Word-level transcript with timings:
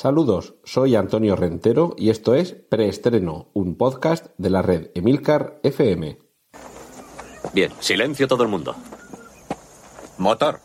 Saludos, 0.00 0.54
soy 0.62 0.94
Antonio 0.94 1.34
Rentero 1.34 1.96
y 1.98 2.10
esto 2.10 2.36
es 2.36 2.52
Preestreno, 2.52 3.50
un 3.52 3.76
podcast 3.76 4.26
de 4.38 4.48
la 4.48 4.62
red 4.62 4.92
Emilcar 4.94 5.58
FM. 5.64 6.18
Bien, 7.52 7.72
silencio 7.80 8.28
todo 8.28 8.44
el 8.44 8.48
mundo. 8.48 8.76
Motor. 10.18 10.60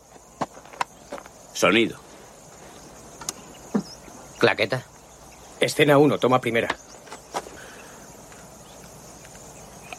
Sonido. 1.52 1.98
Claqueta. 4.38 4.84
Escena 5.58 5.98
1, 5.98 6.18
toma 6.18 6.40
primera. 6.40 6.68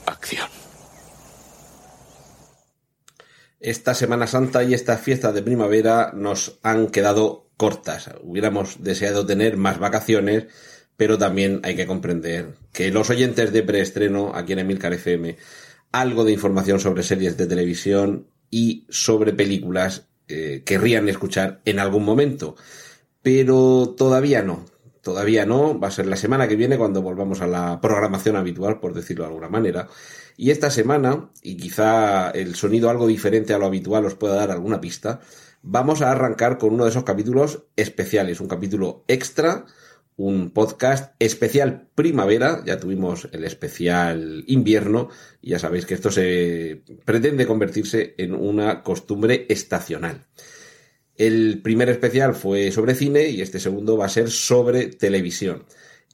Acción. 0.06 0.48
Esta 3.60 3.96
Semana 3.96 4.28
Santa 4.28 4.64
y 4.64 4.74
esta 4.74 4.98
fiesta 4.98 5.34
de 5.34 5.44
primavera 5.44 6.14
nos 6.14 6.58
han 6.64 6.88
quedado 6.88 7.45
cortas. 7.58 8.10
Hubiéramos 8.22 8.84
deseado 8.84 9.26
tener 9.26 9.58
más 9.58 9.80
vacaciones, 9.80 10.46
pero 10.98 11.18
también 11.18 11.60
hay 11.64 11.76
que 11.76 11.88
comprender 11.88 12.56
que 12.72 12.92
los 12.92 13.10
oyentes 13.10 13.52
de 13.52 13.64
preestreno 13.64 14.32
aquí 14.36 14.54
en 14.54 14.60
Emilcar 14.60 14.94
FM 14.94 15.38
algo 15.92 16.26
de 16.26 16.34
información 16.34 16.80
sobre 16.80 17.04
series 17.04 17.38
de 17.38 17.48
televisión 17.48 18.28
y 18.50 18.86
sobre 18.90 19.32
películas 19.32 20.08
eh, 20.28 20.64
querrían 20.66 21.08
escuchar 21.08 21.62
en 21.66 21.80
algún 21.80 22.04
momento. 22.04 22.56
Pero 23.22 23.96
todavía 23.98 24.42
no. 24.42 24.66
Todavía 25.02 25.46
no. 25.46 25.80
Va 25.80 25.88
a 25.88 25.92
ser 25.92 26.08
la 26.08 26.18
semana 26.18 26.48
que 26.48 26.58
viene 26.58 26.78
cuando 26.78 27.02
volvamos 27.02 27.42
a 27.42 27.48
la 27.48 27.80
programación 27.80 28.36
habitual, 28.36 28.80
por 28.80 28.94
decirlo 28.94 29.24
de 29.24 29.30
alguna 29.30 29.50
manera. 29.50 29.88
Y 30.36 30.52
esta 30.52 30.70
semana, 30.70 31.30
y 31.42 31.56
quizá 31.56 32.30
el 32.32 32.56
sonido 32.56 32.90
algo 32.90 33.08
diferente 33.08 33.54
a 33.54 33.58
lo 33.58 33.66
habitual 33.66 34.06
os 34.06 34.16
pueda 34.16 34.36
dar 34.36 34.52
alguna 34.52 34.82
pista, 34.82 35.22
vamos 35.66 36.02
a 36.02 36.12
arrancar 36.12 36.58
con 36.58 36.74
uno 36.74 36.84
de 36.84 36.92
esos 36.92 37.04
capítulos 37.04 37.64
especiales, 37.76 38.40
un 38.40 38.48
capítulo 38.48 39.04
extra, 39.08 39.66
un 40.16 40.52
podcast 40.52 41.16
especial 41.20 41.90
primavera, 41.96 42.64
ya 42.66 42.80
tuvimos 42.80 43.28
el 43.32 43.44
especial 43.44 44.44
invierno, 44.48 45.10
y 45.42 45.50
ya 45.50 45.60
sabéis 45.60 45.86
que 45.86 45.96
esto 45.96 46.12
se 46.12 46.84
pretende 47.04 47.48
convertirse 47.48 48.14
en 48.18 48.36
una 48.36 48.84
costumbre 48.84 49.48
estacional. 49.50 50.28
El 51.18 51.62
primer 51.64 51.90
especial 51.90 52.36
fue 52.36 52.72
sobre 52.72 52.94
cine 52.94 53.30
y 53.30 53.42
este 53.42 53.60
segundo 53.60 53.98
va 53.98 54.06
a 54.06 54.10
ser 54.10 54.30
sobre 54.30 54.88
televisión. 54.88 55.66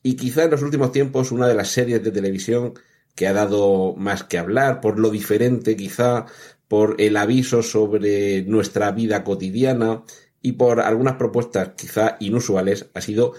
Y 0.02 0.16
quizá 0.16 0.46
en 0.46 0.52
los 0.52 0.62
últimos 0.62 0.92
tiempos 0.92 1.32
una 1.32 1.48
de 1.48 1.56
las 1.56 1.68
series 1.68 2.02
de 2.04 2.12
televisión 2.12 2.74
que 3.16 3.28
ha 3.28 3.34
dado 3.34 3.94
más 3.96 4.24
que 4.24 4.38
hablar, 4.38 4.80
por 4.82 4.98
lo 4.98 5.10
diferente 5.10 5.76
quizá, 5.76 6.26
por 6.72 6.96
el 7.00 7.18
aviso 7.18 7.64
sobre 7.64 8.44
nuestra 8.44 8.92
vida 8.92 9.26
cotidiana 9.26 10.04
y 10.42 10.54
por 10.54 10.80
algunas 10.80 11.18
propuestas 11.18 11.72
quizá 11.76 12.16
inusuales, 12.22 12.90
ha 12.94 13.02
sido 13.02 13.34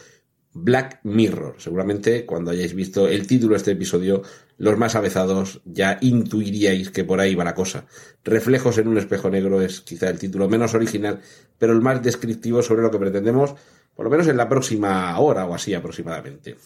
Black 0.52 1.00
Mirror. 1.02 1.54
Seguramente 1.56 2.26
cuando 2.26 2.50
hayáis 2.50 2.74
visto 2.74 3.08
el 3.08 3.26
título 3.26 3.52
de 3.52 3.56
este 3.56 3.70
episodio, 3.70 4.20
los 4.58 4.76
más 4.76 4.96
avezados 4.96 5.62
ya 5.64 5.96
intuiríais 6.02 6.90
que 6.90 7.04
por 7.04 7.20
ahí 7.20 7.34
va 7.34 7.42
la 7.42 7.54
cosa. 7.54 7.86
Reflejos 8.22 8.76
en 8.76 8.88
un 8.88 8.98
espejo 8.98 9.30
negro 9.30 9.62
es 9.62 9.80
quizá 9.80 10.10
el 10.10 10.18
título 10.18 10.50
menos 10.50 10.74
original, 10.74 11.22
pero 11.56 11.72
el 11.72 11.80
más 11.80 12.02
descriptivo 12.02 12.62
sobre 12.62 12.82
lo 12.82 12.90
que 12.90 12.98
pretendemos, 12.98 13.54
por 13.96 14.04
lo 14.04 14.10
menos 14.10 14.28
en 14.28 14.36
la 14.36 14.50
próxima 14.50 15.18
hora 15.18 15.46
o 15.46 15.54
así 15.54 15.72
aproximadamente. 15.72 16.58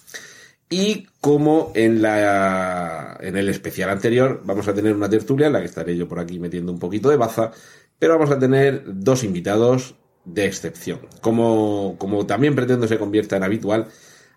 Y 0.69 1.07
como 1.21 1.71
en 1.75 2.03
la 2.03 3.19
en 3.21 3.37
el 3.37 3.49
especial 3.49 3.91
anterior 3.91 4.43
vamos 4.45 4.67
a 4.67 4.75
tener 4.75 4.95
una 4.95 5.09
tertulia 5.09 5.47
en 5.47 5.53
la 5.53 5.61
que 5.61 5.67
estaré 5.67 5.97
yo 5.97 6.09
por 6.09 6.19
aquí 6.19 6.39
metiendo 6.41 6.73
un 6.73 6.79
poquito 6.79 7.09
de 7.09 7.17
baza, 7.17 7.53
pero 7.99 8.15
vamos 8.15 8.31
a 8.31 8.39
tener 8.39 8.83
dos 8.87 9.23
invitados 9.23 9.95
de 10.25 10.47
excepción. 10.47 11.01
Como, 11.21 11.97
como 11.99 12.27
también 12.27 12.55
pretendo 12.55 12.89
se 12.89 12.99
convierta 12.99 13.37
en 13.37 13.45
habitual, 13.45 13.89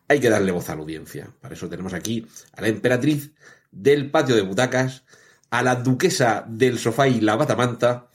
hay 0.08 0.20
que 0.20 0.30
darle 0.30 0.52
voz 0.52 0.70
a 0.70 0.76
la 0.76 0.82
audiencia. 0.82 1.34
Para 1.42 1.56
eso 1.56 1.68
tenemos 1.68 1.94
aquí 1.94 2.28
a 2.54 2.62
la 2.62 2.68
emperatriz 2.68 3.32
del 3.72 4.10
patio 4.12 4.36
de 4.36 4.44
butacas, 4.44 5.04
a 5.50 5.64
la 5.64 5.76
duquesa 5.76 6.46
del 6.48 6.78
sofá 6.80 7.08
y 7.08 7.22
la 7.22 7.36
batamanta, 7.36 8.10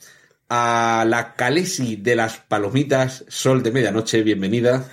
a 0.56 1.04
la 1.04 1.34
Calesi 1.34 1.96
de 1.96 2.14
las 2.14 2.36
palomitas, 2.36 3.24
sol 3.26 3.64
de 3.64 3.72
medianoche, 3.72 4.22
bienvenida. 4.22 4.84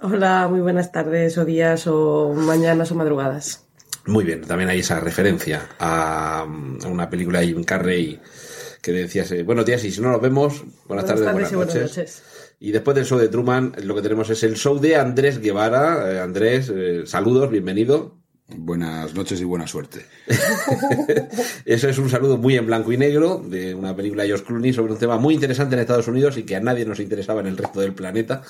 Hola, 0.00 0.46
muy 0.48 0.60
buenas 0.60 0.92
tardes 0.92 1.36
o 1.38 1.44
días 1.44 1.88
o 1.88 2.32
mañanas 2.34 2.92
o 2.92 2.94
madrugadas. 2.94 3.66
Muy 4.06 4.24
bien, 4.24 4.42
también 4.42 4.70
hay 4.70 4.78
esa 4.78 5.00
referencia 5.00 5.70
a, 5.80 6.46
una 6.86 7.10
película 7.10 7.40
de 7.40 7.48
Jim 7.48 7.64
Carrey 7.64 8.20
que 8.80 8.92
decías, 8.92 9.32
eh, 9.32 9.42
buenos 9.42 9.66
días 9.66 9.82
y 9.82 9.90
si 9.90 10.00
no 10.00 10.12
nos 10.12 10.20
vemos, 10.20 10.62
buenas, 10.86 11.04
tardes, 11.04 11.32
buenas, 11.32 11.50
y 11.50 11.56
noches. 11.56 11.74
buenas 11.74 11.96
noches. 11.96 12.22
Y 12.60 12.70
después 12.70 12.94
del 12.94 13.04
show 13.04 13.18
de 13.18 13.28
Truman, 13.28 13.72
lo 13.82 13.96
que 13.96 14.02
tenemos 14.02 14.30
es 14.30 14.44
el 14.44 14.54
show 14.54 14.78
de 14.78 14.94
Andrés 14.94 15.40
Guevara. 15.40 16.12
Eh, 16.12 16.20
Andrés, 16.20 16.72
eh, 16.72 17.02
saludos, 17.06 17.50
bienvenido. 17.50 18.17
Buenas 18.56 19.14
noches 19.14 19.38
y 19.42 19.44
buena 19.44 19.66
suerte. 19.66 20.06
Eso 21.66 21.88
es 21.88 21.98
un 21.98 22.08
saludo 22.08 22.38
muy 22.38 22.56
en 22.56 22.66
blanco 22.66 22.90
y 22.90 22.96
negro 22.96 23.42
de 23.44 23.74
una 23.74 23.94
película 23.94 24.22
de 24.22 24.30
George 24.30 24.46
Clooney 24.46 24.72
sobre 24.72 24.94
un 24.94 24.98
tema 24.98 25.18
muy 25.18 25.34
interesante 25.34 25.74
en 25.74 25.82
Estados 25.82 26.08
Unidos 26.08 26.38
y 26.38 26.44
que 26.44 26.56
a 26.56 26.60
nadie 26.60 26.86
nos 26.86 26.98
interesaba 26.98 27.40
en 27.40 27.48
el 27.48 27.58
resto 27.58 27.80
del 27.80 27.92
planeta. 27.92 28.42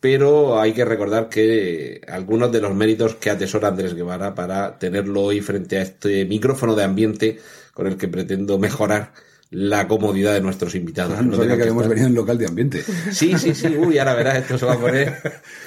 Pero 0.00 0.58
hay 0.58 0.72
que 0.72 0.86
recordar 0.86 1.28
que 1.28 2.00
algunos 2.08 2.52
de 2.52 2.62
los 2.62 2.74
méritos 2.74 3.16
que 3.16 3.28
atesora 3.28 3.68
Andrés 3.68 3.94
Guevara 3.94 4.34
para 4.34 4.78
tenerlo 4.78 5.22
hoy 5.22 5.42
frente 5.42 5.76
a 5.76 5.82
este 5.82 6.24
micrófono 6.24 6.74
de 6.74 6.84
ambiente 6.84 7.38
con 7.74 7.86
el 7.86 7.98
que 7.98 8.08
pretendo 8.08 8.58
mejorar 8.58 9.12
la 9.54 9.86
comodidad 9.86 10.34
de 10.34 10.40
nuestros 10.40 10.74
invitados. 10.74 11.14
Ah, 11.16 11.22
no 11.22 11.36
sabía 11.36 11.54
que 11.56 11.62
habíamos 11.62 11.86
venido 11.86 12.08
en 12.08 12.14
local 12.14 12.36
de 12.38 12.46
ambiente. 12.46 12.82
Sí, 13.12 13.38
sí, 13.38 13.54
sí. 13.54 13.68
Uy, 13.68 13.98
ahora 13.98 14.14
verás, 14.14 14.38
esto 14.38 14.58
se 14.58 14.66
va 14.66 14.72
a 14.74 14.78
poner. 14.80 15.08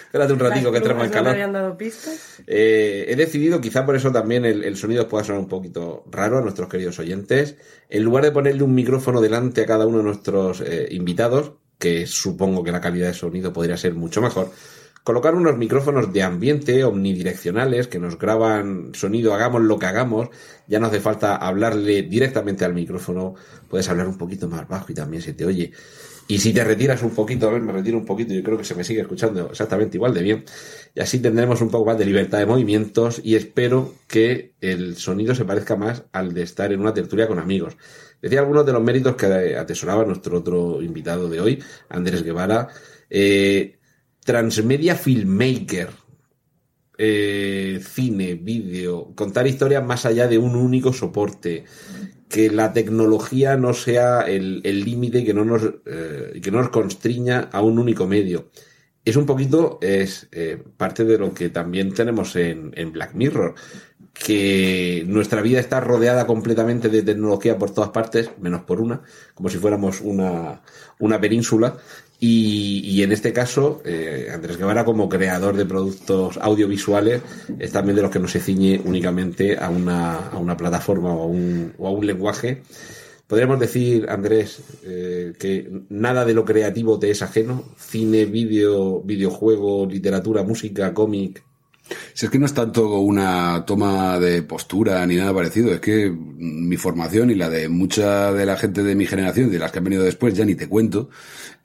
Espérate 0.06 0.34
un 0.34 0.40
ratico 0.40 0.72
que 0.72 0.78
entremos 0.78 1.06
en 1.06 1.10
¿No 1.10 1.16
me 1.16 1.18
calor. 1.18 1.32
habían 1.32 1.54
dado 1.54 1.78
pistas? 1.78 2.42
Eh, 2.46 3.06
he 3.08 3.16
decidido, 3.16 3.62
quizá 3.62 3.86
por 3.86 3.96
eso 3.96 4.12
también 4.12 4.44
el, 4.44 4.66
el 4.66 4.76
sonido 4.76 5.08
pueda 5.08 5.24
sonar 5.24 5.40
un 5.42 5.48
poquito 5.48 6.04
raro 6.12 6.38
a 6.38 6.42
nuestros 6.42 6.68
queridos 6.68 7.00
oyentes. 7.00 7.56
En 7.90 8.04
lugar 8.04 8.26
de 8.26 8.32
ponerle 8.32 8.64
un 8.64 8.76
micrófono 8.76 9.22
delante 9.22 9.62
a 9.62 9.66
cada 9.66 9.88
uno 9.88 10.00
de 10.00 10.04
nuestros 10.04 10.60
eh, 10.62 10.90
invitados, 10.92 11.54
que 11.80 12.06
supongo 12.08 12.64
que 12.64 12.72
la 12.74 12.82
calidad 12.82 13.08
de 13.08 13.14
sonido 13.14 13.54
podría 13.54 13.78
ser 13.78 13.94
mucho 13.94 14.22
mejor, 14.22 14.52
colocar 15.08 15.36
unos 15.36 15.58
micrófonos 15.58 16.12
de 16.12 16.22
ambiente 16.22 16.84
omnidireccionales 16.84 17.88
que 17.88 17.98
nos 17.98 18.20
graban 18.20 18.92
sonido, 18.94 19.34
hagamos 19.34 19.62
lo 19.62 19.80
que 19.80 19.86
hagamos, 19.86 20.28
ya 20.68 20.82
no 20.82 20.88
hace 20.88 21.00
falta 21.00 21.38
hablarle 21.38 22.02
directamente 22.02 22.66
al 22.66 22.74
micrófono, 22.74 23.34
puedes 23.70 23.88
hablar 23.88 24.10
un 24.10 24.18
poquito 24.18 24.50
más 24.50 24.68
bajo 24.68 24.92
y 24.92 24.96
también 24.96 25.24
se 25.24 25.32
te 25.32 25.46
oye. 25.46 25.72
Y 26.28 26.40
si 26.40 26.52
te 26.52 26.62
retiras 26.62 27.04
un 27.04 27.12
poquito, 27.12 27.48
a 27.48 27.54
ver, 27.54 27.62
me 27.62 27.72
retiro 27.72 27.98
un 27.98 28.04
poquito, 28.04 28.34
yo 28.34 28.44
creo 28.44 28.58
que 28.58 28.66
se 28.66 28.76
me 28.76 28.84
sigue 28.84 29.00
escuchando 29.00 29.50
exactamente 29.50 29.96
igual 29.96 30.14
de 30.14 30.24
bien. 30.24 30.44
Y 30.94 31.00
así 31.00 31.20
tendremos 31.20 31.62
un 31.62 31.70
poco 31.70 31.86
más 31.86 31.98
de 31.98 32.04
libertad 32.04 32.40
de 32.40 32.46
movimientos 32.46 33.22
y 33.24 33.36
espero 33.36 33.94
que 34.10 34.56
el 34.60 34.98
sonido 34.98 35.34
se 35.36 35.46
parezca 35.46 35.78
más 35.78 36.04
al 36.12 36.34
de 36.34 36.42
estar 36.42 36.74
en 36.74 36.82
una 36.82 36.94
tertulia 36.94 37.30
con 37.30 37.40
amigos. 37.40 37.78
Decía 38.22 38.42
algunos 38.42 38.66
de 38.66 38.74
los 38.74 38.84
méritos 38.84 39.16
que 39.16 39.56
atesoraba 39.56 40.04
nuestro 40.04 40.40
otro 40.40 40.82
invitado 40.82 41.30
de 41.30 41.40
hoy, 41.40 41.64
Andrés 41.88 42.24
Guevara. 42.24 42.68
Eh, 43.10 43.77
transmedia 44.28 44.96
filmmaker. 44.96 45.90
Eh, 47.00 47.80
cine, 47.82 48.34
vídeo, 48.36 49.14
contar 49.16 49.48
historias 49.48 49.86
más 49.86 50.06
allá 50.06 50.28
de 50.28 50.38
un 50.38 50.56
único 50.56 50.92
soporte. 50.92 51.64
Que 52.28 52.52
la 52.52 52.74
tecnología 52.74 53.56
no 53.56 53.74
sea 53.74 54.20
el 54.22 54.84
límite 54.84 55.24
que 55.24 55.34
no 55.34 55.46
nos 55.46 55.64
eh, 55.86 56.42
que 56.44 56.52
no 56.52 56.60
nos 56.60 56.72
constriña 56.72 57.48
a 57.54 57.62
un 57.62 57.80
único 57.80 58.06
medio. 58.06 58.50
Es 59.08 59.16
un 59.16 59.26
poquito, 59.26 59.80
es 59.82 60.28
eh, 60.34 60.62
parte 60.76 61.06
de 61.06 61.18
lo 61.18 61.34
que 61.34 61.48
también 61.48 61.94
tenemos 61.94 62.36
en, 62.36 62.74
en 62.76 62.92
Black 62.92 63.14
Mirror, 63.14 63.56
que 64.14 65.06
nuestra 65.08 65.42
vida 65.42 65.62
está 65.62 65.80
rodeada 65.80 66.28
completamente 66.28 66.90
de 66.90 67.04
tecnología 67.04 67.58
por 67.58 67.74
todas 67.74 67.92
partes, 67.92 68.32
menos 68.42 68.64
por 68.64 68.82
una, 68.82 69.04
como 69.34 69.48
si 69.48 69.60
fuéramos 69.60 70.02
una, 70.02 70.62
una 71.00 71.22
península. 71.22 71.78
Y, 72.20 72.82
y 72.84 73.04
en 73.04 73.12
este 73.12 73.32
caso, 73.32 73.82
eh, 73.86 74.30
Andrés 74.34 74.58
Guevara, 74.58 74.84
como 74.84 75.08
creador 75.08 75.56
de 75.56 75.66
productos 75.66 76.38
audiovisuales, 76.38 77.22
es 77.60 77.72
también 77.72 77.96
de 77.96 78.02
los 78.02 78.10
que 78.10 78.20
no 78.20 78.28
se 78.28 78.40
ciñe 78.40 78.82
únicamente 78.84 79.56
a 79.58 79.70
una, 79.70 80.30
a 80.30 80.38
una 80.38 80.58
plataforma 80.58 81.14
o 81.14 81.24
a 81.24 81.26
un, 81.28 81.74
o 81.78 81.88
a 81.88 81.92
un 81.92 82.08
lenguaje. 82.08 82.64
Podríamos 83.28 83.60
decir, 83.60 84.08
Andrés, 84.10 84.62
eh, 84.84 85.34
que 85.38 85.70
nada 85.90 86.26
de 86.26 86.34
lo 86.34 86.46
creativo 86.46 86.98
te 86.98 87.12
es 87.12 87.22
ajeno. 87.22 87.66
Cine, 87.78 88.26
vídeo, 88.26 89.02
videojuego, 89.02 89.86
literatura, 89.86 90.44
música, 90.44 90.94
cómic. 90.94 91.44
Si 92.14 92.26
es 92.26 92.32
que 92.32 92.40
no 92.40 92.46
es 92.46 92.54
tanto 92.54 93.00
una 93.00 93.64
toma 93.66 94.20
de 94.20 94.44
postura 94.44 95.06
ni 95.06 95.16
nada 95.16 95.34
parecido, 95.34 95.72
es 95.74 95.80
que 95.80 96.10
mi 96.10 96.78
formación 96.78 97.30
y 97.30 97.36
la 97.36 97.50
de 97.50 97.70
mucha 97.70 98.34
de 98.34 98.46
la 98.46 98.58
gente 98.58 98.84
de 98.84 98.96
mi 98.96 99.06
generación, 99.06 99.52
de 99.52 99.60
las 99.60 99.72
que 99.72 99.78
han 99.80 99.86
venido 99.86 100.04
después, 100.04 100.34
ya 100.34 100.44
ni 100.44 100.56
te 100.56 100.68
cuento, 100.68 101.10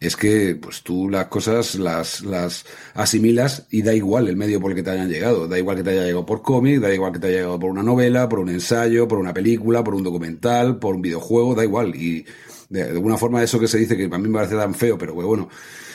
es 0.02 0.16
que 0.16 0.56
pues 0.60 0.82
tú 0.82 1.08
las 1.08 1.26
cosas 1.26 1.76
las, 1.76 2.22
las 2.22 2.64
asimilas 2.94 3.66
y 3.70 3.82
da 3.82 3.94
igual 3.94 4.28
el 4.28 4.36
medio 4.36 4.60
por 4.60 4.72
el 4.72 4.76
que 4.76 4.82
te 4.82 4.90
hayan 4.90 5.08
llegado. 5.08 5.46
Da 5.46 5.58
igual 5.58 5.76
que 5.76 5.84
te 5.84 5.90
haya 5.90 6.02
llegado 6.02 6.26
por 6.26 6.42
cómic, 6.42 6.80
da 6.80 6.92
igual 6.92 7.12
que 7.12 7.20
te 7.20 7.28
haya 7.28 7.36
llegado 7.36 7.58
por 7.58 7.70
una 7.70 7.82
novela, 7.82 8.28
por 8.28 8.40
un 8.40 8.48
ensayo, 8.48 9.06
por 9.06 9.18
una 9.18 9.32
película, 9.32 9.84
por 9.84 9.94
un 9.94 10.02
documental, 10.02 10.78
por 10.78 10.96
un 10.96 11.02
videojuego, 11.02 11.54
da 11.54 11.64
igual. 11.64 11.94
Y 11.94 12.26
De, 12.68 12.82
alguna 12.82 13.16
forma 13.16 13.42
eso 13.42 13.60
que 13.60 13.68
se 13.68 13.78
dice 13.78 13.96
que 13.96 14.04
a 14.04 14.18
mí 14.18 14.28
me 14.28 14.34
parece 14.34 14.56
tan 14.56 14.74
feo, 14.74 14.98
pero 14.98 15.14
bueno, 15.14 15.48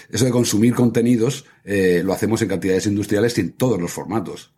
eso 0.09 0.25
de 0.25 0.31
consumir 0.31 0.73
contenidos 0.73 1.45
eh, 1.65 2.01
lo 2.03 2.13
hacemos 2.13 2.41
en 2.41 2.47
cantidades 2.47 2.85
industriales 2.87 3.37
y 3.37 3.41
en 3.41 3.53
todos 3.53 3.79
los 3.81 3.91
formatos. 3.91 4.51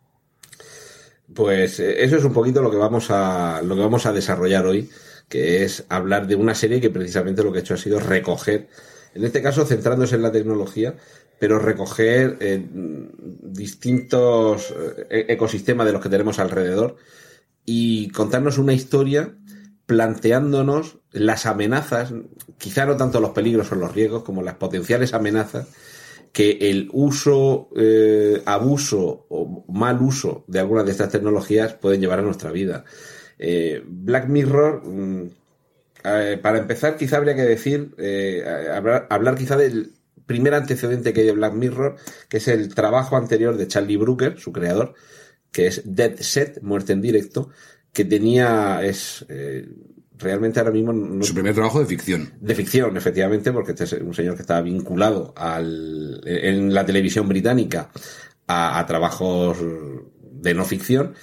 Pues 1.34 1.80
eh, 1.80 2.04
eso 2.04 2.16
es 2.16 2.24
un 2.24 2.32
poquito 2.32 2.62
lo 2.62 2.70
que 2.70 2.76
vamos 2.76 3.10
a 3.10 3.62
lo 3.62 3.74
que 3.74 3.82
vamos 3.82 4.06
a 4.06 4.12
desarrollar 4.12 4.66
hoy, 4.66 4.90
que 5.28 5.64
es 5.64 5.84
hablar 5.88 6.26
de 6.26 6.36
una 6.36 6.54
serie 6.54 6.80
que 6.80 6.90
precisamente 6.90 7.42
lo 7.42 7.52
que 7.52 7.58
ha 7.58 7.62
hecho 7.62 7.74
ha 7.74 7.78
sido 7.78 8.00
recoger, 8.00 8.68
en 9.14 9.24
este 9.24 9.42
caso 9.42 9.64
centrándose 9.64 10.16
en 10.16 10.22
la 10.22 10.32
tecnología, 10.32 10.96
pero 11.38 11.58
recoger 11.58 12.36
eh, 12.40 12.64
distintos 13.42 14.74
eh, 15.10 15.26
ecosistemas 15.28 15.86
de 15.86 15.92
los 15.92 16.02
que 16.02 16.08
tenemos 16.08 16.38
alrededor 16.38 16.96
y 17.64 18.10
contarnos 18.10 18.58
una 18.58 18.74
historia 18.74 19.34
planteándonos 19.86 20.98
las 21.10 21.46
amenazas, 21.46 22.12
quizá 22.58 22.86
no 22.86 22.96
tanto 22.96 23.20
los 23.20 23.30
peligros 23.30 23.72
o 23.72 23.74
los 23.74 23.92
riesgos, 23.92 24.22
como 24.22 24.42
las 24.42 24.54
potenciales 24.54 25.14
amenazas 25.14 25.66
que 26.32 26.58
el 26.60 26.88
uso, 26.92 27.70
eh, 27.74 28.40
abuso 28.44 29.26
o 29.28 29.64
mal 29.72 30.00
uso 30.00 30.44
de 30.46 30.60
algunas 30.60 30.84
de 30.84 30.92
estas 30.92 31.10
tecnologías 31.10 31.74
pueden 31.74 32.00
llevar 32.00 32.20
a 32.20 32.22
nuestra 32.22 32.52
vida. 32.52 32.84
Black 33.86 34.28
Mirror, 34.28 34.86
mm, 34.86 35.30
eh, 36.04 36.38
para 36.40 36.58
empezar, 36.58 36.96
quizá 36.96 37.16
habría 37.16 37.34
que 37.34 37.42
decir, 37.42 37.94
hablar, 38.72 39.06
hablar, 39.10 39.34
quizá 39.36 39.56
del 39.56 39.92
primer 40.26 40.54
antecedente 40.54 41.12
que 41.12 41.20
hay 41.20 41.26
de 41.26 41.32
Black 41.32 41.54
Mirror, 41.54 41.96
que 42.28 42.36
es 42.38 42.48
el 42.48 42.74
trabajo 42.74 43.16
anterior 43.16 43.56
de 43.56 43.66
Charlie 43.66 43.96
Brooker, 43.96 44.38
su 44.38 44.52
creador, 44.52 44.94
que 45.50 45.66
es 45.66 45.82
Dead 45.84 46.16
Set, 46.18 46.62
muerte 46.62 46.92
en 46.92 47.00
directo, 47.00 47.50
que 47.92 48.04
tenía, 48.04 48.80
es, 48.84 49.26
realmente 50.20 50.60
ahora 50.60 50.72
mismo... 50.72 50.92
No, 50.92 51.24
Su 51.24 51.34
primer 51.34 51.54
trabajo 51.54 51.80
de 51.80 51.86
ficción. 51.86 52.32
De 52.40 52.54
ficción, 52.54 52.96
efectivamente, 52.96 53.52
porque 53.52 53.72
este 53.72 53.84
es 53.84 53.92
un 53.94 54.14
señor 54.14 54.36
que 54.36 54.42
estaba 54.42 54.60
vinculado 54.60 55.32
al, 55.36 56.20
en 56.24 56.72
la 56.72 56.86
televisión 56.86 57.28
británica 57.28 57.90
a, 58.46 58.84
trabajos 58.86 59.58
de 60.32 60.54
no 60.54 60.64
ficción 60.64 61.14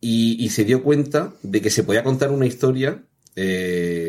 y, 0.00 0.48
se 0.50 0.64
dio 0.64 0.82
cuenta 0.82 1.34
de 1.42 1.60
que 1.60 1.70
se 1.70 1.84
podía 1.84 2.02
contar 2.02 2.30
una 2.30 2.46
historia 2.46 3.02
eh, 3.36 4.03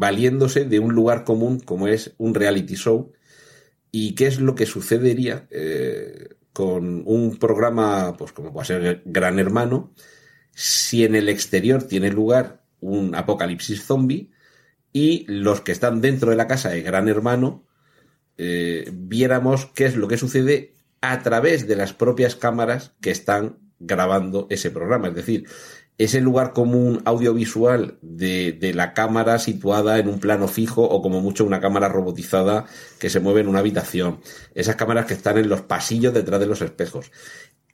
valiéndose 0.00 0.64
de 0.64 0.78
un 0.78 0.94
lugar 0.94 1.24
común 1.24 1.60
como 1.60 1.86
es 1.86 2.14
un 2.16 2.34
reality 2.34 2.74
show 2.74 3.12
y 3.92 4.14
qué 4.14 4.28
es 4.28 4.40
lo 4.40 4.54
que 4.54 4.64
sucedería 4.64 5.46
eh, 5.50 6.36
con 6.54 7.02
un 7.04 7.36
programa 7.36 8.16
pues 8.16 8.32
como 8.32 8.50
puede 8.50 8.66
ser 8.66 9.02
Gran 9.04 9.38
Hermano 9.38 9.92
si 10.54 11.04
en 11.04 11.16
el 11.16 11.28
exterior 11.28 11.82
tiene 11.82 12.10
lugar 12.10 12.64
un 12.80 13.14
apocalipsis 13.14 13.84
zombie 13.84 14.30
y 14.90 15.26
los 15.28 15.60
que 15.60 15.72
están 15.72 16.00
dentro 16.00 16.30
de 16.30 16.36
la 16.36 16.46
casa 16.46 16.70
de 16.70 16.80
Gran 16.80 17.06
Hermano 17.06 17.66
eh, 18.38 18.88
viéramos 18.94 19.66
qué 19.66 19.84
es 19.84 19.96
lo 19.96 20.08
que 20.08 20.16
sucede 20.16 20.72
a 21.02 21.22
través 21.22 21.68
de 21.68 21.76
las 21.76 21.92
propias 21.92 22.36
cámaras 22.36 22.94
que 23.02 23.10
están 23.10 23.58
grabando 23.78 24.46
ese 24.50 24.70
programa. 24.70 25.08
Es 25.08 25.14
decir, 25.14 25.46
ese 26.00 26.22
lugar 26.22 26.54
común 26.54 27.02
audiovisual 27.04 27.98
de, 28.00 28.72
la 28.74 28.94
cámara 28.94 29.38
situada 29.38 29.98
en 29.98 30.08
un 30.08 30.18
plano 30.18 30.48
fijo 30.48 30.82
o 30.82 31.02
como 31.02 31.20
mucho 31.20 31.44
una 31.44 31.60
cámara 31.60 31.90
robotizada 31.90 32.64
que 32.98 33.10
se 33.10 33.20
mueve 33.20 33.42
en 33.42 33.48
una 33.48 33.58
habitación. 33.58 34.20
Esas 34.54 34.76
cámaras 34.76 35.04
que 35.04 35.12
están 35.12 35.36
en 35.36 35.50
los 35.50 35.60
pasillos 35.60 36.14
detrás 36.14 36.40
de 36.40 36.46
los 36.46 36.62
espejos 36.62 37.12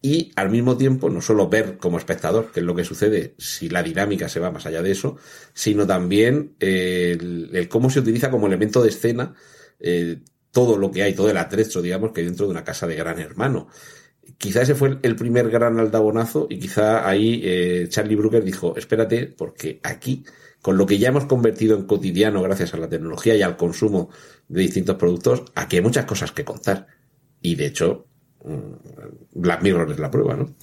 y 0.02 0.32
al 0.34 0.50
mismo 0.50 0.76
tiempo 0.76 1.08
no 1.08 1.20
solo 1.20 1.48
ver 1.48 1.78
como 1.78 1.98
espectador 1.98 2.50
qué 2.52 2.58
es 2.58 2.66
lo 2.66 2.74
que 2.74 2.82
sucede 2.82 3.36
si 3.38 3.68
la 3.68 3.84
dinámica 3.84 4.28
se 4.28 4.40
va 4.40 4.50
más 4.50 4.66
allá 4.66 4.82
de 4.82 4.90
eso, 4.90 5.16
sino 5.54 5.86
también 5.86 6.56
el, 6.58 7.68
cómo 7.70 7.90
se 7.90 8.00
utiliza 8.00 8.28
como 8.28 8.48
elemento 8.48 8.82
de 8.82 8.88
escena 8.88 9.34
eh, 9.78 10.18
todo 10.50 10.78
lo 10.78 10.90
que 10.90 11.04
hay, 11.04 11.14
todo 11.14 11.30
el 11.30 11.36
atrecho, 11.36 11.80
digamos, 11.80 12.10
que 12.10 12.22
hay 12.22 12.26
dentro 12.26 12.46
de 12.46 12.50
una 12.50 12.64
casa 12.64 12.88
de 12.88 12.96
gran 12.96 13.20
hermano. 13.20 13.68
Quizá 14.38 14.62
ese 14.62 14.74
fue 14.74 14.98
el 15.02 15.16
primer 15.16 15.50
gran 15.50 15.78
aldabonazo 15.78 16.46
y 16.50 16.58
quizá 16.58 17.08
ahí 17.08 17.40
eh, 17.44 17.86
Charlie 17.88 18.16
Brooker 18.16 18.44
dijo, 18.44 18.76
espérate, 18.76 19.26
porque 19.26 19.80
aquí, 19.82 20.24
con 20.60 20.76
lo 20.76 20.86
que 20.86 20.98
ya 20.98 21.08
hemos 21.08 21.26
convertido 21.26 21.76
en 21.76 21.86
cotidiano 21.86 22.42
gracias 22.42 22.74
a 22.74 22.76
la 22.76 22.88
tecnología 22.88 23.34
y 23.34 23.42
al 23.42 23.56
consumo 23.56 24.10
de 24.48 24.62
distintos 24.62 24.96
productos, 24.96 25.44
aquí 25.54 25.76
hay 25.76 25.82
muchas 25.82 26.04
cosas 26.04 26.32
que 26.32 26.44
contar. 26.44 26.86
Y 27.40 27.54
de 27.54 27.66
hecho, 27.66 28.06
Mm, 28.46 29.40
Black 29.40 29.62
Mirror 29.62 29.90
es 29.90 29.98
la 29.98 30.10
prueba, 30.10 30.36
¿no? 30.36 30.54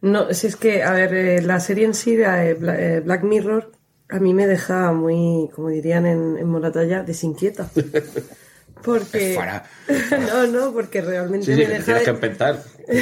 No, 0.00 0.32
si 0.32 0.46
es 0.46 0.56
que, 0.56 0.82
a 0.82 0.92
ver, 0.92 1.14
eh, 1.14 1.42
la 1.42 1.60
serie 1.60 1.84
en 1.84 1.94
sí, 1.94 2.14
eh, 2.14 2.56
eh, 2.58 3.02
Black 3.04 3.22
Mirror, 3.22 3.70
a 4.08 4.18
mí 4.18 4.32
me 4.32 4.46
deja 4.46 4.92
muy, 4.92 5.50
como 5.54 5.68
dirían 5.68 6.06
en, 6.06 6.38
en 6.38 6.48
Moratalla, 6.48 7.02
desinquieta. 7.02 7.70
Porque. 8.82 9.38
no, 10.28 10.46
no, 10.46 10.72
porque 10.72 11.00
realmente 11.00 11.54
me 11.54 11.66
deja. 11.66 11.84
Tienes 11.84 12.04
que 12.04 12.56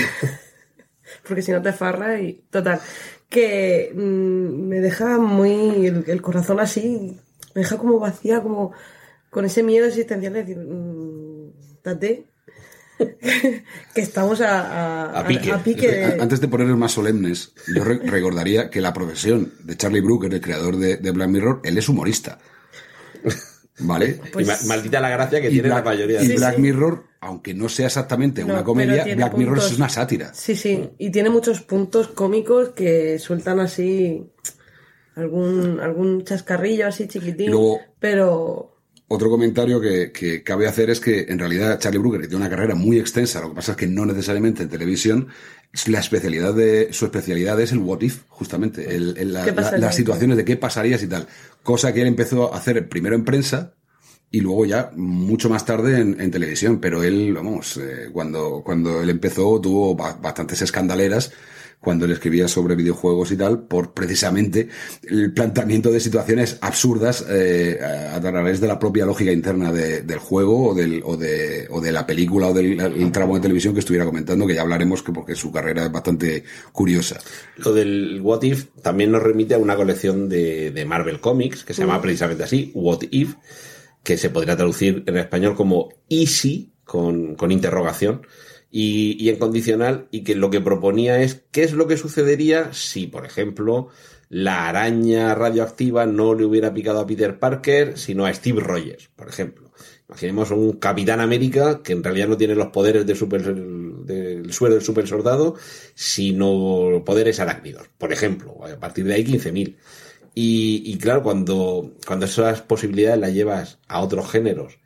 porque 1.26 1.42
si 1.42 1.52
no 1.52 1.62
te 1.62 1.72
farra 1.72 2.20
y. 2.20 2.44
Total. 2.50 2.80
Que 3.28 3.92
mm, 3.94 4.69
me 4.69 4.80
deja 4.80 5.19
muy. 5.19 5.86
El, 5.86 6.22
corazón 6.22 6.60
así. 6.60 7.20
Me 7.54 7.62
deja 7.62 7.78
como 7.78 7.98
vacía, 7.98 8.42
como. 8.42 8.72
Con 9.30 9.44
ese 9.44 9.62
miedo 9.62 9.86
existencial 9.86 10.32
de 10.32 10.40
decir. 10.40 10.58
Mmm, 10.58 11.50
que 13.94 14.00
estamos 14.00 14.40
a, 14.40 15.25
pique. 15.26 16.16
Antes 16.20 16.40
de 16.40 16.48
ponernos 16.48 16.78
más 16.78 16.92
solemnes, 16.92 17.52
yo 17.75 17.84
recordaría 17.84 18.70
que 18.70 18.80
la 18.80 18.92
profesión 18.92 19.54
de 19.62 19.76
Charlie 19.76 20.00
Brooker, 20.00 20.32
el 20.32 20.40
creador 20.40 20.76
de, 20.76 21.10
Black 21.10 21.28
Mirror, 21.28 21.60
él 21.64 21.78
es 21.78 21.88
humorista. 21.88 22.38
¿Vale? 23.80 24.20
Pues 24.32 24.66
maldita 24.66 25.00
la 25.00 25.10
gracia 25.10 25.40
que 25.40 25.50
tiene 25.50 25.69
la 25.69 25.82
mayoría. 25.82 26.22
Y 26.22 26.34
Black 26.34 26.58
Mirror, 26.58 27.04
aunque 27.20 27.54
no 27.54 27.69
sea 27.69 27.86
exactamente 27.86 28.44
una 28.44 28.64
comedia, 28.64 29.04
Black 29.14 29.36
Mirror 29.36 29.58
es 29.58 29.76
una 29.76 29.88
sátira. 29.88 30.32
Sí, 30.34 30.56
sí. 30.56 30.90
Y 30.98 31.10
tiene 31.10 31.30
muchos 31.30 31.60
puntos 31.60 32.08
cómicos 32.08 32.70
que 32.70 33.19
sueltan 33.19 33.60
así 33.60 34.26
algún, 35.14 35.80
algún 35.80 36.25
chascarrillo 36.25 36.86
así 36.86 37.08
chiquitín. 37.08 37.52
pero 37.98 38.78
otro 39.10 39.30
comentario 39.30 39.80
que, 39.80 40.42
cabe 40.44 40.69
hacer 40.69 40.90
es 40.90 41.00
que 41.00 41.26
en 41.28 41.38
realidad 41.38 41.78
Charlie 41.78 41.98
Brooker 41.98 42.20
tiene 42.20 42.36
una 42.36 42.50
carrera 42.50 42.75
muy 42.75 42.98
extensa, 42.98 43.40
lo 43.40 43.48
que 43.48 43.54
pasa 43.54 43.72
es 43.72 43.78
que 43.78 43.86
no 43.86 44.04
necesariamente 44.04 44.62
en 44.62 44.69
televisión, 44.69 45.28
la 45.87 46.00
especialidad 46.00 46.55
de, 46.55 46.93
su 46.93 47.05
especialidad 47.05 47.61
es 47.61 47.73
el 47.73 47.79
what 47.79 48.00
if, 48.00 48.23
justamente, 48.29 48.94
el, 48.97 49.32
las 49.32 49.94
situaciones 49.94 50.37
de 50.37 50.44
qué 50.44 50.56
pasarías 50.56 51.03
y 51.03 51.06
tal. 51.06 51.26
Cosa 51.62 51.93
que 51.93 52.00
él 52.00 52.06
empezó 52.06 52.53
a 52.53 52.56
hacer 52.56 52.88
primero 52.88 53.15
en 53.15 53.25
prensa 53.25 53.75
y 54.31 54.41
luego 54.41 54.67
ya 54.67 54.91
mucho 54.94 55.49
más 55.49 55.65
tarde 55.65 56.00
en, 56.00 56.31
televisión, 56.31 56.81
pero 56.81 57.03
él, 57.03 57.32
vamos, 57.32 57.76
eh, 57.79 58.11
cuando, 58.12 58.62
cuando 58.65 59.00
él 59.03 59.11
empezó 59.11 59.61
tuvo 59.61 59.94
bastantes 59.94 60.61
escandaleras 60.62 61.33
cuando 61.80 62.04
él 62.04 62.12
escribía 62.12 62.49
sobre 62.49 62.75
videojuegos 62.75 63.30
y 63.30 63.37
tal, 63.37 63.62
por 63.62 63.92
precisamente 63.92 64.68
el 65.08 65.32
planteamiento 65.32 65.90
de 65.90 66.00
situaciones 66.00 66.58
absurdas 66.61 67.25
eh, 67.28 67.78
a 67.80 68.20
través 68.20 68.61
de 68.61 68.66
la 68.66 68.78
propia 68.78 69.06
lógica 69.06 69.32
interna 69.32 69.73
del 69.73 70.18
juego 70.18 70.70
o, 70.70 70.75
del, 70.75 71.02
o, 71.04 71.16
de, 71.16 71.68
o 71.70 71.80
de 71.80 71.92
la 71.92 72.06
película 72.06 72.49
o 72.49 72.54
del 72.54 73.12
tramo 73.12 73.37
de 73.37 73.40
televisión 73.40 73.75
que 73.75 73.80
estuviera 73.80 74.04
comentando, 74.04 74.47
que 74.47 74.54
ya 74.54 74.62
hablaremos 74.62 75.02
que 75.02 75.12
porque 75.12 75.35
su 75.35 75.52
carrera 75.52 75.85
es 75.85 75.92
bastante 75.92 76.44
curiosa. 76.73 77.20
Lo 77.56 77.73
del 77.73 78.20
What 78.23 78.42
If 78.42 78.66
también 78.82 79.12
nos 79.12 79.23
remite 79.23 79.54
a 79.54 79.58
una 79.58 79.76
colección 79.76 80.28
de, 80.28 80.73
de 80.73 80.85
Marvel 80.85 81.20
Comics 81.20 81.64
que 81.64 81.75
se 81.75 81.82
llama 81.82 81.99
mm. 81.99 82.02
precisamente 82.02 82.44
así, 82.44 82.73
What 82.75 83.02
If, 83.11 83.35
que 84.02 84.16
se 84.16 84.30
podría 84.30 84.56
traducir 84.56 85.04
en 85.06 85.16
español 85.16 85.54
como 85.54 85.90
Easy, 86.08 86.73
con, 86.85 87.35
con 87.37 87.52
interrogación 87.52 88.23
y, 88.70 89.28
en 89.28 89.37
condicional 89.37 90.08
y 90.10 90.25
que 90.25 90.34
lo 90.34 90.50
que 90.50 90.60
proponía 90.60 91.22
es 91.22 91.42
qué 91.50 91.62
es 91.62 91.72
lo 91.72 91.87
que 91.87 91.96
sucedería 91.96 92.72
si, 92.72 93.06
por 93.06 93.25
ejemplo, 93.25 93.88
la 94.28 94.68
araña 94.68 95.34
radioactiva 95.34 96.04
no 96.06 96.34
le 96.34 96.44
hubiera 96.44 96.75
picado 96.75 97.00
a 97.00 97.06
Peter 97.06 97.38
Parker, 97.38 97.96
sino 97.96 98.26
a 98.26 98.34
Steve 98.34 98.60
Rogers, 98.60 99.08
por 99.16 99.28
ejemplo. 99.28 99.72
Imaginemos 100.08 100.50
un 100.50 100.72
Capitán 100.72 101.20
América 101.20 101.82
que 101.82 101.92
en 101.92 102.02
realidad 102.02 102.28
no 102.28 102.37
tiene 102.37 102.54
los 102.54 102.68
poderes 102.68 103.06
de 103.06 103.14
super, 103.14 103.42
del 103.54 104.52
suero 104.52 104.75
del 104.75 104.84
super 104.84 105.06
soldado, 105.06 105.56
sino 105.94 107.02
poderes 107.04 107.40
arácnidos, 107.40 107.88
por 107.98 108.12
ejemplo. 108.12 108.58
A 108.64 108.78
partir 108.78 109.04
de 109.04 109.14
ahí 109.14 109.25
15.000. 109.25 109.76
Y, 110.34 110.82
y 110.87 110.98
claro, 110.98 111.22
cuando, 111.22 111.92
cuando 112.06 112.26
esas 112.26 112.62
posibilidades 112.62 113.20
las 113.20 113.34
llevas 113.34 113.78
a 113.87 114.00
otros 114.00 114.30
géneros 114.30 114.78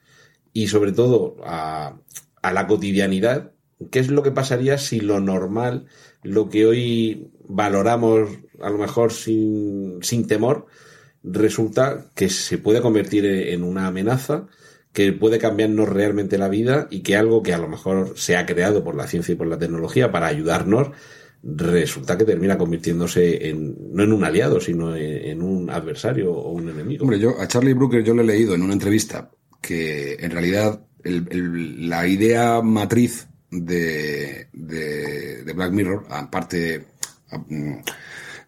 y 0.53 0.67
sobre 0.67 0.93
todo 0.93 1.37
a, 1.45 1.99
a 2.43 2.53
la 2.53 2.67
cotidianidad, 2.67 3.52
¿Qué 3.91 3.99
es 3.99 4.09
lo 4.09 4.23
que 4.23 4.31
pasaría 4.31 4.79
si 4.79 5.01
lo 5.01 5.21
normal, 5.21 5.87
lo 6.23 6.49
que 6.49 6.67
hoy 6.67 7.31
valoramos 7.49 8.31
a 8.61 8.71
lo 8.71 8.79
mejor 8.79 9.13
sin, 9.13 10.01
temor, 10.27 10.67
resulta 11.23 12.11
que 12.15 12.29
se 12.29 12.59
puede 12.59 12.81
convertir 12.81 13.25
en 13.27 13.63
una 13.63 13.87
amenaza, 13.87 14.47
que 14.93 15.13
puede 15.13 15.39
cambiarnos 15.39 15.89
realmente 15.89 16.39
la 16.39 16.49
vida 16.49 16.87
y 16.91 17.01
que 17.01 17.17
algo 17.17 17.43
que 17.43 17.55
a 17.55 17.59
lo 17.59 17.69
mejor 17.69 18.13
se 18.17 18.37
ha 18.37 18.47
creado 18.47 18.85
por 18.85 18.95
la 18.95 19.07
ciencia 19.07 19.33
y 19.33 19.37
por 19.37 19.47
la 19.47 19.59
tecnología 19.59 20.13
para 20.13 20.27
ayudarnos, 20.27 20.91
resulta 21.43 22.17
que 22.17 22.25
termina 22.25 22.57
convirtiéndose 22.57 23.49
en, 23.49 23.77
no 23.93 24.05
en 24.05 24.13
un 24.13 24.25
aliado, 24.25 24.61
sino 24.61 24.95
en, 24.95 25.43
un 25.43 25.71
adversario 25.71 26.33
o 26.33 26.53
un 26.53 26.69
enemigo. 26.69 27.03
Hombre, 27.03 27.19
yo 27.19 27.41
a 27.41 27.49
Charlie 27.49 27.75
Brooker 27.75 28.05
yo 28.05 28.15
le 28.15 28.23
he 28.23 28.27
leído 28.27 28.55
en 28.55 28.63
una 28.63 28.75
entrevista 28.75 29.31
que 29.61 30.15
en 30.15 30.31
realidad 30.31 30.85
la 31.05 32.07
idea 32.07 32.63
matriz 32.63 33.29
de, 33.53 34.49
de, 34.53 35.45
de 35.45 35.53
Black 35.53 35.71
Mirror, 35.73 36.07
aparte, 36.11 36.87
mm, 37.49 37.75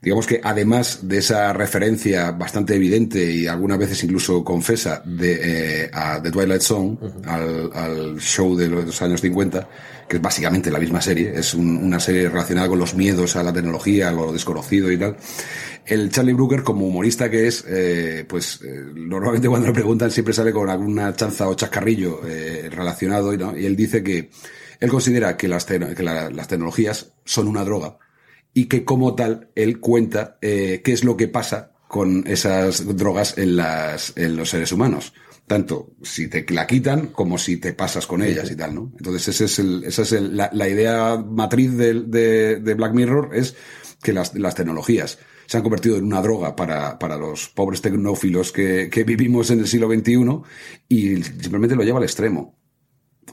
digamos 0.03 0.27
que 0.27 0.41
además 0.43 1.01
de 1.03 1.19
esa 1.19 1.53
referencia 1.53 2.31
bastante 2.33 2.75
evidente 2.75 3.25
y 3.31 3.47
algunas 3.47 3.79
veces 3.79 4.03
incluso 4.05 4.43
confesa 4.43 5.03
de, 5.05 5.85
eh, 5.85 5.91
a 5.93 6.21
The 6.23 6.31
Twilight 6.31 6.63
Zone, 6.63 6.99
al, 7.27 7.71
al 7.73 8.19
show 8.21 8.57
de 8.57 8.69
los 8.69 9.01
años 9.03 9.21
50, 9.21 9.69
que 10.09 10.17
es 10.17 10.23
básicamente 10.23 10.71
la 10.71 10.79
misma 10.79 11.01
serie, 11.01 11.33
es 11.35 11.55
un- 11.55 11.77
una 11.85 12.01
serie 12.01 12.29
relacionada 12.29 12.69
con 12.69 12.79
los 12.79 12.95
miedos 12.95 13.37
a 13.37 13.43
la 13.43 13.53
tecnología, 13.53 14.09
a 14.09 14.13
lo 14.13 14.33
desconocido 14.33 14.91
y 14.93 14.99
tal. 14.99 15.17
El 15.87 16.11
Charlie 16.11 16.33
Brooker, 16.33 16.63
como 16.63 16.87
humorista 16.87 17.31
que 17.31 17.47
es, 17.47 17.63
eh, 17.69 18.25
pues 18.29 18.61
eh, 18.63 18.85
normalmente 18.95 19.49
cuando 19.49 19.67
le 19.69 19.75
preguntan 19.75 20.11
siempre 20.11 20.33
sale 20.35 20.51
con 20.53 20.69
alguna 20.71 21.15
chanza 21.15 21.47
o 21.49 21.55
chascarrillo 21.55 22.21
relacionado 22.71 23.33
y, 23.35 23.39
¿no? 23.39 23.57
y 23.57 23.67
él 23.67 23.77
dice 23.77 24.03
que 24.03 24.31
él 24.85 24.91
considera 24.91 25.39
que 25.39 25.49
las, 25.49 25.67
tecnologías 25.67 27.15
son 27.25 27.49
una 27.49 27.65
droga 27.65 27.97
y 28.53 28.67
que 28.67 28.85
como 28.85 29.15
tal 29.15 29.49
él 29.55 29.81
cuenta 29.81 30.37
eh, 30.43 30.83
qué 30.85 30.93
es 30.93 31.05
lo 31.05 31.17
que 31.17 31.27
pasa 31.27 31.73
con 31.89 32.25
esas 32.27 32.95
drogas 32.95 33.39
en, 33.39 33.57
los 34.37 34.51
seres 34.51 34.73
humanos. 34.73 35.15
Tanto 35.47 35.95
si 36.03 36.29
te 36.29 36.45
la 36.53 36.67
quitan 36.67 37.07
como 37.09 37.39
si 37.39 37.57
te 37.57 37.73
pasas 37.73 38.07
con 38.07 38.23
ellas 38.23 38.51
y 38.51 38.57
tal, 38.57 38.75
¿no? 38.75 38.93
Entonces 38.99 39.41
es 39.41 39.59
esa 39.59 40.03
es 40.03 40.13
la, 40.13 40.69
idea 40.69 41.17
matriz 41.17 41.75
de, 41.75 42.75
Black 42.77 42.93
Mirror 42.93 43.31
es 43.35 43.57
que 44.03 44.13
las, 44.13 44.33
tecnologías 44.33 45.19
se 45.47 45.57
han 45.57 45.63
convertido 45.63 45.97
en 45.97 46.05
una 46.05 46.21
droga 46.21 46.55
para, 46.55 46.99
para 46.99 47.17
los 47.17 47.49
pobres 47.49 47.81
tecnófilos 47.81 48.53
que, 48.53 48.91
que 48.91 49.05
vivimos 49.05 49.51
en 49.51 49.61
el 49.61 49.67
siglo 49.67 49.89
XXI 49.89 50.43
y 50.89 51.23
simplemente 51.23 51.75
lo 51.75 51.85
lleva 51.85 51.99
al 51.99 52.05
extremo. 52.05 52.64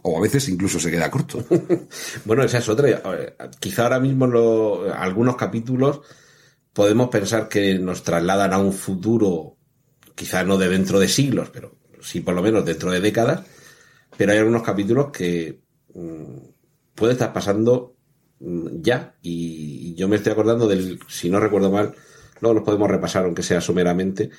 O 0.04 0.18
a 0.18 0.22
veces 0.22 0.48
incluso 0.50 0.80
se 0.80 0.92
queda 0.92 1.12
corto. 1.12 1.44
Bueno, 2.26 2.44
esa 2.44 2.60
es 2.60 2.70
otra. 2.70 2.90
Eh, 2.90 3.36
Quizá 3.60 3.84
ahora 3.84 4.00
mismo 4.00 4.26
algunos 4.96 5.36
capítulos 5.36 6.02
podemos 6.74 7.10
pensar 7.10 7.48
que 7.50 7.78
nos 7.78 8.04
trasladan 8.04 8.54
a 8.54 8.58
un 8.58 8.74
futuro, 8.74 9.58
quizá 10.16 10.44
no 10.44 10.58
de 10.58 10.70
dentro 10.70 11.00
de 11.00 11.08
siglos, 11.08 11.50
pero 11.52 11.78
sí 12.02 12.22
por 12.22 12.34
lo 12.34 12.42
menos 12.42 12.66
dentro 12.66 12.92
de 12.92 13.02
décadas. 13.02 13.42
Pero 14.18 14.32
hay 14.32 14.40
algunos 14.40 14.64
capítulos 14.64 15.12
que 15.12 15.62
mm, 15.94 16.38
puede 16.96 17.14
estar 17.14 17.34
pasando 17.34 17.96
mm, 18.40 18.82
ya. 18.82 19.16
Y, 19.22 19.94
yo 19.96 20.08
me 20.08 20.16
estoy 20.16 20.32
acordando 20.34 20.68
del, 20.68 21.00
si 21.08 21.30
no 21.30 21.40
recuerdo 21.40 21.72
mal, 21.72 21.94
luego 22.40 22.56
los 22.56 22.64
podemos 22.64 22.90
repasar, 22.90 23.26
aunque 23.26 23.44
sea 23.44 23.62
someramente. 23.62 24.30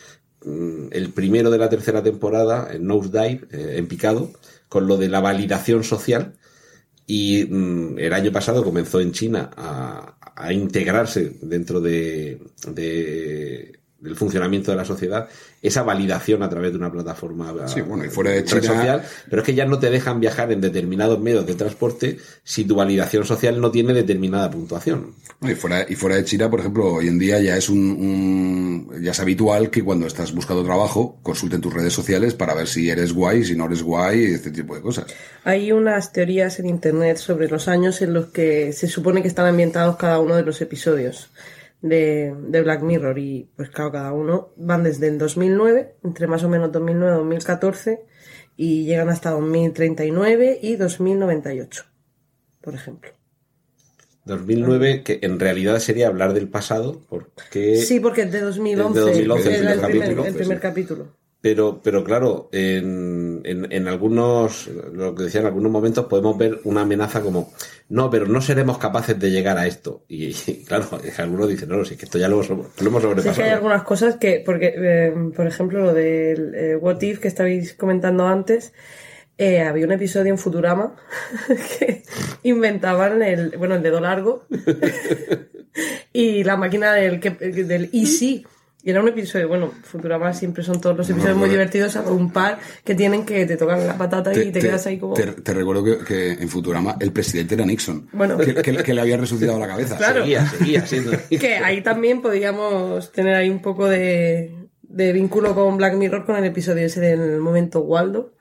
mm, 0.44 0.88
El 0.92 1.10
primero 1.12 1.50
de 1.50 1.58
la 1.58 1.68
tercera 1.68 2.02
temporada, 2.02 2.68
en 2.72 2.86
Nosedive, 2.86 3.46
eh, 3.52 3.74
en 3.78 3.86
picado, 3.88 4.30
con 4.72 4.86
lo 4.88 4.96
de 4.96 5.08
la 5.10 5.20
validación 5.20 5.84
social. 5.84 6.34
Y 7.06 7.44
mm, 7.46 7.98
el 8.00 8.12
año 8.14 8.32
pasado 8.32 8.64
comenzó 8.64 9.00
en 9.00 9.12
China 9.12 9.50
a, 9.56 10.18
a 10.36 10.52
integrarse 10.54 11.38
dentro 11.42 11.80
de, 11.80 12.40
de- 12.68 13.81
del 14.02 14.16
funcionamiento 14.16 14.70
de 14.70 14.76
la 14.76 14.84
sociedad 14.84 15.28
esa 15.62 15.84
validación 15.84 16.42
a 16.42 16.50
través 16.50 16.72
de 16.72 16.78
una 16.78 16.90
plataforma 16.90 17.54
Sí, 17.68 17.80
bueno, 17.82 18.04
y 18.04 18.08
fuera 18.08 18.30
de 18.32 18.44
China- 18.44 18.62
social, 18.62 19.02
pero 19.30 19.42
es 19.42 19.46
que 19.46 19.54
ya 19.54 19.64
no 19.64 19.78
te 19.78 19.90
dejan 19.90 20.18
viajar 20.18 20.50
en 20.50 20.60
determinados 20.60 21.20
medios 21.20 21.46
de 21.46 21.54
transporte 21.54 22.18
si 22.42 22.64
tu 22.64 22.74
validación 22.74 23.24
social 23.24 23.60
no 23.60 23.70
tiene 23.70 23.94
determinada 23.94 24.50
puntuación. 24.50 25.14
Y 25.40 25.54
fuera, 25.54 25.86
y 25.88 25.94
fuera 25.94 26.16
de 26.16 26.24
China, 26.24 26.50
por 26.50 26.58
ejemplo, 26.60 26.94
hoy 26.94 27.06
en 27.08 27.18
día 27.18 27.40
ya 27.40 27.56
es 27.56 27.68
un, 27.68 27.78
un- 27.78 29.02
ya 29.02 29.12
es 29.12 29.20
habitual 29.20 29.70
que 29.70 29.82
cuando 29.84 30.06
estás 30.06 30.32
buscando 30.34 30.64
trabajo 30.64 31.18
consulten 31.22 31.60
tus 31.60 31.72
redes 31.72 31.92
sociales 31.92 32.34
para 32.34 32.54
ver 32.54 32.66
si 32.66 32.90
eres 32.90 33.12
guay, 33.12 33.44
si 33.44 33.54
no 33.54 33.66
eres 33.66 33.82
guay, 33.82 34.24
este 34.24 34.50
tipo 34.50 34.74
de 34.74 34.80
cosas. 34.82 35.06
Hay 35.44 35.70
unas 35.72 36.12
teorías 36.12 36.58
en 36.58 36.66
internet 36.68 37.18
sobre 37.18 37.48
los 37.48 37.68
años 37.68 38.02
en 38.02 38.14
los 38.14 38.26
que 38.26 38.72
se 38.72 38.88
supone 38.88 39.22
que 39.22 39.28
están 39.28 39.46
ambientados 39.46 39.96
cada 39.96 40.18
uno 40.18 40.34
de 40.36 40.42
los 40.42 40.60
episodios 40.60 41.30
de, 41.82 42.34
de 42.48 42.62
Black 42.62 42.82
Mirror 42.82 43.18
y 43.18 43.50
pues 43.56 43.68
claro, 43.68 43.92
cada 43.92 44.12
uno 44.12 44.52
van 44.56 44.84
desde 44.84 45.08
el 45.08 45.18
2009, 45.18 45.96
entre 46.04 46.26
más 46.26 46.42
o 46.44 46.48
menos 46.48 46.72
2009 46.72 47.16
2014 47.16 48.04
y 48.56 48.84
llegan 48.84 49.08
hasta 49.08 49.30
2039 49.30 50.60
y 50.62 50.76
2098, 50.76 51.84
por 52.60 52.74
ejemplo. 52.74 53.10
2009, 54.24 55.02
que 55.02 55.18
en 55.22 55.40
realidad 55.40 55.80
sería 55.80 56.06
hablar 56.06 56.32
del 56.32 56.48
pasado, 56.48 57.02
porque... 57.08 57.76
Sí, 57.76 57.98
porque 57.98 58.22
es 58.22 58.32
de 58.32 58.40
2011, 58.40 59.00
de 59.00 59.04
2011, 59.04 59.56
era 59.58 59.72
el 59.72 59.80
el 59.80 59.86
primer 59.86 60.26
el 60.26 60.34
primer 60.34 60.60
capítulo. 60.60 61.16
Pero, 61.42 61.80
pero 61.82 62.04
claro, 62.04 62.48
en, 62.52 63.40
en, 63.44 63.70
en 63.72 63.88
algunos, 63.88 64.68
lo 64.92 65.12
que 65.14 65.24
decía, 65.24 65.40
en 65.40 65.48
algunos 65.48 65.72
momentos 65.72 66.06
podemos 66.06 66.38
ver 66.38 66.60
una 66.62 66.82
amenaza 66.82 67.20
como, 67.20 67.52
no, 67.88 68.08
pero 68.10 68.26
no 68.26 68.40
seremos 68.40 68.78
capaces 68.78 69.18
de 69.18 69.30
llegar 69.32 69.58
a 69.58 69.66
esto. 69.66 70.04
Y, 70.08 70.26
y, 70.28 70.64
claro, 70.64 70.86
algunos 71.18 71.48
dicen, 71.48 71.68
no, 71.68 71.84
si 71.84 71.94
es 71.94 71.98
que 71.98 72.04
esto 72.06 72.18
ya 72.18 72.28
lo, 72.28 72.36
hemos- 72.44 72.48
lo 72.80 72.86
hemos 72.88 73.02
Sí, 73.02 73.08
sobrepasado. 73.08 73.34
que 73.36 73.42
hay 73.42 73.50
algunas 73.50 73.82
cosas 73.82 74.16
que, 74.18 74.40
porque, 74.46 74.72
eh, 74.76 75.12
por 75.34 75.46
ejemplo, 75.48 75.80
lo 75.80 75.92
del 75.92 76.54
eh, 76.54 76.76
What 76.76 77.02
If 77.02 77.18
que 77.18 77.26
estabais 77.28 77.74
comentando 77.74 78.24
antes, 78.28 78.72
eh, 79.36 79.62
había 79.62 79.86
un 79.86 79.92
episodio 79.92 80.30
en 80.30 80.38
Futurama 80.38 80.94
que 81.78 82.04
inventaban 82.44 83.20
el, 83.20 83.56
bueno, 83.58 83.74
el 83.74 83.82
dedo 83.82 84.00
largo 84.00 84.46
y 86.12 86.44
la 86.44 86.56
máquina 86.56 86.92
del, 86.92 87.18
del 87.20 87.90
Easy. 87.92 88.46
Y 88.84 88.90
era 88.90 89.00
un 89.00 89.06
episodio, 89.08 89.46
bueno, 89.46 89.70
Futurama 89.84 90.34
siempre 90.34 90.64
son 90.64 90.80
todos 90.80 90.96
los 90.96 91.08
episodios 91.08 91.36
muy 91.36 91.48
divertidos, 91.48 91.92
salvo 91.92 92.14
un 92.14 92.32
par 92.32 92.58
que 92.84 92.96
tienen 92.96 93.24
que 93.24 93.46
te 93.46 93.56
tocan 93.56 93.86
la 93.86 93.96
patata 93.96 94.32
y 94.34 94.50
te, 94.50 94.58
quedas 94.58 94.84
ahí 94.86 94.98
como... 94.98 95.14
te- 95.14 95.26
te 95.28 95.54
recuerdo 95.54 95.84
que, 95.84 95.98
que 95.98 96.32
en 96.32 96.48
Futurama 96.48 96.96
el 96.98 97.12
presidente 97.12 97.54
era 97.54 97.64
Nixon. 97.64 98.08
Bueno. 98.12 98.36
Que, 98.38 98.54
que- 98.56 98.76
que 98.82 98.92
le 98.94 99.00
había 99.00 99.16
resucitado 99.16 99.58
la 99.60 99.68
cabeza. 99.68 99.96
Claro. 99.96 100.22
Seguía, 100.22 100.46
seguía 100.46 100.84
siendo. 100.86 101.12
Que 101.30 101.56
ahí 101.58 101.80
también 101.82 102.20
podríamos 102.22 103.12
tener 103.12 103.36
ahí 103.36 103.50
un 103.50 103.62
poco 103.62 103.88
de, 103.88 104.52
de 104.82 105.12
vínculo 105.12 105.54
con 105.54 105.76
Black 105.76 105.94
Mirror 105.94 106.24
con 106.26 106.34
el 106.36 106.44
episodio 106.44 106.84
ese 106.86 107.00
del 107.00 107.38
momento 107.38 107.80
Waldo, 107.82 108.34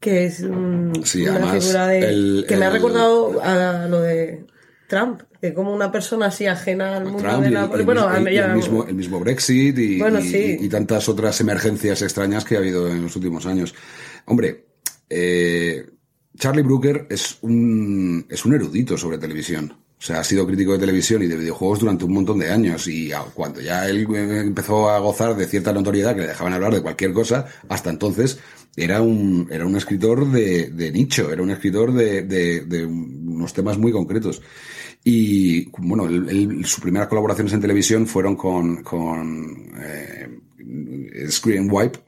que 0.00 0.24
es 0.24 0.40
un- 0.40 0.92
Sí, 1.04 1.22
una 1.24 1.32
además, 1.36 1.62
figura 1.64 1.86
de, 1.88 1.98
el- 2.08 2.44
que 2.48 2.56
me 2.56 2.64
ha 2.64 2.68
el- 2.68 2.72
recordado 2.74 3.38
a 3.42 3.86
lo 3.86 4.00
de 4.00 4.46
Trump, 4.88 5.20
que 5.40 5.52
como 5.54 5.72
una 5.74 5.92
persona 5.92 6.26
así 6.26 6.46
ajena 6.46 6.96
al 6.96 7.04
mundo 7.04 7.18
Trump 7.18 7.42
de 7.44 7.50
la... 7.50 7.64
el, 7.66 7.80
el 7.80 7.86
bueno, 7.86 8.08
mismo, 8.54 8.84
el 8.84 8.94
mismo 8.94 9.20
Brexit 9.20 9.78
y, 9.78 9.98
Bueno, 9.98 10.18
y- 10.20 10.28
sí. 10.28 10.56
y 10.60 10.68
tantas 10.68 11.08
otras 11.08 11.40
emergencias 11.40 12.02
extrañas 12.02 12.44
que 12.44 12.56
ha 12.56 12.58
habido 12.58 12.88
en 12.88 13.02
los 13.02 13.14
últimos 13.14 13.46
años. 13.46 13.74
Hombre, 14.24 14.64
eh, 15.08 15.86
Charlie 16.36 16.62
Brooker 16.62 17.06
es 17.10 17.38
un, 17.42 18.24
es 18.28 18.44
un 18.44 18.54
erudito 18.54 18.96
sobre 18.96 19.18
televisión. 19.18 19.72
O 19.72 20.00
sea, 20.00 20.20
ha 20.20 20.24
sido 20.24 20.46
crítico 20.46 20.72
de 20.74 20.78
televisión 20.78 21.22
y 21.24 21.26
de 21.26 21.36
videojuegos 21.36 21.80
durante 21.80 22.04
un 22.04 22.12
montón 22.12 22.38
de 22.38 22.50
años 22.52 22.86
y 22.86 23.10
cuando 23.34 23.60
ya 23.60 23.88
él 23.88 24.06
eh, 24.14 24.40
empezó 24.46 24.88
a 24.88 25.00
gozar 25.00 25.34
de 25.36 25.44
cierta 25.46 25.72
notoriedad 25.72 26.14
que 26.14 26.20
le 26.20 26.28
dejaban 26.28 26.52
hablar 26.52 26.72
de 26.72 26.82
cualquier 26.82 27.12
cosa, 27.12 27.46
hasta 27.68 27.90
entonces 27.90 28.38
era 28.76 29.02
un, 29.02 29.48
era 29.50 29.66
un 29.66 29.76
escritor 29.76 30.30
de, 30.30 30.70
de 30.70 30.92
nicho, 30.92 31.32
era 31.32 31.42
un 31.42 31.50
escritor 31.50 31.92
de, 31.92 32.22
de, 32.22 32.60
de 32.60 32.86
unos 32.86 33.52
temas 33.52 33.76
muy 33.76 33.90
concretos. 33.90 34.40
Y 35.10 35.70
bueno, 35.78 36.06
sus 36.64 36.80
primeras 36.80 37.08
colaboraciones 37.08 37.54
en 37.54 37.62
televisión 37.62 38.06
fueron 38.06 38.36
con, 38.36 38.82
con 38.82 39.72
eh, 39.80 40.28
Screen 41.30 41.66
Wipe, 41.70 41.98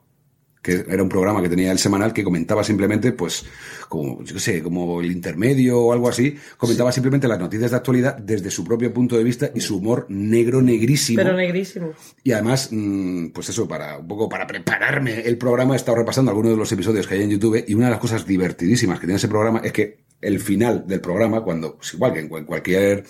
que 0.60 0.84
era 0.86 1.02
un 1.02 1.08
programa 1.08 1.40
que 1.40 1.48
tenía 1.48 1.72
el 1.72 1.78
semanal 1.78 2.12
que 2.12 2.22
comentaba 2.22 2.62
simplemente, 2.62 3.12
pues, 3.12 3.46
como, 3.90 4.22
yo 4.22 4.38
sé, 4.38 4.62
como 4.62 5.00
el 5.00 5.10
intermedio 5.10 5.80
o 5.80 5.92
algo 5.92 6.08
así, 6.08 6.36
comentaba 6.56 6.92
simplemente 6.92 7.26
las 7.26 7.40
noticias 7.40 7.72
de 7.72 7.76
actualidad 7.76 8.16
desde 8.16 8.48
su 8.50 8.62
propio 8.64 8.94
punto 8.94 9.16
de 9.18 9.24
vista 9.24 9.50
y 9.52 9.60
su 9.60 9.78
humor 9.78 10.06
negro, 10.08 10.62
negrísimo. 10.62 11.16
pero 11.22 11.36
negrísimo. 11.36 11.92
Y 12.22 12.30
además, 12.30 12.68
mm, 12.70 13.30
pues 13.30 13.48
eso, 13.48 13.66
para 13.66 13.98
un 13.98 14.06
poco 14.06 14.28
para 14.28 14.46
prepararme 14.46 15.22
el 15.22 15.36
programa, 15.36 15.74
he 15.74 15.76
estado 15.76 15.98
repasando 15.98 16.30
algunos 16.30 16.52
de 16.52 16.56
los 16.58 16.70
episodios 16.70 17.06
que 17.08 17.14
hay 17.16 17.22
en 17.22 17.30
YouTube 17.30 17.64
y 17.66 17.74
una 17.74 17.86
de 17.86 17.90
las 17.90 18.00
cosas 18.00 18.24
divertidísimas 18.24 19.00
que 19.00 19.06
tiene 19.06 19.16
ese 19.16 19.26
programa 19.28 19.60
es 19.64 19.72
que 19.72 19.98
el 20.20 20.38
final 20.38 20.84
del 20.86 21.00
programa, 21.00 21.42
cuando, 21.42 21.76
pues 21.76 21.92
igual 21.94 22.12
que 22.12 22.20
en 22.20 22.28
cual- 22.28 22.46
cualquier 22.46 23.04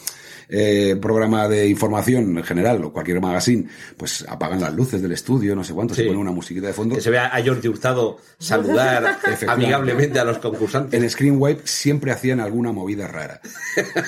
eh, 0.52 0.96
programa 1.00 1.46
de 1.46 1.68
información 1.68 2.36
en 2.38 2.42
general 2.44 2.84
o 2.84 2.92
cualquier 2.92 3.20
magazine, 3.20 3.68
pues 3.96 4.24
apagan 4.28 4.60
las 4.60 4.74
luces 4.74 5.00
del 5.00 5.12
estudio, 5.12 5.54
no 5.54 5.62
sé 5.62 5.72
cuánto, 5.72 5.94
se 5.94 6.02
pone 6.04 6.18
una 6.18 6.32
musiquita 6.32 6.66
de 6.66 6.72
fondo. 6.72 6.96
Que 6.96 7.00
se 7.00 7.10
vea 7.10 7.26
a 7.34 7.40
Jordi 7.44 7.68
Hurtado 7.68 8.18
saludar 8.38 9.18
amigablemente 9.48 10.18
a 10.18 10.24
los 10.24 10.38
Y, 10.38 10.40
concursantes. 10.70 11.02
en 11.02 11.10
Screenwipe 11.10 11.62
siempre 11.64 12.12
hacían 12.12 12.40
alguna 12.40 12.72
movida 12.72 13.06
rara. 13.06 13.40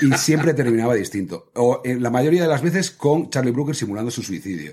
Y 0.01 0.13
siempre 0.19 0.55
terminaba 0.55 0.95
distinto. 0.95 1.51
O 1.55 1.81
en 1.85 2.03
la 2.03 2.11
mayoría 2.11 2.43
de 2.43 2.49
las 2.49 2.63
veces 2.63 2.91
con 2.91 3.31
Charlie 3.31 3.51
Brooker 3.53 3.75
simulando 3.75 4.11
su 4.11 4.23
suicidio. 4.23 4.73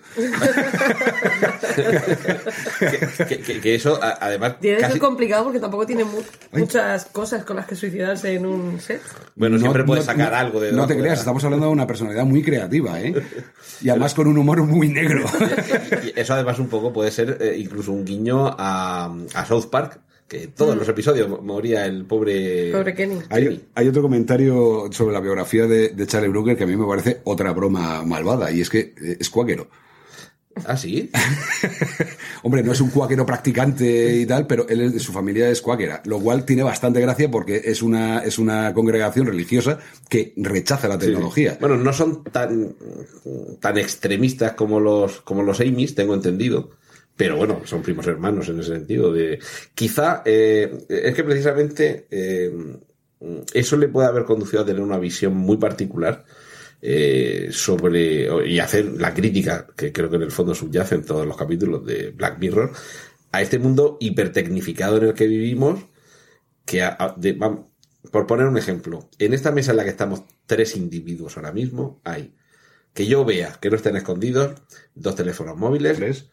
que, 3.27 3.39
que- 3.39 3.60
que 3.62 3.75
eso, 3.75 4.01
a- 4.01 4.17
además, 4.22 4.60
Tiene 4.60 4.77
que 4.77 4.81
casi- 4.81 4.93
ser 4.93 5.01
complicado 5.01 5.43
porque 5.46 5.60
tampoco 5.60 5.86
tiene 5.86 6.03
mu- 6.03 6.22
muchas 6.51 7.05
cosas 7.05 7.43
con 7.43 7.55
las 7.58 7.65
que 7.65 7.75
suicidarse 7.75 8.34
en 8.36 8.46
un 8.46 8.79
set. 8.79 9.01
bueno, 9.36 9.55
No- 9.58 9.62
siempre 9.62 9.84
puedes 9.84 10.05
no- 10.05 10.12
sacar 10.12 10.31
no- 10.31 10.38
algo 10.38 10.60
de 10.60 10.72
No 10.72 10.88
te 10.88 10.93
de 10.93 11.00
creas, 11.01 11.17
la- 11.17 11.22
estamos 11.22 11.43
hablando 11.43 11.65
de 11.67 11.72
una 11.72 11.88
personalidad 11.88 12.25
muy 12.25 12.43
creativa, 12.43 13.00
¿eh? 13.01 13.13
Y 13.81 13.89
además 13.89 14.13
con 14.13 14.27
un 14.27 14.38
humor 14.38 14.62
muy 14.63 14.88
negro. 14.89 15.25
Y 16.03 16.19
eso 16.19 16.34
además 16.34 16.60
un 16.60 16.67
poco 16.69 16.93
puede 16.93 17.12
ser 17.12 17.38
eh, 17.41 17.55
incluso 17.58 17.91
un 17.91 18.05
guiño 18.05 18.48
a, 18.58 19.13
a 19.34 19.46
South 19.46 19.67
Park, 19.69 20.00
que 20.29 20.48
todos 20.48 20.77
los 20.77 20.88
episodios 20.88 21.27
moría 21.43 21.86
el 21.86 22.05
pobre... 22.05 22.71
Pobre 22.71 22.93
Kenny. 22.93 23.17
Hay, 23.29 23.65
hay 23.75 23.88
otro 23.88 24.01
comentario 24.03 24.88
sobre 24.91 25.13
la 25.13 25.19
biografía 25.19 25.65
de, 25.67 25.89
de 25.89 26.07
Charlie 26.07 26.29
Brooker 26.29 26.55
que 26.55 26.63
a 26.63 26.67
mí 26.67 26.77
me 26.77 26.86
parece 26.88 27.19
otra 27.25 27.51
broma 27.51 28.03
malvada, 28.05 28.51
y 28.51 28.62
es 28.62 28.69
que 28.69 28.93
eh, 29.01 29.17
es 29.19 29.29
cuáquero. 29.29 29.67
Ah, 30.65 30.75
sí. 30.75 31.09
Hombre, 32.43 32.63
no 32.63 32.71
es 32.74 32.81
un 32.81 32.89
cuáquero 32.89 33.25
practicante 33.25 34.15
y 34.17 34.25
tal, 34.25 34.45
pero 34.48 34.67
él, 34.67 34.81
es- 34.81 35.01
su 35.03 35.12
familia 35.12 35.50
es 35.50 35.62
cuáquera, 35.62 36.01
lo 36.05 36.19
cual 36.19 36.45
tiene 36.45 36.63
bastante 36.63 37.00
gracia 37.01 37.29
porque 37.31 37.62
es 37.65 37.81
una, 37.81 38.19
es 38.24 38.39
una 38.39 38.74
congregación 38.74 39.25
religiosa 39.27 39.79
que 40.09 40.33
rechaza 40.38 40.88
la 40.88 40.98
tecnología. 40.98 41.57
Bueno, 41.62 41.77
no 41.77 41.93
son 41.93 42.24
tan, 42.25 42.75
tan 43.59 43.77
extremistas 43.77 44.53
como 44.53 44.79
los, 44.79 45.21
como 45.21 45.43
los 45.43 45.59
Amy's, 45.62 45.95
tengo 45.95 46.13
entendido. 46.13 46.71
Pero 47.19 47.35
bueno, 47.35 47.61
son 47.65 47.81
primos 47.81 48.07
hermanos 48.07 48.47
en 48.47 48.61
ese 48.61 48.71
sentido. 48.71 49.11
De, 49.11 49.39
quizá 49.75 50.21
eh, 50.25 50.85
es 50.88 51.13
que 51.13 51.23
precisamente 51.25 52.07
eh, 52.09 52.49
eso 53.53 53.75
le 53.75 53.89
puede 53.89 54.07
haber 54.07 54.23
conducido 54.23 54.61
a 54.61 54.65
tener 54.65 54.81
una 54.81 54.97
visión 54.97 55.35
muy 55.35 55.57
particular 55.57 56.23
eh, 56.81 57.49
sobre 57.51 58.29
y 58.47 58.59
hacer 58.59 58.85
la 59.01 59.13
crítica 59.13 59.67
que 59.75 59.91
creo 59.91 60.09
que 60.09 60.15
en 60.15 60.21
el 60.21 60.31
fondo 60.31 60.55
subyace 60.55 60.95
en 60.95 61.03
todos 61.03 61.27
los 61.27 61.35
capítulos 61.35 61.85
de 61.85 62.11
Black 62.11 62.39
Mirror 62.39 62.71
a 63.33 63.41
este 63.41 63.59
mundo 63.59 63.97
hipertecnificado 63.99 64.95
en 64.95 65.03
el 65.09 65.13
que 65.13 65.27
vivimos 65.27 65.88
que 66.65 66.83
a- 66.83 67.15
de- 67.17 67.38
por 68.11 68.27
poner 68.27 68.47
un 68.47 68.57
ejemplo, 68.57 69.09
en 69.19 69.33
esta 69.33 69.51
mesa 69.51 69.71
en 69.71 69.77
la 69.77 69.83
que 69.83 69.89
estamos 69.89 70.23
tres 70.45 70.77
individuos 70.77 71.35
ahora 71.35 71.51
mismo, 71.51 71.99
hay 72.05 72.33
que 72.93 73.05
yo 73.07 73.25
vea 73.25 73.57
que 73.61 73.69
no 73.69 73.75
estén 73.75 73.97
escondidos, 73.97 74.53
dos 74.95 75.15
teléfonos 75.15 75.57
móviles, 75.57 75.97
¿Tres? 75.97 76.29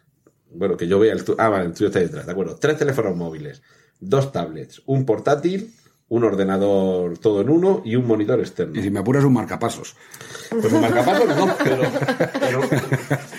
Bueno, 0.52 0.76
que 0.76 0.86
yo 0.86 0.98
vea 0.98 1.12
el 1.12 1.24
tu- 1.24 1.36
ah, 1.38 1.48
vale, 1.48 1.66
el 1.66 1.72
tuyo 1.72 1.86
está 1.88 1.98
detrás, 2.00 2.26
de 2.26 2.32
acuerdo, 2.32 2.56
tres 2.56 2.78
teléfonos 2.78 3.16
móviles, 3.16 3.62
dos 4.00 4.32
tablets, 4.32 4.82
un 4.86 5.04
portátil, 5.04 5.72
un 6.08 6.22
ordenador 6.22 7.18
todo 7.18 7.40
en 7.40 7.50
uno 7.50 7.82
y 7.84 7.96
un 7.96 8.06
monitor 8.06 8.38
externo. 8.38 8.78
Y 8.78 8.82
si 8.82 8.90
me 8.90 9.00
apuras 9.00 9.24
un 9.24 9.32
marcapasos. 9.32 9.96
Pues 10.50 10.72
un 10.72 10.80
marcapasos 10.80 11.26
no, 11.36 11.56
pero, 11.64 11.82
pero 12.38 12.60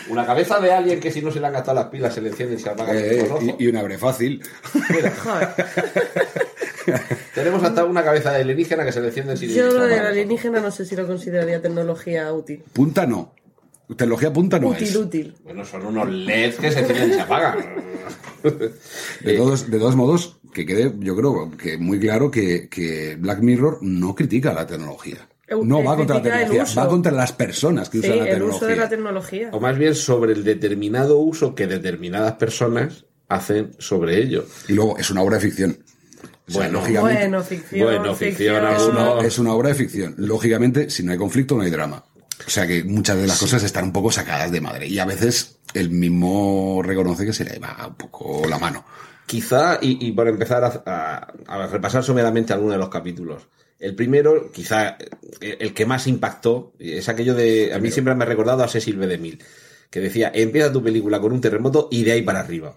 una 0.10 0.26
cabeza 0.26 0.60
de 0.60 0.74
alguien 0.74 1.00
que 1.00 1.10
si 1.12 1.22
no 1.22 1.32
se 1.32 1.40
le 1.40 1.48
han 1.48 1.54
gastado 1.54 1.76
las 1.76 1.86
pilas 1.88 2.14
se 2.14 2.20
le 2.22 2.28
enciende 2.30 2.56
y 2.56 2.60
se 2.60 2.70
apaga 2.70 2.94
Eh, 2.94 3.22
el 3.22 3.32
ojo. 3.32 3.40
y, 3.58 3.64
y 3.64 3.68
un 3.68 3.78
abre 3.78 3.98
fácil. 3.98 4.44
Joder. 4.74 5.14
Tenemos 7.34 7.64
hasta 7.64 7.86
una 7.86 8.04
cabeza 8.04 8.32
de 8.32 8.42
alienígena 8.42 8.84
que 8.86 8.92
se 8.92 9.00
le 9.02 9.08
enciende 9.08 9.38
si 9.38 9.48
Yo 9.54 9.72
lo 9.72 9.86
del 9.86 10.06
alienígena 10.06 10.60
no 10.60 10.72
sé 10.72 10.86
si 10.86 10.96
lo 10.96 11.06
consideraría 11.08 11.62
tecnología 11.62 12.32
útil. 12.34 12.64
Punta 12.74 13.06
no. 13.06 13.34
Tecnología 13.96 14.34
punta 14.34 14.60
no 14.60 14.70
útil, 14.70 14.88
es. 14.88 14.96
útil. 14.96 15.36
Bueno, 15.44 15.64
son 15.66 15.86
unos 15.86 16.10
LEDs 16.10 16.56
que 16.58 16.72
se 16.72 16.80
encienden 16.80 17.12
y 17.12 17.14
se 17.14 17.22
apagan. 17.22 17.58
De 19.22 19.34
todos, 19.36 19.70
de 19.70 19.80
todos 19.80 19.96
modos, 19.96 20.38
que 20.54 20.66
quede, 20.66 20.94
yo 21.00 21.16
creo 21.16 21.52
que 21.58 21.78
muy 21.78 22.00
claro 22.00 22.30
que, 22.32 22.70
que 22.70 23.16
Black 23.20 23.40
Mirror 23.40 23.80
no 23.82 24.16
critica 24.16 24.54
la 24.54 24.66
tecnología. 24.68 25.28
No 25.64 25.80
eh, 25.80 25.84
va 25.84 25.96
contra 25.96 26.18
la 26.18 26.22
tecnología, 26.22 26.66
va 26.78 26.88
contra 26.90 27.12
las 27.12 27.32
personas 27.32 27.90
que 27.90 28.00
Sí, 28.02 28.08
usan 28.08 28.18
la 28.20 28.24
el 28.26 28.30
tecnología. 28.32 28.58
uso 28.58 28.66
de 28.68 28.76
la 28.76 28.90
tecnología. 28.90 29.50
O 29.54 29.60
más 29.60 29.78
bien 29.78 29.96
sobre 29.96 30.34
el 30.34 30.44
determinado 30.44 31.18
uso 31.20 31.56
que 31.56 31.68
determinadas 31.68 32.34
personas 32.34 33.06
hacen 33.30 33.72
sobre 33.80 34.18
ello. 34.22 34.46
Y 34.68 34.74
luego, 34.74 34.98
es 34.98 35.10
una 35.10 35.22
obra 35.22 35.36
de 35.38 35.42
ficción. 35.42 35.78
O 36.48 36.52
sea, 36.52 36.62
Bueno. 36.64 36.80
lógicamente, 36.80 37.22
Bueno, 37.22 37.44
ficción. 37.44 37.84
Bueno, 37.88 38.16
ficción, 38.16 38.56
ficción. 38.64 38.76
es, 38.76 38.82
una, 38.84 39.04
no. 39.06 39.22
es 39.22 39.40
una 39.40 39.54
obra 39.54 39.70
de 39.70 39.76
ficción. 39.76 40.16
Lógicamente, 40.18 40.90
si 40.90 41.04
no 41.04 41.12
hay 41.12 41.18
conflicto, 41.18 41.56
no 41.56 41.64
hay 41.64 41.72
drama. 41.72 42.04
O 42.46 42.50
sea 42.50 42.68
que 42.68 42.84
muchas 42.84 43.18
de 43.18 43.28
las 43.28 43.40
cosas 43.40 43.64
están 43.64 43.86
un 43.86 43.94
poco 43.94 44.12
sacadas 44.12 44.52
de 44.52 44.62
madre. 44.62 44.88
Y 44.88 45.00
a 45.00 45.06
veces 45.06 45.58
el 45.74 45.90
mismo 45.90 46.82
reconoce 46.84 47.26
que 47.26 47.34
se 47.34 47.44
le 47.46 47.60
va 47.60 47.86
un 47.88 47.96
poco 47.96 48.48
la 48.48 48.60
mano. 48.60 48.86
Quizá, 49.26 49.80
y, 49.82 50.08
y 50.08 50.12
por 50.14 50.28
empezar 50.28 50.64
a, 50.64 50.84
a- 50.86 51.34
a 51.64 51.68
repasar 51.68 52.04
someramente 52.04 52.54
algunos 52.54 52.74
de 52.76 52.80
los 52.80 52.90
capítulos. 52.90 53.48
El 53.80 53.94
primero, 53.96 54.52
quizá 54.52 54.98
eh, 55.42 55.58
el 55.60 55.74
que 55.74 55.86
más 55.86 56.08
impactó, 56.08 56.74
es 56.80 57.10
aquello 57.10 57.36
de. 57.36 57.74
A 57.74 57.80
mí 57.80 57.92
siempre 57.92 58.16
me 58.16 58.24
ha 58.24 58.28
recordado 58.28 58.64
a 58.64 58.68
Cecil 58.68 58.98
B. 58.98 59.06
DeMille, 59.08 59.40
que 59.90 60.00
decía: 60.00 60.32
empieza 60.34 60.72
tu 60.72 60.82
película 60.82 61.20
con 61.20 61.32
un 61.34 61.42
terremoto 61.42 61.88
y 61.92 62.04
de 62.04 62.14
ahí 62.14 62.22
para 62.22 62.40
arriba. 62.40 62.76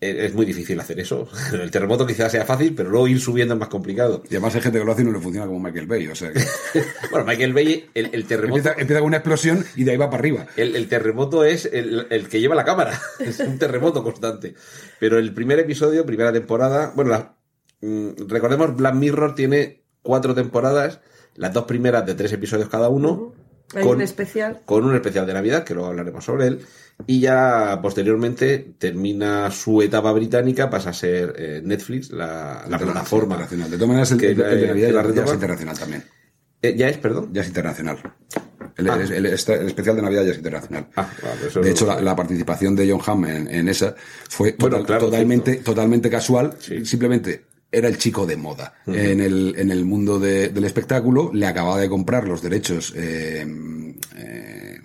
Es 0.00 0.32
muy 0.32 0.46
difícil 0.46 0.80
hacer 0.80 0.98
eso. 0.98 1.28
El 1.52 1.70
terremoto 1.70 2.06
quizás 2.06 2.32
sea 2.32 2.46
fácil, 2.46 2.74
pero 2.74 2.88
luego 2.88 3.06
ir 3.06 3.20
subiendo 3.20 3.52
es 3.54 3.60
más 3.60 3.68
complicado. 3.68 4.22
Y 4.24 4.34
además 4.34 4.54
hay 4.54 4.62
gente 4.62 4.78
que 4.78 4.84
lo 4.86 4.92
hace 4.92 5.02
y 5.02 5.04
no 5.04 5.12
le 5.12 5.20
funciona 5.20 5.46
como 5.46 5.60
Michael 5.60 5.86
Bay. 5.86 6.08
O 6.08 6.14
sea 6.14 6.32
que 6.32 6.40
Bueno, 7.10 7.26
Michael 7.26 7.52
Bay, 7.52 7.90
el, 7.92 8.08
el 8.12 8.24
terremoto. 8.24 8.56
empieza, 8.58 8.80
empieza 8.80 9.00
con 9.00 9.08
una 9.08 9.18
explosión 9.18 9.64
y 9.76 9.84
de 9.84 9.90
ahí 9.90 9.96
va 9.98 10.08
para 10.08 10.20
arriba. 10.20 10.46
El, 10.56 10.74
el 10.74 10.88
terremoto 10.88 11.44
es 11.44 11.66
el, 11.70 12.06
el 12.08 12.28
que 12.28 12.40
lleva 12.40 12.54
la 12.54 12.64
cámara. 12.64 12.98
Es 13.18 13.40
un 13.40 13.58
terremoto 13.58 14.02
constante. 14.02 14.54
Pero 14.98 15.18
el 15.18 15.34
primer 15.34 15.58
episodio, 15.58 16.06
primera 16.06 16.32
temporada. 16.32 16.92
Bueno, 16.96 17.10
la- 17.10 17.36
mm, 17.82 18.26
recordemos, 18.28 18.74
Black 18.76 18.94
Mirror 18.94 19.34
tiene 19.34 19.82
cuatro 20.02 20.34
temporadas. 20.34 21.00
Las 21.36 21.52
dos 21.52 21.64
primeras 21.64 22.06
de 22.06 22.14
tres 22.14 22.32
episodios 22.32 22.68
cada 22.70 22.88
uno. 22.88 23.34
Hay 23.74 23.84
un 23.86 24.00
especial. 24.02 24.60
Con 24.64 24.84
un 24.84 24.94
especial 24.94 25.26
de 25.26 25.32
Navidad, 25.34 25.64
que 25.64 25.74
luego 25.74 25.88
hablaremos 25.90 26.24
sobre 26.24 26.46
él. 26.48 26.60
Y 27.06 27.20
ya 27.20 27.78
posteriormente 27.82 28.74
termina 28.78 29.50
su 29.50 29.80
etapa 29.80 30.12
británica, 30.12 30.68
pasa 30.68 30.90
a 30.90 30.92
ser 30.92 31.34
eh, 31.38 31.62
Netflix, 31.64 32.10
la, 32.10 32.64
la 32.68 32.78
plataforma. 32.78 33.34
Internacional. 33.36 33.70
De 33.70 33.76
todas 33.76 33.88
maneras, 33.88 34.10
el, 34.12 34.18
que 34.18 34.26
el- 34.26 34.32
el 34.32 34.36
de 34.38 34.60
la- 34.62 34.66
Navidad 34.68 34.88
ya- 34.88 35.14
ya 35.14 35.24
es 35.24 35.32
internacional 35.34 35.78
también. 35.78 36.04
Eh, 36.62 36.74
ya 36.76 36.88
es, 36.90 36.98
perdón. 36.98 37.30
Ya 37.32 37.40
es 37.40 37.48
internacional. 37.48 37.98
El, 38.76 38.90
Ah. 38.90 38.96
el- 39.02 39.12
el- 39.12 39.26
el 39.26 39.32
especial 39.66 39.96
de 39.96 40.02
Navidad 40.02 40.24
ya 40.24 40.30
es 40.32 40.36
internacional. 40.36 40.86
Ah, 40.96 41.08
de 41.62 41.70
hecho, 41.70 41.86
la, 41.86 42.00
la 42.02 42.14
participación 42.14 42.76
de 42.76 42.90
John 42.90 43.00
Hamm 43.06 43.24
en, 43.26 43.48
en 43.48 43.68
esa 43.68 43.94
fue 44.28 44.54
Bueno, 44.58 44.76
total- 44.76 44.86
claro, 44.86 45.04
totalmente, 45.06 45.52
cierto. 45.52 45.70
totalmente 45.72 46.10
casual. 46.10 46.54
Sí. 46.58 46.84
Simplemente 46.84 47.44
era 47.72 47.88
el 47.88 47.98
chico 47.98 48.26
de 48.26 48.36
moda 48.36 48.74
en, 48.86 49.20
el, 49.20 49.54
en 49.56 49.70
el 49.70 49.84
mundo 49.84 50.18
de- 50.18 50.48
del 50.48 50.64
espectáculo. 50.64 51.30
Le 51.32 51.46
acababa 51.46 51.78
de 51.80 51.88
comprar 51.88 52.26
los 52.26 52.42
derechos. 52.42 52.92
eh, 52.96 53.46
eh, 54.16 54.78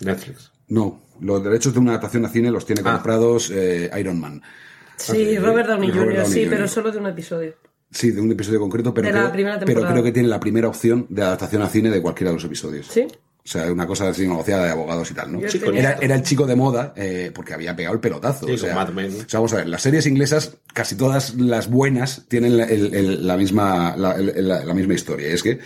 Netflix. 0.00 0.50
no, 0.68 1.02
los 1.20 1.42
derechos 1.44 1.72
de 1.74 1.80
una 1.80 1.90
adaptación 1.92 2.24
a 2.24 2.28
cine 2.28 2.50
los 2.50 2.64
tiene 2.64 2.82
Ah. 2.84 2.92
comprados 2.94 3.50
eh, 3.52 3.90
Iron 3.98 4.18
Man. 4.20 4.40
Sí, 4.96 5.38
Robert 5.38 5.68
Downey 5.68 5.90
Robert 5.90 6.08
Jr., 6.10 6.16
Downey 6.22 6.32
sí, 6.32 6.40
Jr. 6.44 6.50
pero 6.50 6.68
solo 6.68 6.92
de 6.92 6.98
un 6.98 7.06
episodio. 7.06 7.54
Sí, 7.90 8.10
de 8.12 8.20
un 8.20 8.30
episodio 8.30 8.60
concreto, 8.60 8.94
pero, 8.94 9.08
De 9.08 9.12
la 9.14 9.20
creo, 9.20 9.32
primera 9.32 9.58
pero 9.58 9.84
creo 9.86 10.02
que 10.02 10.12
tiene 10.12 10.28
la 10.28 10.38
primera 10.38 10.68
opción 10.68 11.06
de 11.08 11.22
adaptación 11.22 11.62
a 11.62 11.68
cine 11.68 11.90
de 11.90 12.00
cualquiera 12.00 12.30
de 12.30 12.36
los 12.36 12.44
episodios. 12.44 12.86
¿Sí? 12.86 13.06
O 13.42 13.48
sea, 13.48 13.72
una 13.72 13.86
cosa 13.86 14.08
así 14.08 14.26
negociada 14.28 14.64
de 14.66 14.70
abogados 14.70 15.10
y 15.10 15.14
tal, 15.14 15.32
¿no? 15.32 15.40
Era, 15.40 15.92
el 16.16 16.22
chico 16.22 16.46
de 16.46 16.56
moda 16.56 16.92
eh, 16.96 17.30
porque 17.34 17.54
había 17.54 17.74
pegado 17.74 17.94
el 17.94 18.00
pelotazo. 18.00 18.46
Sí, 18.46 18.52
o, 18.52 18.58
sea, 18.58 18.74
con 18.74 18.84
Mad 18.84 18.92
Men. 18.94 19.10
o 19.12 19.28
sea, 19.28 19.40
vamos 19.40 19.52
a 19.54 19.56
ver, 19.56 19.68
las 19.68 19.82
series 19.82 20.06
inglesas, 20.06 20.56
casi 20.74 20.94
todas 20.94 21.34
las 21.36 21.68
buenas, 21.70 22.26
tienen 22.28 22.56
la, 22.58 22.64
el- 22.64 22.94
el- 22.94 23.26
la 23.26 23.36
misma, 23.36 23.96
la, 23.96 24.12
el- 24.12 24.46
la- 24.46 24.64
la 24.64 24.74
misma 24.74 24.94
historia. 24.94 25.28
Es 25.28 25.42
que 25.42 25.58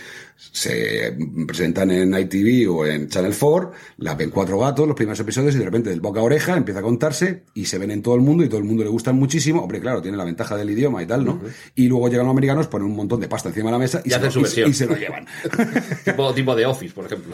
se 0.51 1.17
presentan 1.47 1.91
en 1.91 2.13
ITV 2.13 2.69
o 2.69 2.85
en 2.85 3.07
Channel 3.07 3.33
4, 3.37 3.71
la 3.97 4.15
ven 4.15 4.29
cuatro 4.31 4.59
gatos, 4.59 4.85
los 4.85 4.95
primeros 4.95 5.19
episodios, 5.19 5.55
y 5.55 5.59
de 5.59 5.65
repente 5.65 5.89
del 5.89 6.01
boca 6.01 6.19
a 6.19 6.23
oreja 6.23 6.57
empieza 6.57 6.79
a 6.81 6.83
contarse 6.83 7.43
y 7.53 7.65
se 7.65 7.77
ven 7.77 7.91
en 7.91 8.01
todo 8.01 8.15
el 8.15 8.21
mundo 8.21 8.43
y 8.43 8.49
todo 8.49 8.59
el 8.59 8.65
mundo 8.65 8.83
le 8.83 8.89
gustan 8.89 9.15
muchísimo. 9.17 9.61
Hombre, 9.61 9.79
claro, 9.79 10.01
tiene 10.01 10.17
la 10.17 10.25
ventaja 10.25 10.57
del 10.57 10.69
idioma 10.69 11.01
y 11.01 11.05
tal, 11.05 11.23
¿no? 11.25 11.39
Y 11.75 11.87
luego 11.87 12.09
llegan 12.09 12.25
los 12.25 12.33
americanos, 12.33 12.67
ponen 12.67 12.87
un 12.87 12.95
montón 12.95 13.19
de 13.21 13.27
pasta 13.29 13.49
encima 13.49 13.67
de 13.67 13.71
la 13.73 13.79
mesa 13.79 14.01
y, 14.03 14.07
Y 14.07 14.11
se, 14.11 14.15
hacen 14.17 14.25
lo, 14.25 14.31
su 14.31 14.39
y- 14.39 14.43
versión. 14.43 14.69
y 14.69 14.73
se 14.73 14.85
lo 14.87 14.95
llevan. 14.97 15.25
tipo, 16.05 16.33
tipo 16.33 16.55
de 16.55 16.65
Office, 16.65 16.93
por 16.93 17.05
ejemplo. 17.05 17.33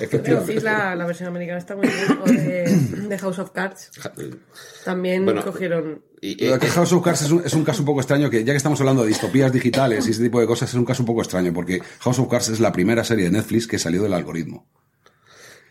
La, 0.64 0.96
la 0.96 1.06
versión 1.06 1.30
americana 1.30 1.60
está 1.60 1.76
muy 1.76 1.88
bien. 1.88 2.20
O 2.22 2.26
de, 2.26 2.64
de 3.10 3.18
House 3.20 3.40
of 3.40 3.52
Cards. 3.52 3.92
También 4.86 5.26
Bueno, 5.26 5.44
cogieron. 5.44 6.02
Y, 6.22 6.46
Lo 6.46 6.56
eh, 6.56 6.60
que 6.60 6.68
House 6.68 6.94
of 6.94 7.04
Cards 7.04 7.22
es 7.24 7.32
un, 7.32 7.44
es 7.46 7.54
un 7.54 7.64
caso 7.64 7.82
un 7.82 7.86
poco 7.86 8.00
extraño, 8.02 8.30
que 8.30 8.44
ya 8.44 8.54
que 8.54 8.58
estamos 8.58 8.80
hablando 8.80 9.02
de 9.04 9.08
distopías 9.10 9.52
digitales 9.52 10.08
y 10.08 10.12
ese 10.12 10.24
tipo 10.24 10.40
de 10.40 10.46
cosas, 10.48 10.70
es 10.70 10.76
un 10.76 10.86
caso 10.86 11.02
un 11.04 11.08
poco 11.08 11.22
extraño, 11.22 11.52
porque 11.54 11.82
House 12.00 12.20
of 12.20 12.28
Cards 12.30 12.50
es 12.50 12.60
la 12.60 12.72
primera 12.72 13.04
serie 13.04 13.26
de 13.26 13.32
Netflix 13.32 13.68
que 13.68 13.80
salió 13.80 14.04
del 14.04 14.14
algoritmo. 14.14 14.68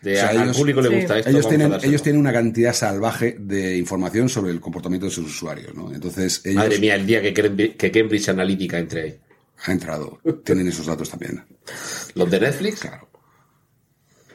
de- 0.01 0.13
o 0.13 0.15
sea, 0.15 0.29
al 0.29 0.43
ellos- 0.43 0.57
público 0.57 0.81
le 0.81 0.89
sí. 0.89 0.95
gusta 0.95 1.19
esto. 1.19 1.29
Ellos 1.29 1.47
tienen, 1.47 1.69
dárselo. 1.69 1.89
ellos 1.91 2.03
tienen 2.03 2.19
una 2.19 2.33
cantidad 2.33 2.73
salvaje 2.73 3.37
de 3.39 3.77
información 3.77 4.29
sobre 4.29 4.51
el 4.51 4.59
comportamiento 4.59 5.05
de 5.05 5.11
sus 5.11 5.27
usuarios, 5.27 5.73
¿no? 5.75 5.93
Entonces, 5.93 6.41
ellos 6.43 6.55
Madre 6.57 6.79
mía, 6.79 6.95
el 6.95 7.05
día 7.05 7.21
que 7.21 7.33
Cambridge, 7.33 7.77
que 7.77 7.91
Cambridge 7.91 8.27
Analytica 8.29 8.79
entre 8.79 9.01
ahí. 9.03 9.19
ha 9.65 9.71
entrado, 9.71 10.19
tienen 10.43 10.67
esos 10.67 10.87
datos 10.87 11.09
también. 11.09 11.43
Los 12.15 12.29
de 12.31 12.39
Netflix. 12.39 12.79
Claro. 12.79 13.07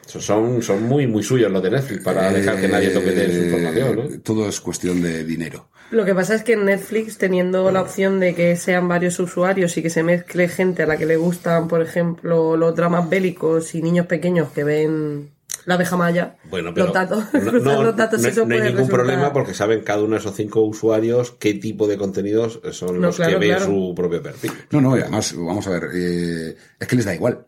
Son, 0.07 0.61
son 0.63 0.83
muy, 0.83 1.05
muy 1.07 1.21
suyos 1.23 1.51
los 1.51 1.61
de 1.61 1.69
Netflix 1.71 2.03
para 2.03 2.31
dejar 2.31 2.59
que 2.59 2.67
nadie 2.67 2.89
toque 2.89 3.11
de 3.11 3.29
su 3.31 3.41
Eh, 3.41 3.45
información, 3.45 3.95
¿no? 3.95 4.19
Todo 4.21 4.47
es 4.49 4.59
cuestión 4.61 5.01
de 5.01 5.23
dinero. 5.23 5.67
Lo 5.91 6.03
que 6.05 6.13
pasa 6.15 6.35
es 6.35 6.43
que 6.43 6.53
en 6.53 6.65
Netflix, 6.65 7.17
teniendo 7.17 7.71
la 7.71 7.81
opción 7.81 8.19
de 8.19 8.35
que 8.35 8.55
sean 8.57 8.87
varios 8.87 9.19
usuarios 9.19 9.77
y 9.77 9.81
que 9.81 9.89
se 9.89 10.03
mezcle 10.03 10.47
gente 10.49 10.83
a 10.83 10.85
la 10.85 10.97
que 10.97 11.05
le 11.05 11.15
gustan, 11.17 11.67
por 11.67 11.81
ejemplo, 11.81 12.57
los 12.57 12.75
dramas 12.75 13.09
bélicos 13.09 13.73
y 13.75 13.81
niños 13.81 14.05
pequeños 14.05 14.49
que 14.51 14.63
ven 14.65 15.29
la 15.65 15.75
abeja 15.75 15.97
maya, 15.97 16.35
Bueno, 16.49 16.73
pero 16.73 16.85
los 16.87 16.93
datos, 16.93 17.23
no, 17.33 17.51
no- 17.59 17.83
los 17.83 17.95
datos, 17.95 18.21
no- 18.21 18.27
eso 18.29 18.45
no 18.45 18.55
hay 18.55 18.61
ningún 18.61 18.77
resultar- 18.87 18.89
problema 18.95 19.33
porque 19.33 19.53
saben 19.53 19.81
cada 19.81 20.01
uno 20.01 20.15
de 20.15 20.19
esos 20.21 20.35
cinco 20.35 20.61
usuarios 20.61 21.31
qué 21.39 21.53
tipo 21.55 21.87
de 21.87 21.97
contenidos 21.97 22.61
son 22.71 22.95
No, 23.01 23.07
los 23.07 23.17
claro, 23.17 23.33
que 23.33 23.37
ve 23.39 23.47
claro. 23.47 23.65
su 23.65 23.93
propio 23.95 24.21
perfil. 24.23 24.51
No, 24.71 24.79
no, 24.81 24.97
y 24.97 25.01
además, 25.01 25.33
vamos 25.37 25.67
a 25.67 25.71
ver, 25.71 25.83
eh, 25.93 26.55
es 26.79 26.87
que 26.87 26.95
les 26.95 27.03
da 27.05 27.13
igual. 27.15 27.45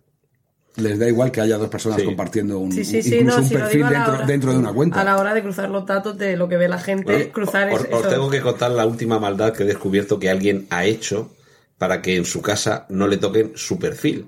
Les 0.79 0.97
da 0.99 1.07
igual 1.07 1.31
que 1.31 1.41
haya 1.41 1.57
dos 1.57 1.69
personas 1.69 1.99
Sí. 1.99 2.05
compartiendo 2.05 2.59
un, 2.59 2.71
Sí, 2.71 2.83
sí, 2.85 2.97
un- 2.97 3.03
sí, 3.03 3.15
incluso 3.17 3.37
no, 3.37 3.43
un 3.43 3.49
si 3.49 3.55
perfil 3.55 3.77
digo 3.77 3.87
a 3.87 3.91
la 3.91 3.97
dentro, 3.99 4.13
hora- 4.15 4.25
dentro 4.25 4.51
de 4.53 4.57
una 4.59 4.73
cuenta. 4.73 5.01
A 5.01 5.03
la 5.03 5.17
hora 5.17 5.33
de 5.33 5.41
cruzar 5.43 5.69
los 5.69 5.85
datos 5.85 6.17
de 6.17 6.37
lo 6.37 6.47
que 6.47 6.57
ve 6.57 6.67
la 6.69 6.79
gente, 6.79 7.11
Bueno, 7.13 7.31
cruzar 7.31 7.69
os, 7.71 7.81
os 7.81 7.87
eso. 7.87 8.07
tengo 8.09 8.29
que 8.29 8.41
contar 8.41 8.71
la 8.71 8.85
última 8.85 9.19
maldad 9.19 9.53
que 9.53 9.63
he 9.63 9.65
descubierto 9.65 10.19
que 10.19 10.29
alguien 10.29 10.67
ha 10.69 10.85
hecho 10.85 11.31
para 11.77 12.01
que 12.01 12.15
en 12.17 12.25
su 12.25 12.41
casa 12.41 12.85
no 12.89 13.07
le 13.07 13.17
toquen 13.17 13.51
su 13.55 13.79
perfil. 13.79 14.27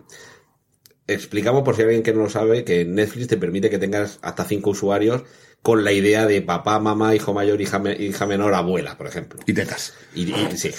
Explicamos 1.08 1.64
por 1.64 1.76
si 1.76 1.82
hay 1.82 1.88
alguien 1.88 2.04
que 2.04 2.14
no 2.14 2.24
lo 2.24 2.30
sabe 2.30 2.64
que 2.64 2.86
Netflix 2.86 3.28
te 3.28 3.38
permite 3.38 3.70
que 3.70 3.78
tengas 3.80 4.20
hasta 4.22 4.44
cinco 4.46 4.70
usuarios 4.70 5.24
con 5.62 5.84
la 5.84 5.92
idea 5.92 6.26
de 6.26 6.42
papá, 6.42 6.80
mamá, 6.80 7.14
hijo 7.16 7.34
mayor, 7.34 7.62
hija, 7.62 7.78
me- 7.78 7.94
hija 7.94 8.26
menor, 8.26 8.54
abuela, 8.56 8.98
por 8.98 9.06
ejemplo. 9.08 9.40
Y 9.46 9.54
tetas. 9.54 9.94
Y, 10.16 10.24
y- 10.24 10.58
sí. 10.58 10.72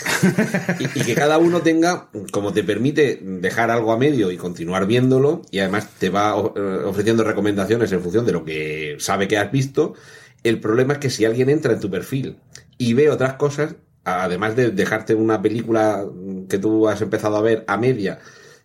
Y- 0.80 1.00
y 1.00 1.04
que 1.04 1.14
cada 1.14 1.38
uno 1.38 1.60
tenga, 1.62 2.08
como 2.32 2.52
te 2.52 2.64
permite 2.64 3.20
dejar 3.22 3.70
algo 3.70 3.92
a 3.92 3.96
medio 3.98 4.30
y 4.32 4.36
continuar 4.36 4.86
viéndolo, 4.86 5.42
y 5.52 5.60
además 5.60 5.88
te 5.98 6.10
va 6.10 6.30
eh, 6.56 6.60
ofreciendo 6.84 7.22
recomendaciones 7.22 7.92
en 7.92 8.02
función 8.02 8.26
de 8.26 8.32
lo 8.32 8.44
que 8.44 8.96
sabe 8.98 9.28
que 9.28 9.38
has 9.38 9.52
visto. 9.52 9.94
El 10.42 10.58
problema 10.58 10.94
es 10.94 10.98
que 10.98 11.10
si 11.10 11.24
alguien 11.24 11.48
entra 11.48 11.72
en 11.72 11.78
tu 11.80 11.88
perfil 11.88 12.38
y 12.76 12.94
ve 12.94 13.08
otras 13.10 13.34
cosas, 13.34 13.76
además 14.02 14.56
de 14.56 14.70
dejarte 14.72 15.14
una 15.14 15.40
película 15.40 16.04
que 16.48 16.58
tú 16.58 16.88
has 16.88 17.00
empezado 17.00 17.36
a 17.36 17.42
ver 17.42 17.64
a 17.68 17.76
media 17.76 18.18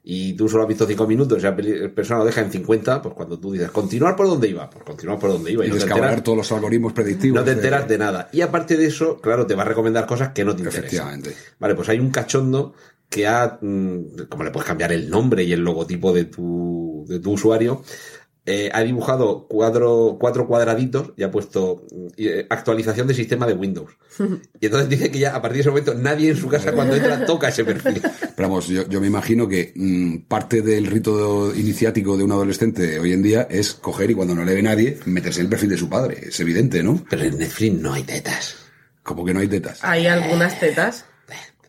y 0.09 0.35
tú 0.35 0.47
solo 0.47 0.63
has 0.63 0.69
visto 0.69 0.87
cinco 0.87 1.05
minutos 1.05 1.37
y 1.37 1.41
la 1.41 1.53
persona 1.53 2.19
lo 2.19 2.25
deja 2.25 2.39
en 2.39 2.49
50, 2.49 3.01
pues 3.01 3.13
cuando 3.13 3.37
tú 3.37 3.51
dices 3.51 3.69
continuar 3.71 4.15
por 4.15 4.27
donde 4.27 4.47
iba, 4.47 4.69
pues 4.69 4.85
continuar 4.85 5.19
por 5.19 5.33
donde 5.33 5.51
iba 5.51 5.65
y 5.65 5.67
Y 5.67 5.71
no 5.71 5.75
enteras, 5.75 6.23
todos 6.23 6.37
los 6.37 6.51
algoritmos 6.53 6.93
predictivos. 6.93 7.37
no 7.37 7.43
te 7.43 7.51
enteras 7.51 7.89
de 7.89 7.97
nada. 7.97 8.29
Y 8.31 8.39
aparte 8.39 8.77
de 8.77 8.85
eso, 8.85 9.19
claro, 9.19 9.45
te 9.45 9.53
va 9.53 9.63
a 9.63 9.65
recomendar 9.65 10.05
cosas 10.05 10.29
que 10.29 10.45
no 10.45 10.55
te 10.55 10.61
interesan. 10.61 10.85
Efectivamente. 10.85 11.35
Vale, 11.59 11.75
pues 11.75 11.89
hay 11.89 11.99
un 11.99 12.09
cachondo 12.09 12.73
que 13.09 13.27
ha, 13.27 13.59
mm, 13.61 14.27
como 14.29 14.45
le 14.45 14.51
puedes 14.51 14.65
cambiar 14.65 14.93
el 14.93 15.09
nombre 15.09 15.43
y 15.43 15.51
el 15.51 15.59
logotipo 15.59 16.13
de 16.13 16.23
tu, 16.23 17.03
de 17.05 17.19
tu 17.19 17.33
usuario, 17.33 17.83
eh, 18.49 18.69
ha 18.73 18.81
dibujado 18.81 19.45
cuatro, 19.49 20.15
cuatro 20.17 20.47
cuadraditos 20.47 21.12
y 21.17 21.23
ha 21.23 21.29
puesto 21.29 21.86
mm, 21.91 22.07
eh, 22.15 22.47
actualización 22.49 23.05
de 23.05 23.13
sistema 23.13 23.45
de 23.45 23.53
Windows. 23.53 23.91
Y 24.60 24.65
entonces 24.65 24.89
dice 24.89 25.12
que 25.12 25.19
ya 25.19 25.36
a 25.36 25.41
partir 25.41 25.57
de 25.57 25.62
ese 25.62 25.69
momento 25.69 25.93
nadie 25.93 26.31
en 26.31 26.38
su 26.38 26.47
casa 26.47 26.71
cuando 26.71 26.95
entra 26.95 27.25
toca 27.25 27.49
ese 27.49 27.63
perfil. 27.63 28.01
Pero 28.36 28.49
vamos, 28.49 28.67
yo, 28.67 28.88
yo 28.88 28.99
me 28.99 29.07
imagino 29.07 29.47
que 29.47 29.73
mm, 29.75 30.27
parte 30.27 30.62
del 30.62 30.88
rito 30.88 31.53
iniciático 31.53 32.17
de 32.17 32.23
un 32.23 32.31
adolescente 32.31 32.99
hoy 32.99 33.12
en 33.12 33.21
día 33.21 33.47
es 33.51 33.73
coger 33.73 34.10
y 34.12 34.15
cuando 34.15 34.33
no 34.33 34.45
le 34.45 34.55
ve 34.55 34.63
nadie, 34.63 34.97
meterse 35.05 35.41
en 35.41 35.47
el 35.47 35.49
perfil 35.49 35.69
de 35.69 35.77
su 35.77 35.89
padre. 35.89 36.17
Es 36.29 36.39
evidente, 36.39 36.81
¿no? 36.81 37.03
Pero 37.10 37.23
en 37.23 37.38
Netflix 37.38 37.79
no 37.79 37.93
hay 37.93 38.03
tetas. 38.03 38.55
Como 39.03 39.25
que 39.25 39.33
no 39.33 39.41
hay 39.41 39.47
tetas. 39.47 39.83
Hay 39.83 40.07
algunas 40.07 40.60
tetas. 40.60 41.05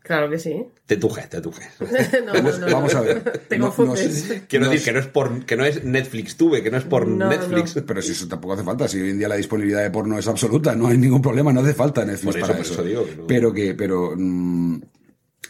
Claro 0.09 0.29
que 0.29 0.38
sí. 0.38 0.64
Te 0.87 0.97
tujes, 0.97 1.29
te 1.29 1.40
tujes. 1.40 1.68
no, 2.27 2.33
no, 2.33 2.59
no, 2.59 2.66
Vamos 2.73 2.92
no. 2.94 2.99
a 2.99 3.03
ver. 3.03 3.23
Te 3.47 3.59
No- 3.59 3.66
no 3.66 3.75
confundes. 3.75 4.14
sé- 4.23 4.42
Quiero 4.49 4.68
decir 4.68 4.85
que 4.87 4.92
no 4.92 4.99
es 4.99 5.07
por, 5.07 5.44
que 5.47 5.57
no 5.57 5.64
es 5.64 5.85
Netflix 5.85 6.37
tuve, 6.37 6.62
que 6.62 6.71
no 6.71 6.79
es 6.79 6.85
por 6.85 7.07
No, 7.07 7.29
Netflix. 7.29 7.77
no. 7.77 7.85
Pero 7.87 8.03
si 8.03 8.12
eso 8.12 8.27
tampoco 8.27 8.55
hace 8.55 8.64
falta, 8.64 8.88
si 8.88 9.01
hoy 9.01 9.11
en 9.11 9.18
día 9.18 9.29
la 9.29 9.37
disponibilidad 9.37 9.83
de 9.83 9.90
porno 9.90 10.18
es 10.18 10.27
absoluta, 10.27 10.75
no 10.75 10.88
hay 10.88 10.99
ningún 10.99 11.23
problema, 11.23 11.53
no 11.53 11.61
hace 11.61 11.75
falta 11.75 12.05
Netflix 12.05 12.25
Por 12.25 12.37
eso- 12.38 12.47
para 12.49 12.59
eso. 12.61 12.73
eso 12.73 12.83
digo 12.83 13.05
que. 13.05 13.12
Pero 13.29 13.53
que, 13.53 13.75
pero 13.75 14.14
mm, 14.16 14.81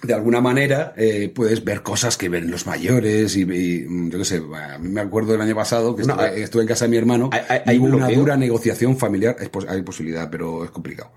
de 0.02 0.14
alguna 0.14 0.40
manera 0.40 0.92
eh, 0.96 1.30
puedes 1.34 1.64
ver 1.64 1.82
cosas 1.82 2.16
que 2.16 2.28
ven 2.28 2.50
los 2.50 2.66
mayores 2.66 3.36
y, 3.36 3.42
y, 3.42 3.84
mm, 3.88 4.10
yo 4.10 4.18
qué 4.18 4.24
sé, 4.24 4.42
a 4.54 4.78
mí 4.78 4.88
me 4.90 5.00
acuerdo 5.00 5.32
del 5.32 5.40
año 5.40 5.54
pasado 5.54 5.94
que 5.96 6.02
No, 6.04 6.14
estuve, 6.14 6.28
hay- 6.28 6.42
estuve 6.42 6.62
en 6.62 6.68
casa 6.68 6.84
de 6.84 6.90
mi 6.90 6.96
hermano 6.96 7.30
hay- 7.32 7.40
hay- 7.48 7.60
y 7.66 7.70
hay 7.70 7.78
hubo 7.78 7.86
una 7.86 7.96
bloqueo. 8.06 8.18
dura 8.20 8.36
negociación 8.36 8.96
familiar, 8.96 9.36
es 9.40 9.48
pos- 9.48 9.66
hay 9.68 9.82
posibilidad, 9.82 10.28
pero 10.30 10.64
es 10.64 10.70
complicado. 10.70 11.10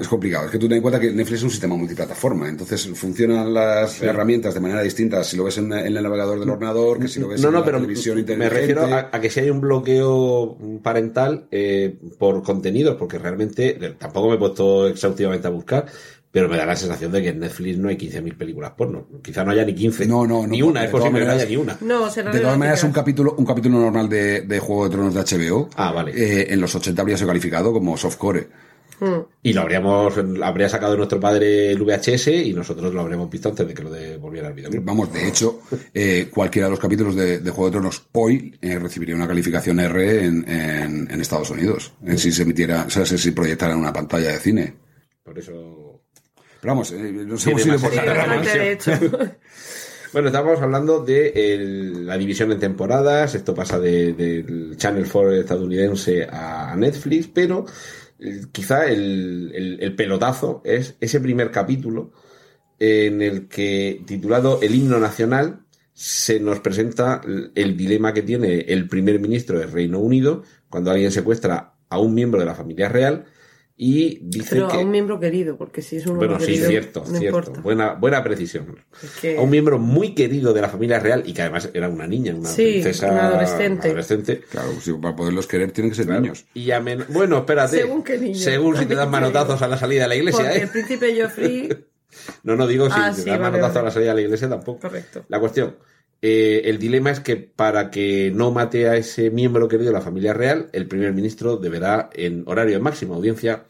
Es 0.00 0.08
complicado. 0.08 0.46
Es 0.46 0.50
que 0.50 0.58
tú 0.58 0.66
ten 0.66 0.76
en 0.76 0.82
cuenta 0.82 0.98
que 0.98 1.10
Netflix 1.12 1.38
es 1.40 1.42
un 1.44 1.50
sistema 1.50 1.76
multiplataforma. 1.76 2.48
Entonces 2.48 2.88
funcionan 2.94 3.52
las 3.52 4.00
herramientas 4.00 4.54
de 4.54 4.60
manera 4.60 4.80
distinta 4.80 5.22
si 5.22 5.36
lo 5.36 5.44
ves 5.44 5.58
en, 5.58 5.70
en 5.72 5.94
el 5.94 6.02
navegador 6.02 6.40
del 6.40 6.48
ordenador 6.48 6.98
que 6.98 7.08
si 7.08 7.20
lo 7.20 7.28
ves 7.28 7.40
No, 7.42 7.48
en 7.48 7.52
no, 7.54 7.58
la 7.60 7.64
pero 7.66 7.76
televisión 7.78 8.14
me 8.16 8.20
inteligente. 8.22 8.54
refiero 8.60 8.82
a, 8.86 9.10
a 9.12 9.20
que 9.20 9.28
si 9.28 9.40
hay 9.40 9.50
un 9.50 9.60
bloqueo 9.60 10.56
parental 10.82 11.48
eh, 11.50 11.96
por 12.18 12.42
contenidos, 12.42 12.96
porque 12.96 13.18
realmente 13.18 13.76
eh, 13.84 13.94
tampoco 13.98 14.28
me 14.30 14.36
he 14.36 14.38
puesto 14.38 14.86
exhaustivamente 14.88 15.46
a 15.46 15.50
buscar, 15.50 15.84
pero 16.30 16.48
me 16.48 16.56
da 16.56 16.64
la 16.66 16.76
sensación 16.76 17.12
de 17.12 17.22
que 17.22 17.28
en 17.28 17.40
Netflix 17.40 17.76
no 17.78 17.88
hay 17.88 17.96
15.000 17.96 18.36
películas 18.38 18.72
porno. 18.76 19.06
Quizá 19.22 19.44
no 19.44 19.50
haya 19.50 19.64
ni 19.64 19.74
15. 19.74 20.06
No, 20.06 20.26
no, 20.26 20.42
no, 20.42 20.48
Ni 20.48 20.62
una, 20.62 20.84
es 20.84 20.90
posible 20.90 21.18
que 21.20 21.20
no 21.20 21.26
maneras- 21.26 21.42
haya 21.42 21.50
ni 21.50 21.56
una. 21.56 21.78
No, 21.82 22.10
será 22.10 22.30
De 22.32 22.40
todas 22.40 22.56
maneras, 22.58 22.82
un 22.84 22.92
capítulo, 22.92 23.34
un 23.36 23.44
capítulo 23.44 23.78
normal 23.80 24.08
de, 24.08 24.42
de 24.42 24.58
Juego 24.60 24.84
de 24.84 24.90
Tronos 24.90 25.14
de 25.14 25.20
HBO 25.20 25.68
Ah, 25.76 25.92
vale. 25.92 26.12
eh, 26.14 26.46
en 26.52 26.60
los 26.60 26.74
80 26.74 27.00
habría 27.02 27.16
sido 27.18 27.28
calificado 27.28 27.70
como 27.72 27.96
softcore. 27.98 28.48
Y 29.42 29.52
lo 29.52 29.60
habríamos, 29.60 30.14
habría 30.42 30.68
sacado 30.68 30.96
nuestro 30.96 31.20
padre 31.20 31.70
el 31.70 31.82
VHS 31.82 32.28
y 32.28 32.52
nosotros 32.52 32.92
lo 32.92 33.00
habríamos 33.00 33.30
visto 33.30 33.48
antes 33.48 33.66
de 33.66 33.74
que 33.74 33.82
lo 33.82 33.90
devolviera 33.90 34.48
al 34.48 34.54
videoclub. 34.54 34.84
Vamos, 34.84 35.12
de 35.12 35.28
hecho, 35.28 35.60
eh, 35.94 36.28
cualquiera 36.32 36.66
de 36.66 36.70
los 36.72 36.80
capítulos 36.80 37.14
de, 37.14 37.38
de 37.38 37.50
Juego 37.50 37.66
de 37.66 37.72
Tronos 37.72 38.06
hoy 38.12 38.56
eh, 38.60 38.78
recibiría 38.78 39.14
una 39.14 39.28
calificación 39.28 39.78
R 39.80 40.24
en, 40.24 40.48
en- 40.50 41.08
en 41.10 41.20
Estados 41.20 41.50
Unidos, 41.50 41.92
en 42.04 42.18
si 42.18 42.32
se 42.32 42.42
emitiera, 42.42 42.84
o 42.86 42.90
sea, 42.90 43.06
si 43.06 43.16
se 43.18 43.32
proyectara 43.32 43.72
en 43.74 43.78
una 43.80 43.92
pantalla 43.92 44.32
de 44.32 44.38
cine. 44.38 44.74
Por 45.22 45.38
eso. 45.38 46.02
Pero 46.60 46.72
vamos, 46.74 46.90
eh, 46.92 46.96
nos 47.12 47.46
hemos 47.46 47.64
ido 47.66 47.78
por 47.78 47.94
la 47.94 48.02
de. 48.42 48.78
Bueno, 50.10 50.28
estábamos 50.28 50.58
hablando 50.62 51.04
de 51.04 51.28
el- 51.34 52.06
la 52.06 52.16
división 52.16 52.50
en 52.50 52.58
temporadas, 52.58 53.34
esto 53.34 53.54
pasa 53.54 53.78
de- 53.78 54.14
del 54.14 54.74
Channel 54.78 55.04
4 55.06 55.34
estadounidense 55.34 56.24
a, 56.24 56.72
a 56.72 56.76
Netflix, 56.76 57.28
pero 57.28 57.66
quizá 58.52 58.86
el, 58.86 59.52
el- 59.54 59.78
el 59.80 59.94
pelotazo 59.94 60.62
es 60.64 60.96
ese 61.00 61.20
primer 61.20 61.50
capítulo 61.50 62.12
en 62.78 63.22
el 63.22 63.48
que, 63.48 64.02
titulado 64.06 64.60
El 64.62 64.74
himno 64.74 64.98
nacional, 64.98 65.60
se 65.92 66.38
nos 66.38 66.60
presenta 66.60 67.20
el 67.54 67.76
dilema 67.76 68.12
que 68.14 68.22
tiene 68.22 68.60
el 68.60 68.88
primer 68.88 69.18
ministro 69.20 69.58
del 69.58 69.72
Reino 69.72 69.98
Unido 69.98 70.44
cuando 70.68 70.90
alguien 70.92 71.10
secuestra 71.10 71.74
a 71.88 71.98
un 71.98 72.14
miembro 72.14 72.38
de 72.40 72.46
la 72.46 72.54
familia 72.54 72.88
real 72.88 73.24
y 73.80 74.18
dice 74.22 74.56
Pero 74.56 74.66
que... 74.68 74.76
a 74.76 74.80
un 74.80 74.90
miembro 74.90 75.20
querido, 75.20 75.56
porque 75.56 75.82
si 75.82 75.96
es 75.96 76.06
un 76.06 76.16
Bueno, 76.16 76.32
miembro 76.36 76.46
sí, 76.46 76.52
querido, 76.52 76.68
cierto, 76.70 77.00
no 77.08 77.18
cierto. 77.18 77.38
importa. 77.38 77.60
Buena, 77.60 77.92
buena 77.94 78.24
precisión. 78.24 78.76
Es 79.02 79.10
que- 79.20 79.38
A 79.38 79.40
un 79.40 79.50
miembro 79.50 79.78
muy 79.78 80.14
querido 80.14 80.52
de 80.52 80.60
la 80.60 80.68
familia 80.68 80.98
real 80.98 81.22
y 81.24 81.32
que 81.32 81.42
además 81.42 81.70
era 81.72 81.88
una 81.88 82.06
niña, 82.08 82.34
una 82.34 82.48
Sí, 82.48 82.64
princesa 82.72 83.10
una 83.12 83.28
adolescente. 83.28 83.86
adolescente. 83.88 84.40
Claro, 84.50 84.72
si 84.80 84.92
para 84.94 85.14
poderlos 85.14 85.46
querer 85.46 85.70
tienen 85.70 85.90
que 85.92 85.96
ser 85.96 86.06
Claro. 86.06 86.22
niños. 86.22 86.44
Y 86.54 86.70
amen- 86.72 87.04
Bueno, 87.08 87.38
espérate. 87.38 87.78
Según 87.78 88.02
qué 88.02 88.18
niño. 88.18 88.34
Según 88.34 88.76
si 88.76 88.84
te 88.86 88.96
dan 88.96 89.10
manotazos 89.10 89.62
a 89.62 89.68
la 89.68 89.76
salida 89.78 90.02
de 90.02 90.08
la 90.08 90.16
iglesia, 90.16 90.42
Porque 90.44 90.58
¿eh? 90.58 90.62
el 90.62 90.68
príncipe 90.70 91.22
Joffrey, 91.22 91.68
No, 92.42 92.56
no 92.56 92.66
digo 92.66 92.86
si 92.86 92.92
Ah, 92.96 93.12
te 93.14 93.22
sí, 93.22 93.28
dan 93.30 93.38
vale, 93.38 93.52
manotazos 93.52 93.74
vale. 93.76 93.80
a 93.80 93.84
la 93.84 93.90
salida 93.92 94.08
de 94.10 94.14
la 94.16 94.20
iglesia 94.22 94.48
tampoco. 94.48 94.80
correcto. 94.80 95.24
La 95.28 95.38
cuestión. 95.38 95.76
Eh, 96.20 96.62
el 96.64 96.78
dilema 96.78 97.10
es 97.10 97.20
que 97.20 97.36
para 97.36 97.90
que 97.90 98.32
no 98.34 98.50
mate 98.50 98.88
a 98.88 98.96
ese 98.96 99.30
miembro 99.30 99.68
querido 99.68 99.90
de 99.90 99.98
la 99.98 100.00
familia 100.00 100.34
real, 100.34 100.68
el 100.72 100.86
primer 100.88 101.12
ministro 101.12 101.56
deberá, 101.56 102.10
en 102.12 102.42
horario 102.46 102.74
de 102.74 102.82
máxima 102.82 103.14
audiencia, 103.14 103.64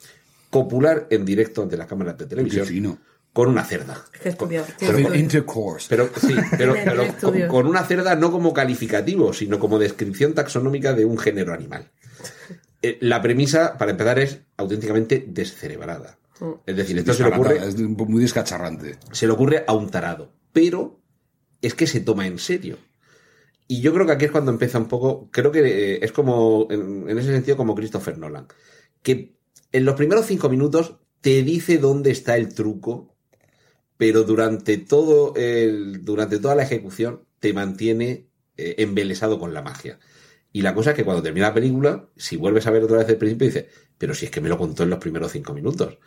copular 0.51 1.07
en 1.11 1.25
directo 1.25 1.63
ante 1.63 1.77
las 1.77 1.87
cámaras 1.87 2.17
de 2.17 2.27
televisión 2.27 2.67
fino. 2.67 2.99
con 3.35 3.49
una 3.49 3.65
cerda. 3.65 4.03
Es. 4.25 4.37
Having 4.81 5.15
intercourse. 5.15 5.87
Pero 5.91 6.09
sí, 6.17 6.35
pero, 6.57 6.75
pero 6.85 7.05
con, 7.21 7.49
con 7.49 7.67
una 7.67 7.85
cerda 7.85 8.15
no 8.15 8.31
como 8.31 8.55
calificativo, 8.55 9.35
sino 9.35 9.59
como 9.59 9.79
descripción 9.79 10.33
taxonómica 10.33 10.95
de 10.95 11.05
un 11.05 11.19
género 11.19 11.53
animal. 11.53 11.91
Eh, 12.81 12.97
la 13.01 13.21
premisa, 13.21 13.77
para 13.77 13.91
empezar, 13.91 14.19
es 14.21 14.41
auténticamente 14.57 15.25
descerebrada. 15.29 16.17
Es 16.65 16.77
decir, 16.77 16.97
esto 16.97 17.13
se 17.13 17.25
le, 17.25 17.31
ocurre, 17.31 17.59
Es 17.67 17.77
muy 17.77 18.23
descacharrante. 18.23 18.97
se 19.11 19.27
le 19.27 19.33
ocurre 19.33 19.65
a 19.67 19.73
un 19.73 19.91
tarado, 19.91 20.33
pero 20.53 21.01
es 21.63 21.75
que 21.75 21.87
se 21.87 22.01
toma 22.01 22.27
en 22.27 22.39
serio. 22.39 22.79
Y 23.67 23.81
yo 23.83 23.93
creo 23.93 24.07
que 24.07 24.13
aquí 24.13 24.25
es 24.25 24.31
cuando 24.31 24.51
empieza 24.51 24.79
un 24.79 24.89
poco, 24.89 25.29
creo 25.31 25.53
que 25.53 25.61
eh, 25.61 25.99
es 26.03 26.13
como, 26.13 26.67
en, 26.71 27.09
ese 27.11 27.33
sentido, 27.33 27.57
como 27.57 27.75
Christopher 27.75 28.17
Nolan, 28.17 28.47
que 29.03 29.37
en 29.73 29.85
los 29.85 29.95
primeros 29.95 30.27
cinco 30.27 30.49
minutos 30.49 30.97
te 31.21 31.43
dice 31.43 31.79
dónde 31.79 32.11
está 32.11 32.37
el 32.37 32.55
truco, 32.55 33.15
pero 33.99 34.23
durante 34.25 34.79
todo 34.79 35.35
el, 35.37 36.05
durante 36.05 36.39
toda 36.39 36.55
la 36.55 36.63
ejecución 36.63 37.25
te 37.41 37.53
mantiene 37.53 38.29
eh, 38.57 38.77
embelesado 38.79 39.39
con 39.39 39.53
la 39.53 39.63
magia. 39.63 39.99
Y 40.51 40.63
la 40.63 40.75
cosa 40.75 40.91
es 40.91 40.97
que 40.97 41.05
cuando 41.05 41.23
termina 41.23 41.49
la 41.49 41.55
película, 41.55 42.09
si 42.17 42.37
vuelves 42.37 42.67
a 42.67 42.71
ver 42.71 42.83
otra 42.83 42.99
vez 42.99 43.09
el 43.09 43.19
principio, 43.19 43.49
dices, 43.49 43.67
pero 43.99 44.15
si 44.15 44.25
es 44.25 44.31
que 44.31 44.41
me 44.41 44.49
lo 44.49 44.57
contó 44.57 44.83
en 44.83 44.91
los 44.91 44.99
primeros 44.99 45.33
cinco 45.33 45.53
minutos. 45.53 45.99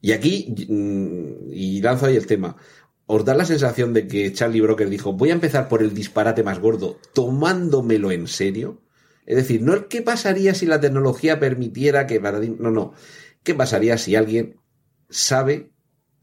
Y 0.00 0.12
aquí, 0.12 0.54
mm, 0.68 1.52
y 1.52 1.80
lanzo 1.82 2.06
ahí 2.06 2.16
el 2.16 2.26
tema, 2.26 2.56
¿os 3.08 3.24
da 3.24 3.34
la 3.34 3.46
sensación 3.46 3.94
de 3.94 4.06
que 4.06 4.32
Charlie 4.32 4.60
Broker 4.60 4.88
dijo, 4.88 5.14
voy 5.14 5.30
a 5.30 5.32
empezar 5.32 5.66
por 5.66 5.82
el 5.82 5.94
disparate 5.94 6.42
más 6.42 6.60
gordo, 6.60 6.98
tomándomelo 7.14 8.12
en 8.12 8.28
serio? 8.28 8.82
Es 9.24 9.36
decir, 9.36 9.62
no 9.62 9.72
el 9.74 9.88
qué 9.88 10.02
pasaría 10.02 10.54
si 10.54 10.66
la 10.66 10.80
tecnología 10.80 11.40
permitiera 11.40 12.06
que. 12.06 12.20
No, 12.20 12.70
no. 12.70 12.92
¿Qué 13.42 13.54
pasaría 13.54 13.96
si 13.98 14.14
alguien 14.14 14.60
sabe? 15.08 15.72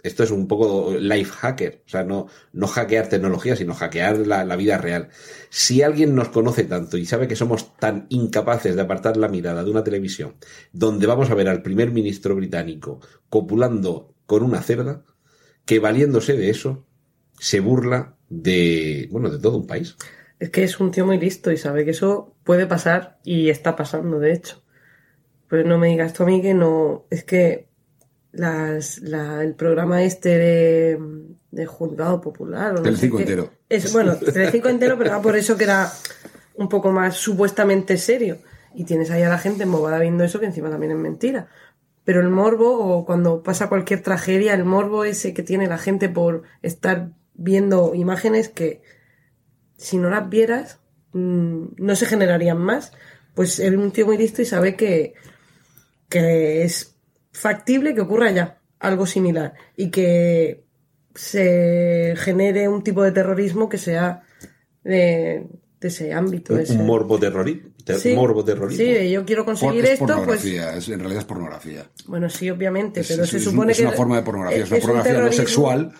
Esto 0.03 0.23
es 0.23 0.29
un 0.29 0.47
poco 0.47 0.95
life 0.99 1.31
hacker, 1.31 1.81
o 1.87 1.89
sea, 1.89 2.03
no, 2.03 2.27
no 2.53 2.67
hackear 2.67 3.09
tecnología, 3.09 3.55
sino 3.55 3.73
hackear 3.73 4.19
la, 4.27 4.45
la 4.45 4.55
vida 4.55 4.77
real. 4.77 5.09
Si 5.49 5.81
alguien 5.81 6.13
nos 6.13 6.29
conoce 6.29 6.65
tanto 6.65 6.97
y 6.97 7.07
sabe 7.07 7.27
que 7.27 7.35
somos 7.35 7.75
tan 7.77 8.05
incapaces 8.09 8.75
de 8.75 8.81
apartar 8.83 9.17
la 9.17 9.27
mirada 9.27 9.63
de 9.63 9.71
una 9.71 9.83
televisión 9.83 10.35
donde 10.71 11.07
vamos 11.07 11.31
a 11.31 11.35
ver 11.35 11.49
al 11.49 11.63
primer 11.63 11.91
ministro 11.91 12.35
británico 12.35 12.99
copulando 13.29 14.15
con 14.27 14.43
una 14.43 14.61
cerda, 14.61 15.03
que 15.65 15.79
valiéndose 15.79 16.33
de 16.33 16.49
eso, 16.49 16.85
se 17.39 17.59
burla 17.59 18.15
de, 18.29 19.07
bueno, 19.11 19.29
de 19.29 19.39
todo 19.39 19.57
un 19.57 19.67
país. 19.67 19.95
Es 20.39 20.49
que 20.49 20.63
es 20.63 20.79
un 20.79 20.91
tío 20.91 21.05
muy 21.05 21.17
listo 21.19 21.51
y 21.51 21.57
sabe 21.57 21.85
que 21.85 21.91
eso 21.91 22.33
puede 22.43 22.67
pasar 22.67 23.19
y 23.23 23.49
está 23.49 23.75
pasando, 23.75 24.19
de 24.19 24.33
hecho. 24.33 24.61
Pues 25.49 25.65
no 25.65 25.77
me 25.77 25.87
digas 25.87 26.13
tú 26.13 26.23
a 26.23 26.25
mí 26.25 26.41
que 26.41 26.53
no. 26.53 27.05
Es 27.09 27.23
que 27.23 27.67
las, 28.31 28.99
la- 28.99 29.43
el 29.43 29.53
programa 29.55 30.03
este 30.03 30.29
de, 30.37 30.99
de 31.51 31.65
juzgado 31.65 32.19
popular. 32.19 32.73
O 32.73 32.81
no 32.81 32.83
qué, 32.83 33.05
entero. 33.05 33.51
Es, 33.69 33.93
bueno, 33.93 34.15
Telecinco 34.17 34.69
entero, 34.69 34.97
pero 34.97 35.11
era 35.11 35.21
por 35.21 35.35
eso 35.35 35.55
que 35.55 35.63
era 35.65 35.91
un 36.55 36.67
poco 36.67 36.91
más 36.91 37.15
supuestamente 37.15 37.97
serio. 37.97 38.39
Y 38.73 38.83
tienes 38.83 39.09
ahí 39.11 39.21
a 39.23 39.29
la 39.29 39.37
gente 39.37 39.63
embobada 39.63 39.99
viendo 39.99 40.23
eso, 40.25 40.39
que 40.39 40.47
encima 40.47 40.69
también 40.69 40.91
es 40.91 40.97
mentira. 40.97 41.47
Pero 42.05 42.21
el 42.21 42.29
morbo, 42.29 42.69
o 42.97 43.05
cuando 43.05 43.41
pasa 43.43 43.67
cualquier 43.67 44.01
tragedia, 44.01 44.53
el 44.53 44.63
morbo 44.63 45.03
ese 45.03 45.33
que 45.33 45.43
tiene 45.43 45.67
la 45.67 45.77
gente 45.79 46.07
por 46.07 46.43
estar 46.61 47.09
viendo 47.33 47.93
imágenes 47.95 48.47
que 48.47 48.81
si 49.77 49.97
no 49.97 50.09
las 50.09 50.29
vieras, 50.29 50.79
mm, 51.13 51.65
no 51.77 51.95
se 51.95 52.05
generarían 52.05 52.59
más. 52.59 52.93
Pues 53.33 53.59
es 53.59 53.73
un 53.75 53.91
tío 53.91 54.05
muy 54.05 54.17
listo 54.17 54.41
y 54.41 54.45
sabe 54.45 54.75
que, 54.75 55.15
que 56.07 56.63
es 56.63 56.95
factible 57.33 57.93
que 57.93 58.01
ocurra 58.01 58.31
ya 58.31 58.61
algo 58.79 59.05
similar 59.05 59.53
y 59.75 59.89
que 59.91 60.63
se 61.15 62.13
genere 62.17 62.67
un 62.69 62.83
tipo 62.83 63.03
de 63.03 63.11
terrorismo 63.11 63.67
que 63.67 63.77
sea 63.77 64.23
de, 64.83 65.47
de 65.79 65.87
ese 65.87 66.13
ámbito. 66.13 66.53
de 66.53 66.59
Un, 66.59 66.63
ese- 66.65 66.77
un 66.79 66.85
morbo 66.85 67.17
terrorismo. 67.19 67.71
Sí, 67.93 68.13
morbo 68.15 68.43
terrorismo. 68.43 68.83
Sí, 68.83 69.09
yo 69.11 69.25
quiero 69.25 69.45
Por- 69.45 69.53
conseguir 69.53 69.85
es 69.85 69.91
esto, 69.91 70.05
pues 70.05 70.17
pornografía, 70.17 70.75
es- 70.75 70.89
en 70.89 70.99
realidad 70.99 71.19
es 71.21 71.25
pornografía. 71.25 71.89
bueno, 72.07 72.29
sí, 72.29 72.49
obviamente, 72.49 73.01
Es, 73.01 73.07
pero 73.07 73.23
es- 73.23 73.29
se 73.29 73.37
es 73.37 73.43
supone 73.43 73.65
un- 73.65 73.69
es 73.71 73.77
que 73.77 73.83
una 73.83 73.91
forma 73.91 74.15
de 74.17 74.21
pornografía, 74.23 74.63
es 74.63 74.69
una 74.69 74.75
un 74.77 74.81
pornografía 74.81 75.19
no 75.21 75.31
sexual, 75.31 75.91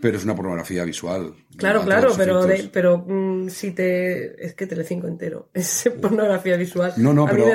pero 0.00 0.18
es 0.18 0.24
una 0.24 0.34
pornografía 0.34 0.84
visual. 0.84 1.32
Claro, 1.56 1.82
A 1.82 1.84
claro, 1.84 2.12
pero, 2.16 2.44
de- 2.44 2.68
pero 2.72 3.04
mm, 3.06 3.48
si 3.50 3.70
te. 3.70 4.44
Es 4.44 4.54
que 4.54 4.66
Telecinco 4.66 5.06
entero. 5.06 5.48
Es 5.54 5.88
pornografía 6.00 6.56
visual. 6.56 6.92
No, 6.96 7.12
no, 7.14 7.24
pero, 7.28 7.46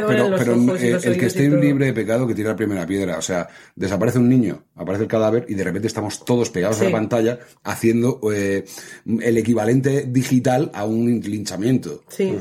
eh, 0.77 0.97
el 1.03 1.17
que 1.17 1.25
esté 1.25 1.49
libre 1.49 1.88
de 1.88 1.93
pecado 1.93 2.25
que 2.25 2.34
tira 2.34 2.51
la 2.51 2.56
primera 2.56 2.86
piedra. 2.88 3.17
O 3.17 3.21
sea, 3.21 3.49
desaparece 3.75 4.17
un 4.19 4.30
niño, 4.30 4.63
aparece 4.75 5.03
el 5.03 5.10
cadáver 5.10 5.45
y 5.49 5.56
de 5.56 5.63
repente 5.65 5.88
estamos 5.88 6.23
todos 6.23 6.49
pegados 6.49 6.80
a 6.80 6.86
la 6.86 6.91
pantalla 6.91 7.39
haciendo 7.65 8.21
eh, 8.34 8.63
el 9.19 9.38
equivalente 9.38 10.06
digital 10.08 10.71
a 10.73 10.86
un 10.86 11.19
linchamiento. 11.19 12.03
Sí. 12.08 12.34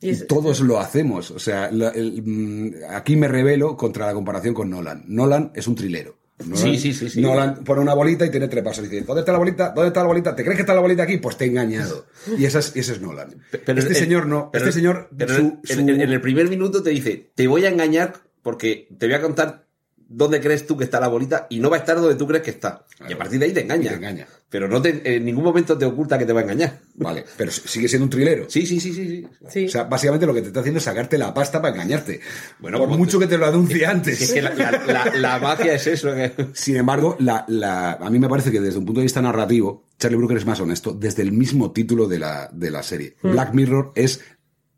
Y 0.00 0.10
es- 0.10 0.26
Todos 0.26 0.60
lo 0.60 0.80
hacemos. 0.80 1.30
O 1.30 1.38
sea, 1.38 1.70
la- 1.70 1.90
el- 1.90 2.22
mm, 2.22 2.70
aquí 2.90 3.16
me 3.16 3.28
revelo 3.28 3.76
contra 3.76 4.06
la 4.06 4.14
comparación 4.14 4.54
con 4.54 4.70
Nolan. 4.70 5.04
Nolan 5.08 5.52
es 5.54 5.66
un 5.68 5.74
trilero. 5.74 6.16
Nolan, 6.38 6.56
Sí, 6.56 6.78
sí, 6.78 6.94
sí, 6.94 7.10
sí. 7.10 7.20
Nolan 7.20 7.56
pone 7.64 7.82
una 7.82 7.92
bolita 7.92 8.24
y 8.24 8.30
tiene 8.30 8.48
tres 8.48 8.64
pasos. 8.64 8.86
Y 8.86 8.88
dice, 8.88 9.04
¿dónde 9.04 9.20
está 9.20 9.32
la 9.32 9.38
bolita? 9.38 9.68
¿Dónde 9.74 9.88
está 9.88 10.00
la 10.00 10.06
bolita? 10.06 10.34
¿Te 10.34 10.42
crees 10.42 10.56
que 10.56 10.62
está 10.62 10.72
la 10.74 10.80
bolita 10.80 11.02
aquí? 11.02 11.18
Pues 11.18 11.36
te 11.36 11.44
he 11.44 11.48
engañado. 11.48 12.06
Y 12.38 12.46
ese 12.46 12.60
es, 12.60 12.74
ese 12.76 12.92
es 12.92 13.00
Nolan. 13.02 13.34
Pero 13.66 13.78
este 13.78 13.90
el- 13.92 13.96
señor 13.96 14.24
no. 14.26 14.48
pero- 14.50 14.64
este 14.64 14.78
señor, 14.80 15.10
pero 15.14 15.34
su- 15.34 15.40
en- 15.40 15.60
su- 15.64 15.80
en, 15.80 15.88
en 15.90 16.00
el 16.10 16.20
primer 16.22 16.48
minuto 16.48 16.82
te 16.82 16.90
dice, 16.90 17.30
te 17.34 17.46
voy 17.46 17.66
a 17.66 17.68
engañar 17.68 18.14
porque 18.42 18.88
te 18.98 19.04
voy 19.06 19.16
a 19.16 19.20
contar 19.20 19.66
dónde 20.12 20.40
crees 20.40 20.66
tú 20.66 20.76
que 20.76 20.82
está 20.84 20.98
la 20.98 21.06
bolita 21.08 21.46
y 21.48 21.60
no 21.60 21.70
va 21.70 21.76
a 21.76 21.80
estar 21.80 21.96
donde 21.98 22.16
tú 22.16 22.26
crees 22.26 22.42
que 22.42 22.50
está. 22.50 22.84
Y 23.08 23.12
a 23.12 23.16
partir 23.18 23.38
de 23.38 23.46
ahí 23.46 23.52
te 23.52 23.62
engaña. 23.62 23.84
Y 23.84 23.88
te 23.88 23.94
engaña. 23.94 24.26
Pero 24.50 24.66
no 24.66 24.82
te, 24.82 25.14
en 25.16 25.24
ningún 25.24 25.44
momento 25.44 25.78
te 25.78 25.84
oculta 25.84 26.18
que 26.18 26.26
te 26.26 26.32
va 26.32 26.40
a 26.40 26.42
engañar. 26.42 26.80
Vale, 26.96 27.24
pero 27.36 27.52
sigue 27.52 27.86
siendo 27.88 28.04
un 28.06 28.10
trilero. 28.10 28.46
Sí, 28.50 28.66
sí, 28.66 28.80
sí, 28.80 28.92
sí. 28.92 29.06
sí. 29.06 29.26
sí. 29.48 29.66
O 29.66 29.68
sea, 29.68 29.84
básicamente 29.84 30.26
lo 30.26 30.34
que 30.34 30.42
te 30.42 30.48
está 30.48 30.58
haciendo 30.60 30.78
es 30.78 30.84
sacarte 30.84 31.16
la 31.16 31.32
pasta 31.32 31.62
para 31.62 31.72
engañarte. 31.74 32.20
Bueno, 32.58 32.78
por 32.78 32.88
como 32.88 32.98
mucho 32.98 33.18
te- 33.18 33.24
que 33.26 33.28
te 33.30 33.38
lo 33.38 33.46
anuncie 33.46 33.86
antes. 33.86 34.20
Es 34.20 34.32
que 34.32 34.42
la, 34.42 34.52
la- 34.54 34.72
la- 34.86 35.12
la 35.16 35.38
magia 35.38 35.74
es 35.74 35.86
eso. 35.86 36.12
que- 36.12 36.32
Sin 36.54 36.74
embargo, 36.76 37.16
la, 37.20 37.44
la- 37.46 37.92
a 37.92 38.10
mí 38.10 38.18
me 38.18 38.28
parece 38.28 38.50
que 38.50 38.60
desde 38.60 38.78
un 38.80 38.84
punto 38.86 39.00
de 39.00 39.04
vista 39.04 39.22
narrativo, 39.22 39.84
Charlie 40.00 40.16
Brooker 40.18 40.38
es 40.38 40.46
más 40.46 40.58
honesto 40.58 40.92
desde 40.92 41.22
el 41.22 41.30
mismo 41.30 41.70
título 41.70 42.08
de 42.08 42.18
la, 42.18 42.50
de 42.52 42.70
la 42.72 42.82
serie. 42.82 43.14
Black 43.22 43.54
Mirror 43.54 43.92
es 43.94 44.20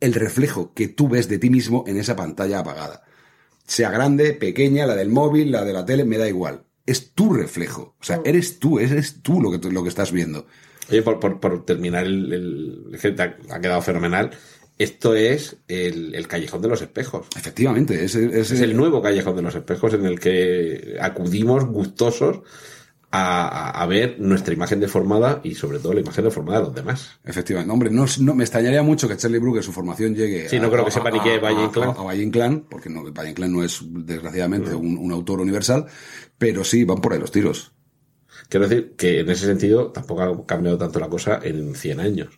el 0.00 0.12
reflejo 0.12 0.74
que 0.74 0.88
tú 0.88 1.08
ves 1.08 1.28
de 1.28 1.38
ti 1.38 1.48
mismo 1.48 1.84
en 1.86 1.96
esa 1.96 2.14
pantalla 2.14 2.58
apagada. 2.58 3.04
Sea 3.66 3.90
grande, 3.90 4.32
pequeña, 4.34 4.86
la 4.86 4.96
del 4.96 5.08
móvil, 5.08 5.50
la 5.52 5.64
de 5.64 5.72
la 5.72 5.84
tele, 5.84 6.04
me 6.04 6.18
da 6.18 6.28
igual. 6.28 6.64
Es 6.84 7.12
tu 7.12 7.32
reflejo. 7.32 7.94
O 8.00 8.04
sea, 8.04 8.20
eres 8.24 8.58
tú, 8.58 8.78
eres 8.78 9.22
tú 9.22 9.40
lo 9.40 9.50
que, 9.58 9.70
lo 9.70 9.82
que 9.82 9.88
estás 9.88 10.10
viendo. 10.12 10.46
Oye, 10.90 11.02
por, 11.02 11.20
por- 11.20 11.38
por 11.40 11.64
terminar, 11.64 12.04
el, 12.04 12.32
el- 12.32 13.20
ha, 13.20 13.54
ha 13.54 13.60
quedado 13.60 13.80
fenomenal. 13.82 14.30
Esto 14.78 15.14
es 15.14 15.58
el, 15.68 16.14
el 16.14 16.26
callejón 16.26 16.60
de 16.60 16.68
los 16.68 16.82
espejos. 16.82 17.26
Efectivamente, 17.36 18.04
es, 18.04 18.14
es- 18.16 18.50
Es 18.50 18.60
el 18.60 18.76
nuevo 18.76 19.00
callejón 19.00 19.36
de 19.36 19.42
los 19.42 19.54
espejos 19.54 19.94
en 19.94 20.06
el 20.06 20.18
que 20.18 20.96
acudimos 21.00 21.64
gustosos 21.66 22.40
a, 23.14 23.46
a- 23.46 23.70
a 23.82 23.86
ver 23.86 24.16
nuestra 24.18 24.54
imagen 24.54 24.80
deformada 24.80 25.40
y 25.44 25.54
sobre 25.54 25.78
todo 25.78 25.92
la 25.94 26.00
imagen 26.00 26.24
deformada 26.24 26.60
de 26.60 26.64
los 26.66 26.74
demás. 26.74 27.10
Efectivamente. 27.24 27.70
Hombre, 27.72 27.90
no, 27.90 28.06
no- 28.20 28.34
me 28.34 28.42
extrañaría 28.44 28.82
mucho 28.82 29.06
que 29.06 29.16
Charlie 29.16 29.38
Brooker 29.38 29.62
su 29.62 29.70
formación 29.72 30.14
llegue 30.14 30.48
Sí, 30.48 30.58
no 30.58 30.70
creo 30.70 30.84
que 30.84 30.90
sepa 30.90 31.10
ni 31.10 31.20
qué 31.20 31.36
es 31.36 31.42
Valle 31.42 31.62
Inclán. 31.62 31.90
A, 31.90 31.92
a 31.92 32.02
Valle 32.02 32.22
Inclán, 32.22 32.64
porque 32.70 32.88
no, 32.88 33.04
Valle 33.12 33.30
Inclán 33.30 33.52
no 33.52 33.62
es, 33.62 33.80
desgraciadamente, 33.86 34.74
un, 34.74 34.96
un 34.98 35.12
autor 35.12 35.40
universal, 35.40 35.86
pero 36.38 36.64
sí, 36.64 36.84
van 36.84 37.00
por 37.00 37.12
ahí 37.12 37.18
los 37.20 37.30
tiros. 37.30 37.72
Quiero 38.48 38.66
decir 38.68 38.94
que 38.96 39.20
en 39.20 39.30
ese 39.30 39.46
sentido 39.46 39.92
tampoco 39.92 40.22
ha 40.22 40.46
cambiado 40.46 40.76
tanto 40.78 40.98
la 40.98 41.08
cosa 41.08 41.38
en 41.42 41.74
100 41.74 42.00
años. 42.00 42.28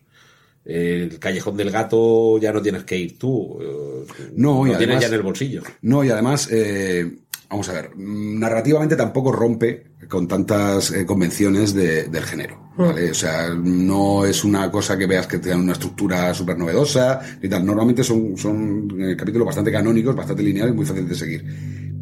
El 0.64 1.18
callejón 1.18 1.56
del 1.56 1.70
gato 1.70 2.38
ya 2.38 2.52
no 2.52 2.62
tienes 2.62 2.84
que 2.84 2.96
ir 2.98 3.18
tú. 3.18 3.58
eh, 3.60 4.30
No, 4.36 4.66
y 4.66 4.70
lo 4.72 4.78
tienes 4.78 5.00
ya 5.00 5.08
en 5.08 5.14
el 5.14 5.22
bolsillo. 5.22 5.62
No, 5.82 6.02
y 6.02 6.10
además, 6.10 6.48
eh, 6.50 7.18
vamos 7.50 7.68
a 7.68 7.72
ver, 7.74 7.90
narrativamente 7.96 8.96
tampoco 8.96 9.30
rompe 9.30 9.88
con 10.08 10.26
tantas 10.28 10.90
eh, 10.92 11.04
convenciones 11.06 11.74
de- 11.74 12.04
del 12.08 12.22
género. 12.24 12.70
¿vale? 12.76 13.10
O 13.10 13.14
sea, 13.14 13.50
no 13.54 14.24
es 14.24 14.42
una 14.44 14.70
cosa 14.70 14.96
que 14.98 15.06
veas 15.06 15.26
que 15.26 15.38
tenga 15.38 15.56
una 15.56 15.72
estructura 15.72 16.32
súper 16.34 16.58
novedosa 16.58 17.20
y 17.42 17.48
tal. 17.48 17.64
Normalmente 17.64 18.02
son, 18.02 18.36
son 18.36 18.88
eh, 19.00 19.16
capítulos 19.16 19.46
bastante 19.46 19.70
canónicos, 19.72 20.16
bastante 20.16 20.42
lineales, 20.42 20.74
muy 20.74 20.84
fáciles 20.86 21.08
de 21.08 21.14
seguir. 21.14 21.44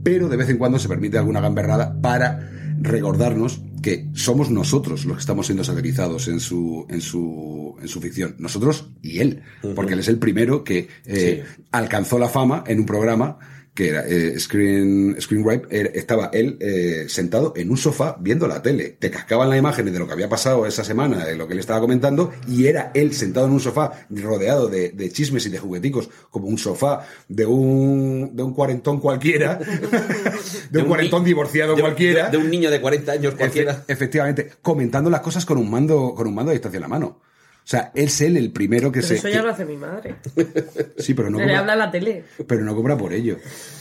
Pero 0.03 0.29
de 0.29 0.37
vez 0.37 0.49
en 0.49 0.59
cuando 0.59 0.79
se 0.79 0.89
permite 0.89 1.19
alguna 1.19 1.41
gamberrada 1.41 2.01
para 2.01 2.51
recordarnos 2.81 3.61
que 3.83 4.09
somos 4.15 4.51
nosotros 4.51 5.05
los 5.05 5.17
que 5.17 5.21
estamos 5.21 5.47
siendo 5.47 5.65
satirizados 5.65 6.29
en 6.29 6.41
su, 6.41 6.87
en 6.89 7.01
su, 7.01 7.77
en 7.81 7.89
su 7.89 8.01
ficción. 8.01 8.37
Nosotros 8.39 8.91
y 9.03 9.19
él. 9.19 9.43
Porque 9.75 9.93
él 9.95 10.01
es 10.01 10.09
el 10.09 10.19
primero 10.19 10.65
que 10.65 10.89
eh, 11.05 11.45
alcanzó 11.73 12.19
la 12.19 12.29
fama 12.29 12.65
en 12.67 12.81
un 12.81 12.87
programa 12.87 13.39
que 13.75 13.89
era 13.89 14.07
eh, 14.07 14.39
Screen, 14.39 15.17
Screen 15.21 15.45
Rap, 15.49 15.65
era- 15.73 15.89
estaba 15.95 16.27
él 16.35 16.59
eh, 16.61 17.07
sentado 17.09 17.55
en 17.57 17.71
un 17.71 17.79
sofá 17.79 18.17
viendo 18.21 18.47
la 18.47 18.61
tele. 18.61 18.97
Te 18.99 19.11
cascaban 19.11 19.49
las 19.49 19.59
imágenes 19.59 19.95
de 19.95 19.99
lo 19.99 20.07
que 20.07 20.13
había 20.13 20.29
pasado 20.29 20.67
esa 20.67 20.85
semana, 20.85 21.25
de 21.25 21.37
lo 21.37 21.47
que 21.47 21.55
él 21.55 21.59
estaba 21.61 21.81
comentando, 21.81 22.33
y 22.47 22.67
era 22.67 22.91
él 22.95 23.15
sentado 23.15 23.47
en 23.47 23.53
un 23.53 23.61
sofá 23.61 24.07
rodeado 24.11 24.69
de, 24.69 24.91
de 24.91 25.11
chismes 25.11 25.47
y 25.47 25.49
de 25.49 25.59
jugueticos, 25.59 26.11
como 26.31 26.49
un 26.49 26.59
sofá 26.59 27.07
de 27.29 27.47
un, 27.47 28.33
de 28.37 28.43
un 28.43 28.53
cuarentón 28.53 29.01
cualquiera, 29.01 29.59
de 30.71 30.79
un 30.79 30.87
cuarentón 30.87 31.25
divorciado 31.25 31.75
de 31.75 31.81
cualquiera. 31.81 32.27
De, 32.29 32.37
de 32.39 32.45
un 32.45 32.51
niño 32.51 32.71
de 32.71 32.81
40 32.81 33.13
años 33.13 33.35
cualquiera. 33.35 33.73
Efe- 33.87 33.93
efectivamente, 33.93 34.51
comentando 34.61 35.09
las 35.09 35.21
cosas 35.23 35.47
con 35.47 35.57
un 35.59 35.71
mando, 35.71 36.15
con 36.15 36.27
un 36.27 36.35
mando 36.35 36.51
a 36.51 36.53
distancia 36.53 36.77
en 36.77 36.83
la 36.83 36.89
mano. 36.89 37.21
O 37.65 37.69
sea, 37.73 37.93
es 37.95 38.21
él 38.21 38.37
el 38.37 38.51
primero 38.53 38.91
que 38.91 38.99
Pero 39.01 39.09
se. 39.09 39.15
eso 39.17 39.29
ya 39.29 39.37
que- 39.39 39.43
lo 39.45 39.51
hace 39.51 39.65
mi 39.65 39.77
madre. 39.77 40.17
sí, 40.99 41.15
pero 41.15 41.31
no, 41.31 41.39
Se 41.39 41.45
le 41.45 41.51
cobra, 41.53 41.61
habla 41.61 41.73
a 41.75 41.77
la 41.77 41.91
tele. 41.91 42.25
pero 42.47 42.63
no 42.65 42.75
cobra 42.75 42.97
por 42.97 43.13
ello. 43.13 43.37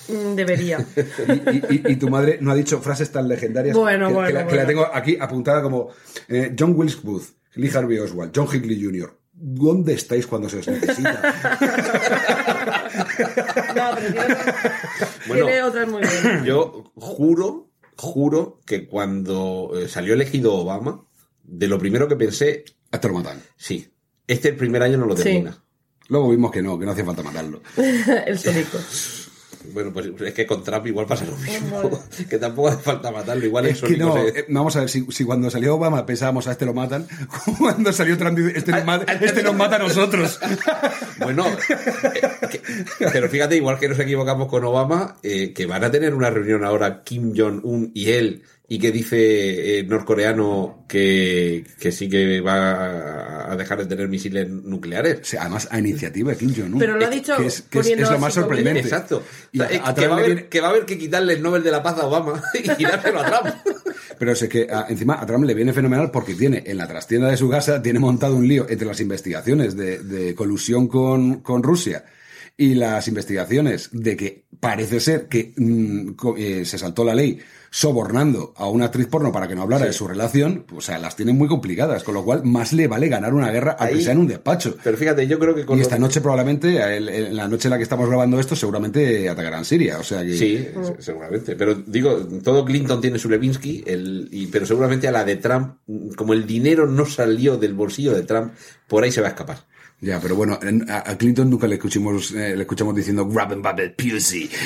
Mm, 0.07 0.35
Debería. 0.35 0.77
Y, 1.27 1.31
y- 1.31 1.81
y- 1.87 1.91
y 1.93 1.95
tu 1.95 2.09
madre 2.09 2.37
no 2.41 2.51
ha 2.51 2.55
dicho 2.55 2.79
frases 2.79 3.11
tan 3.11 3.27
legendarias 3.27 3.75
Bueno, 3.75 4.07
que, 4.07 4.13
que 4.13 4.19
bueno, 4.19 4.29
la, 4.33 4.47
que 4.47 4.55
la 4.55 4.63
bueno. 4.63 4.67
tengo 4.67 4.95
aquí 4.95 5.17
apuntada 5.19 5.61
como 5.63 5.89
eh, 6.27 6.55
John 6.57 6.73
Wilkes 6.75 7.01
Booth, 7.01 7.25
Lee 7.55 7.71
Harvey 7.73 7.97
Oswald, 7.97 8.31
John 8.35 8.47
Hinckley 8.53 8.81
Jr. 8.83 9.17
¿Dónde 9.33 9.93
estáis 9.93 10.27
cuando 10.27 10.47
se 10.47 10.59
os 10.59 10.67
necesita? 10.67 11.21
No, 13.75 13.91
pero 13.95 14.07
tiene, 14.13 14.35
Bueno. 15.27 15.45
tiene 15.45 15.63
otras 15.63 15.87
muy 15.87 16.01
buenas. 16.01 16.43
Yo 16.45 16.91
juro, 16.95 17.69
juro 17.97 18.59
que 18.65 18.87
cuando 18.87 19.71
eh, 19.75 19.87
salió 19.87 20.13
elegido 20.13 20.53
Obama, 20.53 21.03
de 21.43 21.67
lo 21.67 21.79
primero 21.79 22.07
que 22.07 22.15
pensé, 22.15 22.65
Hasta 22.91 23.07
lo 23.07 23.13
matan. 23.15 23.41
sí, 23.57 23.87
este 24.27 24.49
el 24.49 24.55
primer 24.57 24.83
año 24.83 24.97
no 24.97 25.05
lo 25.05 25.15
Sí. 25.17 25.23
termina. 25.23 25.57
Luego 26.07 26.29
vimos 26.31 26.51
que 26.51 26.61
no, 26.61 26.77
que 26.77 26.85
no 26.85 26.91
hacía 26.91 27.05
falta 27.05 27.23
matarlo. 27.23 27.61
El 28.25 28.37
solico. 28.37 28.77
Bueno, 29.73 29.93
pues 29.93 30.07
es 30.25 30.33
que 30.33 30.47
con 30.47 30.63
Trump 30.63 30.87
igual 30.87 31.05
pasa 31.05 31.23
lo 31.23 31.35
mismo. 31.37 32.03
que 32.29 32.39
tampoco 32.39 32.69
hace 32.69 32.81
falta 32.81 33.11
matarlo. 33.11 33.45
Igual 33.45 33.67
Es 33.67 33.77
eso 33.77 33.85
que 33.85 33.95
no, 33.95 34.17
eh, 34.17 34.45
vamos 34.49 34.75
a 34.75 34.79
ver, 34.79 34.89
si, 34.89 35.05
si 35.11 35.23
cuando 35.23 35.51
salió 35.51 35.75
Obama 35.75 36.03
pensábamos 36.03 36.47
a 36.47 36.53
este 36.53 36.65
lo 36.65 36.73
matan, 36.73 37.07
cuando 37.59 37.93
salió 37.93 38.17
Trump, 38.17 38.39
dice, 38.39 38.57
este 38.57 38.71
nos 38.71 38.83
mata, 38.85 39.13
este 39.13 39.43
nos 39.43 39.55
mata 39.55 39.75
a 39.75 39.79
nosotros. 39.79 40.39
Bueno, 41.19 41.45
eh, 41.47 42.21
que- 42.49 42.61
pero 43.13 43.29
fíjate, 43.29 43.55
igual 43.57 43.77
que 43.77 43.87
nos 43.89 43.99
equivocamos 43.99 44.47
con 44.47 44.63
Obama, 44.63 45.17
eh, 45.21 45.53
que 45.53 45.67
van 45.67 45.83
a 45.83 45.91
tener 45.91 46.15
una 46.15 46.31
reunión 46.31 46.63
ahora 46.63 47.03
Kim 47.03 47.31
Jong-un 47.37 47.91
y 47.93 48.09
él, 48.13 48.41
y 48.73 48.79
que 48.79 48.89
dice 48.93 49.79
eh, 49.79 49.83
norcoreano 49.83 50.85
que, 50.87 51.65
que 51.77 51.91
sí 51.91 52.07
que 52.07 52.39
va 52.39 53.51
a 53.51 53.55
dejar 53.57 53.79
de 53.79 53.85
tener 53.85 54.07
misiles 54.07 54.47
nucleares. 54.49 55.19
O 55.19 55.25
sea, 55.25 55.41
además, 55.41 55.67
a 55.71 55.77
iniciativa 55.79 56.31
de 56.31 56.37
Kim 56.37 56.53
Jong-un. 56.55 56.79
Pero 56.79 56.95
lo 56.95 57.05
ha 57.05 57.09
dicho 57.09 57.35
que 57.35 57.47
es, 57.47 57.63
que 57.63 57.79
es- 57.79 57.83
poniendo 57.85 58.05
es 58.05 58.11
lo 58.11 58.19
más 58.19 58.33
sorprendente. 58.33 58.79
Exacto. 58.79 59.23
Y 59.51 59.57
sea, 59.57 59.67
a- 59.83 59.89
a 59.89 59.93
que, 59.93 60.07
va 60.07 60.13
a 60.15 60.17
haber, 60.19 60.25
viene- 60.35 60.47
que 60.47 60.61
va 60.61 60.67
a 60.67 60.69
haber 60.69 60.85
que 60.85 60.97
quitarle 60.97 61.33
el 61.33 61.41
Nobel 61.41 61.63
de 61.63 61.71
la 61.71 61.83
Paz 61.83 61.97
a 61.99 62.05
Obama 62.07 62.41
y 62.77 62.83
dárselo 62.85 63.19
a 63.19 63.25
Trump. 63.25 63.55
Pero 64.17 64.31
es 64.31 64.47
que 64.47 64.67
a- 64.71 64.85
encima 64.87 65.19
a 65.21 65.25
Trump 65.25 65.43
le 65.43 65.53
viene 65.53 65.73
fenomenal 65.73 66.09
porque 66.09 66.33
tiene 66.35 66.63
en 66.65 66.77
la 66.77 66.87
trastienda 66.87 67.27
de 67.29 67.35
su 67.35 67.49
casa, 67.49 67.81
tiene 67.81 67.99
montado 67.99 68.37
un 68.37 68.47
lío 68.47 68.67
entre 68.69 68.87
las 68.87 69.01
investigaciones 69.01 69.75
de, 69.75 69.99
de 70.01 70.33
colusión 70.33 70.87
con, 70.87 71.41
con 71.41 71.61
Rusia 71.61 72.05
y 72.55 72.75
las 72.75 73.05
investigaciones 73.09 73.89
de 73.91 74.15
que 74.15 74.45
parece 74.61 75.01
ser 75.01 75.27
que 75.27 75.53
mm, 75.57 76.11
co- 76.11 76.37
eh, 76.37 76.63
se 76.63 76.77
saltó 76.77 77.03
la 77.03 77.15
ley 77.15 77.37
sobornando 77.73 78.53
a 78.57 78.67
una 78.69 78.85
actriz 78.85 79.07
porno 79.07 79.31
para 79.31 79.47
que 79.47 79.55
no 79.55 79.61
hablara 79.61 79.85
de 79.85 79.93
su 79.93 80.05
relación, 80.05 80.65
o 80.75 80.81
sea, 80.81 80.99
las 80.99 81.15
tienen 81.15 81.37
muy 81.37 81.47
complicadas, 81.47 82.03
con 82.03 82.13
lo 82.13 82.23
cual 82.25 82.43
más 82.43 82.73
le 82.73 82.87
vale 82.89 83.07
ganar 83.07 83.33
una 83.33 83.49
guerra 83.49 83.77
aunque 83.79 83.95
Ahí- 83.95 84.03
sea 84.03 84.11
en 84.11 84.19
un 84.19 84.27
despacho. 84.27 84.75
Pero 84.83 84.97
fíjate, 84.97 85.25
yo 85.25 85.39
creo 85.39 85.55
que 85.55 85.65
con 85.65 85.77
Y 85.77 85.79
los- 85.79 85.87
esta 85.87 85.97
noche 85.97 86.19
probablemente, 86.19 86.97
en 86.97 87.33
la 87.35 87.47
noche 87.47 87.67
en 87.67 87.71
la 87.71 87.77
que 87.77 87.83
estamos 87.83 88.09
grabando 88.09 88.39
esto, 88.41 88.57
seguramente 88.57 89.29
atacarán 89.29 89.63
Siria. 89.63 89.99
O 89.99 90.03
sea 90.03 90.21
que 90.21 90.37
Sí, 90.37 90.67
se- 90.83 91.01
seguramente. 91.01 91.55
Pero 91.55 91.73
digo, 91.75 92.17
todo 92.43 92.65
Clinton 92.65 92.99
tiene 92.99 93.17
su 93.17 93.29
Levinsky, 93.29 93.85
el, 93.87 94.27
y, 94.31 94.47
pero 94.47 94.65
seguramente 94.65 95.07
a 95.07 95.11
la 95.11 95.23
de 95.23 95.37
Trump, 95.37 95.77
como 96.17 96.33
el 96.33 96.45
dinero 96.45 96.87
no 96.87 97.05
salió 97.05 97.55
del 97.57 97.73
bolsillo 97.73 98.13
de 98.13 98.23
Trump, 98.23 98.51
por 98.87 99.05
ahí 99.05 99.11
se 99.13 99.21
va 99.21 99.27
a 99.27 99.31
escapar. 99.31 99.70
Ya, 100.03 100.19
pero 100.19 100.35
bueno, 100.35 100.57
en- 100.63 100.89
a, 100.89 101.11
a 101.11 101.15
Clinton 101.17 101.47
nunca 101.49 101.67
le 101.67 101.75
escuchamos, 101.75 102.31
eh, 102.31 102.55
le 102.55 102.61
escuchamos 102.63 102.95
diciendo 102.95 103.27
grab 103.27 103.53
and 103.53 103.63
bubble 103.63 103.89
pussy. 103.91 104.49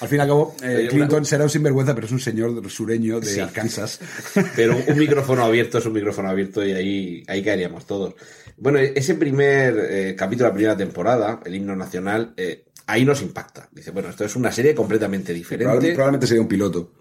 Al 0.00 0.08
fin 0.08 0.18
y 0.18 0.20
al 0.20 0.28
cabo, 0.28 0.56
eh, 0.62 0.86
Clinton 0.90 1.18
una- 1.18 1.24
será 1.24 1.44
un 1.44 1.50
sinvergüenza, 1.50 1.94
pero 1.94 2.06
es 2.06 2.12
un 2.12 2.20
señor 2.20 2.68
sureño 2.70 3.20
de 3.20 3.26
Sí. 3.26 3.40
Arkansas. 3.40 4.00
Pero 4.56 4.76
un 4.88 4.98
micrófono 4.98 5.44
abierto 5.44 5.78
es 5.78 5.86
un 5.86 5.92
micrófono 5.92 6.28
abierto 6.28 6.64
y 6.64 6.72
ahí, 6.72 7.22
ahí 7.28 7.42
caeríamos 7.44 7.86
todos. 7.86 8.14
Bueno, 8.56 8.78
ese 8.78 9.14
primer 9.14 9.74
eh, 9.90 10.14
capítulo 10.16 10.46
de 10.46 10.50
la 10.50 10.54
primera 10.54 10.76
temporada, 10.76 11.40
el 11.44 11.54
himno 11.54 11.74
nacional, 11.76 12.34
eh, 12.36 12.64
ahí 12.86 13.04
nos 13.04 13.22
impacta. 13.22 13.68
Dice, 13.72 13.90
bueno, 13.92 14.08
esto 14.10 14.24
es 14.24 14.34
una 14.36 14.50
serie 14.52 14.74
completamente 14.74 15.32
diferente. 15.32 15.64
Probablemente, 15.64 15.94
probablemente 15.94 16.26
sería 16.26 16.42
un 16.42 16.48
piloto. 16.48 16.92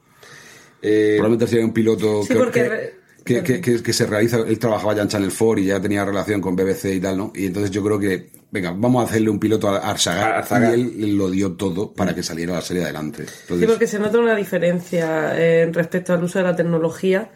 Eh, 0.81 1.15
Probablemente 1.17 1.47
sería 1.47 1.65
un 1.65 1.73
piloto 1.73 2.21
Sí, 2.23 2.29
que, 2.29 2.35
porque 2.35 2.63
que- 2.63 3.00
que- 3.23 3.43
que- 3.43 3.61
que- 3.61 3.81
que 3.83 3.93
se 3.93 4.05
realiza. 4.05 4.37
Él 4.39 4.57
trabajaba 4.59 4.95
ya 4.95 5.01
en 5.03 5.07
Channel 5.07 5.31
4 5.37 5.59
y 5.59 5.65
ya 5.65 5.79
tenía 5.81 6.03
relación 6.05 6.41
con 6.41 6.55
BBC 6.55 6.85
y 6.95 6.99
tal, 6.99 7.17
¿no? 7.17 7.31
Y 7.35 7.45
entonces 7.47 7.71
yo 7.71 7.83
creo 7.83 7.99
que, 7.99 8.29
venga, 8.51 8.71
vamos 8.75 9.03
a 9.03 9.09
hacerle 9.09 9.29
un 9.29 9.39
piloto 9.39 9.69
a 9.69 9.77
Arsagar. 9.77 10.33
Arsagar. 10.33 10.77
Y 10.77 11.03
él 11.03 11.17
lo 11.17 11.29
dio 11.29 11.53
todo 11.53 11.91
para 11.93 12.13
que 12.15 12.23
saliera 12.23 12.53
la 12.53 12.61
serie 12.61 12.83
adelante. 12.83 13.25
Sí, 13.27 13.33
Entonces, 13.43 13.69
porque 13.69 13.87
se 13.87 13.99
nota 13.99 14.17
una 14.19 14.35
diferencia 14.35 15.33
eh, 15.39 15.69
respecto 15.71 16.13
al 16.13 16.23
uso 16.23 16.39
de 16.39 16.45
la 16.45 16.55
tecnología 16.55 17.29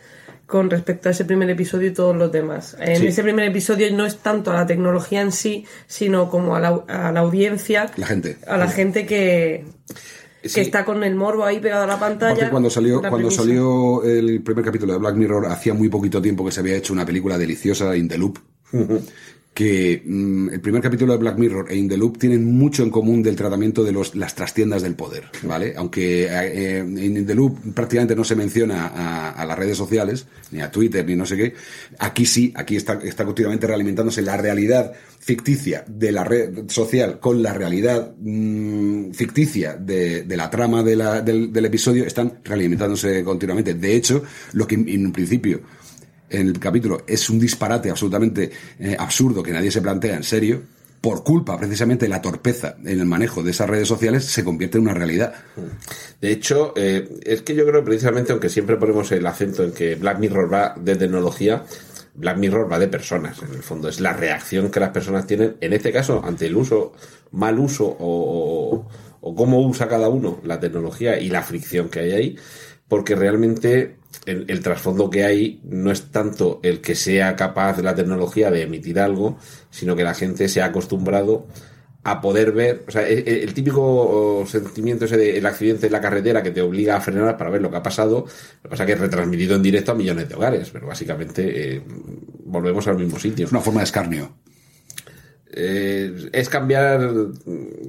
con 0.48 0.70
respecto 0.70 1.10
a 1.10 1.12
ese 1.12 1.26
primer 1.26 1.50
episodio 1.50 1.88
y 1.90 1.94
todos 1.94 2.16
los 2.16 2.32
demás. 2.32 2.78
En 2.80 2.98
Sí. 2.98 3.08
ese 3.08 3.24
primer 3.24 3.46
episodio 3.46 3.92
no 3.96 4.06
es 4.06 4.18
tanto 4.18 4.52
a 4.52 4.56
la 4.56 4.68
tecnología 4.68 5.22
en 5.22 5.32
sí, 5.32 5.66
sino 5.88 6.30
como 6.30 6.56
a 6.56 6.60
la, 6.60 6.84
a 6.88 7.12
la 7.12 7.20
audiencia, 7.22 7.90
La 7.98 8.06
gente. 8.06 8.38
a 8.48 8.56
la 8.58 8.68
gente 8.68 9.08
que, 9.08 9.66
que 10.46 10.50
Sí. 10.50 10.62
está 10.62 10.86
con 10.86 11.04
el 11.04 11.16
morbo 11.16 11.44
ahí 11.46 11.60
pegado 11.60 11.84
a 11.84 11.88
la 11.88 12.00
pantalla. 12.00 12.34
Aparte, 12.34 12.50
cuando 12.52 12.70
salió, 12.70 13.00
cuando 13.00 13.18
premisa. 13.18 13.42
salió 13.42 14.04
el 14.04 14.42
primer 14.44 14.64
capítulo 14.66 14.94
de 14.94 15.00
Black 15.00 15.16
Mirror, 15.16 15.48
hacía 15.48 15.74
muy 15.74 15.90
poquito 15.90 16.22
tiempo 16.22 16.46
que 16.46 16.52
se 16.52 16.60
había 16.62 16.76
hecho 16.76 16.94
una 16.94 17.06
película 17.06 17.38
deliciosa, 17.38 17.96
In 17.98 18.08
the 18.08 18.18
Loop, 18.18 18.38
que 19.56 20.04
mm, 20.06 20.50
el 20.50 20.60
primer 20.60 20.82
capítulo 20.82 21.14
de 21.14 21.20
Black 21.20 21.38
Mirror 21.38 21.72
e 21.72 21.78
In 21.78 21.88
the 21.88 21.96
Loop 21.96 22.18
tienen 22.18 22.44
mucho 22.58 22.84
en 22.84 22.90
común 22.90 23.24
del 23.24 23.38
tratamiento 23.38 23.86
de 23.86 23.94
los, 23.94 24.14
las 24.14 24.36
trastiendas 24.36 24.82
del 24.84 24.96
poder, 24.96 25.24
¿vale? 25.44 25.74
Aunque 25.78 26.26
eh, 26.26 26.80
en 26.80 26.98
In 26.98 27.26
the 27.26 27.34
Loop 27.34 27.74
prácticamente 27.74 28.18
no 28.18 28.26
se 28.26 28.36
menciona 28.36 28.88
a, 28.88 29.30
a 29.32 29.46
las 29.46 29.58
redes 29.58 29.78
sociales, 29.78 30.28
ni 30.52 30.60
a 30.60 30.70
Twitter, 30.70 31.06
ni 31.08 31.16
no 31.16 31.26
sé 31.26 31.38
qué, 31.38 31.54
aquí 32.00 32.26
sí, 32.26 32.52
aquí 32.54 32.76
está, 32.76 33.00
está 33.02 33.24
continuamente 33.24 33.66
realimentándose 33.66 34.22
la 34.22 34.36
realidad 34.36 34.92
ficticia 35.20 35.86
de 35.88 36.12
la 36.12 36.26
red 36.26 36.70
social 36.70 37.20
con 37.22 37.42
la 37.42 37.54
realidad 37.54 38.14
mm, 38.20 39.12
ficticia 39.12 39.76
de, 39.78 40.24
de 40.24 40.38
la 40.38 40.50
trama 40.50 40.84
de 40.84 40.98
la- 40.98 41.22
del, 41.22 41.54
del 41.54 41.66
episodio 41.66 42.06
están 42.06 42.40
realimentándose 42.44 43.24
continuamente. 43.24 43.74
De 43.74 43.96
hecho, 43.96 44.22
lo 44.52 44.68
que 44.68 44.76
en 44.76 45.06
un 45.06 45.14
principio 45.14 45.62
en 46.36 46.48
el 46.48 46.60
capítulo 46.60 47.04
es 47.08 47.30
un 47.30 47.40
disparate 47.40 47.90
absolutamente 47.90 48.52
eh, 48.80 48.96
absurdo 48.98 49.44
que 49.44 49.52
nadie 49.52 49.72
se 49.72 49.82
plantea 49.82 50.16
en 50.16 50.24
serio, 50.24 50.62
por 51.06 51.24
culpa 51.24 51.56
precisamente 51.56 52.06
de 52.06 52.10
la 52.10 52.22
torpeza 52.22 52.78
en 52.84 53.00
el 53.00 53.06
manejo 53.06 53.44
de 53.44 53.52
esas 53.52 53.70
redes 53.70 53.88
sociales, 53.88 54.26
se 54.26 54.44
convierte 54.44 54.80
en 54.80 54.86
una 54.86 54.96
realidad. 54.96 55.36
De 56.20 56.32
hecho, 56.32 56.74
eh, 56.76 57.08
es 57.24 57.44
que 57.44 57.54
yo 57.54 57.64
creo 57.68 57.84
precisamente, 57.84 58.32
aunque 58.32 58.50
siempre 58.50 58.76
ponemos 58.78 59.12
el 59.12 59.24
acento 59.28 59.64
en 59.64 59.72
que 59.72 59.94
Black 59.94 60.18
Mirror 60.18 60.52
va 60.52 60.76
de 60.76 60.96
tecnología, 60.96 61.64
Black 62.16 62.38
Mirror 62.38 62.72
va 62.72 62.80
de 62.80 62.88
personas, 62.88 63.40
en 63.44 63.54
el 63.54 63.62
fondo. 63.62 63.88
Es 63.88 64.00
la 64.00 64.14
reacción 64.14 64.72
que 64.72 64.80
las 64.80 64.90
personas 64.90 65.28
tienen, 65.28 65.58
en 65.62 65.74
este 65.74 65.92
caso, 65.92 66.24
ante 66.26 66.48
el 66.48 66.56
uso, 66.56 66.94
mal 67.34 67.60
uso 67.60 67.86
o 68.00 68.88
cómo 69.36 69.62
usa 69.62 69.88
cada 69.88 70.10
uno 70.10 70.40
la 70.44 70.60
tecnología 70.60 71.20
y 71.20 71.30
la 71.30 71.44
fricción 71.44 71.90
que 71.90 72.00
hay 72.00 72.12
ahí, 72.14 72.36
porque 72.88 73.16
realmente 73.16 73.98
el, 74.26 74.60
trasfondo 74.62 75.10
que 75.10 75.24
hay 75.24 75.62
no 75.64 75.92
es 75.92 76.12
tanto 76.12 76.60
el 76.64 76.82
que 76.82 76.96
sea 76.96 77.36
capaz 77.36 77.78
de 77.78 77.84
la 77.84 77.96
tecnología 77.96 78.52
de 78.52 78.64
emitir 78.64 79.00
algo, 79.00 79.38
sino 79.70 79.96
que 79.96 80.04
la 80.04 80.14
gente 80.14 80.48
se 80.48 80.62
ha 80.62 80.66
acostumbrado 80.66 81.48
a 82.04 82.22
poder 82.22 82.52
ver, 82.52 82.84
o 82.88 82.92
sea, 82.92 83.08
el, 83.08 83.52
típico 83.56 84.46
sentimiento 84.48 85.06
ese 85.06 85.18
del 85.18 85.46
accidente 85.46 85.88
en 85.88 85.92
la 85.92 86.02
carretera 86.02 86.44
que 86.44 86.52
te 86.52 86.62
obliga 86.62 86.96
a 86.96 87.02
frenar 87.02 87.36
para 87.36 87.50
ver 87.50 87.64
lo 87.64 87.72
que 87.72 87.78
ha 87.78 87.84
pasado, 87.84 88.26
lo 88.26 88.62
que 88.62 88.70
pasa 88.70 88.86
que 88.86 88.92
es 88.92 89.00
retransmitido 89.00 89.56
en 89.56 89.64
directo 89.64 89.92
a 89.92 89.96
millones 89.96 90.30
de 90.30 90.36
hogares, 90.36 90.70
pero 90.72 90.86
básicamente 90.86 91.78
eh, 91.78 91.82
volvemos 92.46 92.88
al 92.88 92.98
mismo 92.98 93.18
sitio. 93.18 93.46
Es 93.46 93.52
una 93.52 93.62
forma 93.62 93.80
de 93.80 93.86
escarnio. 93.86 94.45
Eh, 95.58 96.30
es 96.34 96.50
cambiar, 96.50 97.00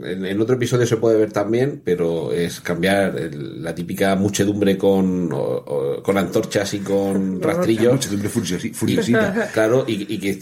en, 0.04 0.24
en 0.26 0.40
otro 0.40 0.54
episodio 0.56 0.86
se 0.86 0.98
puede 0.98 1.16
ver 1.18 1.32
también, 1.32 1.80
pero 1.84 2.30
es 2.30 2.60
cambiar 2.60 3.16
el- 3.18 3.62
la 3.62 3.74
típica 3.74 4.14
muchedumbre 4.14 4.76
con, 4.78 5.32
o- 5.32 5.38
o- 5.38 6.02
con 6.02 6.16
antorchas 6.18 6.74
y 6.74 6.80
con 6.80 7.40
rastrillos. 7.42 7.92
Muchedumbre 7.94 8.28
furiosi- 8.30 8.72
furiosita. 8.72 9.50
Claro, 9.54 9.84
y, 9.88 10.14
y 10.14 10.18
que 10.18 10.38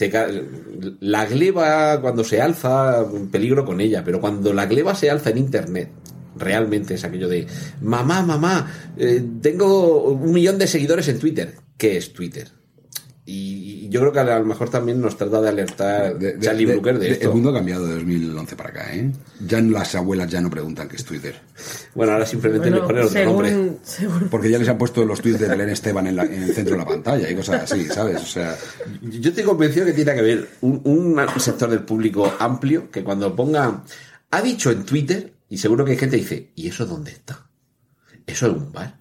la 1.00 1.24
gleba 1.27 2.00
cuando 2.00 2.24
se 2.24 2.40
alza, 2.42 3.03
un 3.03 3.29
peligro 3.31 3.64
con 3.64 3.81
ella, 3.81 4.03
pero 4.05 4.20
cuando 4.20 4.53
la 4.53 4.66
gleba 4.66 4.94
se 4.94 5.09
alza 5.09 5.31
en 5.31 5.38
internet, 5.38 5.90
realmente 6.37 6.94
es 6.94 7.05
aquello 7.05 7.29
de 7.29 7.46
mamá, 7.81 8.22
mamá, 8.22 8.70
eh, 8.98 9.24
tengo 9.40 10.03
un 10.12 10.33
millón 10.33 10.59
de 10.59 10.66
seguidores 10.66 11.07
en 11.09 11.20
Twitter. 11.20 11.55
¿Qué 11.79 11.96
es 11.96 12.12
Twitter? 12.12 12.48
Y, 13.27 13.33
y 13.85 13.88
yo 13.90 14.01
creo 14.01 14.12
que 14.12 14.18
a 14.20 14.38
lo 14.38 14.44
mejor 14.44 14.68
también 14.70 15.01
nos 15.01 15.16
trata 15.16 15.40
de 15.40 15.49
alertar 15.49 16.18
De- 16.18 16.33
de- 16.35 16.40
Charlie 16.40 16.64
de- 16.66 16.73
Brooker 16.73 16.99
de, 16.99 17.07
de- 17.07 17.12
esto. 17.12 17.27
El 17.29 17.35
mundo 17.35 17.51
ha 17.51 17.55
cambiado 17.55 17.87
de 17.87 17.94
2011 17.94 18.57
para 18.57 18.70
acá, 18.70 18.94
¿eh? 18.94 19.11
Ya 19.47 19.61
las 19.61 19.94
abuelas 19.94 20.31
ya 20.31 20.40
no 20.40 20.51
preguntan 20.51 20.88
qué 20.88 20.97
es 20.97 21.05
Twitter. 21.05 21.35
Bueno, 21.94 22.12
ahora 22.12 22.27
simplemente 22.27 22.70
le 22.70 22.81
Bueno, 22.81 22.87
ponen 22.88 23.05
otro 23.05 23.25
nombre. 23.25 23.79
según 23.83 24.29
Porque 24.31 24.51
ya 24.51 24.59
les 24.59 24.68
han 24.68 24.79
puesto 24.79 25.05
los 25.05 25.20
tweets 25.20 25.40
de 25.40 25.49
Belén 25.49 25.68
Esteban 25.70 26.07
en, 26.07 26.16
la- 26.16 26.25
en 26.25 26.42
el 26.42 26.55
centro 26.55 26.75
de 26.75 26.79
la 26.83 26.87
pantalla 26.87 27.29
y 27.31 27.35
cosas 27.35 27.70
así, 27.70 27.85
¿sabes? 27.87 28.23
O 28.23 28.27
sea, 28.27 28.57
Yo 29.03 29.31
estoy 29.31 29.44
convencido 29.44 29.87
que 29.87 29.92
tiene 29.92 30.12
que 30.14 30.18
haber 30.20 30.49
un, 30.62 30.81
un 30.85 31.40
sector 31.40 31.68
del 31.70 31.83
público 31.83 32.33
amplio 32.38 32.90
que 32.90 33.05
cuando 33.05 33.35
ponga, 33.37 33.83
ha 34.31 34.42
dicho 34.42 34.70
en 34.70 34.85
Twitter, 34.85 35.33
y 35.49 35.59
seguro 35.59 35.85
que 35.85 35.92
hay 35.92 35.99
gente 35.99 36.16
que 36.16 36.23
dice, 36.23 36.51
¿y 36.55 36.68
eso 36.68 36.87
dónde 36.87 37.11
está? 37.12 37.47
¿Eso 38.27 38.47
es 38.47 38.53
un 38.55 38.73
bar? 38.73 38.97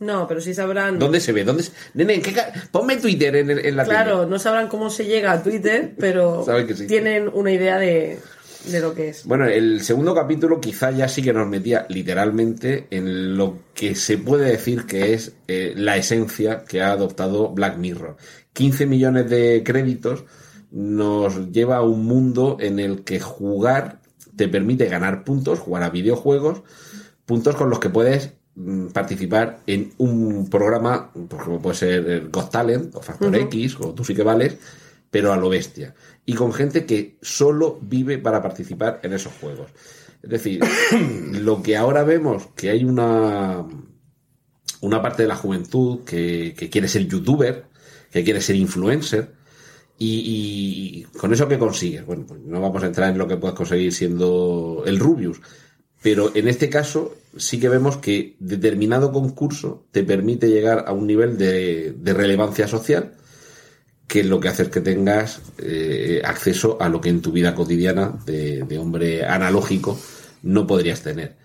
No, 0.00 0.26
pero 0.28 0.40
sí 0.40 0.52
sabrán. 0.52 0.98
¿Dónde 0.98 1.20
se 1.20 1.32
ve? 1.32 1.44
¿Dónde 1.44 1.62
se- 1.62 1.72
Nene, 1.94 2.14
¿en 2.16 2.22
qué 2.22 2.32
ca- 2.32 2.52
Ponme 2.70 2.96
Twitter 2.96 3.34
en, 3.36 3.50
el- 3.50 3.64
en 3.64 3.76
la 3.76 3.84
Claro, 3.84 4.26
no 4.26 4.38
sabrán 4.38 4.68
cómo 4.68 4.90
se 4.90 5.04
llega 5.06 5.32
a 5.32 5.42
Twitter, 5.42 5.94
pero 5.98 6.44
sí. 6.74 6.86
tienen 6.86 7.30
una 7.32 7.50
idea 7.50 7.78
de, 7.78 8.18
de 8.66 8.80
lo 8.80 8.94
que 8.94 9.08
es. 9.08 9.24
Bueno, 9.24 9.46
el 9.46 9.80
segundo 9.82 10.14
capítulo 10.14 10.60
quizá 10.60 10.90
ya 10.90 11.08
sí 11.08 11.22
que 11.22 11.32
nos 11.32 11.48
metía 11.48 11.86
literalmente 11.88 12.86
en 12.90 13.36
lo 13.38 13.58
que 13.74 13.94
se 13.94 14.18
puede 14.18 14.50
decir 14.50 14.84
que 14.84 15.14
es 15.14 15.32
eh, 15.48 15.72
la 15.76 15.96
esencia 15.96 16.64
que 16.64 16.82
ha 16.82 16.90
adoptado 16.92 17.50
Black 17.50 17.78
Mirror. 17.78 18.16
15 18.52 18.86
millones 18.86 19.30
de 19.30 19.62
créditos 19.64 20.24
nos 20.70 21.52
lleva 21.52 21.76
a 21.76 21.82
un 21.82 22.04
mundo 22.04 22.56
en 22.60 22.78
el 22.80 23.02
que 23.04 23.20
jugar 23.20 24.00
te 24.36 24.48
permite 24.48 24.86
ganar 24.86 25.24
puntos, 25.24 25.58
jugar 25.58 25.82
a 25.84 25.90
videojuegos, 25.90 26.62
puntos 27.24 27.54
con 27.56 27.70
los 27.70 27.78
que 27.80 27.88
puedes 27.88 28.32
participar 28.92 29.60
en 29.66 29.92
un 29.98 30.48
programa, 30.48 31.10
pues 31.28 31.42
como 31.42 31.60
puede 31.60 31.76
ser 31.76 32.08
el 32.08 32.30
Got 32.30 32.50
Talent 32.50 32.94
o 32.94 33.02
Factor 33.02 33.34
X 33.36 33.76
o 33.80 33.92
Tú 33.92 34.04
sí 34.04 34.14
que 34.14 34.22
vales, 34.22 34.56
pero 35.10 35.32
a 35.32 35.36
lo 35.36 35.48
bestia. 35.48 35.94
Y 36.24 36.34
con 36.34 36.52
gente 36.52 36.86
que 36.86 37.18
solo 37.20 37.78
vive 37.82 38.18
para 38.18 38.42
participar 38.42 39.00
en 39.02 39.12
esos 39.12 39.32
juegos. 39.34 39.70
Es 40.22 40.30
decir, 40.30 40.60
lo 41.32 41.62
que 41.62 41.76
ahora 41.76 42.02
vemos, 42.02 42.48
que 42.56 42.70
hay 42.70 42.84
una, 42.84 43.66
una 44.80 45.02
parte 45.02 45.22
de 45.22 45.28
la 45.28 45.36
juventud 45.36 46.04
que, 46.04 46.54
que 46.56 46.70
quiere 46.70 46.88
ser 46.88 47.06
youtuber, 47.06 47.66
que 48.10 48.24
quiere 48.24 48.40
ser 48.40 48.56
influencer, 48.56 49.32
y, 49.98 51.04
y 51.10 51.18
con 51.18 51.32
eso 51.32 51.48
que 51.48 51.58
consigues. 51.58 52.04
Bueno, 52.04 52.24
pues 52.26 52.40
no 52.40 52.60
vamos 52.60 52.82
a 52.82 52.86
entrar 52.86 53.10
en 53.10 53.18
lo 53.18 53.28
que 53.28 53.36
puedes 53.36 53.56
conseguir 53.56 53.92
siendo 53.92 54.82
el 54.86 54.98
Rubius, 54.98 55.40
pero 56.02 56.30
en 56.34 56.48
este 56.48 56.68
caso 56.68 57.14
sí 57.36 57.60
que 57.60 57.68
vemos 57.68 57.96
que 57.98 58.36
determinado 58.38 59.12
concurso 59.12 59.86
te 59.90 60.02
permite 60.02 60.48
llegar 60.48 60.84
a 60.86 60.92
un 60.92 61.06
nivel 61.06 61.38
de, 61.38 61.94
de 61.98 62.14
relevancia 62.14 62.68
social 62.68 63.12
que 64.06 64.22
lo 64.24 64.38
que 64.38 64.48
hace 64.48 64.64
es 64.64 64.68
que 64.68 64.80
tengas 64.80 65.40
eh, 65.58 66.22
acceso 66.24 66.78
a 66.80 66.88
lo 66.88 67.00
que 67.00 67.08
en 67.08 67.22
tu 67.22 67.32
vida 67.32 67.54
cotidiana 67.54 68.16
de, 68.24 68.62
de 68.62 68.78
hombre 68.78 69.24
analógico 69.24 69.98
no 70.42 70.66
podrías 70.66 71.02
tener. 71.02 71.36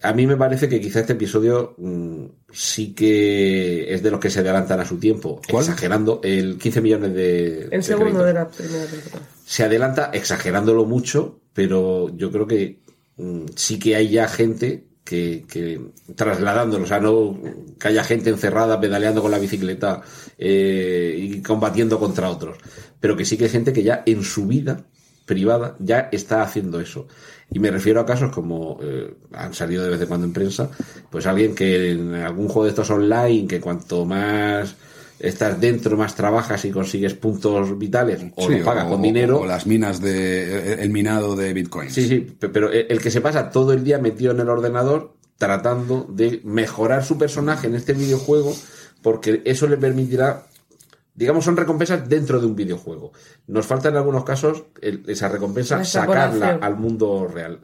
A 0.00 0.12
mí 0.14 0.26
me 0.26 0.36
parece 0.36 0.68
que 0.68 0.80
quizá 0.80 1.00
este 1.00 1.12
episodio 1.12 1.74
mm, 1.78 2.24
sí 2.50 2.94
que 2.94 3.92
es 3.94 4.02
de 4.02 4.10
los 4.10 4.18
que 4.18 4.30
se 4.30 4.40
adelantan 4.40 4.80
a 4.80 4.84
su 4.84 4.96
tiempo, 4.98 5.40
¿Cuál? 5.48 5.64
exagerando 5.64 6.20
el 6.24 6.58
15 6.58 6.80
millones 6.80 7.14
de, 7.14 7.68
El 7.70 7.84
segundo 7.84 8.24
de 8.24 8.32
la 8.32 8.48
primera 8.48 8.86
temporada. 8.86 9.28
se 9.44 9.62
adelanta 9.62 10.10
exagerándolo 10.12 10.86
mucho, 10.86 11.40
pero 11.52 12.08
yo 12.16 12.32
creo 12.32 12.46
que 12.46 12.80
mm, 13.16 13.44
sí 13.54 13.78
que 13.78 13.94
hay 13.94 14.08
ya 14.08 14.26
gente 14.28 14.88
que, 15.12 15.44
que 15.46 15.78
trasladándolo, 16.14 16.84
o 16.84 16.86
sea, 16.86 16.98
no 16.98 17.38
que 17.78 17.88
haya 17.88 18.02
gente 18.02 18.30
encerrada 18.30 18.80
pedaleando 18.80 19.20
con 19.20 19.30
la 19.30 19.38
bicicleta 19.38 20.00
eh, 20.38 21.14
y 21.18 21.42
combatiendo 21.42 21.98
contra 21.98 22.30
otros, 22.30 22.56
pero 22.98 23.14
que 23.14 23.26
sí 23.26 23.36
que 23.36 23.44
hay 23.44 23.50
gente 23.50 23.74
que 23.74 23.82
ya 23.82 24.02
en 24.06 24.22
su 24.22 24.46
vida 24.46 24.84
privada 25.26 25.76
ya 25.80 26.08
está 26.10 26.40
haciendo 26.40 26.80
eso. 26.80 27.08
Y 27.50 27.58
me 27.58 27.70
refiero 27.70 28.00
a 28.00 28.06
casos 28.06 28.32
como 28.32 28.78
eh, 28.82 29.14
han 29.32 29.52
salido 29.52 29.84
de 29.84 29.90
vez 29.90 30.00
en 30.00 30.08
cuando 30.08 30.26
en 30.26 30.32
prensa, 30.32 30.70
pues 31.10 31.26
alguien 31.26 31.54
que 31.54 31.90
en 31.90 32.14
algún 32.14 32.48
juego 32.48 32.64
de 32.64 32.70
estos 32.70 32.88
online, 32.88 33.46
que 33.46 33.60
cuanto 33.60 34.06
más 34.06 34.74
estás 35.22 35.60
dentro, 35.60 35.96
más 35.96 36.14
trabajas 36.14 36.64
y 36.64 36.70
consigues 36.70 37.14
puntos 37.14 37.78
vitales, 37.78 38.20
o 38.36 38.48
Sí, 38.48 38.58
lo 38.58 38.64
pagas 38.64 38.86
o- 38.86 38.90
con 38.90 39.02
dinero, 39.02 39.40
O 39.40 39.46
las 39.46 39.66
minas 39.66 40.00
de. 40.00 40.74
El 40.82 40.90
minado 40.90 41.36
de 41.36 41.52
Bitcoin. 41.52 41.90
Sí, 41.90 42.06
sí, 42.08 42.18
pe- 42.20 42.48
pero 42.48 42.70
el 42.70 43.00
que 43.00 43.10
se 43.10 43.20
pasa 43.20 43.50
todo 43.50 43.72
el 43.72 43.84
día 43.84 43.98
metido 43.98 44.32
en 44.32 44.40
el 44.40 44.48
ordenador 44.48 45.14
tratando 45.38 46.06
de 46.08 46.40
mejorar 46.44 47.04
su 47.04 47.18
personaje 47.18 47.66
en 47.66 47.74
este 47.74 47.92
videojuego, 47.94 48.54
porque 49.02 49.42
eso 49.44 49.66
le 49.66 49.76
permitirá, 49.76 50.46
digamos, 51.14 51.44
son 51.44 51.56
recompensas 51.56 52.08
dentro 52.08 52.38
de 52.40 52.46
un 52.46 52.54
videojuego. 52.54 53.12
Nos 53.48 53.66
falta 53.66 53.88
en 53.88 53.96
algunos 53.96 54.24
casos 54.24 54.64
el- 54.80 55.02
esa 55.08 55.28
recompensa 55.28 55.78
La 55.78 55.84
sacarla 55.84 56.58
al 56.60 56.76
mundo 56.76 57.26
real. 57.32 57.58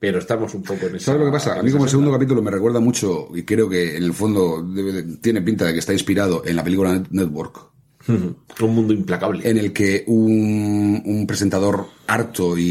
Pero 0.00 0.18
estamos 0.18 0.54
un 0.54 0.62
poco 0.62 0.86
en 0.86 0.96
esa. 0.96 1.06
¿Sabes 1.06 1.20
lo 1.20 1.26
que 1.26 1.32
pasa? 1.32 1.60
A 1.60 1.62
mí 1.62 1.70
como 1.70 1.84
el 1.84 1.90
segundo 1.90 2.10
capítulo 2.10 2.40
me 2.42 2.50
recuerda 2.50 2.80
mucho, 2.80 3.28
y 3.34 3.42
creo 3.42 3.68
que 3.68 3.96
en 3.98 4.02
el 4.02 4.14
fondo 4.14 4.62
debe 4.62 5.02
tiene 5.20 5.42
pinta 5.42 5.66
de 5.66 5.74
que 5.74 5.78
está 5.78 5.92
inspirado 5.92 6.42
en 6.46 6.56
la 6.56 6.64
película 6.64 6.92
Net- 6.94 7.08
Network, 7.10 7.58
Un 8.08 8.74
mundo 8.74 8.94
implacable. 8.94 9.48
en 9.48 9.58
el 9.58 9.72
que 9.74 10.04
un, 10.06 11.02
un 11.04 11.26
presentador 11.26 11.86
harto 12.10 12.58
y, 12.58 12.62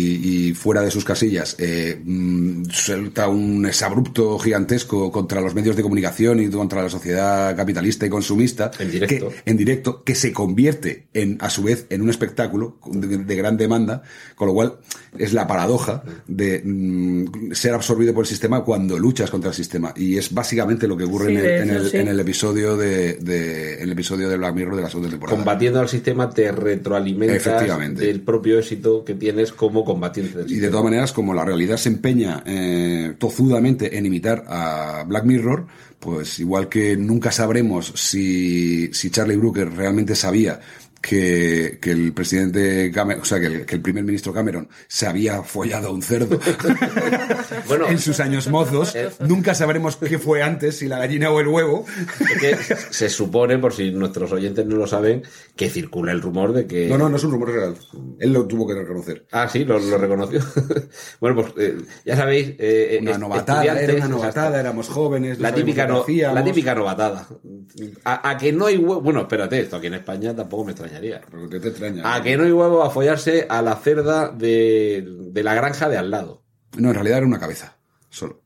y 0.50 0.54
fuera 0.54 0.82
de 0.82 0.92
sus 0.92 1.06
casillas 1.06 1.56
eh, 1.60 2.00
mm, 2.04 2.66
suelta 2.72 3.28
un 3.30 3.66
exabrupto 3.66 4.38
gigantesco 4.38 5.12
contra 5.12 5.40
los 5.42 5.56
medios 5.56 5.76
de 5.76 5.82
comunicación 5.84 6.40
y 6.42 6.50
contra 6.50 6.84
la 6.84 6.90
sociedad 6.90 7.56
capitalista 7.56 8.06
y 8.06 8.10
consumista 8.10 8.72
En 8.80 8.92
directo. 8.92 9.30
que, 9.30 9.36
en 9.50 9.58
directo 9.58 10.04
que 10.04 10.16
se 10.16 10.34
convierte 10.34 11.08
en 11.14 11.38
a 11.40 11.50
su 11.50 11.64
vez 11.64 11.86
en 11.90 12.02
un 12.02 12.10
espectáculo 12.10 12.78
de, 12.92 13.18
de 13.20 13.36
gran 13.36 13.56
demanda 13.56 14.04
con 14.36 14.48
lo 14.48 14.54
cual 14.54 14.80
es 15.18 15.32
la 15.34 15.48
paradoja 15.48 16.04
de 16.28 16.62
mm, 16.64 17.52
ser 17.54 17.74
absorbido 17.74 18.14
por 18.14 18.24
el 18.26 18.28
sistema 18.30 18.64
cuando 18.64 19.00
luchas 19.00 19.30
contra 19.32 19.52
el 19.52 19.56
sistema 19.56 19.94
y 19.96 20.18
es 20.18 20.34
básicamente 20.34 20.88
lo 20.88 20.98
que 20.98 21.06
ocurre 21.06 21.28
Sí, 21.28 21.32
en, 21.34 21.38
el, 21.40 21.46
en 21.46 21.70
el- 21.70 21.90
sí. 21.90 21.98
en 21.98 22.08
el 22.10 22.20
episodio 22.20 22.76
de, 22.76 23.14
de- 23.16 23.82
el 23.82 23.92
episodio 23.92 24.28
de 24.28 24.38
Black 24.38 24.54
Mirror 24.56 24.76
de 24.76 24.82
la 24.82 24.90
segunda 24.90 25.10
temporada 25.10 25.38
Combatiendo 25.38 25.80
al 25.80 25.88
sistema 25.90 26.30
te 26.30 26.52
retroalimentas 26.52 27.38
Efectivamente. 27.38 28.06
del 28.06 28.22
propio 28.22 28.60
éxito 28.60 29.04
que 29.06 29.16
tienes 29.32 29.52
como 29.52 29.86
combatiente 29.86 30.40
del 30.40 30.52
Y 30.52 30.56
de 30.56 30.70
todas 30.70 30.84
maneras, 30.84 31.14
como 31.14 31.34
la 31.34 31.46
realidad 31.46 31.78
se 31.78 31.90
empeña 31.90 32.42
eh, 32.46 33.14
tozudamente 33.20 33.98
en 33.98 34.06
imitar 34.06 34.44
a 34.48 35.04
Black 35.08 35.24
Mirror, 35.24 35.68
pues 36.00 36.40
igual 36.40 36.68
que 36.68 36.98
nunca 36.98 37.32
sabremos 37.32 37.94
si, 37.96 38.92
si 38.92 39.12
Charlie 39.12 39.38
Brooker 39.38 39.72
realmente 39.72 40.16
sabía 40.16 40.60
que, 41.02 41.80
que 41.82 41.92
el 41.92 42.14
presidente 42.14 42.92
Cameron, 42.94 43.22
o 43.22 43.26
sea, 43.26 43.40
que 43.40 43.46
el, 43.48 43.66
que 43.66 43.76
el 43.76 43.82
primer 43.82 44.04
ministro 44.04 44.34
Cameron 44.34 44.68
se 44.88 45.08
había 45.08 45.42
follado 45.44 45.90
a 45.90 45.92
un 45.92 46.02
cerdo 46.02 46.40
Bueno, 47.68 47.88
en 47.88 48.00
sus 48.00 48.20
años 48.20 48.48
mozos, 48.48 48.96
nunca 49.20 49.54
sabremos 49.56 49.96
qué 49.98 50.18
fue 50.20 50.42
antes, 50.44 50.78
si 50.78 50.88
la 50.88 50.98
gallina 51.00 51.30
o 51.32 51.40
el 51.40 51.48
huevo. 51.48 51.86
Es 52.44 52.58
que 52.68 52.76
se 52.76 53.10
supone, 53.10 53.58
por 53.58 53.74
si 53.74 53.92
nuestros 53.92 54.32
oyentes 54.32 54.66
no 54.66 54.76
lo 54.76 54.88
saben, 54.88 55.24
que 55.56 55.70
circula 55.70 56.12
el 56.12 56.22
rumor 56.22 56.54
de 56.54 56.66
que. 56.68 56.88
No, 56.88 56.98
no, 56.98 57.10
no 57.10 57.18
es 57.18 57.24
un 57.24 57.32
rumor 57.32 57.52
real. 57.52 57.76
Él 58.20 58.34
lo 58.34 58.46
tuvo 58.48 58.68
que 58.68 58.74
reconocer. 58.76 59.26
Ah, 59.32 59.48
sí, 59.50 59.66
lo, 59.66 59.80
lo 59.80 59.98
reconoció. 59.98 60.40
bueno, 61.20 61.36
pues 61.42 61.54
eh, 61.58 61.78
ya 62.06 62.16
sabéis. 62.16 62.56
eh, 62.60 62.98
Una 63.02 63.12
est- 63.12 63.20
novatada, 63.20 63.80
era 63.82 63.94
una 63.96 64.08
novatada, 64.08 64.60
éramos 64.60 64.88
jóvenes. 64.90 65.40
La 65.40 65.54
típica, 65.54 65.86
no, 65.88 66.06
la 66.08 66.44
típica 66.44 66.76
novatada. 66.76 67.28
A, 68.04 68.30
a 68.32 68.38
que 68.38 68.52
no 68.52 68.66
hay 68.66 68.78
huevo. 68.78 69.02
Bueno, 69.02 69.22
espérate, 69.22 69.60
esto 69.60 69.76
aquí 69.78 69.88
en 69.88 69.96
España 69.96 70.36
tampoco 70.36 70.66
me 70.66 70.74
extrañaría. 70.90 71.22
Pero 71.30 71.50
¿qué 71.50 71.60
te 71.60 71.68
extraña? 71.70 72.16
A 72.16 72.22
que 72.24 72.36
no 72.38 72.44
hay 72.44 72.52
huevo 72.52 72.84
a 72.84 72.90
follarse 72.90 73.46
a 73.50 73.62
la 73.62 73.76
cerda 73.78 74.30
de, 74.30 75.06
de 75.08 75.44
la 75.44 75.54
granja 75.54 75.88
de 75.90 75.98
al 75.98 76.12
lado. 76.12 76.44
No, 76.78 76.90
en 76.90 76.96
realidad 76.96 77.18
era 77.20 77.28
una 77.28 77.40
cabeza, 77.40 77.78
solo. 78.10 78.42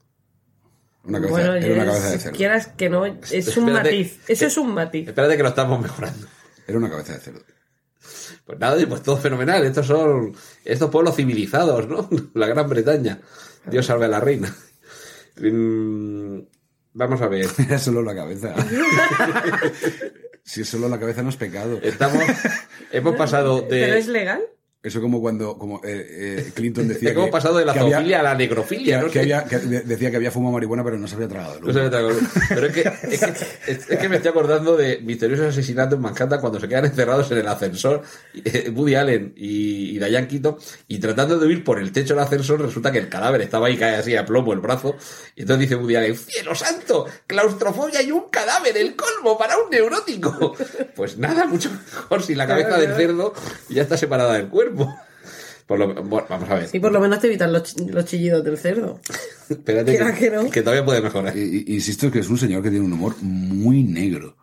Una 1.05 1.19
cabeza, 1.19 1.33
Bueno, 1.35 1.53
era 1.55 1.73
una 1.75 1.85
cabeza 1.85 2.09
de 2.11 2.17
cerdo. 2.19 2.37
quieras 2.37 2.67
que 2.67 2.89
no, 2.89 3.05
es 3.05 3.13
un 3.57 3.69
Espérate. 3.69 3.71
matiz. 3.73 4.19
Eso 4.29 4.45
es 4.45 4.57
un 4.57 4.73
matiz. 4.73 5.07
Espérate 5.09 5.35
que 5.37 5.43
lo 5.43 5.49
estamos 5.49 5.81
mejorando. 5.81 6.27
Era 6.67 6.77
una 6.77 6.89
cabeza 6.89 7.13
de 7.13 7.19
cerdo. 7.19 7.41
Pues 8.45 8.59
nada, 8.59 8.77
pues 8.87 9.01
todo 9.03 9.17
fenomenal. 9.17 9.65
Estos 9.65 9.87
son 9.87 10.33
estos 10.63 10.89
pueblos 10.89 11.15
civilizados, 11.15 11.87
¿no? 11.87 12.09
La 12.33 12.47
Gran 12.47 12.69
Bretaña. 12.69 13.19
Dios 13.69 13.85
salve 13.85 14.05
a 14.05 14.09
la 14.09 14.19
reina. 14.19 14.53
Mm, 15.41 16.39
Vamos 16.95 17.21
a 17.21 17.27
ver. 17.27 17.47
Era 17.57 17.79
solo 17.79 18.01
la 18.03 18.13
cabeza. 18.15 18.53
si 20.43 20.61
es 20.61 20.69
solo 20.69 20.89
la 20.89 20.99
cabeza 20.99 21.23
no 21.23 21.29
es 21.29 21.35
pecado. 21.37 21.79
Estamos, 21.81 22.23
hemos 22.91 23.15
pasado 23.15 23.61
de. 23.69 23.81
¿Pero 23.81 23.95
es 23.95 24.07
legal? 24.07 24.41
Eso 24.83 24.99
como 24.99 25.21
cuando 25.21 25.57
como 25.57 25.77
eh, 25.85 26.05
eh, 26.45 26.51
Clinton 26.53 26.89
decía 26.89 27.13
que, 27.15 27.27
pasado 27.27 27.57
de 27.57 27.63
la 27.63 27.71
había- 27.71 27.83
zoofilia 27.95 28.19
a 28.19 28.23
la 28.23 28.31
que, 28.37 28.43
necrofilia, 28.43 28.99
no 28.99 29.05
que 29.07 29.13
sé. 29.13 29.19
había- 29.21 29.45
que 29.45 29.57
de- 29.59 29.81
decía 29.81 30.11
que 30.11 30.17
había 30.17 30.29
fumado 30.29 30.51
marihuana 30.53 30.83
pero 30.83 30.97
no 30.97 31.07
se 31.07 31.15
había 31.15 31.29
tragado. 31.29 31.61
No 31.61 31.71
sé 31.71 31.79
qué 31.83 31.89
tal. 31.89 32.09
Pero 32.49 32.65
es 32.67 32.73
que, 32.73 32.81
es, 32.81 33.19
que, 33.21 33.71
es- 33.71 33.89
es 33.89 33.97
que 33.97 34.09
me 34.09 34.17
estoy 34.17 34.31
acordando 34.31 34.75
de 34.75 34.99
misteriosos 35.01 35.45
asesinatos 35.47 35.95
en 35.95 36.01
Manhattan 36.01 36.41
cuando 36.41 36.59
se 36.59 36.67
quedan 36.67 36.83
encerrados 36.83 37.31
en 37.31 37.37
el 37.37 37.47
ascensor, 37.47 38.01
eh, 38.43 38.69
Woody 38.75 38.95
Allen 38.95 39.33
y, 39.37 39.95
y 39.95 39.99
Diane 39.99 40.27
Keaton, 40.27 40.57
y 40.89 40.99
tratando 40.99 41.39
de 41.39 41.47
huir 41.47 41.63
por 41.63 41.79
el 41.79 41.93
techo 41.93 42.13
del 42.13 42.23
ascensor, 42.25 42.61
resulta 42.61 42.91
que 42.91 42.97
el 42.99 43.07
cadáver 43.07 43.39
estaba 43.39 43.67
ahí, 43.67 43.77
cae 43.77 43.95
así 43.95 44.17
a 44.17 44.25
plomo 44.25 44.51
el 44.51 44.59
brazo, 44.59 44.97
y 45.37 45.43
entonces 45.43 45.61
dice 45.69 45.75
Woody 45.77 45.95
Allen, 45.95 46.17
¡cielo 46.17 46.53
santo! 46.55 47.05
¡Claustrofobia 47.25 48.01
y 48.01 48.11
un 48.11 48.29
cadáver! 48.29 48.75
¡El 48.75 48.97
colmo 48.97 49.37
para 49.37 49.57
un 49.57 49.69
neurótico! 49.69 50.55
Pues 50.93 51.17
nada, 51.17 51.45
mucho 51.45 51.71
mejor 51.71 52.21
si 52.21 52.35
la 52.35 52.45
cabeza 52.47 52.77
del 52.77 52.93
cerdo 52.95 53.33
ya 53.69 53.81
está 53.81 53.95
separada 53.95 54.33
del 54.33 54.49
cuerpo. 54.49 54.72
Por 55.67 55.79
lo, 55.79 55.93
bueno, 56.03 56.27
vamos 56.29 56.49
a 56.49 56.55
ver. 56.55 56.67
Sí, 56.67 56.79
por 56.79 56.91
lo 56.91 56.99
menos 56.99 57.19
te 57.19 57.27
evitan 57.27 57.53
los, 57.53 57.63
ch- 57.75 57.89
los 57.89 58.03
chillidos 58.05 58.43
del 58.43 58.57
cerdo. 58.57 58.99
Espérate 59.49 59.97
que, 59.97 60.13
que 60.13 60.29
no. 60.29 60.49
que 60.49 60.61
todavía 60.61 60.83
puede 60.83 61.01
mejorar. 61.01 61.35
Y- 61.37 61.63
y- 61.67 61.73
Insisto 61.75 62.11
que 62.11 62.19
es 62.19 62.29
un 62.29 62.37
señor 62.37 62.61
que 62.61 62.69
tiene 62.69 62.85
un 62.85 62.91
humor 62.93 63.15
muy 63.21 63.81
negro. 63.83 64.35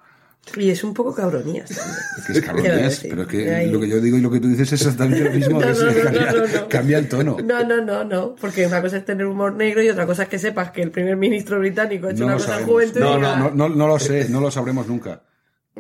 Y 0.57 0.70
es 0.70 0.83
un 0.83 0.95
poco 0.95 1.14
cabronías. 1.14 1.68
Que 2.26 2.33
es 2.33 2.41
cabronías, 2.41 3.01
pero 3.09 3.22
es 3.22 3.28
que 3.28 3.55
ahí. 3.55 3.70
lo 3.70 3.78
que 3.78 3.89
yo 3.89 4.01
digo 4.01 4.16
y 4.16 4.22
lo 4.22 4.31
que 4.31 4.41
tú 4.41 4.49
dices 4.49 4.72
es 4.72 4.81
exactamente 4.81 5.22
lo 5.22 5.31
mismo. 5.31 5.61
No, 5.61 5.66
que 5.66 5.70
es- 5.72 5.78
no, 5.83 5.93
no, 5.93 6.03
cambia, 6.03 6.33
no, 6.33 6.39
no, 6.39 6.47
no. 6.62 6.68
cambia 6.68 6.99
el 6.99 7.09
tono. 7.09 7.37
No, 7.45 7.64
no, 7.64 7.85
no, 7.85 8.05
no. 8.05 8.35
Porque 8.41 8.66
una 8.66 8.81
cosa 8.81 8.97
es 8.97 9.05
tener 9.05 9.26
humor 9.26 9.53
negro 9.55 9.83
y 9.83 9.91
otra 9.91 10.07
cosa 10.07 10.22
es 10.22 10.28
que 10.31 10.39
sepas 10.39 10.70
que 10.70 10.81
el 10.81 10.91
primer 10.91 11.16
ministro 11.16 11.59
británico 11.59 12.07
ha 12.07 12.12
hecho 12.12 12.20
No 12.20 12.26
una 12.28 12.35
cosa 12.37 12.62
juventud. 12.64 12.99
no, 13.01 13.18
no, 13.18 13.51
no, 13.51 13.68
no 13.68 13.87
lo 13.87 13.99
sé, 13.99 14.26
no 14.31 14.41
lo 14.41 14.51
sabremos 14.51 14.87
nunca. 14.89 15.20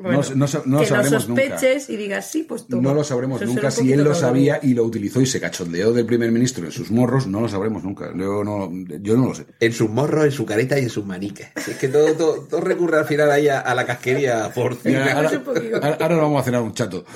Bueno, 0.00 0.20
no, 0.34 0.46
no, 0.46 0.46
no 0.66 0.76
lo 0.76 0.80
que 0.82 0.86
sabremos 0.88 1.28
nunca. 1.28 1.42
sospeches 1.50 1.90
y 1.90 1.96
digas, 1.96 2.30
sí, 2.30 2.42
pues 2.44 2.66
toma. 2.66 2.82
No 2.82 2.94
lo 2.94 3.04
sabremos 3.04 3.40
Eso 3.40 3.52
nunca. 3.52 3.70
Si 3.70 3.92
él 3.92 4.02
lo 4.02 4.14
sabía 4.14 4.58
y 4.62 4.74
lo 4.74 4.84
utilizó 4.84 5.20
y 5.20 5.26
se 5.26 5.40
cachondeó 5.40 5.92
del 5.92 6.06
primer 6.06 6.30
ministro 6.32 6.64
en 6.64 6.72
sus 6.72 6.90
morros, 6.90 7.26
no 7.26 7.40
lo 7.40 7.48
sabremos 7.48 7.84
nunca. 7.84 8.10
Yo 8.16 8.42
no, 8.44 8.70
yo 9.00 9.16
no 9.16 9.26
lo 9.28 9.34
sé. 9.34 9.46
En 9.60 9.72
sus 9.72 9.88
morros, 9.90 10.24
en 10.24 10.32
su 10.32 10.44
carita 10.46 10.78
y 10.78 10.82
en 10.82 10.90
sus 10.90 11.04
maniques. 11.06 11.48
Es 11.56 11.76
que 11.76 11.88
todo, 11.88 12.12
todo, 12.14 12.40
todo 12.48 12.60
recurre 12.60 12.98
al 12.98 13.04
final 13.06 13.30
ahí 13.30 13.48
a, 13.48 13.60
a 13.60 13.74
la 13.74 13.84
casquería 13.86 14.50
por 14.54 14.76
Mira, 14.84 15.12
ahora, 15.14 15.28
Es 15.30 15.36
un 15.36 15.42
poquito. 15.44 15.76
ahora- 15.76 15.98
ahora 16.00 16.16
vamos 16.16 16.40
a 16.40 16.44
cenar 16.44 16.62
un 16.62 16.72
chato. 16.74 17.04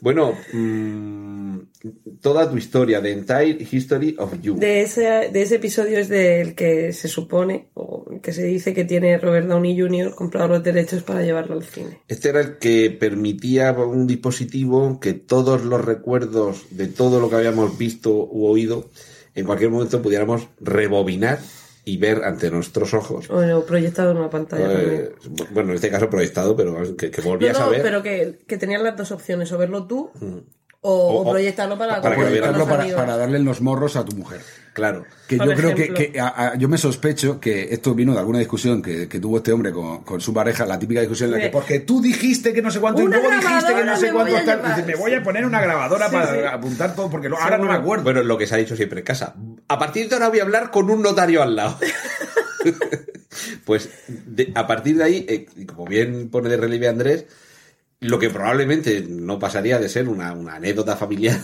Bueno, 0.00 0.32
mm, 0.52 1.31
toda 2.20 2.50
tu 2.50 2.56
historia, 2.56 3.02
The 3.02 3.12
Entire 3.12 3.66
History 3.70 4.16
of 4.18 4.34
You. 4.40 4.56
De 4.56 4.82
ese, 4.82 5.30
de 5.32 5.42
ese 5.42 5.56
episodio 5.56 5.98
es 5.98 6.08
del 6.08 6.54
que 6.54 6.92
se 6.92 7.08
supone, 7.08 7.68
o 7.74 8.04
que 8.22 8.32
se 8.32 8.44
dice 8.44 8.72
que 8.74 8.84
tiene 8.84 9.18
Robert 9.18 9.46
Downey 9.48 9.78
Jr. 9.78 10.14
comprado 10.14 10.48
los 10.48 10.62
derechos 10.62 11.02
para 11.02 11.22
llevarlo 11.22 11.54
al 11.54 11.64
cine. 11.64 12.00
Este 12.08 12.28
era 12.28 12.40
el 12.40 12.58
que 12.58 12.90
permitía 12.90 13.72
un 13.72 14.06
dispositivo 14.06 15.00
que 15.00 15.14
todos 15.14 15.64
los 15.64 15.84
recuerdos 15.84 16.64
de 16.70 16.88
todo 16.88 17.20
lo 17.20 17.28
que 17.28 17.36
habíamos 17.36 17.76
visto 17.78 18.10
u 18.10 18.46
oído 18.46 18.88
en 19.34 19.46
cualquier 19.46 19.70
momento 19.70 20.02
pudiéramos 20.02 20.48
rebobinar 20.60 21.38
y 21.84 21.96
ver 21.96 22.22
ante 22.22 22.50
nuestros 22.50 22.94
ojos. 22.94 23.26
Bueno, 23.28 23.64
proyectado 23.64 24.12
en 24.12 24.18
una 24.18 24.30
pantalla. 24.30 24.72
Eh, 24.72 25.12
bueno, 25.50 25.70
en 25.70 25.76
este 25.76 25.90
caso 25.90 26.08
proyectado, 26.08 26.54
pero 26.54 26.96
que, 26.96 27.10
que 27.10 27.20
volvías 27.22 27.58
No, 27.58 27.64
no, 27.64 27.66
a 27.66 27.70
ver. 27.70 27.82
pero 27.82 28.02
que, 28.02 28.38
que 28.46 28.56
tenías 28.56 28.82
las 28.82 28.96
dos 28.96 29.10
opciones, 29.10 29.50
o 29.50 29.58
verlo 29.58 29.86
tú 29.86 30.10
o, 30.20 30.42
O- 30.84 30.90
o 30.90 31.20
o- 31.22 31.30
proyectarlo 31.30 31.78
para, 31.78 32.00
para 32.02 32.16
que 32.16 32.20
lo 32.22 32.26
compartir 32.26 32.42
con 32.42 32.52
vieran 32.54 32.58
los 32.58 33.00
para, 33.00 33.16
darle 33.16 33.38
los 33.38 33.60
morros 33.60 33.94
a 33.96 34.04
tu 34.04 34.16
mujer. 34.16 34.40
Claro. 34.72 35.04
Que 35.28 35.36
Por 35.36 35.46
yo 35.50 35.54
creo 35.54 35.74
que, 35.76 35.82
ejemplo. 35.82 36.12
que 36.12 36.20
a- 36.20 36.28
a- 36.48 36.54
yo 36.56 36.68
me 36.68 36.76
sospecho 36.76 37.38
que 37.38 37.72
esto 37.72 37.94
vino 37.94 38.12
de 38.14 38.18
alguna 38.18 38.40
discusión 38.40 38.82
que, 38.82 39.06
que 39.08 39.20
tuvo 39.20 39.36
este 39.36 39.52
hombre 39.52 39.70
con, 39.70 40.02
con 40.02 40.20
su 40.20 40.34
pareja, 40.34 40.66
la 40.66 40.78
típica 40.80 40.98
discusión 41.00 41.28
en 41.28 41.36
la 41.36 41.40
que 41.44 41.50
porque 41.50 41.80
tú 41.80 42.02
dijiste 42.02 42.52
que 42.52 42.62
no 42.62 42.70
sé 42.72 42.80
cuánto 42.80 43.02
y 43.02 43.06
luego 43.06 43.30
dijiste 43.30 43.74
que 43.74 43.84
no 43.84 43.96
sé 43.96 44.10
cuánto 44.12 44.34
tal, 44.34 44.44
llevar. 44.58 44.74
dice, 44.76 44.86
me 44.88 44.94
voy 44.96 45.14
a 45.14 45.22
poner 45.22 45.44
una 45.46 45.60
grabadora 45.60 46.08
Sí, 46.08 46.12
para 46.16 46.32
sí. 46.32 46.40
apuntar 46.52 46.96
todo 46.96 47.08
porque 47.10 47.28
lo- 47.28 47.38
ahora 47.38 47.58
no 47.58 47.66
me 47.66 47.74
acuerdo. 47.74 48.02
Bueno, 48.04 48.22
lo 48.24 48.36
que 48.36 48.46
se 48.48 48.54
ha 48.54 48.58
dicho 48.58 48.74
siempre 48.74 49.00
en 49.00 49.04
casa. 49.04 49.34
A 49.68 49.78
partir 49.78 50.08
de 50.08 50.14
ahora 50.16 50.30
voy 50.30 50.40
a 50.40 50.42
hablar 50.42 50.70
con 50.72 50.90
un 50.90 51.00
notario 51.02 51.42
al 51.42 51.54
lado. 51.54 51.78
pues 53.64 53.88
de- 54.08 54.52
a 54.54 54.66
partir 54.66 54.96
de 54.96 55.04
ahí, 55.04 55.26
eh, 55.28 55.46
y 55.56 55.66
como 55.66 55.84
bien 55.86 56.28
pone 56.30 56.48
de 56.48 56.56
relieve 56.56 56.88
Andrés, 56.88 57.26
lo 58.02 58.18
que 58.18 58.30
probablemente 58.30 59.06
no 59.08 59.38
pasaría 59.38 59.78
de 59.78 59.88
ser 59.88 60.08
una, 60.08 60.32
una 60.32 60.56
anécdota 60.56 60.96
familiar, 60.96 61.40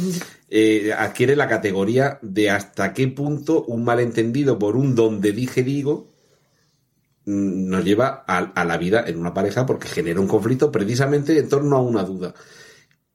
eh, 0.50 0.92
adquiere 0.92 1.36
la 1.36 1.48
categoría 1.48 2.18
de 2.20 2.50
hasta 2.50 2.92
qué 2.92 3.08
punto 3.08 3.64
un 3.64 3.82
malentendido 3.82 4.58
por 4.58 4.76
un 4.76 4.94
donde 4.94 5.32
dije 5.32 5.62
digo 5.62 6.12
mm, 7.24 7.68
nos 7.68 7.84
lleva 7.84 8.24
a, 8.26 8.38
a 8.38 8.64
la 8.64 8.76
vida 8.76 9.04
en 9.06 9.18
una 9.18 9.32
pareja 9.32 9.64
porque 9.64 9.88
genera 9.88 10.20
un 10.20 10.28
conflicto 10.28 10.70
precisamente 10.70 11.38
en 11.38 11.48
torno 11.48 11.76
a 11.76 11.82
una 11.82 12.04
duda. 12.04 12.34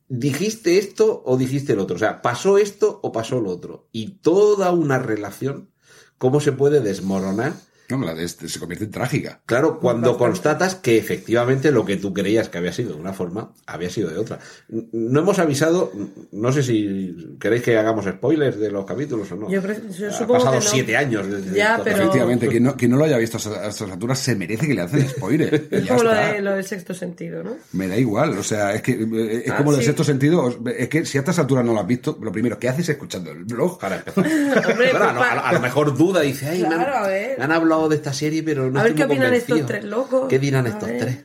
¿Dijiste 0.10 0.80
esto 0.80 1.22
o 1.24 1.38
dijiste 1.38 1.74
el 1.74 1.80
otro? 1.80 1.98
O 1.98 2.00
sea, 2.00 2.22
¿pasó 2.24 2.58
esto 2.58 3.00
o 3.04 3.12
pasó 3.12 3.40
lo 3.42 3.52
otro? 3.52 3.90
Y 3.92 4.20
toda 4.22 4.72
una 4.72 4.98
relación, 4.98 5.70
¿cómo 6.18 6.40
se 6.40 6.54
puede 6.54 6.80
desmoronar? 6.80 7.54
No, 7.90 7.98
la 8.04 8.14
de 8.14 8.24
este 8.26 8.50
se 8.50 8.60
convierte 8.60 8.86
en 8.86 8.92
trágica. 8.92 9.40
Claro, 9.46 9.80
cuando 9.80 10.18
constatas 10.18 10.76
que 10.76 10.98
efectivamente 10.98 11.72
lo 11.72 11.86
que 11.86 11.96
tú 11.98 12.14
creías 12.14 12.50
que 12.50 12.58
había 12.58 12.74
sido 12.74 12.94
de 12.96 13.00
una 13.02 13.14
forma, 13.14 13.54
había 13.66 13.90
sido 13.90 14.10
de 14.10 14.18
otra. 14.18 14.40
No 14.70 15.22
hemos 15.22 15.40
avisado, 15.40 15.92
no 16.32 16.52
sé 16.52 16.64
si 16.64 17.38
queréis 17.40 17.64
que 17.64 17.78
hagamos 17.78 18.06
spoilers 18.06 18.60
de 18.60 18.72
los 18.72 18.86
capítulos 18.86 19.32
o 19.32 19.36
no. 19.38 19.50
Yo 19.50 19.62
creo- 19.62 19.78
yo 19.98 20.08
Han 20.08 20.14
supongo 20.14 20.34
pasado 20.34 20.60
que 20.60 20.66
no. 20.66 20.72
siete 20.72 20.98
años 20.98 21.28
desde 21.30 21.58
Ya, 21.58 21.80
pero-. 21.84 21.98
Efectivamente, 21.98 22.48
quien 22.48 22.64
no, 22.64 22.76
quien 22.76 22.92
no 22.92 22.98
lo 22.98 23.06
haya 23.06 23.18
visto 23.18 23.38
a 23.38 23.68
estas- 23.68 23.82
alturas 23.82 24.20
se 24.20 24.36
merece 24.36 24.68
que 24.68 24.74
le 24.74 24.82
hacen 24.82 25.08
spoiler. 25.10 25.68
Es 25.72 25.84
ya 25.86 25.90
como 25.96 26.04
lo, 26.04 26.14
de, 26.14 26.42
lo 26.42 26.52
del 26.56 26.64
sexto 26.66 26.94
sentido, 26.94 27.44
¿no? 27.44 27.56
Me 27.74 27.88
da 27.88 27.98
igual, 27.98 28.38
o 28.38 28.44
sea, 28.44 28.74
es 28.74 28.82
que 28.82 28.92
eh, 28.94 29.44
es 29.46 29.52
Ah, 29.52 29.58
como 29.58 29.72
del 29.74 29.84
sexto 29.84 30.04
sentido. 30.04 30.58
Es 30.78 30.90
que 30.90 31.06
si 31.06 31.18
a 31.18 31.22
estas 31.22 31.40
alturas 31.40 31.64
no 31.64 31.74
lo 31.74 31.80
has 31.80 31.88
visto, 31.88 32.18
lo 32.22 32.32
primero, 32.32 32.60
¿qué 32.60 32.68
haces 32.70 32.90
escuchando 32.90 33.32
el 33.32 33.46
blog? 33.46 33.80
Para 33.80 33.98
empezar. 33.98 34.26
Hombre, 34.72 34.90
Claro, 34.90 35.06
a, 35.06 35.14
lo, 35.14 35.20
pues, 35.20 35.30
a 35.32 35.36
lo- 35.36 35.46
a 35.46 35.54
lo 35.54 35.60
mejor 35.62 35.98
duda, 35.98 36.22
dice, 36.22 36.48
ay, 36.50 36.62
me, 36.64 36.68
Claro, 36.68 36.96
han, 36.98 37.04
a 37.04 37.08
ver. 37.08 37.38
me 37.38 37.44
han 37.46 37.52
hablado 37.52 37.77
de 37.90 37.96
esta 37.96 38.14
serie, 38.14 38.44
pero 38.44 38.70
no 38.72 38.80
A 38.80 38.84
ver 38.84 38.92
estoy 38.92 39.04
qué 39.04 39.08
muy 39.08 39.18
opinan 39.18 39.34
estos 39.34 39.66
tres 39.66 39.84
locos. 39.86 40.28
¿Qué 40.30 40.40
dirán 40.40 40.66
A 40.66 40.70
estos 40.70 40.90
ver. 40.90 40.98
tres? 41.00 41.18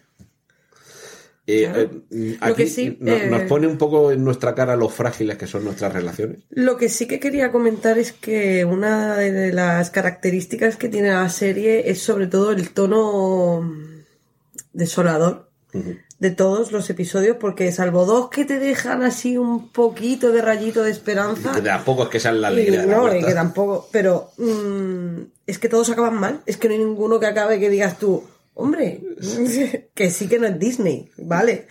Eh, 1.45 1.65
Claro. 1.65 1.91
eh, 2.13 2.39
Lo 2.47 2.55
que 2.55 2.67
sí, 2.69 2.97
no- 3.01 3.15
eh, 3.17 3.27
nos 3.29 3.43
pone 3.43 3.67
un 3.67 3.77
poco 3.77 4.13
en 4.13 4.23
nuestra 4.25 4.55
cara 4.55 4.77
lo 4.77 4.89
frágiles 4.89 5.37
que 5.37 5.49
son 5.49 5.65
nuestras 5.65 5.93
relaciones. 5.93 6.39
Lo 6.51 6.77
que 6.77 6.89
sí 6.89 7.07
que 7.09 7.19
quería 7.19 7.51
comentar 7.51 7.99
es 7.99 8.13
que 8.13 8.65
una 8.65 9.17
de 9.17 9.53
las 9.53 9.91
características 9.91 10.77
que 10.77 10.89
tiene 10.89 11.11
la 11.11 11.29
serie 11.31 11.91
es 11.91 12.01
sobre 12.01 12.29
todo 12.29 12.53
el 12.53 12.71
tono 12.71 13.69
desolador 14.73 15.51
de 16.21 16.31
todos 16.31 16.71
los 16.71 16.89
episodios, 16.91 17.39
porque 17.41 17.73
salvo 17.73 18.05
dos 18.05 18.31
que 18.31 18.45
te 18.45 18.61
dejan 18.61 19.03
así 19.03 19.37
un 19.37 19.71
poquito 19.71 20.31
de 20.31 20.43
rayito 20.43 20.85
de 20.85 20.93
esperanza. 20.93 21.53
Que 21.53 21.63
tampoco 21.63 22.05
es 22.05 22.09
que 22.11 22.21
sean 22.21 22.41
la 22.41 22.51
y 22.51 22.53
alegría 22.53 22.83
de 22.83 22.87
la 22.87 22.97
no, 22.97 23.17
y 23.17 23.25
que 23.25 23.35
tampoco, 23.35 23.89
pero 23.91 24.31
mm, 24.39 25.21
es 25.47 25.59
que 25.59 25.69
todos 25.69 25.91
acaban 25.91 26.15
mal. 26.19 26.43
Es 26.47 26.57
que 26.57 26.69
no 26.69 26.75
hay 26.75 26.81
ninguno 26.81 27.19
que 27.21 27.27
acabe 27.27 27.59
que 27.61 27.71
digas 27.71 27.99
tú, 27.99 28.25
hombre, 28.55 29.01
que 29.95 30.11
sí 30.11 30.29
que 30.29 30.39
no 30.39 30.47
es 30.47 30.59
Disney, 30.59 31.11
vale. 31.19 31.67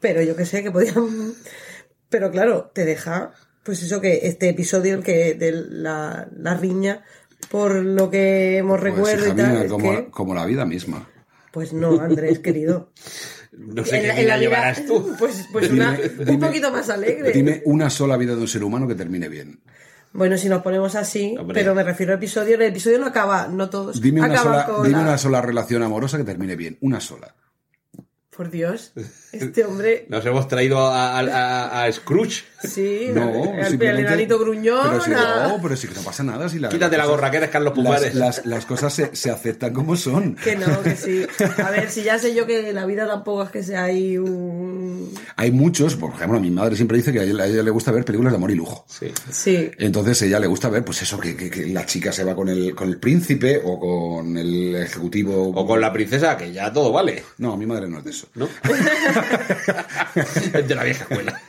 Pero 0.00 0.22
yo 0.22 0.34
que 0.36 0.46
sé, 0.46 0.62
que 0.62 0.70
podían. 0.70 1.34
Pero 2.08 2.30
claro, 2.30 2.70
te 2.74 2.84
deja, 2.84 3.32
pues 3.62 3.82
eso 3.82 4.00
que 4.00 4.20
este 4.26 4.48
episodio, 4.50 4.94
el 4.96 5.02
que 5.02 5.34
de 5.34 5.52
la, 5.52 6.28
la 6.36 6.54
riña, 6.56 7.02
por 7.50 7.74
lo 7.74 8.10
que 8.10 8.58
hemos 8.58 8.80
Pues, 8.80 8.92
recuerdo 8.94 9.24
hija 9.26 9.34
y 9.34 9.36
tal, 9.36 9.58
mía, 9.60 9.68
como, 9.68 9.90
que- 9.92 10.10
como 10.10 10.34
la 10.34 10.44
vida 10.44 10.66
misma. 10.66 11.08
pues 11.52 11.72
no, 11.72 12.00
Andrés, 12.00 12.38
querido. 12.40 12.92
No 13.54 13.84
sé 13.84 13.96
En 13.96 14.02
qué 14.02 14.08
la- 14.08 14.14
en 14.14 14.24
vida- 14.24 14.38
llevarás 14.38 14.86
tú. 14.86 15.14
Pues, 15.18 15.46
pues 15.52 15.70
una- 15.70 15.94
Dime- 15.94 16.30
un 16.32 16.40
poquito 16.40 16.72
más 16.72 16.88
alegre. 16.88 17.32
Dime 17.32 17.60
una 17.66 17.90
sola 17.90 18.16
vida 18.16 18.34
de 18.34 18.40
un 18.40 18.48
ser 18.48 18.64
humano 18.64 18.88
que 18.88 18.94
termine 18.94 19.28
bien. 19.28 19.60
Bueno, 20.14 20.36
si 20.36 20.48
nos 20.48 20.62
ponemos 20.62 20.94
así, 20.94 21.34
Hombre. 21.38 21.54
pero 21.58 21.74
me 21.74 21.82
refiero 21.82 22.12
al 22.12 22.18
episodio, 22.18 22.56
el 22.56 22.62
episodio 22.62 22.98
no 22.98 23.06
acaba, 23.06 23.48
no 23.48 23.70
todos 23.70 24.00
Dime 24.00 24.20
una, 24.20 24.32
acaban 24.34 24.52
sola, 24.62 24.66
con 24.66 24.82
dime 24.86 24.98
la- 24.98 25.02
una 25.08 25.18
sola 25.18 25.40
relación 25.40 25.82
amorosa 25.82 26.18
que 26.18 26.24
termine 26.24 26.54
bien. 26.56 26.76
Una 26.82 27.00
sola. 27.00 27.34
Por 28.36 28.50
Dios, 28.50 28.92
este 29.32 29.64
hombre, 29.64 30.06
Nos 30.08 30.24
hemos 30.26 30.46
traído 30.48 30.78
a, 30.78 31.18
a- 31.18 31.20
a- 31.20 31.84
a 31.84 31.92
Scrooge. 31.92 32.44
sí, 32.62 33.08
No, 33.14 33.54
enanito 33.58 34.38
gruñón, 34.38 34.90
Pero 34.90 35.02
si, 35.04 35.12
a- 35.12 35.48
no, 35.48 35.58
pero 35.62 35.76
sí 35.76 35.88
que 35.88 35.94
no 35.94 36.02
pasa 36.02 36.22
nada. 36.22 36.48
Si 36.48 36.58
la, 36.58 36.68
Quítate 36.68 36.96
la 36.96 37.04
las 37.04 37.08
gorra, 37.10 37.30
que 37.30 37.36
eres 37.38 37.50
Carlos 37.50 37.72
cosas- 37.72 37.84
Pumares. 37.84 38.14
Las, 38.14 38.36
las, 38.38 38.46
las 38.46 38.66
cosas 38.66 38.92
se, 38.94 39.16
se 39.16 39.30
aceptan 39.30 39.72
como 39.72 39.96
son. 39.96 40.34
que 40.36 40.54
no, 40.56 40.82
que 40.82 40.96
sí. 40.96 41.26
A 41.64 41.70
ver, 41.70 41.90
si 41.90 42.02
ya 42.02 42.18
sé 42.18 42.34
yo 42.34 42.46
que 42.46 42.72
la 42.72 42.84
vida 42.86 43.06
tampoco 43.06 43.42
es 43.44 43.50
que 43.50 43.62
sea 43.62 43.84
ahí 43.84 44.18
un... 44.18 45.12
Hay 45.36 45.50
muchos, 45.50 45.96
por 45.96 46.12
ejemplo, 46.12 46.38
mi 46.38 46.50
madre 46.50 46.76
siempre 46.76 46.96
dice 46.98 47.12
que 47.12 47.20
a 47.20 47.22
ella, 47.24 47.42
a 47.42 47.46
ella 47.46 47.62
le 47.62 47.70
gusta 47.70 47.90
ver 47.90 48.04
películas 48.04 48.32
de 48.32 48.36
amor 48.36 48.50
y 48.50 48.54
lujo. 48.54 48.84
Sí. 48.88 49.10
Sí, 49.30 49.70
Entonces 49.78 50.20
a 50.22 50.26
ella 50.26 50.38
le 50.38 50.46
gusta 50.46 50.68
ver, 50.68 50.84
pues 50.84 51.00
eso, 51.02 51.18
que, 51.18 51.34
que- 51.36 51.50
que 51.50 51.66
la 51.66 51.84
chica 51.86 52.12
se 52.12 52.22
va 52.24 52.34
con 52.34 52.48
el, 52.48 52.74
con 52.74 52.88
el 52.88 52.98
príncipe 52.98 53.60
o 53.64 53.78
con 53.80 54.36
el 54.36 54.76
ejecutivo. 54.76 55.48
O 55.54 55.66
con 55.66 55.80
la 55.80 55.92
princesa, 55.92 56.36
que 56.36 56.52
ya 56.52 56.72
todo 56.72 56.92
vale. 56.92 57.22
No, 57.38 57.56
mi 57.56 57.66
madre 57.66 57.88
no 57.88 57.98
es 57.98 58.04
de 58.04 58.10
eso. 58.10 58.26
¿No? 58.34 58.48
de 60.66 60.74
la 60.74 60.84
vieja 60.84 61.04
escuela. 61.04 61.40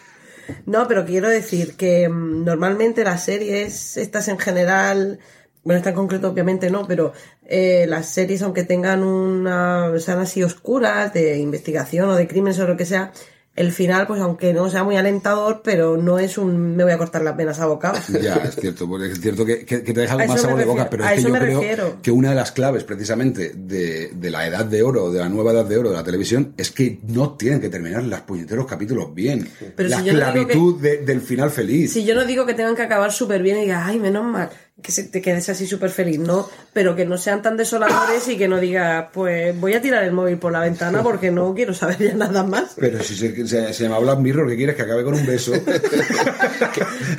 no, 0.66 0.88
pero 0.88 1.06
quiero 1.06 1.30
decir 1.30 1.76
que 1.76 2.08
mm, 2.10 2.44
normalmente 2.44 3.04
las 3.04 3.24
series, 3.24 3.98
estas 3.98 4.28
en 4.28 4.40
general, 4.40 5.20
bueno, 5.64 5.78
esta 5.78 5.90
en 5.90 5.96
concreto 5.96 6.30
obviamente 6.30 6.70
no, 6.70 6.88
pero 6.88 7.14
eh, 7.46 7.86
las 7.88 8.08
series, 8.10 8.42
aunque 8.42 8.64
tengan 8.64 9.04
una, 9.04 9.92
sean 10.00 10.20
así 10.20 10.44
oscuras, 10.44 11.14
de 11.14 11.38
investigación 11.38 12.10
o 12.10 12.16
de 12.16 12.28
crímenes 12.28 12.60
o 12.60 12.68
lo 12.68 12.78
que 12.78 12.86
sea, 12.86 13.12
el 13.56 13.72
final, 13.72 14.08
pues 14.08 14.20
aunque 14.20 14.52
no 14.52 14.68
sea 14.70 14.84
muy 14.84 14.96
alentador, 14.96 15.62
pero 15.64 15.96
no 15.96 16.18
es 16.18 16.40
un 16.40 16.76
me 16.76 16.84
voy 16.84 16.92
a 16.94 16.98
cortar 16.98 17.22
las 17.24 17.38
venas 17.38 17.60
a 17.60 17.68
bocados. 17.68 18.08
Ya, 18.08 18.36
es 18.38 18.56
cierto, 18.56 18.88
porque 18.88 19.12
es 19.12 19.22
cierto 19.22 19.46
que, 19.46 19.64
que- 19.64 19.84
que 19.84 19.94
te 19.94 20.02
deja 20.02 20.16
A 20.16 20.18
con 20.18 20.28
más 20.28 20.42
sabor 20.42 20.58
de 20.58 20.66
boca, 20.66 20.90
pero 20.90 21.06
es 21.06 21.12
que 21.14 21.22
yo 21.22 21.30
creo 21.34 21.60
refiero. 21.62 21.98
que 22.02 22.10
una 22.12 22.30
de 22.30 22.36
las 22.36 22.52
claves 22.52 22.84
precisamente 22.84 23.52
de, 23.56 24.10
de 24.14 24.32
la 24.32 24.48
edad 24.48 24.66
de 24.66 24.82
oro, 24.82 25.12
de 25.12 25.20
la 25.20 25.30
nueva 25.30 25.52
edad 25.52 25.66
de 25.66 25.78
oro 25.78 25.90
de 25.92 25.96
la 25.98 26.04
televisión, 26.04 26.54
es 26.58 26.72
que 26.72 27.00
no 27.08 27.34
tienen 27.36 27.62
que 27.62 27.70
terminar 27.70 28.04
los 28.04 28.22
puñeteros 28.22 28.66
capítulos 28.66 29.14
bien. 29.14 29.48
Pero 29.76 29.90
la 29.90 29.98
si 30.02 30.10
no 30.12 30.72
de- 30.74 30.98
del 30.98 31.22
final 31.22 31.52
feliz. 31.52 31.94
Si 31.94 32.04
yo 32.06 32.16
no 32.16 32.26
digo 32.26 32.46
que 32.48 32.56
tengan 32.56 32.76
que 32.76 32.82
acabar 32.82 33.12
súper 33.12 33.44
bien 33.44 33.58
y 33.58 33.62
digas, 33.62 33.84
ay, 33.86 34.00
menos 34.00 34.24
mal, 34.26 34.50
que 34.84 34.92
se- 34.92 35.06
te 35.06 35.22
quedes 35.22 35.50
así 35.50 35.66
súper 35.66 35.90
feliz, 35.90 36.20
no, 36.20 36.48
pero 36.74 36.96
que 36.96 37.06
no 37.06 37.18
sean 37.18 37.42
tan 37.42 37.58
desoladores 37.58 38.28
y 38.28 38.38
que 38.38 38.48
no 38.48 38.60
digas, 38.60 39.08
pues 39.14 39.60
voy 39.60 39.74
a 39.74 39.82
tirar 39.82 40.04
el 40.04 40.12
móvil 40.12 40.38
por 40.38 40.52
la 40.52 40.60
ventana 40.60 41.02
porque 41.02 41.32
no 41.32 41.56
quiero 41.56 41.74
saber 41.74 41.98
ya 41.98 42.14
nada 42.14 42.44
más. 42.44 42.74
Pero 42.76 43.02
si 43.02 43.16
se, 43.16 43.48
se, 43.48 43.74
se 43.74 43.84
llama 43.84 43.98
Black 44.00 44.20
Mirror, 44.20 44.48
¿qué 44.50 44.56
quieres? 44.58 44.76
Que 44.76 44.82
acabe 44.84 45.04
con 45.04 45.16
un 45.16 45.26
beso. 45.26 45.54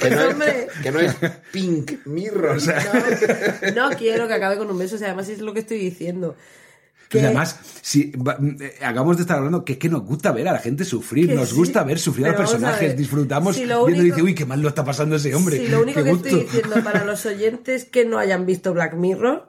Que 0.01 0.11
no, 0.11 0.21
es, 0.45 0.67
que 0.83 0.91
no 0.91 1.01
es 1.01 1.15
Pink 1.53 2.07
Mirror. 2.07 2.57
o 2.57 2.61
sea. 2.61 2.83
No, 3.75 3.89
no 3.91 3.97
quiero 3.97 4.27
que 4.29 4.35
acabe 4.35 4.57
con 4.59 4.71
un 4.71 4.79
beso, 4.79 4.97
o 4.97 4.99
sea, 4.99 5.09
además 5.09 5.29
es 5.29 5.41
lo 5.41 5.53
que 5.55 5.61
estoy 5.61 5.79
diciendo. 5.79 6.37
Que- 7.09 7.21
además, 7.21 7.59
si 7.83 8.11
va- 8.13 8.39
eh, 8.61 8.75
acabamos 8.81 9.17
de 9.17 9.23
estar 9.23 9.37
hablando 9.39 9.65
que 9.65 9.75
es 9.75 9.79
que 9.79 9.89
nos 9.89 10.03
gusta 10.05 10.33
ver 10.33 10.49
a 10.49 10.53
la 10.53 10.59
gente 10.59 10.85
sufrir, 10.85 11.29
Que 11.29 11.35
nos 11.35 11.51
sí. 11.51 11.55
gusta 11.57 11.83
ver 11.85 11.99
sufrir 11.99 12.27
a 12.27 12.29
los 12.31 12.37
Pero 12.37 12.49
a 12.49 12.51
personajes, 12.53 12.89
ver, 12.89 12.97
disfrutamos 12.97 13.57
si 13.57 13.67
lo 13.67 13.85
viendo 13.87 14.03
y 14.05 14.11
dice, 14.11 14.23
uy, 14.23 14.35
qué 14.35 14.45
mal 14.47 14.61
lo 14.63 14.69
está 14.69 14.85
pasando 14.85 15.17
ese 15.17 15.35
hombre. 15.35 15.59
Si 15.59 15.69
lo 15.69 15.83
único 15.83 15.99
qué 16.01 16.05
que 16.05 16.11
gusto". 16.11 16.29
estoy 16.29 16.45
diciendo 16.45 16.77
para 16.83 17.05
los 17.05 17.25
oyentes 17.27 17.85
que 17.85 18.05
no 18.05 18.19
hayan 18.19 18.47
visto 18.47 18.73
Black 18.73 18.95
Mirror 18.95 19.49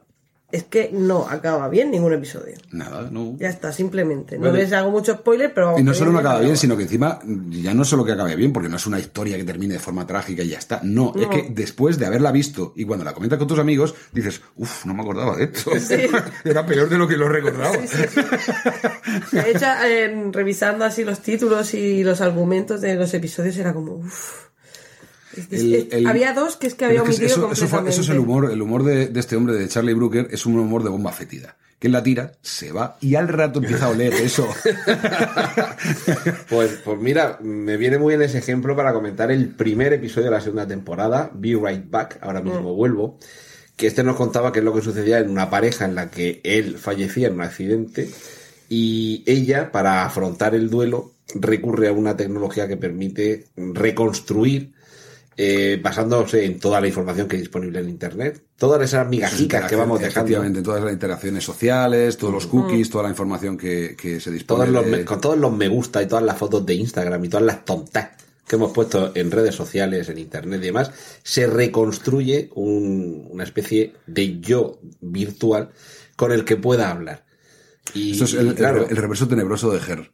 es 0.55 0.63
que 0.63 0.89
no 0.93 1.27
acaba 1.29 1.67
bien 1.67 1.91
ningún 1.91 2.13
episodio. 2.13 2.55
Nada, 2.71 3.09
no. 3.11 3.35
Ya 3.37 3.49
está, 3.49 3.73
simplemente. 3.73 4.37
No 4.37 4.47
Vale. 4.47 4.63
les 4.63 4.73
hago 4.73 4.89
mucho 4.89 5.13
spoiler, 5.15 5.53
pero 5.53 5.67
vamos. 5.67 5.81
Y 5.81 5.83
no 5.83 5.93
solo 5.93 6.11
no 6.13 6.19
acaba 6.19 6.39
bien, 6.39 6.55
sino 6.55 6.77
que 6.77 6.83
encima 6.83 7.19
ya 7.49 7.73
no 7.73 7.83
solo 7.83 8.05
que 8.05 8.13
acabe 8.13 8.35
bien, 8.37 8.53
porque 8.53 8.69
no 8.69 8.77
es 8.77 8.87
una 8.87 8.97
historia 8.97 9.35
que 9.35 9.43
termine 9.43 9.73
de 9.73 9.79
forma 9.79 10.07
trágica 10.07 10.43
y 10.43 10.49
ya 10.49 10.57
está. 10.57 10.79
No, 10.83 11.13
es 11.15 11.27
que 11.27 11.47
después 11.49 11.99
de 11.99 12.05
haberla 12.05 12.31
visto 12.31 12.71
y 12.75 12.85
cuando 12.85 13.03
la 13.03 13.13
comentas 13.13 13.37
con 13.37 13.49
tus 13.49 13.59
amigos, 13.59 13.95
dices, 14.13 14.41
uff, 14.55 14.85
no 14.85 14.93
me 14.93 15.01
acordaba 15.01 15.35
de 15.35 15.45
esto. 15.45 15.71
Sí. 15.85 16.07
Era 16.43 16.65
peor 16.65 16.89
de 16.89 16.97
lo 16.97 17.07
que 17.07 17.17
lo 17.17 17.27
recordaba. 17.27 17.77
De 17.77 19.51
hecho, 19.51 19.65
eh, 19.85 20.29
revisando 20.31 20.85
así 20.85 21.03
los 21.03 21.19
títulos 21.19 21.73
y 21.73 22.03
los 22.03 22.21
argumentos 22.21 22.81
de 22.81 22.95
los 22.95 23.13
episodios, 23.13 23.57
era 23.57 23.73
como, 23.73 23.95
uff. 23.95 24.44
Había 26.05 26.33
dos 26.33 26.55
que 26.57 26.67
es 26.67 26.75
que 26.75 26.85
había 26.85 27.01
Pero 27.01 27.11
es 27.11 27.19
que 27.19 27.25
omitido 27.25 27.51
eso, 27.51 27.65
eso 27.65 27.67
fue- 27.67 27.89
eso 27.89 28.01
es 28.01 28.09
el 28.09 28.19
humor, 28.19 28.51
el 28.51 28.61
humor 28.61 28.83
de, 28.83 29.07
de 29.07 29.19
este 29.19 29.35
hombre, 29.35 29.55
de 29.55 29.67
Charlie 29.67 29.93
Brooker, 29.93 30.27
es 30.31 30.45
un 30.45 30.57
humor 30.59 30.83
de 30.83 30.89
bomba 30.89 31.11
fétida. 31.11 31.55
Que 31.79 31.87
él 31.87 31.93
la 31.93 32.01
tira, 32.01 32.31
se 32.41 32.71
va 32.71 32.97
y 33.01 33.15
al 33.15 33.27
rato 33.27 33.59
empieza 33.59 33.85
a 33.87 33.89
oler 33.89 34.13
eso. 34.13 34.47
Pues, 36.49 36.79
pues 36.83 36.99
mira, 36.99 37.37
me 37.41 37.77
viene 37.77 37.97
muy 37.97 38.15
bien 38.15 38.21
ese 38.21 38.37
ejemplo 38.37 38.75
para 38.75 38.93
comentar 38.93 39.31
el 39.31 39.49
primer 39.49 39.93
episodio 39.93 40.25
de 40.25 40.31
la 40.31 40.41
segunda 40.41 40.67
temporada, 40.67 41.29
Be 41.33 41.55
Right 41.61 41.89
Back, 41.89 42.19
ahora 42.21 42.41
mismo 42.41 42.73
Mm. 42.73 42.77
vuelvo, 42.77 43.17
que 43.75 43.87
este 43.87 44.03
nos 44.03 44.15
contaba 44.15 44.51
qué 44.51 44.59
es 44.59 44.65
lo 44.65 44.73
que 44.73 44.81
sucedía 44.81 45.19
en 45.19 45.29
una 45.29 45.49
pareja 45.49 45.85
en 45.85 45.95
la 45.95 46.09
que 46.09 46.39
él 46.43 46.77
fallecía 46.77 47.27
en 47.27 47.33
un 47.33 47.41
accidente 47.41 48.09
y 48.69 49.23
ella, 49.25 49.71
para 49.71 50.05
afrontar 50.05 50.55
el 50.55 50.69
duelo, 50.69 51.11
recurre 51.35 51.87
a 51.89 51.91
una 51.93 52.15
tecnología 52.15 52.67
que 52.67 52.77
permite 52.77 53.45
reconstruir, 53.57 54.71
eh, 55.37 55.79
basándose 55.83 56.45
en 56.45 56.59
toda 56.59 56.79
la 56.79 56.87
información 56.87 57.27
que 57.27 57.35
hay 57.35 57.41
disponible 57.41 57.79
en 57.79 57.89
Internet, 57.89 58.43
todas 58.57 58.81
esas 58.81 59.07
migajicas 59.07 59.69
que 59.69 59.75
vamos 59.75 59.99
dejando. 59.99 60.19
Efectivamente, 60.21 60.61
todas 60.61 60.83
las 60.83 60.93
interacciones 60.93 61.43
sociales, 61.43 62.17
todos 62.17 62.33
los 62.33 62.47
cookies, 62.47 62.89
toda 62.89 63.03
la 63.03 63.09
información 63.09 63.57
que, 63.57 63.95
que 63.99 64.19
se 64.19 64.31
dispone. 64.31 64.65
todos 64.65 64.73
los 64.73 64.85
de- 64.85 64.91
me- 64.99 65.05
con 65.05 65.19
todos 65.19 65.37
los 65.37 65.51
me 65.51 65.67
gusta 65.67 66.01
y 66.01 66.07
todas 66.07 66.23
las 66.23 66.37
fotos 66.37 66.65
de 66.65 66.73
Instagram 66.75 67.23
y 67.25 67.29
todas 67.29 67.45
las 67.45 67.65
tontas 67.65 68.09
que 68.47 68.55
hemos 68.57 68.71
puesto 68.71 69.11
en 69.15 69.31
redes 69.31 69.55
sociales, 69.55 70.07
en 70.07 70.19
internet 70.19 70.59
y 70.61 70.67
demás, 70.67 70.91
se 71.23 71.47
reconstruye 71.47 72.49
un- 72.55 73.27
una 73.31 73.43
especie 73.43 73.93
de 74.05 74.39
yo 74.39 74.79
virtual 75.01 75.71
con 76.15 76.31
el 76.31 76.45
que 76.45 76.55
pueda 76.55 76.91
hablar. 76.91 77.25
Y, 77.93 78.11
Esto 78.11 78.25
es 78.25 78.33
el, 78.35 78.47
y 78.49 78.53
claro, 78.53 78.85
el- 78.85 78.91
el 78.91 78.97
reverso 78.97 79.27
tenebroso 79.27 79.71
de 79.71 79.79
Her. 79.79 80.11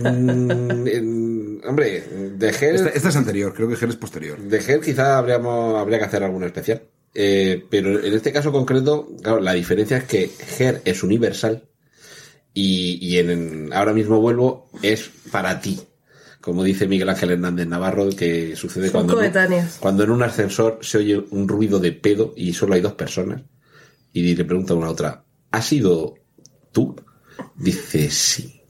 mm, 0.00 0.86
en- 0.88 1.37
hombre, 1.66 2.00
de 2.36 2.48
Her, 2.48 2.74
Esta, 2.74 2.88
esta 2.90 3.08
es 3.08 3.16
anterior, 3.16 3.54
creo 3.54 3.68
que 3.68 3.74
Her 3.74 3.88
es 3.90 3.96
posterior. 3.96 4.38
de 4.38 4.56
Her 4.58 4.80
quizá 4.80 5.18
habríamos, 5.18 5.78
habría 5.80 5.98
que 5.98 6.04
hacer 6.04 6.22
alguno 6.22 6.46
especial. 6.46 6.82
Eh, 7.14 7.64
pero 7.70 7.98
en 8.04 8.12
este 8.14 8.32
caso 8.32 8.52
concreto, 8.52 9.08
claro, 9.22 9.40
la 9.40 9.52
diferencia 9.54 9.96
es 9.98 10.04
que 10.04 10.30
Her 10.58 10.82
es 10.84 11.02
universal 11.02 11.64
y, 12.54 12.98
y 13.00 13.18
en, 13.18 13.30
en- 13.30 13.72
ahora 13.72 13.92
mismo 13.92 14.20
vuelvo 14.20 14.70
es 14.82 15.10
para 15.30 15.60
ti. 15.60 15.80
Como 16.40 16.62
dice 16.62 16.86
Miguel 16.86 17.08
Ángel 17.08 17.32
Hernández 17.32 17.66
Navarro, 17.66 18.08
que 18.10 18.54
sucede 18.56 18.86
Son 18.90 18.92
cuando, 19.06 19.12
en 19.14 19.18
un- 19.18 19.24
coetáneas. 19.24 19.76
cuando 19.80 20.04
en 20.04 20.10
un 20.10 20.22
ascensor 20.22 20.78
se 20.82 20.98
oye 20.98 21.24
un 21.30 21.48
ruido 21.48 21.80
de 21.80 21.92
pedo 21.92 22.32
y 22.36 22.52
solo 22.52 22.74
hay 22.74 22.80
dos 22.80 22.94
personas 22.94 23.42
y 24.12 24.34
le 24.34 24.44
pregunta 24.44 24.74
una 24.74 24.86
a 24.86 24.90
otra, 24.90 25.24
¿has 25.50 25.66
sido 25.66 26.14
tú? 26.72 26.94
Dice, 27.56 28.10
sí, 28.10 28.62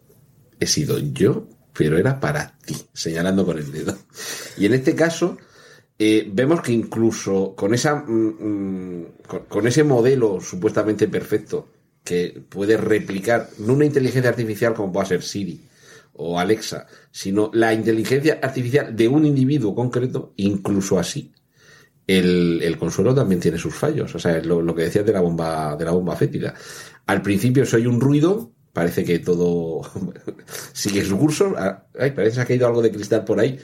he 0.58 0.66
sido 0.66 0.98
yo, 0.98 1.46
pero 1.78 1.96
era 1.96 2.18
para 2.18 2.58
ti, 2.66 2.74
señalando 2.92 3.46
con 3.46 3.56
el 3.56 3.70
dedo. 3.70 3.96
Y 4.56 4.66
en 4.66 4.74
este 4.74 4.96
caso, 4.96 5.38
eh, 5.96 6.28
vemos 6.28 6.60
que 6.60 6.72
incluso 6.72 7.54
con 7.54 7.72
esa 7.72 7.94
mm, 7.94 8.34
mm, 8.40 9.06
con, 9.48 9.64
ese 9.68 9.84
modelo 9.84 10.40
supuestamente 10.40 11.06
perfecto 11.06 11.68
que 12.02 12.42
puede 12.48 12.76
replicar 12.76 13.48
no 13.58 13.74
una 13.74 13.84
inteligencia 13.84 14.28
artificial 14.28 14.74
como 14.74 14.92
pueda 14.92 15.06
ser 15.06 15.22
Siri 15.22 15.60
o 16.14 16.40
Alexa, 16.40 16.88
sino 17.12 17.48
la 17.54 17.72
inteligencia 17.72 18.40
artificial 18.42 18.96
de 18.96 19.06
un 19.06 19.24
individuo 19.24 19.72
concreto, 19.72 20.32
incluso 20.34 20.98
así. 20.98 21.32
El, 22.08 22.60
el 22.60 22.76
consuelo 22.76 23.14
también 23.14 23.40
tiene 23.40 23.58
sus 23.58 23.74
fallos. 23.74 24.12
O 24.16 24.18
sea, 24.18 24.42
lo, 24.42 24.62
lo 24.62 24.74
que 24.74 24.82
decías 24.82 25.06
de 25.06 25.12
la 25.12 25.20
bomba, 25.20 25.76
de 25.76 25.84
la 25.84 25.92
bomba 25.92 26.16
fétida. 26.16 26.54
Al 27.06 27.22
principio 27.22 27.64
soy 27.64 27.86
un 27.86 28.00
ruido, 28.00 28.50
parece 28.72 29.04
que 29.04 29.18
todo 29.18 29.82
sigue 30.72 31.04
su 31.04 31.18
curso. 31.18 31.54
Ah, 31.56 31.84
Ay, 31.98 32.12
parece 32.12 32.36
que 32.36 32.42
ha 32.42 32.46
caído 32.46 32.66
algo 32.66 32.82
de 32.82 32.90
cristal 32.90 33.24
por 33.24 33.40
ahí. 33.40 33.58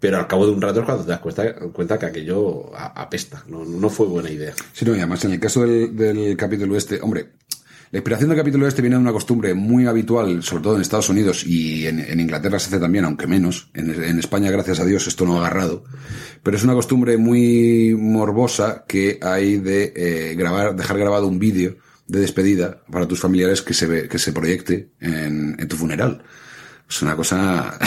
Pero 0.00 0.18
al 0.18 0.26
cabo 0.26 0.44
de 0.46 0.52
un 0.52 0.60
rato 0.60 0.80
es 0.80 0.84
cuando 0.84 1.04
te 1.04 1.10
das 1.10 1.20
cuenta, 1.20 1.54
cuenta 1.72 1.98
que 1.98 2.06
aquello 2.06 2.70
apesta. 2.76 3.42
No, 3.48 3.64
no 3.64 3.88
fue 3.88 4.06
buena 4.06 4.30
idea. 4.30 4.52
Sí, 4.72 4.84
no, 4.84 4.94
y 4.94 4.98
además 4.98 5.24
en 5.24 5.32
el 5.32 5.40
caso 5.40 5.62
del, 5.62 5.96
del 5.96 6.36
capítulo 6.36 6.76
este, 6.76 7.00
hombre, 7.00 7.30
la 7.94 7.98
inspiración 7.98 8.30
del 8.30 8.38
capítulo 8.38 8.66
este 8.66 8.82
viene 8.82 8.96
de 8.96 9.02
una 9.02 9.12
costumbre 9.12 9.54
muy 9.54 9.86
habitual, 9.86 10.42
sobre 10.42 10.64
todo 10.64 10.74
en 10.74 10.82
Estados 10.82 11.10
Unidos 11.10 11.46
y 11.46 11.86
en, 11.86 12.18
Inglaterra 12.18 12.58
se 12.58 12.66
hace 12.66 12.80
también, 12.80 13.04
aunque 13.04 13.28
menos. 13.28 13.70
En, 13.72 13.88
en 13.88 14.18
España, 14.18 14.50
gracias 14.50 14.80
a 14.80 14.84
Dios, 14.84 15.06
esto 15.06 15.24
no 15.24 15.36
ha 15.36 15.38
agarrado. 15.38 15.84
Pero 16.42 16.56
es 16.56 16.64
una 16.64 16.74
costumbre 16.74 17.16
muy 17.18 17.94
morbosa 17.96 18.84
que 18.88 19.20
hay 19.22 19.58
de 19.58 19.92
eh, 19.94 20.34
grabar, 20.34 20.74
dejar 20.74 20.98
grabado 20.98 21.28
un 21.28 21.38
vídeo 21.38 21.76
de 22.06 22.20
despedida 22.20 22.84
para 22.90 23.08
tus 23.08 23.20
familiares 23.20 23.62
que 23.62 23.74
se 23.74 23.86
ve, 23.86 24.08
que 24.08 24.18
se 24.18 24.32
proyecte 24.32 24.90
en, 25.00 25.56
en 25.58 25.68
tu 25.68 25.76
funeral. 25.76 26.24
Es 26.88 27.02
una 27.02 27.16
cosa 27.16 27.78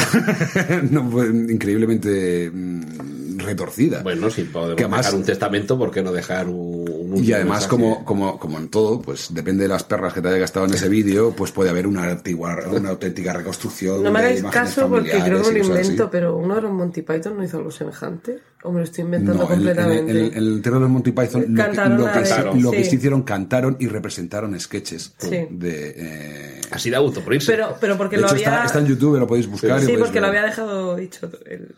no, 0.92 1.10
pues, 1.10 1.30
increíblemente 1.30 2.50
mm, 2.54 3.38
retorcida. 3.40 4.02
Bueno, 4.02 4.30
si 4.30 4.44
podemos 4.44 4.76
Que 4.76 4.84
además- 4.84 5.06
dejar 5.06 5.20
un 5.20 5.26
testamento, 5.26 5.78
¿por 5.78 5.92
qué 5.92 6.02
no 6.02 6.12
dejar 6.12 6.48
un, 6.50 6.86
un 7.14 7.24
Y 7.24 7.32
además, 7.32 7.68
como, 7.68 8.04
como, 8.04 8.38
como 8.40 8.58
en 8.58 8.70
todo, 8.70 9.00
pues 9.02 9.28
depende 9.34 9.64
de 9.64 9.70
las 9.70 9.84
perras 9.84 10.14
que 10.14 10.22
te 10.22 10.28
haya 10.30 10.40
gastado 10.40 10.66
en 10.66 10.74
ese 10.74 10.90
vídeo, 10.90 11.32
pues 11.32 11.52
puede 11.52 11.70
haber 11.70 11.88
una, 11.88 12.04
antigua, 12.10 12.58
una 12.72 12.90
auténtica 12.90 13.34
reconstrucción. 13.34 14.04
No 14.04 14.12
me 14.12 14.20
hagáis 14.20 14.44
caso 14.44 14.90
porque 14.90 15.12
creo 15.24 15.42
que 15.44 15.60
lo 15.60 15.66
invento, 15.66 16.10
pero 16.10 16.36
uno 16.36 16.56
de 16.56 16.62
los 16.64 16.72
Monty 16.74 17.04
Python 17.04 17.38
no 17.38 17.44
hizo 17.44 17.58
algo 17.58 17.72
semejante. 17.72 18.40
O 18.64 18.72
me 18.72 18.80
lo 18.80 18.84
estoy 18.86 19.04
inventando 19.06 19.44
No, 19.44 19.54
en, 19.54 19.54
en- 19.54 19.56
completamente. 19.66 20.12
en- 20.12 20.18
en 20.26 20.34
el 20.34 20.62
terror 20.64 20.82
de 20.82 20.88
Monty 20.88 21.12
Python 21.12 21.46
lo 21.56 22.12
que, 22.12 22.60
lo 22.60 22.72
sí. 22.72 22.84
se 22.84 22.96
hicieron 22.96 23.22
cantaron 23.22 23.78
y 23.80 23.88
representaron 23.88 24.60
sketches 24.60 25.14
Sí. 25.20 25.46
de 25.52 25.94
eh, 25.96 26.57
Así 26.72 26.90
da 26.90 27.00
gusto 27.00 27.22
por 27.22 27.34
irse. 27.34 27.52
pero, 27.52 27.78
pero 27.80 27.98
porque 27.98 28.16
de 28.18 28.22
lo 28.24 28.28
hecho 28.28 28.36
había. 28.36 28.48
está, 28.50 28.66
está 28.66 28.80
en 28.80 28.88
YouTube, 28.88 29.18
lo 29.20 29.28
podéis 29.28 29.48
buscar. 29.48 29.78
y 29.78 29.82
sí, 29.82 29.86
podéis 29.88 30.00
porque 30.00 30.20
lo 30.22 30.28
ver. 30.28 30.38
había 30.38 30.50
dejado 30.50 30.96
dicho. 30.96 31.30
el- 31.46 31.74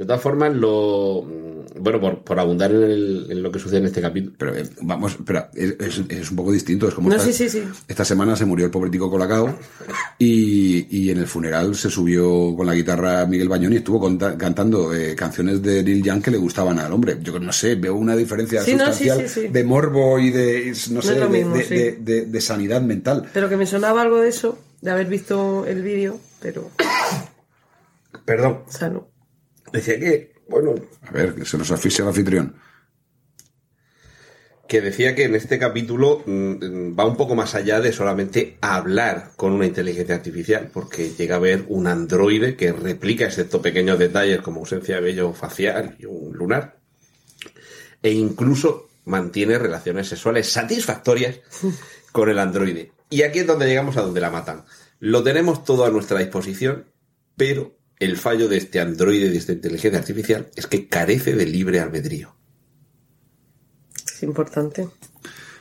De 0.00 0.06
todas 0.06 0.22
formas, 0.22 0.54
lo 0.54 1.22
bueno, 1.78 2.00
por, 2.00 2.24
por 2.24 2.40
abundar 2.40 2.70
en, 2.72 2.82
el- 2.84 3.26
en 3.30 3.42
lo 3.42 3.52
que 3.52 3.58
sucede 3.58 3.80
en 3.80 3.84
este 3.84 4.00
capítulo. 4.00 4.34
Pero 4.38 4.56
eh, 4.56 4.62
vamos, 4.80 5.12
espera, 5.12 5.50
es, 5.54 5.74
es- 5.78 6.02
es 6.08 6.30
un 6.30 6.36
poco 6.38 6.52
distinto. 6.52 6.88
Es 6.88 6.94
como 6.94 7.10
No, 7.10 7.16
esta, 7.16 7.26
sí, 7.26 7.34
sí, 7.34 7.50
sí. 7.50 7.62
esta 7.86 8.02
semana 8.06 8.34
se 8.34 8.46
murió 8.46 8.64
el 8.64 8.70
pobre 8.72 8.88
Tico 8.88 9.10
Colacao 9.10 9.54
y, 10.18 10.86
y 10.90 11.10
en 11.10 11.18
el 11.18 11.26
funeral 11.26 11.74
se 11.74 11.90
subió 11.90 12.56
con 12.56 12.66
la 12.66 12.72
guitarra 12.74 13.26
Miguel 13.26 13.50
Bañón 13.50 13.74
y 13.74 13.76
estuvo 13.76 14.00
conta- 14.00 14.38
cantando 14.38 14.94
eh, 14.94 15.14
canciones 15.14 15.60
de 15.62 15.82
Neil 15.82 16.02
Young 16.02 16.22
que 16.22 16.30
le 16.30 16.38
gustaban 16.38 16.78
al 16.78 16.90
hombre. 16.94 17.18
Yo 17.20 17.38
no 17.38 17.52
sé, 17.52 17.74
veo 17.74 17.94
una 17.94 18.16
diferencia 18.16 18.62
Sí, 18.62 18.74
no, 18.76 18.86
sí, 18.94 19.04
sustancial 19.04 19.28
sí, 19.28 19.40
sí. 19.42 19.48
de 19.48 19.64
morbo 19.64 20.18
y 20.18 20.30
de, 20.30 20.72
no 20.92 21.02
sé, 21.02 21.14
de, 21.20 21.28
mismo, 21.28 21.56
de- 21.56 21.64
sí. 21.64 21.74
de- 21.74 21.92
de- 22.00 22.24
de 22.24 22.40
sanidad 22.40 22.80
mental. 22.80 23.28
Pero 23.34 23.50
que 23.50 23.58
me 23.58 23.66
sonaba 23.66 24.00
algo 24.00 24.16
de 24.22 24.30
eso, 24.30 24.58
de 24.80 24.92
haber 24.92 25.08
visto 25.08 25.66
el 25.66 25.82
vídeo, 25.82 26.18
pero. 26.40 26.70
Perdón. 28.24 28.60
O 28.66 28.72
sea, 28.72 28.88
no. 28.88 29.09
Decía 29.72 29.98
que, 29.98 30.34
bueno, 30.48 30.74
A 31.02 31.10
ver, 31.12 31.34
que 31.34 31.44
se 31.44 31.58
nos 31.58 31.70
asfixia 31.70 32.02
el 32.02 32.08
anfitrión. 32.08 32.56
que 34.68 34.80
decía 34.80 35.16
que 35.16 35.24
en 35.24 35.34
este 35.34 35.58
capítulo 35.58 36.22
mm, 36.24 36.96
va 36.96 37.04
un 37.04 37.16
poco 37.16 37.34
más 37.34 37.56
allá 37.56 37.80
de 37.80 37.92
solamente 37.92 38.56
hablar 38.60 39.32
con 39.34 39.52
una 39.52 39.66
inteligencia 39.66 40.14
artificial, 40.14 40.70
porque 40.72 41.10
llega 41.10 41.36
a 41.36 41.40
ver 41.40 41.64
un 41.68 41.88
androide 41.88 42.54
que 42.54 42.72
replica, 42.72 43.24
excepto 43.24 43.60
pequeños 43.60 43.98
detalles 43.98 44.40
como 44.40 44.60
ausencia 44.60 44.94
de 44.94 45.00
vello 45.00 45.32
facial 45.32 45.96
y 45.98 46.04
un 46.04 46.36
lunar, 46.36 46.78
e 48.00 48.12
incluso 48.12 48.88
mantiene 49.06 49.58
relaciones 49.58 50.08
sexuales 50.08 50.48
satisfactorias 50.48 51.40
con 52.12 52.28
el 52.28 52.38
androide. 52.38 52.92
Y 53.10 53.22
aquí 53.22 53.40
es 53.40 53.46
donde 53.48 53.66
llegamos 53.66 53.96
a 53.96 54.02
donde 54.02 54.20
la 54.20 54.30
matan. 54.30 54.64
Lo 55.00 55.24
tenemos 55.24 55.64
todo 55.64 55.84
a 55.84 55.90
nuestra 55.90 56.20
disposición, 56.20 56.86
pero 57.36 57.79
el 58.00 58.16
fallo 58.16 58.48
de 58.48 58.56
este 58.56 58.80
androide, 58.80 59.30
de 59.30 59.36
esta 59.36 59.52
inteligencia 59.52 60.00
artificial, 60.00 60.48
es 60.56 60.66
que 60.66 60.88
carece 60.88 61.36
de 61.36 61.46
libre 61.46 61.80
albedrío. 61.80 62.34
Es 64.06 64.22
importante. 64.22 64.88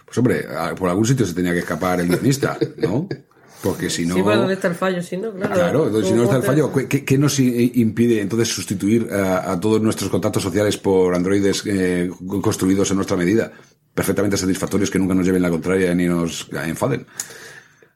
Pues 0.05 0.17
hombre, 0.17 0.45
por 0.77 0.89
algún 0.89 1.05
sitio 1.05 1.25
se 1.25 1.33
tenía 1.33 1.53
que 1.53 1.59
escapar 1.59 1.99
el 1.99 2.07
guionista, 2.07 2.57
¿no? 2.77 3.07
Porque 3.61 3.89
si 3.89 4.05
no... 4.05 4.15
Sí, 4.15 4.21
¿dónde 4.21 4.53
está 4.53 4.69
el 4.69 4.75
fallo? 4.75 5.03
Sí, 5.03 5.17
¿no? 5.17 5.33
Claro. 5.33 5.53
Claro, 5.53 5.87
entonces, 5.87 6.09
si 6.09 6.15
no 6.15 6.23
¿Cómo 6.23 6.37
está 6.37 6.37
el 6.37 6.43
fallo, 6.43 6.87
¿qué, 6.87 7.03
qué 7.03 7.17
nos 7.17 7.37
impide 7.39 8.21
entonces 8.21 8.47
sustituir 8.47 9.11
a, 9.11 9.51
a 9.51 9.59
todos 9.59 9.81
nuestros 9.81 10.09
contactos 10.09 10.41
sociales 10.41 10.77
por 10.77 11.13
androides 11.13 11.63
eh, 11.65 12.09
construidos 12.41 12.89
en 12.91 12.95
nuestra 12.95 13.17
medida? 13.17 13.51
Perfectamente 13.93 14.37
satisfactorios 14.37 14.89
que 14.89 14.97
nunca 14.97 15.13
nos 15.13 15.25
lleven 15.25 15.41
la 15.41 15.49
contraria 15.49 15.93
ni 15.93 16.07
nos 16.07 16.47
enfaden. 16.53 17.05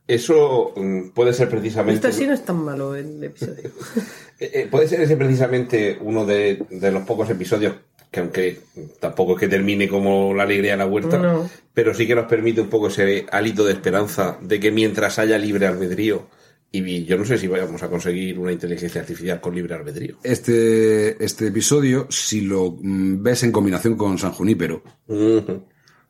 Eso 0.05 0.73
mm, 0.75 1.09
puede 1.09 1.31
ser 1.33 1.49
precisamente. 1.49 2.07
Esto 2.07 2.19
sí 2.19 2.27
no 2.27 2.33
es 2.33 2.43
tan 2.43 2.57
malo 2.57 2.93
el 2.95 3.23
episodio. 3.23 3.71
Eh, 4.39 4.51
eh, 4.53 4.67
puede 4.69 4.87
ser 4.87 5.01
ese 5.01 5.15
precisamente 5.17 5.97
uno 6.01 6.25
de, 6.25 6.63
de 6.69 6.91
los 6.91 7.03
pocos 7.03 7.29
episodios 7.29 7.75
que 8.11 8.19
aunque 8.19 8.59
tampoco 8.99 9.33
es 9.33 9.39
que 9.39 9.47
termine 9.47 9.87
como 9.87 10.35
la 10.35 10.43
alegría 10.43 10.71
de 10.73 10.77
la 10.77 10.85
huerta, 10.85 11.17
No. 11.17 11.49
pero 11.73 11.95
sí 11.95 12.05
que 12.05 12.13
nos 12.13 12.27
permite 12.27 12.61
un 12.61 12.69
poco 12.69 12.87
ese 12.87 13.25
hálito 13.31 13.65
de 13.65 13.73
esperanza 13.73 14.37
de 14.39 14.59
que 14.59 14.71
mientras 14.71 15.17
haya 15.17 15.37
libre 15.39 15.65
albedrío, 15.65 16.27
y 16.71 17.05
yo 17.05 17.17
no 17.17 17.25
sé 17.25 17.39
si 17.39 17.47
vamos 17.47 17.81
a 17.81 17.89
conseguir 17.89 18.37
una 18.37 18.51
inteligencia 18.51 19.01
artificial 19.01 19.41
con 19.41 19.55
libre 19.55 19.73
albedrío. 19.73 20.17
Este, 20.23 21.23
este 21.23 21.47
episodio, 21.47 22.05
si 22.11 22.41
lo 22.41 22.77
mm, 22.79 23.23
ves 23.23 23.43
en 23.43 23.51
combinación 23.51 23.95
con 23.95 24.17
San 24.19 24.31
Junípero. 24.31 24.83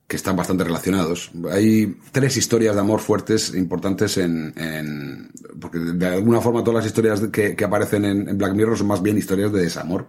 Que 0.07 0.15
están 0.17 0.35
bastante 0.35 0.63
relacionados. 0.63 1.31
Hay 1.51 1.97
tres 2.11 2.37
historias 2.37 2.75
de 2.75 2.81
amor 2.81 2.99
fuertes 2.99 3.53
importantes 3.55 4.17
en, 4.17 4.53
en- 4.57 5.31
porque 5.59 5.79
de 5.79 6.05
alguna 6.07 6.41
forma 6.41 6.63
todas 6.63 6.83
las 6.83 6.85
historias 6.85 7.21
que, 7.31 7.55
que 7.55 7.63
aparecen 7.65 8.05
en, 8.05 8.29
en 8.29 8.37
Black 8.37 8.53
Mirror 8.53 8.77
son 8.77 8.87
más 8.87 9.01
bien 9.01 9.17
historias 9.17 9.51
de 9.51 9.61
desamor 9.61 10.07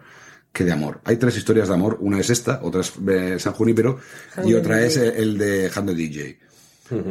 que 0.52 0.64
de 0.64 0.72
amor. 0.72 1.00
Hay 1.04 1.16
tres 1.16 1.36
historias 1.36 1.68
de 1.68 1.74
amor. 1.74 1.96
Una 2.00 2.20
es 2.20 2.28
esta, 2.30 2.60
otra 2.62 2.80
es 2.82 2.92
eh, 3.08 3.36
San 3.38 3.54
Junípero 3.54 3.98
y 4.44 4.54
otra 4.54 4.84
es 4.84 4.94
DJ. 4.94 5.08
eh, 5.08 5.14
el 5.16 5.38
de 5.38 5.70
Handle 5.74 5.94
DJ. 5.94 6.38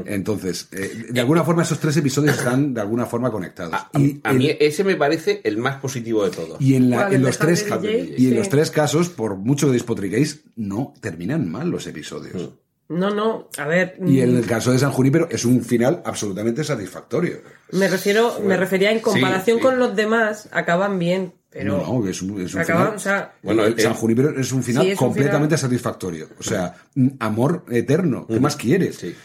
Entonces, 0.05 0.67
eh, 0.71 1.07
de 1.09 1.19
alguna 1.19 1.43
forma 1.43 1.63
esos 1.63 1.79
tres 1.79 1.97
episodios 1.97 2.37
están 2.37 2.73
de 2.73 2.81
alguna 2.81 3.05
forma 3.05 3.31
conectados. 3.31 3.73
A, 3.73 3.89
a- 3.91 3.99
y, 3.99 4.21
a 4.23 4.31
mí 4.33 4.49
ese 4.59 4.83
me 4.83 4.95
parece 4.95 5.41
el 5.43 5.57
más 5.57 5.77
positivo 5.81 6.23
de 6.23 6.31
todos. 6.31 6.61
y 6.61 6.75
en, 6.75 6.89
la- 6.89 6.97
¿Cuál, 6.97 7.07
en 7.13 7.15
el 7.15 7.21
los 7.25 7.37
tres 7.37 7.65
DJ? 7.65 8.15
y 8.17 8.25
en 8.25 8.31
Sí. 8.31 8.37
los 8.37 8.49
tres 8.49 8.69
casos, 8.71 9.09
por 9.09 9.35
mucho 9.35 9.67
que 9.67 9.73
despotriquéis, 9.73 10.41
no 10.55 10.93
terminan 11.01 11.49
mal 11.49 11.69
los 11.69 11.87
episodios. 11.87 12.51
No, 12.89 13.09
no, 13.09 13.49
a 13.57 13.65
ver. 13.65 13.95
Y 14.05 14.19
en 14.21 14.33
mm, 14.33 14.37
el 14.37 14.45
caso 14.45 14.71
de 14.71 14.77
San 14.79 14.91
Junípero 14.91 15.27
es 15.31 15.45
un 15.45 15.63
final 15.63 16.01
absolutamente 16.05 16.63
satisfactorio. 16.63 17.37
Me 17.71 17.87
refiero, 17.87 18.39
me 18.43 18.57
refería 18.57 18.91
en 18.91 18.99
comparación 18.99 19.57
sí. 19.57 19.63
con 19.63 19.79
los 19.79 19.95
demás, 19.95 20.49
acaban 20.51 20.99
bien, 20.99 21.33
pero. 21.49 21.77
no, 21.77 22.07
es 22.07 22.21
un, 22.21 22.41
es 22.41 22.53
un 22.53 22.61
acaban, 22.61 22.83
final. 22.83 22.95
o 22.95 22.99
sea, 22.99 23.33
Bueno, 23.41 23.63
el- 23.65 23.79
San 23.79 23.93
el- 23.93 23.97
Junípero 23.97 24.37
es 24.39 24.51
un 24.51 24.61
final 24.63 24.83
Sí, 24.83 24.91
es 24.91 24.99
un 24.99 25.07
completamente 25.07 25.55
final- 25.57 25.71
satisfactorio. 25.71 26.27
O 26.39 26.43
sea, 26.43 26.75
mm, 26.95 27.07
amor 27.19 27.65
eterno. 27.71 28.27
¿Qué 28.27 28.39
más 28.39 28.55
quieres? 28.57 28.97
Sí. 28.97 29.15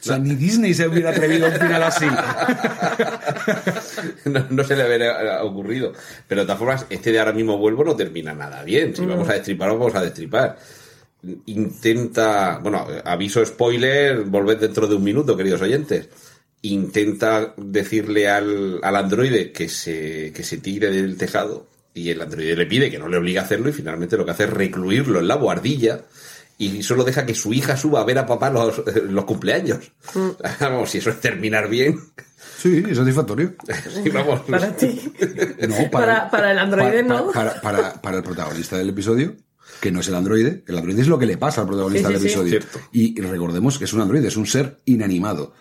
O 0.00 0.04
sea, 0.04 0.18
ni 0.18 0.34
Disney 0.34 0.74
se 0.74 0.88
hubiera 0.88 1.10
atrevido 1.10 1.46
a 1.46 1.50
un 1.50 1.56
final 1.56 1.82
así. 1.84 2.06
no, 4.24 4.46
no 4.50 4.64
se 4.64 4.74
le 4.76 4.82
habría 4.82 5.42
ocurrido. 5.44 5.92
Pero 6.26 6.40
de 6.42 6.46
todas 6.46 6.58
formas, 6.58 6.86
este 6.90 7.12
de 7.12 7.18
ahora 7.20 7.32
mismo 7.32 7.56
vuelvo 7.58 7.84
no 7.84 7.94
termina 7.94 8.34
nada 8.34 8.62
bien. 8.64 8.96
Si 8.96 9.04
vamos 9.06 9.28
a 9.28 9.34
destripar, 9.34 9.68
vamos 9.70 9.94
a 9.94 10.02
destripar. 10.02 10.58
Intenta, 11.46 12.58
bueno, 12.62 12.86
aviso 13.04 13.44
spoiler, 13.44 14.22
volved 14.24 14.58
dentro 14.58 14.86
de 14.86 14.94
un 14.96 15.04
minuto, 15.04 15.36
queridos 15.36 15.62
oyentes. 15.62 16.08
Intenta 16.62 17.54
decirle 17.56 18.28
al, 18.28 18.80
al 18.82 18.96
androide 18.96 19.52
que 19.52 19.68
se, 19.68 20.32
que 20.34 20.42
se 20.44 20.58
tire 20.58 20.90
del 20.90 21.16
tejado 21.16 21.66
y 21.94 22.10
el 22.10 22.20
androide 22.22 22.56
le 22.56 22.66
pide 22.66 22.90
que 22.90 22.98
no 22.98 23.08
le 23.08 23.16
obligue 23.18 23.38
a 23.38 23.42
hacerlo 23.42 23.68
y 23.68 23.72
finalmente 23.72 24.16
lo 24.16 24.24
que 24.24 24.30
hace 24.30 24.44
es 24.44 24.50
recluirlo 24.50 25.18
en 25.20 25.28
la 25.28 25.36
buhardilla 25.36 26.02
y 26.58 26.82
solo 26.82 27.02
deja 27.04 27.26
que 27.26 27.34
su 27.34 27.52
hija 27.52 27.76
suba 27.76 28.00
a 28.00 28.04
ver 28.04 28.18
a 28.18 28.26
papá 28.26 28.50
los, 28.50 28.82
los 29.08 29.24
cumpleaños. 29.24 29.78
Vamos, 30.60 30.90
si 30.90 30.98
eso 30.98 31.10
es 31.10 31.20
terminar 31.20 31.68
bien. 31.68 31.98
Sí, 32.58 32.82
es 32.88 32.96
satisfactorio. 32.96 33.54
Sí, 34.04 34.08
vamos. 34.10 34.40
para 34.40 34.76
ti. 34.76 35.12
No, 35.68 35.90
Para- 35.90 36.30
para 36.30 36.52
el 36.52 36.58
androide, 36.58 37.02
para- 37.04 37.20
no. 37.20 37.30
Para, 37.32 37.60
para- 37.60 38.00
para 38.00 38.16
el 38.18 38.22
protagonista 38.22 38.78
del 38.78 38.90
episodio, 38.90 39.34
que 39.82 39.90
no 39.90 39.98
es 40.00 40.06
el 40.08 40.14
androide. 40.14 40.62
El 40.68 40.78
androide 40.78 41.02
es 41.02 41.08
lo 41.08 41.18
que 41.18 41.26
le 41.26 41.36
pasa 41.36 41.60
al 41.62 41.66
protagonista 41.66 42.06
Sí, 42.08 42.14
del 42.14 42.22
sí, 42.22 42.28
episodio. 42.28 42.60
Y 42.92 43.20
recordemos 43.20 43.78
que 43.78 43.84
es 43.84 43.92
un 43.92 44.00
androide, 44.00 44.28
es 44.28 44.36
un 44.36 44.46
ser 44.46 44.78
inanimado. 44.84 45.52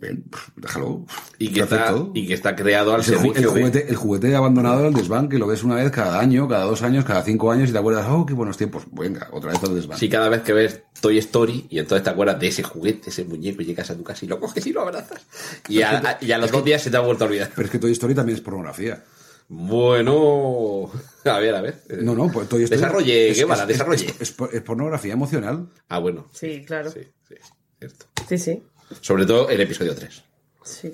Bien, 0.00 0.24
déjalo. 0.56 1.06
y 1.38 1.52
que, 1.52 1.60
está, 1.60 1.94
y 2.14 2.26
que 2.26 2.34
está 2.34 2.56
creado 2.56 2.94
al 2.94 3.02
Es 3.02 3.08
el, 3.08 3.14
el 3.14 3.20
servicio 3.20 3.42
de... 3.52 3.60
juguete, 3.60 3.88
el 3.88 3.94
juguete 3.94 4.34
abandonado 4.34 4.82
del 4.82 4.92
desván, 4.92 5.28
que 5.28 5.38
lo 5.38 5.46
ves 5.46 5.62
una 5.62 5.76
vez 5.76 5.88
cada 5.92 6.18
año, 6.18 6.48
cada 6.48 6.64
dos 6.64 6.82
años, 6.82 7.04
cada 7.04 7.22
cinco 7.22 7.52
años 7.52 7.68
y 7.70 7.72
te 7.72 7.78
acuerdas, 7.78 8.06
oh, 8.10 8.26
qué 8.26 8.34
buenos 8.34 8.56
tiempos. 8.56 8.82
Venga, 8.90 9.28
otra 9.30 9.52
vez 9.52 9.62
al 9.62 9.74
desván. 9.74 9.96
Sí, 9.96 10.08
cada 10.08 10.28
vez 10.28 10.42
que 10.42 10.52
ves 10.52 10.80
Toy 11.00 11.18
Story 11.18 11.66
y 11.70 11.78
entonces 11.78 12.02
te 12.02 12.10
acuerdas 12.10 12.40
de 12.40 12.48
ese 12.48 12.64
juguete, 12.64 13.10
ese 13.10 13.24
muñeco, 13.24 13.62
y 13.62 13.66
llegas 13.66 13.88
a 13.90 13.94
tu 13.96 14.02
casa 14.02 14.24
y 14.24 14.28
lo 14.28 14.40
coges 14.40 14.66
y 14.66 14.72
lo 14.72 14.80
abrazas. 14.80 15.22
Y 15.68 15.82
a, 15.82 15.98
a- 15.98 16.18
y 16.20 16.32
a 16.32 16.38
los 16.38 16.50
dos 16.50 16.64
días 16.64 16.82
se 16.82 16.90
te 16.90 16.96
ha 16.96 17.00
vuelto 17.00 17.24
a 17.24 17.26
olvidar. 17.28 17.50
Pero 17.54 17.66
es 17.66 17.70
que 17.70 17.78
Toy 17.78 17.92
Story 17.92 18.14
también 18.16 18.36
es 18.36 18.42
pornografía. 18.42 19.04
Bueno, 19.48 20.90
a 21.24 21.38
ver, 21.38 21.54
a 21.54 21.60
ver. 21.60 21.82
No, 22.02 22.14
no, 22.14 22.30
pues 22.30 22.48
Toy 22.48 22.64
Story. 22.64 22.80
Desarrolle, 22.80 23.30
es- 23.30 23.36
Guevara, 23.38 23.62
es- 23.62 23.68
desarrolle. 23.68 24.06
Es, 24.06 24.20
es- 24.30 24.36
es 24.52 24.62
pornografía 24.62 25.12
emocional. 25.12 25.68
Ah, 25.88 25.98
bueno. 25.98 26.28
Sí, 26.32 26.64
claro. 26.66 26.90
Sí, 26.90 27.00
sí, 27.28 27.34
cierto. 27.78 28.06
Sí, 28.28 28.38
sí. 28.38 28.62
Sobre 29.00 29.26
todo 29.26 29.48
el 29.48 29.60
episodio 29.60 29.94
3. 29.94 30.22
sí. 30.64 30.92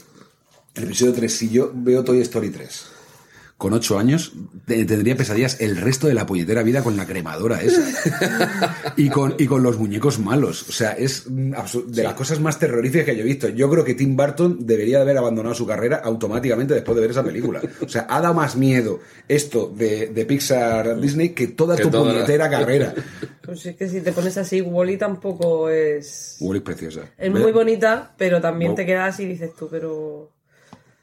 El 0.74 0.84
episodio 0.84 1.12
3, 1.14 1.32
si 1.36 1.51
yo 1.51 1.72
veo 1.74 2.05
Toy 2.05 2.20
Story 2.20 2.51
3 2.51 2.86
con 3.61 3.74
8 3.74 3.98
años, 3.98 4.32
te- 4.64 4.86
tendría 4.86 5.14
pesadillas 5.14 5.61
el 5.61 5.76
resto 5.76 6.06
de 6.08 6.14
la 6.14 6.24
puñetera 6.24 6.62
vida 6.62 6.82
con 6.82 6.96
la 6.96 7.04
cremadora 7.04 7.61
esa. 7.61 7.82
y, 8.96 9.11
con, 9.11 9.34
y 9.38 9.46
con 9.46 9.62
los 9.62 9.78
muñecos 9.78 10.18
malos. 10.18 10.66
O 10.70 10.72
sea, 10.72 10.92
es 10.92 11.24
de 11.28 12.02
las 12.02 12.14
cosas 12.14 12.40
más 12.40 12.58
terroríficas 12.58 13.04
que 13.04 13.14
yo 13.16 13.20
he 13.20 13.26
visto. 13.26 13.48
Yo 13.50 13.68
creo 13.68 13.84
que 13.84 13.92
Tim 13.92 14.16
Burton 14.16 14.56
debería 14.66 14.96
de 14.96 15.02
haber 15.02 15.18
abandonado 15.18 15.54
su 15.54 15.66
carrera 15.66 16.00
automáticamente 16.02 16.72
después 16.72 16.94
de 16.96 17.02
ver 17.02 17.11
esa 17.11 17.22
película. 17.22 17.61
O 17.84 17.88
sea, 17.88 18.06
ha 18.08 18.18
dado 18.22 18.32
más 18.32 18.56
miedo 18.56 19.00
esto 19.28 19.70
de, 19.76 20.06
de 20.06 20.24
Pixar 20.24 20.98
Disney 20.98 21.28
que 21.34 21.48
toda 21.48 21.76
Que 21.76 21.82
tu 21.82 21.90
toda 21.90 22.06
la- 22.06 22.12
puñetera 22.14 22.48
carrera. 22.48 22.94
Pues 23.44 23.66
es 23.66 23.76
que 23.76 23.88
si 23.90 24.00
te 24.00 24.12
pones 24.12 24.38
así, 24.38 24.62
Wally 24.62 24.96
tampoco 24.96 25.68
es. 25.68 26.38
Wally 26.40 26.61
es 26.61 26.64
preciosa. 26.64 27.02
Es 27.18 27.30
muy 27.30 27.52
bonita, 27.52 28.14
pero 28.16 28.40
también 28.40 28.70
No. 28.70 28.74
te 28.76 28.86
quedas 28.86 29.20
y 29.20 29.26
dices 29.26 29.50
tú, 29.54 29.68
pero. 29.70 30.30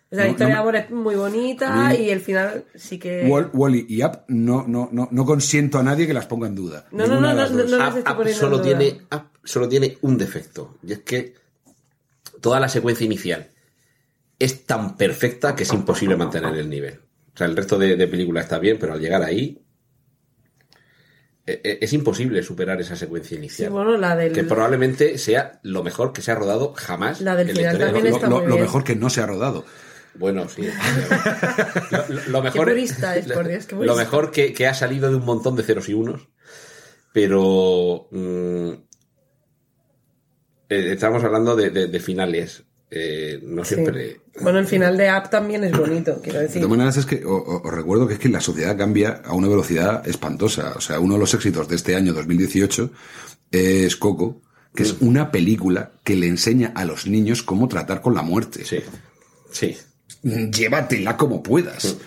O 0.10 0.16
sea, 0.16 0.24
la 0.24 0.30
historia 0.30 0.48
no 0.48 0.54
de 0.56 0.60
amor 0.62 0.76
es 0.78 0.90
muy 0.90 1.16
bonita 1.16 1.94
y 1.94 2.10
el 2.10 2.22
final 2.22 2.64
sí 2.76 2.98
que. 2.98 3.26
Wall- 3.28 3.50
Wally 3.54 3.86
y 3.90 4.04
Up 4.04 4.22
no, 4.30 4.64
no, 4.68 4.88
no, 4.92 5.10
no 5.12 5.26
consiento 5.26 5.80
a 5.80 5.84
nadie 5.84 6.08
que 6.08 6.14
las 6.14 6.26
ponga 6.28 6.48
en 6.48 6.56
duda. 6.56 6.86
No, 6.92 7.06
no, 7.08 7.20
no, 7.20 7.28
de 7.36 7.36
no, 7.66 7.78
no. 7.78 7.84
App- 7.84 8.08
App 8.08 8.28
solo 8.30 8.60
duda. 8.60 8.78
tiene, 8.78 9.02
App 9.10 9.36
solo 9.44 9.68
tiene 9.68 9.98
un 10.02 10.18
defecto. 10.18 10.78
Y 10.82 10.94
es 10.94 11.00
que 11.00 11.34
toda 12.40 12.60
la 12.62 12.70
secuencia 12.70 13.06
inicial 13.06 13.50
es 14.40 14.66
tan 14.66 14.96
perfecta 14.96 15.56
que 15.56 15.64
es 15.64 15.74
imposible 15.74 16.16
mantener 16.16 16.56
el 16.56 16.70
nivel. 16.70 17.02
O 17.34 17.38
sea, 17.38 17.48
el 17.48 17.56
resto 17.58 17.78
de, 17.78 17.96
de 17.98 18.08
película 18.08 18.40
está 18.42 18.60
bien, 18.60 18.78
pero 18.80 18.94
al 18.94 19.02
llegar 19.02 19.22
ahí 19.24 19.62
eh, 21.46 21.62
eh, 21.64 21.78
es 21.82 21.94
imposible 21.94 22.42
superar 22.44 22.80
esa 22.82 22.96
secuencia 22.96 23.32
Sí, 23.32 23.36
inicial. 23.38 23.72
bueno, 23.72 23.98
la 23.98 24.16
del. 24.16 24.34
que 24.34 24.44
probablemente 24.44 25.18
sea 25.18 25.60
lo 25.64 25.84
mejor 25.84 26.12
que 26.14 26.22
se 26.22 26.32
ha 26.32 26.36
rodado 26.36 26.74
jamás. 26.76 27.22
La 27.22 27.36
del 27.36 27.50
en 27.50 27.56
final 27.56 27.74
historia 27.74 27.88
de 27.88 27.94
también 27.94 28.14
los- 28.14 28.16
está 28.24 28.30
lo, 28.30 28.38
muy 28.40 28.48
lo 28.48 28.54
bien. 28.54 28.66
mejor 28.66 28.84
que 28.84 28.96
no 28.96 29.10
se 29.10 29.22
ha 29.22 29.26
rodado. 29.26 29.66
Bueno, 30.20 30.48
sí. 30.50 30.64
lo, 31.92 31.98
lo- 32.16 32.22
lo 32.30 32.42
mejor, 32.42 32.66
Qué 32.66 32.72
purista 32.74 33.16
es, 33.16 33.32
por 33.32 33.48
Dios, 33.48 33.66
qué 33.66 33.76
Lo 33.76 33.96
mejor 33.96 34.32
que, 34.32 34.54
que 34.54 34.68
ha 34.68 34.74
salido 34.74 35.10
de 35.10 35.16
un 35.16 35.26
montón 35.26 35.56
de 35.56 35.64
ceros 35.64 35.88
y 35.90 35.94
unos. 35.94 36.28
Pero. 37.14 38.08
mm, 38.12 38.70
eh, 40.70 40.92
estamos 40.94 41.24
hablando 41.24 41.56
de, 41.56 41.70
de- 41.70 41.88
de 41.88 42.00
finales. 42.00 42.64
Eh, 42.90 43.40
no 43.44 43.66
Sí. 43.66 43.76
siempre. 43.76 44.22
Bueno, 44.40 44.60
el 44.60 44.66
final 44.68 44.96
de 44.98 45.10
App 45.10 45.30
también 45.30 45.64
es 45.66 45.78
bonito, 45.78 46.22
quiero 46.24 46.40
De 46.40 46.46
decir. 46.46 46.62
todas 46.62 46.78
maneras, 46.78 46.96
es 46.98 47.06
que 47.06 47.26
o- 47.26 47.36
o- 47.36 47.68
os 47.68 47.74
recuerdo 47.74 48.08
que 48.08 48.14
es 48.14 48.20
que 48.20 48.30
la 48.30 48.40
sociedad 48.40 48.78
cambia 48.78 49.22
a 49.26 49.34
una 49.34 49.48
velocidad 49.50 50.08
espantosa. 50.08 50.74
O 50.76 50.80
sea, 50.82 51.00
uno 51.00 51.16
de 51.16 51.20
los 51.20 51.34
éxitos 51.34 51.68
de 51.68 51.76
este 51.76 51.96
año 51.96 52.14
2018 52.14 52.92
es 53.52 53.96
Coco, 53.98 54.42
que 54.74 54.84
es 54.84 55.02
Mm. 55.02 55.08
una 55.08 55.32
película 55.32 55.92
que 56.04 56.16
le 56.16 56.28
enseña 56.28 56.72
a 56.76 56.86
los 56.86 57.08
niños 57.08 57.44
cómo 57.44 57.68
tratar 57.68 58.02
con 58.02 58.14
la 58.14 58.22
muerte. 58.22 58.64
Sí. 58.64 58.80
Sí. 59.52 59.78
Llévatela 60.24 61.16
como 61.18 61.42
puedas. 61.44 61.98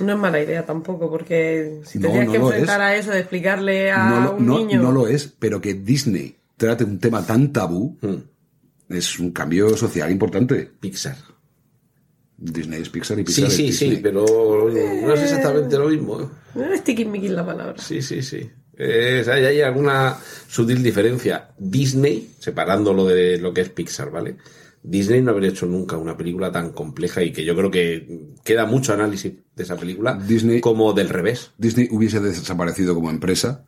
No 0.00 0.12
es 0.12 0.18
mala 0.18 0.42
idea 0.42 0.66
tampoco, 0.66 1.08
porque 1.10 1.80
si 1.84 1.98
No, 1.98 2.08
tendrías 2.08 2.26
no 2.26 2.32
que 2.32 2.38
enfrentar 2.38 2.80
es. 2.80 2.86
a 2.86 2.96
eso 2.96 3.10
de 3.12 3.20
explicarle 3.20 3.90
a 3.92 4.08
No, 4.08 4.20
lo- 4.20 4.36
un 4.36 4.46
no- 4.46 4.58
niño. 4.58 4.82
no 4.82 4.92
lo 4.92 5.06
es, 5.06 5.32
pero 5.38 5.60
que 5.60 5.74
Disney 5.74 6.36
trate 6.56 6.84
un 6.84 6.98
tema 6.98 7.24
tan 7.24 7.52
tabú 7.52 7.96
Mm. 8.00 8.94
es 8.94 9.18
un 9.18 9.30
cambio 9.30 9.76
social 9.76 10.10
importante. 10.10 10.70
Pixar. 10.80 11.16
Disney 12.36 12.82
es 12.82 12.88
Pixar 12.90 13.18
y 13.18 13.20
Sí, 13.20 13.24
Pixar 13.26 13.44
es 13.46 13.54
sí, 13.56 13.62
Disney. 13.66 13.90
sí, 13.96 14.00
pero 14.02 14.24
no 14.70 15.14
es 15.14 15.22
exactamente 15.22 15.78
lo 15.78 15.88
mismo. 15.88 16.20
¿eh? 16.22 16.26
No 16.56 16.64
es 16.74 16.82
tiquismiquis 16.82 17.30
la 17.30 17.46
palabra. 17.46 17.74
Sí, 17.78 18.02
sí, 18.02 18.20
sí. 18.22 18.50
Es- 18.76 19.28
hay, 19.28 19.44
hay 19.44 19.60
alguna 19.60 20.16
sutil 20.48 20.82
diferencia. 20.82 21.50
Disney, 21.56 22.32
separándolo 22.40 23.06
de 23.06 23.38
lo 23.38 23.54
que 23.54 23.60
es 23.60 23.68
Pixar, 23.68 24.10
¿vale? 24.10 24.36
Disney 24.86 25.22
no 25.22 25.30
habría 25.30 25.48
hecho 25.48 25.64
nunca 25.66 25.96
una 25.96 26.16
película 26.16 26.52
tan 26.52 26.70
compleja 26.72 27.22
y 27.22 27.32
que 27.32 27.42
yo 27.44 27.56
creo 27.56 27.70
que 27.70 28.34
queda 28.44 28.66
mucho 28.66 28.92
análisis 28.92 29.32
de 29.56 29.62
esa 29.62 29.76
película 29.76 30.14
Disney- 30.14 30.60
como 30.60 30.92
del 30.92 31.08
revés. 31.08 31.52
Disney 31.58 31.88
hubiese 31.90 32.20
desaparecido 32.20 32.94
como 32.94 33.08
empresa 33.10 33.64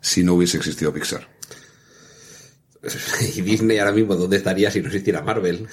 si 0.00 0.22
no 0.22 0.34
hubiese 0.34 0.58
existido 0.58 0.92
Pixar. 0.92 1.26
Y 3.34 3.40
Disney 3.40 3.78
ahora 3.78 3.92
mismo, 3.92 4.14
¿dónde 4.14 4.36
estaría 4.36 4.70
si 4.70 4.80
no 4.80 4.86
existiera 4.86 5.22
Marvel? 5.22 5.66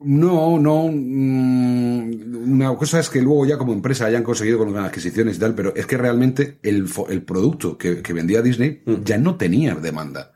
No, 0.00 0.58
no. 0.58 0.88
mm, 0.90 2.52
Una 2.52 2.74
cosa 2.76 2.98
es 3.00 3.10
que 3.10 3.20
luego 3.20 3.44
ya 3.46 3.58
como 3.58 3.72
empresa 3.72 4.06
hayan 4.06 4.22
conseguido 4.24 4.58
con 4.58 4.72
las 4.72 4.86
adquisiciones 4.86 5.36
y 5.36 5.40
tal, 5.40 5.54
pero 5.54 5.74
es 5.76 5.86
que 5.86 5.96
realmente 5.98 6.58
el, 6.62 6.88
el 7.10 7.22
producto 7.22 7.76
que, 7.76 8.00
que 8.02 8.12
vendía 8.12 8.40
Disney 8.42 8.82
ya 9.04 9.18
no 9.18 9.36
tenía 9.36 9.74
demanda. 9.74 10.32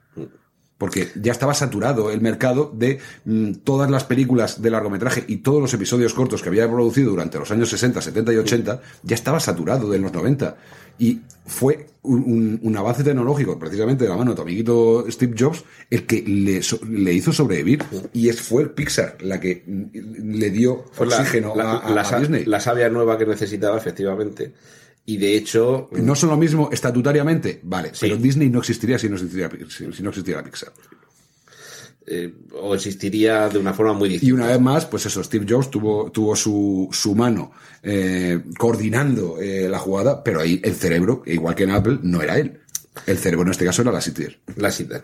Porque 0.84 1.08
ya 1.14 1.32
estaba 1.32 1.54
saturado 1.54 2.10
el 2.10 2.20
mercado 2.20 2.70
de 2.74 2.98
mm, 3.24 3.52
todas 3.64 3.90
las 3.90 4.04
películas 4.04 4.60
de 4.60 4.68
largometraje 4.70 5.24
y 5.26 5.38
todos 5.38 5.62
los 5.62 5.72
episodios 5.72 6.12
cortos 6.12 6.42
que 6.42 6.50
había 6.50 6.70
producido 6.70 7.08
durante 7.10 7.38
los 7.38 7.50
años 7.50 7.70
60, 7.70 8.02
70 8.02 8.32
y 8.34 8.36
80, 8.36 8.82
ya 9.02 9.14
estaba 9.14 9.40
saturado 9.40 9.88
de 9.88 9.98
los 9.98 10.12
90. 10.12 10.56
Y 10.98 11.22
fue 11.46 11.86
un, 12.02 12.18
un- 12.22 12.60
un 12.62 12.76
avance 12.76 13.02
tecnológico, 13.02 13.58
precisamente 13.58 14.04
de 14.04 14.10
la 14.10 14.16
mano 14.18 14.32
de 14.32 14.36
tu 14.36 14.42
amiguito 14.42 15.06
Steve 15.10 15.34
Jobs, 15.38 15.64
el 15.88 16.04
que 16.04 16.22
le, 16.22 16.62
so- 16.62 16.80
le 16.86 17.14
hizo 17.14 17.32
sobrevivir. 17.32 17.82
Y 18.12 18.28
es, 18.28 18.42
fue 18.42 18.68
Pixar 18.68 19.16
la 19.22 19.40
que 19.40 19.62
mm, 19.66 20.34
le 20.38 20.50
dio 20.50 20.84
la- 20.98 21.04
oxígeno 21.06 21.54
la, 21.56 21.64
a, 21.72 21.78
a- 21.78 21.94
la 21.94 22.00
a 22.02 22.04
sa- 22.04 22.20
Disney. 22.20 22.44
la 22.44 22.60
savia 22.60 22.90
nueva 22.90 23.16
que 23.16 23.24
necesitaba, 23.24 23.78
efectivamente. 23.78 24.52
Y 25.06 25.18
de 25.18 25.36
hecho, 25.36 25.88
No 25.92 26.14
son 26.14 26.30
lo 26.30 26.36
mismo 26.36 26.70
estatutariamente, 26.72 27.60
vale, 27.62 27.90
Sí. 27.92 27.98
pero 28.02 28.16
Disney 28.16 28.48
no 28.48 28.60
existiría 28.60 28.98
si 28.98 29.08
no 29.08 29.16
existiera, 29.16 29.50
si, 29.68 30.02
no 30.02 30.08
existiera 30.08 30.42
Pixar. 30.42 30.72
eh, 32.06 32.32
o 32.60 32.74
existiría 32.74 33.48
de 33.48 33.58
una 33.58 33.72
forma 33.72 33.92
muy 33.94 34.08
Y 34.08 34.12
distinta. 34.12 34.34
una 34.34 34.46
vez 34.48 34.60
más, 34.60 34.86
pues 34.86 35.06
eso, 35.06 35.22
Steve 35.24 35.46
Jobs 35.48 35.70
tuvo, 35.70 36.10
tuvo 36.10 36.34
su, 36.36 36.88
su 36.92 37.14
mano 37.14 37.52
eh, 37.82 38.40
coordinando 38.58 39.40
eh, 39.40 39.68
la 39.70 39.78
jugada, 39.78 40.22
pero 40.22 40.40
ahí 40.40 40.60
el 40.64 40.74
cerebro, 40.74 41.22
igual 41.26 41.54
que 41.54 41.64
en 41.64 41.70
Apple, 41.70 41.98
no 42.02 42.20
era 42.22 42.38
él. 42.38 42.60
El 43.06 43.18
cerebro 43.18 43.44
en 43.46 43.50
este 43.52 43.64
caso 43.64 43.82
era 43.82 43.90
la 43.92 44.00
CTR. 44.00 44.36
La 44.56 44.70
cita. 44.70 45.02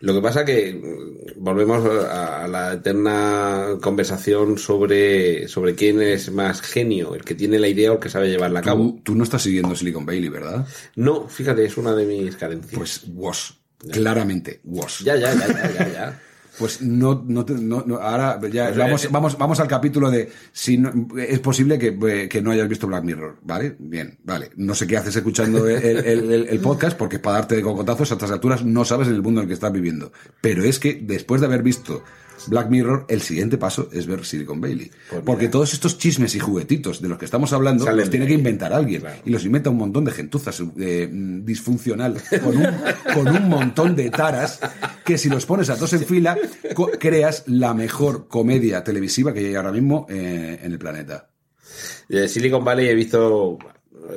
Lo 0.00 0.14
que 0.14 0.20
pasa 0.20 0.44
que 0.44 0.74
mm, 0.74 1.42
volvemos 1.42 1.84
a, 2.08 2.46
la 2.48 2.74
eterna 2.74 3.78
conversación 3.80 4.58
sobre, 4.58 5.48
sobre 5.48 5.74
quién 5.74 6.02
es 6.02 6.30
más 6.30 6.60
genio, 6.60 7.14
el 7.14 7.24
que 7.24 7.34
tiene 7.34 7.58
la 7.58 7.68
idea 7.68 7.90
o 7.90 7.94
el 7.94 8.00
que 8.00 8.10
sabe 8.10 8.28
llevarla 8.28 8.60
a 8.60 8.62
cabo. 8.62 8.84
Tú, 8.84 9.00
tú 9.02 9.14
no 9.14 9.24
estás 9.24 9.42
siguiendo 9.42 9.74
Silicon 9.74 10.06
Valley, 10.06 10.28
¿verdad? 10.28 10.66
No, 10.96 11.28
fíjate, 11.28 11.64
es 11.64 11.76
una 11.76 11.94
de 11.94 12.06
mis 12.06 12.36
carencias. 12.36 12.74
Pues 12.74 13.02
was. 13.14 13.54
Claramente, 13.90 14.60
was. 14.64 15.00
ya, 15.00 15.16
ya, 15.16 15.34
ya, 15.34 15.46
ya, 15.46 15.72
ya, 15.72 15.92
ya. 15.92 16.20
Pues 16.58 16.80
no, 16.82 17.24
no, 17.26 17.44
no, 17.48 17.82
no, 17.84 17.96
ahora 17.96 18.38
ya 18.50 18.66
Pues, 18.66 18.76
vamos, 18.78 19.04
eh, 19.04 19.08
vamos, 19.10 19.38
vamos 19.38 19.60
al 19.60 19.66
capítulo 19.68 20.10
de 20.10 20.30
si 20.52 20.78
no- 20.78 20.92
es 21.18 21.40
posible 21.40 21.78
que, 21.78 21.88
eh, 22.08 22.28
que 22.28 22.40
no 22.42 22.50
hayas 22.52 22.68
visto 22.68 22.86
Black 22.86 23.02
Mirror, 23.04 23.38
¿vale? 23.42 23.74
Bien, 23.78 24.18
vale. 24.24 24.50
No 24.56 24.74
sé 24.74 24.86
qué 24.86 24.96
haces 24.96 25.16
escuchando 25.16 25.68
el, 25.68 25.82
el- 25.82 26.30
el- 26.30 26.46
el 26.48 26.60
podcast 26.60 26.96
porque 26.96 27.18
para 27.18 27.38
darte 27.38 27.56
de 27.56 27.62
cocotazos 27.62 28.10
a 28.10 28.14
estas 28.14 28.30
alturas 28.30 28.64
no 28.64 28.84
sabes 28.84 29.08
en 29.08 29.14
el 29.14 29.22
mundo 29.22 29.40
en 29.40 29.44
el 29.44 29.48
que 29.48 29.54
estás 29.54 29.72
viviendo. 29.72 30.12
Pero 30.40 30.62
es 30.62 30.78
que 30.78 30.94
después 31.02 31.40
de 31.40 31.48
haber 31.48 31.62
visto 31.62 32.02
Black 32.48 32.68
Mirror, 32.68 33.06
el 33.08 33.20
siguiente 33.20 33.58
paso 33.58 33.88
es 33.92 34.06
ver 34.06 34.24
Silicon 34.24 34.60
Valley. 34.60 34.90
Pues 35.10 35.22
porque 35.24 35.48
todos 35.48 35.72
estos 35.72 35.98
chismes 35.98 36.34
y 36.34 36.40
juguetitos 36.40 37.00
de 37.00 37.08
los 37.08 37.18
que 37.18 37.24
estamos 37.24 37.52
hablando 37.52 37.84
Salen 37.84 38.00
los 38.00 38.10
tiene 38.10 38.26
que 38.26 38.34
inventar 38.34 38.72
alguien. 38.72 39.00
Claro. 39.00 39.20
Y 39.24 39.30
los 39.30 39.44
inventa 39.44 39.70
un 39.70 39.78
montón 39.78 40.04
de 40.04 40.12
gentuzas 40.12 40.62
eh, 40.78 41.08
mm, 41.10 41.44
disfuncional 41.44 42.16
con 42.42 42.56
un, 42.56 42.66
con 43.14 43.28
un 43.28 43.48
montón 43.48 43.96
de 43.96 44.10
taras 44.10 44.60
que 45.04 45.18
si 45.18 45.28
los 45.28 45.46
pones 45.46 45.70
a 45.70 45.76
todos 45.76 45.92
en 45.94 46.04
fila 46.04 46.36
creas 46.98 47.44
la 47.46 47.74
mejor 47.74 48.28
comedia 48.28 48.82
televisiva 48.84 49.32
que 49.32 49.40
hay 49.40 49.54
ahora 49.54 49.72
mismo 49.72 50.06
eh, 50.08 50.60
en 50.62 50.72
el 50.72 50.78
planeta. 50.78 51.28
De 52.08 52.28
Silicon 52.28 52.64
Valley 52.64 52.88
he 52.88 52.94
visto 52.94 53.58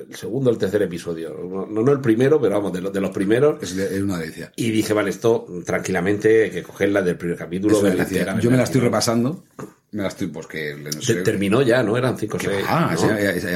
el 0.10 0.16
segundo 0.16 0.50
o 0.50 0.54
el 0.54 0.60
tercer 0.60 0.82
episodio. 0.82 1.36
No, 1.70 1.82
no, 1.84 1.92
el 1.92 2.00
primero, 2.02 2.40
pero 2.42 2.56
vamos, 2.56 2.74
de, 2.74 2.82
los 2.82 2.92
de 2.94 3.02
los 3.02 3.12
primeros. 3.12 3.62
Es, 3.64 3.76
de- 3.76 3.96
es 3.98 4.02
una 4.02 4.18
delicia. 4.18 4.52
Y 4.56 4.72
dije, 4.72 4.94
vale, 4.94 5.10
esto 5.10 5.46
tranquilamente 5.66 6.44
hay 6.46 6.52
que 6.52 6.64
cogerla 6.64 7.02
del 7.02 7.16
primer 7.18 7.38
capítulo. 7.38 7.86
Entera, 7.88 8.40
Yo 8.40 8.52
me 8.52 8.58
la 8.58 8.64
estoy 8.64 8.82
repasando. 8.82 9.44
Me 9.92 10.02
la 10.04 10.10
estoy, 10.10 10.28
pues 10.28 10.48
que 10.48 10.76
no 10.76 11.02
sé. 11.02 11.16
Terminó 11.22 11.62
ya, 11.62 11.82
¿no? 11.84 11.98
Eran 11.98 12.18
cinco 12.18 12.38
o 12.38 12.40
seis. 12.40 12.64
Ah, 12.68 12.94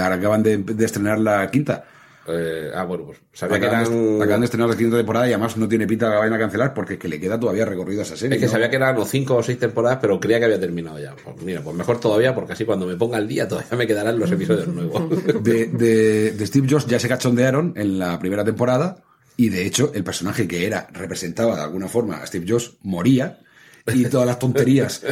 ahora 0.01 0.15
acaban 0.15 0.41
de, 0.43 0.57
de 0.59 0.85
estrenar 0.85 1.19
la 1.19 1.49
quinta. 1.51 1.85
Eh, 2.27 2.69
ah, 2.75 2.83
bueno, 2.83 3.05
pues 3.05 3.17
sabía 3.33 3.59
que 3.59 3.65
eran. 3.65 3.81
acaban 4.21 4.41
de 4.41 4.45
estrenar 4.45 4.69
la 4.69 4.77
quinta 4.77 4.95
temporada 4.97 5.27
y 5.27 5.33
además 5.33 5.57
no 5.57 5.67
tiene 5.67 5.87
pinta 5.87 6.05
de 6.05 6.11
que 6.11 6.13
la 6.15 6.19
vayan 6.19 6.33
a 6.35 6.39
cancelar 6.39 6.73
porque 6.73 6.93
es 6.93 6.99
que 6.99 7.07
le 7.07 7.19
queda 7.19 7.39
todavía 7.39 7.65
recorrido 7.65 8.01
a 8.01 8.03
esa 8.03 8.15
serie. 8.15 8.35
Es 8.35 8.39
que 8.41 8.45
¿no? 8.45 8.51
sabía 8.51 8.69
que 8.69 8.75
eran 8.75 8.95
o 8.97 9.05
cinco 9.05 9.37
o 9.37 9.43
seis 9.43 9.57
temporadas, 9.57 9.97
pero 9.99 10.19
creía 10.19 10.37
que 10.39 10.45
había 10.45 10.59
terminado 10.59 10.99
ya. 10.99 11.15
Pues 11.15 11.41
mira, 11.43 11.61
pues 11.61 11.75
mejor 11.75 11.99
todavía, 11.99 12.35
porque 12.35 12.53
así 12.53 12.63
cuando 12.63 12.85
me 12.85 12.95
ponga 12.95 13.17
al 13.17 13.27
día 13.27 13.47
todavía 13.47 13.75
me 13.75 13.87
quedarán 13.87 14.19
los 14.19 14.31
episodios 14.31 14.67
nuevos. 14.67 15.03
de, 15.43 15.65
de- 15.67 16.31
de 16.31 16.45
Steve 16.47 16.67
Jobs 16.69 16.85
ya 16.85 16.99
se 16.99 17.07
cachondearon 17.09 17.73
en 17.75 17.97
la 17.97 18.19
primera 18.19 18.43
temporada 18.43 18.97
y 19.35 19.49
de 19.49 19.65
hecho 19.65 19.91
el 19.95 20.03
personaje 20.03 20.47
que 20.47 20.67
era 20.67 20.87
representaba 20.93 21.55
de 21.55 21.61
alguna 21.63 21.87
forma 21.87 22.17
a 22.17 22.27
Steve 22.27 22.45
Jobs 22.47 22.73
moría 22.83 23.39
y 23.93 24.05
todas 24.05 24.27
las 24.27 24.39
tonterías 24.39 25.03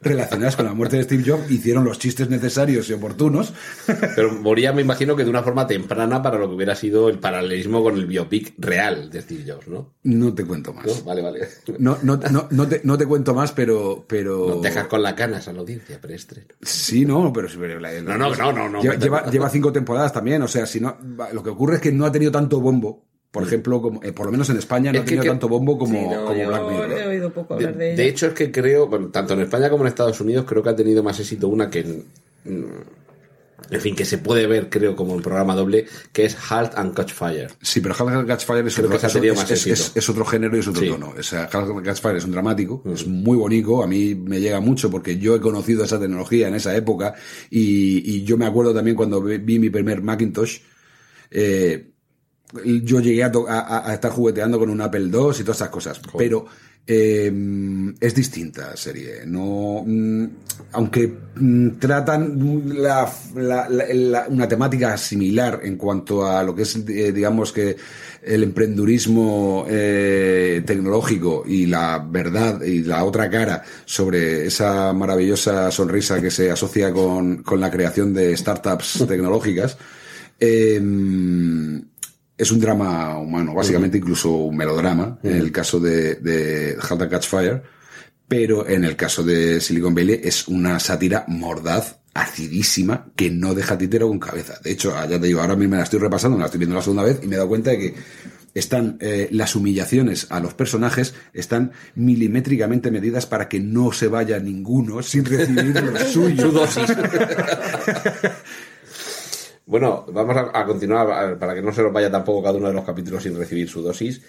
relacionadas 0.00 0.56
con 0.56 0.66
la 0.66 0.74
muerte 0.74 0.96
de 0.96 1.04
Steve 1.04 1.24
Jobs 1.26 1.50
hicieron 1.50 1.84
los 1.84 1.98
chistes 1.98 2.28
necesarios 2.28 2.88
y 2.88 2.92
oportunos. 2.92 3.52
Pero 3.86 4.32
moría, 4.32 4.72
me 4.72 4.82
imagino 4.82 5.16
que 5.16 5.24
de 5.24 5.30
una 5.30 5.42
forma 5.42 5.66
temprana 5.66 6.22
para 6.22 6.38
lo 6.38 6.48
que 6.48 6.54
hubiera 6.54 6.74
sido 6.74 7.08
el 7.08 7.18
paralelismo 7.18 7.82
con 7.82 7.96
el 7.96 8.06
biopic 8.06 8.54
real 8.58 9.10
de 9.10 9.22
Steve 9.22 9.44
Jobs, 9.46 9.68
¿no? 9.68 9.94
No 10.04 10.34
te 10.34 10.44
cuento 10.44 10.72
más. 10.72 10.86
¿No? 10.86 10.92
Vale, 11.04 11.22
vale. 11.22 11.48
No, 11.78 11.98
no, 12.02 12.16
no, 12.30 12.48
no, 12.50 12.68
te, 12.68 12.80
no 12.84 12.98
te 12.98 13.06
cuento 13.06 13.34
más, 13.34 13.52
pero... 13.52 14.04
pero... 14.08 14.48
Nos 14.48 14.62
dejas 14.62 14.86
con 14.86 15.02
las 15.02 15.14
canas 15.14 15.48
a 15.48 15.52
la 15.52 15.60
audiencia 15.60 16.00
preestreno. 16.00 16.48
Sí, 16.62 17.04
no, 17.04 17.32
pero... 17.32 17.48
pero 17.58 17.80
la- 17.80 17.92
No, 18.02 18.16
no, 18.18 18.34
no, 18.34 18.52
no, 18.52 18.68
no. 18.68 18.82
Lleva, 18.82 19.30
lleva, 19.30 19.48
cinco 19.50 19.72
temporadas 19.72 20.12
también, 20.12 20.42
o 20.42 20.48
sea, 20.48 20.66
si 20.66 20.80
no... 20.80 20.96
Lo 21.32 21.42
que 21.42 21.50
ocurre 21.50 21.76
es 21.76 21.80
que 21.80 21.92
no 21.92 22.06
ha 22.06 22.12
tenido 22.12 22.30
tanto 22.32 22.60
bombo, 22.60 23.04
por 23.30 23.42
ejemplo, 23.42 23.80
como, 23.82 24.02
eh, 24.02 24.12
por 24.12 24.26
lo 24.26 24.32
menos 24.32 24.48
en 24.50 24.56
España 24.56 24.90
no 24.90 24.98
Es 24.98 25.02
ha 25.02 25.04
tenido 25.04 25.22
que- 25.22 25.28
tanto 25.28 25.48
bombo 25.48 25.76
como, 25.78 25.92
Sí, 26.00 26.06
no, 26.06 26.24
como 26.24 26.46
Black 26.46 26.62
Mirror. 26.70 27.07
He 27.28 27.30
oído 27.30 27.42
poco 27.42 27.56
De, 27.56 27.64
hablar 27.66 27.78
de, 27.78 27.86
ella. 27.88 27.96
de 28.02 28.08
hecho, 28.08 28.26
es 28.26 28.32
que 28.34 28.50
creo, 28.50 28.86
bueno, 28.88 29.08
tanto 29.08 29.34
en 29.34 29.40
España 29.40 29.70
como 29.70 29.84
en 29.84 29.88
Estados 29.88 30.20
Unidos, 30.20 30.44
creo 30.48 30.62
que 30.62 30.68
ha 30.70 30.76
tenido 30.76 31.02
más 31.02 31.18
éxito 31.20 31.48
una 31.48 31.70
que 31.70 31.80
en. 31.80 32.98
En 33.70 33.80
fin, 33.82 33.94
que 33.94 34.04
se 34.06 34.16
puede 34.18 34.46
ver, 34.46 34.70
creo, 34.70 34.96
como 34.96 35.12
un 35.12 35.20
programa 35.20 35.54
doble, 35.54 35.84
que 36.12 36.24
es 36.24 36.34
Halt 36.50 36.72
and 36.76 36.94
Catch 36.94 37.12
Fire. 37.12 37.50
Sí, 37.60 37.80
pero 37.82 37.94
Hal 37.98 38.24
Catch 38.24 38.46
Fire 38.46 38.66
es, 38.66 38.78
otro, 38.78 38.94
es- 38.96 39.04
es- 39.04 39.36
más 39.36 39.50
es- 39.50 39.66
éxito. 39.66 39.74
es- 39.74 39.92
es 39.96 40.08
otro 40.08 40.24
género 40.24 40.56
y 40.56 40.60
es 40.60 40.68
otro 40.68 40.80
Sí. 40.80 40.88
tono. 40.88 41.12
O 41.18 41.22
sea, 41.22 41.44
Hal 41.52 41.82
Catch 41.82 42.00
Fire 42.00 42.16
es 42.16 42.24
un 42.24 42.30
dramático, 42.30 42.82
es 42.86 43.06
muy 43.06 43.36
bonito, 43.36 43.82
a 43.82 43.86
mí 43.86 44.14
me 44.14 44.40
llega 44.40 44.60
mucho 44.60 44.90
porque 44.90 45.18
yo 45.18 45.34
he 45.34 45.40
conocido 45.40 45.84
esa 45.84 46.00
tecnología 46.00 46.48
en 46.48 46.54
esa 46.54 46.74
época 46.74 47.14
y, 47.50 48.10
y 48.16 48.22
yo 48.24 48.38
me 48.38 48.46
acuerdo 48.46 48.72
también 48.72 48.96
cuando 48.96 49.20
vi, 49.20 49.36
vi 49.36 49.58
mi 49.58 49.68
primer 49.68 50.00
Macintosh, 50.02 50.60
eh, 51.30 51.90
yo 52.64 53.00
llegué 53.00 53.22
a- 53.24 53.30
a- 53.48 53.90
a 53.90 53.92
estar 53.94 54.10
jugueteando 54.12 54.58
con 54.58 54.70
un 54.70 54.80
Apple 54.80 55.00
II 55.02 55.08
y 55.08 55.42
todas 55.42 55.56
esas 55.56 55.68
cosas, 55.68 56.00
pero 56.16 56.46
eh, 56.90 57.30
es 58.00 58.14
distinta 58.14 58.74
serie. 58.76 59.26
No, 59.26 59.84
mm, 59.86 60.24
aunque 60.72 61.12
mm, 61.36 61.68
tratan 61.78 62.38
la- 62.82 63.12
la- 63.36 63.68
la- 63.68 63.84
la- 63.92 64.26
una 64.28 64.48
temática 64.48 64.96
similar 64.96 65.60
en 65.62 65.76
cuanto 65.76 66.26
a 66.26 66.42
lo 66.42 66.54
que 66.54 66.62
es, 66.62 66.76
eh, 66.88 67.12
digamos 67.12 67.52
que 67.52 67.76
el 68.22 68.42
emprendurismo 68.42 69.66
eh, 69.68 70.62
tecnológico 70.66 71.44
y 71.46 71.66
la 71.66 72.04
verdad 72.10 72.62
y 72.62 72.82
la 72.82 73.04
otra 73.04 73.28
cara 73.30 73.62
sobre 73.84 74.46
esa 74.46 74.92
maravillosa 74.94 75.70
sonrisa 75.70 76.20
que 76.20 76.30
se 76.30 76.50
asocia 76.50 76.92
con, 76.92 77.42
con 77.42 77.60
la 77.60 77.70
creación 77.70 78.12
de 78.14 78.34
startups 78.36 79.04
tecnológicas. 79.06 79.76
eh, 80.40 80.80
es 82.38 82.52
un 82.52 82.60
drama 82.60 83.18
humano, 83.18 83.52
básicamente 83.52 83.98
incluso 83.98 84.30
un 84.30 84.56
melodrama, 84.56 85.18
en 85.24 85.36
el 85.36 85.50
caso 85.50 85.80
de, 85.80 86.14
de 86.14 86.78
and 86.88 87.10
Catch 87.10 87.26
Fire, 87.26 87.62
pero 88.28 88.68
en 88.68 88.84
el 88.84 88.94
caso 88.94 89.24
de 89.24 89.60
Silicon 89.60 89.94
Valley 89.94 90.20
es 90.22 90.46
una 90.46 90.78
sátira 90.78 91.24
mordaz, 91.26 91.98
acidísima, 92.14 93.08
que 93.16 93.30
no 93.30 93.54
deja 93.54 93.76
titero 93.76 94.08
con 94.08 94.20
cabeza. 94.20 94.54
De 94.62 94.70
hecho, 94.70 94.90
ya 94.90 95.20
te 95.20 95.26
digo, 95.26 95.40
ahora 95.40 95.56
mismo 95.56 95.72
me 95.72 95.76
la 95.78 95.82
estoy 95.82 95.98
repasando, 95.98 96.36
me 96.36 96.42
la 96.42 96.46
estoy 96.46 96.58
viendo 96.58 96.76
la 96.76 96.82
segunda 96.82 97.02
vez 97.02 97.20
y 97.22 97.26
me 97.26 97.34
he 97.34 97.38
dado 97.38 97.48
cuenta 97.48 97.70
de 97.70 97.78
que 97.78 97.94
están 98.54 98.98
eh, 99.00 99.28
las 99.32 99.56
humillaciones 99.56 100.26
a 100.30 100.40
los 100.40 100.54
personajes 100.54 101.14
están 101.32 101.72
milimétricamente 101.94 102.90
medidas 102.90 103.26
para 103.26 103.48
que 103.48 103.60
no 103.60 103.92
se 103.92 104.08
vaya 104.08 104.38
ninguno 104.38 105.02
sin 105.02 105.24
recibir 105.24 105.82
lo 105.82 105.98
suyo. 106.00 106.42
Su 106.42 106.52
dosis. 106.52 106.90
bueno, 109.68 110.06
vamos 110.10 110.34
a, 110.34 110.58
a 110.58 110.64
continuar 110.64 111.10
a 111.10 111.38
para 111.38 111.54
que 111.54 111.60
no 111.60 111.72
se 111.72 111.82
nos 111.82 111.92
vaya 111.92 112.10
tampoco 112.10 112.42
cada 112.42 112.56
uno 112.56 112.68
de 112.68 112.74
los 112.74 112.86
capítulos 112.86 113.22
sin 113.22 113.36
recibir 113.36 113.68
su 113.68 113.82
dosis. 113.82 114.22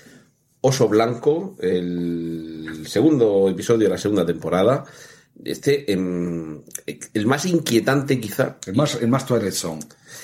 Oso 0.59 0.89
Blanco, 0.89 1.55
el 1.61 2.85
segundo 2.85 3.47
episodio 3.49 3.87
de 3.87 3.93
la 3.93 3.97
segunda 3.97 4.25
temporada. 4.25 4.83
Este, 5.41 5.89
em, 5.93 6.61
el 7.13 7.25
más 7.25 7.45
inquietante 7.45 8.19
quizá, 8.19 8.57
El 8.65 8.75
más, 8.75 8.95
el 8.95 9.07
más 9.07 9.25
Twilight 9.25 9.53
Zone. 9.53 9.79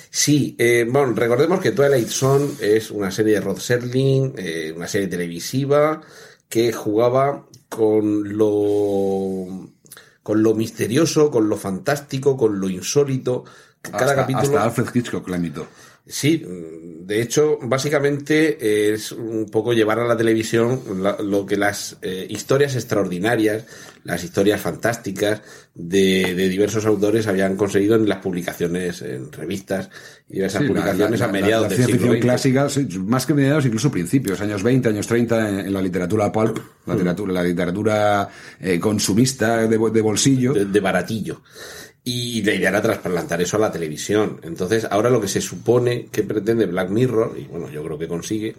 Sí, 0.09 0.53
eh, 0.59 0.85
bueno, 0.89 1.13
recordemos 1.13 1.61
que 1.61 1.71
Twilight 1.71 2.09
Zone 2.09 2.47
es 2.59 2.91
una 2.91 3.09
serie 3.09 3.35
de 3.35 3.39
Rod 3.39 3.59
Serling, 3.59 4.33
eh, 4.37 4.73
una 4.75 4.89
serie 4.89 5.07
televisiva 5.07 6.01
que 6.49 6.73
jugaba 6.73 7.47
con 7.69 8.37
lo 8.37 9.69
con 10.21 10.41
lo 10.41 10.55
misterioso, 10.55 11.29
con 11.29 11.47
lo 11.47 11.55
fantástico, 11.55 12.35
con 12.35 12.59
lo 12.59 12.67
insólito. 12.67 13.45
Cada 13.91 14.05
hasta, 14.05 14.15
capítulo. 14.15 14.47
hasta 14.59 14.63
Alfred 14.63 14.87
Hitchcock 14.93 15.27
la 15.29 15.37
imitó. 15.37 15.67
Sí, 16.07 16.45
mm, 16.45 17.07
de 17.07 17.21
hecho, 17.21 17.57
básicamente 17.63 18.93
es 18.93 19.11
un 19.11 19.47
poco 19.51 19.73
llevar 19.73 19.99
a 19.99 20.05
la 20.07 20.15
televisión 20.15 20.81
lo 21.23 21.45
que 21.45 21.57
las 21.57 21.97
eh, 22.01 22.27
historias 22.29 22.75
extraordinarias, 22.75 23.65
las 24.03 24.23
historias 24.23 24.61
fantásticas 24.61 25.41
de, 25.73 26.35
de 26.35 26.47
diversos 26.49 26.85
autores 26.85 27.25
habían 27.27 27.55
conseguido 27.55 27.95
en 27.95 28.07
las 28.07 28.19
publicaciones, 28.19 29.01
en 29.01 29.31
revistas 29.31 29.89
y 30.29 30.35
diversas 30.35 30.61
Sí, 30.61 30.67
publicaciones 30.67 31.19
la- 31.19 31.25
a 31.25 31.31
mediados 31.31 31.69
la 31.71 31.75
del 31.77 31.85
siglo 31.87 32.11
XX. 32.11 32.21
clásica, 32.21 32.67
más 32.99 33.25
que 33.25 33.33
mediados, 33.33 33.65
incluso 33.65 33.89
principios, 33.91 34.41
años 34.41 34.61
20, 34.61 34.89
años 34.89 35.07
30, 35.07 35.49
en, 35.49 35.59
en 35.61 35.73
la 35.73 35.81
literatura 35.81 36.31
pulp, 36.31 36.59
la 36.85 36.93
literatura, 36.93 37.33
la 37.33 37.43
literatura 37.43 38.29
eh, 38.59 38.79
consumista 38.79 39.67
de, 39.67 39.77
bo- 39.77 39.89
de 39.89 40.01
bolsillo. 40.01 40.53
de, 40.53 40.65
de 40.65 40.79
baratillo. 40.79 41.41
Y 42.07 42.43
la 42.43 42.53
idea 42.53 42.69
era 42.69 42.83
trasplantar 42.83 43.41
eso 43.41 43.57
a 43.57 43.61
la 43.61 43.71
televisión. 43.71 44.39
Entonces, 44.43 44.85
ahora 44.91 45.09
lo 45.09 45.19
que 45.19 45.27
se 45.27 45.41
supone 45.41 46.05
que 46.11 46.21
pretende 46.21 46.67
Black 46.67 46.91
Mirror, 46.91 47.35
y 47.35 47.45
bueno, 47.45 47.67
yo 47.71 47.83
creo 47.83 47.97
que 47.97 48.07
consigue, 48.07 48.55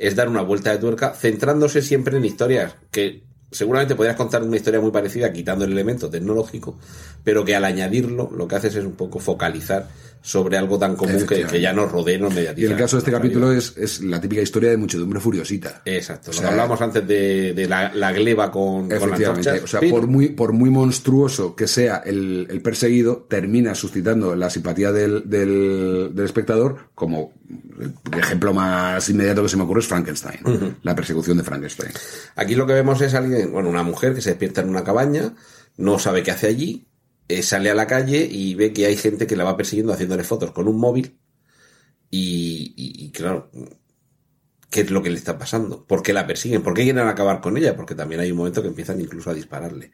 es 0.00 0.16
dar 0.16 0.28
una 0.28 0.42
vuelta 0.42 0.72
de 0.72 0.78
tuerca 0.78 1.14
centrándose 1.14 1.80
siempre 1.80 2.16
en 2.16 2.24
historias 2.24 2.74
que 2.90 3.22
seguramente 3.52 3.94
podrías 3.94 4.16
contar 4.16 4.42
una 4.42 4.56
historia 4.56 4.80
muy 4.80 4.90
parecida 4.90 5.32
quitando 5.32 5.64
el 5.64 5.70
elemento 5.70 6.10
tecnológico, 6.10 6.76
pero 7.22 7.44
que 7.44 7.54
al 7.54 7.64
añadirlo 7.64 8.30
lo 8.36 8.48
que 8.48 8.56
haces 8.56 8.74
es 8.74 8.84
un 8.84 8.96
poco 8.96 9.20
focalizar 9.20 9.88
sobre 10.20 10.56
algo 10.56 10.78
tan 10.78 10.96
común 10.96 11.26
que, 11.26 11.60
ya 11.60 11.72
nos 11.72 11.90
rodea 11.90 12.16
y 12.16 12.20
nos 12.20 12.32
Y 12.32 12.36
mediatiza. 12.36 12.66
en 12.66 12.72
el 12.72 12.78
caso 12.78 12.96
de 12.96 12.98
este 13.00 13.10
capítulo 13.10 13.52
es, 13.52 13.74
es 13.76 14.00
la 14.02 14.20
típica 14.20 14.42
historia 14.42 14.70
de 14.70 14.76
muchedumbre 14.76 15.20
furiosita. 15.20 15.82
Exacto, 15.84 16.30
O 16.30 16.32
lo 16.32 16.38
sea, 16.38 16.42
que 16.42 16.50
hablábamos 16.50 16.80
antes 16.80 17.06
de, 17.06 17.54
de 17.54 17.68
la, 17.68 17.92
la 17.94 18.12
gleba 18.12 18.50
con, 18.50 18.90
Efectivamente. 18.90 19.60
O 19.62 19.66
sea, 19.66 19.80
por 19.88 20.06
muy, 20.06 20.30
por 20.30 20.52
muy 20.52 20.70
monstruoso 20.70 21.54
que 21.54 21.66
sea 21.66 22.02
el, 22.04 22.46
el 22.50 22.60
perseguido, 22.60 23.26
termina 23.28 23.74
suscitando 23.74 24.34
la 24.36 24.50
simpatía 24.50 24.92
del, 24.92 25.28
del, 25.28 26.10
del 26.12 26.24
espectador, 26.24 26.90
como 26.94 27.32
el 28.12 28.18
ejemplo 28.18 28.52
más 28.52 29.08
inmediato 29.08 29.42
que 29.42 29.48
se 29.48 29.56
me 29.56 29.62
ocurre 29.62 29.80
es 29.80 29.86
Frankenstein. 29.86 30.40
La 30.82 30.94
persecución 30.94 31.38
de 31.38 31.44
Frankenstein. 31.44 31.92
Aquí 32.36 32.54
lo 32.54 32.66
que 32.66 32.74
vemos 32.74 33.00
es 33.00 33.14
alguien, 33.14 33.52
bueno, 33.52 33.68
una 33.68 33.82
mujer 33.82 34.14
que 34.14 34.20
se 34.20 34.30
despierta 34.30 34.60
en 34.60 34.68
una 34.68 34.84
cabaña, 34.84 35.34
no 35.76 35.98
sabe 35.98 36.22
qué 36.22 36.32
hace 36.32 36.48
allí, 36.48 36.87
eh, 37.28 37.42
sale 37.42 37.70
a 37.70 37.74
la 37.74 37.86
calle 37.86 38.26
y 38.30 38.54
ve 38.54 38.72
que 38.72 38.86
hay 38.86 38.96
gente 38.96 39.26
que 39.26 39.36
la 39.36 39.44
va 39.44 39.56
persiguiendo 39.56 39.92
haciéndole 39.92 40.24
fotos 40.24 40.50
con 40.52 40.66
un 40.68 40.78
móvil 40.78 41.18
y, 42.10 42.72
y- 42.76 43.04
y, 43.06 43.10
claro, 43.10 43.50
¿qué 44.70 44.80
es 44.82 44.90
lo 44.90 45.02
que 45.02 45.10
le 45.10 45.16
está 45.18 45.38
pasando? 45.38 45.84
¿Por 45.84 46.02
qué 46.02 46.12
la 46.12 46.26
persiguen? 46.26 46.62
¿Por 46.62 46.74
qué 46.74 46.84
quieren 46.84 47.06
acabar 47.06 47.40
con 47.40 47.56
ella? 47.56 47.76
Porque 47.76 47.94
también 47.94 48.20
hay 48.20 48.30
un 48.30 48.38
momento 48.38 48.62
que 48.62 48.68
empiezan 48.68 49.00
incluso 49.00 49.30
a 49.30 49.34
dispararle. 49.34 49.90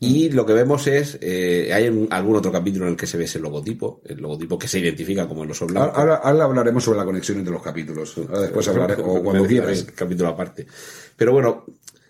Y 0.00 0.30
lo 0.30 0.46
que 0.46 0.52
vemos 0.52 0.86
es, 0.86 1.18
eh, 1.20 1.72
hay 1.74 1.88
un- 1.88 2.06
algún 2.12 2.36
otro 2.36 2.52
capítulo 2.52 2.84
en 2.84 2.92
el 2.92 2.96
que 2.96 3.08
se 3.08 3.18
ve 3.18 3.24
ese 3.24 3.40
logotipo, 3.40 4.00
el 4.04 4.18
logotipo 4.18 4.56
que 4.56 4.68
se 4.68 4.78
identifica 4.78 5.26
como 5.26 5.42
el 5.42 5.50
oso 5.50 5.66
blanco. 5.66 5.90
ahora- 5.96 6.16
ahora 6.22 6.44
hablaremos 6.44 6.84
sobre 6.84 6.98
la 7.00 7.04
conexión 7.04 7.38
entre 7.38 7.52
los 7.52 7.62
capítulos. 7.62 8.16
Ahora 8.16 8.42
después 8.42 8.68
hablaré, 8.68 8.94
o 8.94 9.22
cuando 9.24 9.44
quieras. 9.46 9.84
capítulo 9.96 10.28
aparte. 10.28 10.66
Pero 11.16 11.32
bueno, 11.32 11.64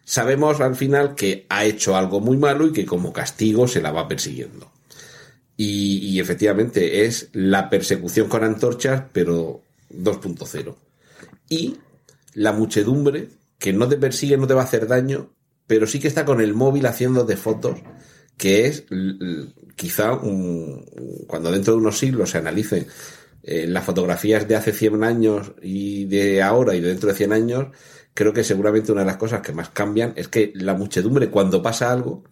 sabemos 0.09 0.59
al 0.61 0.75
final 0.75 1.15
que 1.15 1.45
ha 1.51 1.67
hecho 1.67 1.95
algo 1.97 2.21
muy 2.21 2.39
malo 2.39 2.67
y 2.67 2.73
que 2.73 2.87
como 2.87 3.13
castigo 3.13 3.69
se 3.69 3.83
la 3.83 3.93
va 3.93 4.09
persiguiendo. 4.09 4.73
Y, 5.57 5.99
y 5.99 6.21
efectivamente 6.21 7.05
es 7.05 7.29
la 7.33 7.69
persecución 7.69 8.29
con 8.29 8.43
antorchas, 8.43 9.03
pero 9.13 9.61
2.0. 9.91 10.75
Y 11.51 11.77
la 12.35 12.53
muchedumbre 12.53 13.29
que 13.59 13.73
no 13.75 13.87
te 13.89 13.97
persigue, 13.97 14.37
no 14.39 14.47
te 14.47 14.55
va 14.55 14.63
a 14.63 14.65
hacer 14.65 14.87
daño, 14.87 15.31
pero 15.67 15.87
sí 15.87 15.99
que 15.99 16.09
está 16.09 16.25
con 16.25 16.41
el 16.41 16.55
móvil 16.55 16.87
haciéndote 16.87 17.37
fotos, 17.37 17.79
que 18.39 18.67
es 18.67 18.85
quizá 19.77 20.15
un- 20.15 20.85
cuando 21.27 21.51
dentro 21.51 21.75
de 21.75 21.81
unos 21.81 21.99
siglos 21.99 22.31
se 22.31 22.39
analicen 22.39 22.87
eh, 23.43 23.67
las 23.67 23.85
fotografías 23.85 24.47
de 24.47 24.57
hace 24.57 24.73
100 24.73 25.03
años 25.05 25.53
y 25.63 26.05
de 26.07 26.43
ahora 26.43 26.75
y 26.75 26.81
de 26.81 26.89
dentro 26.89 27.09
de 27.09 27.15
100 27.17 27.33
años, 27.33 27.67
creo 28.19 28.33
que 28.33 28.43
seguramente 28.43 28.91
una 28.91 29.03
de 29.03 29.07
las 29.07 29.17
cosas 29.17 29.43
que 29.43 29.53
más 29.53 29.69
cambian 29.69 30.13
es 30.17 30.27
que 30.27 30.51
la 30.57 30.75
muchedumbre 30.75 31.31
cuando 31.31 31.63
pasa 31.63 31.93
algo, 31.93 32.25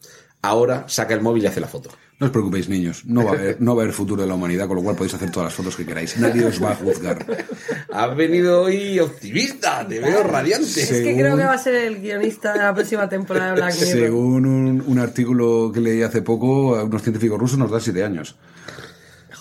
ahora 0.43 0.85
saca 0.89 1.15
el 1.15 1.21
móvil 1.21 1.45
y 1.45 1.47
hace 1.47 1.61
la 1.61 1.69
foto. 1.69 1.91
No 2.19 2.27
os 2.27 2.33
preocupéis, 2.33 2.69
niños. 2.69 3.05
No 3.07 3.25
va, 3.25 3.31
a 3.31 3.35
haber, 3.35 3.61
no 3.61 3.77
va 3.77 3.83
a 3.83 3.85
haber 3.85 3.95
futuro 3.95 4.21
de 4.23 4.27
la 4.27 4.35
humanidad, 4.35 4.67
con 4.67 4.79
lo 4.79 4.83
cual 4.83 4.97
podéis 4.97 5.15
hacer 5.15 5.31
todas 5.31 5.47
las 5.47 5.55
fotos 5.55 5.77
que 5.77 5.87
queráis. 5.87 6.19
Nadie 6.19 6.45
os 6.45 6.61
va 6.61 6.73
a 6.73 6.75
juzgar. 6.75 7.25
Has 7.93 8.17
venido 8.17 8.63
hoy 8.63 8.99
optimista, 8.99 9.87
te 9.87 10.01
veo 10.01 10.25
radiante. 10.25 10.67
Es 10.67 10.89
que 10.89 11.05
Según- 11.05 11.21
creo 11.21 11.37
que 11.37 11.45
va 11.45 11.53
a 11.53 11.59
ser 11.59 11.77
el 11.77 12.01
guionista 12.01 12.53
de 12.55 12.59
la 12.59 12.75
próxima 12.75 13.09
temporada 13.09 13.51
de 13.51 13.61
Black 13.61 13.75
Mirror. 13.75 13.93
Según 13.93 14.47
un, 14.47 14.85
un 14.85 14.99
artículo 14.99 15.71
que 15.73 15.81
leí 15.81 16.03
hace 16.03 16.21
poco, 16.23 16.75
a 16.75 16.83
unos 16.83 17.01
científicos 17.01 17.39
rusos 17.39 17.61
nos 17.61 17.71
da 17.71 17.79
siete 17.79 18.03
años. 18.03 18.35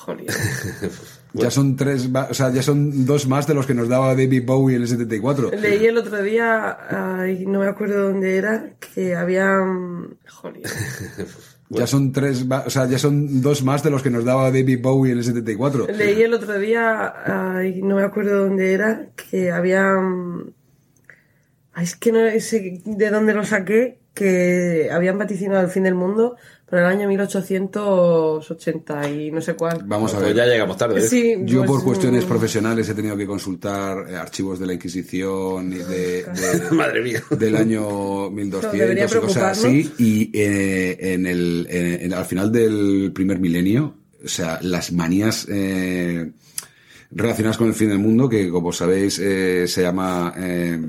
Ya 1.38 1.52
son 1.52 1.76
tres, 1.76 2.10
o 2.30 2.34
sea, 2.34 2.52
ya 2.52 2.62
son 2.62 3.06
dos 3.06 3.28
más 3.28 3.46
de 3.46 3.54
los 3.54 3.66
que 3.66 3.74
nos 3.74 3.90
daba 3.90 4.16
David 4.16 4.44
Bowie 4.46 4.76
en 4.78 4.84
el 4.84 4.88
74. 4.88 5.52
Leí 5.52 5.86
el 5.86 5.98
otro 5.98 6.22
día, 6.24 6.78
ay, 7.20 7.46
no 7.46 7.60
me 7.60 7.68
acuerdo 7.68 8.10
dónde 8.10 8.38
era, 8.38 8.72
que 8.80 9.16
había... 9.16 9.58
mm, 9.58 10.18
Joder. 10.30 10.62
Ya 11.68 11.88
son 11.88 12.12
tres, 12.12 12.46
o 12.66 12.70
sea, 12.70 12.88
ya 12.88 13.00
son 13.00 13.42
dos 13.42 13.64
más 13.64 13.82
de 13.82 13.90
los 13.90 14.04
que 14.04 14.12
nos 14.12 14.24
daba 14.24 14.52
David 14.52 14.82
Bowie 14.84 15.12
en 15.14 15.18
el 15.18 15.24
74. 15.24 15.88
Leí 15.88 16.22
el 16.22 16.36
otro 16.36 16.60
día, 16.60 17.12
ay, 17.58 17.82
no 17.82 17.96
me 17.96 18.04
acuerdo 18.04 18.46
dónde 18.46 18.74
era, 18.74 19.08
que 19.16 19.52
había... 19.52 19.94
mm, 19.96 20.54
ay, 21.74 21.84
es 21.84 21.96
que 21.96 22.12
no 22.12 22.20
sé 22.40 22.82
de 22.86 23.10
dónde 23.10 23.34
lo 23.34 23.44
saqué, 23.44 23.98
que 24.14 24.90
habían 24.92 25.18
vaticinado 25.18 25.62
el 25.62 25.70
fin 25.72 25.84
del 25.84 25.96
mundo 25.96 26.38
para 26.70 26.90
el 26.92 26.98
año 26.98 27.08
1880 27.08 29.10
y 29.12 29.32
no 29.32 29.42
sé 29.42 29.54
cuál. 29.56 29.84
Vamos 29.86 30.14
a 30.14 30.18
Pues 30.18 30.28
ver. 30.30 30.36
ya 30.38 30.46
llegamos 30.46 30.78
tarde. 30.78 31.00
¿eh? 31.00 31.08
Sí, 31.08 31.36
Yo 31.44 31.60
pues, 31.60 31.70
por 31.70 31.84
cuestiones 31.84 32.26
mm, 32.26 32.28
profesionales 32.28 32.90
he 32.90 32.96
tenido 32.96 33.16
que 33.16 33.26
consultar 33.28 34.10
eh, 34.10 34.16
archivos 34.16 34.60
de 34.60 34.66
la 34.68 34.74
Inquisición 34.74 35.72
y 35.74 35.78
de, 35.78 36.24
de- 36.24 36.72
Madre 36.76 37.02
mía. 37.02 37.24
del 37.32 37.56
año 37.56 38.30
1200 38.32 38.72
debería 38.80 39.06
y 39.06 39.20
cosas 39.22 39.58
así 39.60 39.92
y 40.00 40.32
eh, 40.34 41.14
en 41.14 41.26
el 41.26 41.68
en- 41.70 42.02
en- 42.06 42.14
al 42.14 42.26
final 42.26 42.52
del 42.52 43.12
primer 43.14 43.40
milenio 43.40 43.96
o 44.24 44.28
sea 44.28 44.60
las 44.62 44.92
manías 44.92 45.48
eh, 45.50 46.32
relacionadas 47.12 47.58
con 47.58 47.68
el 47.68 47.74
fin 47.76 47.90
del 47.90 48.00
mundo 48.00 48.28
que 48.28 48.50
como 48.50 48.72
sabéis 48.74 49.20
eh, 49.20 49.66
se 49.68 49.82
llama 49.84 50.34
eh, 50.38 50.80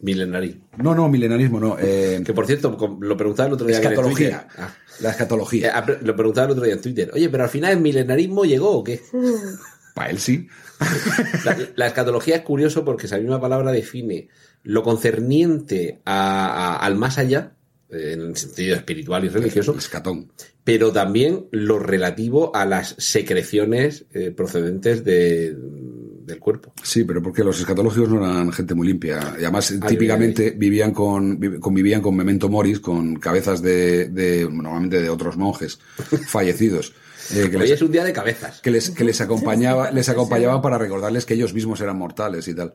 Milenarí. 0.00 0.58
no 0.78 0.94
no 0.94 1.08
milenarismo 1.08 1.60
no 1.60 1.76
eh, 1.78 2.22
Que 2.24 2.32
por 2.32 2.46
cierto, 2.46 2.76
lo 3.00 3.16
preguntaba 3.16 3.48
el 3.48 3.52
otro 3.54 3.66
día. 3.66 3.80
que 3.80 3.86
escatología 3.88 4.46
Twitter. 4.48 4.68
La 5.00 5.08
Eh, 5.10 5.12
escatología 5.12 5.82
pero 5.86 5.98
Lo 6.02 6.14
preguntaba 6.16 6.46
el 6.46 6.52
otro 6.52 6.64
día 6.64 6.74
en 6.74 6.80
Twitter. 6.80 7.10
Oye, 7.14 7.28
pero 7.28 7.44
al 7.44 7.50
final 7.50 7.72
el 7.72 7.80
milenarismo 7.80 8.44
llegó 8.44 8.70
o 8.78 8.84
qué? 8.84 9.00
para 9.94 10.10
él 10.10 10.18
sí 10.18 10.46
La, 11.44 11.56
la 11.74 11.86
escatología 11.88 12.36
es 12.36 12.42
curioso 12.42 12.84
porque 12.84 13.06
esa 13.06 13.18
misma 13.18 13.40
palabra 13.40 13.72
define 13.72 14.28
lo 14.62 14.82
concerniente 14.84 16.00
a- 16.04 16.74
a- 16.74 16.76
al 16.76 16.94
más 16.96 17.18
allá, 17.18 17.52
eh, 17.90 18.12
en 18.14 18.20
el 18.20 18.36
sentido 18.36 18.76
espiritual 18.76 19.24
y 19.24 19.28
religioso, 19.28 19.72
el 19.72 19.78
escatón 19.78 20.30
pero 20.62 20.92
también 20.92 21.46
lo 21.50 21.78
relativo 21.78 22.54
a 22.54 22.66
las 22.66 22.94
secreciones 22.98 24.04
eh, 24.12 24.30
procedentes 24.30 25.02
de- 25.02 25.56
del 26.28 26.38
cuerpo. 26.38 26.72
Sí, 26.82 27.02
pero 27.04 27.20
porque 27.20 27.42
los 27.42 27.58
escatológicos 27.58 28.08
no 28.08 28.24
eran 28.24 28.52
gente 28.52 28.74
muy 28.74 28.86
limpia. 28.86 29.18
Y 29.38 29.42
además, 29.42 29.72
Ay, 29.72 29.80
típicamente 29.88 30.50
vivían 30.52 30.92
con, 30.92 31.40
vi- 31.40 31.58
convivían 31.58 32.00
con 32.00 32.14
memento 32.14 32.48
moris, 32.48 32.78
con 32.78 33.16
cabezas 33.16 33.60
de, 33.62 34.08
de 34.10 34.48
normalmente 34.48 35.00
de 35.02 35.08
otros 35.10 35.36
monjes 35.36 35.80
fallecidos. 36.28 36.92
eh, 37.34 37.48
que, 37.50 37.56
Hoy 37.56 37.62
les, 37.62 37.70
es 37.72 37.82
un 37.82 37.90
día 37.90 38.04
de 38.04 38.12
cabezas. 38.12 38.60
que 38.60 38.70
les, 38.70 38.90
que 38.90 39.02
les 39.02 39.20
acompañaba, 39.20 39.90
les 39.90 40.08
acompañaba 40.08 40.62
para 40.62 40.78
recordarles 40.78 41.24
que 41.26 41.34
ellos 41.34 41.52
mismos 41.52 41.80
eran 41.80 41.98
mortales 41.98 42.46
y 42.46 42.54
tal. 42.54 42.74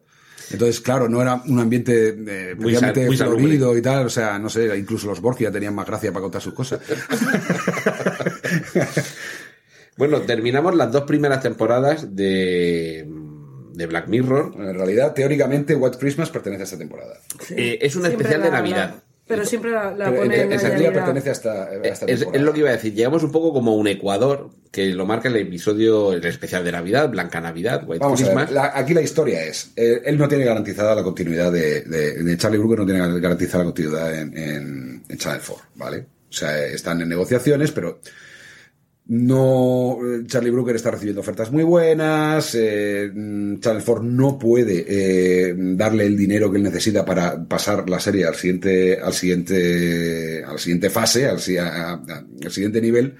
Entonces, 0.51 0.81
claro, 0.81 1.07
no 1.07 1.21
era 1.21 1.41
un 1.47 1.57
ambiente 1.59 2.09
eh, 2.27 2.55
Muy 2.59 2.75
sal- 2.75 2.93
muy 3.05 3.15
florido 3.15 3.77
y 3.77 3.81
tal. 3.81 4.05
O 4.07 4.09
sea, 4.09 4.37
no 4.37 4.49
sé, 4.49 4.77
incluso 4.77 5.07
los 5.07 5.21
Borgia 5.21 5.49
tenían 5.49 5.73
más 5.73 5.87
gracia 5.87 6.11
para 6.11 6.21
contar 6.23 6.41
sus 6.41 6.53
cosas. 6.53 6.81
Bueno, 9.95 10.21
terminamos 10.21 10.75
las 10.75 10.91
dos 10.91 11.03
primeras 11.03 11.41
temporadas 11.43 12.15
de, 12.15 13.07
de 13.73 13.85
Black 13.87 14.07
Mirror. 14.07 14.53
En 14.57 14.73
realidad, 14.75 15.13
teóricamente, 15.13 15.75
White 15.75 15.97
Christmas 15.99 16.29
pertenece 16.29 16.61
a 16.61 16.65
esta 16.65 16.77
temporada. 16.77 17.15
Eh, 17.49 17.79
es 17.81 17.95
un 17.95 18.03
siempre 18.03 18.23
especial 18.23 18.43
de 18.43 18.51
Navidad. 18.51 18.89
la- 18.95 19.03
pero 19.25 19.45
siempre 19.45 19.71
la, 19.71 19.93
la 19.95 20.09
Pero, 20.09 20.17
ponen 20.23 20.41
en, 20.41 20.49
Navidad. 20.61 20.93
pertenece 20.93 21.29
a 21.29 21.31
esta, 21.31 21.63
a 21.63 21.73
esta 21.75 22.05
Es, 22.07 22.27
es 22.33 22.41
lo 22.41 22.51
que 22.51 22.59
iba 22.59 22.69
a 22.69 22.73
decir. 22.73 22.93
Llegamos 22.93 23.23
un 23.23 23.31
poco 23.31 23.53
como 23.53 23.73
un 23.77 23.87
Ecuador, 23.87 24.49
que 24.69 24.87
lo 24.87 25.05
marca 25.05 25.29
el 25.29 25.37
episodio, 25.37 26.11
el 26.11 26.25
especial 26.25 26.65
de 26.65 26.73
Navidad, 26.73 27.09
Blanca 27.09 27.39
Navidad, 27.39 27.83
White 27.87 28.03
Vamos 28.03 28.19
a 28.21 28.23
Christmas. 28.25 28.45
ver, 28.47 28.53
la- 28.55 28.71
aquí 28.77 28.93
la 28.93 29.01
historia 29.01 29.41
es, 29.45 29.71
eh, 29.77 30.01
él 30.03 30.17
no 30.17 30.27
tiene 30.27 30.43
garantizada 30.43 30.93
la 30.93 31.03
continuidad 31.03 31.53
de, 31.53 31.83
de, 31.83 32.21
de 32.21 32.37
Charlie 32.37 32.57
Brooker, 32.57 32.79
no 32.79 32.85
tiene 32.85 32.99
garantizada 33.21 33.59
la 33.63 33.71
continuidad 33.71 34.13
en, 34.13 34.37
en, 34.37 35.03
en 35.07 35.17
Channel 35.17 35.41
4, 35.47 35.65
¿vale? 35.75 35.99
O 36.29 36.33
sea, 36.33 36.65
están 36.65 36.99
en 36.99 37.07
negociaciones, 37.07 37.71
pero 37.71 38.01
no, 39.05 39.97
eh, 40.01 40.23
Charlie 40.27 40.49
Brooker 40.51 40.75
está 40.75 40.91
recibiendo 40.91 41.21
ofertas 41.21 41.51
muy 41.51 41.63
buenas, 41.63 42.55
eh, 42.55 43.11
mm, 43.13 43.59
Channel 43.59 43.83
4 43.85 44.03
no 44.03 44.39
puede 44.39 44.85
eh, 44.87 45.53
darle 45.57 46.05
el 46.05 46.15
dinero 46.17 46.49
que 46.51 46.57
él 46.57 46.63
necesita 46.63 47.03
para 47.03 47.43
pasar 47.43 47.89
la 47.89 47.99
serie 47.99 48.25
al 48.25 48.35
siguiente, 48.35 48.97
al 48.99 49.13
siguiente, 49.13 50.43
al 50.43 50.57
siguiente 50.59 50.89
fase, 50.89 51.27
al, 51.27 51.37
a- 51.59 51.93
a- 51.93 52.25
al 52.45 52.51
siguiente 52.51 52.79
nivel. 52.81 53.15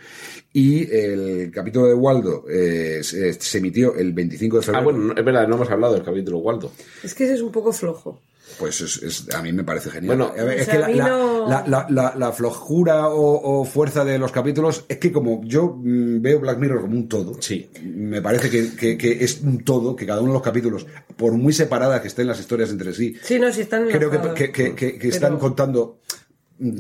Y 0.56 0.84
el 0.96 1.50
capítulo 1.52 1.88
de 1.88 1.96
Waldo 1.96 2.46
eh, 2.48 3.00
se, 3.02 3.34
se 3.34 3.58
emitió 3.58 3.96
el 3.96 4.14
25 4.14 4.58
de 4.58 4.62
Ah, 4.62 4.66
febrero. 4.66 4.84
bueno, 4.84 5.00
no- 5.00 5.14
es 5.18 5.26
verdad, 5.26 5.48
no 5.48 5.56
hemos 5.56 5.70
hablado 5.72 5.96
del 5.96 6.04
capítulo 6.04 6.38
Waldo. 6.40 6.72
Es 7.04 7.14
que 7.16 7.24
ese 7.26 7.34
es 7.34 7.42
un 7.42 7.52
poco 7.52 7.74
flojo. 7.74 8.22
Pues 8.60 8.82
es, 8.82 9.02
es- 9.04 9.34
a 9.34 9.42
mí 9.42 9.52
me 9.54 9.64
parece 9.64 9.90
genial. 9.90 10.18
Bueno, 10.18 10.32
A 10.38 10.44
ver, 10.44 10.58
o 10.58 10.62
es 10.62 10.66
sea, 10.66 10.74
que 10.76 10.80
la, 10.82 10.88
mí 10.88 10.94
la- 10.96 11.08
no- 11.08 11.48
la- 11.50 11.64
la- 11.68 11.88
la- 11.90 12.14
la 12.18 12.32
flojura 12.32 13.10
o, 13.10 13.62
o 13.62 13.66
fuerza 13.66 14.04
de 14.06 14.18
los 14.20 14.32
capítulos 14.32 14.86
es 14.88 14.98
que 14.98 15.12
como 15.12 15.42
yo 15.44 15.76
mm, 15.78 16.22
veo 16.22 16.40
Black 16.40 16.58
Mirror 16.60 16.82
como 16.82 16.94
un 16.96 17.08
todo, 17.10 17.42
Sí. 17.42 17.70
me 17.84 18.22
parece 18.22 18.50
que, 18.50 18.76
que- 18.76 18.98
que 18.98 19.24
es 19.24 19.42
un 19.42 19.64
todo, 19.64 19.96
que 19.96 20.06
cada 20.06 20.20
uno 20.22 20.30
de 20.30 20.34
los 20.36 20.44
capítulos, 20.44 20.86
por 21.18 21.34
muy 21.34 21.54
separadas 21.54 22.02
que 22.02 22.08
estén 22.08 22.28
las 22.28 22.40
historias 22.40 22.70
entre 22.72 22.94
sí, 22.94 23.16
Sí, 23.24 23.40
no, 23.40 23.52
si 23.52 23.62
están 23.62 23.88
creo 23.90 24.10
que, 24.10 24.20
que- 24.34 24.52
que- 24.52 24.76
que- 24.76 24.94
que 24.94 24.98
Pero- 25.00 25.14
están 25.14 25.38
contando 25.40 26.00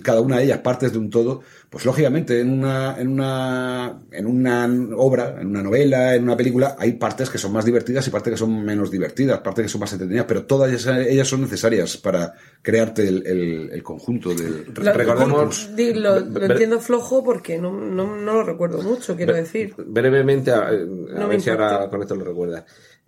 cada 0.03 0.21
una 0.21 0.37
de 0.37 0.45
ellas 0.45 0.59
partes 0.59 0.91
de 0.93 0.97
un 0.99 1.09
todo, 1.09 1.41
pues 1.69 1.83
lógicamente 1.85 2.39
en 2.39 2.49
una, 2.51 2.95
en 2.99 3.07
una, 3.09 3.99
en 4.11 4.25
una 4.27 4.69
obra, 4.95 5.37
en 5.41 5.47
una 5.47 5.63
novela, 5.63 6.15
en 6.15 6.23
una 6.23 6.37
película, 6.37 6.75
hay 6.79 6.93
partes 6.93 7.29
que 7.29 7.37
son 7.37 7.51
más 7.51 7.65
divertidas 7.65 8.07
y 8.07 8.11
partes 8.11 8.31
que 8.33 8.37
son 8.37 8.63
menos 8.63 8.91
divertidas, 8.91 9.39
partes 9.39 9.63
que 9.63 9.69
son 9.69 9.81
más 9.81 9.91
entretenidas, 9.91 10.25
pero 10.27 10.45
todas 10.45 10.69
ellas, 10.69 11.07
ellas 11.07 11.27
son 11.27 11.41
necesarias 11.41 11.97
para 11.97 12.33
crearte 12.61 13.07
el, 13.07 13.25
el- 13.27 13.69
el 13.73 13.83
conjunto 13.83 14.29
del 14.33 14.65
Lo, 14.73 14.93
Recordemos- 14.93 15.75
di- 15.75 15.93
lo- 15.95 16.17
entiendo 16.17 16.79
flojo 16.79 17.23
porque 17.23 17.57
no, 17.57 17.71
no, 17.73 18.15
no 18.15 18.33
lo 18.35 18.43
recuerdo 18.43 18.81
mucho, 18.83 19.15
quiero 19.15 19.33
decir. 19.33 19.73
Brevemente, 19.77 20.51
a, 20.51 20.67
a 20.67 20.71
No 20.71 21.21
me 21.21 21.27
ver 21.27 21.41
si 21.41 21.49
ahora 21.49 21.89
con 21.89 22.01
esto 22.01 22.15
lo 22.15 22.23
recuerdas. 22.25 22.63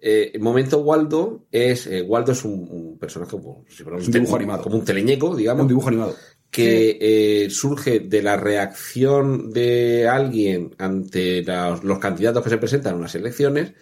Eh, 0.08 0.38
momento 0.40 0.80
Waldo 0.80 1.46
es 1.52 1.88
eh, 1.88 2.02
Waldo 2.04 2.34
es 2.34 2.44
un, 2.44 2.68
un 2.70 2.98
personaje 3.00 3.32
como, 3.32 3.64
si 3.68 3.82
un 3.82 4.12
dibujo 4.12 4.36
animado. 4.36 4.62
como 4.62 4.76
un 4.76 4.86
teleñeco, 4.86 5.36
digamos, 5.36 5.64
un 5.64 5.68
dibujo 5.70 5.88
animado. 5.88 6.16
Que 6.56 6.98
eh, 7.02 7.50
surge 7.50 8.00
de 8.00 8.22
la 8.22 8.38
reacción 8.38 9.52
de 9.52 10.08
alguien 10.08 10.74
ante 10.78 11.44
los, 11.44 11.84
los 11.84 12.00
candidatos 12.00 12.44
que 12.44 12.50
se 12.50 12.58
presentan 12.58 12.94
a 12.94 12.98
unas 12.98 13.16
elecciones 13.16 13.74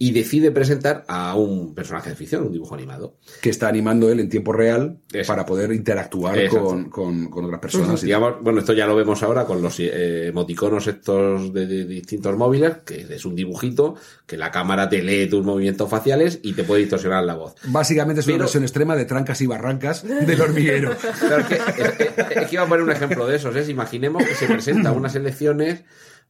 y 0.00 0.12
decide 0.12 0.52
presentar 0.52 1.04
a 1.08 1.34
un 1.34 1.74
personaje 1.74 2.10
de 2.10 2.14
ficción, 2.16 2.44
un 2.44 2.52
dibujo 2.52 2.74
animado. 2.76 3.16
que 3.42 3.50
está 3.50 3.66
animando 3.66 4.08
él 4.12 4.20
en 4.20 4.28
tiempo 4.28 4.52
real 4.52 4.98
Exacto. 5.12 5.26
para 5.26 5.44
poder 5.46 5.72
interactuar 5.72 6.48
con, 6.48 6.88
con- 6.88 7.28
con 7.28 7.44
otras 7.46 7.60
personas. 7.60 8.00
Digamos, 8.02 8.34
bueno, 8.40 8.60
esto 8.60 8.72
ya 8.74 8.86
lo 8.86 8.94
vemos 8.94 9.20
ahora 9.24 9.44
con 9.44 9.60
los 9.60 9.80
eh, 9.80 10.28
emoticonos 10.28 10.86
estos 10.86 11.52
de, 11.52 11.66
de 11.66 11.84
distintos 11.84 12.36
móviles, 12.36 12.76
que 12.86 13.06
es 13.12 13.24
un 13.24 13.34
dibujito, 13.34 13.96
que 14.24 14.36
la 14.36 14.52
cámara 14.52 14.88
te 14.88 15.02
lee 15.02 15.28
tus 15.28 15.44
movimientos 15.44 15.90
faciales 15.90 16.38
y 16.44 16.52
te 16.52 16.62
puede 16.62 16.82
distorsionar 16.82 17.24
la 17.24 17.34
voz. 17.34 17.56
Básicamente 17.64 18.20
es 18.20 18.26
una 18.28 18.34
Pero- 18.34 18.44
versión 18.44 18.62
extrema 18.62 18.94
de 18.94 19.04
trancas 19.04 19.40
y 19.40 19.46
barrancas 19.48 20.04
del 20.06 20.40
hormiguero. 20.40 20.92
Claro, 21.18 21.38
es 21.40 21.46
que, 21.48 21.82
es 21.82 21.90
que- 21.92 22.40
es 22.40 22.46
que 22.48 22.54
iba 22.54 22.62
a 22.62 22.68
poner 22.68 22.84
un 22.84 22.92
ejemplo 22.92 23.26
de 23.26 23.34
esos, 23.34 23.56
¿eh? 23.56 23.68
Imaginemos 23.68 24.22
que 24.24 24.34
se 24.36 24.46
presenta 24.46 24.92
unas 24.92 25.16
elecciones, 25.16 25.82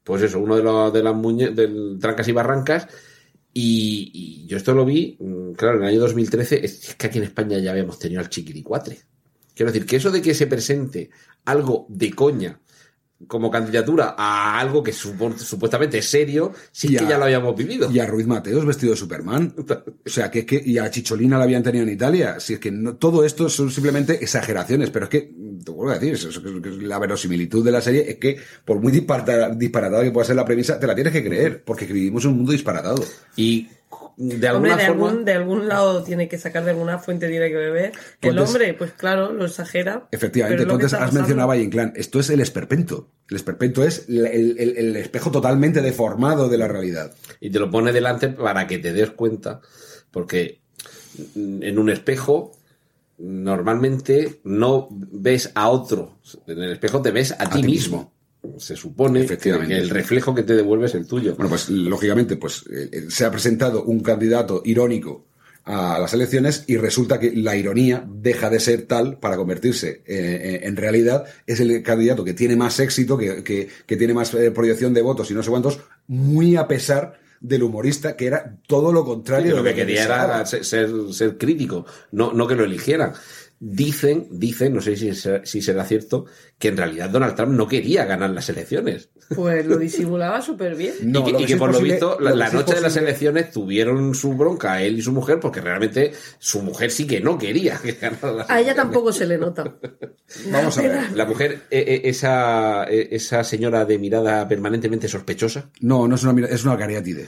pues 0.04 0.22
eso, 0.22 0.38
uno 0.40 0.56
de 0.56 0.62
los 0.62 0.90
de 0.90 1.02
las 1.02 1.14
muñe 1.14 1.50
del 1.50 1.98
Trancas 2.00 2.26
y 2.28 2.32
Barrancas, 2.32 2.88
y, 3.60 4.46
yo 4.46 4.56
esto 4.56 4.72
lo 4.72 4.84
vi, 4.84 5.16
mm, 5.18 5.52
claro, 5.52 5.78
en 5.78 5.82
el 5.82 5.88
año 5.90 6.00
2013, 6.00 6.64
es 6.64 6.94
que 6.94 7.06
aquí 7.08 7.18
en 7.18 7.24
España 7.24 7.58
ya 7.58 7.72
habíamos 7.72 7.98
tenido 7.98 8.20
al 8.20 8.28
Chiquiricuatre. 8.28 8.98
Quiero 9.54 9.72
decir, 9.72 9.86
que 9.86 9.96
eso 9.96 10.10
de 10.10 10.22
que 10.22 10.34
se 10.34 10.46
presente 10.46 11.10
algo 11.44 11.86
de 11.88 12.12
coña 12.12 12.60
como 13.26 13.50
candidatura 13.50 14.14
a 14.16 14.60
algo 14.60 14.82
que 14.82 14.92
supuestamente 14.92 15.98
es 15.98 16.08
serio, 16.08 16.52
sí 16.70 16.88
Ya. 16.92 17.00
que 17.00 17.06
ya 17.08 17.18
lo 17.18 17.24
habíamos 17.24 17.56
vivido. 17.56 17.90
Y 17.90 17.98
a 17.98 18.06
Ruiz 18.06 18.26
Mateos 18.26 18.64
vestido 18.64 18.92
de 18.92 18.96
Superman. 18.96 19.54
O 19.58 20.08
sea, 20.08 20.30
que, 20.30 20.46
que 20.46 20.62
y 20.64 20.78
a 20.78 20.90
Chicholina 20.90 21.36
la 21.36 21.44
habían 21.44 21.62
tenido 21.62 21.84
en 21.84 21.90
Italia. 21.92 22.38
Si 22.38 22.54
es 22.54 22.60
que 22.60 22.70
no, 22.70 22.94
todo 22.96 23.24
esto 23.24 23.48
son 23.48 23.70
simplemente 23.70 24.22
exageraciones, 24.22 24.90
pero 24.90 25.06
es 25.06 25.10
que, 25.10 25.32
te 25.64 25.70
vuelvo 25.72 25.90
a 25.90 25.98
decir, 25.98 26.14
eso 26.14 26.28
es- 26.28 26.38
que 26.38 26.68
es 26.68 26.76
la 26.76 26.98
verosimilitud 27.00 27.64
de 27.64 27.72
la 27.72 27.80
serie 27.80 28.08
es 28.08 28.16
que, 28.18 28.38
por 28.64 28.80
muy 28.80 28.92
disparata- 28.92 29.50
disparatada 29.50 30.04
que 30.04 30.12
pueda 30.12 30.24
ser 30.26 30.36
la 30.36 30.44
premisa, 30.44 30.78
te 30.78 30.86
la 30.86 30.94
tienes 30.94 31.12
que 31.12 31.24
creer, 31.24 31.62
porque 31.64 31.86
vivimos 31.86 32.24
en 32.24 32.30
un 32.30 32.36
mundo 32.38 32.52
disparatado. 32.52 33.04
Y 33.34 33.68
de 34.20 34.34
Hombre, 34.34 34.72
alguna 34.72 34.76
de 34.76 34.86
forma... 34.88 35.08
algún, 35.08 35.24
de 35.24 35.32
algún 35.32 35.68
lado 35.68 36.02
tiene 36.02 36.28
que 36.28 36.38
sacar, 36.38 36.64
de 36.64 36.70
alguna 36.72 36.98
fuente 36.98 37.28
tiene 37.28 37.48
que 37.50 37.54
beber. 37.56 37.92
El 38.20 38.30
Entonces- 38.30 38.54
hombre, 38.56 38.74
pues 38.74 38.92
claro, 38.92 39.32
lo 39.32 39.44
exagera. 39.46 40.08
Efectivamente, 40.10 40.64
entonces 40.64 40.92
has 40.92 40.98
pasando. 40.98 41.20
mencionado 41.20 41.44
a 41.44 41.54
Valle 41.54 41.62
Inclán. 41.62 41.92
Esto 41.94 42.18
es 42.18 42.28
el 42.30 42.40
esperpento. 42.40 43.10
El 43.30 43.36
esperpento 43.36 43.84
es 43.84 44.06
el, 44.08 44.26
el- 44.58 44.96
espejo 44.96 45.30
totalmente 45.30 45.80
deformado 45.82 46.48
de 46.48 46.58
la 46.58 46.66
realidad. 46.66 47.12
y 47.40 47.50
te 47.50 47.58
lo 47.60 47.70
pone 47.70 47.92
delante 47.92 48.28
para 48.28 48.66
que 48.66 48.78
te 48.78 48.92
des 48.92 49.10
cuenta, 49.10 49.60
porque 50.10 50.60
en 51.36 51.78
un 51.78 51.88
espejo 51.90 52.52
normalmente 53.18 54.40
no 54.44 54.88
ves 54.90 55.50
a 55.54 55.68
otro, 55.68 56.18
en 56.46 56.58
el 56.62 56.72
espejo 56.72 57.02
te 57.02 57.10
ves 57.10 57.32
a, 57.38 57.48
ti 57.50 57.60
ti 57.60 57.66
mismo. 57.66 58.12
Se 58.58 58.76
supone 58.76 59.20
que 59.20 59.24
Efectivamente. 59.26 59.76
el 59.76 59.90
reflejo 59.90 60.34
que 60.34 60.42
te 60.44 60.54
devuelve 60.54 60.86
es 60.86 60.94
el 60.94 61.06
tuyo. 61.06 61.34
Bueno, 61.36 61.48
pues 61.50 61.68
lógicamente, 61.70 62.36
pues 62.36 62.64
eh, 62.70 62.88
eh, 62.92 63.04
se 63.08 63.24
ha 63.24 63.30
presentado 63.30 63.82
un 63.84 64.00
candidato 64.00 64.62
irónico 64.64 65.26
a 65.64 65.98
las 65.98 66.14
elecciones 66.14 66.64
y 66.66 66.76
resulta 66.78 67.18
que 67.20 67.30
la 67.34 67.54
ironía 67.56 68.02
deja 68.08 68.48
de 68.48 68.58
ser 68.58 68.82
tal 68.82 69.18
para 69.18 69.36
convertirse 69.36 70.02
eh, 70.06 70.60
en 70.62 70.76
realidad. 70.76 71.24
Es 71.46 71.60
el 71.60 71.82
candidato 71.82 72.24
que 72.24 72.32
tiene 72.32 72.56
más 72.56 72.80
éxito, 72.80 73.18
que, 73.18 73.42
que- 73.44 73.68
que 73.86 73.96
tiene 73.96 74.14
más 74.14 74.32
eh, 74.34 74.50
proyección 74.50 74.94
de 74.94 75.02
votos 75.02 75.30
y 75.30 75.34
no 75.34 75.42
sé 75.42 75.50
cuántos, 75.50 75.80
muy 76.06 76.56
a 76.56 76.66
pesar 76.68 77.18
del 77.40 77.62
humorista, 77.64 78.16
que 78.16 78.26
era 78.26 78.56
todo 78.66 78.92
lo 78.92 79.04
contrario 79.04 79.56
lo 79.56 79.62
de 79.62 79.70
que 79.70 79.76
quería 79.82 80.04
era 80.04 80.44
ser, 80.46 80.64
ser, 80.64 80.88
ser 81.12 81.36
crítico, 81.38 81.84
no, 82.12 82.32
no 82.32 82.46
que 82.48 82.54
lo 82.56 82.64
eligieran. 82.64 83.12
Dicen, 83.60 84.28
dicen, 84.30 84.72
no 84.74 84.80
sé 84.80 84.96
si, 84.96 85.12
será- 85.14 85.44
si 85.44 85.60
será 85.62 85.84
cierto, 85.84 86.26
que 86.58 86.68
en 86.68 86.76
realidad 86.76 87.10
Donald 87.10 87.34
Trump 87.34 87.52
no 87.52 87.66
quería 87.66 88.04
ganar 88.04 88.30
las 88.30 88.48
elecciones. 88.48 89.08
Pues 89.34 89.66
lo 89.66 89.76
disimulaba 89.76 90.40
súper 90.40 90.74
bien. 90.76 90.94
No, 91.02 91.28
y 91.28 91.44
que, 91.44 91.52
y 91.52 91.56
por 91.56 91.72
lo 91.72 91.80
visto, 91.80 92.18
la, 92.20 92.30
lo 92.34 92.52
noche 92.52 92.74
de 92.76 92.80
las 92.80 92.96
elecciones 92.96 93.50
tuvieron 93.50 94.14
su 94.14 94.34
bronca 94.34 94.80
él 94.82 94.98
y 94.98 95.02
su 95.02 95.12
mujer, 95.12 95.40
porque 95.40 95.60
realmente 95.60 96.12
su 96.38 96.62
mujer 96.62 96.90
sí 96.90 97.06
que 97.06 97.20
no 97.20 97.36
quería 97.36 97.76
que 97.82 97.92
ganara 97.92 98.32
las 98.32 98.48
A 98.50 98.54
ella 98.60 98.72
elecciones. 98.72 98.76
tampoco 98.76 99.12
se 99.12 99.26
le 99.26 99.38
nota. 99.38 99.76
Vamos 100.52 100.78
a 100.78 100.82
ver. 100.82 101.12
La 101.14 101.24
mujer, 101.24 101.62
eh, 101.70 101.84
eh, 101.88 102.00
esa, 102.04 102.84
eh, 102.84 103.08
esa 103.12 103.42
señora 103.44 103.84
de 103.84 103.98
mirada 103.98 104.46
permanentemente 104.46 105.08
sospechosa, 105.08 105.70
No, 105.80 106.06
no 106.06 106.14
es 106.14 106.22
una 106.22 106.32
mira- 106.32 106.48
es 106.48 106.64
una 106.64 106.76
cariátide. 106.76 107.26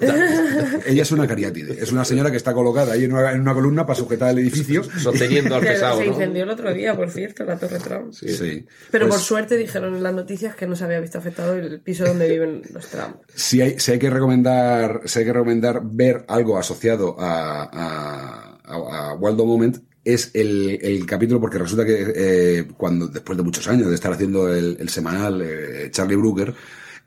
Ella 0.86 1.02
es 1.02 1.12
una 1.12 1.26
cariátide. 1.26 1.78
Es 1.80 1.92
una 1.92 2.04
señora 2.04 2.30
que 2.30 2.36
está 2.36 2.52
colocada 2.52 2.92
ahí 2.94 3.04
en 3.04 3.12
una, 3.12 3.32
en 3.32 3.40
una 3.40 3.54
columna 3.54 3.86
para 3.86 3.98
sujetar 3.98 4.30
el 4.30 4.38
edificio. 4.40 4.82
sosteniendo 4.98 5.54
al 5.54 5.62
pesado, 5.74 5.98
se 5.98 6.06
¿no? 6.06 6.12
incendió 6.12 6.42
el 6.44 6.50
otro 6.50 6.72
día, 6.74 6.96
por 6.96 7.10
cierto, 7.10 7.44
la 7.44 7.58
Torre 7.58 7.78
Trump. 7.78 8.12
Sí. 8.12 8.66
Pero 8.90 9.06
Pues- 9.06 9.16
por 9.16 9.24
suerte 9.24 9.56
dijeron 9.56 9.94
en 9.96 10.02
las 10.02 10.14
noticias 10.14 10.54
que 10.54 10.66
no 10.66 10.76
se 10.76 10.84
había 10.84 11.00
visto 11.00 11.18
afectado 11.18 11.54
el 11.54 11.80
piso 11.80 12.04
donde 12.04 12.28
viven 12.28 12.62
los 12.72 12.86
Trump. 12.88 13.16
si 13.34 13.60
hay, 13.60 13.78
si 13.78 13.92
hay 13.92 13.98
que 13.98 14.10
recomendar, 14.10 15.02
si 15.04 15.18
hay 15.20 15.24
que 15.24 15.32
recomendar 15.32 15.80
ver 15.84 16.24
algo 16.28 16.58
asociado 16.58 17.16
a, 17.18 17.62
a, 17.64 18.58
a- 18.64 19.10
a 19.10 19.14
Waldo 19.14 19.44
Moment, 19.46 19.78
es 20.04 20.30
el, 20.32 20.78
el 20.80 21.04
capítulo, 21.06 21.40
porque 21.40 21.58
resulta 21.58 21.84
que 21.84 22.12
eh, 22.16 22.68
cuando, 22.76 23.06
después 23.08 23.36
de 23.36 23.44
muchos 23.44 23.68
años 23.68 23.88
de 23.88 23.94
estar 23.94 24.12
haciendo 24.12 24.52
el, 24.52 24.76
el 24.80 24.88
semanal, 24.88 25.42
eh, 25.42 25.88
Charlie 25.90 26.16
Brooker, 26.16 26.54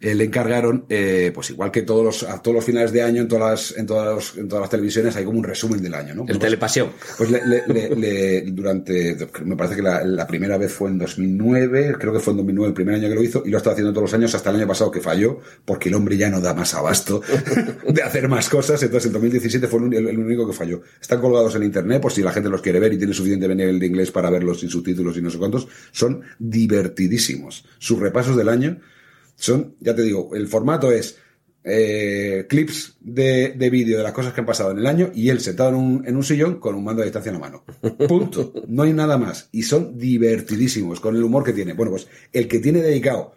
eh, 0.04 0.14
le 0.14 0.26
encargaron, 0.26 0.86
eh, 0.90 1.32
pues 1.34 1.50
igual 1.50 1.72
que 1.72 1.82
todos 1.82 2.04
los, 2.04 2.24
a 2.24 2.42
todos 2.42 2.54
los 2.56 2.66
finales 2.66 2.92
de 2.92 3.02
año 3.02 3.22
en 3.22 3.28
todas 3.28 3.72
las, 3.72 3.78
en 3.80 3.86
todas 3.88 4.14
los- 4.14 4.38
en 4.38 4.48
todas 4.50 4.62
las 4.64 4.70
televisiones 4.70 5.16
hay 5.16 5.24
como 5.26 5.40
un 5.40 5.44
resumen 5.46 5.82
del 5.82 5.94
año, 5.96 6.14
¿no? 6.14 6.22
el 6.24 6.28
Pues, 6.28 6.40
telepasión. 6.40 6.90
pues 7.18 7.32
le, 7.32 7.42
le- 7.48 7.64
le- 7.68 7.96
le- 7.96 8.42
durante, 8.52 9.16
me 9.46 9.56
parece 9.56 9.78
que 9.78 9.82
la, 9.82 10.04
la 10.04 10.28
primera 10.28 10.58
vez 10.58 10.72
fue 10.74 10.90
en 10.90 10.98
2009, 11.00 11.96
creo 12.00 12.12
que 12.14 12.20
fue 12.20 12.32
en 12.32 12.38
2009 12.38 12.68
el 12.70 12.74
primer 12.74 12.96
año 12.96 13.08
que 13.10 13.16
lo 13.16 13.24
hizo, 13.24 13.44
y 13.46 13.50
lo 13.50 13.58
ha 13.58 13.60
estado 13.60 13.74
haciendo 13.74 13.94
todos 13.94 14.04
los 14.12 14.14
años 14.14 14.36
hasta 14.36 14.50
el 14.50 14.58
año 14.58 14.68
pasado 14.68 14.92
que 14.92 15.00
falló, 15.02 15.40
porque 15.66 15.90
el 15.90 15.96
hombre 15.96 16.18
ya 16.18 16.30
no 16.30 16.42
da 16.42 16.54
más 16.54 16.74
abasto 16.74 17.22
de 17.88 18.04
hacer 18.04 18.28
más 18.28 18.50
cosas, 18.50 18.84
entonces 18.84 19.08
en 19.08 19.14
2017 19.14 19.68
fue 19.68 19.80
el- 19.88 20.08
el 20.08 20.20
único 20.20 20.46
que 20.46 20.54
falló. 20.54 20.82
Están 21.02 21.22
colgados 21.22 21.56
en 21.56 21.64
internet 21.64 22.02
por 22.02 22.12
si 22.12 22.22
la 22.22 22.32
gente 22.34 22.50
los 22.50 22.62
quiere 22.62 22.80
ver 22.80 22.92
y 22.92 22.98
tiene 22.98 23.14
suficiente 23.14 23.48
nivel 23.54 23.80
de 23.80 23.86
inglés 23.88 24.12
para 24.12 24.30
verlos 24.30 24.60
sin 24.60 24.70
subtítulos 24.70 25.16
y 25.18 25.22
no 25.22 25.30
sé 25.30 25.38
cuántos, 25.38 25.68
son 25.92 26.22
divertidísimos. 26.40 27.66
Sus 27.80 28.00
repasos 28.00 28.36
del 28.36 28.50
año 28.50 28.80
son, 29.36 29.76
ya 29.80 29.96
te 29.96 30.02
digo, 30.04 30.36
el 30.36 30.48
formato 30.48 30.92
es 30.92 31.18
eh, 31.66 32.46
clips 32.50 32.98
de, 33.00 33.54
de 33.58 33.70
vídeo 33.70 33.98
de 33.98 34.04
las 34.04 34.12
cosas 34.12 34.34
que 34.34 34.42
han 34.42 34.46
pasado 34.46 34.72
en 34.72 34.80
el 34.80 34.86
año 34.86 35.12
y 35.14 35.30
él 35.30 35.40
sentado 35.40 35.70
en 35.70 35.76
un, 35.76 36.04
en 36.08 36.16
un 36.18 36.24
sillón 36.24 36.60
con 36.60 36.76
un 36.76 36.84
mando 36.84 37.02
de 37.02 37.06
distancia 37.08 37.30
en 37.30 37.36
la 37.36 37.40
mano. 37.40 37.64
Punto. 38.08 38.54
No 38.68 38.84
hay 38.84 38.94
nada 38.94 39.18
más. 39.18 39.48
Y 39.52 39.64
son 39.64 39.98
divertidísimos 39.98 41.00
con 41.00 41.16
el 41.16 41.24
humor 41.24 41.44
que 41.44 41.54
tiene. 41.54 41.74
Bueno, 41.74 41.92
pues 41.92 42.08
el 42.34 42.48
que 42.48 42.60
tiene 42.60 42.82
dedicado 42.82 43.34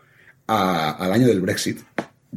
a- 0.49 0.91
al 0.93 1.13
año 1.13 1.27
del 1.29 1.41
Brexit 1.41 1.79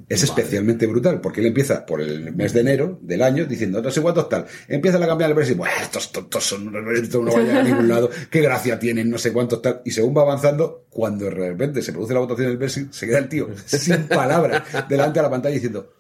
es 0.07 0.23
especialmente 0.23 0.87
brutal 0.87 1.19
porque 1.21 1.41
él 1.41 1.47
empieza 1.47 1.85
por 1.85 2.01
el 2.01 2.33
mes 2.33 2.53
de 2.53 2.61
enero 2.61 2.99
del 3.01 3.21
año 3.21 3.45
diciendo 3.45 3.81
no 3.81 3.91
sé 3.91 4.01
cuántos 4.01 4.29
tal. 4.29 4.45
Empieza 4.67 4.97
a 4.97 5.07
cambiar 5.07 5.31
el 5.31 5.35
Brexit. 5.35 5.57
Bueno, 5.57 5.75
estos 5.81 6.11
tontos 6.11 6.43
son, 6.43 6.73
esto 6.95 7.21
no 7.21 7.33
vayan 7.33 7.57
a 7.57 7.63
ningún 7.63 7.87
lado. 7.87 8.09
Qué 8.29 8.41
gracia 8.41 8.79
tienen, 8.79 9.09
no 9.09 9.17
sé 9.17 9.33
cuántos 9.33 9.61
tal. 9.61 9.81
Y 9.85 9.91
según 9.91 10.15
va 10.15 10.21
avanzando, 10.21 10.85
cuando 10.89 11.25
de 11.25 11.31
repente 11.31 11.81
se 11.81 11.91
produce 11.91 12.13
la 12.13 12.19
votación 12.19 12.47
del 12.47 12.57
Brexit, 12.57 12.91
se 12.91 13.07
queda 13.07 13.19
el 13.19 13.29
tío 13.29 13.49
sin 13.65 14.07
palabras 14.07 14.63
delante 14.87 15.19
de 15.19 15.23
la 15.23 15.29
pantalla 15.29 15.53
diciendo 15.53 15.93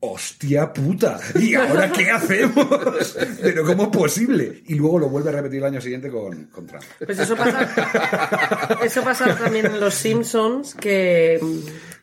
¡Hostia 0.00 0.72
puta! 0.72 1.18
¿Y 1.34 1.54
ahora 1.54 1.90
qué 1.90 2.10
hacemos? 2.10 3.16
Pero 3.40 3.64
¿cómo 3.64 3.84
es 3.84 3.88
posible? 3.88 4.62
Y 4.66 4.74
luego 4.74 4.98
lo 4.98 5.08
vuelve 5.08 5.30
a 5.30 5.32
repetir 5.32 5.58
el 5.58 5.64
año 5.64 5.80
siguiente 5.80 6.10
con, 6.10 6.44
con 6.44 6.66
Trump. 6.66 6.84
Pues 7.04 7.18
eso 7.18 7.34
pasa, 7.34 8.78
eso 8.84 9.02
pasa 9.02 9.36
también 9.36 9.66
en 9.66 9.80
los 9.80 9.94
Simpsons, 9.94 10.74
que, 10.74 11.40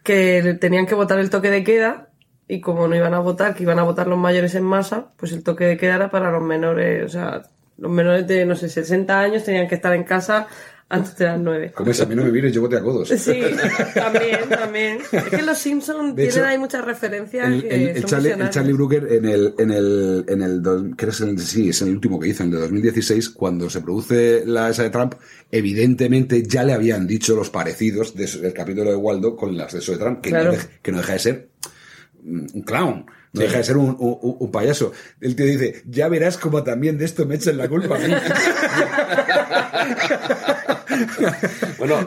que 0.04 0.58
tenían 0.60 0.86
que 0.86 0.96
votar 0.96 1.20
el 1.20 1.30
toque 1.30 1.50
de 1.50 1.64
queda 1.64 2.10
y 2.48 2.62
como 2.62 2.88
no 2.88 2.96
iban 2.96 3.14
a 3.14 3.20
votar, 3.20 3.56
que 3.56 3.64
iban 3.64 3.80
a 3.80 3.84
votar 3.84 4.08
los 4.08 4.20
mayores 4.20 4.56
en 4.56 4.64
masa, 4.64 5.14
pues 5.18 5.32
el 5.32 5.44
toque 5.44 5.66
de 5.66 5.78
queda 5.78 5.96
era 5.96 6.12
para 6.12 6.32
los 6.32 6.44
menores, 6.44 7.06
o 7.06 7.10
sea, 7.10 7.42
los 7.78 7.92
menores 7.92 8.28
de, 8.28 8.46
no 8.46 8.56
sé, 8.56 8.70
60 8.70 9.20
años 9.20 9.44
tenían 9.44 9.68
que 9.68 9.76
estar 9.76 9.94
en 9.94 10.04
casa 10.04 10.48
antes 10.94 11.16
de 11.18 11.26
las 11.26 11.40
9. 11.40 11.72
Como 11.76 11.92
es, 11.92 12.00
a 12.02 12.06
mí 12.06 12.16
no 12.16 12.24
me 12.24 12.32
vienes, 12.32 12.54
yo 12.54 12.62
bote 12.62 12.78
a 12.78 12.82
codos. 12.82 13.10
Sí, 13.10 13.42
también, 13.94 14.50
también. 14.50 14.98
Es 15.12 15.24
que 15.24 15.42
los 15.42 15.58
Simpsons 15.58 16.16
tienen 16.16 16.34
hecho, 16.34 16.46
ahí 16.46 16.58
muchas 16.58 16.86
referencias 16.86 17.48
El, 17.48 17.62
que 17.62 17.68
el- 17.76 17.88
el 17.90 18.02
son 18.02 18.10
Charlie, 18.10 18.32
el. 18.32 18.50
Charlie 18.50 18.74
Brooker 18.74 19.08
en 19.12 19.26
el, 19.26 19.54
en 19.58 19.72
el, 19.72 20.26
en 20.28 20.42
el, 20.42 20.62
que 20.96 21.06
es 21.08 21.22
el, 21.22 21.40
sí, 21.40 21.70
es 21.70 21.82
el 21.82 21.90
último 21.90 22.20
que 22.20 22.28
hizo, 22.30 22.44
en 22.44 22.50
el 22.50 22.56
de 22.56 22.62
2016, 22.62 23.30
cuando 23.30 23.70
se 23.70 23.82
produce 23.82 24.44
la 24.46 24.70
esa 24.70 24.84
de 24.84 24.90
Trump, 24.90 25.16
evidentemente 25.52 26.44
ya 26.44 26.64
le 26.64 26.74
habían 26.74 27.08
dicho 27.08 27.36
los 27.36 27.50
parecidos 27.50 28.16
de- 28.16 28.28
del 28.28 28.54
capítulo 28.54 28.90
de 28.90 28.96
Waldo 28.96 29.36
con 29.36 29.58
las 29.58 29.74
de 29.74 29.80
eso 29.80 29.92
de 29.94 29.98
Trump, 29.98 30.22
que, 30.22 30.30
Claro. 30.30 30.46
no, 30.46 30.52
deja, 30.52 30.68
que 30.82 30.92
no 30.92 30.98
deja 31.00 31.14
de 31.14 31.20
ser 31.20 31.50
un 32.26 32.64
clown. 32.66 33.06
No 33.34 33.42
deja 33.42 33.58
de 33.58 33.64
ser 33.64 33.78
un, 33.78 33.90
un- 34.00 34.20
un- 34.22 34.36
un 34.42 34.52
payaso. 34.52 34.92
El 35.20 35.36
tío 35.36 35.48
dice, 35.48 35.82
ya 35.88 36.08
verás 36.08 36.38
como 36.38 36.64
también 36.64 37.00
de 37.00 37.06
esto 37.06 37.26
me 37.26 37.34
echan 37.34 37.58
la 37.58 37.68
culpa. 37.68 37.98
a 40.88 40.96
mí". 40.98 41.06
Bueno, 41.78 42.06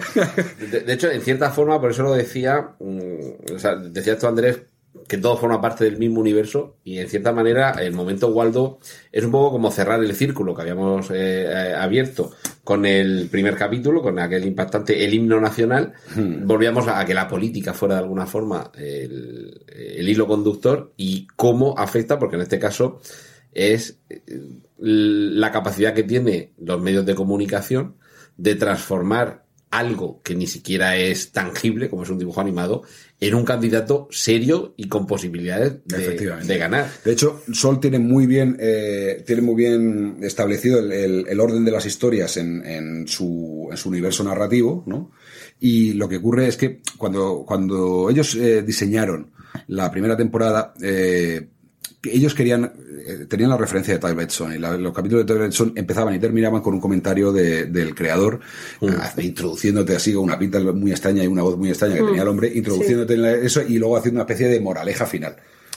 de, 0.70 0.80
de 0.80 0.92
hecho, 0.92 1.10
en 1.10 1.20
cierta 1.22 1.50
forma, 1.50 1.80
por 1.80 1.90
eso 1.90 2.02
lo 2.02 2.14
decía, 2.14 2.74
mm, 2.78 3.54
o 3.54 3.58
sea, 3.58 3.76
decías 3.76 4.18
tú, 4.18 4.26
Andrés, 4.26 4.60
que 5.08 5.18
todo 5.18 5.36
forma 5.36 5.60
parte 5.60 5.84
del 5.84 5.98
mismo 5.98 6.20
universo 6.20 6.76
y 6.84 6.98
en 6.98 7.08
cierta 7.08 7.32
manera 7.32 7.72
el 7.72 7.92
momento 7.92 8.28
Waldo 8.28 8.78
es 9.12 9.24
un 9.24 9.30
poco 9.30 9.52
como 9.52 9.70
cerrar 9.70 10.02
el 10.02 10.14
círculo 10.14 10.54
que 10.54 10.62
habíamos 10.62 11.10
eh, 11.10 11.44
eh, 11.44 11.74
abierto 11.74 12.32
con 12.64 12.84
el 12.84 13.28
primer 13.30 13.54
capítulo, 13.54 14.02
con 14.02 14.18
aquel 14.18 14.44
impactante 14.44 15.04
el 15.04 15.14
himno 15.14 15.40
nacional, 15.40 15.92
volvíamos 16.16 16.88
a, 16.88 17.04
que 17.04 17.14
la 17.14 17.28
política 17.28 17.72
fuera 17.72 17.94
de 17.94 18.00
alguna 18.00 18.26
forma 18.26 18.72
el, 18.76 19.64
el 19.68 20.08
hilo 20.08 20.26
conductor 20.26 20.92
y 20.96 21.28
cómo 21.36 21.74
afecta, 21.78 22.18
porque 22.18 22.36
en 22.36 22.42
este 22.42 22.58
caso 22.58 23.00
es 23.52 24.00
eh, 24.10 24.20
la 24.78 25.52
capacidad 25.52 25.94
que 25.94 26.02
tiene 26.02 26.52
los 26.58 26.80
medios 26.80 27.06
de 27.06 27.14
comunicación 27.14 27.94
de 28.36 28.54
transformar 28.54 29.44
algo 29.70 30.20
que 30.22 30.34
ni 30.34 30.46
siquiera 30.46 30.96
es 30.96 31.32
tangible, 31.32 31.90
como 31.90 32.04
es 32.04 32.08
un 32.10 32.18
dibujo 32.18 32.40
animado, 32.40 32.82
en 33.20 33.34
un 33.34 33.44
candidato 33.44 34.06
serio 34.10 34.74
y 34.76 34.88
con 34.88 35.06
posibilidades 35.06 35.78
de, 35.84 35.98
ganar. 36.58 36.88
De 37.04 37.12
hecho, 37.12 37.42
Sol 37.52 37.80
tiene 37.80 37.98
muy 37.98 38.26
bien, 38.26 38.56
eh, 38.60 39.22
tiene 39.26 39.42
muy 39.42 39.54
bien 39.56 40.18
establecido 40.22 40.78
el, 40.78 40.92
el- 40.92 41.26
el 41.28 41.40
orden 41.40 41.64
de 41.64 41.70
las 41.72 41.84
historias 41.84 42.36
en, 42.36 42.64
en 42.64 43.08
su, 43.08 43.68
en 43.70 43.76
su 43.76 43.88
universo 43.88 44.22
narrativo, 44.22 44.84
¿no? 44.86 45.10
Y 45.58 45.94
lo 45.94 46.08
que 46.08 46.16
ocurre 46.18 46.46
es 46.48 46.56
que 46.56 46.80
cuando, 46.96 47.44
cuando 47.46 48.08
ellos 48.08 48.34
eh, 48.36 48.62
diseñaron 48.62 49.32
la 49.68 49.90
primera 49.90 50.16
temporada, 50.16 50.74
eh, 50.82 51.48
ellos 52.04 52.34
querían, 52.34 52.72
eh, 53.06 53.26
tenían 53.28 53.50
la 53.50 53.56
referencia 53.56 53.94
de 53.96 54.00
Ty 54.00 54.14
Betson 54.14 54.52
y 54.54 54.58
la- 54.58 54.76
los 54.76 54.92
capítulos 54.92 55.26
de 55.26 55.32
Ty 55.34 55.40
Betson 55.40 55.72
empezaban 55.76 56.14
y 56.14 56.18
terminaban 56.18 56.60
con 56.62 56.74
un 56.74 56.80
comentario 56.80 57.32
de- 57.32 57.64
del 57.66 57.94
creador, 57.94 58.40
eh, 58.80 59.22
introduciéndote 59.22 59.94
así 59.96 60.12
con 60.12 60.24
una 60.24 60.38
pinta 60.38 60.58
muy 60.60 60.90
extraña 60.90 61.22
y 61.24 61.26
una 61.26 61.42
voz 61.42 61.56
muy 61.56 61.68
extraña 61.70 61.94
que 61.96 62.02
tenía 62.02 62.22
el 62.22 62.28
hombre, 62.28 62.52
introduciéndote 62.54 63.14
en 63.14 63.22
la- 63.22 63.32
eso 63.34 63.62
y 63.62 63.78
luego 63.78 63.96
haciendo 63.96 64.18
una 64.18 64.24
especie 64.24 64.48
de 64.48 64.60
moraleja 64.60 65.06
final. 65.06 65.36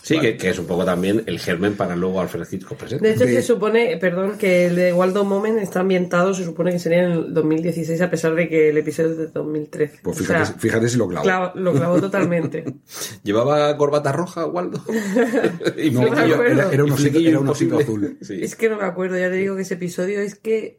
Sí, 0.09 0.19
que, 0.19 0.37
que 0.37 0.49
es 0.49 0.57
un 0.59 0.65
poco 0.65 0.85
también 0.85 1.23
el 1.27 1.39
germen 1.39 1.75
para 1.75 1.95
luego 1.95 2.19
Alfred 2.19 2.45
Hitchcock 2.51 2.77
presente. 2.77 3.07
De 3.07 3.13
hecho, 3.13 3.25
se 3.25 3.41
supone, 3.43 3.97
perdón, 3.97 4.37
que 4.37 4.65
el 4.65 4.75
de 4.75 4.91
Waldo 4.93 5.23
Moment 5.23 5.59
está 5.59 5.81
ambientado, 5.81 6.33
se 6.33 6.43
supone 6.43 6.71
que 6.71 6.79
sería 6.79 7.03
en 7.03 7.11
el 7.11 7.33
2016, 7.33 8.01
a 8.01 8.09
pesar 8.09 8.33
de 8.35 8.49
que 8.49 8.69
el 8.69 8.77
episodio 8.77 9.11
es 9.11 9.17
de 9.17 9.27
2013. 9.27 9.99
Pues 10.01 10.17
O 10.17 10.19
fíjate, 10.23 10.45
sea, 10.45 10.55
fíjate 10.55 10.89
si 10.89 10.97
lo 10.97 11.07
clavo. 11.07 11.25
clavo- 11.25 11.51
lo 11.55 11.73
clavó 11.73 12.01
totalmente. 12.01 12.63
¿Llevaba 13.23 13.75
corbata 13.77 14.11
roja, 14.11 14.45
Waldo? 14.47 14.83
y 15.77 15.91
No, 15.91 16.01
me 16.01 16.07
acuerdo. 16.09 16.43
era, 16.43 16.71
era 16.71 16.83
un 16.83 16.91
osito, 16.91 17.09
flequillo 17.09 17.29
era 17.29 17.39
un 17.39 17.47
osito 17.49 17.79
imposible. 17.79 18.07
azul. 18.07 18.17
Sí. 18.21 18.39
Es 18.43 18.55
que 18.55 18.69
no 18.69 18.77
me 18.77 18.85
acuerdo, 18.85 19.17
ya 19.17 19.29
te 19.29 19.35
digo 19.35 19.55
que 19.55 19.61
ese 19.61 19.75
episodio 19.75 20.19
es 20.21 20.35
que. 20.35 20.77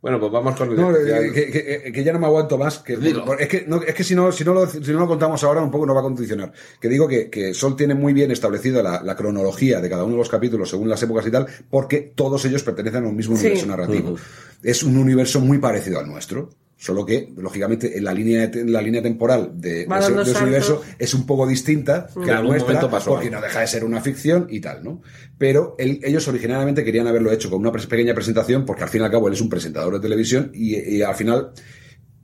Bueno, 0.00 0.20
pues 0.20 0.30
vamos 0.30 0.54
con 0.54 0.70
el 0.70 0.76
No, 0.76 0.92
especial. 0.92 1.24
eh, 1.24 1.32
que, 1.32 1.50
que- 1.82 1.92
que 1.92 2.04
ya 2.04 2.12
no 2.12 2.20
me 2.20 2.26
aguanto 2.26 2.56
más. 2.56 2.78
Que, 2.78 2.92
es 2.92 3.48
que, 3.48 3.64
no, 3.66 3.82
es 3.82 3.94
que 3.94 4.04
si, 4.04 4.14
no, 4.14 4.30
si, 4.30 4.44
no 4.44 4.54
lo, 4.54 4.66
si 4.68 4.78
no 4.92 5.00
lo 5.00 5.08
contamos 5.08 5.42
ahora, 5.42 5.60
un 5.60 5.72
poco 5.72 5.86
nos 5.86 5.96
va 5.96 6.00
a 6.00 6.04
condicionar. 6.04 6.52
Que 6.80 6.88
digo 6.88 7.08
que, 7.08 7.28
que 7.28 7.52
Sol 7.52 7.74
tiene 7.74 7.94
muy 7.96 8.12
bien 8.12 8.30
establecida 8.30 8.80
la, 8.80 9.02
la 9.02 9.16
cronología 9.16 9.80
de 9.80 9.88
cada 9.90 10.04
uno 10.04 10.12
de 10.12 10.18
los 10.18 10.28
capítulos 10.28 10.70
según 10.70 10.88
las 10.88 11.02
épocas 11.02 11.26
y 11.26 11.32
tal, 11.32 11.46
porque 11.68 12.12
todos 12.14 12.44
ellos 12.44 12.62
pertenecen 12.62 13.04
a 13.04 13.08
un 13.08 13.16
mismo 13.16 13.36
Sí. 13.36 13.46
universo 13.46 13.66
narrativo. 13.66 14.16
Es 14.62 14.84
un 14.84 14.96
universo 14.98 15.40
muy 15.40 15.58
parecido 15.58 15.98
al 15.98 16.06
nuestro. 16.06 16.50
Solo 16.80 17.04
que, 17.04 17.32
lógicamente, 17.36 17.98
en 17.98 18.04
la 18.04 18.14
línea, 18.14 18.48
la 18.54 18.80
línea 18.80 19.02
temporal 19.02 19.50
de, 19.54 19.84
de 19.84 19.84
ese, 19.98 20.12
de 20.12 20.42
universo 20.44 20.82
es 20.96 21.12
un 21.12 21.26
poco 21.26 21.44
distinta 21.44 22.06
que 22.14 22.20
En 22.20 22.26
la 22.28 22.36
algún 22.36 22.50
nuestra, 22.52 22.74
momento 22.74 22.88
pasó 22.90 23.10
porque 23.10 23.26
algo. 23.26 23.40
no 23.40 23.42
deja 23.44 23.60
de 23.60 23.66
ser 23.66 23.84
una 23.84 24.00
ficción 24.00 24.46
y 24.48 24.60
tal, 24.60 24.84
¿no? 24.84 25.02
Pero 25.38 25.74
él- 25.78 25.98
ellos 26.04 26.28
originalmente 26.28 26.84
querían 26.84 27.08
haberlo 27.08 27.32
hecho 27.32 27.50
con 27.50 27.58
una 27.58 27.72
pequeña 27.72 28.14
presentación, 28.14 28.64
porque 28.64 28.84
al 28.84 28.88
fin 28.90 29.00
y 29.00 29.04
al 29.04 29.10
cabo 29.10 29.26
él 29.26 29.34
es 29.34 29.40
un 29.40 29.48
presentador 29.48 29.94
de 29.94 30.00
televisión 30.00 30.52
y, 30.54 30.76
y 30.78 31.02
al 31.02 31.16
final 31.16 31.50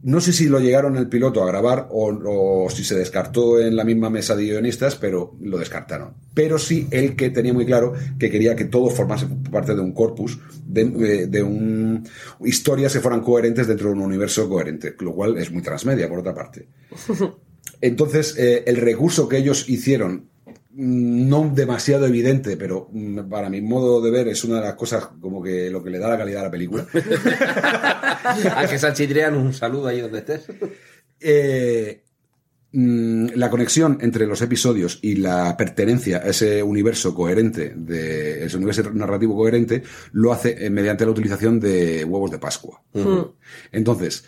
no 0.05 0.20
sé 0.20 0.32
si 0.32 0.48
lo 0.48 0.60
llegaron 0.60 0.97
el 0.97 1.09
piloto 1.09 1.43
a 1.43 1.47
grabar 1.47 1.89
o, 1.90 2.12
o 2.66 2.70
si 2.70 2.85
se 2.85 2.94
descartó 2.94 3.59
en 3.60 3.74
la 3.74 3.85
misma 3.85 4.10
mesa 4.10 4.36
de 4.36 4.44
guionistas, 4.44 4.94
pero 4.97 5.35
lo 5.40 5.59
descartaron. 5.59 6.12
Pero 6.35 6.59
sí 6.59 6.86
él 6.90 7.16
que 7.16 7.31
tenía 7.31 7.52
muy 7.52 7.64
claro 7.66 7.94
que 8.18 8.31
quería 8.31 8.55
que 8.55 8.66
todo 8.66 8.90
formase 8.90 9.26
parte 9.51 9.74
de 9.74 9.81
un 9.81 9.93
corpus, 9.93 10.39
de, 10.66 10.85
de- 10.85 11.26
de 11.26 11.43
un 11.43 12.06
historias 12.44 12.93
que 12.93 13.01
fueran 13.01 13.22
coherentes 13.22 13.66
dentro 13.66 13.89
de 13.89 13.94
un 13.94 14.02
universo 14.02 14.48
coherente, 14.48 14.94
lo 15.01 15.14
cual 15.14 15.39
es 15.39 15.51
muy 15.51 15.62
transmedia, 15.62 16.09
por 16.09 16.18
otra 16.20 16.35
parte. 16.35 16.68
Entonces, 17.81 18.36
eh, 18.39 18.62
el 18.66 18.76
recurso 18.76 19.28
que 19.28 19.39
ellos 19.39 19.68
hicieron, 19.68 20.28
no 20.76 21.51
demasiado 21.55 22.06
evidente, 22.06 22.56
pero 22.56 22.88
mm, 22.92 23.28
para 23.28 23.48
mi 23.48 23.60
modo 23.60 24.01
de 24.01 24.10
ver 24.10 24.28
es 24.28 24.42
una 24.44 24.56
de 24.56 24.62
las 24.62 24.74
cosas 24.74 25.09
como 25.20 25.42
que 25.42 25.70
lo 25.70 25.82
que 25.82 25.90
le 25.90 25.98
da 25.98 26.09
la 26.09 26.18
calidad 26.18 26.40
a 26.40 26.44
la 26.44 26.51
película. 26.51 26.86
Ángel 28.56 28.78
Sanchidrián, 28.78 29.36
un 29.36 29.52
saludo 29.52 29.86
ahí 29.86 30.01
donde 30.01 30.18
estés. 30.18 30.46
Eh, 31.20 32.02
mm, 32.72 33.26
la 33.36 33.51
conexión 33.51 33.98
entre 34.01 34.26
los 34.26 34.42
episodios 34.42 34.98
y 35.01 35.16
la 35.16 35.56
pertenencia 35.56 36.18
a 36.18 36.30
ese 36.30 36.62
universo 36.62 37.14
coherente, 37.14 37.72
de 37.76 38.44
ese 38.44 38.56
universo 38.56 38.90
narrativo 38.92 39.36
coherente, 39.36 39.82
lo 40.12 40.32
hace 40.32 40.66
eh, 40.66 40.70
mediante 40.70 41.05
la 41.05 41.12
utilización 41.12 41.60
de 41.60 42.05
huevos 42.05 42.32
de 42.32 42.38
Pascua. 42.38 42.82
Entonces, 43.70 44.24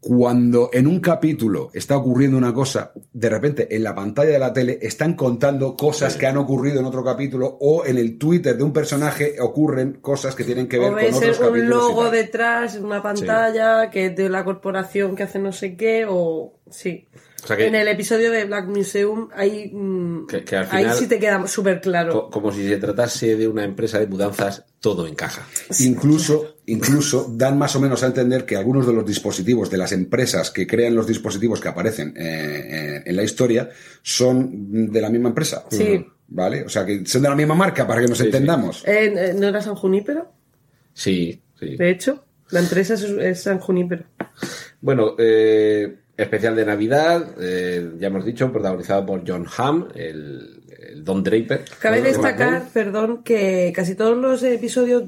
cuando 0.00 0.70
en 0.72 0.86
un 0.86 0.98
capítulo 1.00 1.70
está 1.74 1.96
ocurriendo 1.98 2.38
una 2.38 2.54
cosa, 2.54 2.92
de 3.12 3.28
repente 3.28 3.74
en 3.74 3.82
la 3.82 3.94
pantalla 3.94 4.30
de 4.30 4.38
la 4.38 4.52
tele 4.52 4.78
están 4.80 5.14
contando 5.14 5.76
cosas 5.76 6.16
que 6.16 6.26
han 6.26 6.38
ocurrido 6.38 6.80
en 6.80 6.86
otro 6.86 7.04
capítulo 7.04 7.58
o 7.60 7.84
en 7.84 7.98
el 7.98 8.16
Twitter 8.16 8.56
de 8.56 8.62
un 8.62 8.72
personaje 8.72 9.36
ocurren 9.40 9.98
cosas 10.00 10.34
que 10.34 10.44
tienen 10.44 10.68
que 10.68 10.78
ver 10.78 10.92
O 10.92 10.96
con 10.96 11.04
otros 11.04 11.38
un 11.38 11.46
capítulos. 11.46 11.64
y 11.64 11.68
logo 11.68 12.10
detrás, 12.10 12.76
una 12.76 13.02
pantalla, 13.02 13.90
que 13.90 14.06
es 14.06 14.16
de 14.16 14.30
la 14.30 14.42
corporación 14.42 15.14
que 15.14 15.24
hace 15.24 15.38
no 15.38 15.52
sé 15.52 15.76
qué, 15.76 16.06
o. 16.08 16.54
Sí. 16.70 17.06
O 17.42 17.46
sea 17.46 17.56
que- 17.56 17.66
en 17.66 17.74
el 17.74 17.88
episodio 17.88 18.30
de 18.30 18.44
Black 18.44 18.66
Museum, 18.68 19.28
ahí, 19.34 19.70
mm, 19.72 20.26
Que- 20.26 20.44
que 20.44 20.56
al 20.56 20.68
ahí 20.70 20.82
final- 20.84 20.96
sí 20.96 21.06
te 21.06 21.18
queda 21.18 21.46
súper 21.46 21.80
claro. 21.80 22.12
Co- 22.12 22.30
Como 22.30 22.52
si 22.52 22.66
se 22.68 22.76
tratase 22.76 23.36
de 23.36 23.48
una 23.48 23.64
empresa 23.64 23.98
de 23.98 24.06
mudanzas, 24.06 24.64
todo 24.80 25.06
encaja. 25.06 25.46
Incluso, 25.80 26.56
incluso 26.66 27.32
dan 27.34 27.58
más 27.58 27.74
o 27.76 27.80
menos 27.80 28.02
a 28.02 28.06
entender 28.06 28.44
que 28.44 28.56
algunos 28.56 28.86
de 28.86 28.92
los 28.92 29.06
dispositivos 29.06 29.70
de 29.70 29.78
las 29.78 29.92
empresas 29.92 30.50
que 30.50 30.66
crean 30.66 30.94
los 30.94 31.06
dispositivos 31.06 31.60
que 31.60 31.68
aparecen 31.68 32.14
eh, 32.16 32.22
eh, 32.98 33.02
en 33.06 33.16
la 33.16 33.22
historia 33.22 33.70
son 34.02 34.90
de 34.92 35.00
la 35.00 35.10
misma 35.10 35.28
empresa. 35.30 35.64
Sí. 35.70 36.04
¿Vale? 36.32 36.62
O 36.62 36.68
sea, 36.68 36.86
que 36.86 37.04
son 37.06 37.22
de 37.22 37.28
la 37.28 37.34
misma 37.34 37.54
marca 37.56 37.86
para 37.86 38.00
que 38.00 38.06
nos 38.06 38.18
Sí, 38.18 38.22
sí. 38.24 38.28
entendamos. 38.28 38.84
Eh, 38.86 39.12
eh, 39.16 39.34
¿No 39.36 39.48
era 39.48 39.60
San 39.60 39.74
Junípero? 39.74 40.30
Sí, 40.94 41.42
sí. 41.58 41.76
De 41.76 41.90
hecho, 41.90 42.24
la 42.50 42.60
empresa 42.60 42.94
es, 42.94 43.02
es 43.02 43.42
San 43.42 43.58
Junípero. 43.58 44.04
Bueno, 44.80 45.14
eh, 45.18 45.96
especial 46.22 46.54
de 46.56 46.64
Navidad, 46.64 47.34
eh, 47.40 47.92
ya 47.98 48.08
hemos 48.08 48.24
dicho, 48.24 48.50
protagonizado 48.52 49.04
por 49.06 49.22
John 49.26 49.46
Hamm, 49.56 49.88
el, 49.94 50.62
el 50.92 51.04
Don 51.04 51.22
Draper. 51.22 51.64
Cabe 51.80 52.02
destacar, 52.02 52.68
perdón, 52.72 53.22
que 53.22 53.72
casi 53.74 53.94
todos 53.94 54.16
los 54.16 54.42
episodios 54.42 55.04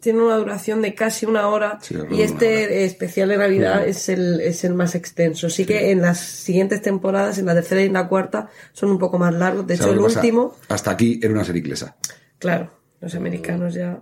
tienen 0.00 0.22
una 0.22 0.36
duración 0.36 0.82
de 0.82 0.94
casi 0.96 1.26
una 1.26 1.46
hora 1.46 1.78
Sí, 1.80 1.94
y 2.10 2.22
este 2.22 2.64
hora. 2.64 2.74
especial 2.74 3.28
de 3.28 3.36
Navidad 3.36 3.86
es, 3.86 4.08
el, 4.08 4.40
es 4.40 4.64
el 4.64 4.74
más 4.74 4.96
extenso. 4.96 5.48
Sí, 5.48 5.64
que 5.64 5.92
en 5.92 6.00
las 6.02 6.18
siguientes 6.18 6.82
temporadas, 6.82 7.38
en 7.38 7.46
la 7.46 7.54
tercera 7.54 7.82
y 7.82 7.86
en 7.86 7.92
la 7.92 8.08
cuarta, 8.08 8.48
son 8.72 8.90
un 8.90 8.98
poco 8.98 9.18
más 9.18 9.32
largos. 9.32 9.64
De 9.66 9.74
hecho, 9.74 9.84
¿Sabes 9.84 9.98
el 9.98 10.04
último, 10.04 10.56
Hasta 10.68 10.90
aquí 10.90 11.20
era 11.22 11.32
una 11.32 11.44
serie 11.44 11.60
inglesa. 11.60 11.96
claro, 12.38 12.70
los 13.00 13.14
americanos 13.14 13.74
ya... 13.74 14.00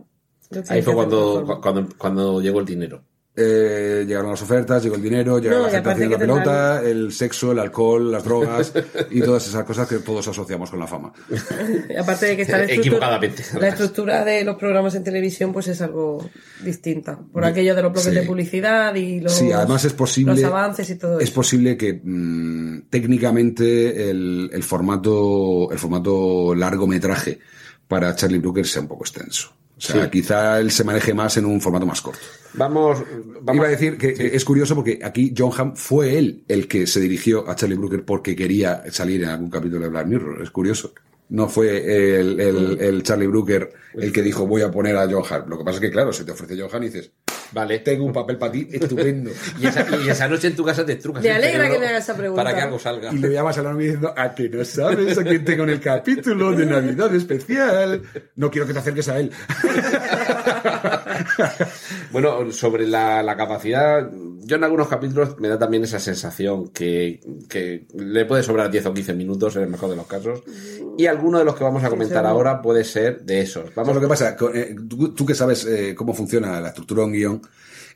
Ahí 0.69 0.83
fue 0.83 0.95
cuando, 0.95 1.61
cuando, 1.63 1.89
cuando 1.97 2.41
llegó 2.41 2.59
el 2.61 2.67
dinero. 2.67 3.05
Eh, 3.43 4.05
llegaron 4.07 4.31
las 4.31 4.43
ofertas, 4.43 4.83
llegó 4.83 4.97
el 4.97 5.03
dinero, 5.03 5.39
llegaron 5.39 5.63
No, 5.63 5.67
la 5.69 5.73
gente 5.73 5.91
haciendo 5.91 6.15
la 6.17 6.19
pelota, 6.19 6.83
el 6.83 7.11
sexo, 7.13 7.53
el 7.53 7.59
alcohol, 7.59 8.13
las 8.13 8.23
drogas 8.25 8.73
y 9.11 9.21
todas 9.23 9.47
esas 9.49 9.65
cosas 9.65 9.89
que 9.89 9.97
todos 10.01 10.29
asociamos 10.29 10.69
con 10.71 10.79
la 10.79 10.87
fama. 10.87 11.13
Aparte 11.99 12.27
de 12.27 12.37
que 12.37 12.43
está 12.43 12.59
la 12.59 12.65
estructura, 12.65 12.81
Equivocadamente, 12.81 13.45
la 13.59 13.69
estructura 13.69 14.25
de 14.25 14.45
los 14.45 14.57
programas 14.57 14.95
en 14.95 15.05
televisión 15.05 15.53
pues 15.53 15.69
es 15.69 15.81
algo 15.81 16.29
distinta. 16.63 17.19
Por 17.33 17.45
aquello 17.45 17.75
de 17.75 17.83
los 17.83 17.93
bloques 17.93 18.11
Sí. 18.11 18.15
de 18.15 18.23
publicidad 18.27 18.95
y 18.95 19.21
los, 19.21 19.33
Sí, 19.33 19.51
además 19.53 19.85
es 19.85 19.93
posible. 19.95 20.35
los 20.35 20.45
avances 20.45 20.91
y 20.91 20.97
todo 20.97 21.19
Es 21.19 21.25
eso. 21.25 21.35
posible 21.35 21.77
que 21.77 22.01
mm, 22.03 22.89
técnicamente 22.91 24.11
el, 24.11 24.51
el 24.53 24.63
formato 24.63 25.71
el 25.73 25.79
formato 25.79 26.55
largometraje 26.55 27.39
para 27.89 28.15
Charlie 28.15 28.39
Brooker 28.39 28.67
sea 28.67 28.83
un 28.83 28.89
poco 28.89 29.05
extenso. 29.05 29.53
O 29.81 29.83
sea, 29.83 30.05
Sí. 30.05 30.11
quizá 30.11 30.61
él 30.61 30.71
se 30.71 30.85
maneje 30.85 31.15
más 31.15 31.37
en 31.39 31.47
un 31.47 31.59
formato 31.61 31.87
más 31.87 32.03
corto. 32.03 32.21
Vamos, 32.53 32.99
vamos 33.41 33.57
Iba 33.57 33.67
a 33.67 33.71
decir 33.71 33.97
que 33.97 34.15
es 34.35 34.45
curioso 34.45 34.75
porque 34.75 34.99
aquí 35.03 35.33
John 35.37 35.53
Hamm 35.57 35.75
fue 35.75 36.19
él 36.19 36.45
el 36.49 36.69
que 36.69 36.87
se 36.87 37.01
dirigió 37.01 37.49
a 37.49 37.57
Charlie 37.57 37.77
Brooker 37.77 38.05
porque 38.05 38.37
quería 38.37 38.83
salir 38.91 39.23
en 39.23 39.31
algún 39.31 39.49
capítulo 39.49 39.81
de 39.85 39.89
Black 39.89 40.07
Mirror. 40.07 40.43
Es 40.43 40.51
curioso. 40.51 40.93
No 41.31 41.49
fue 41.49 42.19
el, 42.21 42.39
el- 42.41 42.79
el 42.81 43.03
Charlie 43.05 43.29
Brooker 43.29 43.73
el 43.95 44.13
que 44.13 44.21
dijo 44.23 44.47
voy 44.47 44.63
a 44.63 44.71
poner 44.71 44.97
a 44.97 45.09
John 45.11 45.23
Hamm. 45.31 45.49
Lo 45.49 45.57
que 45.59 45.65
pasa 45.65 45.77
es 45.77 45.81
que, 45.81 45.91
claro, 45.91 46.13
se 46.13 46.25
te 46.25 46.33
ofrece 46.33 46.61
John 46.61 46.69
Hamm 46.73 46.83
y 46.83 46.87
dices, 46.87 47.13
Vale. 47.53 47.79
tengo 47.81 48.05
un 48.05 48.13
papel 48.13 48.37
para 48.39 48.53
ti 48.53 48.69
estupendo. 48.71 49.31
Y 49.59 49.67
esa, 49.67 49.87
y 50.05 50.09
esa 50.09 50.29
noche 50.29 50.49
en 50.49 50.57
tu 50.57 50.65
casa 50.65 50.85
te 50.85 50.97
trucas. 50.97 51.23
Me 51.23 51.31
el 51.31 51.37
alegra 51.37 51.71
que 51.71 51.79
me 51.79 51.87
hagas 51.87 52.05
esa 52.05 52.17
pregunta. 52.17 52.43
Para 52.43 52.55
que 52.55 52.63
algo 52.63 52.79
salga. 52.79 53.13
Y 53.13 53.19
le 53.19 53.33
llamas 53.33 53.59
a 53.59 53.63
la 53.63 53.73
novia 53.73 53.87
diciendo, 53.87 54.15
a 54.17 54.35
que 54.35 54.49
no 54.49 54.65
sabes 54.65 55.19
a 55.19 55.25
quién 55.25 55.45
tengo 55.45 55.65
en 55.65 55.71
el 55.71 55.81
capítulo 55.81 56.53
de 56.53 56.67
Navidad 56.67 57.15
especial. 57.15 58.03
No 58.37 58.51
quiero 58.51 58.67
que 58.67 58.73
te 58.73 58.79
acerques 58.79 59.09
a 59.09 59.19
él. 59.19 59.31
Bueno, 62.13 62.51
sobre 62.51 62.87
la, 62.87 63.23
la 63.23 63.37
capacidad, 63.37 64.11
yo 64.43 64.57
en 64.57 64.65
algunos 64.65 64.89
capítulos 64.89 65.39
me 65.39 65.49
da 65.49 65.59
también 65.59 65.85
esa 65.85 66.01
sensación 66.01 66.69
que, 66.71 67.21
que 67.49 67.87
le 67.95 68.25
puede 68.25 68.43
sobrar 68.43 68.71
10 68.71 68.87
o 68.87 68.95
15 68.95 69.15
minutos 69.15 69.57
en 69.57 69.63
el 69.63 69.69
mejor 69.69 69.91
de 69.91 69.97
los 69.97 70.07
casos. 70.07 70.43
Y 70.99 71.07
alguno 71.07 71.39
de 71.39 71.45
los 71.45 71.55
que 71.55 71.65
vamos 71.65 71.85
a 71.85 71.89
comentar 71.89 72.27
ahora 72.27 72.61
puede 72.61 72.85
ser 72.85 73.23
de 73.23 73.41
esos. 73.41 73.75
Vamos, 73.75 73.95
lo 73.95 74.01
que 74.01 74.09
pasa, 74.09 74.37
eh, 74.55 74.75
tú, 74.89 75.15
tú 75.15 75.25
que 75.25 75.35
sabes 75.35 75.65
eh, 75.67 75.95
cómo 75.95 76.15
funciona 76.15 76.61
la 76.61 76.69
estructura 76.69 77.03
de 77.03 77.07
un 77.07 77.13
guion, 77.13 77.43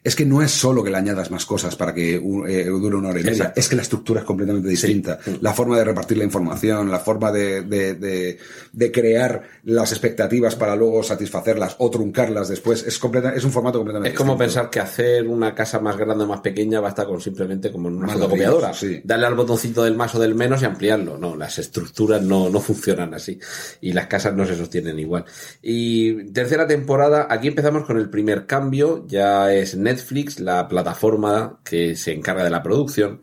es 0.05 0.15
que 0.15 0.27
no 0.27 0.43
es 0.43 0.51
solo 0.51 0.85
que 0.85 0.91
le 0.91 0.99
añadas 0.99 1.31
más 1.31 1.47
cosas 1.47 1.75
para 1.77 1.95
que 1.95 2.19
un- 2.19 2.47
eh, 2.49 2.65
dure 2.67 2.95
una 2.97 3.09
hora 3.09 3.21
y 3.21 3.25
media, 3.25 3.37
Exacto. 3.39 3.59
es 3.61 3.69
que 3.71 3.77
la 3.77 3.83
estructura 3.83 4.21
es 4.21 4.27
completamente 4.27 4.69
distinta. 4.69 5.19
La 5.41 5.53
forma 5.55 5.79
de 5.79 5.85
repartir 5.85 6.19
la 6.19 6.25
información, 6.25 6.91
la 6.91 7.01
forma 7.01 7.33
de, 7.33 7.63
de- 7.63 7.95
de- 7.95 8.39
de 8.73 8.93
crear 8.93 9.43
las 9.65 9.91
expectativas 9.93 10.55
para 10.57 10.77
luego 10.77 11.03
satisfacerlas 11.03 11.77
o 11.79 11.91
truncarlas 11.91 12.49
después, 12.49 12.85
es, 12.87 12.99
completa, 12.99 13.35
es 13.35 13.45
un 13.45 13.51
formato 13.51 13.79
completamente 13.79 14.13
Es 14.13 14.19
como 14.19 14.35
distinto. 14.35 14.45
pensar 14.45 14.71
que 14.71 14.81
hacer 14.81 15.27
una 15.27 15.55
casa 15.55 15.81
más 15.81 15.97
grande 15.97 16.25
o 16.25 16.27
más 16.27 16.41
pequeña 16.41 16.81
basta 16.81 17.07
con 17.07 17.21
simplemente 17.21 17.73
como 17.73 17.89
en 17.89 17.95
una 17.97 18.07
Más 18.09 18.17
fotocopiadora. 18.17 18.75
sí. 18.75 19.01
Darle 19.05 19.27
al 19.27 19.35
botoncito 19.35 19.85
del 19.85 19.97
más 19.97 20.15
o 20.15 20.19
del 20.21 20.35
menos 20.35 20.61
y 20.61 20.67
ampliarlo. 20.67 21.17
No, 21.17 21.35
las 21.35 21.59
estructuras 21.59 22.21
no, 22.23 22.51
no 22.51 22.61
funcionan 22.61 23.15
así. 23.15 23.39
Y 23.81 23.95
las 23.95 24.07
casas 24.07 24.35
no 24.35 24.45
se 24.47 24.55
sostienen 24.55 24.99
igual. 24.99 25.25
Y 25.63 26.25
tercera 26.33 26.67
temporada, 26.67 27.27
aquí 27.31 27.49
empezamos 27.49 27.85
con 27.87 27.97
el 27.97 28.11
primer 28.11 28.45
cambio. 28.47 29.07
Ya 29.09 29.53
es 29.55 29.77
Netflix, 29.77 29.94
la 30.41 30.69
plataforma 30.69 31.61
que 31.65 31.97
se 31.97 32.13
encarga 32.13 32.45
de 32.45 32.51
la 32.51 32.63
producción. 32.63 33.23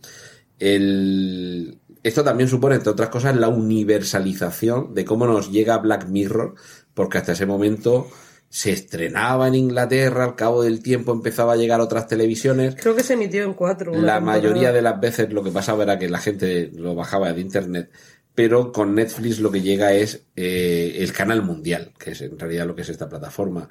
El... 0.60 1.80
Esto 2.04 2.24
también 2.24 2.50
supone, 2.50 2.76
entre 2.76 2.92
otras 2.92 3.10
cosas, 3.10 3.36
la 3.36 3.48
universalización 3.48 4.96
de 4.96 5.06
cómo 5.06 5.28
nos 5.28 5.52
llega 5.52 5.78
Black 5.78 6.08
Mirror, 6.08 6.56
porque 6.96 7.20
hasta 7.20 7.34
ese 7.34 7.46
momento 7.46 8.08
se 8.52 8.72
estrenaba 8.74 9.48
en 9.48 9.56
Inglaterra, 9.56 10.26
al 10.26 10.36
cabo 10.36 10.62
del 10.62 10.84
tiempo 10.84 11.14
empezaba 11.14 11.54
a 11.54 11.56
llegar 11.56 11.80
a 11.80 11.84
otras 11.86 12.08
televisiones. 12.08 12.76
Creo 12.76 12.94
que 12.96 13.02
se 13.02 13.14
emitió 13.14 13.44
en 13.44 13.54
cuatro. 13.54 13.92
La 13.94 14.16
temporada. 14.16 14.20
mayoría 14.20 14.74
de 14.74 14.82
las 14.82 15.00
veces 15.00 15.32
lo 15.32 15.42
que 15.42 15.52
pasaba 15.52 15.84
era 15.84 15.98
que 15.98 16.10
la 16.10 16.20
gente 16.20 16.70
lo 16.76 16.94
bajaba 16.94 17.32
de 17.32 17.40
internet, 17.40 17.92
pero 18.36 18.74
con 18.74 18.94
Netflix 18.94 19.40
lo 19.40 19.52
que 19.52 19.62
llega 19.62 19.94
es 19.94 20.26
eh, 20.36 20.98
el 20.98 21.14
canal 21.14 21.44
mundial, 21.44 21.94
que 21.98 22.12
es 22.12 22.22
en 22.22 22.38
realidad 22.38 22.68
lo 22.68 22.76
que 22.76 22.82
es 22.82 22.90
esta 22.90 23.08
plataforma. 23.08 23.70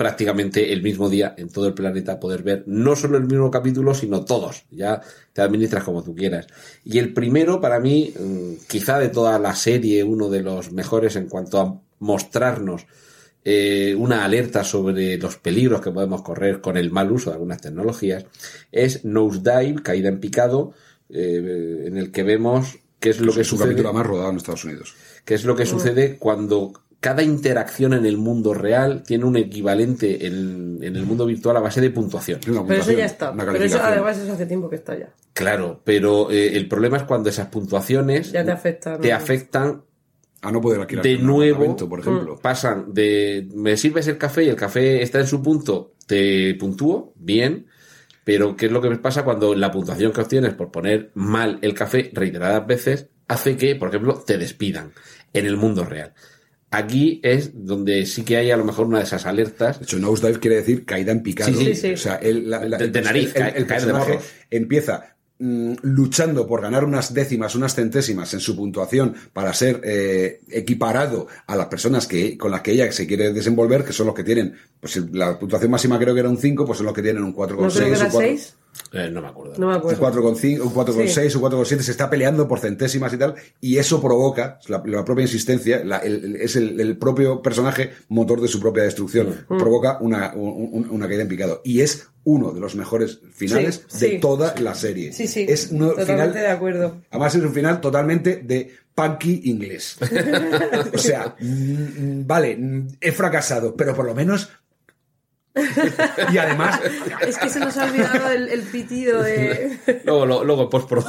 Prácticamente 0.00 0.72
el 0.72 0.82
mismo 0.82 1.10
día 1.10 1.34
en 1.36 1.50
todo 1.50 1.66
el 1.66 1.74
planeta 1.74 2.18
poder 2.18 2.42
ver 2.42 2.64
no 2.66 2.96
solo 2.96 3.18
el 3.18 3.26
mismo 3.26 3.50
capítulo, 3.50 3.92
sino 3.92 4.24
todos. 4.24 4.64
Ya 4.70 5.02
te 5.34 5.42
administras 5.42 5.84
como 5.84 6.02
tú 6.02 6.14
quieras. 6.14 6.46
Y 6.86 6.96
el 6.96 7.12
primero, 7.12 7.60
para 7.60 7.80
mí, 7.80 8.10
mm, 8.18 8.66
quizá 8.66 8.98
de 8.98 9.10
toda 9.10 9.38
la 9.38 9.54
serie, 9.54 10.02
uno 10.02 10.30
de 10.30 10.40
los 10.40 10.72
mejores 10.72 11.16
en 11.16 11.28
cuanto 11.28 11.60
a 11.60 11.78
mostrarnos 11.98 12.86
eh, 13.44 13.94
una 13.94 14.24
alerta 14.24 14.64
sobre 14.64 15.18
los 15.18 15.36
peligros 15.36 15.82
que 15.82 15.90
podemos 15.90 16.22
correr 16.22 16.62
con 16.62 16.78
el 16.78 16.90
mal 16.90 17.12
uso 17.12 17.28
de 17.28 17.34
algunas 17.34 17.60
tecnologías, 17.60 18.24
es 18.72 19.04
Nosedive, 19.04 19.82
caída 19.82 20.08
en 20.08 20.18
picado, 20.18 20.72
eh, 21.10 21.84
en 21.84 21.98
el 21.98 22.10
que 22.10 22.22
vemos 22.22 22.78
qué 22.98 23.10
es 23.10 23.20
lo 23.20 23.34
que 23.34 23.42
es 23.42 23.52
un 23.52 23.58
sucede, 23.58 23.74
capítulo 23.74 23.92
más 23.92 24.06
rodado 24.06 24.30
en 24.30 24.38
Estados 24.38 24.64
Unidos. 24.64 24.94
qué 25.26 25.34
es 25.34 25.44
lo 25.44 25.54
que 25.54 25.66
sucede 25.66 26.16
cuando 26.16 26.72
cada 27.00 27.22
interacción 27.22 27.94
en 27.94 28.04
el 28.04 28.18
mundo 28.18 28.52
real 28.52 29.02
tiene 29.02 29.24
un 29.24 29.36
equivalente 29.36 30.26
en, 30.26 30.78
en 30.82 30.96
el 30.96 31.04
mundo 31.06 31.24
virtual 31.24 31.56
a 31.56 31.60
base 31.60 31.80
de 31.80 31.90
puntuación. 31.90 32.40
Una 32.46 32.66
Pero 32.66 32.82
eso 32.82 32.92
ya 32.92 33.06
está. 33.06 33.30
una 33.30 33.46
Pero 33.46 33.64
eso 33.64 33.80
además 33.82 34.18
eso 34.18 34.32
hace 34.32 34.44
tiempo 34.46 34.68
que 34.68 34.76
está 34.76 34.98
ya. 34.98 35.10
Claro, 35.32 35.80
pero 35.82 36.30
eh, 36.30 36.56
el 36.56 36.68
problema 36.68 36.98
es 36.98 37.04
cuando 37.04 37.30
esas 37.30 37.46
puntuaciones 37.48 38.32
Ya 38.32 38.44
te 38.44 38.52
afectan. 38.52 39.00
te 39.00 39.12
afectan 39.14 39.82
A 40.42 40.52
no 40.52 40.60
poder 40.60 40.80
alquilar 40.82 41.02
de 41.02 41.18
nuevo 41.18 41.74
por 41.76 42.00
ejemplo. 42.00 42.38
pasan 42.38 42.92
de 42.92 43.48
me 43.54 43.78
sirves 43.78 44.06
el 44.06 44.18
café 44.18 44.44
y 44.44 44.48
el 44.48 44.56
café 44.56 45.02
está 45.02 45.20
en 45.20 45.26
su 45.26 45.42
punto, 45.42 45.94
te 46.06 46.54
puntúo, 46.56 47.14
bien, 47.16 47.66
pero 48.24 48.56
¿qué 48.56 48.66
es 48.66 48.72
lo 48.72 48.82
que 48.82 48.90
pasa 48.96 49.24
cuando 49.24 49.54
la 49.54 49.70
puntuación 49.70 50.12
que 50.12 50.20
obtienes 50.20 50.52
por 50.52 50.70
poner 50.70 51.10
mal 51.14 51.58
el 51.62 51.72
café 51.72 52.10
reiteradas 52.12 52.66
veces 52.66 53.08
hace 53.28 53.56
que, 53.56 53.74
por 53.76 53.88
ejemplo, 53.88 54.22
te 54.26 54.36
despidan 54.36 54.92
en 55.32 55.46
el 55.46 55.56
mundo 55.56 55.84
real? 55.84 56.12
Aquí 56.72 57.20
es 57.24 57.50
donde 57.66 58.06
sí 58.06 58.22
que 58.22 58.36
hay 58.36 58.50
a 58.52 58.56
lo 58.56 58.64
mejor 58.64 58.86
una 58.86 58.98
de 58.98 59.04
esas 59.04 59.26
alertas 59.26 59.80
De 59.80 59.84
hecho, 59.84 59.98
nosedive 59.98 60.38
quiere 60.38 60.56
decir 60.56 60.84
caída 60.84 61.10
en 61.10 61.22
picado. 61.22 61.52
Sí, 61.52 61.66
sí. 61.66 61.74
Sí. 61.74 61.92
O 61.94 61.96
sea, 61.96 62.14
el, 62.16 62.48
la- 62.48 62.64
la- 62.64 62.78
De- 62.78 63.02
nariz, 63.02 63.34
el, 63.34 63.42
el 63.56 63.66
caer 63.66 63.86
de 63.86 64.18
empieza 64.52 65.16
mm, 65.40 65.72
luchando 65.82 66.46
por 66.46 66.60
ganar 66.62 66.84
unas 66.84 67.12
décimas, 67.12 67.56
unas 67.56 67.74
centésimas 67.74 68.32
en 68.34 68.40
su 68.40 68.54
puntuación 68.56 69.14
para 69.32 69.52
ser 69.52 69.80
eh, 69.82 70.42
equiparado 70.48 71.26
a 71.46 71.56
las 71.56 71.66
personas 71.66 72.06
que 72.06 72.38
con 72.38 72.52
las 72.52 72.60
que 72.60 72.70
ella 72.72 72.92
se 72.92 73.06
quiere 73.06 73.32
desenvolver, 73.32 73.84
que 73.84 73.92
son 73.92 74.06
los 74.06 74.14
que 74.14 74.22
tienen, 74.22 74.54
pues 74.78 74.96
la 75.12 75.38
puntuación 75.40 75.72
máxima 75.72 75.98
creo 75.98 76.14
que 76.14 76.20
era 76.20 76.28
un 76.28 76.38
5, 76.38 76.64
pues 76.66 76.76
son 76.78 76.86
los 76.86 76.94
que 76.94 77.02
tienen 77.02 77.24
un 77.24 77.34
4,6 77.34 77.50
¿No 77.56 77.68
creo 77.68 77.70
que 77.72 77.92
o 77.92 77.94
era 77.96 78.10
4. 78.10 78.20
Eh, 78.92 79.08
no 79.10 79.20
me 79.22 79.28
acuerdo. 79.28 79.54
No 79.58 79.66
me 79.68 79.74
Un 79.74 79.78
acuerdo. 79.78 80.00
4,5, 80.00 80.60
un 80.62 80.72
4,6 80.74 81.32
Sí. 81.32 81.36
o 81.36 81.40
4,7 81.40 81.80
se 81.82 81.90
está 81.92 82.08
peleando 82.10 82.48
por 82.48 82.58
centésimas 82.60 83.12
y 83.12 83.18
tal, 83.18 83.34
y 83.60 83.78
eso 83.78 84.00
provoca, 84.00 84.58
la, 84.68 84.82
la 84.84 85.04
propia 85.04 85.22
insistencia, 85.22 85.84
la- 85.84 85.98
el- 85.98 86.24
el- 86.24 86.36
es 86.36 86.56
el, 86.56 86.80
el 86.80 86.96
propio 86.98 87.40
personaje 87.42 87.90
motor 88.08 88.40
de 88.40 88.48
su 88.48 88.58
propia 88.60 88.82
destrucción, 88.84 89.44
Mm. 89.48 89.58
provoca 89.58 89.98
una, 90.00 90.32
un- 90.34 90.70
un- 90.72 90.90
una 90.90 91.06
caída 91.08 91.22
en 91.22 91.28
picado. 91.28 91.60
Y 91.64 91.80
es 91.82 92.08
uno 92.24 92.52
de 92.52 92.60
los 92.60 92.74
mejores 92.74 93.20
finales 93.32 93.84
Sí, 93.88 94.06
de 94.06 94.10
sí. 94.12 94.18
toda 94.20 94.54
la 94.60 94.74
serie. 94.74 95.12
Sí, 95.12 95.26
sí. 95.28 95.46
Es 95.48 95.70
uno 95.70 95.90
totalmente 95.90 96.12
final, 96.12 96.32
de 96.32 96.46
acuerdo. 96.48 96.96
además 97.10 97.34
es 97.34 97.42
un 97.42 97.52
final 97.54 97.80
totalmente 97.80 98.36
de 98.44 98.70
punky 98.94 99.42
inglés. 99.44 99.96
o 100.94 100.98
sea, 100.98 101.34
mm, 101.40 101.44
mm, 102.20 102.26
vale, 102.26 102.56
mm, 102.56 102.88
he 103.00 103.12
fracasado, 103.12 103.74
pero 103.76 103.94
por 103.94 104.04
lo 104.06 104.14
menos... 104.14 104.48
y 106.32 106.38
además, 106.38 106.80
Es 107.26 107.36
que 107.38 107.48
se 107.48 107.58
nos 107.60 107.76
ha 107.76 107.84
olvidado 107.86 108.30
el, 108.30 108.48
el 108.48 108.62
pitido 108.62 109.22
de. 109.22 109.78
Luego, 110.04 110.26
lo- 110.26 110.44
luego 110.44 110.68
post-pro. 110.70 111.04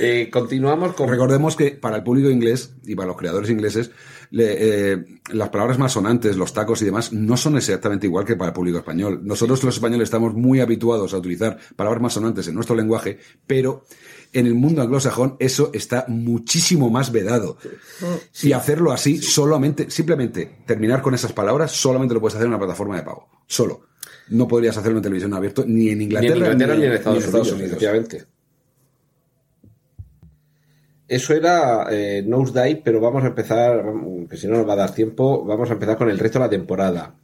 Eh, 0.00 0.28
continuamos 0.30 0.94
con... 0.94 1.08
Recordemos 1.08 1.56
que 1.56 1.72
para 1.72 1.96
el 1.96 2.02
público 2.02 2.30
inglés 2.30 2.74
y 2.84 2.94
para 2.94 3.08
los 3.08 3.16
creadores 3.16 3.50
ingleses, 3.50 3.90
le- 4.30 4.92
eh, 4.92 5.04
las 5.32 5.48
palabras 5.48 5.78
más 5.78 5.92
sonantes, 5.92 6.36
los 6.36 6.52
tacos 6.52 6.82
y 6.82 6.84
demás, 6.84 7.12
no 7.12 7.36
son 7.36 7.56
exactamente 7.56 8.06
igual 8.06 8.24
que 8.24 8.36
para 8.36 8.48
el 8.50 8.54
público 8.54 8.78
español. 8.78 9.20
Nosotros 9.24 9.62
los 9.64 9.74
españoles 9.76 10.04
estamos 10.06 10.34
muy 10.34 10.60
habituados 10.60 11.14
a 11.14 11.18
utilizar 11.18 11.58
palabras 11.76 12.02
más 12.02 12.12
sonantes 12.12 12.46
en 12.48 12.54
nuestro 12.54 12.76
lenguaje, 12.76 13.18
pero 13.46 13.84
en 14.32 14.46
el 14.46 14.54
mundo 14.54 14.82
anglosajón 14.82 15.36
eso 15.38 15.70
está 15.72 16.04
muchísimo 16.08 16.90
más 16.90 17.12
vedado. 17.12 17.56
Y 18.42 18.52
hacerlo 18.52 18.92
así, 18.92 19.18
solamente, 19.18 19.90
simplemente 19.90 20.58
terminar 20.66 21.02
con 21.02 21.14
esas 21.14 21.32
palabras, 21.32 21.72
solamente 21.72 22.14
lo 22.14 22.20
puedes 22.20 22.34
hacer 22.34 22.46
en 22.46 22.52
una 22.52 22.58
plataforma 22.58 22.96
de 22.96 23.02
pago. 23.02 23.28
Solo. 23.46 23.88
No 24.30 24.46
podrías 24.46 24.76
hacerlo 24.76 24.98
en 24.98 25.02
televisión 25.02 25.32
abierto 25.34 25.64
ni 25.66 25.88
en 25.88 25.98
Ni 25.98 26.04
Inglaterra 26.04 26.34
en 26.34 26.52
Inglaterra 26.52 26.74
ni 26.76 26.84
en 26.84 26.92
Estados, 26.92 27.26
Unidos, 27.26 27.52
efectivamente. 27.52 28.26
Eso 31.08 31.32
era 31.32 31.86
eh, 31.90 32.22
Nosedive, 32.26 32.82
pero 32.84 33.00
vamos 33.00 33.24
a 33.24 33.28
empezar, 33.28 33.82
que 34.28 34.36
si 34.36 34.46
no 34.46 34.58
nos 34.58 34.68
va 34.68 34.74
a 34.74 34.76
dar 34.76 34.94
tiempo, 34.94 35.42
vamos 35.44 35.70
a 35.70 35.72
empezar 35.72 35.96
con 35.96 36.10
el 36.10 36.18
resto 36.18 36.38
de 36.38 36.44
la 36.44 36.50
temporada. 36.50 37.14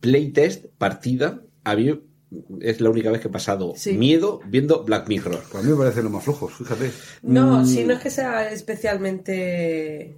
Playtest, 0.00 0.66
partida, 0.76 1.40
a 1.62 1.76
mí 1.76 2.02
es 2.60 2.80
la 2.80 2.90
única 2.90 3.10
vez 3.10 3.20
que 3.20 3.28
he 3.28 3.30
pasado 3.30 3.72
Sí. 3.76 3.92
miedo 3.94 4.40
viendo 4.46 4.84
Black 4.84 5.08
Mirror. 5.08 5.42
Pues 5.50 5.62
a 5.62 5.66
mí 5.66 5.72
me 5.72 5.78
parecen 5.78 6.04
los 6.04 6.12
más 6.12 6.24
flojos, 6.24 6.52
fíjate. 6.54 6.90
No, 7.22 7.64
si 7.66 7.84
no 7.84 7.94
es 7.94 8.00
que 8.00 8.10
sea 8.10 8.50
especialmente 8.52 10.16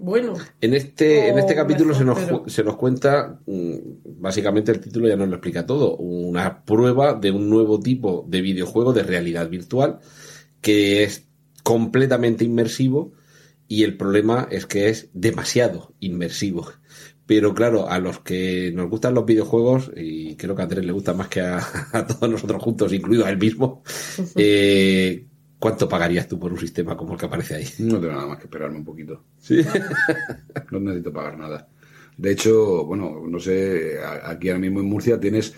bueno. 0.00 0.34
En 0.60 0.74
este, 0.74 1.28
en 1.28 1.38
este 1.38 1.54
capítulo 1.56 1.92
se, 1.94 2.04
nos, 2.04 2.18
pero- 2.20 2.44
se 2.48 2.62
nos 2.62 2.76
cuenta, 2.76 3.40
mm, 3.46 3.74
básicamente 4.20 4.70
el 4.70 4.80
título 4.80 5.08
ya 5.08 5.16
nos 5.16 5.28
lo 5.28 5.34
explica 5.34 5.66
todo, 5.66 5.96
una 5.96 6.64
prueba 6.64 7.14
de 7.14 7.30
un 7.32 7.50
nuevo 7.50 7.80
tipo 7.80 8.24
de 8.28 8.40
videojuego 8.40 8.92
de 8.92 9.02
realidad 9.02 9.48
virtual 9.48 9.98
que 10.60 11.02
es 11.04 11.24
completamente 11.64 12.44
inmersivo 12.44 13.12
y 13.66 13.82
el 13.82 13.96
problema 13.96 14.46
es 14.50 14.66
que 14.66 14.88
es 14.88 15.08
demasiado 15.12 15.92
inmersivo. 16.00 16.68
Pero 17.28 17.52
claro, 17.52 17.90
a 17.90 17.98
los 17.98 18.20
que 18.20 18.72
nos 18.74 18.88
gustan 18.88 19.12
los 19.12 19.26
videojuegos, 19.26 19.92
y 19.94 20.34
creo 20.36 20.56
que 20.56 20.62
a 20.62 20.64
Andrés 20.64 20.86
le 20.86 20.92
gusta 20.92 21.12
más 21.12 21.28
que 21.28 21.42
a, 21.42 21.58
a 21.92 22.06
todos 22.06 22.30
nosotros 22.30 22.62
juntos, 22.62 22.90
incluido 22.94 23.26
a 23.26 23.28
él 23.28 23.36
mismo, 23.36 23.82
eh, 24.34 25.26
¿cuánto 25.58 25.86
pagarías 25.86 26.26
tú 26.26 26.38
por 26.38 26.50
un 26.50 26.58
sistema 26.58 26.96
como 26.96 27.12
el 27.12 27.20
que 27.20 27.26
aparece 27.26 27.56
ahí? 27.56 27.66
No 27.80 28.00
tengo 28.00 28.14
nada 28.14 28.28
más 28.28 28.38
que 28.38 28.44
esperarme 28.44 28.78
un 28.78 28.84
poquito. 28.84 29.24
Sí. 29.38 29.60
No 30.70 30.80
necesito 30.80 31.12
pagar 31.12 31.36
nada. 31.36 31.68
De 32.16 32.32
hecho, 32.32 32.84
bueno, 32.86 33.22
no 33.28 33.38
sé, 33.38 33.98
aquí 34.24 34.48
ahora 34.48 34.60
mismo 34.60 34.80
en 34.80 34.86
Murcia 34.86 35.20
tienes 35.20 35.54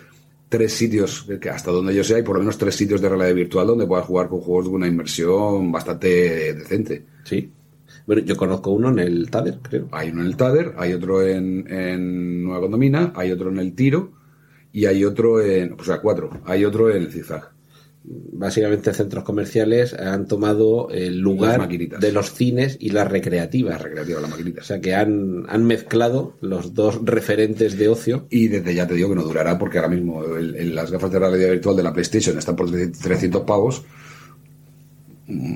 tres 0.49 0.73
sitios, 0.73 1.25
que 1.39 1.49
hasta 1.49 1.71
donde 1.71 1.95
yo 1.95 2.03
sé, 2.03 2.15
hay 2.15 2.23
por 2.23 2.35
lo 2.35 2.41
menos 2.41 2.57
tres 2.57 2.75
sitios 2.75 2.99
de 2.99 3.07
realidad 3.07 3.33
virtual 3.33 3.67
donde 3.67 3.87
puedas 3.87 4.05
jugar 4.05 4.27
con 4.27 4.41
juegos 4.41 4.65
de 4.65 4.71
una 4.71 4.87
inmersión 4.87 5.71
bastante 5.71 6.53
decente. 6.53 7.05
Sí. 7.23 7.49
Bueno, 8.11 8.25
yo 8.27 8.35
conozco 8.35 8.71
uno 8.71 8.89
en 8.89 8.99
el 8.99 9.29
Tader, 9.31 9.59
creo. 9.61 9.87
Hay 9.93 10.09
uno 10.09 10.19
en 10.19 10.27
el 10.27 10.35
Tader, 10.35 10.73
hay 10.77 10.91
otro 10.91 11.25
en, 11.25 11.65
en 11.71 12.43
Nueva 12.43 12.59
Condomina, 12.59 13.13
hay 13.15 13.31
otro 13.31 13.49
en 13.49 13.57
el 13.59 13.73
Tiro 13.73 14.11
y 14.73 14.83
hay 14.85 15.05
otro 15.05 15.39
en, 15.41 15.77
o 15.79 15.83
sea, 15.85 16.01
cuatro, 16.01 16.29
hay 16.45 16.65
otro 16.65 16.89
en 16.91 17.03
el 17.03 17.09
Zigzag. 17.09 17.51
Básicamente 18.03 18.93
centros 18.93 19.23
comerciales 19.23 19.93
han 19.93 20.27
tomado 20.27 20.89
el 20.89 21.13
Las 21.17 21.23
lugar 21.23 21.59
maquinitas. 21.59 22.01
de 22.01 22.11
los 22.11 22.33
cines 22.33 22.75
y 22.81 22.89
las 22.89 23.09
recreativas. 23.09 23.73
La 23.73 23.77
recreativa, 23.77 24.19
la 24.19 24.27
O 24.27 24.63
sea 24.63 24.81
que 24.81 24.93
han, 24.93 25.45
han 25.47 25.63
mezclado 25.65 26.35
los 26.41 26.73
dos 26.73 26.99
referentes 27.05 27.77
de 27.77 27.87
ocio. 27.87 28.27
Y 28.29 28.49
desde 28.49 28.75
ya 28.75 28.87
te 28.87 28.95
digo 28.95 29.07
que 29.07 29.15
no 29.15 29.23
durará 29.23 29.57
porque 29.57 29.77
ahora 29.77 29.89
mismo 29.89 30.25
el- 30.35 30.55
el- 30.57 30.75
las 30.75 30.91
gafas 30.91 31.11
de 31.13 31.19
realidad 31.19 31.49
virtual 31.51 31.77
de 31.77 31.83
la 31.83 31.93
PlayStation 31.93 32.37
están 32.37 32.57
por 32.57 32.69
300 32.69 33.43
pavos. 33.43 33.83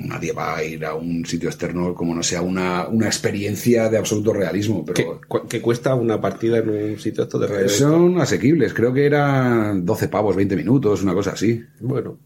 Nadie 0.08 0.32
va 0.32 0.56
a 0.56 0.64
ir 0.64 0.84
a 0.84 0.94
un 0.94 1.24
sitio 1.26 1.48
externo 1.48 1.94
como 1.94 2.14
no 2.14 2.22
sea 2.22 2.42
una, 2.42 2.88
una 2.88 3.06
experiencia 3.06 3.88
de 3.88 3.98
absoluto 3.98 4.32
realismo, 4.32 4.84
que, 4.84 4.92
pero 4.92 5.20
cu- 5.28 5.46
que 5.48 5.60
cuesta 5.60 5.94
una 5.94 6.20
partida 6.20 6.58
en 6.58 6.68
un 6.68 6.98
sitio 6.98 7.24
esto 7.24 7.38
de 7.38 7.46
realidad. 7.46 7.68
son 7.70 8.20
asequibles. 8.20 8.72
Creo 8.74 8.92
que 8.92 9.06
eran 9.06 9.84
12 9.84 10.08
pavos, 10.08 10.34
20 10.36 10.56
minutos, 10.56 11.02
una 11.02 11.14
cosa 11.14 11.32
así. 11.32 11.62
Bueno, 11.80 12.18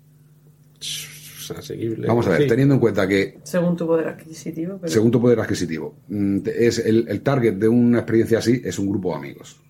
asequible. 1.57 2.07
Vamos 2.07 2.27
a 2.29 2.31
ver, 2.31 2.43
Sí. 2.43 2.49
teniendo 2.49 2.75
en 2.75 2.81
cuenta 2.81 3.09
que 3.09 3.39
Según 3.43 3.77
tu 3.77 3.87
poder 3.87 4.07
adquisitivo. 4.09 4.79
Pero... 4.81 4.93
según 4.93 5.11
tu 5.11 5.21
poder 5.21 5.41
adquisitivo, 5.41 5.97
mm, 6.09 6.39
es 6.47 6.79
el, 6.79 7.07
el 7.09 7.23
target 7.23 7.55
de 7.55 7.69
una 7.69 7.99
experiencia 7.99 8.39
así 8.39 8.63
es 8.65 8.79
un 8.79 8.89
grupo 8.89 9.11
de 9.11 9.17
amigos. 9.17 9.61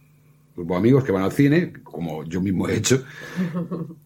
Grupo 0.60 0.74
de 0.74 0.80
amigos 0.80 1.04
que 1.04 1.12
van 1.12 1.22
al 1.22 1.32
cine, 1.32 1.72
como 1.82 2.22
yo 2.24 2.42
mismo 2.42 2.68
he 2.68 2.76
hecho, 2.76 3.02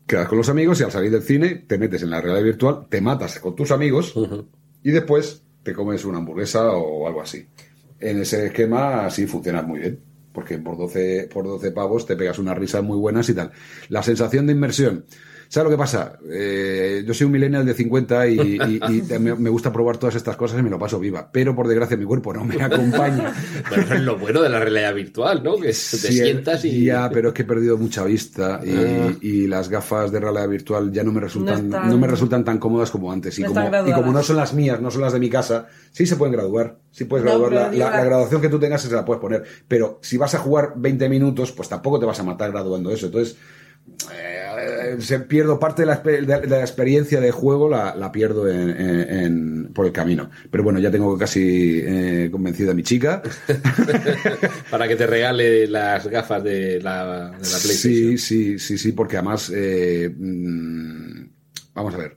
quedas 0.06 0.28
con 0.28 0.38
los 0.38 0.48
amigos 0.48 0.78
y 0.78 0.84
al 0.84 0.92
salir 0.92 1.10
del 1.10 1.24
cine 1.24 1.64
te 1.66 1.78
metes 1.78 2.04
en 2.04 2.10
la 2.10 2.20
realidad 2.20 2.44
virtual, 2.44 2.86
te 2.88 3.00
matas 3.00 3.40
con 3.40 3.56
tus 3.56 3.72
amigos 3.72 4.14
y 4.80 4.92
después 4.92 5.42
te 5.64 5.72
comes 5.72 6.04
una 6.04 6.18
hamburguesa 6.18 6.70
o 6.70 7.08
algo 7.08 7.22
así. 7.22 7.48
En 7.98 8.20
ese 8.20 8.46
esquema 8.46 9.04
así 9.04 9.26
funciona 9.26 9.62
muy 9.62 9.80
bien, 9.80 9.98
porque 10.32 10.58
por 10.58 10.78
12, 10.78 11.28
por 11.32 11.44
12 11.44 11.72
pavos 11.72 12.06
te 12.06 12.14
pegas 12.14 12.38
unas 12.38 12.56
risas 12.56 12.84
muy 12.84 12.98
buenas 12.98 13.28
y 13.30 13.34
tal. 13.34 13.50
La 13.88 14.04
sensación 14.04 14.46
de 14.46 14.52
inmersión. 14.52 15.06
¿Sabes 15.48 15.64
lo 15.64 15.70
que 15.70 15.78
pasa? 15.78 16.18
Eh, 16.30 17.04
yo 17.06 17.14
soy 17.14 17.26
un 17.26 17.32
millennial 17.32 17.64
de 17.64 17.74
50 17.74 18.26
y, 18.28 18.38
y- 18.38 18.80
y 18.88 19.00
te- 19.08 19.18
me, 19.18 19.34
me 19.34 19.50
gusta 19.50 19.72
probar 19.72 19.96
todas 19.98 20.14
estas 20.16 20.36
cosas 20.36 20.58
y 20.58 20.62
me 20.62 20.70
lo 20.70 20.78
paso 20.78 20.98
viva. 20.98 21.28
Pero 21.32 21.54
por 21.54 21.68
desgracia 21.68 21.96
mi 21.96 22.04
cuerpo 22.04 22.32
no 22.34 22.44
me 22.44 22.60
acompaña. 22.62 23.32
Pero 23.70 23.82
eso 23.82 23.94
es 23.94 24.00
lo 24.02 24.18
bueno 24.18 24.42
de 24.42 24.48
la 24.48 24.58
realidad 24.60 24.94
virtual, 24.94 25.42
¿no? 25.42 25.56
Que 25.56 25.68
te 25.68 25.72
Sí, 25.74 26.12
sientas 26.12 26.64
y... 26.64 26.84
Ya, 26.84 27.08
pero 27.10 27.28
es 27.28 27.34
que 27.34 27.42
he 27.42 27.44
perdido 27.44 27.76
mucha 27.78 28.04
vista 28.04 28.60
y, 28.64 28.70
Ah. 28.74 29.12
y 29.20 29.46
las 29.46 29.68
gafas 29.68 30.10
de 30.12 30.20
realidad 30.20 30.48
virtual 30.48 30.92
ya 30.92 31.02
no 31.04 31.12
me 31.12 31.20
resultan, 31.20 31.68
No 31.68 31.98
me 31.98 32.06
resultan 32.06 32.44
tan 32.44 32.58
cómodas 32.58 32.90
como 32.90 33.10
antes. 33.12 33.38
Y 33.38 33.42
no 33.42 33.48
como, 33.54 33.68
y 33.86 34.12
no 34.12 34.22
son 34.22 34.36
las 34.36 34.52
mías, 34.54 34.80
no 34.80 34.90
son 34.90 35.00
las 35.02 35.12
de 35.12 35.20
mi 35.20 35.30
casa, 35.30 35.66
sí 35.92 36.06
se 36.06 36.16
pueden 36.16 36.32
graduar. 36.34 36.78
Sí 36.90 37.04
puedes 37.04 37.24
No, 37.24 37.38
graduar. 37.40 37.74
la 37.74 38.04
graduación 38.04 38.40
que 38.40 38.48
tú 38.48 38.58
tengas 38.58 38.82
se 38.82 38.90
la 38.94 39.04
puedes 39.04 39.20
poner. 39.20 39.42
Pero 39.68 39.98
si 40.02 40.16
vas 40.16 40.34
a 40.34 40.38
jugar 40.38 40.72
20 40.76 41.08
minutos, 41.08 41.52
pues 41.52 41.68
tampoco 41.68 41.98
te 41.98 42.06
vas 42.06 42.18
a 42.20 42.22
matar 42.22 42.50
graduando 42.52 42.90
eso. 42.90 43.06
Entonces, 43.06 43.36
eh, 44.12 44.43
se 44.98 45.20
pierdo 45.20 45.58
parte 45.58 45.82
de 45.82 45.86
la, 45.86 46.02
expe- 46.02 46.24
de- 46.24 46.40
de 46.40 46.46
la 46.48 46.60
experiencia 46.60 47.20
de 47.20 47.30
juego, 47.30 47.68
la, 47.68 47.94
la 47.94 48.10
pierdo 48.12 48.48
en- 48.48 48.70
en- 48.70 49.10
en- 49.18 49.72
por 49.72 49.86
el 49.86 49.92
camino. 49.92 50.30
Pero 50.50 50.64
bueno, 50.64 50.78
ya 50.78 50.90
tengo 50.90 51.16
casi 51.18 51.80
eh, 51.84 52.28
convencida 52.30 52.72
a 52.72 52.74
mi 52.74 52.82
chica. 52.82 53.22
Para 54.70 54.88
que 54.88 54.96
te 54.96 55.06
regale 55.06 55.66
las 55.66 56.06
gafas 56.06 56.42
de 56.44 56.80
la, 56.80 57.30
de 57.30 57.32
la 57.32 57.38
PlayStation. 57.38 58.16
Sí, 58.16 58.18
sí, 58.18 58.58
sí, 58.58 58.78
sí, 58.78 58.92
porque 58.92 59.16
además, 59.16 59.50
eh, 59.54 60.10
mm, 60.16 61.26
vamos 61.74 61.94
a 61.94 61.98
ver, 61.98 62.16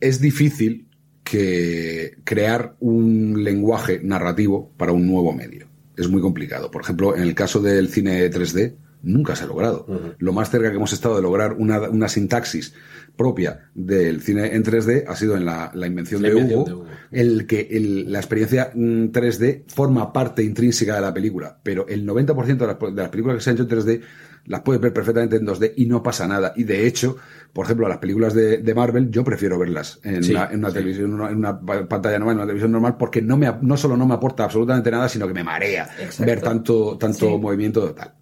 es 0.00 0.20
difícil 0.20 0.88
que 1.22 2.18
crear 2.24 2.76
un 2.80 3.42
lenguaje 3.42 4.00
narrativo 4.02 4.72
para 4.76 4.92
un 4.92 5.06
nuevo 5.06 5.32
medio. 5.32 5.66
Es 5.96 6.08
muy 6.08 6.20
complicado. 6.20 6.70
Por 6.70 6.82
ejemplo, 6.82 7.16
en 7.16 7.22
el 7.22 7.34
caso 7.34 7.60
del 7.62 7.88
cine 7.88 8.30
3D, 8.30 8.74
nunca 9.04 9.36
se 9.36 9.44
ha 9.44 9.46
logrado. 9.46 9.86
Lo 10.18 10.32
más 10.32 10.50
cerca 10.50 10.70
que 10.70 10.76
hemos 10.76 10.92
estado 10.92 11.16
de 11.16 11.22
lograr 11.22 11.52
una, 11.54 11.80
una 11.88 12.08
sintaxis 12.08 12.74
propia 13.16 13.70
del 13.74 14.20
cine 14.22 14.54
en 14.56 14.64
3D 14.64 15.04
ha 15.06 15.14
sido 15.14 15.36
en 15.36 15.44
la, 15.44 15.70
la 15.74 15.86
invención, 15.86 16.20
La 16.22 16.28
de, 16.30 16.34
invención 16.34 16.60
Hugo, 16.60 16.68
de 16.68 16.74
Hugo. 16.74 16.86
el 17.12 17.46
que 17.46 17.68
el- 17.70 18.10
la 18.12 18.18
experiencia 18.18 18.70
mm, 18.74 19.04
3D 19.12 19.64
forma 19.68 20.12
parte 20.12 20.42
intrínseca 20.42 20.96
de 20.96 21.00
la 21.00 21.14
película, 21.14 21.58
pero 21.62 21.86
el 21.86 22.04
90% 22.04 22.56
de 22.56 22.66
las, 22.66 22.78
de 22.78 23.02
las 23.02 23.10
películas 23.10 23.36
que 23.36 23.42
se 23.42 23.50
han 23.50 23.56
hecho 23.56 23.62
en 23.64 23.68
3D 23.68 24.00
las 24.46 24.60
puedes 24.60 24.82
ver 24.82 24.92
perfectamente 24.92 25.36
en 25.36 25.46
2D 25.46 25.72
y 25.76 25.86
no 25.86 26.02
pasa 26.02 26.26
nada. 26.26 26.52
Y 26.56 26.64
de 26.64 26.86
hecho, 26.86 27.16
por 27.52 27.64
ejemplo, 27.64 27.88
las 27.88 27.96
películas 27.98 28.34
de, 28.34 28.58
de 28.58 28.74
Marvel, 28.74 29.10
yo 29.10 29.24
prefiero 29.24 29.58
verlas 29.58 30.00
en, 30.02 30.22
Sí, 30.22 30.32
una, 30.32 30.50
en 30.50 30.58
una 30.58 30.68
sí. 30.68 30.74
televisión, 30.74 31.06
en 31.06 31.14
una, 31.14 31.30
en 31.30 31.36
una 31.36 31.60
pa- 31.60 31.86
pantalla 31.88 32.18
normal, 32.18 32.32
en 32.34 32.38
una 32.38 32.46
televisión 32.46 32.72
normal, 32.72 32.96
porque 32.98 33.22
no, 33.22 33.36
me, 33.38 33.50
no 33.62 33.76
solo 33.78 33.96
no 33.96 34.06
me 34.06 34.14
aporta 34.14 34.44
absolutamente 34.44 34.90
nada, 34.90 35.08
sino 35.08 35.26
que 35.28 35.32
me 35.34 35.44
marea 35.44 35.88
Exacto. 35.98 36.24
ver 36.26 36.40
tanto, 36.42 36.98
tanto 36.98 37.26
Sí. 37.30 37.38
movimiento 37.38 37.94
tal. 37.94 38.12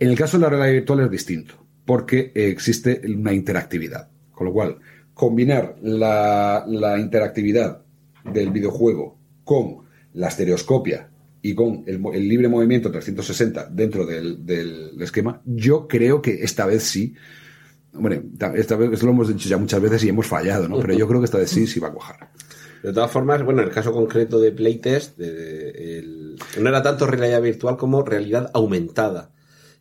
En 0.00 0.08
el 0.08 0.16
caso 0.16 0.36
de 0.38 0.42
la 0.44 0.50
realidad 0.50 0.72
virtual 0.72 1.00
es 1.00 1.10
distinto, 1.10 1.54
porque 1.84 2.32
existe 2.34 3.00
una 3.06 3.32
interactividad. 3.32 4.08
Con 4.32 4.46
lo 4.46 4.52
cual, 4.52 4.78
combinar 5.14 5.76
la, 5.82 6.64
interactividad 7.00 7.82
del 8.24 8.50
videojuego 8.50 9.18
con 9.44 9.78
la 10.14 10.28
estereoscopia 10.28 11.10
y 11.42 11.54
con 11.54 11.82
el, 11.86 12.28
libre 12.28 12.48
movimiento 12.48 12.90
360 12.90 13.68
dentro 13.70 14.06
del, 14.06 14.94
esquema, 15.00 15.40
yo 15.44 15.88
creo 15.88 16.22
que 16.22 16.42
esta 16.44 16.66
vez 16.66 16.84
sí. 16.84 17.14
Hombre, 17.94 18.22
ta- 18.38 18.54
esta 18.54 18.76
vez 18.76 18.92
esto 18.92 19.06
lo 19.06 19.12
hemos 19.12 19.28
dicho 19.28 19.48
ya 19.48 19.56
muchas 19.56 19.80
veces 19.80 20.04
y 20.04 20.08
hemos 20.10 20.26
fallado, 20.26 20.68
¿no? 20.68 20.78
Pero 20.80 20.94
yo 20.94 21.08
creo 21.08 21.20
que 21.20 21.24
esta 21.24 21.38
vez 21.38 21.50
sí, 21.50 21.66
sí 21.66 21.80
va 21.80 21.88
a 21.88 21.92
cuajar. 21.92 22.30
De 22.82 22.92
todas 22.92 23.10
formas, 23.10 23.42
bueno, 23.42 23.62
en 23.62 23.68
el 23.68 23.74
caso 23.74 23.92
concreto 23.92 24.38
de 24.38 24.52
Playtest, 24.52 25.16
de- 25.18 25.98
el- 25.98 26.36
no 26.60 26.68
era 26.68 26.82
tanto 26.82 27.06
realidad 27.06 27.42
virtual 27.42 27.76
como 27.76 28.02
realidad 28.04 28.50
aumentada. 28.54 29.32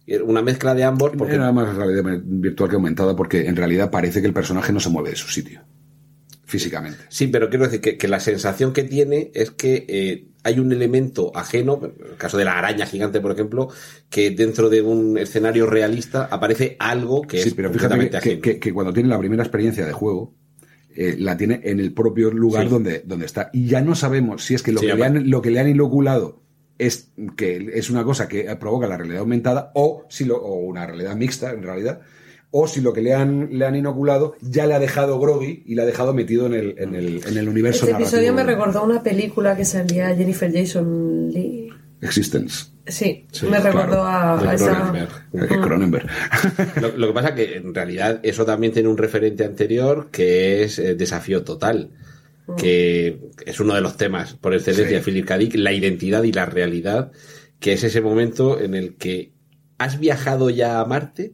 Era 0.10 0.24
Una 0.24 0.42
mezcla 0.42 0.74
de 0.74 0.84
ambos, 0.86 1.12
porque 1.18 1.36
Era 1.36 1.52
más 1.52 1.76
realidad 1.76 2.22
virtual 2.24 2.70
que 2.70 2.76
aumentada 2.78 3.14
porque 3.16 3.46
en 3.46 3.56
realidad 3.58 3.92
parece 3.92 4.22
que 4.22 4.28
el 4.28 4.34
personaje 4.34 4.72
no 4.74 4.80
se 4.80 4.90
mueve 4.90 5.10
de 5.12 5.16
su 5.18 5.28
sitio. 5.28 5.62
Físicamente. 6.46 7.00
Sí, 7.10 7.28
pero 7.28 7.50
quiero 7.50 7.66
decir 7.66 7.82
que, 7.82 7.98
que 7.98 8.08
la 8.08 8.22
sensación 8.22 8.72
que 8.72 8.84
tiene 8.84 9.32
es 9.34 9.52
que 9.52 9.86
eh, 9.90 10.28
hay 10.44 10.60
un 10.60 10.72
elemento 10.72 11.34
ajeno, 11.36 11.78
en 11.84 12.12
el 12.12 12.16
caso 12.16 12.38
de 12.38 12.46
la 12.46 12.58
araña 12.58 12.86
gigante, 12.86 13.20
por 13.20 13.32
ejemplo, 13.34 13.68
que 14.10 14.32
dentro 14.32 14.70
de 14.70 14.82
un 14.82 15.18
escenario 15.18 15.66
realista 15.66 16.24
aparece 16.32 16.78
algo 16.80 17.24
que 17.24 17.42
Sí, 17.42 17.50
es 17.50 17.54
pero 17.54 17.70
fíjate 17.74 18.10
que, 18.10 18.16
ajeno. 18.18 18.42
que- 18.42 18.60
que 18.60 18.74
cuando 18.74 18.94
tiene 18.94 19.10
la 19.10 19.20
primera 19.20 19.44
experiencia 19.44 19.86
de 19.86 19.92
juego, 19.92 20.36
eh, 20.96 21.18
la 21.20 21.36
tiene 21.36 21.60
en 21.66 21.82
el 21.82 21.92
propio 21.94 22.32
lugar 22.32 22.64
Sí. 22.64 22.70
donde, 22.70 23.04
donde 23.06 23.26
está. 23.26 23.50
Y 23.52 23.66
ya 23.68 23.82
no 23.82 23.94
sabemos 23.94 24.46
si 24.46 24.56
es 24.56 24.64
que 24.64 24.72
lo, 24.72 24.80
Sí, 24.80 24.88
que, 24.88 24.96
le 24.96 25.04
han, 25.04 25.30
lo 25.30 25.42
que 25.42 25.52
le 25.52 25.60
han 25.60 25.68
inoculado 25.68 26.44
es 26.80 27.10
que 27.36 27.72
es 27.74 27.90
una 27.90 28.04
cosa 28.04 28.28
que 28.28 28.44
provoca 28.58 28.88
la 28.88 28.98
realidad 28.98 29.22
aumentada 29.22 29.72
o 29.74 30.06
si 30.10 30.26
lo, 30.26 30.38
o 30.38 30.56
una 30.56 30.86
realidad 30.86 31.16
mixta 31.16 31.52
en 31.52 31.64
realidad 31.64 32.02
o 32.52 32.68
si 32.68 32.82
lo 32.82 32.94
que 32.94 33.02
le 33.02 33.14
han, 33.14 33.50
le 33.52 33.66
han 33.66 33.76
inoculado 33.76 34.36
ya 34.42 34.66
le 34.68 34.74
ha 34.74 34.80
dejado 34.80 35.20
groggy 35.20 35.64
y 35.66 35.76
le 35.76 35.82
ha 35.82 35.86
dejado 35.86 36.14
metido 36.14 36.46
en 36.46 36.54
el, 36.54 36.76
en 36.78 36.96
el, 36.96 37.22
en 37.28 37.38
el 37.38 37.50
universo 37.50 37.86
Este 37.86 38.02
episodio 38.02 38.34
me 38.34 38.44
recordó 38.44 38.84
una 38.84 39.04
película 39.04 39.56
que 39.56 39.66
salía 39.66 40.16
Jennifer 40.16 40.52
Jason 40.54 41.30
Lee. 41.32 41.70
Existence. 42.02 42.68
Sí, 42.86 43.26
Sí, 43.32 43.48
me 43.48 43.60
recordó 43.60 44.04
claro. 44.04 44.06
a, 44.06 44.42
De 44.42 44.50
a 44.50 44.54
esa. 44.54 44.76
Cronenberg. 44.76 45.10
Eh, 45.34 45.62
Cronenberg. 45.62 46.08
Lo, 46.82 46.98
lo 46.98 47.08
que 47.08 47.14
pasa 47.14 47.36
que 47.36 47.58
en 47.58 47.74
realidad 47.74 48.20
eso 48.24 48.46
también 48.46 48.72
tiene 48.72 48.88
un 48.88 48.98
referente 48.98 49.44
anterior 49.44 50.10
que 50.12 50.64
es 50.64 50.80
eh, 50.80 50.96
Desafío 50.96 51.44
Total, 51.44 51.90
que 52.56 53.20
es 53.46 53.60
uno 53.60 53.74
de 53.76 53.82
los 53.82 53.98
temas 53.98 54.34
por 54.36 54.54
excelencia 54.54 54.88
Sí. 54.88 54.94
de 54.96 55.02
Philip 55.02 55.26
K. 55.26 55.38
Dick, 55.38 55.56
la 55.56 55.74
identidad 55.74 56.24
y 56.24 56.32
la 56.32 56.46
realidad, 56.46 57.12
que 57.60 57.74
es 57.74 57.84
ese 57.84 58.02
momento 58.02 58.60
en 58.60 58.74
el 58.76 58.96
que 58.96 59.34
has 59.78 60.00
viajado 60.00 60.50
ya 60.50 60.80
a 60.80 60.86
Marte 60.86 61.34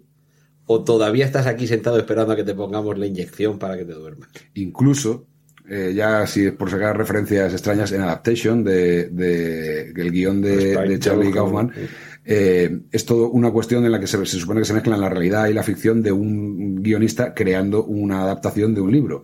o 0.65 0.83
todavía 0.83 1.25
estás 1.25 1.45
aquí 1.45 1.67
sentado 1.67 1.97
esperando 1.99 2.33
a 2.33 2.35
que 2.35 2.43
te 2.43 2.55
pongamos 2.55 2.97
la 2.97 3.05
inyección 3.05 3.59
para 3.59 3.77
que 3.77 3.85
te 3.85 3.93
duermas. 3.93 4.29
Incluso, 4.53 5.27
eh, 5.69 5.93
ya 5.95 6.25
si 6.25 6.47
es 6.47 6.53
por 6.53 6.69
sacar 6.71 6.97
referencias 6.97 7.51
extrañas, 7.53 7.91
en 7.91 8.01
Adaptation, 8.01 8.63
de, 8.63 9.09
de- 9.09 9.91
el 9.91 10.11
guion 10.11 10.41
de, 10.41 10.75
de 10.75 10.99
Charlie 10.99 11.31
Kaufman, 11.31 11.71
sí. 11.75 11.81
eh, 12.25 12.79
es 12.91 13.05
todo 13.05 13.29
una 13.29 13.51
cuestión 13.51 13.85
en 13.85 13.91
la 13.91 13.99
que 13.99 14.07
se, 14.07 14.25
se 14.25 14.39
supone 14.39 14.61
que 14.61 14.65
se 14.65 14.73
mezclan 14.73 14.99
la 15.01 15.09
realidad 15.09 15.47
y 15.47 15.53
la 15.53 15.63
ficción 15.63 16.01
de 16.01 16.11
un 16.13 16.81
guionista 16.81 17.33
creando 17.33 17.83
una 17.85 18.23
adaptación 18.23 18.73
de 18.73 18.81
un 18.81 18.91
libro. 18.91 19.23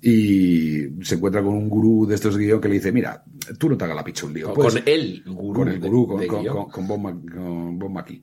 Y 0.00 1.02
se 1.04 1.16
encuentra 1.16 1.42
con 1.42 1.54
un 1.54 1.68
gurú 1.68 2.06
de 2.06 2.14
estos 2.14 2.36
guion 2.36 2.60
que 2.60 2.68
le 2.68 2.74
dice, 2.74 2.92
mira, 2.92 3.24
tú 3.58 3.68
no 3.68 3.76
te 3.76 3.84
hagas 3.84 3.96
la 3.96 4.04
picha 4.04 4.26
un 4.26 4.34
lío. 4.34 4.54
con 4.54 4.70
el 4.86 5.22
gurú. 5.26 5.52
con 5.54 5.68
el 5.68 5.80
de- 5.80 5.88
gurú, 5.88 6.06
con, 6.06 6.20
de 6.20 6.26
con, 6.28 6.42
guion. 6.42 6.54
con- 6.56 6.70
con 6.70 6.86
Bob, 6.88 6.98
Ma- 7.00 7.20
con 7.34 7.78
Bob 7.78 7.90
McKee. 7.90 8.22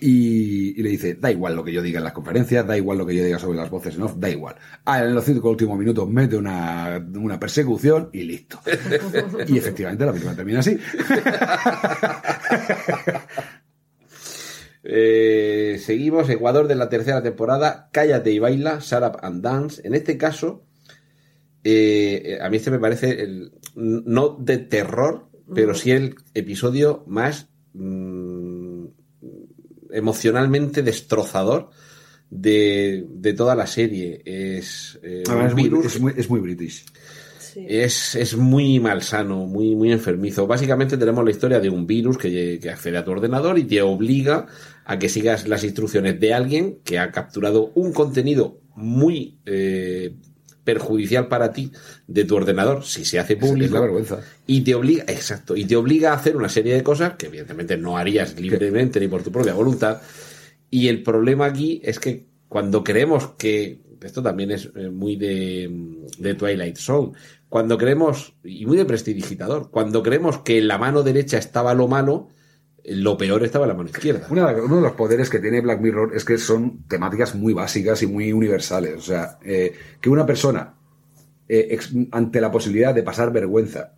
Y, 0.00 0.80
y 0.80 0.82
le 0.82 0.88
dice, 0.90 1.14
da 1.14 1.30
igual 1.30 1.54
lo 1.54 1.62
que 1.62 1.72
yo 1.72 1.80
diga 1.80 1.98
en 1.98 2.04
las 2.04 2.12
conferencias, 2.12 2.66
da 2.66 2.76
igual 2.76 2.98
lo 2.98 3.06
que 3.06 3.14
yo 3.14 3.22
diga 3.24 3.38
sobre 3.38 3.58
las 3.58 3.70
voces 3.70 3.94
en 3.94 4.02
off, 4.02 4.14
da 4.16 4.28
igual. 4.28 4.56
Ah, 4.84 5.04
en 5.04 5.14
los 5.14 5.24
cinco 5.24 5.48
últimos 5.50 5.78
minutos 5.78 6.08
mete 6.10 6.36
una, 6.36 7.00
una 7.14 7.38
persecución 7.38 8.10
y 8.12 8.24
listo. 8.24 8.58
y 9.46 9.58
efectivamente 9.58 10.04
la 10.04 10.10
película 10.12 10.34
termina 10.34 10.58
así. 10.58 10.76
Eh, 14.84 15.80
seguimos, 15.80 16.28
Ecuador 16.28 16.66
de 16.66 16.74
la 16.74 16.88
tercera 16.88 17.22
temporada, 17.22 17.88
Cállate 17.92 18.32
y 18.32 18.38
baila, 18.40 18.78
Shut 18.80 19.02
Up 19.04 19.18
and 19.22 19.40
Dance. 19.42 19.80
En 19.86 19.94
este 19.94 20.16
caso, 20.18 20.64
eh, 21.64 22.38
a 22.40 22.48
mí 22.50 22.56
este 22.56 22.70
me 22.70 22.78
parece 22.78 23.22
el, 23.22 23.52
no 23.74 24.36
de 24.40 24.58
terror, 24.58 25.28
pero 25.54 25.74
sí 25.74 25.90
el 25.90 26.14
episodio 26.34 27.04
más 27.06 27.48
mm, 27.74 28.84
emocionalmente 29.92 30.82
destrozador 30.82 31.70
de, 32.30 33.06
de 33.08 33.32
toda 33.34 33.54
la 33.54 33.66
serie. 33.66 34.22
Es 34.24 34.98
eh, 35.02 35.22
un 35.28 35.42
es, 35.46 35.54
muy, 35.54 35.62
virus 35.64 35.86
es 35.86 36.00
muy- 36.00 36.14
es 36.16 36.30
muy 36.30 36.40
british. 36.40 36.84
Sí. 37.38 37.66
es, 37.68 38.14
es 38.14 38.34
muy 38.34 38.80
malsano, 38.80 39.44
muy, 39.46 39.76
muy 39.76 39.92
enfermizo. 39.92 40.46
Básicamente 40.46 40.96
tenemos 40.96 41.22
la 41.22 41.30
historia 41.32 41.60
de 41.60 41.68
un 41.68 41.86
virus 41.86 42.16
que, 42.16 42.58
que 42.58 42.70
accede 42.70 42.96
a 42.96 43.04
tu 43.04 43.10
ordenador 43.10 43.58
y 43.58 43.64
te 43.64 43.82
obliga 43.82 44.46
a 44.86 44.98
que 44.98 45.10
sigas 45.10 45.46
las 45.46 45.62
instrucciones 45.62 46.18
de 46.18 46.32
alguien 46.32 46.78
que 46.82 46.98
ha 46.98 47.12
capturado 47.12 47.70
un 47.74 47.92
contenido 47.92 48.58
muy 48.74 49.38
eh, 49.44 50.16
perjudicial 50.64 51.28
para 51.28 51.52
ti 51.52 51.72
de 52.06 52.24
tu 52.24 52.36
ordenador, 52.36 52.84
si 52.84 53.04
se 53.04 53.18
hace 53.18 53.36
público. 53.36 53.66
es 53.66 53.72
la 53.72 53.80
vergüenza. 53.80 54.20
Y 54.46 54.62
te 54.62 54.74
obliga, 54.74 55.04
exacto, 55.08 55.56
y 55.56 55.64
te 55.64 55.76
obliga 55.76 56.12
a 56.12 56.16
hacer 56.16 56.36
una 56.36 56.48
serie 56.48 56.74
de 56.74 56.82
cosas 56.82 57.14
que 57.14 57.26
evidentemente 57.26 57.76
no 57.76 57.96
harías 57.96 58.38
libremente 58.38 59.00
ni 59.00 59.08
por 59.08 59.22
tu 59.22 59.32
propia 59.32 59.54
voluntad. 59.54 60.00
Y 60.70 60.88
el 60.88 61.02
problema 61.02 61.46
aquí 61.46 61.80
es 61.84 61.98
que 61.98 62.26
cuando 62.48 62.84
creemos 62.84 63.32
que, 63.38 63.80
esto 64.02 64.22
también 64.22 64.50
es 64.50 64.70
eh, 64.74 64.90
muy 64.90 65.16
de, 65.16 65.70
de 66.18 66.34
Twilight 66.34 66.76
Zone, 66.76 67.12
cuando 67.48 67.76
creemos, 67.76 68.34
y 68.42 68.64
muy 68.64 68.78
de 68.78 68.84
prestidigitador, 68.84 69.70
cuando 69.70 70.02
creemos 70.02 70.38
que 70.38 70.58
en 70.58 70.68
la 70.68 70.78
mano 70.78 71.02
derecha 71.02 71.38
estaba 71.38 71.74
lo 71.74 71.86
malo, 71.86 72.28
lo 72.84 73.16
peor 73.16 73.44
estaba 73.44 73.64
en 73.64 73.68
la 73.70 73.74
mano 73.76 73.88
izquierda. 73.90 74.26
Una 74.30 74.52
uno 74.52 74.76
de 74.76 74.82
los 74.82 74.92
poderes 74.92 75.30
que 75.30 75.38
tiene 75.38 75.60
Black 75.60 75.80
Mirror 75.80 76.12
es 76.16 76.24
que 76.24 76.36
son 76.38 76.82
temáticas 76.88 77.34
muy 77.34 77.52
básicas 77.52 78.02
y 78.02 78.06
muy 78.06 78.32
universales. 78.32 78.94
O 78.96 79.00
sea, 79.02 79.38
eh, 79.44 79.72
que 80.00 80.10
una 80.10 80.26
persona, 80.26 80.74
eh, 81.48 81.68
ex- 81.70 81.92
ante 82.10 82.40
la 82.40 82.50
posibilidad 82.50 82.94
de 82.94 83.02
pasar 83.02 83.32
vergüenza, 83.32 83.94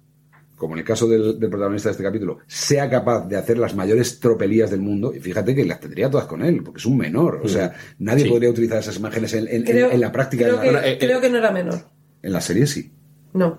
como 0.56 0.74
en 0.74 0.80
el 0.80 0.84
caso 0.84 1.08
del, 1.08 1.38
del 1.40 1.50
protagonista 1.50 1.88
de 1.88 1.92
este 1.92 2.04
capítulo, 2.04 2.38
sea 2.46 2.88
capaz 2.88 3.26
de 3.26 3.36
hacer 3.36 3.58
las 3.58 3.74
mayores 3.74 4.20
tropelías 4.20 4.70
del 4.70 4.80
mundo, 4.80 5.12
y 5.14 5.18
fíjate 5.20 5.54
que 5.54 5.64
las 5.64 5.80
tendría 5.80 6.08
todas 6.10 6.26
con 6.26 6.44
él, 6.44 6.62
porque 6.62 6.78
es 6.78 6.86
un 6.86 6.96
menor. 6.96 7.40
O 7.42 7.48
sea, 7.48 7.74
nadie 7.98 8.24
Sí. 8.24 8.30
podría 8.30 8.50
utilizar 8.50 8.78
esas 8.78 8.96
imágenes 8.96 9.32
en, 9.34 9.48
en- 9.48 9.64
Creo, 9.64 9.90
en 9.90 10.00
la 10.00 10.12
práctica. 10.12 10.44
creo, 10.44 10.56
en, 10.56 10.60
que, 10.60 10.66
la, 10.66 10.72
Bueno, 10.80 10.86
eh, 10.94 10.98
creo 10.98 11.18
eh, 11.18 11.20
que 11.22 11.30
no 11.30 11.38
era 11.38 11.50
menor. 11.50 11.80
en 12.22 12.32
la 12.32 12.40
serie 12.40 12.66
sí. 12.66 12.92
No. 13.32 13.58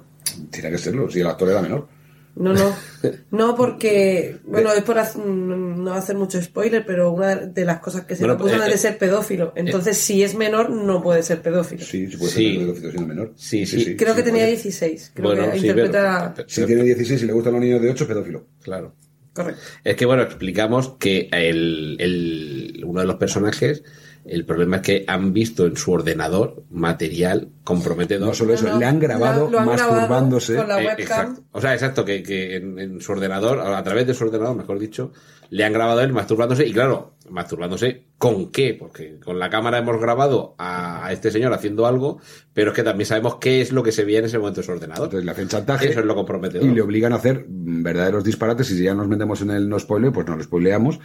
Tiene 0.52 0.72
que 0.72 0.77
serlo, 0.77 1.10
si 1.10 1.19
el 1.19 1.27
actor 1.27 1.49
era 1.49 1.61
menor. 1.61 1.88
No, 2.36 2.53
no. 2.53 2.76
No, 3.32 3.56
porque, 3.56 4.38
bueno, 4.45 4.74
es 4.74 4.84
por 4.84 4.98
hac- 4.98 5.16
no 5.24 5.94
hacer 5.94 6.16
mucho 6.16 6.41
spoiler, 6.41 6.84
pero 6.86 7.12
una 7.12 7.36
de 7.36 7.66
las 7.66 7.80
cosas 7.80 8.06
que 8.06 8.16
se 8.16 8.24
Bueno, 8.24 8.36
propuso 8.38 8.56
eh, 8.56 8.60
es 8.60 8.66
de 8.70 8.76
eh, 8.76 8.78
ser 8.78 8.98
pedófilo. 8.98 9.53
Entonces, 9.56 9.98
si 9.98 10.24
es 10.24 10.36
menor, 10.36 10.70
no 10.72 11.02
puede 11.03 11.22
ser 11.24 11.41
pedófilo. 11.41 11.86
Sí, 11.86 12.10
sí 12.10 12.18
puede 12.18 12.32
Sí. 12.32 12.49
ser 12.56 12.60
pedófilo 12.66 12.91
siendo 12.91 13.07
menor. 13.07 13.34
Sí, 13.38 13.66
sí. 13.66 13.95
Creo 13.95 14.14
que 14.16 14.22
sí 14.22 14.26
tenía 14.26 14.41
puede. 14.44 14.52
16. 14.56 15.12
Creo 15.14 15.28
Bueno, 15.30 15.52
que 15.52 15.60
sí, 15.60 15.68
interpreta. 15.68 16.34
pero- 16.36 16.49
Si 16.49 16.66
tiene 16.66 16.84
16 16.84 17.24
y 17.24 17.26
le 17.28 17.34
gustan 17.34 17.53
los 17.53 17.62
niños 17.62 17.82
de 17.82 17.90
8, 17.91 18.03
es 18.03 18.07
pedófilo. 18.07 18.48
Claro. 18.64 18.95
Correcto. 19.34 19.62
Es 19.84 19.95
que, 19.95 20.06
bueno, 20.06 20.24
explicamos 20.24 20.95
que 20.98 21.28
el, 21.32 21.98
el- 21.99 22.84
uno 22.86 23.02
de 23.02 23.07
los 23.07 23.16
personajes, 23.18 23.84
el 24.26 24.45
problema 24.45 24.77
es 24.77 24.81
que 24.81 25.06
han 25.07 25.34
visto 25.34 25.65
en 25.65 25.77
su 25.77 25.91
ordenador 25.91 26.64
material 26.69 27.49
comprometedor. 27.64 28.27
No 28.27 28.34
solo 28.34 28.53
eso, 28.53 28.65
No, 28.65 28.73
no, 28.73 28.80
le 28.80 28.85
han 28.85 28.99
grabado 28.99 29.49
lo 29.49 29.60
han 29.60 29.68
grabado 29.68 29.91
masturbándose. 29.93 30.56
con 30.56 30.68
la 30.68 30.81
Eh, 30.81 30.88
webcam. 30.88 31.38
O 31.52 31.61
sea, 31.61 31.73
exacto, 31.73 32.03
que, 32.06 32.23
que 32.23 32.56
en, 32.56 32.80
en 32.80 33.02
su 33.02 33.11
ordenador, 33.11 33.60
a 33.60 33.84
través 33.84 34.07
de 34.07 34.14
su 34.14 34.23
ordenador, 34.26 34.56
mejor 34.56 34.80
dicho, 34.80 35.11
le 35.49 35.64
han 35.64 35.73
grabado 35.73 35.99
a 35.99 36.03
él 36.03 36.11
masturbándose. 36.11 36.65
Y 36.65 36.73
claro, 36.73 37.14
masturbándose 37.30 38.06
¿con 38.18 38.52
qué? 38.52 38.76
Porque 38.77 39.19
con 39.19 39.38
la 39.38 39.49
cámara 39.49 39.77
hemos 39.77 39.99
grabado 40.02 40.56
a, 40.57 41.06
a 41.06 41.11
este 41.11 41.30
señor 41.31 41.53
haciendo 41.53 41.85
algo, 41.85 42.19
pero 42.53 42.72
es 42.72 42.76
que 42.76 42.84
también 42.84 43.06
sabemos 43.06 43.35
qué 43.35 43.61
es 43.61 43.72
lo 43.72 43.84
que 43.84 43.91
se 43.91 44.06
veía 44.06 44.19
en 44.19 44.26
ese 44.26 44.39
momento 44.39 44.61
en 44.61 44.65
su 44.65 44.72
ordenador. 44.72 45.06
Entonces 45.06 45.26
le 45.26 45.31
hacen 45.31 45.47
chantaje. 45.47 45.89
Eso 45.91 45.99
es 45.99 46.06
lo 46.06 46.15
comprometedor. 46.15 46.68
Y 46.68 46.73
le 46.73 46.81
obligan 46.81 47.14
a 47.14 47.18
hacer 47.18 47.45
verdaderos 47.47 48.23
disparates. 48.23 48.72
Y 48.72 48.77
si 48.77 48.84
ya 48.84 48.93
nos 48.95 49.07
metemos 49.07 49.41
en 49.41 49.52
el 49.52 49.69
no 49.69 49.77
spoiler, 49.80 50.11
pues 50.11 50.26
no 50.27 50.35
lo 50.35 50.43
spoileamos. 50.43 50.99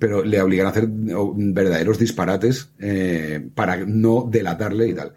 Pero 0.00 0.24
le 0.24 0.40
obligan 0.42 0.66
a 0.66 0.70
hacer 0.70 0.88
verdaderos 0.88 1.98
disparates 2.00 2.70
eh, 2.80 3.48
para 3.54 3.76
no 3.86 4.26
delatarle 4.28 4.88
y 4.88 4.94
tal. 4.94 5.12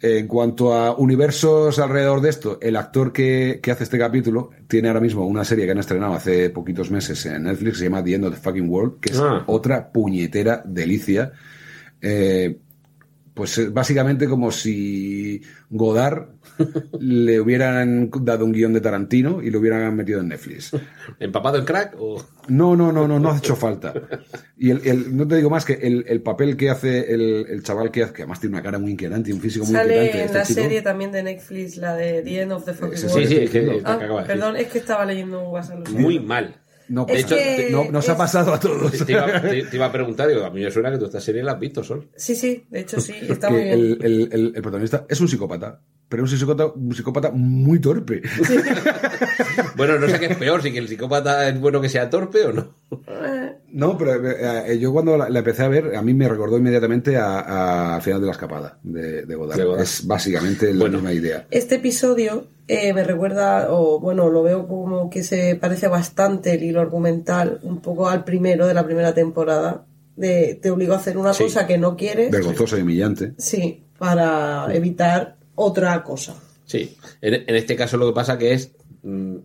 En 0.00 0.26
cuanto 0.26 0.74
a 0.74 0.94
universos 0.96 1.78
alrededor 1.78 2.20
de 2.20 2.28
esto, 2.30 2.58
el 2.60 2.76
actor 2.76 3.12
que, 3.12 3.60
que 3.62 3.70
hace 3.70 3.84
este 3.84 3.98
capítulo 3.98 4.50
tiene 4.68 4.88
ahora 4.88 5.00
mismo 5.00 5.24
una 5.26 5.44
serie 5.44 5.64
que 5.64 5.70
han 5.70 5.78
estrenado 5.78 6.14
hace 6.14 6.50
poquitos 6.50 6.90
meses 6.90 7.24
en 7.26 7.44
Netflix, 7.44 7.78
se 7.78 7.84
llama 7.84 8.02
The 8.04 8.14
End 8.14 8.24
of 8.26 8.34
the 8.34 8.40
Fucking 8.40 8.68
World, 8.68 9.00
que 9.00 9.12
es 9.12 9.18
Ah. 9.20 9.44
otra 9.46 9.90
puñetera 9.92 10.62
delicia. 10.66 11.32
Eh, 12.02 12.58
pues 13.36 13.58
es 13.58 13.70
básicamente 13.70 14.26
como 14.26 14.50
si 14.50 15.42
Godard 15.68 16.28
le 16.98 17.38
hubieran 17.38 18.10
dado 18.22 18.46
un 18.46 18.52
guion 18.52 18.72
de 18.72 18.80
Tarantino 18.80 19.42
y 19.42 19.50
lo 19.50 19.58
hubieran 19.60 19.94
metido 19.94 20.20
en 20.20 20.28
Netflix. 20.28 20.70
¿Empapado 21.20 21.58
en 21.58 21.66
crack? 21.66 21.94
O... 21.98 22.24
No, 22.48 22.74
no, 22.74 22.92
no, 22.92 23.06
no, 23.06 23.20
no 23.20 23.30
ha 23.30 23.36
hecho 23.36 23.54
falta. 23.54 23.92
Y 24.56 24.70
el, 24.70 24.80
el- 24.86 25.14
no 25.14 25.28
te 25.28 25.36
digo 25.36 25.50
más 25.50 25.66
que 25.66 25.74
el, 25.74 26.06
el 26.08 26.22
papel 26.22 26.56
que 26.56 26.70
hace 26.70 27.12
el, 27.12 27.44
el 27.50 27.62
chaval 27.62 27.90
que 27.90 28.04
hace, 28.04 28.14
que 28.14 28.22
además 28.22 28.40
tiene 28.40 28.56
una 28.56 28.62
cara 28.62 28.78
muy 28.78 28.92
inquietante 28.92 29.28
y 29.28 29.34
un 29.34 29.40
físico 29.42 29.66
muy 29.66 29.74
Sale 29.74 29.94
inquietante. 30.06 30.18
en 30.18 30.24
este 30.26 30.38
la 30.38 30.44
chico, 30.46 30.60
serie 30.62 30.80
también 30.82 31.12
de 31.12 31.22
Netflix, 31.22 31.76
la 31.76 31.94
de 31.94 32.22
The 32.22 32.40
End 32.40 32.52
of 32.52 32.64
the 32.64 32.72
Fucking 32.72 33.04
World. 33.04 33.18
Sí, 33.20 33.26
sí, 33.26 33.34
es 33.34 33.50
que, 33.50 33.60
diciendo. 33.60 33.72
es 33.72 33.82
que 33.84 33.90
Ah, 33.90 33.94
acaba 33.96 34.22
de 34.22 34.26
decir. 34.28 34.40
perdón, 34.40 34.56
es 34.56 34.66
que 34.68 34.78
estaba 34.78 35.04
leyendo 35.04 35.42
un 35.44 35.52
WhatsApp. 35.52 35.88
Muy 35.90 36.18
mal. 36.20 36.56
No, 36.88 37.04
de 37.04 37.18
hecho, 37.20 37.34
que 37.36 37.68
no, 37.70 37.90
nos 37.90 38.08
ha 38.08 38.16
pasado 38.16 38.54
a 38.54 38.60
todos. 38.60 38.92
Te, 38.92 39.04
te 39.04 39.12
iba, 39.12 39.40
te- 39.42 39.62
te 39.64 39.76
iba 39.76 39.86
a 39.86 39.92
preguntar, 39.92 40.28
digo, 40.28 40.44
a 40.44 40.50
mí 40.50 40.62
me 40.62 40.70
suena 40.70 40.90
que 40.90 40.98
tú 40.98 41.06
esta 41.06 41.20
serie 41.20 41.42
la 41.42 41.52
has 41.52 41.58
visto, 41.60 41.82
Sol. 41.82 42.08
Sí, 42.16 42.34
sí, 42.36 42.64
de 42.70 42.80
hecho 42.80 43.00
sí, 43.00 43.12
está 43.28 43.50
muy 43.50 43.62
bien. 43.62 43.72
el, 43.74 43.98
el- 44.02 44.28
el- 44.32 44.52
el 44.54 44.62
protagonista 44.62 45.04
es 45.08 45.20
un 45.20 45.28
psicópata, 45.28 45.80
pero 46.08 46.24
es 46.24 46.32
un 46.32 46.38
psicópata, 46.38 46.66
un 46.66 46.94
psicópata 46.94 47.30
muy 47.32 47.78
torpe. 47.80 48.22
Bueno, 49.76 49.98
no 49.98 50.08
sé 50.08 50.18
qué 50.18 50.26
es 50.26 50.36
peor, 50.36 50.62
si 50.62 50.72
que 50.72 50.78
el 50.78 50.88
psicópata 50.88 51.48
es 51.48 51.60
bueno 51.60 51.80
que 51.80 51.88
sea 51.88 52.08
torpe 52.10 52.44
o 52.44 52.52
no. 52.52 52.74
No, 53.72 53.96
pero 53.98 54.14
eh, 54.30 54.72
eh, 54.72 54.78
yo 54.78 54.92
cuando 54.92 55.16
la, 55.16 55.28
la 55.28 55.38
empecé 55.40 55.62
a 55.64 55.68
ver, 55.68 55.94
a 55.96 56.02
mí 56.02 56.14
me 56.14 56.28
recordó 56.28 56.56
inmediatamente 56.58 57.16
a, 57.16 57.40
a- 57.40 57.94
al 57.96 58.02
final 58.02 58.20
de 58.20 58.26
la 58.26 58.32
escapada 58.32 58.78
de, 58.82 59.24
de 59.26 59.34
Godard. 59.34 59.58
De 59.58 59.64
Godard. 59.64 59.82
Es 59.82 60.06
básicamente 60.06 60.72
la 60.72 60.80
Bueno. 60.80 60.98
misma 60.98 61.12
idea. 61.12 61.46
Este 61.50 61.76
episodio 61.76 62.46
eh, 62.68 62.92
me 62.94 63.04
recuerda, 63.04 63.68
o 63.70 64.00
bueno, 64.00 64.28
lo 64.30 64.42
veo 64.42 64.66
como 64.66 65.10
que 65.10 65.22
se 65.22 65.56
parece 65.56 65.88
bastante 65.88 66.54
el 66.54 66.62
hilo 66.62 66.80
argumental, 66.80 67.60
un 67.62 67.80
poco 67.80 68.08
al 68.08 68.24
primero 68.24 68.66
de 68.66 68.74
la 68.74 68.84
primera 68.84 69.14
temporada. 69.14 69.84
De, 70.16 70.58
te 70.62 70.70
obligó 70.70 70.94
a 70.94 70.96
hacer 70.96 71.18
una 71.18 71.34
Sí. 71.34 71.44
cosa 71.44 71.66
que 71.66 71.76
no 71.76 71.94
quieres, 71.96 72.30
Vergonzoso 72.30 72.78
y 72.78 72.82
humillante. 72.82 73.34
sí, 73.36 73.84
para 73.98 74.74
evitar 74.74 75.35
otra 75.56 76.02
cosa. 76.04 76.36
Sí, 76.64 76.96
en, 77.20 77.34
en 77.34 77.54
este 77.56 77.74
caso 77.76 77.96
lo 77.96 78.06
que 78.08 78.14
pasa 78.14 78.38
que 78.38 78.52
es, 78.54 78.70
mm, 79.02 79.36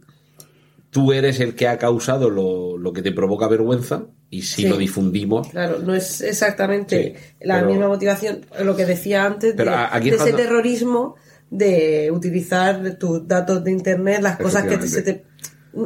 tú 0.90 1.14
eres 1.14 1.40
el 1.40 1.56
que 1.56 1.68
ha 1.68 1.78
causado 1.78 2.30
lo, 2.30 2.78
lo 2.78 2.94
que 2.94 3.02
te 3.02 3.12
provoca 3.12 3.48
vergüenza 3.48 4.04
y 4.30 4.42
si 4.44 4.64
Sí. 4.64 4.68
lo 4.70 4.78
difundimos, 4.78 5.50
Claro, 5.50 5.80
no 5.80 5.94
es 5.96 6.22
exactamente 6.22 7.16
Sí, 7.18 7.46
la 7.46 7.56
pero- 7.56 7.68
misma 7.70 7.88
motivación, 7.88 8.46
lo 8.64 8.76
que 8.76 8.86
decía 8.86 9.26
antes, 9.26 9.54
Pero 9.56 9.72
de, 9.72 9.78
a- 9.78 9.96
aquí 9.96 10.10
de 10.10 10.16
es 10.16 10.22
ese 10.22 10.32
cuando- 10.32 10.50
terrorismo 10.50 11.16
de 11.50 12.10
utilizar 12.14 12.98
tus 12.98 13.28
datos 13.28 13.64
de 13.64 13.72
internet, 13.72 14.22
las 14.22 14.38
cosas 14.38 14.64
que 14.64 14.78
te- 14.78 14.88
se 14.88 15.02
te... 15.02 15.26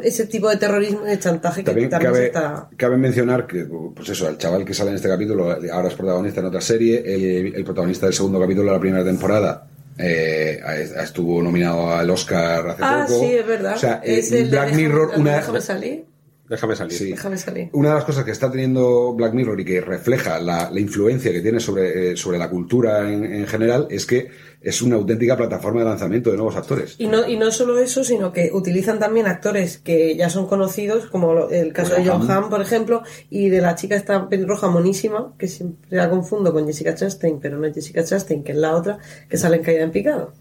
Ese 0.04 0.26
tipo 0.26 0.50
de 0.50 0.58
terrorismo 0.58 1.02
y 1.06 1.10
de 1.10 1.20
chantaje 1.20 1.62
que 1.62 1.66
También, 1.66 1.90
también, 1.92 2.12
cabe, 2.12 2.22
se 2.24 2.28
está... 2.28 2.70
cabe 2.76 2.98
mencionar 2.98 3.46
que, 3.46 3.66
pues 3.96 4.10
eso, 4.10 4.28
el 4.28 4.38
chaval 4.40 4.66
que 4.66 4.74
sale 4.74 4.90
en 4.90 4.96
este 4.96 5.08
capítulo 5.10 5.52
ahora 5.72 5.88
es 5.90 5.94
protagonista 5.94 6.40
en 6.40 6.46
otra 6.48 6.62
serie. 6.62 7.04
El, 7.06 7.54
el 7.56 7.64
protagonista 7.64 8.08
del 8.08 8.16
segundo 8.16 8.40
capítulo 8.40 8.66
de 8.68 8.74
la 8.74 8.80
primera 8.80 9.04
temporada 9.04 9.68
eh, 9.98 10.60
estuvo 11.02 11.42
nominado 11.42 11.94
al 11.94 12.10
Oscar 12.10 12.70
hace 12.70 12.82
Ah, 12.84 13.06
poco. 13.08 13.20
sí, 13.20 13.34
es 13.36 13.48
verdad. 13.48 13.76
O 13.76 13.80
sea, 13.80 14.02
es 14.04 14.32
eh, 14.32 14.40
el 14.40 14.46
de 14.46 14.58
Black 14.58 14.68
déjame- 14.70 14.78
Mirror, 14.84 15.10
el 15.10 15.16
de 15.16 15.22
una, 15.22 15.36
Déjame 15.38 15.62
salir. 15.62 16.06
déjame 16.50 16.76
salir. 16.76 16.98
Sí. 16.98 17.10
Déjame 17.12 17.38
salir. 17.38 17.70
Una 17.74 17.90
de 17.90 17.96
las 17.96 18.04
cosas 18.06 18.24
que 18.26 18.32
está 18.32 18.52
teniendo 18.52 19.14
Black 19.14 19.34
Mirror 19.34 19.60
y 19.62 19.66
que 19.66 19.82
refleja 19.82 20.40
la, 20.40 20.70
la 20.70 20.80
influencia 20.80 21.32
que 21.32 21.42
tiene 21.42 21.60
sobre, 21.60 22.12
eh, 22.12 22.18
sobre 22.18 22.38
la 22.38 22.50
cultura 22.50 23.12
en, 23.12 23.24
en 23.26 23.48
general 23.48 23.88
es 23.90 24.06
que 24.06 24.30
es 24.66 24.82
una 24.82 24.96
auténtica 24.96 25.38
plataforma 25.38 25.82
de 25.82 25.86
lanzamiento 25.86 26.32
de 26.32 26.38
nuevos 26.38 26.56
actores. 26.56 26.96
Y 26.98 27.06
no, 27.08 27.28
y 27.28 27.38
no 27.38 27.52
solo 27.52 27.78
eso, 27.80 28.04
sino 28.04 28.34
que 28.34 28.50
utilizan 28.52 28.98
también 28.98 29.28
actores 29.28 29.78
que 29.78 30.16
ya 30.18 30.30
son 30.32 30.48
conocidos, 30.48 31.06
como 31.06 31.50
el 31.50 31.72
caso 31.72 31.94
de 31.94 32.04
John 32.06 32.30
Hamm. 32.30 32.50
Por 32.50 32.62
ejemplo, 32.62 33.04
y 33.30 33.50
de 33.50 33.62
la 33.62 33.76
chica 33.76 33.96
esta 33.96 34.28
pelirroja 34.28 34.68
monísima, 34.68 35.34
que 35.38 35.48
siempre 35.48 35.96
la 35.98 36.10
confundo 36.10 36.52
con 36.52 36.66
Jessica 36.66 36.96
Chastain, 36.96 37.40
pero 37.40 37.58
no 37.60 37.68
es 37.68 37.76
Jessica 37.76 38.04
Chastain, 38.04 38.44
que 38.44 38.54
es 38.54 38.58
la 38.58 38.76
otra, 38.76 38.98
que 39.30 39.38
sale 39.38 39.58
en 39.58 39.64
Caída 39.64 39.84
en 39.84 39.92
Picado. 39.92 40.34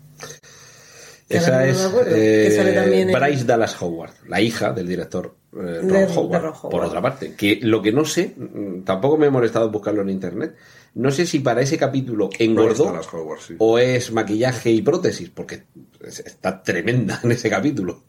Esa 1.29 1.51
no 1.59 1.61
es 1.61 1.81
acuerdo, 1.85 2.11
eh, 2.15 2.45
que 2.49 2.57
sale 2.57 2.73
también 2.73 3.11
en- 3.11 3.15
Bryce 3.21 3.45
Dallas 3.45 3.81
Howard, 3.83 4.13
la 4.29 4.41
hija 4.41 4.73
del 4.73 4.87
director 4.89 5.35
eh, 5.57 5.79
Ron, 5.81 5.89
De- 5.89 6.07
de 6.07 6.17
Howard, 6.17 6.43
Ron 6.43 6.53
Howard. 6.55 6.71
por 6.71 6.85
otra 6.85 7.01
parte. 7.03 7.35
Que 7.37 7.59
lo 7.63 7.81
que 7.83 7.93
no 7.93 8.05
sé, 8.05 8.35
mm, 8.37 8.83
tampoco 8.85 9.17
me 9.17 9.27
he 9.27 9.31
molestado 9.31 9.67
en 9.67 9.73
buscarlo 9.73 10.03
en 10.03 10.11
internet, 10.11 10.55
no 10.95 11.11
sé 11.11 11.27
si 11.27 11.41
para 11.41 11.61
ese 11.61 11.77
capítulo 11.79 12.31
engordó 12.39 12.85
Dallas 12.87 13.13
Howard, 13.13 13.41
sí. 13.41 13.55
o 13.59 13.79
es 13.79 14.13
maquillaje 14.13 14.71
y 14.71 14.83
prótesis, 14.83 15.31
porque 15.31 15.65
es- 16.07 16.21
está 16.21 16.63
tremenda 16.63 17.21
en 17.23 17.33
ese 17.33 17.49
capítulo. 17.51 18.05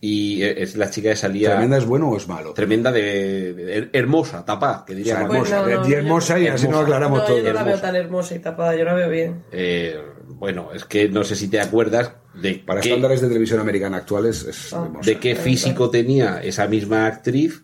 Y 0.00 0.42
eh, 0.44 0.62
es 0.62 0.76
la 0.76 0.88
chica 0.90 1.08
que 1.10 1.16
salía 1.16 1.50
¿Tremenda 1.50 1.76
es 1.78 1.84
bueno 1.84 2.08
o 2.10 2.16
es 2.16 2.28
malo? 2.28 2.52
tremenda 2.54 2.92
de, 2.92 3.52
de- 3.52 3.90
hermosa, 3.92 4.44
tapada, 4.44 4.84
que 4.86 4.92
O 4.92 4.96
diría 4.96 5.14
sea, 5.16 5.22
Manuel. 5.24 5.40
Pues 5.40 5.50
no, 5.50 5.56
hermosa. 5.58 5.80
no, 5.80 5.86
y 5.88 5.90
yo- 5.90 5.98
hermosa 5.98 6.38
y 6.38 6.46
así 6.46 6.68
nos 6.68 6.82
aclaramos 6.82 7.18
No, 7.18 7.24
todo. 7.26 7.38
yo 7.38 7.42
no 7.48 7.52
la 7.52 7.62
veo 7.64 7.80
tan 7.80 7.96
hermosa 7.96 8.34
y 8.36 8.38
tapada, 8.38 8.76
yo 8.76 8.84
la 8.84 8.94
veo 8.94 9.10
bien. 9.10 9.42
Eh, 9.50 10.00
bueno, 10.28 10.68
es 10.72 10.84
que 10.84 11.08
no 11.08 11.24
sé 11.24 11.34
si 11.34 11.48
te 11.48 11.58
acuerdas 11.60 12.12
de 12.34 12.54
Para 12.66 12.80
qué- 12.80 12.88
estándares 12.90 13.20
de 13.20 13.28
televisión 13.28 13.60
americana 13.60 13.96
actuales 13.98 14.44
es 14.44 14.72
Ah. 14.72 14.88
de 15.04 15.18
qué 15.18 15.34
físico 15.36 15.90
tenía 15.90 16.40
esa 16.42 16.66
misma 16.68 17.06
actriz 17.06 17.62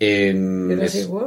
en, 0.00 0.70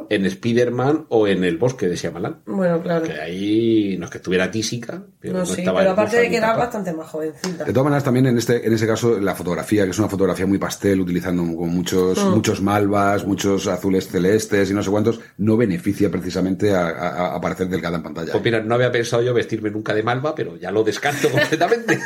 en 0.10 0.26
Spider-Man 0.26 1.06
o 1.10 1.28
en 1.28 1.44
El 1.44 1.58
Bosque 1.58 1.90
de 1.90 1.98
Shyamalan. 1.98 2.42
Bueno, 2.46 2.82
claro. 2.82 3.04
Que 3.06 3.20
ahí 3.20 3.98
no 4.00 4.06
es 4.06 4.12
que 4.12 4.18
estuviera 4.20 4.50
tísica, 4.50 5.04
pero 5.20 5.34
No, 5.34 5.40
no, 5.40 5.46
sí, 5.46 5.60
estaba 5.60 5.80
pero 5.80 5.92
aparte 5.92 6.18
de 6.22 6.30
que 6.30 6.38
era 6.38 6.56
bastante 6.56 6.94
más 6.94 7.08
jovencita. 7.10 7.66
De 7.66 7.74
todas 7.74 7.84
maneras, 7.84 8.06
también 8.06 8.28
en 8.28 8.38
este, 8.38 8.66
en 8.66 8.72
ese 8.72 8.88
caso, 8.88 9.20
la 9.20 9.36
fotografía, 9.36 9.84
que 9.84 9.92
es 9.92 10.00
una 10.00 10.08
fotografía 10.08 10.46
muy 10.48 10.58
pastel, 10.58 11.02
utilizando 11.02 11.44
con 11.56 11.68
muchos, 11.70 12.24
Mm. 12.24 12.30
muchos 12.30 12.62
malvas, 12.62 13.26
muchos 13.28 13.68
azules 13.68 14.08
celestes 14.08 14.72
y 14.72 14.74
no 14.74 14.82
sé 14.82 14.90
cuántos, 14.90 15.20
no 15.38 15.58
beneficia 15.58 16.10
precisamente 16.10 16.72
a, 16.74 16.88
a- 16.88 17.10
a 17.34 17.36
aparecer 17.36 17.68
delgada 17.68 17.98
en 17.98 18.04
pantalla. 18.04 18.32
Pues 18.32 18.44
mira, 18.44 18.62
no 18.62 18.76
había 18.76 18.90
pensado 18.92 19.22
yo 19.22 19.34
vestirme 19.34 19.70
nunca 19.70 19.94
de 19.94 20.04
malva, 20.04 20.34
pero 20.34 20.56
ya 20.56 20.72
lo 20.72 20.82
descarto 20.84 21.28
completamente. 21.32 22.00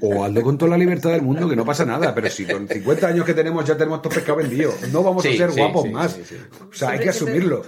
O 0.00 0.24
ando 0.24 0.42
con 0.42 0.56
toda 0.58 0.70
la 0.72 0.78
libertad 0.78 1.10
del 1.10 1.22
mundo, 1.22 1.48
que 1.48 1.54
no 1.56 1.64
pasa 1.64 1.84
nada, 1.84 2.14
pero 2.14 2.28
si 2.30 2.44
con 2.46 2.66
50 2.66 3.06
años 3.06 3.26
que 3.26 3.34
tenemos 3.34 3.64
ya 3.64 3.76
tenemos 3.76 4.00
todo 4.02 4.12
pescado 4.14 4.38
vendido, 4.38 4.72
no 4.90 5.02
vamos 5.02 5.22
Sí, 5.22 5.34
a 5.34 5.36
ser 5.36 5.52
sí, 5.52 5.60
guapos 5.60 5.82
sí, 5.84 5.88
más. 5.90 6.12
sí, 6.12 6.22
sí. 6.28 6.36
O 6.70 6.74
sea, 6.74 6.90
hay 6.90 6.98
que 6.98 7.04
que 7.04 7.10
asumirlo. 7.10 7.62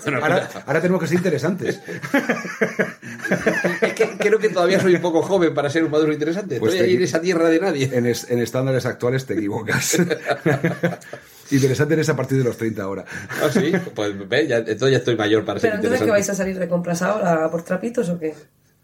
Ahora, 0.67 0.81
tenemos 0.81 1.01
que 1.01 1.07
ser 1.09 1.17
interesantes. 1.19 1.81
es 3.83 3.93
que 3.95 4.09
creo 4.19 4.39
que 4.39 4.49
todavía 4.49 4.81
soy 4.81 4.95
un 4.95 5.03
poco 5.03 5.23
joven 5.23 5.55
para 5.55 5.71
ser 5.71 5.85
un 5.85 5.91
maduro 5.91 6.13
interesante. 6.13 6.59
Pues 6.59 6.73
Estoy 6.75 6.87
te- 6.87 6.91
ahí 6.93 6.97
en 6.97 7.03
esa 7.05 7.21
tierra 7.21 7.49
de 7.49 7.61
nadie. 7.61 7.91
En, 7.93 8.07
es- 8.07 8.31
en 8.31 8.39
estándares 8.41 8.87
actuales 8.87 9.27
te 9.27 9.35
equivocas. 9.35 9.99
Interesante 11.51 11.93
eres 11.95 12.09
a 12.09 12.17
partir 12.17 12.39
de 12.39 12.45
los 12.45 12.57
30 12.57 12.83
ahora. 12.83 13.05
Ah, 13.29 13.49
sí, 13.53 13.71
pues 13.95 14.29
ve, 14.29 14.47
ya, 14.47 14.57
entonces 14.59 14.91
ya 14.93 14.97
estoy 14.99 15.15
mayor 15.15 15.45
para 15.45 15.61
ser 15.61 15.71
Pero 15.71 15.77
entonces, 15.83 16.01
interesante. 16.01 16.05
¿qué 16.07 16.11
vais 16.11 16.31
a 16.31 16.35
salir 16.35 16.59
de 16.59 16.69
compras 16.69 17.03
ahora? 17.03 17.51
¿Por 17.51 17.63
trapitos 17.63 18.09
o 18.09 18.19
qué? 18.19 18.35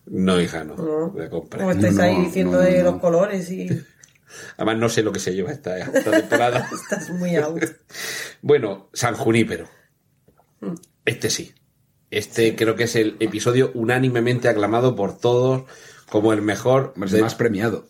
No, 0.07 0.41
hija, 0.41 0.65
no. 0.65 0.75
No. 0.77 1.09
De 1.11 1.29
compra. 1.29 1.65
¿O 1.67 1.71
estáis 1.71 1.95
No, 1.95 2.03
ahí 2.03 2.17
no, 2.17 2.25
diciendo 2.25 2.53
no, 2.59 2.63
de 2.65 2.79
no. 2.83 2.91
los 2.93 3.01
colores 3.01 3.51
y 3.51 3.69
Además, 4.57 4.77
no 4.79 4.89
sé 4.89 5.03
lo 5.03 5.13
que 5.13 5.19
se 5.21 5.35
lleva 5.35 5.51
esta, 5.53 5.77
esta 5.79 6.11
temporada. 6.11 6.69
estás 6.91 7.11
muy 7.11 7.37
out? 7.37 7.63
Bueno, 8.43 8.89
San 8.93 9.15
Junípero. 9.15 9.67
Este 11.05 11.31
sí. 11.31 11.53
Este 12.11 12.57
creo 12.57 12.75
que 12.75 12.85
es 12.85 12.97
el 12.97 13.17
episodio 13.21 13.71
unánimemente 13.75 14.49
aclamado 14.49 14.97
por 14.97 15.19
todos 15.19 15.65
como 16.09 16.33
el 16.33 16.43
mejor, 16.43 16.93
de- 16.97 17.17
el 17.17 17.23
más 17.23 17.35
premiado. 17.37 17.87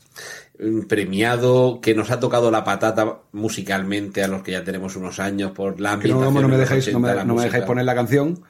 mm, 0.59 0.83
premiado, 0.83 1.81
que 1.81 1.95
nos 1.95 2.11
ha 2.11 2.21
tocado 2.21 2.51
la 2.51 2.65
patata 2.65 3.21
musicalmente 3.33 4.23
a 4.23 4.29
los 4.29 4.43
que 4.43 4.53
ya 4.53 4.63
tenemos 4.65 4.95
unos 4.97 5.19
años 5.21 5.53
por 5.53 5.81
la 5.81 5.99
Que 5.99 6.09
no, 6.09 6.31
me 6.31 6.57
dejáis, 6.59 6.93
no 6.93 6.99
80, 6.99 7.17
me, 7.17 7.25
no 7.25 7.35
me 7.35 7.45
dejáis 7.45 7.65
poner 7.65 7.85
la 7.87 7.95
canción. 7.95 8.43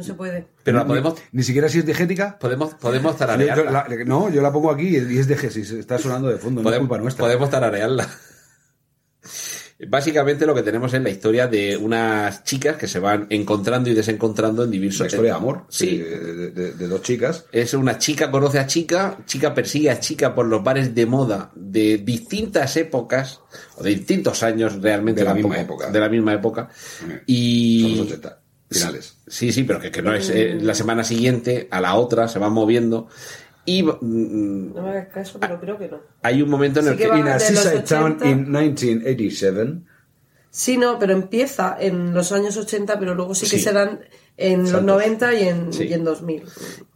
No 0.00 0.04
se 0.06 0.14
puede. 0.14 0.46
Pero 0.64 0.78
la 0.78 0.84
Ni- 0.84 0.88
podemos, 0.88 1.14
Ni, 1.32 1.42
siquiera 1.42 1.68
si 1.68 1.80
es 1.80 1.86
digética. 1.86 2.38
podemos, 2.38 2.74
podemos 2.74 3.12
yo 3.12 3.18
tararearla. 3.18 3.86
la- 3.88 4.04
no, 4.06 4.30
yo 4.30 4.40
la 4.40 4.50
pongo 4.50 4.70
aquí 4.70 4.88
y 4.88 5.18
es 5.18 5.28
de 5.28 5.36
Gesis. 5.36 5.70
Está 5.72 5.98
sonando 5.98 6.28
de 6.28 6.38
fondo, 6.38 6.62
no 6.62 6.68
es 6.68 6.72
Podemos, 6.72 6.88
culpa 6.88 7.02
nuestra. 7.02 7.24
podemos 7.26 7.50
tararearla. 7.50 8.08
Básicamente 9.88 10.44
lo 10.44 10.54
que 10.54 10.62
tenemos 10.62 10.92
es 10.92 11.00
la 11.02 11.08
historia 11.08 11.46
de 11.46 11.74
unas 11.74 12.44
chicas 12.44 12.76
que 12.76 12.86
se 12.86 12.98
van 12.98 13.26
encontrando 13.30 13.88
y 13.88 13.94
desencontrando 13.94 14.64
en 14.64 14.70
diversos... 14.70 15.00
Una 15.00 15.06
historia 15.08 15.30
de 15.32 15.36
amor. 15.38 15.64
Sí. 15.70 15.96
De, 15.96 16.50
de- 16.50 16.72
de 16.72 16.88
dos 16.88 17.00
chicas. 17.00 17.46
Es 17.50 17.72
una 17.72 17.96
chica 17.96 18.30
conoce 18.30 18.58
a 18.58 18.66
chica, 18.66 19.16
chica 19.24 19.54
persigue 19.54 19.90
a 19.90 19.98
chica 19.98 20.34
por 20.34 20.46
los 20.46 20.62
bares 20.62 20.94
de 20.94 21.06
moda 21.06 21.50
de 21.54 21.96
distintas 21.98 22.76
épocas, 22.76 23.40
o 23.76 23.82
de 23.82 23.90
distintos 23.90 24.42
años 24.42 24.80
realmente. 24.82 25.22
De 25.22 25.24
la 25.24 25.32
tampoco, 25.32 25.48
misma 25.54 25.62
época. 25.64 25.90
De 25.90 26.00
la 26.00 26.08
misma 26.10 26.34
época. 26.34 26.68
Eh, 27.08 27.22
Y... 27.26 27.80
Son 27.82 27.90
los 27.98 28.06
80. 28.08 28.39
Finales. 28.70 29.16
Sí, 29.26 29.52
sí, 29.52 29.64
pero 29.64 29.80
que, 29.80 29.90
que 29.90 30.00
no 30.02 30.14
es 30.14 30.30
eh, 30.30 30.58
la 30.60 30.74
semana 30.74 31.02
siguiente 31.04 31.66
a 31.70 31.80
la 31.80 31.94
otra, 31.96 32.28
se 32.28 32.38
van 32.38 32.52
moviendo. 32.52 33.08
Y 33.64 33.82
mm, 33.82 34.74
No 34.74 34.82
me 34.82 34.90
hagas 34.90 35.08
caso, 35.08 35.38
pero 35.40 35.60
creo 35.60 35.76
que 35.78 35.88
no. 35.88 35.98
hay 36.22 36.40
un 36.42 36.48
momento 36.48 36.80
en 36.80 36.86
Sí 36.86 36.92
el 36.92 36.98
que 36.98 37.10
que... 37.10 37.18
In 37.18 37.28
a 37.28 37.38
seaside 37.38 37.80
town 37.82 38.12
80. 38.12 38.28
in 38.28 38.50
1987. 38.50 39.72
Sí, 40.50 40.76
no, 40.76 40.98
pero 40.98 41.12
empieza 41.12 41.76
en 41.78 42.12
los 42.14 42.32
años 42.32 42.56
80, 42.56 42.98
pero 42.98 43.14
luego 43.14 43.34
sí 43.34 43.46
que 43.48 43.58
Sí. 43.58 43.60
serán 43.62 44.00
en 44.36 44.60
los 44.62 44.70
Saltos. 44.70 44.86
90 44.86 45.34
y 45.34 45.48
en, 45.48 45.72
Sí. 45.72 45.84
y 45.84 45.92
en 45.92 46.04
2000. 46.04 46.42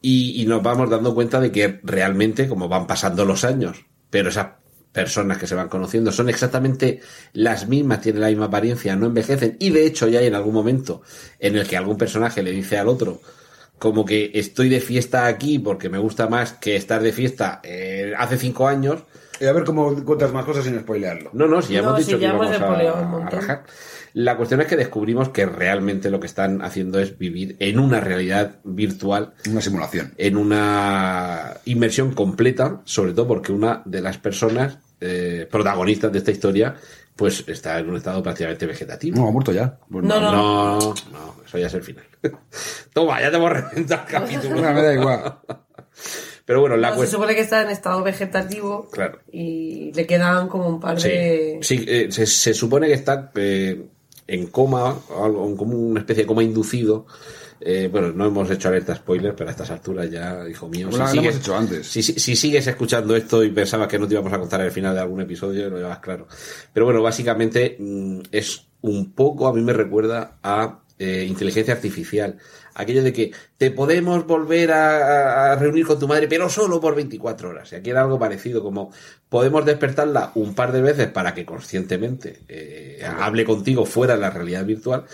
Y, 0.01 0.43
y 0.43 0.47
nos 0.47 0.63
vamos 0.63 0.91
dando 0.91 1.15
cuenta 1.15 1.41
de 1.41 1.53
que 1.53 1.81
realmente, 1.85 2.49
como 2.49 2.69
van 2.69 2.87
pasando 2.87 3.25
los 3.25 3.45
años, 3.45 3.85
pero 4.11 4.31
esas 4.31 4.49
personas 4.95 5.37
que 5.39 5.47
se 5.49 5.57
van 5.57 5.69
conociendo 5.69 6.13
son 6.13 6.29
exactamente 6.31 7.01
las 7.35 7.69
mismas, 7.69 8.01
tienen 8.01 8.23
la 8.23 8.29
misma 8.29 8.47
apariencia, 8.47 8.95
no 8.97 9.07
envejecen. 9.07 9.57
Y 9.59 9.71
de 9.71 9.85
hecho 9.85 10.07
ya 10.09 10.21
hay 10.21 10.27
en 10.29 10.37
algún 10.37 10.55
momento 10.55 11.03
en 11.41 11.57
el 11.57 11.67
que 11.67 11.77
algún 11.77 11.99
personaje 11.99 12.43
le 12.43 12.53
dice 12.53 12.79
al 12.79 12.89
otro, 12.89 13.21
como 13.79 14.05
que 14.05 14.31
estoy 14.35 14.69
de 14.69 14.81
fiesta 14.81 15.27
aquí 15.27 15.59
porque 15.59 15.89
me 15.91 15.99
gusta 15.99 16.29
más 16.29 16.53
que 16.53 16.77
estar 16.77 17.03
de 17.03 17.13
fiesta 17.13 17.61
eh, 17.65 18.15
hace 18.17 18.39
cinco 18.39 18.69
años. 18.69 19.03
Y 19.41 19.47
a 19.47 19.53
ver 19.53 19.65
cómo 19.65 19.93
cuentas 20.05 20.33
más 20.33 20.45
cosas 20.45 20.65
sin 20.65 20.79
spoilearlo. 20.79 21.31
No, 21.33 21.49
no, 21.49 21.61
si 21.61 21.73
ya 21.73 21.83
No, 21.83 21.89
hemos 21.89 22.05
si 22.05 22.07
dicho 22.07 22.19
ya 22.19 22.31
que 22.31 22.37
íbamos 22.37 22.61
a, 22.61 23.27
a 23.27 23.31
rajar. 23.31 23.65
La 24.13 24.37
cuestión 24.37 24.61
es 24.61 24.69
que 24.69 24.77
descubrimos 24.77 25.31
que 25.31 25.45
realmente 25.45 26.09
lo 26.09 26.21
que 26.21 26.29
están 26.29 26.63
haciendo 26.63 27.01
es 27.01 27.19
vivir 27.19 27.57
en 27.59 27.81
una 27.81 27.99
realidad 27.99 28.61
virtual 28.63 29.35
Una 29.51 29.61
simulación. 29.61 30.15
en 30.19 30.37
una 30.37 31.55
inmersión 31.65 32.13
completa, 32.15 32.81
sobre 32.85 33.13
todo 33.13 33.27
porque 33.27 33.51
una 33.51 33.83
de 33.87 34.01
las 34.03 34.19
personas 34.19 34.79
eh, 35.01 35.47
protagonistas 35.51 36.13
de 36.13 36.19
esta 36.19 36.31
historia, 36.31 36.75
pues 37.17 37.45
está 37.47 37.79
en 37.79 37.91
un 37.91 37.97
estado 37.97 38.23
prácticamente 38.23 38.67
vegetativo. 38.67 39.17
No, 39.21 39.29
ha 39.29 39.31
muerto 39.31 39.53
ya. 39.53 39.79
Pues 39.91 40.05
No, 40.05 40.21
no. 40.21 40.33
No, 40.33 40.79
no, 41.13 41.37
eso 41.47 41.59
ya 41.59 41.67
es 41.69 41.75
el 41.75 41.83
final. 41.83 42.05
Toma, 42.93 43.21
ya 43.21 43.31
te 43.31 43.37
hemos 43.37 43.53
reventado 43.53 44.03
el 44.03 44.09
capítulo. 44.13 44.55
Bueno, 44.55 44.73
me 44.75 44.83
da 44.83 44.95
igual. 44.95 45.39
Pero 46.45 46.61
bueno, 46.61 46.77
la 46.77 46.91
No, 46.91 47.01
se 47.01 47.07
supone 47.07 47.35
que 47.35 47.41
está 47.41 47.63
en 47.63 47.71
estado 47.71 48.03
vegetativo 48.03 48.89
Claro. 48.91 49.21
y 49.33 49.93
le 49.95 50.07
quedan 50.07 50.49
como 50.49 50.69
un 50.69 50.81
par 50.81 51.01
Sí, 51.01 51.09
de... 51.09 51.59
sí, 51.63 51.85
eh, 51.89 52.09
se, 52.11 52.27
se 52.27 52.53
supone 52.53 52.87
que 52.89 52.93
está 52.95 53.31
eh, 53.37 53.87
en 54.27 54.47
coma, 54.49 54.99
o 55.09 55.25
algo, 55.25 55.47
en 55.47 55.57
como 55.57 55.77
una 55.79 56.01
especie 56.01 56.25
de 56.25 56.27
coma 56.27 56.43
inducido. 56.43 57.07
Eh, 57.67 57.89
bueno, 57.91 58.13
no 58.13 58.27
hemos 58.27 58.51
hecho 58.51 58.69
alerta 58.69 58.95
spoiler, 58.95 59.35
pero 59.35 59.49
a 59.49 59.53
estas 59.53 59.71
alturas 59.71 60.11
ya, 60.11 60.47
hijo 60.49 60.69
mío. 60.69 60.89
Lo- 60.99 60.99
lo 61.15 61.23
hemos 61.23 61.37
hecho 61.41 61.57
antes. 61.57 61.87
Si, 61.87 62.03
si- 62.03 62.19
si 62.21 62.37
sigues 62.37 62.67
escuchando 62.67 63.17
esto 63.17 63.43
y 63.43 63.51
pensabas 63.51 63.89
que 63.89 63.99
no 63.99 64.07
te 64.07 64.13
íbamos 64.15 64.33
a 64.35 64.39
contar 64.39 64.61
el 64.61 64.71
final 64.71 64.95
de 64.95 65.01
algún 65.01 65.23
episodio, 65.23 65.71
lo 65.71 65.79
llevas 65.79 66.01
claro. 66.01 66.27
Pero 66.73 66.85
bueno, 66.85 67.01
básicamente 67.03 67.77
mm, 67.79 68.21
es 68.33 68.67
un 68.83 69.13
poco, 69.15 69.47
a 69.49 69.55
mí 69.55 69.63
me 69.63 69.73
recuerda 69.73 70.37
a 70.43 70.81
eh, 70.99 71.25
inteligencia 71.29 71.73
artificial. 71.75 72.37
Aquello 72.75 73.03
de 73.03 73.13
que 73.13 73.31
te 73.57 73.71
podemos 73.71 74.27
volver 74.27 74.71
a, 74.73 75.53
a 75.53 75.57
reunir 75.57 75.87
con 75.87 75.99
tu 75.99 76.07
madre, 76.07 76.29
pero 76.29 76.49
solo 76.51 76.81
por 76.81 76.95
24 76.95 77.49
horas. 77.49 77.73
Y 77.73 77.77
aquí 77.77 77.91
era 77.91 78.03
algo 78.03 78.19
parecido, 78.19 78.63
como 78.63 78.93
podemos 79.29 79.65
despertarla 79.65 80.33
un 80.35 80.55
par 80.55 80.71
de 80.73 80.83
veces 80.83 81.09
para 81.09 81.33
que 81.35 81.45
conscientemente 81.47 82.41
eh, 82.49 83.03
hable 83.19 83.45
contigo 83.45 83.87
fuera 83.87 84.15
de 84.17 84.21
la 84.21 84.31
realidad 84.31 84.65
virtual, 84.67 85.05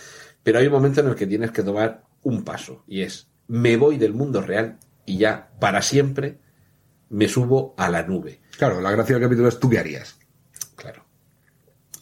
pero 0.43 0.59
hay 0.59 0.67
un 0.67 0.73
momento 0.73 1.01
en 1.01 1.09
el 1.09 1.15
que 1.15 1.27
tienes 1.27 1.51
que 1.53 1.63
tomar 1.63 2.03
un 2.23 2.45
paso, 2.45 2.85
y 2.87 3.03
es, 3.03 3.29
me 3.49 3.77
voy 3.77 3.97
del 3.99 4.13
mundo 4.15 4.41
real 4.43 4.79
y 5.07 5.19
ya, 5.19 5.51
para 5.61 5.83
siempre, 5.83 6.39
me 7.09 7.29
subo 7.29 7.75
a 7.77 7.89
la 7.91 8.03
nube. 8.05 8.41
Claro, 8.59 8.81
la 8.81 8.91
gracia 8.91 9.15
del 9.17 9.23
capítulo 9.25 9.49
es 9.49 9.59
tú 9.59 9.69
qué 9.71 9.79
harías. 9.79 10.17
Claro. 10.77 11.05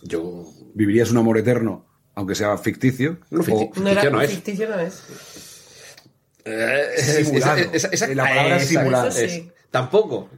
Yo... 0.02 0.52
¿Vivirías 0.74 1.10
un 1.10 1.16
amor 1.18 1.38
eterno, 1.38 1.86
aunque 2.14 2.34
sea 2.36 2.56
ficticio? 2.58 3.18
No, 3.30 3.40
O- 3.40 3.42
ficticio. 3.42 3.82
No 3.82 3.88
era 3.88 4.02
Ficticio 4.02 4.10
no 4.10 4.20
es. 4.22 4.30
ficticio, 4.30 4.68
no 4.68 4.78
es. 4.80 5.02
Simulado. 7.24 8.14
La 8.14 8.24
palabra 8.24 8.56
es 8.56 8.62
esa- 8.62 8.68
simulado. 8.80 9.08
Eso 9.08 9.18
sí. 9.18 9.24
es- 9.24 9.44
tampoco. 9.70 10.30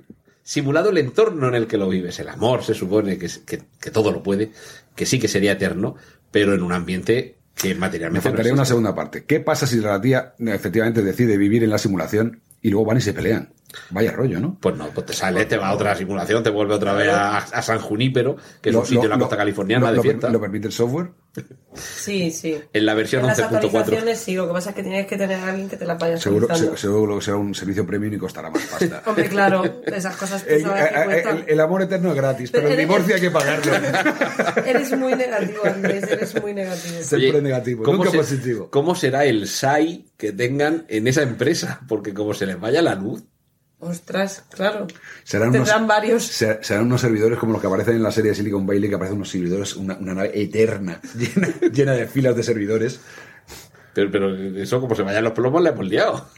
Simulado 0.42 0.90
el 0.90 0.98
entorno 0.98 1.48
en 1.48 1.54
el 1.54 1.66
que 1.66 1.76
lo 1.76 1.88
vives. 1.88 2.18
El 2.20 2.28
amor 2.28 2.64
se 2.64 2.74
supone 2.74 3.18
que, 3.18 3.26
es- 3.26 3.38
que, 3.38 3.62
que 3.80 3.90
todo 3.90 4.10
lo 4.12 4.22
puede, 4.22 4.50
que 4.96 5.06
sí 5.06 5.18
que 5.18 5.28
sería 5.28 5.52
eterno, 5.52 5.96
pero 6.30 6.54
en 6.54 6.62
un 6.62 6.72
ambiente 6.72 7.36
que 7.60 7.74
Me 7.74 8.10
no 8.10 8.22
faltaría 8.22 8.52
una 8.52 8.64
segunda 8.64 8.94
parte. 8.94 9.24
¿Qué 9.24 9.40
pasa 9.40 9.66
si 9.66 9.76
la 9.80 10.00
tía 10.00 10.34
efectivamente 10.38 11.02
decide 11.02 11.36
vivir 11.36 11.62
en 11.62 11.70
la 11.70 11.78
simulación 11.78 12.40
y 12.62 12.70
luego 12.70 12.86
van 12.86 12.98
y 12.98 13.00
se 13.00 13.12
pelean? 13.12 13.50
Vaya 13.90 14.12
rollo, 14.12 14.40
¿no? 14.40 14.56
Pues 14.60 14.76
no, 14.76 14.88
pues 14.88 15.06
te 15.06 15.12
sale, 15.12 15.44
te 15.46 15.56
va 15.56 15.68
a 15.68 15.74
otra 15.74 15.94
simulación, 15.94 16.42
te 16.42 16.50
vuelve 16.50 16.74
otra 16.74 16.92
vez 16.92 17.08
a, 17.08 17.38
a 17.38 17.62
San 17.62 17.78
Junípero, 17.78 18.36
que 18.60 18.70
es 18.70 18.72
Lo- 18.74 18.80
un 18.80 18.86
sitio 18.86 19.00
lo- 19.00 19.04
en 19.04 19.10
la 19.10 19.16
lo- 19.16 19.20
costa 19.24 19.36
californiana 19.36 19.90
lo- 19.90 19.96
de 19.96 20.02
fiesta. 20.02 20.28
¿Lo 20.28 20.40
permite 20.40 20.66
el 20.68 20.72
software? 20.72 21.10
Sí, 21.74 22.32
sí. 22.32 22.60
En 22.72 22.84
la 22.86 22.94
versión 22.94 23.20
En 23.22 23.28
las 23.28 23.38
11.4. 23.38 23.54
actualizaciones 23.64 24.18
sí, 24.18 24.34
lo 24.34 24.48
que 24.48 24.52
pasa 24.52 24.70
es 24.70 24.76
que 24.76 24.82
tienes 24.82 25.06
que 25.06 25.16
tener 25.16 25.38
a 25.38 25.48
alguien 25.48 25.68
que 25.68 25.76
te 25.76 25.84
las 25.84 25.96
vaya 25.98 26.16
Seguro, 26.16 26.46
actualizando. 26.46 26.76
se- 26.76 26.82
seguro 26.82 27.18
que 27.18 27.24
será 27.24 27.36
un 27.36 27.54
servicio 27.54 27.86
premium 27.86 28.12
y 28.14 28.18
costará 28.18 28.50
más 28.50 28.62
pasta. 28.66 29.02
Hombre, 29.06 29.28
claro, 29.28 29.82
esas 29.86 30.16
cosas 30.16 30.42
tú 30.44 30.52
El, 30.52 30.62
sabes 30.62 30.88
que 30.90 30.98
el- 30.98 31.04
cuestan. 31.04 31.36
el- 31.38 31.44
el 31.48 31.60
amor 31.60 31.82
eterno 31.82 32.10
es 32.10 32.16
gratis, 32.16 32.50
pero, 32.50 32.62
Pero 32.64 32.74
el 32.74 32.80
eres- 32.80 32.88
divorcio 32.88 33.14
hay 33.14 33.20
que 33.20 33.30
pagarlo. 33.30 33.72
Eres 34.66 34.98
muy 34.98 35.14
negativo, 35.14 35.64
Andrés, 35.64 36.04
eres 36.10 36.42
muy 36.42 36.54
negativo. 36.54 37.02
Siempre 37.02 37.30
Oye, 37.30 37.42
negativo, 37.42 37.84
¿cómo 37.84 37.98
nunca 37.98 38.10
se- 38.10 38.16
positivo. 38.18 38.68
¿Cómo 38.70 38.94
será 38.96 39.24
el 39.24 39.46
SAI 39.46 40.06
que 40.16 40.32
tengan 40.32 40.84
en 40.88 41.06
esa 41.06 41.22
empresa? 41.22 41.80
Porque 41.88 42.12
como 42.12 42.34
se 42.34 42.46
les 42.46 42.58
vaya 42.58 42.82
la 42.82 42.94
luz, 42.96 43.22
Ostras, 43.80 44.44
claro. 44.50 44.86
Serán 45.24 45.48
unos, 45.48 45.62
Tendrán 45.66 45.86
varios. 45.86 46.24
ser- 46.26 46.60
serán 46.62 46.84
unos 46.84 47.00
servidores 47.00 47.38
como 47.38 47.52
los 47.52 47.60
que 47.62 47.66
aparecen 47.66 47.96
en 47.96 48.02
la 48.02 48.12
serie 48.12 48.30
de 48.30 48.34
Silicon 48.36 48.66
Valley, 48.66 48.88
que 48.90 48.94
aparecen 48.94 49.16
unos 49.16 49.30
servidores, 49.30 49.74
una, 49.76 49.96
una 49.96 50.14
nave 50.14 50.30
eterna, 50.34 51.00
llena, 51.16 51.48
llena 51.72 51.92
de 51.94 52.06
filas 52.06 52.36
de 52.36 52.42
servidores. 52.42 53.00
pero, 53.94 54.10
pero 54.10 54.34
eso 54.58 54.80
como 54.80 54.94
se 54.94 55.02
vayan 55.02 55.24
los 55.24 55.32
plomos 55.32 55.62
le 55.62 55.70
hemos 55.70 55.86
liado. 55.86 56.28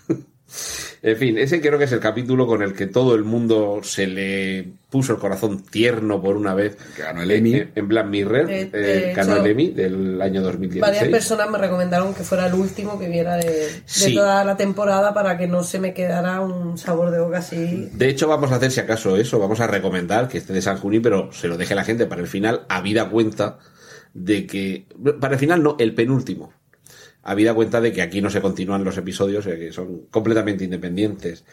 En 1.05 1.16
fin, 1.16 1.37
ese 1.37 1.61
creo 1.61 1.79
que 1.81 1.85
es 1.87 1.93
el 1.93 1.99
capítulo 1.99 2.47
con 2.47 2.62
el 2.62 2.74
que 2.74 2.87
todo 2.87 3.16
el 3.16 3.24
mundo 3.24 3.81
se 3.83 4.07
le 4.07 4.69
puso 4.89 5.15
el 5.15 5.19
corazón 5.19 5.65
tierno 5.65 6.23
por 6.23 6.37
una 6.37 6.55
vez. 6.55 6.77
Ganó 6.97 7.23
el 7.23 7.31
Emmy. 7.33 7.55
En, 7.57 7.73
en 7.74 7.89
Black 7.89 8.07
Mirror, 8.07 8.49
eh, 8.49 8.66
de 8.66 9.12
ganó 9.12 9.37
el 9.39 9.47
Emmy 9.51 9.70
del 9.73 10.23
año 10.23 10.43
Varias 10.43 10.61
2016. 10.61 11.11
personas 11.11 11.51
me 11.51 11.59
recomendaron 11.59 12.15
que 12.15 12.23
fuera 12.23 12.47
el 12.47 12.55
último 12.55 13.01
que 13.01 13.09
viera 13.09 13.35
de, 13.37 13.51
de 13.51 13.83
Sí. 13.85 14.15
toda 14.15 14.45
la 14.45 14.57
temporada 14.57 15.12
para 15.12 15.37
que 15.37 15.49
no 15.49 15.65
se 15.65 15.81
me 15.81 15.93
quedara 15.93 16.41
un 16.41 16.79
sabor 16.79 17.11
de 17.11 17.19
boca 17.19 17.39
así. 17.39 17.89
De 17.95 18.09
hecho, 18.09 18.29
vamos 18.29 18.53
a 18.53 18.57
hacer, 18.57 18.70
si 18.70 18.79
acaso, 18.79 19.16
eso. 19.16 19.41
Vamos 19.41 19.59
a 19.59 19.66
recomendar 19.66 20.29
que 20.29 20.39
esté 20.39 20.53
de 20.53 20.62
San 20.62 20.77
Juní, 20.79 21.01
pero 21.01 21.33
se 21.33 21.49
lo 21.49 21.57
deje 21.57 21.74
la 21.74 21.83
gente 21.83 22.07
para 22.07 22.20
el 22.20 22.29
final, 22.29 22.65
habida 22.69 23.11
cuenta 23.11 23.59
de 24.15 24.47
que. 24.47 24.87
Para 25.20 25.35
el 25.35 25.41
final, 25.41 25.65
no, 25.65 25.74
el 25.81 25.97
penúltimo. 25.97 26.53
Habida 27.24 27.55
cuenta 27.55 27.81
de 27.81 27.93
que 27.93 28.03
aquí 28.03 28.20
no 28.20 28.31
se 28.31 28.40
continúan 28.40 28.82
los 28.82 28.97
episodios, 28.97 29.47
eh, 29.47 29.57
que 29.59 29.73
son 29.73 30.07
completamente 30.11 30.65
independientes. 30.65 31.44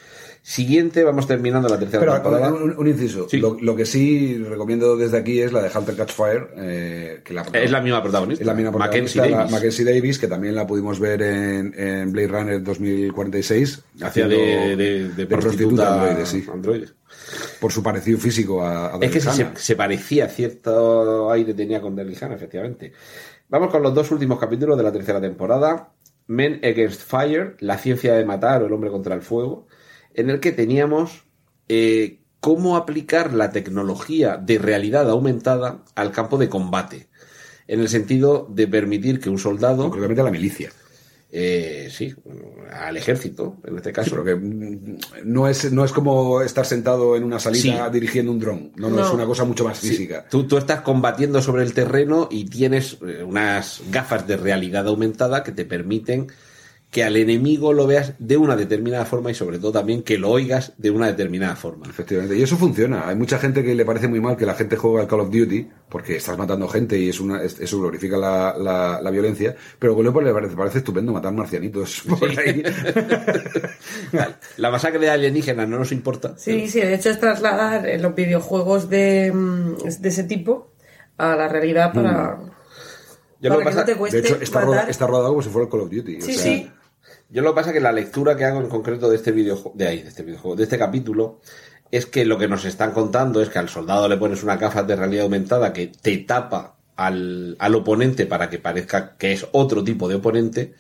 Siguiente, 0.42 1.04
vamos 1.04 1.28
terminando 1.28 1.68
la 1.70 1.78
tercera 1.78 2.00
Pero 2.00 2.14
temporada. 2.14 2.54
un, 2.54 2.74
un 2.78 2.88
inciso. 2.88 3.28
Sí. 3.30 3.38
Lo, 3.38 3.58
lo 3.62 3.76
que 3.76 3.86
sí 3.86 4.38
recomiendo 4.38 4.98
desde 4.98 5.18
aquí 5.18 5.40
es 5.42 5.52
la 5.54 5.62
de 5.62 5.70
Hunter 5.78 5.96
Catch 5.96 6.12
Fire. 6.14 6.48
eh, 6.58 7.22
que 7.24 7.34
la, 7.34 7.44
Es 7.54 7.70
la 7.70 7.82
misma 7.82 8.02
protagonista. 8.02 8.42
Es 8.42 8.48
la 8.48 8.54
misma 8.56 8.72
Mackenzie 8.72 9.22
protagonista, 9.22 9.26
la- 9.30 9.38
Davis. 9.38 9.52
Mackenzie 9.52 9.86
Davis, 9.86 10.18
que 10.20 10.28
también 10.28 10.56
la 10.56 10.66
pudimos 10.66 11.00
ver 11.00 11.22
en, 11.22 11.74
en 11.78 12.12
Blade 12.12 12.28
Runner 12.30 12.64
2046. 12.64 13.82
Hacía 14.02 14.28
de, 14.28 14.76
de- 14.76 15.10
de 15.10 15.26
prostituta 15.28 15.94
androide, 15.94 16.26
sí. 16.26 16.46
Por 17.60 17.72
su 17.72 17.84
parecido 17.84 18.18
físico 18.18 18.64
a, 18.64 18.96
a 18.96 19.00
Es 19.02 19.12
que 19.12 19.20
se, 19.20 19.48
se 19.56 19.76
parecía, 19.76 20.28
cierto 20.30 21.30
aire 21.32 21.54
tenía 21.54 21.82
con 21.82 22.00
Hannah, 22.00 22.36
efectivamente. 22.36 22.94
Vamos 23.50 23.72
con 23.72 23.82
los 23.82 23.96
dos 23.96 24.12
últimos 24.12 24.38
capítulos 24.38 24.78
de 24.78 24.84
la 24.84 24.92
tercera 24.92 25.20
temporada. 25.20 25.92
Men 26.28 26.62
Against 26.64 27.02
Fire, 27.02 27.58
la 27.60 27.80
ciencia 27.80 28.14
de 28.14 28.24
matar 28.24 28.62
o 28.62 28.68
el 28.68 28.74
hombre 28.74 28.92
contra 28.92 29.16
el 29.16 29.24
fuego, 29.24 29.66
en 30.14 30.30
el 30.30 30.40
que 30.40 30.52
teníamos 30.52 31.26
eh, 31.68 32.22
cómo 32.42 32.78
aplicar 32.78 33.34
la 33.34 33.50
tecnología 33.52 34.38
de 34.38 34.60
realidad 34.60 35.10
aumentada 35.10 35.84
al 35.96 36.12
campo 36.12 36.38
de 36.38 36.48
combate. 36.48 37.10
En 37.66 37.80
el 37.80 37.90
sentido 37.90 38.48
de 38.52 38.68
permitir 38.68 39.20
que 39.20 39.32
un 39.32 39.40
soldado, 39.40 39.92
la 39.96 40.32
milicia. 40.32 40.70
Eh, 41.32 41.90
sí, 41.92 42.14
al 42.74 42.98
ejército, 42.98 43.58
en 43.66 43.78
este 43.78 43.92
caso, 43.92 44.10
pero 44.12 44.24
que 44.24 44.36
mm, 44.36 44.98
no 45.26 45.48
es, 45.48 45.72
no 45.72 45.86
es 45.86 45.92
como 45.92 46.42
estar 46.42 46.66
sentado 46.66 47.16
en 47.16 47.24
una 47.24 47.40
salita 47.40 47.86
Sí. 47.86 47.92
dirigiendo 47.94 48.32
un 48.32 48.40
dron. 48.40 48.72
No, 48.76 48.90
no, 48.90 48.98
No. 48.98 49.08
es 49.08 49.14
una 49.14 49.26
cosa 49.26 49.44
mucho 49.44 49.64
más 49.64 49.78
Sí, 49.78 49.90
física. 49.90 50.26
Tú, 50.30 50.46
tú 50.48 50.58
estás 50.58 50.82
combatiendo 50.82 51.42
sobre 51.42 51.64
el 51.64 51.74
terreno 51.74 52.28
y 52.32 52.46
tienes 52.46 52.98
eh, 53.08 53.24
unas 53.24 53.82
gafas 53.92 54.26
de 54.28 54.38
realidad 54.38 54.88
aumentada 54.88 55.44
que 55.44 55.52
te 55.52 55.66
permiten 55.66 56.28
que 56.92 57.04
al 57.04 57.16
enemigo 57.18 57.72
lo 57.72 57.86
veas 57.86 58.14
de 58.18 58.36
una 58.36 58.56
determinada 58.56 59.06
forma 59.06 59.30
y 59.30 59.36
sobre 59.36 59.60
todo 59.60 59.72
también 59.74 60.02
que 60.02 60.18
lo 60.18 60.32
oigas 60.32 60.74
de 60.78 60.90
una 60.90 61.06
determinada 61.06 61.56
forma. 61.56 61.86
Efectivamente. 61.88 62.36
Y 62.36 62.42
eso 62.42 62.58
funciona. 62.58 63.08
Hay 63.08 63.16
mucha 63.16 63.38
gente 63.38 63.64
que 63.64 63.76
le 63.76 63.86
parece 63.86 64.08
muy 64.08 64.20
mal 64.20 64.36
que 64.36 64.46
la 64.48 64.56
gente 64.56 64.76
juegue 64.76 65.00
al 65.02 65.08
Call 65.08 65.20
of 65.20 65.30
Duty 65.30 65.68
porque 65.88 66.16
estás 66.16 66.36
matando 66.36 66.68
gente 66.68 66.98
y 66.98 67.10
es 67.10 67.20
una, 67.20 67.44
es- 67.44 67.60
eso 67.60 67.80
glorifica 67.80 68.18
la, 68.18 68.56
la, 68.58 69.00
la 69.04 69.12
violencia. 69.12 69.56
Pero 69.78 69.96
a 70.00 70.02
Leopard 70.02 70.26
le 70.26 70.34
parece, 70.34 70.56
parece 70.56 70.78
estupendo 70.80 71.14
matar 71.14 71.32
marcianitos 71.32 72.02
por 72.20 72.28
ahí. 72.28 72.64
La 74.58 74.72
masacre 74.72 75.00
de 75.00 75.10
alienígenas 75.10 75.68
no 75.70 75.78
nos 75.80 75.92
importa. 75.92 76.34
Sí, 76.38 76.68
sí, 76.68 76.80
de 76.82 76.96
hecho 76.96 77.10
es 77.10 77.20
trasladar 77.20 77.88
eh, 77.88 78.00
los 78.00 78.16
videojuegos 78.16 78.90
de, 78.90 79.32
mm, 79.34 79.76
de 80.00 80.10
ese 80.10 80.24
tipo 80.24 80.72
a 81.18 81.36
la 81.36 81.48
realidad 81.48 81.94
para, 81.94 82.36
Mm. 82.38 82.50
Yo 83.42 83.50
lo 83.52 83.56
para 83.56 83.58
que 83.58 83.70
que 83.70 83.76
pasa- 83.86 83.94
no 83.96 84.10
te 84.10 84.12
De 84.18 84.20
hecho, 84.20 84.36
está, 84.42 84.60
matar. 84.60 84.68
roda- 84.68 84.90
está 84.90 85.08
rodado 85.08 85.30
como 85.30 85.42
si 85.42 85.50
fuera 85.50 85.66
el 85.66 85.72
Call 85.72 85.82
of 85.82 85.90
Duty. 85.92 86.18
o 86.18 86.22
Sí, 86.22 86.34
sea, 86.34 86.44
sí. 86.44 86.72
Yo 87.30 87.44
lo 87.44 87.52
que 87.52 87.56
pasa 87.56 87.70
es 87.70 87.76
que 87.76 87.80
la 87.80 87.92
lectura 87.92 88.36
que 88.36 88.46
hago 88.46 88.60
en 88.60 88.70
concreto 88.70 89.10
de 89.10 89.16
este 89.16 89.32
videojuego, 89.32 89.78
de 89.78 89.88
ahí, 89.88 90.02
de 90.02 90.10
este 90.10 90.24
videojuego, 90.24 90.56
de 90.56 90.64
este 90.64 90.80
capítulo, 90.80 91.40
es 91.92 92.06
que 92.08 92.26
lo 92.26 92.38
que 92.38 92.48
nos 92.48 92.66
están 92.66 92.92
contando 92.92 93.42
es 93.42 93.50
que 93.50 93.60
al 93.60 93.70
soldado 93.70 94.08
le 94.08 94.18
pones 94.18 94.44
una 94.44 94.58
gafa 94.58 94.84
de 94.84 94.96
realidad 94.96 95.26
aumentada 95.26 95.72
que 95.72 95.88
te 95.88 96.18
tapa 96.18 96.76
al, 96.96 97.56
al 97.60 97.76
oponente 97.76 98.26
para 98.26 98.50
que 98.50 98.58
parezca 98.58 99.16
que 99.18 99.32
es 99.34 99.48
otro 99.52 99.84
tipo 99.84 100.08
de 100.08 100.16
oponente. 100.16 100.74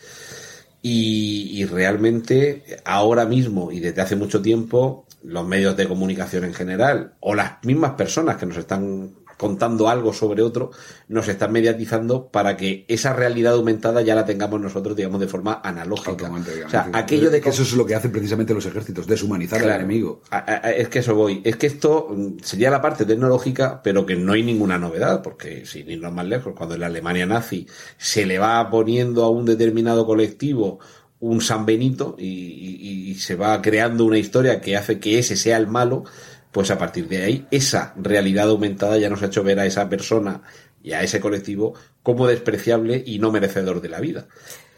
Y, 0.81 1.51
y 1.61 1.65
realmente 1.65 2.63
ahora 2.85 3.25
mismo 3.25 3.69
y 3.69 3.81
desde 3.81 4.01
hace 4.01 4.15
mucho 4.15 4.41
tiempo 4.41 5.05
los 5.23 5.45
medios 5.45 5.75
de 5.75 5.87
comunicación 5.87 6.45
en 6.45 6.53
general 6.53 7.15
o 7.19 7.35
las 7.35 7.63
mismas 7.63 7.91
personas 7.91 8.37
que 8.37 8.45
nos 8.45 8.55
están 8.57 9.15
contando 9.39 9.87
algo 9.87 10.11
sobre 10.11 10.41
otro 10.41 10.71
nos 11.07 11.29
están 11.29 11.53
mediatizando 11.53 12.27
para 12.27 12.57
que 12.57 12.83
esa 12.89 13.13
realidad 13.13 13.53
aumentada 13.53 14.01
ya 14.01 14.13
la 14.13 14.25
tengamos 14.25 14.59
nosotros 14.59 14.97
digamos 14.97 15.21
de 15.21 15.29
forma 15.29 15.61
analógica 15.63 16.27
o 16.67 16.69
sea 16.69 16.81
aquello 16.99 17.31
de 17.31 17.39
que 17.39 17.47
eso 17.49 17.63
es 17.63 17.71
lo 17.73 17.85
que 17.85 17.95
hacen 17.95 18.11
precisamente 18.11 18.53
los 18.53 18.65
ejércitos, 18.65 19.07
deshumanizar 19.07 19.59
al 19.61 19.79
enemigo. 19.79 20.21
A- 20.29 20.37
a- 20.67 20.71
Es 20.71 20.89
que 20.89 20.99
eso 20.99 21.15
voy. 21.15 21.41
Es 21.45 21.55
que 21.55 21.67
esto 21.67 22.09
mm, 22.09 22.39
sería 22.43 22.69
la 22.69 22.81
parte 22.81 23.05
tecnológica, 23.05 23.81
pero 23.81 24.05
que 24.05 24.17
no 24.17 24.33
hay 24.33 24.43
ninguna 24.43 24.77
novedad, 24.77 25.21
porque 25.21 25.65
sin 25.65 25.89
irnos 25.89 26.11
más 26.11 26.25
lejos, 26.27 26.53
cuando 26.55 26.75
en 26.75 26.81
la 26.81 26.87
Alemania 26.87 27.25
nazi 27.25 27.65
se 27.97 28.25
le 28.25 28.39
va 28.39 28.69
poniendo 28.69 29.23
a 29.23 29.29
un 29.29 29.45
determinado 29.45 30.05
colectivo 30.05 30.79
un 31.21 31.41
San 31.41 31.65
Benito 31.65 32.15
y, 32.17 32.25
y- 32.27 33.09
y 33.11 33.15
se 33.15 33.35
va 33.35 33.61
creando 33.61 34.05
una 34.05 34.17
historia 34.17 34.61
que 34.61 34.77
hace 34.77 34.99
que 34.99 35.19
ese 35.19 35.35
sea 35.35 35.57
el 35.57 35.67
malo, 35.67 36.03
pues 36.51 36.71
a 36.71 36.77
partir 36.77 37.07
de 37.07 37.23
ahí 37.23 37.47
esa 37.51 37.93
realidad 38.01 38.49
aumentada 38.49 38.97
ya 38.97 39.09
nos 39.09 39.21
ha 39.21 39.27
hecho 39.27 39.43
ver 39.43 39.59
a 39.59 39.65
esa 39.65 39.87
persona 39.89 40.41
y 40.81 40.93
a 40.93 41.03
ese 41.03 41.19
colectivo 41.19 41.73
como 42.03 42.27
despreciable 42.27 43.03
y 43.05 43.19
no 43.19 43.31
merecedor 43.31 43.81
de 43.81 43.89
la 43.89 43.99
vida. 43.99 44.27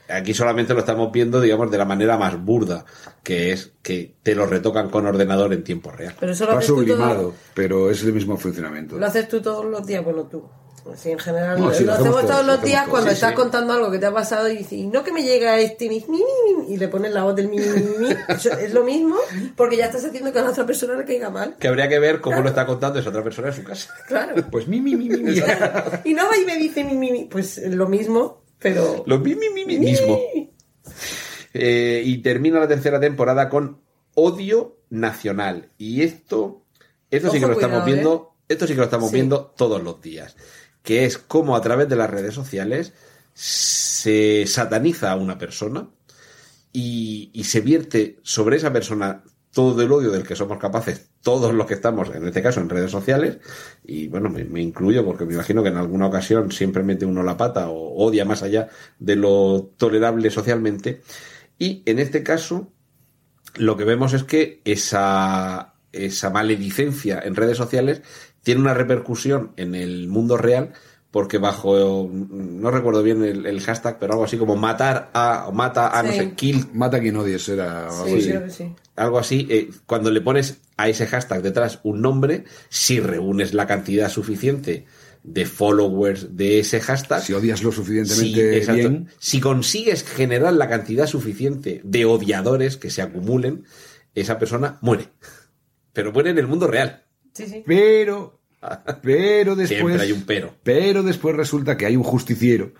Aquí 0.10 0.34
solamente 0.34 0.74
lo 0.74 0.82
estamos 0.82 1.10
viendo, 1.14 1.40
digamos, 1.40 1.72
de 1.72 1.78
la 1.78 1.86
manera 1.86 2.18
más 2.18 2.38
burda, 2.44 2.84
que 3.24 3.54
es 3.54 3.72
que 3.82 4.16
te 4.22 4.36
lo 4.36 4.46
retocan 4.46 4.90
con 4.90 5.06
ordenador 5.06 5.54
en 5.54 5.64
tiempo 5.64 5.90
real. 5.92 6.14
Pero 6.20 6.34
eso 6.34 6.44
lo 6.46 6.50
Está 6.52 6.58
haces, 6.60 6.68
tú 6.70 6.76
sublimado, 6.82 7.16
todo- 7.22 7.34
pero 7.54 7.90
es 7.90 8.04
el 8.04 8.12
mismo 8.12 8.36
funcionamiento. 8.36 8.98
lo 8.98 9.06
haces 9.06 9.30
tú 9.30 9.42
todos 9.42 9.64
los 9.64 9.88
días, 9.88 10.04
bueno, 10.04 10.24
tú. 10.24 10.44
Sí, 10.96 11.12
en 11.12 11.20
general, 11.20 11.60
No, 11.60 11.68
lo, 11.70 11.74
sí, 11.74 11.84
lo 11.84 11.88
lo 11.88 11.94
hacemos 11.94 12.10
hacemos 12.18 12.22
todos, 12.22 12.32
todos 12.32 12.46
lo 12.48 12.54
los 12.54 12.64
días 12.64 12.88
cuando 12.88 13.10
sí, 13.10 13.14
estás 13.16 13.30
sí. 13.30 13.36
contando 13.36 13.74
algo 13.74 13.92
que 13.92 14.00
te 14.00 14.06
ha 14.08 14.14
pasado 14.14 14.50
y 14.50 14.58
dices, 14.58 14.74
y 14.74 14.88
no 14.88 15.04
que 15.04 15.12
me 15.14 15.22
llega 15.24 15.60
este 15.60 15.88
ni, 15.88 16.00
ni, 16.08 16.18
ni, 16.18 16.64
ni", 16.68 16.74
y 16.74 16.78
le 16.78 16.88
pones 16.88 17.12
la 17.14 17.24
voz 17.24 17.36
del 17.36 17.50
mi, 17.50 17.58
mi, 17.60 17.68
mi, 17.68 17.98
mi". 18.08 18.16
Eso 18.28 18.52
es 18.54 18.74
lo 18.74 18.84
mismo, 18.84 19.16
porque 19.56 19.78
ya 19.78 19.86
estás 19.86 20.06
haciendo 20.06 20.34
que 20.34 20.40
a 20.40 20.44
la 20.44 20.50
otra 20.50 20.66
persona 20.66 20.96
le 20.96 21.06
caiga 21.06 21.30
mal. 21.30 21.56
Que 21.60 21.68
habría 21.68 21.88
que 21.88 22.00
ver 22.00 22.20
cómo 22.20 22.42
lo 22.42 22.50
está 22.50 22.66
contando 22.66 23.00
esa 23.00 23.10
otra 23.10 23.24
persona 23.24 23.50
en 23.50 23.54
su 23.54 23.64
casa. 23.64 23.94
Claro. 24.08 24.36
Pues 24.50 24.68
mi, 24.68 24.82
mi, 24.82 24.96
mi, 24.96 25.08
mi, 25.10 25.18
mi. 25.24 25.38
y 26.04 26.14
no 26.14 26.28
va 26.28 26.38
y 26.38 26.46
me 26.46 26.58
dice 26.58 26.84
mi, 26.84 26.96
mi, 26.96 27.12
mi. 27.12 27.26
Pues 27.26 27.58
lo 27.68 27.88
mismo, 27.88 28.44
pero. 28.60 29.04
Lo 29.06 29.20
mi, 29.20 29.36
mi, 29.36 29.50
mi, 29.50 29.66
mi 29.66 29.78
mismo. 29.78 30.20
Eh, 31.54 32.02
y 32.06 32.18
termina 32.20 32.60
la 32.60 32.68
tercera 32.68 33.00
temporada 33.00 33.50
con 33.50 33.82
odio 34.16 34.78
nacional. 34.90 35.70
Y 35.78 36.02
esto, 36.04 36.64
esto 37.10 37.30
sí 37.30 37.40
que 37.40 37.48
lo 37.48 37.54
estamos 37.54 37.82
¿eh? 37.82 37.86
viendo, 37.86 38.36
esto 38.48 38.68
sí 38.68 38.74
que 38.74 38.80
lo 38.80 38.86
estamos 38.86 39.10
Sí. 39.10 39.16
viendo 39.16 39.54
todos 39.58 39.82
los 39.84 40.02
días. 40.02 40.36
Que 40.84 41.06
es 41.06 41.18
cómo 41.18 41.56
a 41.56 41.62
través 41.62 41.90
de 41.90 41.96
las 41.96 42.10
redes 42.10 42.34
sociales 42.34 42.94
se 43.34 44.46
sataniza 44.48 45.12
a 45.12 45.16
una 45.16 45.38
persona 45.38 45.90
y, 46.74 47.30
y 47.34 47.44
se 47.44 47.62
vierte 47.62 48.20
sobre 48.24 48.58
esa 48.58 48.74
persona 48.74 49.24
todo 49.52 49.82
el 49.82 49.92
odio 49.92 50.12
del 50.12 50.24
que 50.26 50.36
somos 50.36 50.58
capaces, 50.58 51.10
todos 51.22 51.54
los 51.54 51.68
que 51.68 51.74
estamos, 51.74 52.10
en 52.16 52.26
este 52.26 52.42
caso, 52.42 52.62
en 52.62 52.70
redes 52.70 52.92
sociales, 52.92 53.40
y 53.84 54.08
bueno, 54.08 54.30
me, 54.30 54.46
me 54.46 54.62
incluyo 54.62 55.06
porque 55.06 55.26
me 55.26 55.34
imagino 55.34 55.62
que 55.62 55.70
en 55.70 55.78
alguna 55.78 56.08
ocasión 56.08 56.52
siempre 56.52 56.84
mete 56.84 57.06
uno 57.06 57.22
la 57.22 57.38
pata 57.38 57.70
o 57.70 58.06
odia 58.06 58.24
más 58.24 58.44
allá 58.44 58.70
de 59.00 59.18
lo 59.18 59.74
tolerable 59.78 60.30
socialmente, 60.30 61.02
y 61.60 61.84
en 61.86 62.00
este 62.00 62.24
caso, 62.24 62.72
lo 63.56 63.76
que 63.76 63.84
vemos 63.84 64.14
es 64.14 64.24
que 64.24 64.62
esa, 64.64 65.76
esa 65.92 66.30
maledicencia 66.30 67.20
en 67.22 67.36
redes 67.36 67.58
sociales 67.58 68.02
tiene 68.44 68.62
una 68.62 68.74
repercusión 68.74 69.52
en 69.58 69.76
el 69.76 70.08
mundo 70.08 70.38
real 70.38 70.74
porque 71.12 71.40
bajo, 71.40 72.10
no 72.10 72.72
recuerdo 72.72 73.04
bien 73.04 73.22
el, 73.24 73.46
el 73.46 73.60
hashtag, 73.60 74.00
pero 74.00 74.14
algo 74.14 74.24
así 74.24 74.38
como 74.38 74.56
matar 74.56 75.10
a, 75.14 75.46
o 75.50 75.52
mata 75.52 75.98
a, 76.00 76.04
no 76.04 76.12
sé, 76.14 76.32
kill, 76.36 76.68
Mata 76.74 76.98
a 76.98 77.00
quien 77.02 77.18
odies, 77.18 77.50
era 77.50 77.88
algo 77.90 78.06
Sí, 78.06 78.14
así. 78.16 78.28
creo 78.30 78.44
que 78.46 78.50
sí. 78.50 78.76
algo 78.96 79.20
así, 79.20 79.46
eh, 79.50 79.70
cuando 79.86 80.10
le 80.10 80.22
pones 80.22 80.62
a 80.78 80.88
ese 80.88 81.08
hashtag 81.08 81.42
detrás 81.42 81.80
un 81.84 82.02
nombre, 82.02 82.46
si 82.70 83.02
reúnes 83.02 83.54
la 83.54 83.68
cantidad 83.68 84.10
suficiente 84.10 84.86
de 85.24 85.46
followers 85.46 86.38
de 86.38 86.60
ese 86.60 86.80
hashtag, 86.80 87.22
Si 87.22 87.34
odias 87.34 87.62
lo 87.62 87.74
suficientemente 87.74 88.58
exacto. 88.58 88.80
bien, 88.90 89.08
Si 89.20 89.42
consigues 89.42 90.04
generar 90.06 90.54
la 90.54 90.70
cantidad 90.70 91.08
suficiente 91.08 91.82
de 91.84 92.06
odiadores 92.06 92.78
que 92.78 92.90
se 92.90 93.02
acumulen, 93.02 93.66
esa 94.16 94.40
persona 94.40 94.78
muere. 94.82 95.10
Pero 95.92 96.14
muere 96.14 96.30
en 96.30 96.38
el 96.38 96.48
mundo 96.48 96.68
real. 96.68 97.01
Sí, 97.34 97.46
sí. 97.48 97.64
pero, 97.66 98.40
pero 99.02 99.56
después, 99.56 99.80
Siempre 99.80 100.02
hay 100.02 100.12
un 100.12 100.24
pero. 100.26 100.54
pero 100.64 101.04
después 101.04 101.36
resulta 101.36 101.78
que 101.78 101.86
hay 101.86 101.96
un 101.96 102.04
justiciero 102.04 102.72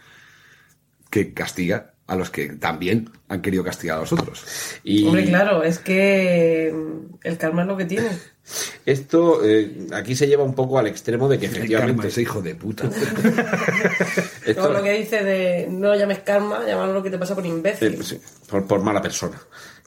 que 1.10 1.34
castiga 1.34 1.94
a 2.08 2.16
los 2.16 2.30
que 2.30 2.50
también 2.50 3.10
han 3.30 3.42
querido 3.42 3.64
castigar 3.64 3.98
a 3.98 4.02
los 4.02 4.12
otros. 4.12 4.44
Y 4.84 5.06
Hombre, 5.06 5.26
claro, 5.26 5.64
es 5.64 5.80
que 5.80 6.74
mm, 6.74 7.16
el 7.24 7.38
karma 7.38 7.62
es 7.62 7.68
lo 7.70 7.78
que 7.78 7.86
tiene. 7.86 8.10
esto 8.86 9.46
eh, 9.46 9.88
aquí 9.94 10.16
se 10.16 10.28
lleva 10.28 10.44
un 10.44 10.54
poco 10.56 10.78
al 10.78 10.88
extremo 10.88 11.30
de 11.30 11.40
que 11.40 11.46
El 11.46 11.52
karma, 11.52 11.66
efectivamente 11.66 12.08
ese 12.10 12.22
hijo 12.24 12.42
de 12.42 12.56
puta. 12.56 12.90
esto- 14.46 14.62
Todo 14.64 14.74
lo 14.74 14.84
que 14.84 14.92
dice 14.94 15.24
de 15.24 15.68
no 15.70 15.96
llames 15.96 16.20
karma, 16.20 16.66
llámalo 16.66 16.94
lo 16.94 17.04
que 17.04 17.10
te 17.12 17.18
pasa 17.18 17.36
por 17.36 17.46
imbécil. 17.46 17.94
eh, 17.94 18.04
sí, 18.04 18.20
por, 18.50 18.66
por 18.68 18.82
mala 18.82 19.02
persona. 19.02 19.40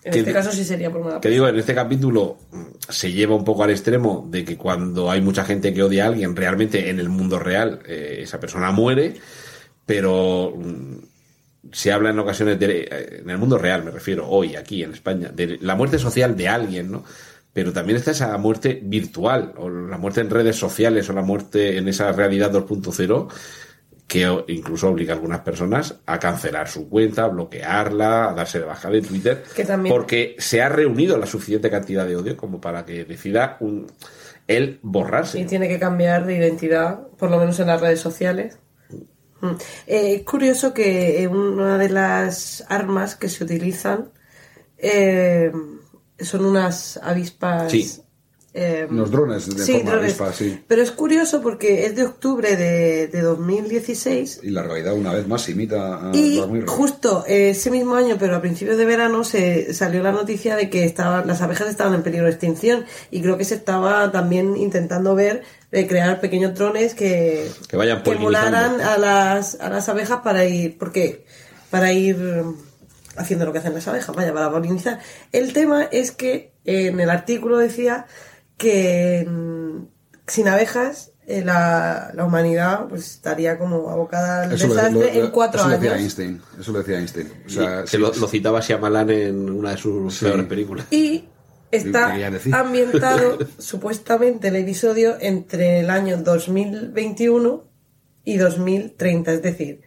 En 0.05 0.13
Que- 0.13 0.19
este 0.21 0.33
caso 0.33 0.53
sí 0.53 0.65
sería 0.65 0.91
por 0.93 1.01
una 1.01 1.21
Que 1.21 1.31
digo, 1.31 1.49
en 1.49 1.57
este 1.59 1.75
capítulo 1.75 2.37
mm, 2.53 2.63
se 2.89 3.11
lleva 3.13 3.35
un 3.35 3.45
poco 3.45 3.65
al 3.65 3.71
extremo 3.71 4.27
de 4.31 4.45
que 4.45 4.57
cuando 4.57 5.11
hay 5.11 5.21
mucha 5.21 5.45
gente 5.45 5.73
que 5.73 5.83
odia 5.83 6.05
a 6.05 6.09
alguien, 6.09 6.37
realmente 6.37 6.91
en 6.91 7.01
el 7.01 7.09
mundo 7.09 7.39
real 7.39 7.81
eh, 7.87 8.19
esa 8.23 8.39
persona 8.39 8.71
muere, 8.71 9.15
pero 9.87 10.55
mm, 10.57 10.97
se 11.73 11.93
habla 11.93 12.11
en 12.11 12.19
ocasiones 12.19 12.59
de, 12.59 12.81
eh, 12.91 13.21
en 13.23 13.31
el 13.31 13.39
mundo 13.39 13.57
real, 13.59 13.83
me 13.85 13.91
refiero, 13.91 14.29
hoy, 14.29 14.55
aquí 14.57 14.83
en 14.83 14.93
España, 14.93 15.31
de 15.35 15.59
la 15.61 15.75
muerte 15.75 15.99
social 15.99 16.37
de 16.37 16.49
alguien, 16.49 16.91
¿no? 16.91 17.05
Pero 17.53 17.73
también 17.73 17.97
está 17.97 18.11
esa 18.11 18.37
muerte 18.37 18.81
virtual, 18.83 19.55
o 19.57 19.71
la 19.71 19.97
muerte 19.97 20.21
en 20.21 20.29
redes 20.29 20.57
sociales, 20.57 21.09
o 21.09 21.13
la 21.13 21.23
muerte 21.23 21.79
en 21.79 21.89
esa 21.89 22.11
realidad 22.13 22.51
2.0, 22.53 23.29
que 24.07 24.45
incluso 24.49 24.89
obliga 24.89 25.13
a 25.13 25.17
algunas 25.17 25.41
personas 25.41 25.97
a 26.07 26.19
cancelar 26.19 26.69
su 26.69 26.89
cuenta, 26.89 27.25
a 27.25 27.29
bloquearla, 27.29 28.31
a 28.31 28.35
darse 28.35 28.59
de 28.61 28.67
baja 28.67 28.91
de 28.91 29.01
Twitter, 29.01 29.43
Que 29.57 29.65
también- 29.65 29.95
porque 29.95 30.37
se 30.39 30.63
ha 30.63 30.69
reunido 30.69 31.17
la 31.19 31.27
suficiente 31.27 31.71
cantidad 31.71 32.07
de 32.07 32.17
odio 32.17 32.37
como 32.37 32.61
para 32.61 32.85
que 32.85 33.05
decida 33.05 33.57
un, 33.61 33.87
él 34.47 34.79
borrarse. 34.83 35.41
Y 35.41 35.47
tiene 35.47 35.69
que 35.69 35.79
cambiar 35.79 36.27
de 36.27 36.37
identidad, 36.37 37.07
por 37.19 37.31
lo 37.31 37.39
menos 37.39 37.59
en 37.61 37.69
las 37.69 37.81
redes 37.81 38.01
sociales. 38.01 38.59
Mm. 39.41 39.51
Eh, 39.87 40.15
es 40.17 40.23
curioso 40.23 40.73
que 40.75 41.23
eh, 41.23 41.29
una 41.29 41.79
de 41.79 41.89
las 41.89 42.65
armas 42.69 43.17
que 43.17 43.29
se 43.29 43.43
utilizan 43.45 44.11
eh, 44.79 45.51
son 46.21 46.45
unas 46.45 46.99
avispas. 47.03 47.71
Sí. 47.71 48.01
Eh, 48.57 48.87
Unos 48.89 49.11
drones 49.11 49.53
de 49.55 49.65
sí, 49.65 49.73
forma 49.73 49.91
drones. 49.91 50.21
avispa, 50.21 50.33
sí. 50.33 50.63
Pero 50.69 50.81
es 50.83 50.93
curioso 50.93 51.43
porque 51.43 51.87
es 51.87 51.97
de 51.97 52.05
octubre 52.05 52.55
de, 52.57 53.09
de 53.09 53.21
2016 53.21 54.41
Y 54.45 54.51
la 54.51 54.63
realidad 54.63 54.95
una 54.95 55.13
vez 55.13 55.27
más 55.27 55.49
imita 55.49 56.11
a 56.11 56.17
y 56.17 56.41
Black 56.41 56.69
justo 56.69 57.25
ese 57.27 57.71
mismo 57.73 57.97
año, 57.97 58.17
pero 58.19 58.37
a 58.37 58.41
principios 58.41 58.77
de 58.79 58.85
verano, 58.85 59.25
se 59.25 59.75
salió 59.75 60.03
la 60.05 60.13
noticia 60.13 60.55
de 60.57 60.71
que 60.71 60.85
estaban, 60.85 61.27
las 61.27 61.43
abejas 61.43 61.69
estaban 61.69 61.95
en 61.95 62.03
peligro 62.05 62.27
de 62.27 62.33
extinción 62.33 62.85
y 63.11 63.21
creo 63.23 63.37
que 63.37 63.45
se 63.45 63.57
estaba 63.57 64.13
también 64.13 64.57
intentando 64.57 65.15
ver 65.17 65.43
de 65.73 65.87
crear 65.89 66.21
pequeños 66.21 66.55
drones 66.55 66.95
que, 66.95 67.51
Que 67.69 67.77
vayan 67.77 68.03
emularan 68.07 68.53
polinizando. 68.77 68.91
a 68.91 68.99
las, 68.99 69.61
a 69.61 69.69
las 69.69 69.89
abejas 69.89 70.21
para 70.23 70.45
ir, 70.45 70.79
porque 70.79 71.25
para 71.71 71.93
ir 71.93 72.17
mm, 72.17 72.57
haciendo 73.17 73.47
lo 73.47 73.53
que 73.53 73.59
hacen 73.59 73.75
las 73.75 73.89
abejas, 73.89 74.15
vaya, 74.15 74.33
para 74.33 74.51
polinizar. 74.53 75.01
El 75.33 75.53
tema 75.53 75.83
es 75.85 76.13
que 76.13 76.53
en 76.65 77.01
el 77.01 77.11
artículo 77.11 77.59
decía 77.59 78.07
que 78.57 79.27
mm, 79.29 79.87
sin 80.27 80.49
abejas 80.49 81.13
eh, 81.27 81.43
la, 81.45 82.11
la 82.15 82.25
humanidad 82.27 82.87
pues 82.89 83.07
estaría 83.13 83.59
como 83.59 83.89
abocada 83.91 84.43
al 84.43 84.53
Eso 84.53 84.69
desastre 84.69 84.93
lo- 84.93 85.01
lo- 85.01 85.25
en 85.25 85.31
cuatro 85.31 85.61
eso 85.61 85.69
lo 85.69 85.75
decía 85.77 85.91
años. 85.93 86.03
Einstein. 86.03 86.43
Eso 86.61 86.73
lo 86.73 86.79
decía 86.81 86.99
Einstein. 86.99 87.27
O 87.47 87.49
Sí, 87.49 87.55
sea, 87.57 87.81
que 87.83 87.87
sí, 87.89 87.99
lo, 87.99 88.13
lo 88.13 88.29
citaba 88.29 88.61
Shyamalan 88.61 89.11
en 89.11 89.51
una 89.51 89.71
de 89.71 89.77
sus 89.79 90.15
Sí. 90.15 90.25
peores 90.27 90.47
películas. 90.47 90.87
Y 90.91 91.25
está 91.71 92.15
ambientado 92.53 93.39
supuestamente 93.59 94.49
el 94.49 94.57
episodio 94.57 95.17
entre 95.19 95.81
el 95.81 95.89
año 95.91 96.19
2021 96.19 97.65
y 98.25 98.37
2030. 98.37 99.33
Es 99.33 99.43
decir, 99.43 99.81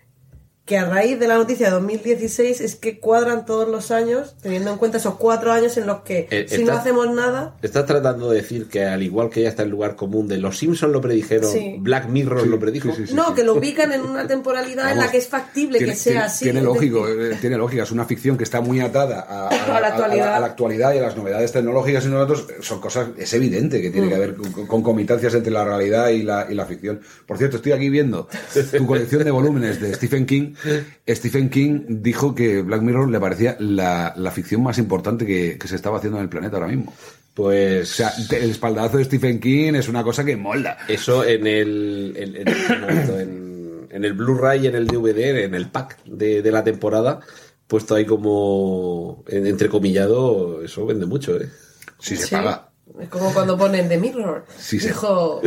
que 0.67 0.77
a 0.77 0.83
raíz 0.85 1.17
de 1.17 1.27
la 1.29 1.37
noticia 1.37 1.67
de 1.67 1.71
2016 1.71 2.59
es 2.61 2.75
que 2.75 2.99
cuadran 2.99 3.45
todos 3.45 3.69
los 3.69 3.89
años, 3.89 4.35
teniendo 4.41 4.69
en 4.69 4.77
cuenta 4.77 4.97
esos 4.97 5.15
cuatro 5.15 5.51
años 5.53 5.77
en 5.77 5.87
los 5.87 6.01
que 6.01 6.27
Eh, 6.29 6.45
si 6.49 6.63
no 6.65 6.73
hacemos 6.73 7.09
nada, 7.09 7.55
Estás 7.61 7.85
tratando 7.85 8.29
de 8.29 8.41
decir 8.41 8.67
que 8.67 8.83
al 8.83 9.01
igual 9.01 9.29
que 9.29 9.41
ya 9.43 9.49
está 9.49 9.63
el 9.63 9.69
lugar 9.69 9.95
común 9.95 10.27
de 10.27 10.37
los 10.37 10.57
Simpsons 10.57 10.91
lo 10.91 10.99
predijeron, 10.99 11.49
Sí. 11.51 11.77
Black 11.79 12.09
Mirror 12.09 12.43
Sí, 12.43 12.49
lo 12.49 12.59
predijo. 12.59 12.89
sí, 12.89 12.95
sí, 13.03 13.07
sí. 13.07 13.13
no, 13.15 13.33
que 13.33 13.43
lo 13.45 13.53
ubican 13.55 13.93
en 13.93 14.01
una 14.01 14.27
temporalidad 14.27 14.91
en 14.91 14.97
la 14.97 15.03
Vamos, 15.05 15.11
que 15.11 15.17
es 15.19 15.27
factible 15.27 15.77
tiene, 15.77 15.93
que 15.93 15.97
sea 15.99 16.11
tiene- 16.13 16.25
así. 16.25 16.43
Tiene 16.43 16.61
lógico, 16.61 17.07
decir, 17.07 17.31
eh, 17.33 17.37
tiene 17.39 17.57
lógica. 17.57 17.83
Es 17.83 17.91
una 17.91 18.03
ficción 18.05 18.35
que 18.37 18.43
está 18.43 18.59
muy 18.59 18.81
atada 18.81 19.21
a, 19.21 19.47
a- 19.47 19.77
A 19.77 19.79
la 19.79 19.87
a- 19.87 19.91
actualidad. 19.91 20.35
a 20.35 20.39
la 20.41 20.45
actualidad 20.47 20.93
y 20.93 20.97
a 20.97 21.01
las 21.03 21.15
novedades 21.15 21.49
tecnológicas 21.53 22.03
y 22.05 22.09
nosotros 22.09 22.45
son 22.59 22.81
cosas, 22.81 23.07
es 23.17 23.33
evidente 23.33 23.81
que 23.81 23.89
Mm. 23.89 23.93
tiene 23.93 24.09
que 24.09 24.15
haber 24.15 24.35
con- 24.35 24.67
concomitancias 24.67 25.33
entre 25.33 25.51
la 25.53 25.63
realidad 25.63 26.09
y 26.09 26.23
la, 26.23 26.45
y 26.49 26.55
la 26.55 26.65
ficción. 26.65 26.99
Por 27.25 27.37
cierto, 27.37 27.55
estoy 27.55 27.71
aquí 27.71 27.89
viendo 27.89 28.27
tu 28.77 28.85
colección 28.85 29.23
de 29.23 29.31
volúmenes 29.31 29.79
de 29.79 29.93
Stephen 29.93 30.25
King. 30.25 30.55
Stephen 31.07 31.49
King 31.49 31.81
dijo 31.87 32.33
que 32.35 32.61
Black 32.61 32.81
Mirror 32.81 33.09
le 33.09 33.19
parecía 33.19 33.55
la, 33.59 34.13
la 34.17 34.31
ficción 34.31 34.63
más 34.63 34.77
importante 34.77 35.25
que, 35.25 35.57
que 35.57 35.67
se 35.67 35.75
estaba 35.75 35.97
haciendo 35.97 36.17
en 36.17 36.23
el 36.23 36.29
planeta 36.29 36.57
ahora 36.57 36.67
mismo. 36.69 36.93
Pues 37.33 37.91
O 37.91 37.93
sea, 37.95 38.11
el 38.31 38.49
espaldarazo 38.49 38.97
de 38.97 39.05
Stephen 39.05 39.39
King 39.39 39.73
es 39.75 39.87
una 39.87 40.03
cosa 40.03 40.25
que 40.25 40.35
mola. 40.35 40.77
eso 40.87 41.23
en 41.23 41.45
el, 41.45 42.13
en, 42.17 42.35
en 42.35 42.47
el 42.47 42.79
momento, 42.81 43.19
en- 43.19 43.47
en 43.89 44.03
el 44.03 44.13
Blu-ray 44.13 44.67
en 44.67 44.75
el 44.75 44.85
DVD, 44.85 45.43
en 45.45 45.55
el 45.55 45.69
pack 45.69 46.03
de, 46.05 46.41
de 46.41 46.51
la 46.51 46.63
temporada, 46.63 47.19
puesto 47.67 47.95
ahí 47.95 48.05
como 48.05 49.23
en- 49.27 49.47
entrecomillado, 49.47 50.61
eso 50.63 50.85
vende 50.85 51.05
mucho, 51.05 51.37
¿eh? 51.39 51.47
Si 51.99 52.15
se 52.17 52.27
sí. 52.27 52.35
paga. 52.35 52.69
Es 52.99 53.09
como 53.09 53.33
cuando 53.33 53.57
ponen 53.57 53.87
The 53.87 53.97
Mirror. 53.97 54.45
Sí, 54.57 54.79
sí. 54.79 54.87
Dijo, 54.87 55.41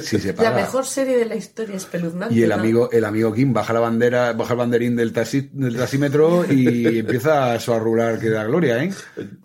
Si 0.00 0.18
se 0.18 0.32
la 0.34 0.50
mejor 0.50 0.84
serie 0.86 1.16
de 1.18 1.26
la 1.26 1.36
historia 1.36 1.76
espeluznante. 1.76 2.34
Y 2.34 2.42
el 2.42 2.48
¿no? 2.50 2.54
amigo, 2.56 2.90
el 2.90 3.04
amigo 3.04 3.32
Kim 3.32 3.52
baja 3.52 3.72
la 3.72 3.80
bandera, 3.80 4.32
baja 4.32 4.54
el 4.54 4.58
banderín 4.58 4.96
del, 4.96 5.12
taxi, 5.12 5.50
del 5.52 5.76
taxímetro 5.76 6.44
y 6.50 6.98
empieza 6.98 7.52
a 7.52 7.78
rular 7.78 8.18
que 8.18 8.30
da 8.30 8.44
gloria, 8.44 8.82
¿eh? 8.82 8.90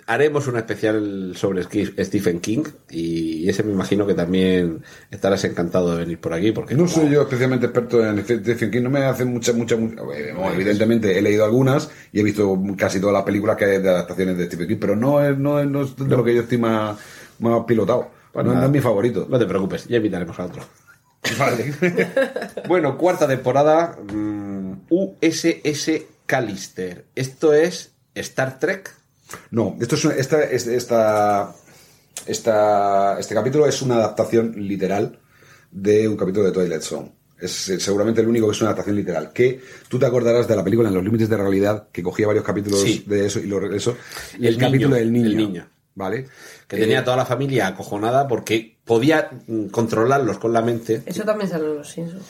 Haremos 0.08 0.48
una 0.48 0.60
especial 0.60 1.34
sobre 1.36 1.64
Stephen 1.64 2.40
King 2.40 2.64
y 2.90 3.48
ese 3.48 3.64
me 3.64 3.72
imagino 3.72 4.06
que 4.08 4.14
también 4.14 4.84
estarás 5.10 5.44
encantado 5.44 5.92
de 5.92 6.00
venir 6.00 6.20
por 6.20 6.34
aquí 6.34 6.52
porque 6.52 6.76
No 6.76 6.88
soy 6.88 7.10
yo 7.12 7.22
especialmente 7.22 7.68
experto 7.68 8.06
en 8.06 8.24
Stephen 8.26 8.72
King, 8.72 8.82
no 8.82 8.90
me 8.90 9.00
hace 9.04 9.26
mucha, 9.26 9.54
mucha, 9.54 9.76
mucha- 9.78 10.02
bueno, 10.02 10.52
evidentemente 10.54 11.18
he 11.18 11.22
leído 11.22 11.46
algunas 11.46 11.90
y 12.12 12.20
he 12.20 12.24
visto 12.24 12.62
casi 12.78 13.00
todas 13.00 13.14
las 13.14 13.24
películas 13.24 13.56
que 13.56 13.66
hay 13.66 13.82
de 13.82 13.90
adaptaciones 13.90 14.38
de 14.38 14.46
Stephen 14.48 14.68
King, 14.68 14.78
pero 14.80 14.96
no 14.96 15.24
es, 15.24 15.38
no 15.38 15.60
es, 15.60 15.68
no 15.68 15.84
es 15.84 15.96
de 15.96 16.18
lo 16.18 16.24
que 16.24 16.36
yo 16.36 16.42
estoy 16.42 16.58
más 17.42 17.64
pilotado. 17.66 18.10
Pues 18.32 18.46
no, 18.46 18.64
es 18.64 18.70
mi 18.70 18.80
favorito. 18.80 19.28
No 19.30 19.38
te 19.38 19.46
preocupes, 19.46 19.86
ya 19.88 19.98
invitaremos 19.98 20.40
a 20.40 20.46
otro. 20.46 20.64
Vale. 21.38 21.74
Bueno, 22.68 22.98
cuarta 22.98 23.28
temporada, 23.28 23.98
mm, 24.14 24.74
USS 24.90 25.92
Callister. 26.26 27.06
Esto 27.16 27.54
es 27.54 27.92
Star 28.16 28.58
Trek. 28.60 28.90
No, 29.50 29.76
esto 29.82 29.96
es 29.96 30.06
una- 30.06 30.16
esta, 30.16 30.44
es- 30.44 30.68
esta, 30.68 31.54
esta, 32.26 33.20
este 33.20 33.36
capítulo 33.36 33.66
es 33.68 33.82
una 33.82 33.96
adaptación 33.96 34.54
literal 34.58 35.20
de 35.72 36.08
un 36.08 36.18
capítulo 36.18 36.46
de 36.46 36.52
Twilight 36.52 36.82
Zone. 36.82 37.12
Es 37.40 37.70
eh, 37.70 37.80
seguramente 37.80 38.22
el 38.22 38.28
único 38.28 38.48
que 38.48 38.52
es 38.54 38.62
una 38.62 38.70
adaptación 38.70 38.96
literal. 38.96 39.32
Que 39.34 39.62
tú 39.90 39.98
te 39.98 40.06
acordarás 40.06 40.48
de 40.48 40.56
la 40.56 40.64
película 40.64 40.90
En 40.90 40.96
los 40.96 41.04
límites 41.04 41.28
de 41.30 41.38
realidad, 41.38 41.88
que 41.92 42.04
cogía 42.04 42.28
varios 42.28 42.46
capítulos 42.46 42.82
Sí. 42.82 43.04
de 43.08 43.26
eso 43.26 43.40
y 43.40 43.48
lo 43.48 43.60
regresó. 43.60 43.98
Y 44.38 44.48
El 44.48 44.54
el, 44.56 44.58
capítulo 44.60 44.90
niño, 44.90 44.96
del 45.00 45.12
niño. 45.14 45.28
el 45.28 45.38
niño. 45.38 45.68
¿Vale? 45.96 46.28
Que 46.68 46.78
Eh, 46.78 46.80
tenía 46.80 47.04
toda 47.04 47.18
la 47.18 47.26
familia 47.26 47.68
acojonada 47.68 48.28
porque 48.28 48.78
podía 48.86 49.30
mm, 49.48 49.66
controlarlos 49.68 50.38
con 50.38 50.54
la 50.54 50.62
mente. 50.62 51.04
Eso 51.06 51.24
también 51.24 51.50
sale 51.50 51.66
en 51.66 51.76
los 51.76 51.90
Simpsons. 51.90 52.24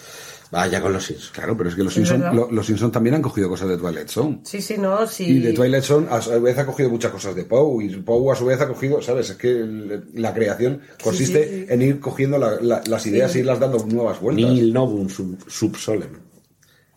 Vaya 0.52 0.82
con 0.82 0.92
los 0.92 1.06
Simpsons. 1.06 1.32
Claro, 1.32 1.56
pero 1.56 1.70
es 1.70 1.76
que 1.76 1.84
los 1.84 1.96
Es 1.96 2.08
Simpsons 2.10 2.36
lo- 2.36 2.52
los 2.52 2.66
Simpson 2.66 2.92
también 2.92 3.16
han 3.16 3.22
cogido 3.22 3.48
cosas 3.48 3.70
de 3.70 3.78
Twilight 3.78 4.10
Zone. 4.10 4.42
Sí, 4.44 4.62
sí, 4.62 4.78
no, 4.78 5.08
sí. 5.08 5.26
Y 5.38 5.40
de 5.40 5.54
Twilight 5.54 5.84
Zone 5.84 6.08
a 6.10 6.22
su 6.22 6.42
vez 6.42 6.58
ha 6.58 6.66
cogido 6.66 6.90
muchas 6.90 7.12
cosas 7.12 7.36
de 7.36 7.46
Poe 7.46 7.86
y 7.86 7.96
Poe 7.98 8.34
a 8.34 8.36
su 8.36 8.46
vez 8.46 8.60
ha 8.60 8.68
cogido, 8.68 9.02
¿sabes? 9.02 9.30
Es 9.30 9.38
que 9.38 9.66
la 10.16 10.34
creación 10.34 10.82
consiste 11.02 11.44
sí, 11.48 11.60
sí. 11.62 11.66
en 11.70 11.82
ir 11.84 12.00
cogiendo 12.02 12.38
la- 12.38 12.60
la- 12.60 12.82
las 12.86 13.06
ideas 13.06 13.32
Sí. 13.32 13.38
e 13.38 13.42
irlas 13.42 13.60
dando 13.62 13.78
nuevas 13.86 14.20
vueltas. 14.20 14.52
Nil 14.52 14.74
novum 14.74 15.08
sub, 15.08 15.38
sub 15.48 15.78
solem. 15.78 16.20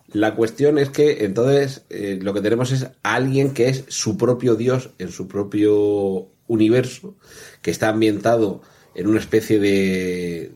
La 0.09 0.35
cuestión 0.35 0.79
es 0.79 0.91
que 0.91 1.25
entonces 1.25 1.85
eh, 1.91 2.19
lo 2.21 2.35
que 2.35 2.41
tenemos 2.41 2.73
es 2.73 2.87
alguien 3.05 3.53
que 3.53 3.69
es 3.69 3.85
su 3.89 4.17
propio 4.17 4.55
dios 4.57 4.91
en 4.99 5.11
su 5.11 5.27
propio 5.29 6.29
universo, 6.47 7.17
que 7.63 7.71
está 7.71 7.89
ambientado 7.89 8.63
en 8.95 9.07
una 9.07 9.21
especie 9.21 9.59
de, 9.59 10.53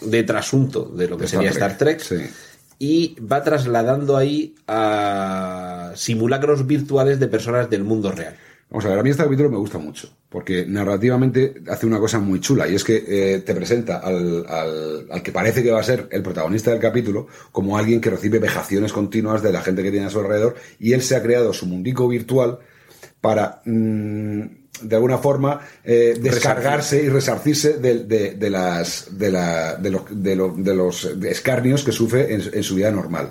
de 0.00 0.22
trasunto 0.22 0.84
de 0.84 1.08
lo 1.08 1.18
que 1.18 1.28
sería 1.28 1.50
Trek, 1.50 1.62
Star 1.62 1.78
Trek. 1.78 2.00
sí. 2.00 2.16
y 2.78 3.16
va 3.20 3.42
trasladando 3.42 4.16
ahí 4.16 4.54
a 4.66 5.92
simulacros 5.94 6.66
virtuales 6.66 7.18
de 7.18 7.28
personas 7.28 7.68
del 7.70 7.84
mundo 7.84 8.12
real. 8.12 8.36
Vamos 8.68 8.84
a 8.84 8.88
ver, 8.88 8.98
a 8.98 9.02
mí 9.04 9.10
este 9.10 9.22
capítulo 9.22 9.48
me 9.48 9.58
gusta 9.58 9.78
mucho, 9.78 10.08
porque 10.28 10.66
narrativamente 10.66 11.62
hace 11.68 11.86
una 11.86 12.00
cosa 12.00 12.18
muy 12.18 12.40
chula, 12.40 12.66
y 12.66 12.74
es 12.74 12.82
que 12.82 13.04
eh, 13.06 13.38
te 13.38 13.54
presenta 13.54 13.98
al, 13.98 14.44
al, 14.48 15.06
al 15.08 15.22
que 15.22 15.30
parece 15.30 15.62
que 15.62 15.70
va 15.70 15.78
a 15.78 15.84
ser 15.84 16.08
el 16.10 16.22
protagonista 16.22 16.72
del 16.72 16.80
capítulo 16.80 17.28
como 17.52 17.78
alguien 17.78 18.00
que 18.00 18.10
recibe 18.10 18.40
vejaciones 18.40 18.92
continuas 18.92 19.40
de 19.40 19.52
la 19.52 19.62
gente 19.62 19.84
que 19.84 19.92
tiene 19.92 20.06
a 20.06 20.10
su 20.10 20.18
alrededor, 20.18 20.56
y 20.80 20.94
él 20.94 21.02
se 21.02 21.14
ha 21.14 21.22
creado 21.22 21.52
su 21.52 21.66
mundico 21.66 22.08
virtual 22.08 22.58
para, 23.20 23.62
mm, 23.64 24.65
de 24.82 24.96
alguna 24.96 25.18
forma, 25.18 25.60
eh, 25.84 26.16
descargarse 26.20 27.02
y 27.02 27.08
resarcirse 27.08 27.74
de, 27.78 28.04
de- 28.04 28.32
de 28.34 28.50
las, 28.50 29.08
de, 29.10 29.30
la- 29.30 29.74
de 29.76 29.90
los, 29.90 30.02
de, 30.10 30.36
lo- 30.36 30.54
de 30.56 30.74
los 30.74 31.04
escarnios 31.04 31.82
que 31.84 31.92
sufre 31.92 32.34
en, 32.34 32.42
en 32.52 32.62
su 32.62 32.74
vida 32.74 32.90
normal. 32.90 33.30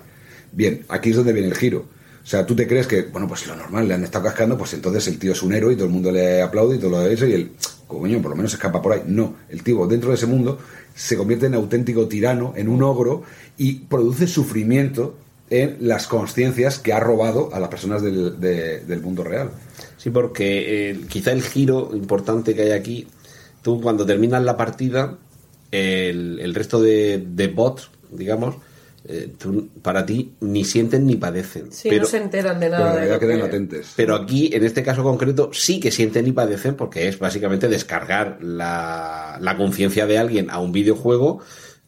Bien, 0.51 0.85
aquí 0.89 1.09
es 1.11 1.15
donde 1.17 1.33
viene 1.33 1.47
el 1.49 1.55
giro. 1.55 1.85
O 2.23 2.27
sea, 2.27 2.45
tú 2.45 2.55
te 2.55 2.67
crees 2.67 2.87
que, 2.87 3.03
bueno, 3.03 3.27
pues 3.27 3.45
lo 3.45 3.55
normal, 3.55 3.87
le 3.87 3.93
han 3.93 4.03
estado 4.03 4.25
cascando, 4.25 4.57
pues 4.57 4.73
entonces 4.73 5.07
el 5.07 5.19
tío 5.19 5.33
es 5.33 5.43
un 5.43 5.53
héroe 5.53 5.73
y 5.73 5.75
todo 5.75 5.85
el 5.85 5.91
mundo 5.93 6.11
le 6.11 6.41
aplaude 6.41 6.77
y 6.77 6.79
todo 6.79 6.89
lo 6.91 6.99
de 7.01 7.13
eso 7.13 7.27
y 7.27 7.33
él, 7.33 7.51
coño, 7.87 8.19
por 8.19 8.31
lo 8.31 8.37
menos 8.37 8.51
escapa 8.53 8.81
por 8.81 8.93
ahí. 8.93 9.03
No, 9.05 9.35
el 9.49 9.61
tío 9.61 9.85
dentro 9.85 10.09
de 10.09 10.15
ese 10.15 10.25
mundo 10.25 10.57
se 10.95 11.15
convierte 11.17 11.45
en 11.45 11.53
auténtico 11.53 12.07
tirano, 12.07 12.53
en 12.55 12.67
un 12.69 12.81
ogro 12.81 13.21
y 13.57 13.73
produce 13.81 14.25
sufrimiento 14.25 15.17
en 15.51 15.77
las 15.81 16.07
conciencias 16.07 16.79
que 16.79 16.93
ha 16.93 16.99
robado 16.99 17.51
a 17.53 17.59
las 17.59 17.69
personas 17.69 18.01
del, 18.01 18.39
de- 18.39 18.79
del 18.79 19.01
mundo 19.01 19.23
real. 19.23 19.51
Sí, 20.05 20.11
porque 20.11 20.91
eh, 20.91 20.99
quizá 21.09 21.31
el 21.31 21.41
giro 21.41 21.89
importante 21.95 22.53
que 22.53 22.61
hay 22.61 22.71
aquí, 22.73 23.07
tú 23.63 23.81
cuando 23.81 24.05
terminas 24.05 24.43
la 24.43 24.55
partida, 24.55 25.17
el, 25.71 26.39
el 26.39 26.53
resto 26.53 26.79
de, 26.79 27.23
de 27.27 27.47
bots, 27.47 27.89
digamos, 28.11 28.53
eh, 29.07 29.33
tú- 29.35 29.67
para 29.81 30.05
ti 30.05 30.33
ni 30.41 30.63
sienten 30.63 31.07
ni 31.07 31.15
padecen. 31.15 31.71
Sí, 31.71 31.89
pero, 31.89 32.03
no 32.03 32.07
se 32.07 32.17
enteran 32.17 32.59
de 32.59 32.67
Pero 32.69 32.83
nada. 32.83 33.03
en 33.03 33.11
de 33.13 33.19
quedan 33.19 33.37
que- 33.37 33.43
latentes. 33.45 33.93
pero 33.95 34.13
aquí, 34.13 34.51
en 34.53 34.63
este 34.63 34.83
caso 34.83 35.01
concreto, 35.01 35.49
sí 35.53 35.79
que 35.79 35.89
sienten 35.89 36.27
y 36.27 36.33
padecen 36.33 36.75
porque 36.75 37.07
es 37.07 37.17
básicamente 37.17 37.67
descargar 37.67 38.37
la, 38.43 39.39
la 39.41 39.57
conciencia 39.57 40.05
de 40.05 40.19
alguien 40.19 40.51
a 40.51 40.59
un 40.59 40.71
videojuego 40.71 41.39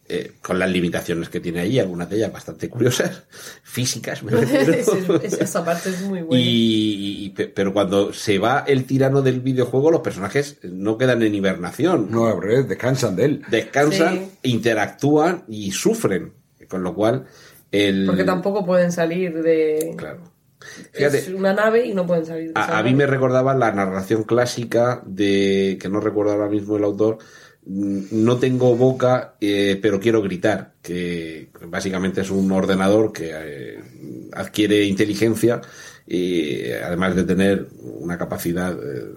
eh, 0.10 0.34
con 0.42 0.58
las 0.60 0.70
limitaciones 0.70 1.30
que 1.30 1.40
tiene 1.40 1.60
ahí, 1.60 1.80
algunas 1.80 2.10
de 2.10 2.18
ellas 2.18 2.32
bastante 2.32 2.70
curiosas, 2.70 3.24
físicas, 3.64 4.24
me 4.24 4.32
refiero. 4.34 4.74
Es- 4.74 4.88
es- 5.24 5.34
esa 5.42 5.66
parte 5.66 5.90
es 5.90 6.02
muy 6.02 6.22
buena. 6.22 6.42
Y, 6.44 7.26
y- 7.26 7.30
pe- 7.32 7.48
pero 7.48 7.74
cuando 7.74 8.14
se 8.14 8.40
va 8.40 8.64
el 8.68 8.86
tirano 8.86 9.22
del 9.22 9.42
videojuego, 9.42 9.92
los 9.92 10.02
personajes 10.02 10.58
no 10.64 10.98
quedan 10.98 11.22
en 11.24 11.36
hibernación. 11.36 12.08
No, 12.10 12.34
descansan 12.68 13.16
de 13.16 13.26
él. 13.26 13.42
Descansan, 13.50 14.16
Sí. 14.42 14.50
interactúan 14.52 15.44
y 15.48 15.72
sufren. 15.72 16.34
Con 16.70 16.84
lo 16.84 16.94
cual, 16.94 17.26
el. 17.72 18.06
Porque 18.06 18.24
tampoco 18.26 18.66
pueden 18.66 18.92
salir 18.92 19.42
de... 19.42 19.94
Claro. 19.98 20.20
Es 20.94 21.30
una 21.30 21.54
nave 21.54 21.86
y 21.86 21.94
no 21.94 22.06
pueden 22.06 22.26
salir 22.26 22.46
de 22.54 22.60
esa 22.60 22.76
a, 22.76 22.80
a 22.80 22.84
mí 22.84 22.94
me 22.94 23.06
recordaba 23.06 23.54
la 23.56 23.72
narración 23.72 24.24
clásica 24.24 25.02
de. 25.06 25.78
que 25.80 25.88
no 25.88 26.00
recuerdo 26.00 26.34
ahora 26.34 26.50
mismo 26.50 26.76
el 26.78 26.84
autor. 26.84 27.20
No 27.70 28.38
tengo 28.38 28.76
boca, 28.78 29.36
eh, 29.42 29.78
pero 29.82 30.00
quiero 30.00 30.22
gritar. 30.22 30.76
Que 30.82 31.50
básicamente 31.68 32.22
es 32.22 32.30
un 32.32 32.52
ordenador 32.52 33.12
que 33.12 33.32
eh, 33.34 34.30
adquiere 34.34 34.86
inteligencia 34.86 35.62
y 36.06 36.72
además 36.72 37.16
de 37.16 37.24
tener 37.26 37.68
una 37.82 38.18
capacidad. 38.18 38.74
eh, 38.74 39.16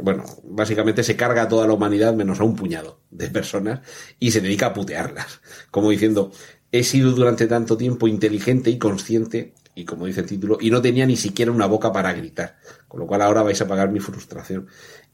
bueno, 0.00 0.24
básicamente 0.44 1.02
se 1.02 1.16
carga 1.16 1.42
a 1.42 1.48
toda 1.48 1.66
la 1.66 1.72
humanidad 1.74 2.14
menos 2.14 2.40
a 2.40 2.44
un 2.44 2.56
puñado 2.56 3.00
de 3.10 3.28
personas 3.28 3.80
y 4.18 4.30
se 4.30 4.40
dedica 4.40 4.66
a 4.66 4.72
putearlas. 4.74 5.40
Como 5.70 5.90
diciendo, 5.90 6.32
he 6.72 6.84
sido 6.84 7.10
durante 7.12 7.46
tanto 7.46 7.76
tiempo 7.76 8.06
inteligente 8.08 8.70
y 8.70 8.78
consciente, 8.78 9.52
y 9.74 9.84
como 9.84 10.06
dice 10.06 10.20
el 10.20 10.26
título, 10.26 10.58
y 10.60 10.70
no 10.70 10.80
tenía 10.80 11.06
ni 11.06 11.16
siquiera 11.16 11.50
una 11.52 11.66
boca 11.66 11.92
para 11.92 12.12
gritar. 12.12 12.58
Con 12.88 13.00
lo 13.00 13.06
cual 13.06 13.22
ahora 13.22 13.42
vais 13.42 13.60
a 13.60 13.68
pagar 13.68 13.90
mi 13.90 14.00
frustración. 14.00 14.68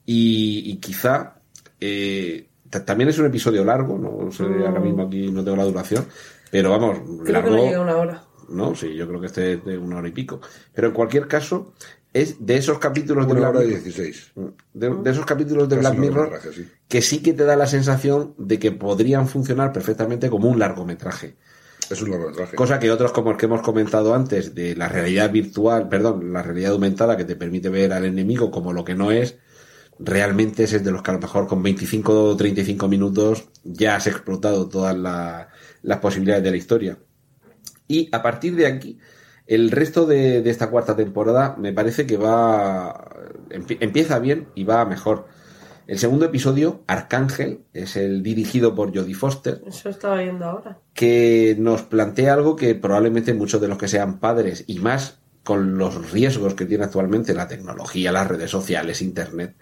Y, 0.05 0.63
y 0.71 0.77
quizá 0.77 1.36
eh, 1.81 2.49
ta- 2.71 2.85
también 2.85 3.11
es 3.11 3.19
un 3.19 3.27
episodio 3.27 3.65
largo, 3.65 3.99
no 3.99 4.31
sé, 4.33 4.45
ahora 4.45 4.81
mismo 4.81 5.05
aquí 5.05 5.31
no 5.31 5.43
tengo 5.45 5.57
la 5.57 5.65
duración, 5.65 6.07
pero 6.51 6.71
vamos, 6.71 6.99
Creo 7.25 7.43
que 7.45 7.51
no 7.51 7.57
llega 7.57 7.79
a 7.79 7.83
una 7.83 7.97
hora. 7.97 8.23
No, 8.49 8.75
sí, 8.75 8.95
yo 8.95 9.09
creo 9.09 9.21
que 9.21 9.27
este 9.27 9.55
es 9.55 9.65
de 9.65 9.77
una 9.77 9.97
hora 9.99 10.09
y 10.09 10.13
pico. 10.13 10.41
Pero 10.73 10.89
en 10.89 10.95
cualquier 10.95 11.27
caso, 11.27 11.73
es 12.13 12.47
de 12.47 12.57
esos 12.57 12.79
capítulos 12.79 13.27
de 13.27 13.33
Una 13.33 13.51
Black 13.51 13.57
hora 13.57 13.65
Mirror- 13.67 13.83
16. 13.83 14.33
de, 14.73 14.91
de 15.03 15.11
esos 15.11 15.27
capítulos 15.27 15.69
de 15.69 15.77
Casi 15.79 15.89
Black 15.89 15.99
Mirror 15.99 16.41
sí. 16.55 16.69
que 16.89 17.03
sí 17.03 17.23
que 17.23 17.33
te 17.33 17.45
da 17.45 17.57
la 17.57 17.67
sensación 17.67 18.35
de 18.39 18.59
que 18.61 18.71
podrían 18.73 19.27
funcionar 19.27 19.73
perfectamente 19.73 20.31
como 20.31 20.49
un 20.49 20.59
largometraje. 20.61 21.35
Es 21.91 22.01
un 22.03 22.11
largometraje. 22.13 22.55
Cosa 22.57 22.79
que 22.79 22.91
otros 22.93 23.11
como 23.13 23.33
el 23.33 23.37
que 23.37 23.47
hemos 23.47 23.63
comentado 23.63 24.15
antes 24.15 24.55
de 24.55 24.77
la 24.77 24.89
realidad 24.89 25.31
virtual, 25.33 25.89
perdón, 25.89 26.33
la 26.33 26.43
realidad 26.43 26.71
aumentada 26.73 27.17
que 27.17 27.25
te 27.25 27.35
permite 27.35 27.69
ver 27.69 27.93
al 27.93 28.05
enemigo 28.05 28.53
como 28.53 28.73
lo 28.73 28.85
que 28.85 28.95
no 28.95 29.11
es, 29.11 29.39
realmente 29.99 30.65
es 30.65 30.85
de 30.85 30.91
los 30.91 31.03
que 31.03 31.11
a 31.11 31.15
lo 31.15 31.21
mejor 31.21 31.47
con 31.47 31.63
25 31.63 32.25
o 32.31 32.37
35 32.37 32.89
minutos 32.89 33.49
ya 33.65 33.97
has 33.97 34.07
explotado 34.07 34.69
todas 34.69 34.97
la- 34.97 35.49
las 35.83 35.99
posibilidades 35.99 36.45
de 36.45 36.51
la 36.51 36.57
historia. 36.57 36.99
Y 37.89 38.09
a 38.13 38.23
partir 38.23 38.57
de 38.57 38.67
aquí, 38.67 38.99
el 39.47 39.71
resto 39.71 40.07
de, 40.07 40.43
de 40.43 40.51
esta 40.51 40.71
cuarta 40.71 40.97
temporada 40.97 41.57
me 41.59 41.73
parece 41.73 42.07
que 42.07 42.17
va. 42.17 43.11
empie- 43.51 43.79
empieza 43.81 44.19
bien 44.19 44.49
y 44.55 44.65
va 44.65 44.85
mejor. 44.85 45.29
El 45.87 46.01
segundo 46.01 46.25
episodio, 46.25 46.83
Arcángel, 46.89 47.61
es 47.73 47.95
el 47.97 48.25
dirigido 48.25 48.75
por 48.75 48.93
Jodie 48.93 49.15
Foster, 49.15 49.63
Eso 49.65 49.89
estaba 49.89 50.21
viendo 50.21 50.45
ahora. 50.45 50.81
que 50.95 51.55
nos 51.61 51.83
plantea 51.83 52.35
algo 52.35 52.57
que 52.57 52.75
probablemente 52.75 53.33
muchos 53.35 53.61
de 53.61 53.69
los 53.69 53.79
que 53.79 53.87
sean 53.87 54.19
padres 54.19 54.65
y 54.67 54.81
más 54.81 55.21
con 55.45 55.79
los 55.79 56.11
riesgos 56.11 56.55
que 56.55 56.67
tiene 56.67 56.83
actualmente 56.83 57.35
la 57.35 57.47
tecnología, 57.47 58.11
las 58.11 58.27
redes 58.27 58.51
sociales, 58.51 59.01
internet, 59.01 59.55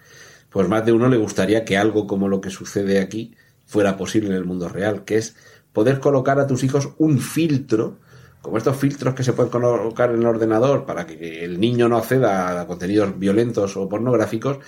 pues 0.55 0.69
más 0.69 0.85
de 0.85 0.93
uno 0.93 1.09
le 1.09 1.17
gustaría 1.17 1.65
que 1.65 1.75
algo 1.75 2.07
como 2.07 2.29
lo 2.29 2.39
que 2.39 2.49
sucede 2.49 3.01
aquí 3.01 3.35
fuera 3.65 3.97
posible 3.97 4.29
en 4.29 4.35
el 4.35 4.45
mundo 4.45 4.69
real, 4.69 5.03
que 5.03 5.17
es 5.17 5.35
poder 5.73 5.99
colocar 5.99 6.39
a 6.39 6.47
tus 6.47 6.63
hijos 6.63 6.91
un 6.97 7.19
filtro, 7.19 7.99
como 8.41 8.57
estos 8.57 8.77
filtros 8.77 9.15
que 9.15 9.23
se 9.25 9.33
pueden 9.33 9.51
colocar 9.51 10.11
en 10.11 10.21
el 10.21 10.25
ordenador 10.25 10.85
para 10.85 11.05
que 11.05 11.43
el 11.43 11.59
niño 11.59 11.89
no 11.89 11.97
acceda 11.97 12.61
a 12.61 12.67
contenidos 12.67 13.19
violentos 13.19 13.75
o 13.75 13.89
pornográficos, 13.89 14.59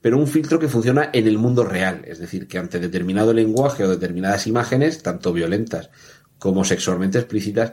pero 0.00 0.16
un 0.16 0.28
filtro 0.28 0.60
que 0.60 0.68
funciona 0.68 1.10
en 1.12 1.26
el 1.26 1.38
mundo 1.38 1.64
real, 1.64 2.02
es 2.06 2.20
decir, 2.20 2.46
que 2.46 2.58
ante 2.58 2.78
determinado 2.78 3.32
lenguaje 3.32 3.82
o 3.82 3.88
determinadas 3.88 4.46
imágenes, 4.46 5.02
tanto 5.02 5.32
violentas 5.32 5.90
como 6.38 6.64
sexualmente 6.64 7.18
explícitas, 7.18 7.72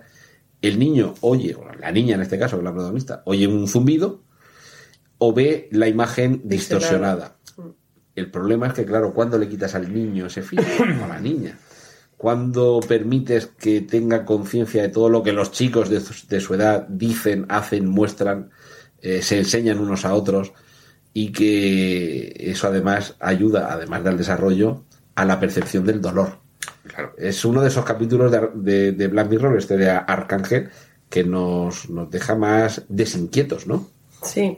el 0.64 0.80
niño 0.80 1.14
oye, 1.22 1.54
o 1.54 1.72
la 1.80 1.92
niña 1.92 2.16
en 2.16 2.22
este 2.22 2.40
caso, 2.40 2.56
que 2.56 2.62
es 2.62 2.66
la 2.66 2.74
protagonista, 2.74 3.22
oye 3.26 3.46
un 3.46 3.68
zumbido 3.68 4.24
o 5.20 5.34
ve 5.34 5.70
la 5.72 5.88
imagen 5.88 6.42
distorsionada. 6.46 7.39
El 8.20 8.30
problema 8.30 8.68
es 8.68 8.74
que, 8.74 8.86
claro, 8.86 9.14
cuando 9.14 9.38
le 9.38 9.48
quitas 9.48 9.76
al 9.76 9.92
niño 9.94 10.26
ese 10.28 10.42
filtro, 10.42 10.68
o 11.02 11.06
a 11.06 11.08
la 11.08 11.20
niña, 11.20 11.58
cuando 12.18 12.80
permites 12.86 13.48
que 13.48 13.82
tenga 13.82 14.26
conciencia 14.26 14.82
de 14.82 14.90
todo 14.90 15.10
lo 15.10 15.24
que 15.24 15.32
los 15.32 15.52
chicos 15.52 15.90
de 15.90 16.02
su, 16.02 16.28
de 16.28 16.40
su 16.42 16.54
edad 16.54 16.86
dicen, 16.90 17.46
hacen, 17.50 17.88
muestran, 17.88 18.50
eh, 19.02 19.22
se 19.22 19.38
enseñan 19.38 19.80
unos 19.80 20.04
a 20.06 20.14
otros 20.14 20.52
y 21.14 21.32
que 21.32 22.34
eso 22.52 22.68
además 22.68 23.16
ayuda, 23.20 23.70
además 23.72 24.04
del 24.04 24.18
desarrollo, 24.18 24.84
a 25.16 25.24
la 25.26 25.40
percepción 25.40 25.86
del 25.86 26.02
dolor. 26.02 26.40
Claro. 26.88 27.14
Es 27.18 27.46
uno 27.46 27.62
de 27.62 27.70
esos 27.70 27.86
capítulos 27.86 28.32
de, 28.32 28.50
de- 28.56 28.92
de 28.92 29.08
Black 29.08 29.30
Mirror, 29.30 29.58
este 29.58 29.78
de 29.78 29.90
Arcángel, 29.90 30.70
que 31.10 31.24
nos, 31.24 31.90
nos 31.90 32.10
deja 32.12 32.36
más 32.36 32.84
desinquietos, 32.90 33.66
¿no? 33.66 33.88
Sí. 34.24 34.58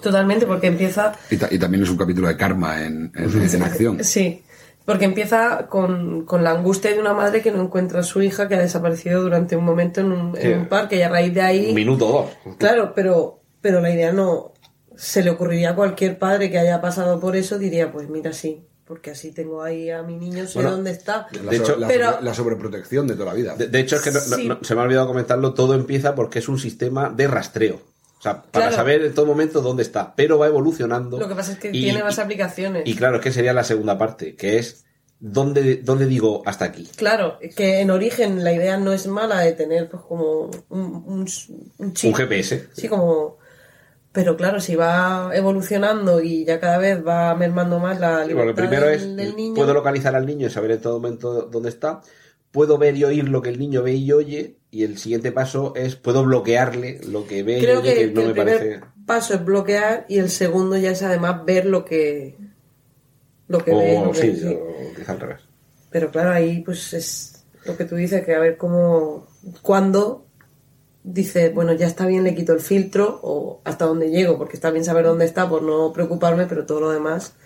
Totalmente, 0.00 0.46
porque 0.46 0.66
empieza... 0.68 1.12
Y, 1.30 1.36
ta- 1.36 1.48
y 1.50 1.58
también 1.58 1.82
es 1.84 1.90
un 1.90 1.96
capítulo 1.96 2.28
de 2.28 2.36
karma 2.36 2.84
en, 2.84 3.12
en- 3.14 3.54
en 3.54 3.62
acción. 3.62 4.04
Sí, 4.04 4.42
porque 4.84 5.04
empieza 5.06 5.66
con, 5.68 6.24
con 6.24 6.44
la 6.44 6.50
angustia 6.50 6.92
de 6.92 6.98
una 7.00 7.14
madre 7.14 7.40
que 7.42 7.50
no 7.50 7.62
encuentra 7.62 8.00
a 8.00 8.02
su 8.02 8.20
hija 8.22 8.48
que 8.48 8.54
ha 8.54 8.60
desaparecido 8.60 9.22
durante 9.22 9.56
un 9.56 9.64
momento 9.64 10.00
en 10.00 10.12
un, 10.12 10.36
en 10.38 10.58
un 10.60 10.66
parque 10.68 10.96
y 10.96 11.02
a 11.02 11.08
raíz 11.08 11.32
de 11.34 11.40
ahí... 11.42 11.68
Un 11.70 11.74
minuto 11.74 12.06
o 12.06 12.30
dos. 12.44 12.56
Claro, 12.58 12.92
pero, 12.94 13.40
pero 13.60 13.80
la 13.80 13.90
idea 13.90 14.12
no... 14.12 14.52
Se 14.96 15.24
le 15.24 15.30
ocurriría 15.30 15.70
a 15.70 15.74
cualquier 15.74 16.18
padre 16.18 16.50
que 16.50 16.58
haya 16.58 16.80
pasado 16.80 17.18
por 17.18 17.34
eso, 17.34 17.58
diría, 17.58 17.90
pues 17.90 18.08
mira, 18.08 18.32
sí, 18.32 18.64
porque 18.84 19.10
así 19.10 19.32
tengo 19.32 19.60
ahí 19.60 19.90
a 19.90 20.04
mi 20.04 20.16
niño, 20.16 20.46
sé 20.46 20.54
Bueno, 20.54 20.70
dónde 20.70 20.92
está. 20.92 21.26
La, 21.42 21.50
De 21.50 21.56
so- 21.56 21.62
hecho- 21.64 21.76
la, 21.76 21.88
pero- 21.88 22.10
sobre- 22.12 22.24
la 22.24 22.34
sobreprotección 22.34 23.06
de 23.08 23.14
toda 23.14 23.26
la 23.26 23.34
vida. 23.34 23.56
De, 23.56 23.66
de 23.66 23.80
hecho, 23.80 23.96
es 23.96 24.02
que 24.02 24.12
no- 24.12 24.20
no- 24.30 24.36
Sí. 24.36 24.48
no- 24.48 24.58
se 24.62 24.74
me 24.76 24.82
ha 24.82 24.84
olvidado 24.84 25.08
comentarlo, 25.08 25.52
todo 25.52 25.74
empieza 25.74 26.14
porque 26.14 26.38
es 26.38 26.48
un 26.48 26.60
sistema 26.60 27.08
de 27.08 27.26
rastreo. 27.26 27.80
Sea, 28.24 28.42
para 28.42 28.66
Claro. 28.66 28.76
saber 28.76 29.04
en 29.04 29.14
todo 29.14 29.26
momento 29.26 29.60
dónde 29.60 29.82
está, 29.82 30.14
pero 30.16 30.38
va 30.38 30.46
evolucionando. 30.46 31.18
Lo 31.18 31.28
que 31.28 31.34
pasa 31.34 31.52
es 31.52 31.58
que 31.58 31.68
Y- 31.68 31.82
tiene 31.82 32.02
más 32.02 32.18
aplicaciones. 32.18 32.82
Y 32.86 32.94
claro, 32.96 33.16
es 33.16 33.22
que 33.22 33.30
sería 33.32 33.52
la 33.52 33.64
segunda 33.64 33.98
parte, 33.98 34.34
que 34.34 34.58
es 34.58 34.84
dónde, 35.20 35.76
dónde 35.76 36.06
digo 36.06 36.42
hasta 36.46 36.64
aquí. 36.64 36.88
Claro, 36.96 37.38
que 37.56 37.80
en 37.80 37.90
origen 37.90 38.42
la 38.42 38.52
idea 38.52 38.76
no 38.78 38.92
es 38.92 39.06
mala 39.06 39.40
de 39.40 39.52
tener 39.52 39.88
pues 39.90 40.02
como 40.02 40.50
un, 40.70 41.04
un, 41.06 41.26
un 41.78 41.92
chip. 41.94 42.08
Un 42.10 42.14
GPS. 42.14 42.68
Sí, 42.72 42.88
como... 42.88 43.36
Pero 44.12 44.36
claro, 44.36 44.60
si 44.60 44.76
va 44.76 45.30
evolucionando 45.34 46.20
y 46.22 46.44
ya 46.44 46.60
cada 46.60 46.78
vez 46.78 47.04
va 47.04 47.34
mermando 47.34 47.78
más 47.80 47.98
la 47.98 48.24
Sí, 48.24 48.32
bueno, 48.32 48.52
libertad 48.52 48.62
lo 48.62 48.68
primero 48.70 48.86
del, 48.86 48.94
es, 49.00 49.16
del 49.16 49.36
niño... 49.36 49.54
puedo 49.54 49.74
localizar 49.74 50.14
al 50.14 50.24
niño 50.24 50.46
y 50.46 50.50
saber 50.50 50.70
en 50.70 50.80
todo 50.80 51.00
momento 51.00 51.42
dónde 51.50 51.68
está. 51.68 52.00
puedo 52.52 52.78
ver 52.78 52.96
y 52.96 53.02
oír 53.02 53.28
lo 53.28 53.42
que 53.42 53.48
el 53.48 53.58
niño 53.58 53.82
ve 53.82 53.94
y 53.94 54.12
oye, 54.12 54.60
y 54.74 54.82
el 54.82 54.98
siguiente 54.98 55.30
paso 55.32 55.72
es 55.76 55.94
puedo 55.96 56.24
bloquearle 56.24 57.00
lo 57.06 57.26
que 57.26 57.42
ve 57.44 57.60
Creo 57.60 57.80
y 57.80 57.82
que, 57.84 57.94
que, 57.94 58.00
que 58.00 58.06
no 58.14 58.20
el 58.22 58.26
me 58.28 58.32
primer 58.34 58.58
parece. 58.58 58.80
paso 59.06 59.34
es 59.34 59.44
bloquear 59.44 60.04
y 60.08 60.18
el 60.18 60.30
segundo 60.30 60.76
ya 60.76 60.90
es 60.90 61.02
además 61.02 61.44
ver 61.44 61.66
lo 61.66 61.84
que 61.84 62.36
lo 63.48 63.58
que 63.64 63.70
ve. 63.72 63.96
O 63.98 64.04
lo 64.06 64.12
que- 64.12 64.34
sí, 64.34 64.44
o 64.54 64.94
quizá 64.96 65.12
al 65.12 65.20
revés. 65.20 65.40
Pero 65.90 66.10
claro, 66.10 66.30
ahí 66.32 66.60
pues 66.62 66.92
es 66.92 67.44
lo 67.66 67.76
que 67.76 67.84
tú 67.84 67.94
dices, 67.94 68.24
que 68.24 68.34
a 68.34 68.40
ver 68.40 68.56
cómo, 68.56 69.28
cuándo 69.62 70.26
dice, 71.04 71.50
bueno, 71.50 71.72
ya 71.74 71.86
está 71.86 72.06
bien, 72.06 72.24
le 72.24 72.34
quito 72.34 72.52
el 72.52 72.60
filtro 72.60 73.20
o 73.22 73.60
hasta 73.64 73.84
dónde 73.86 74.10
llego, 74.10 74.38
porque 74.38 74.56
está 74.56 74.70
bien 74.70 74.84
saber 74.84 75.04
dónde 75.04 75.24
está 75.26 75.48
por 75.48 75.62
no 75.62 75.92
preocuparme, 75.92 76.46
pero 76.46 76.66
todo 76.66 76.80
lo 76.80 76.90
demás 76.90 77.36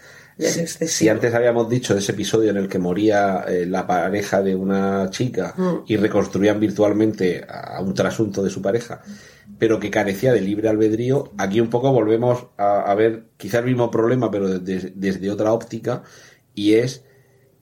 es. 0.47 0.78
Si 0.93 1.09
antes 1.09 1.35
habíamos 1.35 1.69
dicho 1.69 1.94
de 1.94 2.01
ese 2.01 2.12
episodio 2.12 2.51
en 2.51 2.56
el 2.56 2.69
que 2.69 2.78
moría 2.78 3.44
eh, 3.48 3.66
la 3.66 3.86
pareja 3.86 4.43
de 4.43 4.55
una 4.55 5.10
chica 5.10 5.55
Mm. 5.56 5.85
y 5.86 5.97
reconstruían 5.97 6.60
virtualmente 6.60 7.44
a 7.48 7.81
un 7.81 7.94
trasunto 7.94 8.43
de 8.43 8.51
su 8.51 8.62
pareja, 8.62 9.02
pero 9.59 9.81
que 9.81 9.90
carecía 9.90 10.32
de 10.32 10.40
libre 10.40 10.69
albedrío, 10.69 11.32
aquí 11.39 11.60
un 11.60 11.70
poco 11.70 11.93
volvemos 11.93 12.47
a, 12.56 12.82
a 12.82 12.94
ver 12.94 13.24
quizá 13.36 13.59
el 13.59 13.65
mismo 13.65 13.90
problema, 13.90 14.31
pero 14.31 14.59
desde, 14.59 14.93
desde 14.94 15.31
otra 15.31 15.52
óptica, 15.52 16.02
y 16.55 16.74
es 16.74 17.05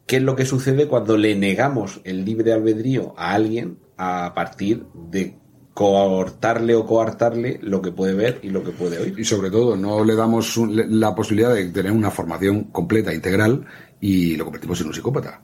qué 0.06 0.16
es 0.16 0.22
lo 0.22 0.36
que 0.36 0.44
sucede 0.44 0.86
cuando 0.88 1.16
le 1.16 1.34
negamos 1.34 2.00
el 2.04 2.24
libre 2.24 2.52
albedrío 2.52 3.14
a 3.16 3.32
alguien 3.34 3.78
a 3.96 4.32
partir 4.34 4.84
de 4.94 5.38
coartarle 5.76 6.74
o 6.74 6.86
coartarle 6.86 7.58
lo 7.62 7.82
que 7.82 7.92
puede 7.92 8.14
ver 8.14 8.38
y 8.42 8.48
lo 8.48 8.64
que 8.64 8.70
puede 8.70 8.98
oír. 8.98 9.14
Y 9.18 9.24
sobre 9.26 9.50
todo, 9.50 9.76
no 9.76 10.02
le 10.04 10.14
damos 10.14 10.56
un- 10.56 10.74
le- 10.74 10.86
la 10.88 11.14
posibilidad 11.14 11.52
de 11.52 11.66
tener 11.66 11.92
una 11.92 12.10
formación 12.10 12.64
completa, 12.72 13.12
integral, 13.12 13.66
y 14.00 14.36
lo 14.36 14.44
convertimos 14.46 14.80
en 14.80 14.86
un 14.86 14.94
psicópata. 14.94 15.42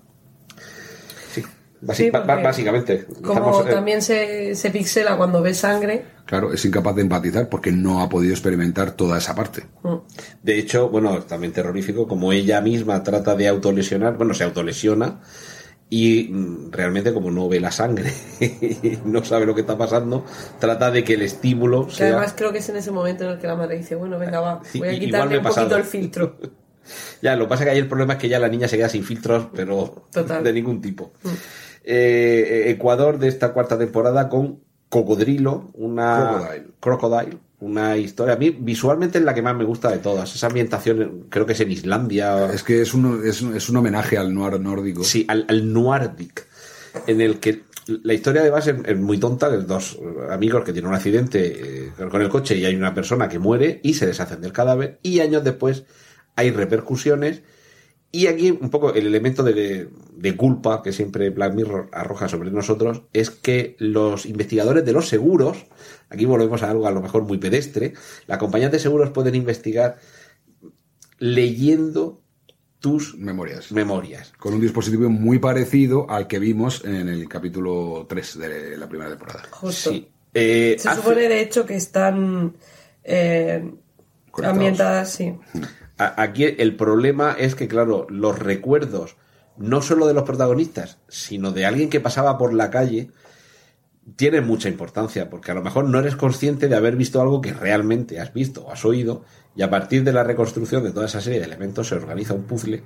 Sí, 1.93 2.11
básicamente. 2.11 3.05
Como 3.23 3.51
Estamos, 3.51 3.67
eh, 3.67 3.71
también 3.71 4.01
se, 4.01 4.55
se 4.55 4.71
pixela 4.71 5.19
cuando 5.19 5.43
ve 5.43 5.53
sangre. 5.53 6.05
Claro, 6.25 6.51
es 6.53 6.65
incapaz 6.65 6.95
de 6.97 7.03
empatizar 7.03 7.51
porque 7.51 7.71
no 7.71 8.01
ha 8.01 8.09
podido 8.09 8.33
experimentar 8.33 8.93
toda 8.93 9.19
esa 9.19 9.35
parte. 9.35 9.67
mm, 9.83 9.97
De 10.43 10.59
hecho, 10.59 10.89
bueno, 10.89 11.21
también 11.25 11.53
terrorífico, 11.53 12.09
como 12.09 12.33
ella 12.33 12.63
misma 12.63 13.03
trata 13.03 13.35
de 13.35 13.49
autolesionar, 13.49 14.17
bueno, 14.17 14.33
se 14.33 14.45
autolesiona 14.45 15.21
y 15.95 16.31
mm, 16.33 16.73
realmente 16.73 17.13
como 17.13 17.31
no 17.31 17.51
ve 17.51 17.61
la 17.61 17.71
sangre 17.71 18.11
y 18.41 18.99
no 19.05 19.23
sabe 19.23 19.45
lo 19.45 19.55
que 19.55 19.61
está 19.61 19.77
pasando, 19.77 20.25
trata 20.59 20.91
de 20.91 21.05
que 21.05 21.13
el 21.13 21.21
estímulo 21.21 21.87
Que 21.87 21.93
sea... 21.93 22.07
además 22.07 22.33
creo 22.35 22.51
que 22.51 22.61
es 22.61 22.69
en 22.71 22.77
ese 22.77 22.91
momento 22.91 23.25
en 23.25 23.33
el 23.33 23.39
que 23.39 23.47
la 23.47 23.57
madre 23.57 23.77
dice, 23.77 23.95
bueno, 23.95 24.19
venga, 24.19 24.41
va, 24.41 24.63
Sí, 24.65 24.79
voy 24.79 24.89
a 24.89 24.99
quitarle 24.99 25.37
un 25.37 25.45
poquito 25.45 25.77
el 25.77 25.85
filtro. 25.85 26.39
Ya, 27.23 27.37
lo 27.37 27.45
que 27.45 27.51
pasa 27.51 27.63
es 27.63 27.67
que 27.67 27.71
ahí 27.75 27.79
el 27.79 27.87
problema 27.87 28.15
es 28.15 28.19
que 28.19 28.29
ya 28.29 28.41
la 28.41 28.49
niña 28.49 28.67
se 28.67 28.77
queda 28.77 28.89
sin 28.89 29.05
filtros, 29.05 29.47
pero 29.55 30.09
Total. 30.11 30.41
Mm. 30.41 30.45
de 30.45 30.53
ningún 30.53 30.81
tipo. 30.81 31.13
Eh, 31.85 32.65
Ecuador 32.67 33.21
de 33.21 33.29
esta 33.29 33.53
cuarta 33.53 33.79
temporada 33.79 34.29
con 34.29 34.65
Cocodrilo, 34.89 35.71
una 35.75 36.41
Crocodile. 36.41 36.67
Crocodile, 36.81 37.39
una 37.63 37.97
historia. 37.97 38.35
A 38.35 38.37
mí 38.39 38.51
visualmente 38.51 39.19
es 39.19 39.25
la 39.25 39.35
que 39.35 39.43
más 39.43 39.57
me 39.57 39.65
gusta 39.65 39.91
de 39.91 39.99
todas. 39.99 40.35
Esa 40.35 40.49
ambientación, 40.49 41.27
creo 41.31 41.47
que 41.47 41.53
es 41.53 41.61
en 41.61 41.71
Islandia. 41.71 42.53
Es 42.53 42.63
que 42.63 42.83
es 42.83 42.93
un, 42.93 43.23
es, 43.25 43.41
un- 43.43 43.57
es 43.57 43.69
un 43.69 43.77
homenaje 43.77 44.19
al 44.19 44.35
noir 44.35 44.59
nórdico. 44.61 45.05
Sí, 45.05 45.25
al, 45.29 45.45
al 45.49 45.73
Noirdic, 45.73 46.47
en 47.07 47.21
el 47.21 47.39
que 47.39 47.63
la 47.87 48.15
historia 48.15 48.43
de 48.43 48.51
base 48.51 48.71
es, 48.73 48.77
es 48.85 48.99
muy 48.99 49.19
tonta, 49.19 49.49
de 49.49 49.63
dos 49.63 49.99
amigos 50.31 50.65
que 50.65 50.73
tienen 50.73 50.89
un 50.91 50.95
accidente 50.97 51.87
eh, 51.89 51.93
con 52.11 52.21
el 52.23 52.29
coche 52.29 52.57
y 52.57 52.65
hay 52.65 52.75
una 52.77 52.95
persona 52.95 53.29
que 53.29 53.39
muere 53.39 53.81
y 53.83 53.95
se 53.95 54.07
deshacen 54.07 54.41
del 54.41 54.53
cadáver 54.53 54.99
y 55.03 55.21
años 55.21 55.43
después 55.45 55.85
hay 56.37 56.51
repercusiones 56.51 57.43
y 58.13 58.27
aquí 58.27 58.51
un 58.51 58.71
poco 58.71 58.93
el 58.95 59.07
elemento 59.07 59.43
de, 59.43 59.89
de 60.17 60.37
culpa 60.37 60.83
que 60.83 60.93
siempre 60.93 61.31
Black 61.31 61.55
Mirror 61.55 61.89
arroja 61.93 62.29
sobre 62.29 62.51
nosotros 62.51 63.03
es 63.13 63.31
que 63.31 63.75
los 63.79 64.27
investigadores 64.27 64.85
de 64.85 64.93
los 64.93 65.09
seguros, 65.09 65.65
aquí 66.13 66.25
volvemos 66.25 66.63
a 66.63 66.71
algo 66.71 66.87
a 66.87 66.91
lo 66.91 67.01
mejor 67.01 67.23
muy 67.23 67.39
pedestre, 67.39 67.95
las 68.27 68.39
compañías 68.39 68.71
de 68.73 68.79
seguros 68.79 69.11
pueden 69.11 69.35
investigar 69.35 69.99
leyendo 71.19 72.21
tus 72.81 73.17
Memorias. 73.17 73.71
memorias. 73.71 74.33
Con 74.39 74.55
un 74.55 74.61
dispositivo 74.61 75.09
muy 75.09 75.39
parecido 75.39 76.11
al 76.11 76.27
que 76.27 76.39
vimos 76.41 76.85
en 76.85 77.09
el 77.09 77.29
capítulo 77.29 78.07
3 78.09 78.39
de 78.39 78.77
la 78.77 78.89
primera 78.89 79.11
temporada. 79.11 79.43
Justo. 79.51 79.91
Sí. 79.91 80.09
Eh, 80.35 80.77
Se 80.79 80.89
hace- 80.89 81.01
supone, 81.01 81.29
de 81.29 81.41
hecho, 81.43 81.65
que 81.65 81.77
están 81.77 82.57
eh, 83.05 83.71
ambientadas, 84.43 85.13
sí. 85.13 85.35
aquí 85.99 86.45
el 86.45 86.75
problema 86.75 87.37
es 87.39 87.55
que, 87.55 87.69
claro, 87.69 88.07
los 88.09 88.39
recuerdos, 88.39 89.17
no 89.57 89.81
solo 89.83 90.07
de 90.09 90.15
los 90.15 90.25
protagonistas, 90.25 90.99
sino 91.09 91.53
de 91.53 91.67
alguien 91.67 91.89
que 91.91 92.01
pasaba 92.01 92.37
por 92.39 92.53
la 92.55 92.71
calle, 92.71 93.11
tienen 94.17 94.47
mucha 94.47 94.69
importancia, 94.69 95.31
porque 95.31 95.51
a 95.53 95.55
lo 95.55 95.63
mejor 95.63 95.85
no 95.89 95.99
eres 96.01 96.17
consciente 96.17 96.69
de 96.69 96.75
haber 96.77 96.97
visto 96.97 97.21
algo 97.21 97.41
que 97.41 97.53
realmente 97.53 98.19
has 98.21 98.33
visto 98.35 98.65
o 98.65 98.73
has 98.73 98.85
oído, 98.85 99.25
y 99.55 99.63
a 99.63 99.71
partir 99.71 100.03
de 100.03 100.13
la 100.13 100.25
reconstrucción 100.25 100.83
de 100.83 100.91
toda 100.93 101.07
esa 101.07 101.21
serie 101.21 101.39
de 101.39 101.45
elementos 101.45 101.87
se 101.89 101.95
organiza 101.95 102.33
un 102.35 102.45
puzzle 102.45 102.83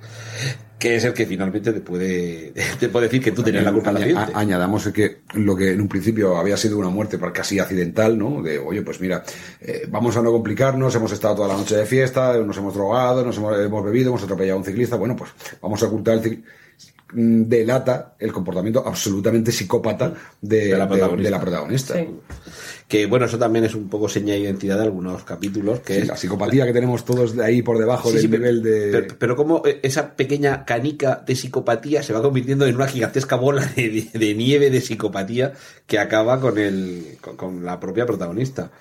que 0.77 0.97
es 0.97 1.05
el 1.05 1.13
que 1.13 1.25
finalmente 1.25 1.71
te 1.73 1.79
puede, 1.81 2.53
te 2.79 2.89
puede 2.89 3.07
decir 3.07 3.23
que 3.23 3.31
tú 3.31 3.41
tenías 3.41 3.63
la 3.63 3.71
culpa 3.73 3.91
del 3.93 4.03
Aña- 4.03 4.19
accidente. 4.19 4.33
a- 4.37 4.41
añadamos 4.41 4.87
que 4.89 5.21
lo 5.33 5.55
que 5.55 5.71
en 5.71 5.81
un 5.81 5.87
principio 5.87 6.37
había 6.37 6.55
sido 6.57 6.77
una 6.77 6.89
muerte 6.89 7.17
casi 7.33 7.57
accidental, 7.57 8.17
¿no? 8.17 8.41
De, 8.43 8.59
oye, 8.59 8.81
pues 8.83 8.99
mira, 9.01 9.23
eh, 9.61 9.87
vamos 9.89 10.15
a 10.17 10.21
no 10.21 10.31
complicarnos, 10.31 10.93
hemos 10.93 11.11
estado 11.13 11.35
toda 11.35 11.47
la 11.47 11.55
noche 11.57 11.75
de 11.77 11.85
fiesta, 11.85 12.37
nos 12.37 12.57
hemos 12.57 12.73
drogado, 12.75 13.23
nos 13.25 13.37
hemos, 13.37 13.57
hemos 13.59 13.83
bebido, 13.83 14.09
hemos 14.09 14.23
atropellado 14.23 14.57
a 14.57 14.59
un 14.59 14.65
ciclista, 14.65 14.97
bueno, 14.97 15.15
pues 15.15 15.31
vamos 15.61 15.81
a 15.81 15.87
ocultar 15.87 16.15
el 16.15 16.21
ciclista. 16.21 16.49
Delata 17.13 18.15
el 18.19 18.33
comportamiento 18.33 18.85
absolutamente 18.85 19.51
psicópata 19.51 20.13
de, 20.41 20.67
De 20.67 20.77
la 20.77 20.87
protagonista. 20.87 21.23
de 21.23 21.31
la 21.31 21.39
protagonista. 21.41 21.93
Sí. 21.95 22.07
Que 22.87 23.05
bueno, 23.05 23.25
eso 23.25 23.37
también 23.37 23.65
es 23.65 23.75
un 23.75 23.89
poco 23.89 24.07
seña 24.07 24.33
de 24.33 24.39
identidad 24.39 24.77
de 24.77 24.83
algunos 24.83 25.23
capítulos, 25.23 25.79
que 25.81 25.95
Sí, 25.95 25.99
es 26.01 26.07
la 26.07 26.15
psicopatía 26.17 26.65
que 26.65 26.71
tenemos 26.73 27.03
todos 27.03 27.35
de 27.35 27.43
ahí 27.43 27.61
por 27.61 27.77
debajo 27.77 28.09
Sí, 28.09 28.15
del 28.17 28.29
pero- 28.29 28.39
nivel 28.43 28.63
de... 28.63 28.89
Pero, 28.91 29.15
pero 29.19 29.35
como 29.35 29.61
eh, 29.65 29.79
esa 29.83 30.15
pequeña 30.15 30.63
canica 30.63 31.21
de 31.27 31.35
psicopatía 31.35 32.01
se 32.01 32.13
va 32.13 32.21
convirtiendo 32.21 32.65
en 32.65 32.75
una 32.75 32.87
gigantesca 32.87 33.35
bola 33.35 33.65
de, 33.75 33.89
de- 34.13 34.19
de 34.19 34.33
nieve 34.35 34.69
de 34.69 34.79
psicopatía 34.81 35.53
que 35.85 35.99
acaba 35.99 36.39
con, 36.39 36.57
el, 36.57 37.17
con, 37.19 37.35
con 37.35 37.65
la 37.65 37.79
propia 37.79 38.05
protagonista. 38.05 38.71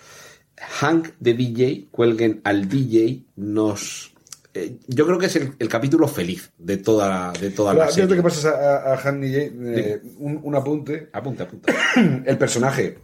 Hank 0.57 1.09
de 1.21 1.35
DJ, 1.35 1.89
cuelguen 1.91 2.41
al 2.45 2.69
DJ, 2.69 3.25
nos... 3.37 4.13
eh, 4.57 4.79
yo 4.89 5.07
creo 5.07 5.19
que 5.19 5.27
es 5.27 5.37
el, 5.37 5.53
el 5.59 5.69
capítulo 5.69 6.09
feliz 6.09 6.51
de 6.59 6.77
toda, 6.79 7.33
de 7.33 7.51
toda 7.51 7.75
la 7.75 7.81
Ahora, 7.83 7.91
serie. 7.93 8.03
antes 8.05 8.17
que 8.17 8.23
pases 8.23 8.45
a, 8.47 8.51
a, 8.91 8.95
a 8.95 9.09
Han 9.09 9.21
DJ, 9.21 9.53
eh, 9.55 10.03
un, 10.19 10.41
un 10.43 10.55
apunte. 10.55 11.09
Apunta, 11.13 11.45
apunta. 11.45 11.73
El 12.25 12.39
personaje 12.39 12.99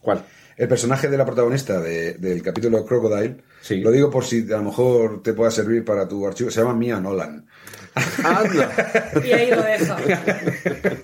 ¿Cuál? 0.00 0.24
El 0.56 0.68
personaje 0.68 1.08
de 1.08 1.18
la 1.18 1.26
protagonista 1.26 1.80
de- 1.80 2.14
del 2.14 2.40
capítulo 2.42 2.84
Crocodile, 2.86 3.36
Sí. 3.60 3.80
lo 3.80 3.90
digo 3.90 4.08
por 4.10 4.24
si 4.24 4.40
a 4.52 4.56
lo 4.58 4.62
mejor 4.62 5.22
te 5.22 5.32
pueda 5.34 5.50
servir 5.50 5.84
para 5.84 6.06
tu 6.08 6.26
archivo, 6.26 6.50
se 6.50 6.60
llama 6.60 6.74
Mia 6.74 6.98
Nolan. 7.00 7.46
Anda. 8.24 9.10
Y 9.24 9.32
ahí 9.32 9.50
lo 9.50 9.62
deja. 9.62 9.96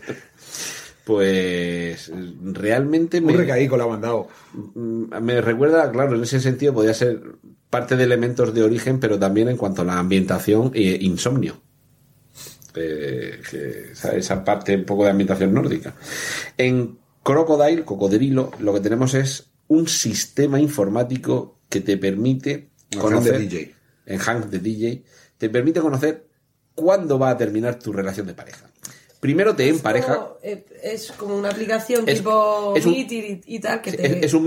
Pues 1.05 2.13
realmente 2.43 3.21
me... 3.21 3.37
Un 3.37 3.47
le 3.47 3.67
ha 3.67 3.87
mandado. 3.87 4.29
Mm, 4.53 5.15
Me 5.21 5.41
recuerda, 5.41 5.91
claro, 5.91 6.15
en 6.15 6.23
ese 6.23 6.41
sentido 6.41 6.73
podría 6.73 6.95
ser 6.95 7.21
parte 7.71 7.97
de 7.97 8.05
elementos 8.05 8.55
de 8.55 8.63
origen, 8.63 9.01
pero 9.01 9.19
también 9.19 9.49
en 9.49 9.57
cuanto 9.57 9.83
a 9.83 9.85
la 9.85 9.99
ambientación 9.99 10.71
e 10.75 10.99
insomnio. 11.01 11.61
Eh, 12.75 13.41
que 13.51 13.93
esa, 13.93 14.15
esa 14.15 14.45
parte 14.45 14.77
un 14.77 14.85
poco 14.85 15.05
de 15.05 15.11
ambientación 15.11 15.53
nórdica. 15.53 15.95
En 16.57 16.99
Crocodile, 17.23 17.85
Cocodrilo, 17.85 18.51
lo 18.61 18.73
que 18.75 18.81
tenemos 18.81 19.15
es 19.15 19.51
un 19.69 19.89
sistema 19.89 20.61
informático 20.61 21.59
que 21.69 21.81
te 21.81 21.97
permite 21.97 22.71
En 22.91 23.01
conocer. 23.01 23.33
Hank 23.33 23.41
de 23.41 23.49
DJ. 23.49 23.75
En 24.07 24.19
Hank 24.19 24.47
de 24.47 24.59
DJ, 24.59 25.05
te 25.39 25.49
permite 25.49 25.81
conocer 25.81 26.29
cuándo 26.75 27.19
va 27.19 27.31
a 27.31 27.37
terminar 27.37 27.79
tu 27.79 27.93
relación 27.93 28.27
de 28.27 28.35
pareja. 28.35 28.72
Primero 29.23 29.55
te 29.55 29.69
empareja. 29.69 30.17
Como, 30.17 30.37
eh, 30.43 30.65
es 30.83 31.13
como 31.13 31.37
una 31.37 31.51
aplicación 31.51 32.09
Es- 32.09 32.17
tipo 32.19 32.75
es 32.77 32.85
un- 32.85 32.91
Meet 32.91 33.13
y, 33.13 33.41
y 33.47 33.59
tal 33.61 33.81
que 33.81 33.91
Es, 33.91 33.97
te... 33.97 34.27
es 34.27 34.35
un 34.35 34.45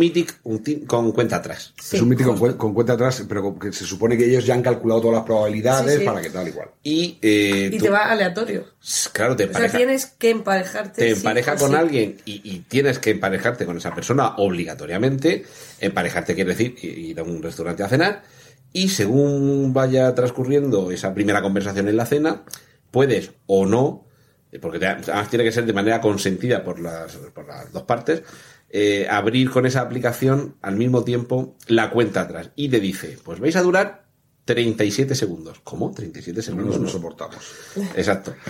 ti- 0.61 0.81
con 0.85 1.14
cuenta 1.14 1.38
atrás. 1.38 1.73
Sí, 1.81 1.95
es 1.95 2.02
un 2.02 2.10
justo. 2.34 2.35
con, 2.38 2.53
con 2.57 2.73
cuenta 2.73 2.91
atrás, 2.91 3.23
pero 3.26 3.57
que 3.57 3.72
se 3.72 3.85
supone 3.85 4.18
que 4.18 4.26
ellos 4.26 4.45
ya 4.45 4.53
han 4.53 4.61
calculado 4.61 4.99
todas 4.99 5.15
las 5.15 5.23
probabilidades 5.26 5.93
Sí, 5.93 5.99
sí. 5.99 6.06
para 6.06 6.22
que 6.22 6.30
tal 6.30 6.49
igual. 6.49 6.72
Y, 6.84 7.18
eh, 7.22 7.69
Y 7.72 7.77
tú- 7.77 7.85
te 7.85 7.89
va 7.89 7.99
aleatorio. 8.11 8.65
Claro, 9.14 9.38
te 9.38 9.43
O 9.45 9.47
sea, 9.47 9.56
empareja, 9.56 9.77
tienes 9.77 10.06
que 10.07 10.30
emparejarte. 10.31 11.02
te 11.06 11.10
empareja 11.11 11.56
con 11.56 11.69
sí. 11.69 11.76
alguien 11.77 12.18
y, 12.26 12.41
y 12.43 12.60
tienes 12.68 12.99
que 12.99 13.11
emparejarte 13.11 13.65
con 13.65 13.77
esa 13.77 13.95
persona 13.95 14.35
obligatoriamente. 14.35 15.45
Emparejarte 15.80 16.35
quiere 16.35 16.49
decir 16.53 16.76
ir 16.84 17.18
a 17.18 17.23
un 17.23 17.41
restaurante 17.41 17.81
a 17.84 17.88
cenar. 17.88 18.23
Y 18.73 18.89
según 18.89 19.72
vaya 19.73 20.14
transcurriendo 20.14 20.91
esa 20.91 21.14
primera 21.14 21.41
conversación 21.41 21.88
en 21.88 21.95
la 21.95 22.06
cena, 22.06 22.43
puedes 22.91 23.31
o 23.47 23.65
no, 23.65 24.02
eh, 24.03 24.05
porque 24.60 24.80
te- 24.80 24.88
además 24.88 25.30
tiene 25.30 25.44
que 25.44 25.52
ser 25.52 25.65
de 25.65 25.73
manera 25.73 26.02
consentida 26.02 26.64
por 26.64 26.80
las, 26.80 27.15
por 27.15 27.48
las 27.48 27.72
dos 27.72 27.84
partes, 27.84 28.23
eh, 28.69 29.07
abrir 29.10 29.49
con 29.49 29.65
esa 29.65 29.82
aplicación 29.82 30.56
al 30.61 30.76
mismo 30.76 31.03
tiempo 31.03 31.56
la 31.68 31.90
cuenta 31.90 32.22
atrás. 32.22 32.49
Y 32.56 32.69
te 32.69 32.80
dice, 32.80 33.18
pues 33.23 33.40
vais 33.40 33.56
a 33.56 33.61
durar 33.61 34.06
37 34.45 35.15
segundos. 35.15 35.60
¿Cómo? 35.64 35.91
37 35.91 36.38
No 36.40 36.44
segundos. 36.44 36.80
no. 36.80 36.88
soportamos. 36.90 37.38
Exacto. 37.95 38.34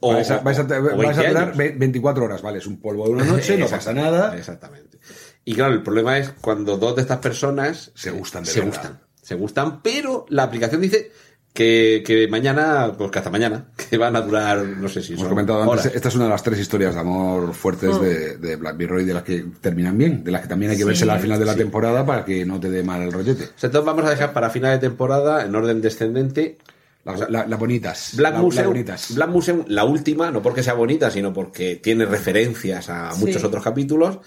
O- 0.00 0.12
vais 0.12 0.30
a, 0.30 0.40
vais 0.40 0.58
a- 0.58 0.62
o- 0.62 0.64
o 0.94 0.96
vais 0.98 1.16
a 1.16 1.22
20 1.22 1.28
durar 1.28 1.42
años. 1.44 1.56
ve- 1.56 1.74
24 1.74 2.24
horas, 2.26 2.42
vale, 2.42 2.58
es 2.58 2.66
un 2.66 2.78
polvo 2.82 3.06
de 3.06 3.12
una 3.12 3.24
noche, 3.32 3.56
no 3.56 3.66
pasa 3.66 3.94
nada. 3.94 4.36
Exactamente. 4.36 4.98
Y 5.42 5.54
claro, 5.54 5.72
el 5.72 5.82
problema 5.82 6.18
es 6.18 6.32
cuando 6.42 6.76
dos 6.76 6.94
de 6.96 7.00
estas 7.02 7.16
personas 7.18 7.92
Se 7.94 8.10
gustan 8.10 8.44
de 8.44 8.50
se 8.50 8.60
verdad. 8.60 8.74
gustan. 8.74 9.00
Se 9.22 9.34
gustan, 9.36 9.82
pero 9.82 10.26
la 10.28 10.42
aplicación 10.42 10.82
dice 10.82 11.10
que, 11.56 12.04
que 12.06 12.28
mañana, 12.28 12.92
pues 12.96 13.10
que 13.10 13.18
hasta 13.18 13.30
mañana, 13.30 13.66
que 13.90 13.98
van 13.98 14.14
a 14.14 14.20
durar, 14.20 14.62
no 14.64 14.88
sé 14.88 15.02
si 15.02 15.14
Hemos 15.14 15.22
son 15.22 15.30
comentado 15.30 15.62
antes, 15.62 15.86
horas. 15.86 15.94
esta 15.96 16.08
es 16.08 16.14
una 16.14 16.24
de 16.24 16.30
las 16.30 16.42
tres 16.44 16.60
historias 16.60 16.94
de 16.94 17.00
amor 17.00 17.52
fuertes 17.54 18.00
de, 18.00 18.36
de 18.36 18.54
Black 18.56 18.76
Mirror 18.76 19.00
y 19.00 19.04
de 19.04 19.14
las 19.14 19.22
que 19.24 19.44
terminan 19.60 19.98
bien, 19.98 20.22
de 20.22 20.30
las 20.30 20.42
que 20.42 20.48
también 20.48 20.70
hay 20.70 20.76
que 20.76 20.82
Sí, 20.84 20.86
verse 20.88 21.10
al 21.10 21.18
final 21.20 21.38
de 21.40 21.44
la 21.46 21.52
sí. 21.54 21.58
temporada 21.58 22.06
para 22.06 22.24
que 22.24 22.44
no 22.46 22.60
te 22.60 22.70
dé 22.70 22.84
mal 22.84 23.02
el 23.02 23.10
rollete. 23.12 23.42
O 23.44 23.46
sea, 23.56 23.66
Entonces 23.68 23.84
vamos 23.84 24.04
a 24.04 24.10
dejar 24.10 24.32
para 24.32 24.50
final 24.50 24.72
de 24.78 24.86
temporada, 24.86 25.44
en 25.44 25.54
orden 25.56 25.80
descendente, 25.80 26.58
Las 27.04 27.28
la, 27.30 27.46
la 27.46 27.56
bonitas. 27.56 28.12
Black 28.16 28.34
la- 28.34 28.40
Museum, 28.40 28.60
las 28.62 28.68
bonitas. 28.68 29.14
Black 29.14 29.30
Museum, 29.30 29.64
la 29.68 29.84
última, 29.84 30.30
no 30.30 30.42
porque 30.42 30.62
sea 30.62 30.74
bonita, 30.74 31.10
sino 31.10 31.32
porque 31.32 31.76
tiene 31.76 32.04
referencias 32.04 32.88
a 32.90 33.12
Sí. 33.12 33.24
muchos 33.24 33.42
otros 33.44 33.64
capítulos. 33.64 34.18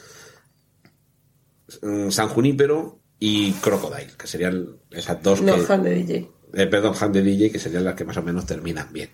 Mm, 1.82 2.10
San 2.10 2.30
Junípero 2.30 3.00
y 3.20 3.52
Crocodile, 3.54 4.14
que 4.18 4.28
serían 4.28 4.78
esas 4.92 5.22
dos 5.22 5.42
No, 5.42 5.56
que... 5.56 5.62
fan 5.62 5.84
de 5.84 5.92
DJ. 5.96 6.30
Eh, 6.54 6.68
perdón, 6.68 6.96
Hand 7.00 7.14
de 7.14 7.22
DJ, 7.22 7.52
que 7.52 7.60
serían 7.60 7.84
las 7.84 7.96
que 7.96 8.06
más 8.06 8.18
o 8.18 8.24
menos 8.24 8.46
terminan 8.46 8.92
bien. 8.92 9.10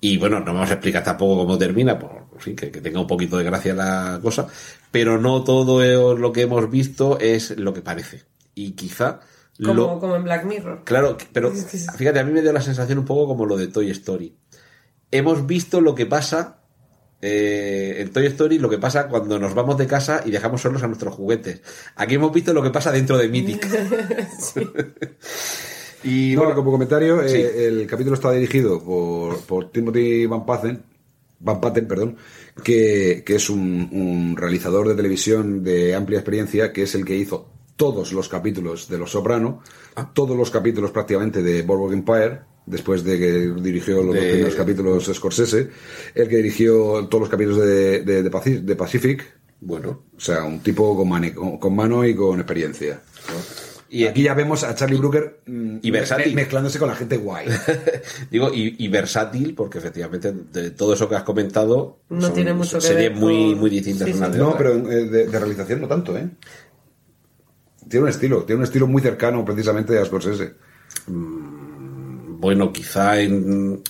Y 0.00 0.18
bueno, 0.18 0.40
no 0.40 0.52
vamos 0.52 0.70
a 0.70 0.74
explicar 0.74 1.02
tampoco 1.02 1.38
cómo 1.38 1.56
termina, 1.56 1.98
por 1.98 2.24
en 2.32 2.40
fin, 2.40 2.56
que, 2.56 2.70
que 2.70 2.80
tenga 2.80 3.00
un 3.00 3.06
poquito 3.06 3.38
de 3.38 3.44
gracia 3.44 3.74
la 3.74 4.18
cosa, 4.22 4.46
pero 4.90 5.18
no 5.18 5.44
todo 5.44 6.14
lo 6.16 6.32
que 6.32 6.42
hemos 6.42 6.70
visto 6.70 7.18
es 7.20 7.56
lo 7.58 7.72
que 7.72 7.82
parece. 7.82 8.22
Y 8.54 8.72
quizá 8.72 9.20
Como, 9.58 9.74
lo, 9.74 9.98
como 10.00 10.16
en 10.16 10.24
Black 10.24 10.44
Mirror. 10.44 10.82
Claro, 10.84 11.16
pero 11.32 11.52
fíjate, 11.52 12.18
a 12.18 12.24
mí 12.24 12.32
me 12.32 12.42
dio 12.42 12.52
la 12.52 12.62
sensación 12.62 12.98
un 12.98 13.04
poco 13.04 13.26
como 13.28 13.46
lo 13.46 13.56
de 13.56 13.68
Toy 13.68 13.90
Story. 13.90 14.36
Hemos 15.10 15.46
visto 15.46 15.80
lo 15.80 15.94
que 15.94 16.06
pasa 16.06 16.58
eh, 17.22 17.96
en 18.00 18.12
Toy 18.12 18.26
Story, 18.26 18.58
lo 18.58 18.68
que 18.68 18.78
pasa 18.78 19.08
cuando 19.08 19.38
nos 19.38 19.54
vamos 19.54 19.78
de 19.78 19.86
casa 19.86 20.22
y 20.24 20.30
dejamos 20.30 20.60
solos 20.60 20.82
a 20.82 20.88
nuestros 20.88 21.14
juguetes. 21.14 21.62
Aquí 21.96 22.16
hemos 22.16 22.32
visto 22.32 22.52
lo 22.52 22.62
que 22.62 22.70
pasa 22.70 22.92
dentro 22.92 23.16
de 23.16 23.28
Mythic. 23.28 23.66
y 26.04 26.36
bueno, 26.36 26.54
como 26.54 26.70
comentario, 26.70 27.22
eh, 27.22 27.66
el 27.66 27.86
capítulo 27.86 28.14
está 28.14 28.30
dirigido 28.32 28.82
por, 28.82 29.38
por 29.40 29.70
Timothy 29.70 30.26
Van 30.26 30.44
Patten, 30.46 30.82
Van 31.40 31.60
Patten, 31.60 31.86
perdón, 31.88 32.16
que, 32.62 33.22
que 33.26 33.36
es 33.36 33.50
un, 33.50 33.88
un 33.92 34.36
realizador 34.36 34.88
de 34.88 34.94
televisión 34.94 35.62
de 35.64 35.94
amplia 35.94 36.18
experiencia, 36.20 36.72
que 36.72 36.82
es 36.84 36.94
el 36.94 37.04
que 37.04 37.16
hizo 37.16 37.48
todos 37.76 38.12
los 38.12 38.28
capítulos 38.28 38.88
de 38.88 38.98
Los 38.98 39.10
Soprano, 39.10 39.60
Ah. 39.96 40.10
todos 40.12 40.36
los 40.36 40.50
capítulos 40.50 40.90
prácticamente 40.90 41.40
de 41.42 41.62
Boardwalk 41.62 41.92
Empire, 41.92 42.40
después 42.66 43.04
de 43.04 43.16
que 43.18 43.32
dirigió 43.62 44.02
los 44.02 44.14
dos 44.14 44.24
primeros 44.24 44.54
capítulos 44.56 45.10
Scorsese, 45.12 45.68
el 46.16 46.28
que 46.28 46.36
dirigió 46.38 47.06
todos 47.06 47.20
los 47.22 47.28
capítulos 47.28 47.58
de, 47.60 48.00
de, 48.02 48.22
de 48.24 48.30
Paci- 48.30 48.60
de 48.60 48.74
Pacific, 48.74 49.24
bueno. 49.60 50.02
o 50.16 50.20
sea, 50.20 50.42
un 50.44 50.60
tipo 50.60 50.96
con, 50.96 51.58
con 51.58 51.76
mano 51.76 52.04
y 52.04 52.14
con 52.14 52.40
experiencia. 52.40 53.00
Y 53.96 54.06
Aquí 54.06 54.22
ya 54.24 54.34
vemos 54.34 54.64
a 54.64 54.74
Charlie 54.74 54.96
Brooker 54.98 55.40
mm, 55.46 55.76
Y 55.82 55.90
versátil. 55.92 56.34
me- 56.34 56.42
mezclándose 56.42 56.78
con 56.80 56.88
la 56.88 56.96
gente 56.96 57.16
guay. 57.16 57.46
Digo, 58.30 58.50
y, 58.52 58.74
y 58.84 58.88
versátil, 58.88 59.54
porque 59.54 59.78
efectivamente 59.78 60.32
de 60.32 60.70
todo 60.72 60.94
eso 60.94 61.08
que 61.08 61.14
has 61.14 61.22
comentado 61.22 62.00
No 62.08 62.32
tiene 62.32 62.52
mucho 62.54 62.78
que 62.78 62.86
series 62.86 63.10
ver 63.12 63.20
muy, 63.20 63.50
con- 63.52 63.60
muy 63.60 63.70
distintas 63.70 64.08
Sí, 64.08 64.14
unas 64.14 64.30
sí. 64.30 64.32
de 64.32 64.38
No, 64.40 64.56
pero 64.56 64.74
eh, 64.90 65.04
de, 65.08 65.26
de 65.28 65.38
realización 65.38 65.80
no 65.80 65.86
tanto, 65.86 66.16
¿eh? 66.18 66.28
Tiene 67.88 68.04
un 68.04 68.10
estilo, 68.10 68.42
tiene 68.44 68.58
un 68.58 68.64
estilo 68.64 68.86
muy 68.88 69.00
cercano 69.00 69.44
precisamente 69.44 69.96
a 69.98 70.04
Scorsese. 70.04 70.54
Bueno, 71.06 72.72
quizá 72.72 73.20
en 73.20 73.82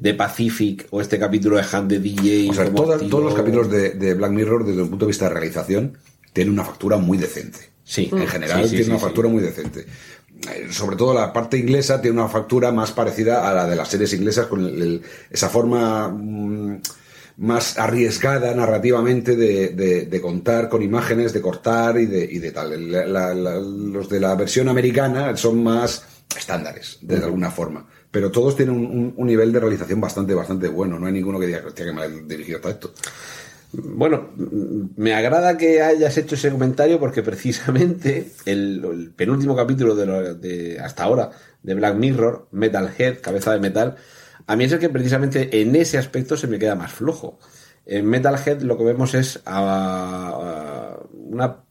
The 0.00 0.14
Pacific 0.14 0.86
o 0.90 1.00
este 1.00 1.18
capítulo 1.18 1.56
de 1.56 1.64
Hand 1.70 1.90
de 1.90 1.98
DJ. 2.00 2.50
O 2.50 2.54
sea, 2.54 2.70
todos 2.72 3.22
los 3.22 3.34
capítulos 3.34 3.70
de, 3.70 3.90
de 3.90 4.14
Black 4.14 4.32
Mirror, 4.32 4.66
desde 4.66 4.82
un 4.82 4.90
punto 4.90 5.04
de 5.06 5.10
vista 5.10 5.28
de 5.28 5.34
realización, 5.34 5.96
tienen 6.32 6.52
una 6.54 6.64
factura 6.64 6.96
muy 6.96 7.18
decente. 7.18 7.70
Sí, 7.88 8.10
En 8.12 8.26
general, 8.26 8.62
Sí, 8.62 8.64
sí, 8.64 8.70
tiene 8.70 8.84
sí, 8.84 8.90
una 8.90 8.98
sí. 8.98 9.04
factura 9.04 9.28
muy 9.28 9.42
decente. 9.42 9.86
Eh, 10.52 10.66
Sobre 10.70 10.96
todo 10.96 11.14
la 11.14 11.32
parte 11.32 11.56
inglesa 11.56 12.00
tiene 12.02 12.18
una 12.18 12.28
factura 12.28 12.72
más 12.72 12.90
parecida 12.90 13.48
a 13.48 13.54
la 13.54 13.66
de 13.66 13.76
las 13.76 13.88
series 13.88 14.12
inglesas, 14.12 14.46
con 14.46 14.60
el- 14.66 14.82
el- 14.82 15.02
esa 15.30 15.48
forma 15.48 16.08
mm, 16.08 16.80
más 17.38 17.78
arriesgada 17.78 18.52
narrativamente 18.54 19.36
de, 19.36 19.68
de- 19.68 20.06
de 20.06 20.20
contar 20.20 20.68
con 20.68 20.82
imágenes, 20.82 21.32
de 21.32 21.40
cortar 21.40 21.98
y 22.00 22.06
de, 22.06 22.24
y 22.24 22.38
de 22.40 22.50
tal. 22.50 22.90
La- 22.90 23.06
la- 23.34 23.54
los 23.60 24.08
de 24.08 24.18
la 24.20 24.34
versión 24.34 24.68
americana 24.68 25.36
son 25.36 25.62
más 25.62 26.02
estándares, 26.36 26.98
de 27.02 27.16
alguna 27.16 27.50
forma. 27.52 27.86
Pero 28.10 28.30
todos 28.32 28.56
tienen 28.56 28.74
un, 28.74 28.84
un- 28.86 29.14
un 29.16 29.26
nivel 29.26 29.52
de 29.52 29.60
realización 29.60 30.00
bastante, 30.00 30.34
bastante 30.34 30.66
bueno. 30.68 30.98
No 30.98 31.06
hay 31.06 31.12
ninguno 31.12 31.38
que 31.38 31.46
diga, 31.46 31.62
hostia, 31.64 31.84
que 31.84 31.92
mal 31.92 32.26
dirigido 32.26 32.56
está 32.56 32.70
esto. 32.70 32.92
Bueno, 33.72 34.30
me 34.96 35.14
agrada 35.14 35.56
que 35.58 35.82
hayas 35.82 36.16
hecho 36.16 36.34
ese 36.36 36.50
comentario 36.50 36.98
porque 36.98 37.22
precisamente 37.22 38.30
el, 38.46 39.12
penúltimo 39.16 39.54
capítulo 39.56 39.94
de, 39.94 40.06
lo- 40.06 40.34
de 40.34 40.78
hasta 40.80 41.04
ahora 41.04 41.30
de 41.62 41.74
Black 41.74 41.96
Mirror, 41.96 42.48
Metalhead, 42.52 43.20
cabeza 43.20 43.52
de 43.52 43.60
metal, 43.60 43.96
a 44.46 44.56
mí 44.56 44.64
es 44.64 44.72
el 44.72 44.78
que 44.78 44.88
precisamente 44.88 45.60
en 45.60 45.74
ese 45.76 45.98
aspecto 45.98 46.36
se 46.36 46.46
me 46.46 46.58
queda 46.58 46.74
más 46.74 46.92
flojo. 46.92 47.38
En 47.84 48.06
Metalhead 48.06 48.62
lo 48.62 48.78
que 48.78 48.84
vemos 48.84 49.14
es 49.14 49.42
a- 49.44 50.98
una 51.12 51.64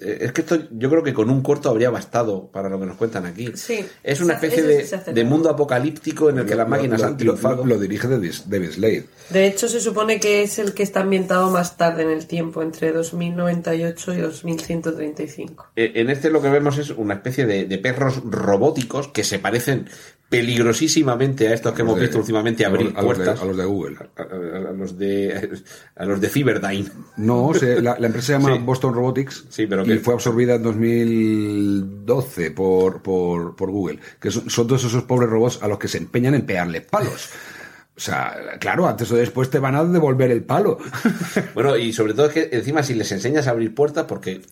es 0.00 0.32
que 0.32 0.40
esto 0.42 0.58
yo 0.70 0.90
creo 0.90 1.02
que 1.02 1.12
con 1.14 1.30
un 1.30 1.42
corto 1.42 1.68
habría 1.70 1.90
bastado 1.90 2.48
para 2.52 2.68
lo 2.68 2.78
que 2.80 2.86
nos 2.86 2.96
cuentan 2.96 3.26
aquí. 3.26 3.52
Sí. 3.54 3.84
Es 4.02 4.20
una 4.20 4.34
especie 4.34 4.62
de, 4.62 5.24
mundo 5.24 5.50
apocalíptico 5.50 6.30
en 6.30 6.38
el 6.38 6.46
que 6.46 6.54
las 6.54 6.68
máquinas 6.68 7.00
lo- 7.00 7.06
han 7.06 7.12
lo- 7.12 7.16
triunfado. 7.18 7.56
Lo, 7.64 7.74
lo 7.74 7.78
dirige 7.80 8.08
David, 8.08 8.70
Slade. 8.70 9.04
De 9.30 9.46
hecho, 9.46 9.68
se 9.68 9.80
supone 9.80 10.18
que 10.20 10.42
es 10.42 10.58
el 10.58 10.72
que 10.74 10.82
está 10.82 11.00
ambientado 11.00 11.50
más 11.50 11.76
tarde 11.76 12.02
en 12.02 12.10
el 12.10 12.26
tiempo, 12.26 12.62
entre 12.62 12.92
2098 12.92 14.14
y 14.14 14.20
2135. 14.20 15.66
Eh, 15.76 15.92
En 15.96 16.10
este 16.10 16.30
lo 16.30 16.40
que 16.42 16.48
vemos 16.50 16.78
es 16.78 16.90
una 16.90 17.14
especie 17.14 17.46
de, 17.46 17.64
de 17.66 17.78
perros 17.78 18.22
robóticos 18.24 19.08
que 19.08 19.24
se 19.24 19.38
parecen 19.38 19.88
peligrosísimamente 20.28 21.48
a 21.48 21.54
estos 21.54 21.72
que 21.72 21.82
hemos 21.82 21.94
de- 21.96 22.02
visto 22.02 22.18
últimamente 22.18 22.64
abrir 22.66 22.92
a 22.96 23.00
los 23.02 23.18
de- 23.18 23.24
puertas. 23.24 23.40
a 23.40 23.44
los 23.46 23.56
de 23.56 23.64
Google. 23.64 23.96
A, 24.16 24.72
los 24.72 24.98
de 24.98 25.60
a 25.96 26.04
los 26.04 26.20
de 26.20 26.28
Cyberdyne. 26.28 26.88
No, 27.16 27.52
se- 27.54 27.80
la, 27.80 27.98
la 27.98 28.06
empresa 28.08 28.26
se 28.26 28.32
llama 28.34 28.54
Sí. 28.56 28.62
Boston 28.62 28.94
Robotics 28.94 29.44
Sí, 29.48 29.66
pero 29.66 29.82
y 29.84 29.86
que- 29.88 29.98
fue 30.00 30.14
absorbida 30.14 30.56
en 30.56 30.62
2012 30.62 32.50
por, 32.50 33.02
por, 33.02 33.56
por 33.56 33.70
Google. 33.70 33.98
Que 34.20 34.30
son, 34.30 34.48
son 34.50 34.66
todos 34.66 34.84
esos 34.84 35.02
pobres 35.04 35.30
robots 35.30 35.60
a 35.62 35.68
los 35.68 35.78
que 35.78 35.88
se 35.88 35.98
empeñan 35.98 36.34
en 36.34 36.44
pegarle 36.46 36.80
palos. 36.80 37.30
O 37.96 38.00
sea, 38.00 38.36
claro, 38.60 38.86
antes 38.86 39.10
o 39.10 39.16
después 39.16 39.50
te 39.50 39.58
van 39.58 39.74
a 39.74 39.84
devolver 39.84 40.30
el 40.30 40.44
palo. 40.44 40.78
Bueno, 41.54 41.76
y 41.76 41.92
sobre 41.92 42.14
todo 42.14 42.26
es 42.26 42.32
que 42.32 42.48
encima 42.52 42.82
si 42.82 42.94
les 42.94 43.10
enseñas 43.12 43.46
a 43.48 43.50
abrir 43.50 43.74
puertas, 43.74 44.04
porque 44.06 44.42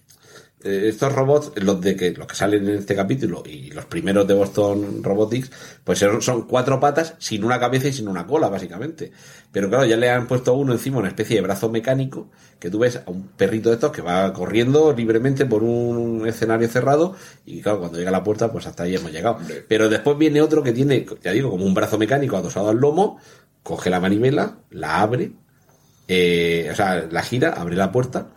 eh, 0.65 0.89
estos 0.89 1.13
robots, 1.13 1.53
los 1.57 1.81
de 1.81 1.97
que 1.97 2.13
los 2.13 2.27
que 2.27 2.35
salen 2.35 2.69
en 2.69 2.79
este 2.79 2.97
capítulo 2.97 3.43
y 3.45 3.71
los 3.71 3.85
primeros 3.85 4.27
de 4.27 4.35
Boston 4.35 5.03
Robotics, 5.03 5.51
pues 5.85 5.99
son, 5.99 6.23
son 6.23 6.47
cuatro 6.47 6.81
patas 6.81 7.15
sin 7.19 7.45
una 7.45 7.61
cabeza 7.61 7.89
y 7.89 7.93
sin 7.93 8.09
una 8.09 8.27
cola, 8.27 8.49
básicamente. 8.49 9.13
Pero 9.53 9.69
claro, 9.69 9.85
ya 9.85 9.97
le 9.97 10.11
han 10.11 10.27
puesto 10.27 10.53
a 10.53 10.55
uno 10.55 10.73
encima 10.73 10.99
una 10.99 11.09
especie 11.09 11.37
de 11.37 11.43
brazo 11.43 11.69
mecánico 11.69 12.31
que 12.59 12.71
tú 12.71 12.79
ves 12.79 12.97
a 12.97 13.11
un 13.11 13.29
perrito 13.29 13.69
de 13.69 13.75
estos 13.75 13.93
que 13.93 14.03
va 14.03 14.33
corriendo 14.33 14.93
libremente 14.93 15.45
por 15.45 15.63
un 15.63 16.27
escenario 16.27 16.69
cerrado 16.69 17.15
y 17.45 17.61
claro, 17.61 17.81
cuando 17.81 17.99
llega 17.99 18.09
a 18.09 18.13
la 18.13 18.25
puerta, 18.25 18.51
pues 18.51 18.67
hasta 18.67 18.85
ahí 18.85 18.95
hemos 18.97 19.13
llegado. 19.13 19.39
Pero 19.69 19.89
después 19.89 20.17
viene 20.17 20.41
otro 20.41 20.63
que 20.63 20.73
tiene, 20.73 21.07
ya 21.23 21.33
digo, 21.33 21.51
como 21.51 21.67
un 21.67 21.75
brazo 21.75 21.99
mecánico 21.99 22.37
adosado 22.37 22.71
al 22.71 22.79
lomo, 22.79 23.21
coge 23.63 23.91
la 23.91 24.01
manivela, 24.01 24.59
la 24.71 25.03
abre 25.03 25.33
eh, 26.09 26.69
o 26.71 26.75
sea, 26.75 27.09
la 27.11 27.23
gira, 27.23 27.51
abre 27.53 27.77
la 27.77 27.91
puerta, 27.91 28.29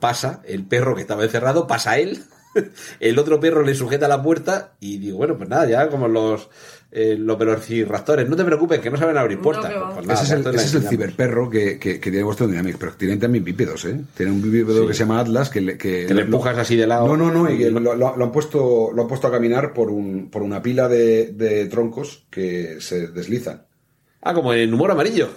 pasa 0.00 0.42
el 0.46 0.64
perro 0.64 0.94
que 0.94 1.00
estaba 1.02 1.24
encerrado, 1.24 1.66
pasa 1.66 1.98
él, 1.98 2.22
el 3.00 3.18
otro 3.18 3.38
perro 3.40 3.62
le 3.62 3.74
sujeta 3.74 4.08
la 4.08 4.22
puerta 4.22 4.72
y 4.80 4.98
digo, 4.98 5.18
bueno, 5.18 5.36
pues 5.36 5.48
nada, 5.48 5.68
ya 5.68 5.88
como 5.88 6.08
los, 6.08 6.48
eh, 6.90 7.16
los 7.18 7.38
velociraptores, 7.38 8.28
no 8.28 8.36
te 8.36 8.44
preocupes, 8.44 8.80
que 8.80 8.90
no 8.90 8.96
saben 8.96 9.18
abrir 9.18 9.40
puertas. 9.40 9.70
va. 9.74 9.94
Pues 9.94 10.06
nada, 10.06 10.22
ese 10.22 10.34
es 10.34 10.46
el, 10.46 10.54
ese 10.54 10.64
es 10.66 10.74
el 10.74 10.88
ciberperro 10.88 11.50
que, 11.50 11.78
que, 11.78 12.00
que 12.00 12.10
tiene 12.10 12.22
Boston 12.24 12.50
Dynamics, 12.50 12.78
pero 12.80 12.92
tienen 12.92 13.20
también 13.20 13.44
bípedos, 13.44 13.84
¿eh? 13.84 14.00
Tiene 14.16 14.32
un 14.32 14.40
bípedo 14.40 14.82
Sí. 14.82 14.86
que 14.88 14.94
se 14.94 15.00
llama 15.00 15.20
Atlas 15.20 15.50
que 15.50 15.60
le, 15.60 15.76
que 15.76 16.06
Que 16.06 16.14
le 16.14 16.20
lo- 16.20 16.26
empujas 16.26 16.56
así 16.56 16.76
de 16.76 16.86
lado. 16.86 17.06
No, 17.08 17.16
no, 17.16 17.30
no, 17.32 17.50
y 17.50 17.58
que 17.58 17.70
lo, 17.70 17.80
lo- 17.80 18.16
lo 18.16 18.24
han 18.24 18.32
puesto, 18.32 18.90
lo 18.94 19.02
han 19.02 19.08
puesto 19.08 19.26
a 19.26 19.30
caminar 19.32 19.74
por, 19.74 19.90
un, 19.90 20.30
por 20.30 20.42
una 20.42 20.62
pila 20.62 20.88
de, 20.88 21.32
de 21.32 21.66
troncos 21.66 22.26
que 22.30 22.76
se 22.80 23.08
deslizan. 23.08 23.66
Ah, 24.22 24.32
como 24.34 24.52
en 24.54 24.72
humor 24.72 24.90
amarillo. 24.90 25.28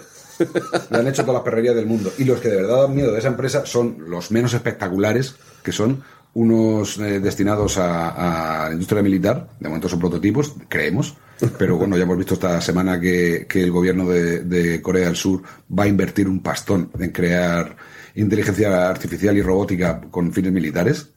Le 0.90 0.98
han 0.98 1.06
hecho 1.08 1.22
todas 1.22 1.36
las 1.36 1.44
perrerías 1.44 1.74
del 1.74 1.86
mundo. 1.86 2.12
Y 2.18 2.24
los 2.24 2.40
que 2.40 2.48
de 2.48 2.56
verdad 2.56 2.82
dan 2.82 2.94
miedo 2.94 3.12
de 3.12 3.18
esa 3.18 3.28
empresa 3.28 3.66
son 3.66 3.96
los 4.08 4.30
menos 4.30 4.54
espectaculares, 4.54 5.36
que 5.62 5.72
son 5.72 6.02
unos 6.34 6.98
eh, 6.98 7.20
destinados 7.20 7.78
a, 7.78 8.66
la 8.68 8.72
industria 8.72 9.02
militar. 9.02 9.48
De 9.58 9.68
momento 9.68 9.88
son 9.88 9.98
prototipos, 9.98 10.54
creemos. 10.68 11.16
Pero 11.58 11.76
bueno, 11.76 11.96
ya 11.96 12.02
hemos 12.02 12.18
visto 12.18 12.34
esta 12.34 12.60
semana 12.60 13.00
que, 13.00 13.46
que 13.48 13.62
el 13.62 13.70
gobierno 13.70 14.06
de 14.08 14.82
Corea 14.82 15.06
del 15.06 15.16
Sur 15.16 15.42
va 15.76 15.84
a 15.84 15.88
invertir 15.88 16.28
un 16.28 16.42
pastón 16.42 16.90
en 16.98 17.10
crear 17.10 17.76
inteligencia 18.14 18.88
artificial 18.88 19.36
y 19.36 19.42
robótica 19.42 20.00
con 20.10 20.32
fines 20.32 20.52
militares. 20.52 21.10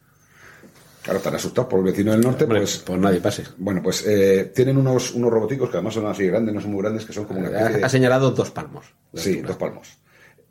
Claro, 1.03 1.17
están 1.17 1.35
asustados 1.35 1.69
por 1.69 1.79
el 1.79 1.85
vecino 1.85 2.11
del 2.13 2.21
norte, 2.21 2.45
Hombre, 2.45 2.61
pues... 2.61 2.77
pues 2.85 2.99
nadie 2.99 3.19
pase. 3.19 3.43
Bueno, 3.57 3.81
pues 3.83 4.05
eh, 4.07 4.51
tienen 4.55 4.77
unos, 4.77 5.13
unos 5.13 5.31
roboticos 5.31 5.69
que 5.69 5.75
además 5.75 5.93
son 5.93 6.05
así 6.07 6.25
grandes, 6.27 6.55
no 6.55 6.61
son 6.61 6.71
muy 6.71 6.81
grandes, 6.81 7.05
que 7.05 7.11
son 7.11 7.25
como 7.25 7.41
una 7.41 7.49
especie 7.49 7.83
Ha, 7.83 7.89
señalado 7.89 8.31
dos 8.31 8.51
palmos. 8.51 8.85
Sí, 9.13 9.31
altura. 9.31 9.47
dos 9.47 9.57
palmos. 9.57 10.02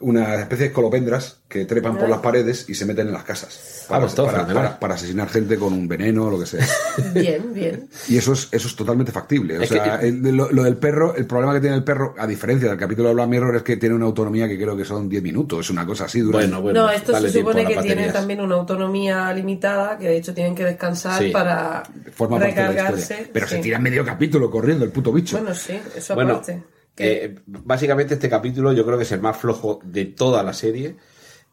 Una 0.03 0.35
especie 0.35 0.69
de 0.69 0.73
colopendras 0.73 1.39
que 1.49 1.65
trepan 1.65 1.97
por 1.97 2.09
las 2.09 2.20
paredes 2.20 2.69
y 2.69 2.74
se 2.74 2.85
meten 2.87 3.07
en 3.09 3.12
las 3.12 3.24
casas. 3.24 3.85
Para, 3.89 3.99
Ah, 3.99 4.01
pues 4.03 4.15
todo 4.15 4.27
para- 4.27 4.47
para- 4.47 4.79
para 4.81 4.95
asesinar 4.95 5.29
gente 5.29 5.57
con 5.59 5.73
un 5.73 5.87
veneno 5.87 6.24
o 6.27 6.31
lo 6.31 6.39
que 6.41 6.47
sea. 6.47 6.66
Bien, 7.15 7.53
bien. 7.55 7.89
Y 8.09 8.16
eso 8.16 8.33
es, 8.33 8.49
eso 8.51 8.69
es 8.69 8.74
totalmente 8.77 9.12
factible. 9.12 9.59
O 9.59 9.62
Es 9.62 9.69
sea, 9.69 9.99
que- 10.01 10.09
el- 10.09 10.20
lo, 10.37 10.51
lo 10.51 10.62
del 10.65 10.77
perro, 10.77 11.15
el 11.15 11.27
problema 11.27 11.55
que 11.55 11.61
tiene 11.61 11.77
el 11.77 11.85
perro, 11.85 12.15
a 12.19 12.27
diferencia 12.27 12.69
del 12.69 12.79
capítulo 12.79 13.09
de 13.09 13.15
Black 13.15 13.29
Mirror, 13.29 13.57
es 13.57 13.62
que 13.62 13.77
tiene 13.77 13.95
una 13.95 14.07
autonomía 14.07 14.49
que 14.49 14.57
creo 14.59 14.77
que 14.77 14.85
son 14.85 15.09
10 15.09 15.23
minutos. 15.23 15.61
Es 15.61 15.70
una 15.70 15.87
cosa 15.87 16.05
así. 16.07 16.20
Dura 16.20 16.39
Bueno, 16.39 16.61
bueno. 16.62 16.83
no, 16.85 16.91
esto 16.91 17.19
se 17.20 17.31
supone 17.31 17.65
que 17.66 17.77
baterías. 17.77 18.12
también 18.12 18.41
una 18.41 18.57
autonomía 18.57 19.33
limitada, 19.33 19.99
que 19.99 20.09
de 20.09 20.16
hecho 20.16 20.35
tienen 20.35 20.55
que 20.55 20.65
descansar 20.65 21.23
Sí. 21.23 21.31
para 21.31 21.83
forma 22.12 22.39
parte 22.39 22.55
de 22.55 22.61
la 22.62 22.69
recargarse. 22.70 23.31
Pero 23.33 23.47
sí. 23.47 23.55
se 23.57 23.61
tira 23.62 23.79
medio 23.79 24.05
capítulo 24.05 24.51
corriendo 24.51 24.85
el 24.85 24.91
puto 24.91 25.12
bicho. 25.12 25.39
Bueno, 25.39 25.55
sí, 25.55 25.79
eso 25.97 26.15
Bueno, 26.15 26.33
aparte. 26.33 26.62
Eh, 26.97 27.35
básicamente 27.47 28.14
este 28.14 28.28
capítulo 28.28 28.73
yo 28.73 28.85
creo 28.85 28.98
que 28.98 29.05
es 29.05 29.12
el 29.12 29.20
más 29.20 29.36
flojo 29.36 29.81
de 29.85 30.05
toda 30.06 30.43
la 30.43 30.52
serie. 30.52 30.97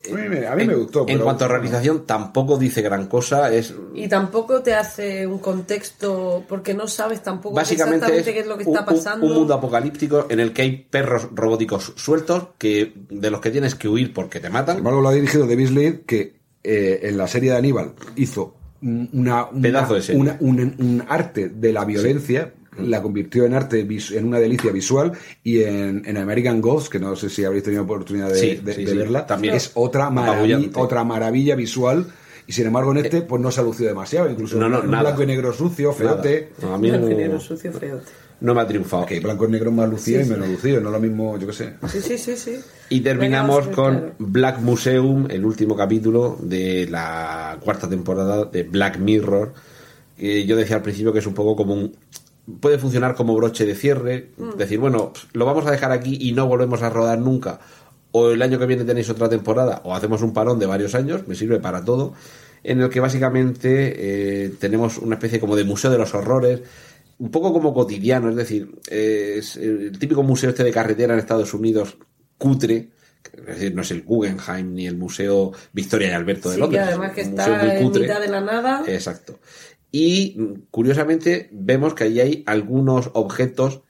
a 0.10 0.14
mí, 0.16 0.30
me, 0.30 0.48
a 0.48 0.56
mí 0.56 0.66
me 0.66 0.74
En- 0.74 0.80
gustó. 0.80 1.06
En 1.08 1.20
cuanto 1.20 1.46
a 1.46 1.48
realización, 1.48 2.06
tampoco 2.06 2.58
dice 2.58 2.82
gran 2.82 3.08
cosa. 3.08 3.52
Es 3.54 3.74
Y 3.94 4.08
tampoco 4.08 4.62
te 4.62 4.74
hace 4.74 5.26
un 5.28 5.40
contexto, 5.40 6.44
porque 6.48 6.74
no 6.74 6.88
sabes 6.88 7.22
tampoco 7.24 7.56
básicamente 7.56 8.06
es, 8.06 8.12
exactamente 8.12 8.34
qué 8.34 8.40
es 8.42 8.48
lo 8.48 8.58
que 8.58 8.64
un, 8.70 8.76
está 8.78 8.90
un- 8.92 8.96
pasando. 8.98 9.26
un 9.26 9.34
mundo 9.34 9.54
apocalíptico 9.54 10.28
en 10.30 10.40
el 10.40 10.54
que 10.54 10.62
hay 10.64 10.78
perros 10.90 11.28
robóticos 11.34 11.94
sueltos 11.96 12.50
que 12.58 12.94
de 13.10 13.30
los 13.32 13.40
que 13.42 13.52
tienes 13.52 13.76
que 13.76 13.88
huir 13.88 14.14
porque 14.14 14.40
te 14.40 14.50
matan. 14.50 14.78
embargo, 14.78 15.02
lo 15.02 15.10
ha 15.10 15.14
dirigido 15.14 15.48
David 15.48 15.68
Slade, 15.68 16.02
que 16.06 16.40
eh, 16.64 17.00
en 17.04 17.18
la 17.18 17.28
serie 17.28 17.52
de 17.52 17.58
Aníbal 17.58 17.94
hizo 18.18 18.56
un- 18.82 19.10
una, 19.14 19.46
una- 19.50 19.62
Pedazo 19.62 19.94
de 19.96 20.02
serie. 20.02 20.22
una- 20.22 20.38
un, 20.42 20.60
un 20.78 21.04
arte 21.08 21.50
de 21.50 21.74
la 21.74 21.84
violencia, 21.86 22.54
la 22.88 23.02
convirtió 23.02 23.46
en 23.46 23.54
arte, 23.54 23.80
en 24.12 24.26
una 24.26 24.40
delicia 24.40 24.72
visual, 24.72 25.12
y 25.44 25.64
en, 25.64 26.04
en 26.06 26.18
American 26.18 26.62
Ghost, 26.62 26.92
que 26.92 27.00
no 27.00 27.16
sé 27.16 27.30
si 27.30 27.44
habréis 27.46 27.64
tenido 27.64 27.84
oportunidad 27.84 28.30
de, 28.30 28.36
Sí, 28.40 28.56
de- 28.64 28.74
sí, 28.74 28.86
de 28.86 28.92
sí. 28.92 28.98
verla, 28.98 29.26
También. 29.28 29.54
es 29.56 29.72
otra 29.76 30.10
maravilla, 30.10 30.60
otra 30.76 31.04
maravilla 31.04 31.56
visual. 31.56 32.06
Y 32.48 32.52
sin 32.54 32.66
embargo, 32.66 32.92
en 32.92 32.98
este, 33.06 33.22
pues 33.22 33.40
no 33.42 33.52
se 33.52 33.62
ha 33.62 33.64
lucido 33.64 33.90
demasiado. 33.90 34.28
Incluso 34.28 34.58
No, 34.58 34.68
no, 34.68 34.84
en 34.84 34.90
nada. 34.90 35.04
blanco 35.04 35.22
y 35.22 35.28
negro 35.28 35.54
sucio, 35.54 35.94
feote. 35.94 36.50
No, 36.64 36.74
a 36.74 36.80
mí 36.80 36.90
Blanco 36.90 37.12
y 37.12 37.16
negro, 37.16 37.40
sucio, 37.40 37.72
feote. 37.72 38.06
no 38.42 38.56
me 38.56 38.62
ha 38.62 38.68
triunfado. 38.68 39.06
Que 39.06 39.20
blanco 39.20 39.46
y 39.48 39.52
negro 39.52 39.72
más 39.72 39.88
lucido 39.88 40.18
Sí, 40.18 40.24
y 40.24 40.28
sí. 40.28 40.32
menos 40.34 40.50
lucido, 40.50 40.82
no 40.82 40.90
lo 40.90 41.00
mismo, 41.00 41.38
yo 41.38 41.46
qué 41.46 41.54
sé. 41.54 41.74
Sí, 41.88 42.02
sí, 42.02 42.18
sí, 42.18 42.36
sí. 42.36 42.56
Y 42.90 43.02
terminamos 43.02 43.66
Venga, 43.68 43.76
con 43.76 43.94
claro. 44.00 44.14
Black 44.18 44.60
Museum, 44.62 45.28
el 45.30 45.46
último 45.46 45.76
capítulo 45.76 46.38
de 46.42 46.88
la 46.90 47.56
cuarta 47.64 47.88
temporada 47.88 48.46
de 48.46 48.64
Black 48.64 48.98
Mirror. 48.98 49.54
que 50.18 50.44
yo 50.48 50.56
decía 50.56 50.78
al 50.78 50.82
principio 50.82 51.14
que 51.14 51.20
es 51.20 51.28
un 51.28 51.36
poco 51.36 51.56
como 51.56 51.76
un. 51.76 51.96
Puede 52.60 52.78
funcionar 52.78 53.16
como 53.16 53.36
broche 53.36 53.66
de 53.66 53.76
cierre. 53.76 54.30
Decir, 54.58 54.80
bueno, 54.80 55.14
lo 55.34 55.46
vamos 55.46 55.66
a 55.66 55.72
dejar 55.72 55.92
aquí 55.92 56.18
y 56.22 56.32
no 56.32 56.48
volvemos 56.48 56.82
a 56.82 56.90
rodar 56.90 57.20
nunca. 57.20 57.60
O 58.12 58.32
el 58.32 58.42
año 58.42 58.58
que 58.58 58.66
viene 58.66 58.86
tenéis 58.86 59.10
otra 59.10 59.30
temporada, 59.30 59.82
o 59.84 59.94
hacemos 59.94 60.22
un 60.22 60.34
parón 60.34 60.58
de 60.60 60.66
varios 60.66 60.96
años, 60.96 61.28
me 61.28 61.36
sirve 61.36 61.60
para 61.60 61.84
todo. 61.86 62.14
En 62.64 62.82
el 62.82 62.90
que 62.90 63.00
básicamente 63.00 64.46
eh, 64.46 64.50
tenemos 64.60 64.98
una 64.98 65.16
especie 65.16 65.40
como 65.40 65.56
de 65.56 65.64
museo 65.64 65.92
de 65.92 65.98
los 65.98 66.14
horrores, 66.14 66.62
un 67.20 67.32
poco 67.32 67.54
como 67.54 67.74
cotidiano, 67.74 68.30
es 68.30 68.36
decir, 68.36 68.70
eh, 68.90 69.36
es 69.38 69.56
el 69.58 69.98
típico 70.00 70.24
museo 70.24 70.50
este 70.50 70.64
de 70.64 70.72
carretera 70.72 71.14
en 71.14 71.20
Estados 71.20 71.54
Unidos, 71.54 71.98
cutre, 72.38 72.90
es 73.34 73.46
decir, 73.46 73.76
no 73.76 73.82
es 73.82 73.92
el 73.92 74.02
Guggenheim 74.04 74.74
ni 74.74 74.88
el 74.88 74.96
Museo 74.98 75.52
Victoria 75.74 76.10
y 76.10 76.12
Alberto 76.12 76.50
de 76.50 76.56
Sí, 76.56 76.62
que 76.62 76.62
Londres. 76.62 76.84
además 76.88 77.12
que 77.12 77.22
es 77.22 77.28
un 77.28 77.34
museo 77.34 77.54
está 77.56 77.78
en 77.80 77.92
mitad 78.02 78.22
de 78.22 78.28
la 78.30 78.42
nada. 78.42 78.84
Exacto. 78.88 79.40
Y 79.92 80.36
mm, 80.38 80.54
curiosamente 80.72 81.50
vemos 81.52 81.94
que 81.94 82.04
ahí 82.06 82.20
hay 82.20 82.44
algunos 82.46 83.10
objetos 83.14 83.82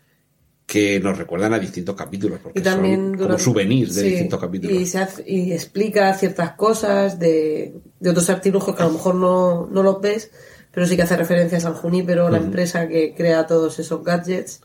que 0.66 1.00
nos 1.00 1.18
recuerdan 1.18 1.54
a 1.54 1.60
distintos 1.60 1.96
capítulos, 1.96 2.40
porque 2.44 2.60
y 2.60 2.62
también 2.64 3.16
son 3.18 3.18
como 3.28 3.40
souvenirs 3.40 3.96
de 3.96 4.02
sí, 4.04 4.10
distintos 4.10 4.40
capítulos. 4.40 4.78
Y, 4.80 4.86
se 4.86 5.00
hace- 5.00 5.24
y 5.28 5.52
explica 5.52 6.14
ciertas 6.14 6.52
cosas 6.54 7.18
de, 7.20 7.74
de 8.00 8.10
otros 8.12 8.30
artilugios 8.30 8.76
que 8.76 8.84
a 8.84 8.86
lo 8.86 8.92
mejor 8.94 9.16
no, 9.16 9.68
no 9.72 9.82
los 9.82 10.00
ves, 10.00 10.30
pero 10.72 10.86
sí 10.86 10.96
que 10.96 11.02
hace 11.02 11.18
referencias 11.18 11.66
al 11.66 11.74
Junípero, 11.74 12.30
la 12.30 12.38
empresa 12.38 12.88
que 12.88 13.16
crea 13.16 13.48
todos 13.48 13.80
esos 13.80 14.04
gadgets. 14.04 14.62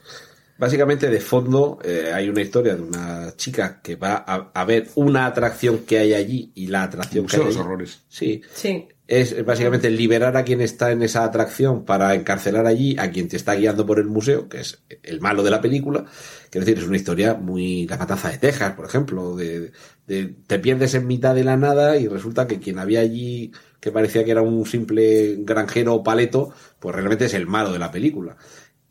Básicamente, 0.59 1.09
de 1.09 1.21
fondo, 1.21 1.79
eh, 1.83 2.11
hay 2.15 2.29
una 2.29 2.43
historia 2.43 2.77
de 2.77 2.83
una 2.83 3.35
chica 3.37 3.81
que 3.83 3.97
va 3.97 4.23
a, 4.27 4.51
a 4.55 4.65
ver 4.67 4.89
una 4.97 5.25
atracción 5.27 5.79
que 5.79 5.99
hay 5.99 6.13
allí 6.13 6.53
y 6.55 6.67
la 6.67 6.83
atracción 6.83 7.27
que 7.27 7.37
hay 7.37 7.43
los 7.45 7.57
allí- 7.57 7.61
horrores. 7.65 8.03
Sí. 8.11 8.43
Sí. 8.55 8.87
Es 9.07 9.45
básicamente 9.45 9.91
liberar 9.91 10.35
a 10.35 10.45
quien 10.45 10.63
está 10.63 10.91
en 10.91 11.03
esa 11.03 11.25
atracción 11.25 11.85
para 11.85 12.15
encarcelar 12.15 12.67
allí 12.67 12.97
a 12.99 13.11
quien 13.11 13.29
te 13.29 13.37
está 13.37 13.55
guiando 13.55 13.85
por 13.85 13.99
el 13.99 14.07
museo, 14.07 14.49
que 14.49 14.61
es 14.61 14.83
el 15.03 15.21
malo 15.21 15.43
de 15.43 15.51
la 15.51 15.61
película. 15.61 16.07
Quiero 16.51 16.65
decir, 16.65 16.79
es 16.83 16.89
una 16.89 16.97
historia 16.97 17.35
muy. 17.35 17.87
La 17.87 17.99
matanza 17.99 18.31
de 18.31 18.39
Texas, 18.39 18.73
por 18.73 18.87
ejemplo. 18.87 19.37
De, 19.37 19.73
de- 20.07 20.35
te 20.47 20.59
pierdes 20.59 20.95
en 20.95 21.07
mitad 21.07 21.35
de 21.35 21.45
la 21.45 21.59
nada 21.59 21.99
y 21.99 22.09
resulta 22.09 22.47
que 22.47 22.61
quien 22.61 22.79
había 22.79 23.01
allí, 23.01 23.53
que 23.79 23.93
parecía 23.93 24.25
que 24.25 24.31
era 24.31 24.41
un 24.41 24.65
simple 24.65 25.37
granjero 25.41 25.95
o 25.97 26.03
paleto, 26.03 26.55
pues 26.79 26.95
realmente 26.95 27.27
es 27.27 27.35
el 27.35 27.47
malo 27.47 27.73
de 27.75 27.79
la 27.79 27.91
película. 27.91 28.37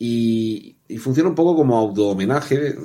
Y, 0.06 0.76
y 0.90 0.98
funciona 0.98 1.30
un 1.30 1.36
poco 1.36 1.56
como 1.56 1.78
auto-homenaje. 1.78 2.76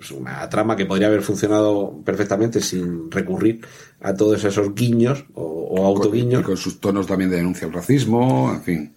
Es 0.00 0.12
una 0.12 0.48
trama 0.48 0.76
que 0.76 0.86
podría 0.86 1.08
haber 1.08 1.22
funcionado 1.22 2.00
perfectamente 2.04 2.60
sin 2.60 3.10
recurrir 3.10 3.60
a 4.00 4.14
todos 4.14 4.44
esos 4.44 4.72
guiños 4.72 5.24
o, 5.34 5.42
o 5.42 5.78
Y 5.80 5.84
autoguiños. 5.84 6.42
con 6.44 6.56
sus 6.56 6.78
tonos 6.78 7.08
también 7.08 7.28
de 7.28 7.38
denuncia 7.38 7.66
al 7.66 7.72
racismo, 7.72 8.52
en 8.54 8.62
fin. 8.62 8.94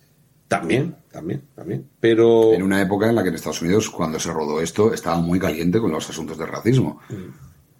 También, 0.47 0.95
también, 1.11 1.41
también. 1.55 1.89
Pero 1.99 2.53
En 2.53 2.61
una 2.61 2.79
época 2.79 3.09
en 3.09 3.15
la 3.15 3.23
que 3.23 3.29
en 3.29 3.35
Estados 3.35 3.63
Unidos, 3.63 3.89
cuando 3.89 4.19
se 4.19 4.31
rodó 4.31 4.61
esto, 4.61 4.93
estaba 4.93 5.17
muy 5.17 5.39
caliente 5.39 5.79
con 5.79 5.91
los 5.91 6.07
asuntos 6.07 6.37
del 6.37 6.49
racismo. 6.49 6.99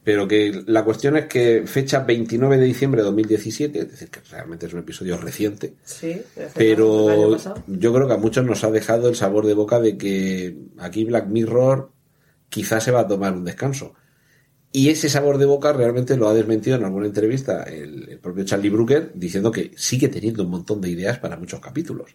Pero 0.03 0.27
que 0.27 0.63
la 0.67 0.84
cuestión 0.84 1.15
es 1.15 1.27
que 1.27 1.63
fecha 1.65 1.99
29 1.99 2.57
de 2.57 2.65
diciembre 2.65 3.01
de 3.01 3.05
2017, 3.05 3.80
es 3.80 3.91
decir, 3.91 4.09
que 4.09 4.19
realmente 4.30 4.65
es 4.65 4.73
un 4.73 4.80
episodio 4.80 5.17
reciente, 5.17 5.75
Sí. 5.85 6.21
pero 6.53 7.38
yo 7.67 7.93
creo 7.93 8.07
que 8.07 8.13
a 8.13 8.17
muchos 8.17 8.43
nos 8.45 8.63
ha 8.65 8.71
dejado 8.71 9.07
el 9.07 9.15
sabor 9.15 9.45
de 9.45 9.53
boca 9.53 9.80
de 9.80 9.97
que 9.97 10.57
aquí 10.80 11.05
Black 11.05 11.27
Mirror 11.27 11.89
quizás 12.49 12.84
se 12.84 12.91
va 12.91 13.01
a 13.01 13.07
tomar 13.07 13.34
un 13.34 13.45
descanso. 13.45 13.93
Y 14.73 14.89
ese 14.89 15.07
sabor 15.07 15.38
de 15.38 15.45
boca 15.45 15.71
realmente 15.71 16.17
lo 16.17 16.27
ha 16.27 16.34
desmentido 16.34 16.75
en 16.77 16.84
alguna 16.84 17.05
entrevista 17.05 17.63
el, 17.63 18.09
el 18.09 18.19
propio 18.19 18.43
Charlie 18.43 18.69
Brooker, 18.71 19.11
diciendo 19.13 19.51
que 19.51 19.71
sigue 19.77 20.09
teniendo 20.09 20.43
un 20.43 20.49
montón 20.49 20.81
de 20.81 20.89
ideas 20.89 21.19
para 21.19 21.38
muchos 21.38 21.59
capítulos. 21.59 22.13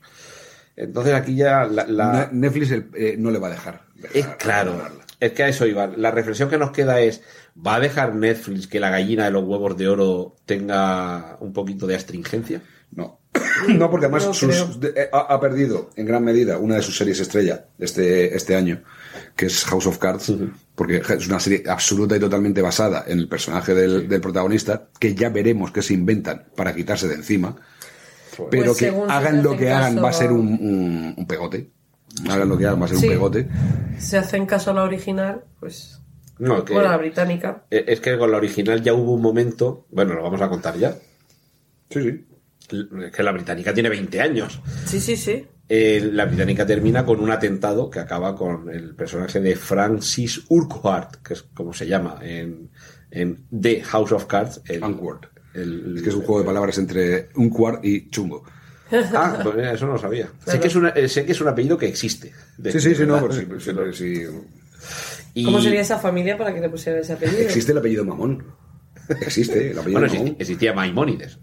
Entonces 0.76 1.14
aquí 1.14 1.36
ya 1.36 1.64
la... 1.66 1.86
la- 1.86 2.28
Ne- 2.32 2.38
Netflix 2.40 2.70
eh, 2.94 3.16
no 3.18 3.30
le 3.30 3.38
va 3.38 3.46
a 3.48 3.50
dejar. 3.52 3.84
dejar 3.94 4.16
es 4.16 4.26
claro, 4.36 4.82
es 5.20 5.32
que 5.32 5.42
a 5.44 5.48
eso 5.48 5.66
iba. 5.66 5.86
La 5.86 6.10
reflexión 6.10 6.48
que 6.48 6.58
nos 6.58 6.70
queda 6.72 7.00
es, 7.00 7.20
¿va 7.64 7.76
a 7.76 7.80
dejar 7.80 8.14
Netflix 8.14 8.66
que 8.66 8.80
la 8.80 8.90
gallina 8.90 9.24
de 9.24 9.30
los 9.30 9.44
huevos 9.44 9.76
de 9.76 9.88
oro 9.88 10.36
tenga 10.46 11.36
un 11.40 11.52
poquito 11.52 11.86
de 11.86 11.96
astringencia? 11.96 12.62
No. 12.92 13.18
No, 13.68 13.90
porque 13.90 14.06
además 14.06 14.24
No 14.26 14.34
sus- 14.34 14.48
creo. 14.54 14.66
de- 14.92 15.00
eh, 15.02 15.08
ha, 15.12 15.18
ha 15.34 15.40
perdido 15.40 15.90
en 15.96 16.06
gran 16.06 16.24
medida 16.24 16.58
una 16.58 16.76
de 16.76 16.82
sus 16.82 16.96
series 16.96 17.18
estrella 17.20 17.66
este, 17.78 18.36
este 18.36 18.54
año, 18.54 18.82
que 19.34 19.46
es 19.46 19.64
House 19.64 19.86
of 19.86 19.98
Cards, 19.98 20.32
porque 20.76 20.98
es 21.08 21.26
una 21.26 21.40
serie 21.40 21.64
absoluta 21.68 22.16
y 22.16 22.20
totalmente 22.20 22.62
basada 22.62 23.04
en 23.08 23.18
el 23.18 23.28
personaje 23.28 23.74
del, 23.74 24.08
del 24.08 24.20
protagonista, 24.20 24.88
que 25.00 25.14
ya 25.14 25.28
veremos 25.28 25.72
qué 25.72 25.82
se 25.82 25.94
inventan 25.94 26.44
para 26.56 26.72
quitarse 26.74 27.08
de 27.08 27.16
encima, 27.16 27.56
pero 28.50 28.66
Pues 28.66 28.78
que 28.78 28.90
se 28.90 28.96
hagan 29.08 29.42
lo 29.42 29.56
que 29.56 29.70
hagan 29.72 29.94
caso- 29.94 30.04
va 30.04 30.10
a 30.10 30.12
ser 30.12 30.30
un, 30.32 30.46
un- 30.48 31.14
un 31.16 31.26
pegote. 31.26 31.70
Hagan 32.30 32.48
lo 32.48 32.56
que 32.56 32.66
hagan 32.66 32.80
va 32.80 32.84
a 32.86 32.88
ser 32.88 32.98
Sí. 32.98 33.06
un 33.06 33.12
pegote. 33.12 33.48
Si 33.98 34.16
hacen 34.16 34.46
caso 34.46 34.70
a 34.70 34.74
la 34.74 34.84
original, 34.84 35.42
pues. 35.60 35.97
No, 36.38 36.64
que, 36.64 36.72
Bueno, 36.74 36.88
la 36.90 36.96
británica. 36.96 37.64
eh, 37.70 37.84
es 37.88 38.00
que 38.00 38.16
con 38.16 38.30
la 38.30 38.36
original 38.36 38.82
ya 38.82 38.94
hubo 38.94 39.12
un 39.14 39.22
momento, 39.22 39.86
bueno, 39.90 40.14
lo 40.14 40.22
vamos 40.22 40.40
a 40.40 40.48
contar 40.48 40.76
ya, 40.76 40.94
Sí, 41.90 42.02
sí. 42.02 42.24
es 43.04 43.12
que 43.12 43.22
la 43.22 43.32
británica 43.32 43.72
tiene 43.74 43.88
20 43.88 44.20
años. 44.20 44.60
Sí, 44.86 45.00
sí, 45.00 45.16
sí. 45.16 45.46
Eh, 45.70 46.08
la 46.12 46.24
británica 46.26 46.64
termina 46.66 47.04
con 47.04 47.20
un 47.20 47.30
atentado 47.30 47.90
que 47.90 47.98
acaba 48.00 48.34
con 48.34 48.70
el 48.70 48.94
personaje 48.94 49.40
de 49.40 49.54
Francis 49.56 50.42
Urquhart, 50.48 51.16
que 51.16 51.34
es 51.34 51.42
como 51.42 51.74
se 51.74 51.86
llama 51.86 52.18
en, 52.22 52.70
en 53.10 53.44
The 53.60 53.82
House 53.82 54.12
of 54.12 54.24
Cards. 54.26 54.62
El, 54.66 54.82
Unquart. 54.82 55.26
el- 55.54 55.96
Es 55.98 56.02
que 56.02 56.08
es 56.10 56.14
un 56.14 56.22
juego 56.22 56.40
de 56.40 56.46
palabras 56.46 56.78
entre 56.78 57.28
un 57.34 57.50
quart 57.50 57.84
y 57.84 58.08
chungo. 58.10 58.44
Ah, 59.14 59.40
pues 59.42 59.56
eso 59.74 59.86
no 59.86 59.92
lo 59.94 59.98
sabía. 59.98 60.30
Sé, 60.46 60.58
que 60.58 60.68
es 60.68 60.74
una- 60.76 60.88
eh, 60.90 61.06
sé 61.08 61.26
que 61.26 61.32
es 61.32 61.40
un 61.42 61.48
apellido 61.48 61.76
que 61.76 61.86
existe. 61.88 62.32
De- 62.56 62.72
Sí, 62.72 62.80
sí, 62.80 62.94
sí, 62.94 63.04
no, 63.04 63.20
sí, 63.32 63.44
pero 63.46 63.92
sí, 63.92 64.22
Y- 65.40 65.44
¿Cómo 65.44 65.60
sería 65.60 65.80
esa 65.80 65.98
familia 65.98 66.36
para 66.36 66.52
que 66.54 66.60
le 66.60 66.68
pusieran 66.68 67.00
ese 67.00 67.12
apellido? 67.12 67.40
Existe 67.42 67.72
el 67.72 67.78
apellido 67.78 68.04
Mamón. 68.04 68.44
Existe 69.20 69.70
el 69.70 69.78
apellido 69.78 70.00
Bueno, 70.00 70.14
Mamón. 70.14 70.36
existía, 70.38 70.72
Maimónides. 70.72 71.38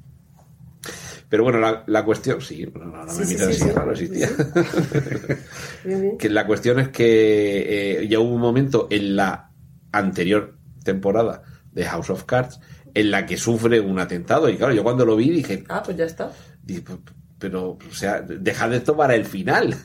Pero 1.29 1.43
bueno, 1.43 1.59
la, 1.59 1.83
la 1.87 2.05
cuestión, 2.05 2.39
sí, 2.41 2.67
no, 2.75 2.85
no, 2.85 3.05
no 3.05 3.11
Sí, 3.11 3.19
me 3.19 3.25
sí, 3.25 3.33
miras 3.33 3.47
sí, 3.47 3.53
así, 3.53 3.63
sí. 3.63 3.69
claro, 3.73 3.91
existía. 3.91 4.29
Que 6.19 6.29
la 6.29 6.45
cuestión 6.47 6.79
es 6.79 6.89
que 6.89 8.01
eh, 8.01 8.07
ya 8.07 8.19
hubo 8.19 8.33
un 8.35 8.41
momento 8.41 8.87
en 8.89 9.15
la 9.15 9.51
anterior 9.91 10.57
temporada 10.83 11.43
de 11.71 11.85
House 11.85 12.09
of 12.09 12.23
Cards 12.25 12.59
en 12.93 13.11
la 13.11 13.25
que 13.25 13.37
sufre 13.37 13.79
un 13.79 13.99
atentado. 13.99 14.49
Y 14.49 14.57
claro, 14.57 14.73
yo 14.73 14.83
cuando 14.83 15.05
lo 15.05 15.15
vi 15.15 15.29
dije, 15.29 15.63
Ah, 15.69 15.81
pues 15.83 15.97
ya 15.97 16.05
está. 16.05 16.31
dije, 16.63 16.81
"Pues, 16.81 16.99
pero, 17.39 17.71
o 17.71 17.93
sea, 17.93 18.21
dejad 18.21 18.73
esto 18.73 18.95
para 18.95 19.15
el 19.15 19.25
final. 19.25 19.75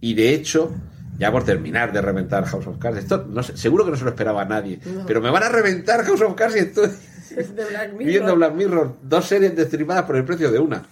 Y 0.00 0.14
de 0.14 0.32
hecho, 0.34 0.72
ya 1.18 1.30
por 1.30 1.44
terminar 1.44 1.92
de 1.92 2.00
reventar 2.00 2.44
House 2.44 2.66
of 2.66 2.78
Cards, 2.78 2.98
esto 2.98 3.26
no 3.28 3.42
sé, 3.42 3.56
seguro 3.56 3.84
que 3.84 3.90
no 3.90 3.96
se 3.96 4.04
lo 4.04 4.10
esperaba 4.10 4.42
a 4.42 4.44
nadie, 4.44 4.78
pero 5.06 5.20
me 5.20 5.30
van 5.30 5.42
a 5.42 5.48
reventar 5.48 6.04
House 6.04 6.20
of 6.22 6.34
Cards 6.34 6.56
y 6.56 6.58
estoy 6.60 6.90
viendo 7.98 8.34
Black 8.36 8.54
Mirror, 8.54 8.96
dos 9.02 9.24
series 9.24 9.54
destripadas 9.54 10.04
por 10.04 10.16
el 10.16 10.24
precio 10.24 10.50
de 10.50 10.58
una. 10.58 10.82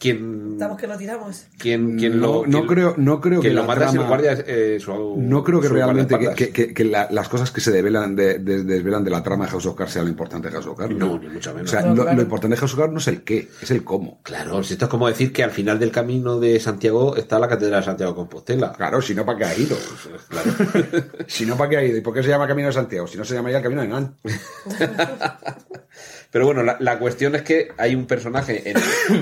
Quien, 0.00 0.52
Estamos 0.52 0.78
que 0.78 0.86
lo 0.86 0.96
tiramos. 0.96 1.44
quien, 1.58 1.98
quien 1.98 2.18
No- 2.18 2.26
lo, 2.26 2.46
no 2.46 2.58
quien- 2.60 2.66
creo- 2.66 2.94
no 2.96 3.20
creo 3.20 3.40
que 3.42 3.50
lo 3.50 3.64
mata 3.64 3.90
trama- 3.90 4.08
guardia, 4.08 4.32
eh, 4.46 4.78
su- 4.80 5.16
No 5.18 5.44
creo 5.44 5.60
que 5.60 5.68
realmente 5.68 6.18
que, 6.18 6.30
que- 6.34 6.48
que- 6.50 6.72
que 6.72 6.84
la- 6.84 7.08
las 7.10 7.28
cosas 7.28 7.50
que 7.50 7.60
se 7.60 7.70
develan 7.70 8.16
de, 8.16 8.38
de- 8.38 8.64
desvelan 8.64 9.04
de 9.04 9.10
la 9.10 9.22
trama 9.22 9.44
de 9.44 9.50
House 9.50 9.66
of 9.66 9.76
Cards 9.76 9.92
sea 9.92 10.02
lo 10.02 10.08
importante 10.08 10.48
de 10.48 10.54
House 10.54 10.66
of 10.68 10.78
Cards. 10.78 10.96
No, 10.96 11.18
ni 11.18 11.28
mucho 11.28 11.52
menos. 11.52 11.68
O 11.70 11.70
sea, 11.70 11.82
No, 11.82 11.94
lo, 11.94 12.02
claro. 12.04 12.16
lo 12.16 12.22
importante 12.22 12.54
de 12.56 12.60
House 12.60 12.72
of 12.72 12.78
Cards 12.80 12.92
no 12.94 12.98
es 12.98 13.08
el 13.08 13.22
qué, 13.24 13.50
es 13.60 13.70
el 13.70 13.84
cómo. 13.84 14.20
Claro, 14.22 14.62
si 14.62 14.72
esto 14.72 14.86
es 14.86 14.90
como 14.90 15.06
decir 15.06 15.34
que 15.34 15.44
al 15.44 15.50
final 15.50 15.78
del 15.78 15.90
camino 15.92 16.40
de 16.40 16.58
Santiago 16.60 17.14
está 17.16 17.38
la 17.38 17.48
Catedral 17.48 17.80
de 17.80 17.84
Santiago 17.84 18.12
de 18.12 18.16
Compostela. 18.16 18.72
Claro, 18.72 19.02
si 19.02 19.14
no, 19.14 19.26
¿para 19.26 19.36
qué 19.36 19.44
ha 19.44 19.58
ido? 19.58 19.76
si 21.26 21.44
no, 21.44 21.58
¿para 21.58 21.68
qué 21.68 21.76
ha 21.76 21.84
ido? 21.84 21.98
¿Y 21.98 22.00
por 22.00 22.14
qué 22.14 22.22
se 22.22 22.30
llama 22.30 22.48
Camino 22.48 22.68
de 22.68 22.72
Santiago? 22.72 23.06
Si 23.06 23.18
no 23.18 23.24
se 23.26 23.34
llamaría 23.34 23.58
el 23.58 23.62
Camino 23.62 23.82
de 23.82 23.88
Nan. 23.88 24.14
Pero 26.30 26.46
bueno, 26.46 26.62
la, 26.62 26.76
la 26.80 26.98
cuestión 26.98 27.34
es 27.34 27.42
que 27.42 27.68
hay 27.76 27.94
un 27.94 28.06
personaje 28.06 28.70
en 28.70 28.76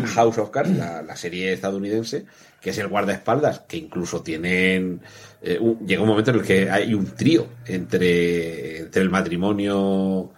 House 0.15 0.39
of 0.39 0.51
Cards, 0.51 0.77
la, 0.77 1.03
la 1.03 1.17
serie 1.17 1.53
estadounidense, 1.53 2.27
que 2.61 2.71
es 2.71 2.79
el 2.79 2.89
guardaespaldas, 2.89 3.61
que 3.61 3.79
incluso 3.79 4.23
tienen... 4.23 5.01
eh, 5.41 5.59
un- 5.61 5.87
llega 5.87 6.03
un 6.03 6.09
momento 6.09 6.31
en 6.33 6.39
el 6.39 6.45
que 6.45 6.71
hay 6.71 6.93
un 6.95 7.07
trío 7.15 7.47
entre, 7.67 8.79
entre 8.81 9.03
el 9.03 9.09
matrimonio 9.11 10.33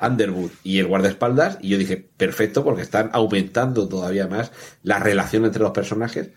Underwood 0.00 0.50
y 0.64 0.78
el 0.78 0.86
guardaespaldas, 0.86 1.58
y 1.60 1.68
yo 1.70 1.78
dije, 1.78 1.96
perfecto, 2.16 2.62
porque 2.64 2.82
están 2.82 3.10
aumentando 3.12 3.88
todavía 3.88 4.26
más 4.28 4.52
la 4.82 4.98
relación 4.98 5.44
entre 5.44 5.62
los 5.62 5.72
personajes. 5.72 6.30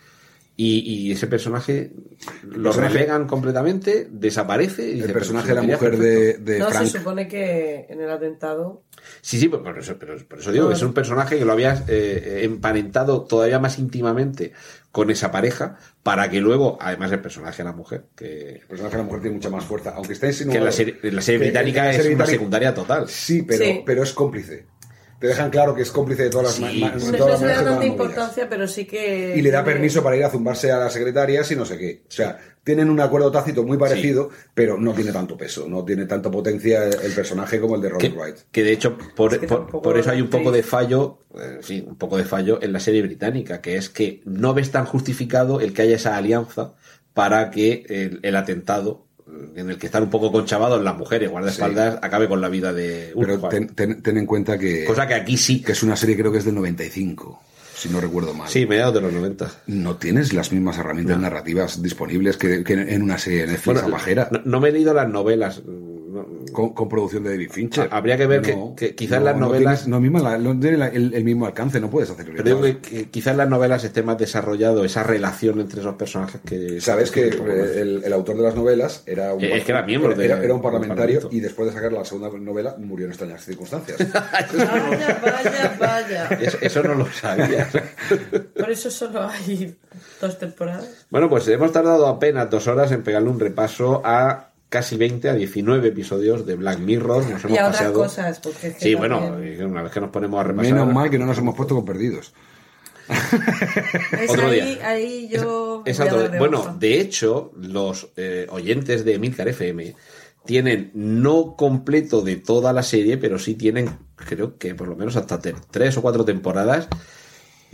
Y, 0.57 0.79
y 1.07 1.11
ese 1.11 1.27
personaje 1.27 1.91
lo 2.43 2.69
personaje- 2.71 2.93
relegan 2.93 3.27
completamente, 3.27 4.07
desaparece. 4.09 4.87
y 4.89 4.93
dice, 4.93 5.07
El 5.07 5.11
personaje 5.13 5.49
de 5.49 5.55
la 5.55 5.61
mujer 5.63 5.97
de, 5.97 6.33
de 6.37 6.59
no, 6.59 6.69
Frank. 6.69 6.85
se 6.87 6.97
supone 6.99 7.27
que 7.27 7.85
en 7.89 7.99
el 7.99 8.09
atentado. 8.09 8.83
Sí, 9.21 9.37
sí, 9.37 9.49
por 9.49 9.77
eso, 9.77 9.97
pero 9.99 10.15
por 10.27 10.39
eso 10.39 10.51
digo 10.53 10.69
que 10.69 10.75
es 10.75 10.81
un 10.81 10.93
personaje 10.93 11.37
que 11.37 11.43
lo 11.45 11.51
habías 11.51 11.83
eh, 11.89 12.39
emparentado 12.43 13.23
todavía 13.23 13.59
más 13.59 13.77
íntimamente 13.79 14.53
con 14.91 15.11
esa 15.11 15.29
pareja 15.29 15.77
para 16.03 16.29
que 16.29 16.39
luego, 16.39 16.77
además 16.79 17.11
el 17.11 17.19
personaje 17.19 17.57
de 17.61 17.69
la 17.69 17.75
mujer, 17.75 18.05
que, 18.15 18.61
El 18.61 18.67
personaje 18.67 18.95
de 18.95 19.03
la 19.03 19.07
mujer 19.07 19.21
tiene 19.21 19.35
mucha 19.35 19.49
más 19.49 19.65
fuerza, 19.65 19.91
aunque 19.95 20.13
está 20.13 20.31
que 20.31 20.57
en 20.57 20.63
la 20.63 20.71
serie, 20.71 20.97
en 21.03 21.15
la 21.17 21.21
serie 21.21 21.39
británica 21.39 21.91
en 21.91 21.97
la 21.97 22.03
es 22.03 22.15
una 22.15 22.25
secundaria 22.25 22.73
total. 22.73 23.09
Sí, 23.09 23.41
pero, 23.41 23.65
Sí. 23.65 23.83
pero 23.85 24.03
es 24.03 24.13
cómplice. 24.13 24.67
Te 25.25 25.29
dejan 25.29 25.49
claro 25.49 25.73
que 25.73 25.81
es 25.81 25.89
cómplice 25.89 26.21
de 26.23 26.29
todas 26.29 26.59
las, 26.59 26.69
Sí. 26.71 26.79
ma- 26.79 26.89
ma- 26.89 26.95
No 26.95 27.11
de 27.11 27.17
las 27.31 27.41
le 27.41 27.47
da 27.47 27.63
tanta 27.63 27.83
importancia, 27.85 28.47
pero 28.47 28.67
sí 28.67 28.85
que. 28.85 29.33
Y 29.35 29.41
le 29.41 29.49
da 29.49 29.63
permiso 29.63 30.03
para 30.03 30.15
ir 30.17 30.23
a 30.23 30.29
zumbarse 30.29 30.71
a 30.71 30.77
las 30.77 30.93
secretarias 30.93 31.49
y 31.51 31.55
no 31.55 31.65
sé 31.65 31.79
qué. 31.79 32.03
O 32.07 32.11
sea, 32.11 32.37
tienen 32.63 32.91
un 32.91 32.99
acuerdo 32.99 33.31
tácito 33.31 33.63
muy 33.63 33.75
parecido, 33.79 34.29
pero 34.53 34.77
no 34.77 34.93
tiene 34.93 35.11
tanto 35.11 35.35
peso, 35.35 35.67
no 35.67 35.83
tiene 35.83 36.05
tanta 36.05 36.29
potencia 36.29 36.85
el 36.87 37.11
personaje 37.13 37.59
como 37.59 37.75
el 37.75 37.81
de 37.81 37.87
Que, 37.87 37.93
Robin 38.09 38.13
Wright. 38.19 38.35
que 38.51 38.63
de 38.63 38.71
hecho, 38.71 38.95
por, 39.15 39.33
Es 39.33 39.39
que 39.39 39.47
por- 39.47 39.97
eso 39.97 40.11
hay 40.11 40.21
un 40.21 40.29
poco 40.29 40.51
de 40.51 40.61
fallo, 40.61 41.17
eh, 41.39 41.57
sí, 41.61 41.83
un 41.87 41.95
poco 41.95 42.17
de 42.17 42.25
fallo 42.25 42.59
en 42.61 42.71
la 42.71 42.79
serie 42.79 43.01
británica, 43.01 43.61
que 43.61 43.77
es 43.77 43.89
que 43.89 44.21
no 44.25 44.53
ves 44.53 44.69
tan 44.69 44.85
justificado 44.85 45.59
el 45.59 45.73
que 45.73 45.81
haya 45.81 45.95
esa 45.95 46.15
alianza 46.17 46.75
para 47.15 47.49
que 47.49 47.83
el, 47.89 48.19
el 48.21 48.35
atentado 48.35 49.04
en 49.55 49.69
el 49.69 49.77
que 49.77 49.85
están 49.87 50.03
un 50.03 50.09
poco 50.09 50.31
conchavados 50.31 50.83
las 50.83 50.97
mujeres 50.97 51.29
guardaespaldas 51.29 51.99
acabe 52.01 52.27
con 52.27 52.41
la 52.41 52.49
vida 52.49 52.73
de 52.73 53.11
Pero 53.19 53.33
Urquhart. 53.35 53.53
ten, 53.53 53.67
ten- 53.69 54.01
ten 54.01 54.17
en 54.17 54.25
cuenta 54.25 54.57
que, 54.57 54.85
Cosa 54.85 55.07
que 55.07 55.13
aquí 55.13 55.37
sí. 55.37 55.61
que 55.61 55.71
es 55.73 55.83
una 55.83 55.95
serie 55.95 56.17
creo 56.17 56.31
que 56.31 56.39
es 56.39 56.45
del 56.45 56.55
95, 56.55 57.41
si 57.75 57.89
no 57.89 57.99
recuerdo 57.99 58.33
mal. 58.33 58.49
Sí, 58.49 58.65
mediados 58.65 58.93
de 58.95 59.01
los 59.01 59.13
90. 59.13 59.51
No 59.67 59.97
tienes 59.97 60.33
las 60.33 60.51
mismas 60.51 60.77
herramientas 60.77 61.19
narrativas 61.19 61.81
disponibles 61.81 62.37
que, 62.37 62.63
que 62.63 62.73
en 62.73 63.01
una 63.01 63.17
serie 63.17 63.41
de 63.41 63.47
Netflix 63.53 63.81
Bueno, 63.83 63.97
no, 64.31 64.41
no 64.45 64.59
me 64.59 64.69
he 64.69 64.71
leído 64.71 64.93
las 64.93 65.09
novelas. 65.09 65.61
Con, 66.51 66.73
con 66.73 66.89
producción 66.89 67.23
de 67.23 67.31
David 67.31 67.49
Fincher. 67.51 67.87
Ha- 67.91 67.97
habría 67.97 68.17
que 68.17 68.27
ver 68.27 68.41
que- 68.41 68.57
que 68.75 68.95
quizás 68.95 69.21
las 69.21 69.35
novelas- 69.37 69.81
tienes- 69.83 69.87
no, 69.87 69.99
misma 69.99 70.19
la- 70.19 70.37
no 70.37 70.59
tiene 70.59 70.77
la- 70.77 70.87
el, 70.87 71.13
el 71.13 71.23
mismo 71.23 71.45
alcance, 71.45 71.79
no 71.79 71.89
puedes 71.89 72.09
hacer 72.09 72.25
Pero 72.31 72.43
digo 72.43 72.61
que, 72.61 72.77
que 72.79 73.09
quizás 73.09 73.35
las 73.35 73.49
novelas 73.49 73.83
esté 73.83 74.03
más 74.03 74.17
desarrollado 74.17 74.83
esa 74.85 75.03
relación 75.03 75.59
entre 75.59 75.79
esos 75.81 75.95
personajes 75.95 76.41
que... 76.45 76.79
Sabes 76.81 77.11
que 77.11 77.27
el, 77.29 78.01
el 78.03 78.13
autor 78.13 78.37
de 78.37 78.43
las 78.43 78.55
novelas 78.55 79.03
era 79.05 79.33
un, 79.33 79.43
es 79.43 79.63
que 79.63 79.71
era 79.71 79.83
miembro 79.83 80.13
de- 80.15 80.25
era, 80.25 80.41
era 80.43 80.53
un 80.53 80.61
parlamentario 80.61 81.27
y 81.31 81.39
después 81.39 81.67
de 81.69 81.73
sacar 81.75 81.91
la 81.93 82.03
segunda 82.05 82.29
novela 82.37 82.75
murió 82.77 83.05
en 83.05 83.11
extrañas 83.11 83.43
circunstancias. 83.43 83.97
Vaya, 84.13 85.19
vaya, 85.23 85.75
vaya. 85.79 86.27
Eso, 86.41 86.57
eso 86.61 86.83
no 86.83 86.95
lo 86.95 87.05
sabía. 87.11 87.69
Por 88.57 88.69
eso 88.71 88.89
solo 88.89 89.21
hay 89.27 89.75
dos 90.21 90.37
temporadas. 90.39 91.05
bueno, 91.09 91.29
pues 91.29 91.47
hemos 91.47 91.71
tardado 91.71 92.07
apenas 92.07 92.49
dos 92.49 92.67
horas 92.67 92.91
en 92.91 93.03
pegarle 93.03 93.29
un 93.29 93.39
repaso 93.39 94.01
a 94.05 94.49
casi 94.75 94.97
20, 94.97 95.29
a 95.29 95.33
19 95.33 95.87
episodios 95.87 96.45
de 96.45 96.55
Black 96.57 96.79
Mirror. 96.79 97.29
Nos 97.29 97.45
hemos 97.45 97.57
Y 97.57 97.57
a 97.57 97.67
otras 97.67 97.71
paseado... 97.71 97.93
cosas, 97.93 98.39
porque 98.41 98.67
es 98.67 98.73
que 98.75 98.81
Sí, 98.81 98.93
bueno, 98.93 99.37
una 99.61 99.83
vez 99.83 99.91
que 99.93 100.01
nos 100.01 100.09
ponemos 100.09 100.37
a 100.37 100.43
repasar... 100.43 100.73
Menos 100.73 100.93
mal 100.93 101.09
que 101.09 101.17
no 101.17 101.25
nos 101.25 101.37
hemos 101.37 101.55
puesto 101.55 101.75
con 101.75 101.85
perdidos. 101.85 102.33
Es 104.19 104.29
Otro 104.31 104.47
ahí, 104.47 104.75
día. 104.75 104.89
ahí 104.89 105.29
yo. 105.29 105.81
Es 105.85 105.97
bueno, 106.37 106.75
de 106.77 106.99
hecho, 106.99 107.53
los 107.55 108.09
eh, 108.17 108.47
oyentes 108.49 109.05
de 109.05 109.17
Milcar 109.17 109.47
FM 109.47 109.95
tienen 110.45 110.91
no 110.93 111.55
completo 111.55 112.21
de 112.21 112.35
toda 112.35 112.73
la 112.73 112.83
serie, 112.83 113.17
pero 113.17 113.39
sí 113.39 113.55
tienen, 113.55 113.89
creo 114.15 114.57
que 114.57 114.75
por 114.75 114.89
lo 114.89 114.97
menos 114.97 115.15
hasta 115.15 115.39
tres 115.39 115.95
o 115.95 116.01
cuatro 116.01 116.25
temporadas 116.25 116.89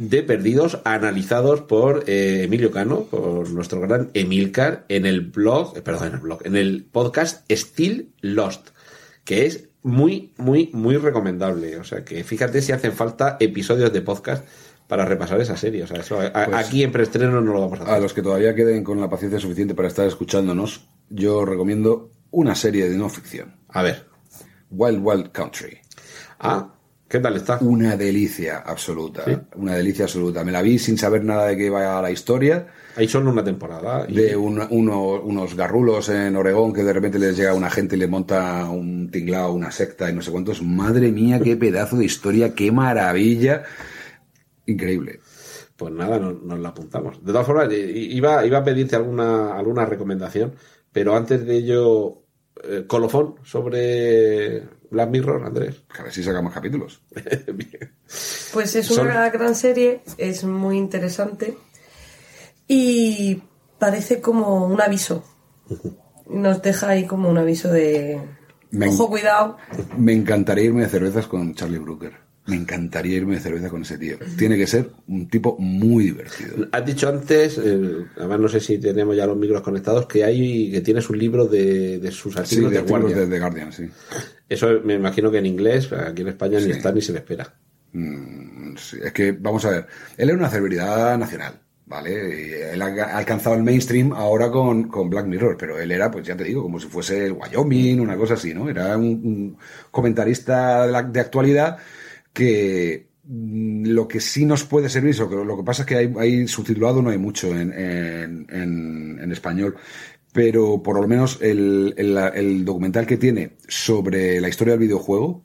de 0.09 0.23
Perdidos 0.23 0.79
analizados 0.83 1.61
por 1.61 2.03
eh, 2.07 2.43
Emilio 2.45 2.71
Cano, 2.71 3.03
por 3.03 3.49
nuestro 3.51 3.79
gran 3.81 4.09
Emilcar, 4.15 4.85
en 4.89 5.05
el 5.05 5.21
blog, 5.21 5.77
eh, 5.77 5.81
perdón, 5.81 6.07
en 6.07 6.13
el 6.15 6.19
blog, 6.19 6.39
en 6.45 6.55
el 6.55 6.83
podcast 6.83 7.49
Still 7.51 8.11
Lost, 8.21 8.69
que 9.23 9.45
es 9.45 9.69
muy, 9.83 10.33
muy, 10.37 10.71
muy 10.73 10.97
recomendable. 10.97 11.77
O 11.77 11.83
sea 11.83 12.03
que 12.03 12.23
fíjate 12.23 12.61
si 12.63 12.71
hacen 12.71 12.93
falta 12.93 13.37
episodios 13.39 13.93
de 13.93 14.01
podcast 14.01 14.43
para 14.87 15.05
repasar 15.05 15.39
esa 15.39 15.55
serie. 15.55 15.83
O 15.83 15.87
sea, 15.87 15.99
eso 15.99 16.19
a- 16.19 16.31
Pues- 16.45 16.57
aquí 16.67 16.81
en 16.83 16.91
preestreno 16.91 17.39
no 17.39 17.53
lo 17.53 17.61
vamos 17.61 17.79
a 17.79 17.83
hacer. 17.83 17.95
A 17.95 17.99
los 17.99 18.13
que 18.13 18.23
todavía 18.23 18.55
queden 18.55 18.83
con 18.83 18.99
la 18.99 19.09
paciencia 19.09 19.39
suficiente 19.39 19.75
para 19.75 19.87
estar 19.87 20.07
escuchándonos, 20.07 20.87
yo 21.09 21.45
recomiendo 21.45 22.09
una 22.31 22.55
serie 22.55 22.89
de 22.89 22.97
no 22.97 23.07
ficción. 23.07 23.55
A 23.69 23.83
ver. 23.83 24.05
Wild 24.71 24.99
Wild 25.03 25.31
Country. 25.31 25.77
Ah, 26.39 26.73
¿qué 27.11 27.19
tal 27.19 27.35
está? 27.35 27.57
Una 27.61 27.97
delicia 27.97 28.59
absoluta. 28.59 29.23
¿Sí? 29.25 29.37
Una 29.55 29.75
delicia 29.75 30.05
absoluta. 30.05 30.43
Me 30.45 30.51
la 30.53 30.61
vi 30.61 30.79
sin 30.79 30.97
saber 30.97 31.23
nada 31.25 31.47
de 31.47 31.57
qué 31.57 31.65
iba 31.65 32.01
la 32.01 32.09
historia. 32.09 32.67
Hay 32.95 33.07
solo 33.07 33.29
una 33.31 33.43
temporada. 33.43 34.05
y- 34.07 34.15
de 34.15 34.35
un- 34.37 34.65
uno- 34.69 35.21
unos 35.21 35.55
garrulos 35.55 36.09
en 36.09 36.35
Oregón 36.35 36.73
que 36.73 36.83
de 36.83 36.93
repente 36.93 37.19
les 37.19 37.35
llega 37.37 37.53
una 37.53 37.69
gente 37.69 37.95
y 37.95 37.99
le 37.99 38.07
monta 38.07 38.65
un 38.69 39.11
tinglao, 39.11 39.53
una 39.53 39.71
secta 39.71 40.09
y 40.09 40.13
no 40.13 40.21
sé 40.21 40.31
cuántos. 40.31 40.61
Madre 40.63 41.11
mía, 41.11 41.39
qué 41.43 41.55
pedazo 41.57 41.97
de 41.97 42.05
historia, 42.05 42.53
qué 42.55 42.71
maravilla. 42.71 43.63
Increíble. 44.65 45.19
Pues 45.75 45.93
nada, 45.93 46.19
no- 46.19 46.31
nos, 46.33 46.59
la 46.59 46.69
apuntamos. 46.69 47.19
De 47.25 47.31
todas 47.31 47.45
formas, 47.47 47.67
eh, 47.71 47.91
iba, 47.93 48.45
iba 48.45 48.59
a 48.59 48.63
pedirte 48.63 48.95
alguna, 48.95 49.57
alguna 49.57 49.85
recomendación, 49.85 50.53
pero 50.91 51.15
antes 51.15 51.45
de 51.45 51.55
ello, 51.57 52.23
eh, 52.63 52.85
colofón 52.87 53.35
sobre 53.43 54.63
Black 54.91 55.09
Mirror, 55.09 55.43
Andrés. 55.45 55.81
A 55.97 56.03
ver 56.03 56.13
si 56.13 56.21
sacamos 56.23 56.53
capítulos. 56.53 57.01
Bien. 57.53 57.91
Pues 58.53 58.75
es 58.75 58.85
Son- 58.85 59.07
una 59.07 59.29
gran 59.29 59.55
serie, 59.55 60.01
es 60.17 60.43
muy 60.43 60.77
interesante 60.77 61.57
y 62.67 63.41
parece 63.79 64.21
como 64.21 64.65
un 64.67 64.81
aviso. 64.81 65.23
Nos 66.29 66.61
deja 66.61 66.89
ahí 66.89 67.05
como 67.05 67.29
un 67.29 67.37
aviso 67.37 67.71
de 67.71 68.21
Me- 68.71 68.87
ojo, 68.89 69.09
cuidado. 69.09 69.57
Me 69.97 70.13
encantaría 70.13 70.65
irme 70.65 70.83
de 70.83 70.89
cervezas 70.89 71.27
con 71.27 71.53
Charlie 71.55 71.79
Brooker. 71.79 72.13
Me 72.47 72.55
encantaría 72.55 73.17
irme 73.17 73.35
de 73.35 73.39
cerveza 73.39 73.69
con 73.69 73.83
ese 73.83 73.97
tío. 73.99 74.17
Tiene 74.37 74.57
que 74.57 74.65
ser 74.65 74.91
un 75.07 75.27
tipo 75.29 75.55
muy 75.59 76.05
divertido. 76.05 76.67
Has 76.71 76.83
dicho 76.85 77.07
antes, 77.07 77.57
eh, 77.63 78.05
además 78.17 78.39
no 78.39 78.47
sé 78.49 78.59
si 78.59 78.79
tenemos 78.79 79.15
ya 79.15 79.27
los 79.27 79.37
micros 79.37 79.61
conectados, 79.61 80.07
que 80.07 80.23
hay 80.23 80.71
que 80.71 80.81
tienes 80.81 81.07
un 81.09 81.19
libro 81.19 81.45
de, 81.45 81.99
de 81.99 82.11
sus 82.11 82.33
Sí, 82.33 82.39
artículos 82.39 82.71
de 82.71 82.81
de 82.81 83.21
de 83.21 83.27
The 83.27 83.39
Guardian, 83.39 83.71
sí. 83.71 83.87
Eso 84.53 84.81
me 84.83 84.95
imagino 84.95 85.31
que 85.31 85.37
en 85.39 85.45
inglés, 85.45 85.91
aquí 85.93 86.21
en 86.23 86.29
España 86.29 86.59
ni 86.59 86.71
está 86.71 86.91
ni 86.91 87.01
se 87.01 87.13
le 87.13 87.19
espera. 87.19 87.53
Mm, 87.93 88.75
sí, 88.77 88.97
es 89.03 89.11
que, 89.13 89.31
vamos 89.33 89.63
a 89.65 89.69
ver, 89.71 89.87
él 90.17 90.29
era 90.29 90.37
una 90.37 90.49
celebridad 90.49 91.17
nacional, 91.17 91.59
¿vale? 91.85 92.73
Él 92.73 92.81
ha 92.81 93.17
alcanzado 93.17 93.55
el 93.55 93.63
mainstream 93.63 94.11
ahora 94.13 94.49
con, 94.51 94.83
con 94.89 95.09
Black 95.09 95.25
Mirror, 95.25 95.57
pero 95.57 95.79
él 95.79 95.91
era, 95.91 96.09
pues 96.11 96.25
ya 96.27 96.35
te 96.35 96.43
digo, 96.43 96.63
como 96.63 96.79
si 96.79 96.87
fuese 96.87 97.25
el 97.27 97.33
Wyoming, 97.33 97.99
una 98.01 98.17
cosa 98.17 98.33
así, 98.35 98.53
¿no? 98.53 98.69
Era 98.69 98.97
un, 98.97 99.05
un 99.05 99.57
comentarista 99.89 100.85
de, 100.85 100.91
la- 100.91 101.03
de 101.03 101.19
actualidad 101.19 101.77
que 102.33 103.07
mm, 103.23 103.87
lo 103.87 104.07
que 104.07 104.19
sí 104.19 104.45
nos 104.45 104.63
puede 104.63 104.89
servir, 104.89 105.17
lo 105.19 105.29
que, 105.29 105.35
lo 105.35 105.57
que 105.57 105.63
pasa 105.63 105.83
es 105.83 105.87
que 105.87 105.95
hay, 105.97 106.13
hay 106.17 106.47
subtitulado 106.47 107.01
no 107.01 107.09
hay 107.09 107.17
mucho 107.17 107.47
en, 107.55 107.73
en, 107.73 108.47
en- 108.49 109.19
en 109.21 109.31
español, 109.31 109.75
pero 110.33 110.81
por 110.83 110.99
lo 110.99 111.07
menos 111.07 111.39
el, 111.41 111.93
el- 111.97 112.17
el 112.35 112.65
documental 112.65 113.05
que 113.05 113.17
tiene 113.17 113.57
sobre 113.67 114.39
la 114.41 114.49
historia 114.49 114.73
del 114.73 114.81
videojuego, 114.81 115.43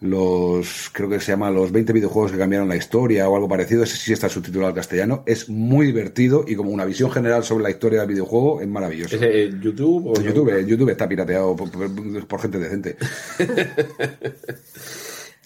los, 0.00 0.90
creo 0.92 1.08
que 1.08 1.20
se 1.20 1.30
llama 1.30 1.50
Los 1.52 1.70
20 1.70 1.92
videojuegos 1.92 2.32
que 2.32 2.38
cambiaron 2.38 2.68
la 2.68 2.74
historia 2.74 3.28
o 3.28 3.36
algo 3.36 3.48
parecido, 3.48 3.84
ese 3.84 3.96
sí 3.96 4.12
está 4.12 4.28
subtitulado 4.28 4.68
al 4.70 4.74
castellano, 4.74 5.22
es 5.26 5.48
muy 5.48 5.86
divertido 5.86 6.44
y 6.48 6.56
como 6.56 6.70
una 6.70 6.84
visión 6.84 7.08
general 7.12 7.44
sobre 7.44 7.62
la 7.62 7.70
historia 7.70 8.00
del 8.00 8.08
videojuego 8.08 8.60
es 8.60 8.66
maravilloso. 8.66 9.14
¿Es 9.14 9.22
en 9.22 9.60
YouTube 9.60 10.08
o 10.08 10.16
En 10.16 10.24
YouTube, 10.24 10.66
YouTube 10.66 10.90
está 10.90 11.08
pirateado 11.08 11.54
por, 11.54 11.70
por- 11.70 12.26
por 12.26 12.40
gente 12.40 12.58
decente. 12.58 12.96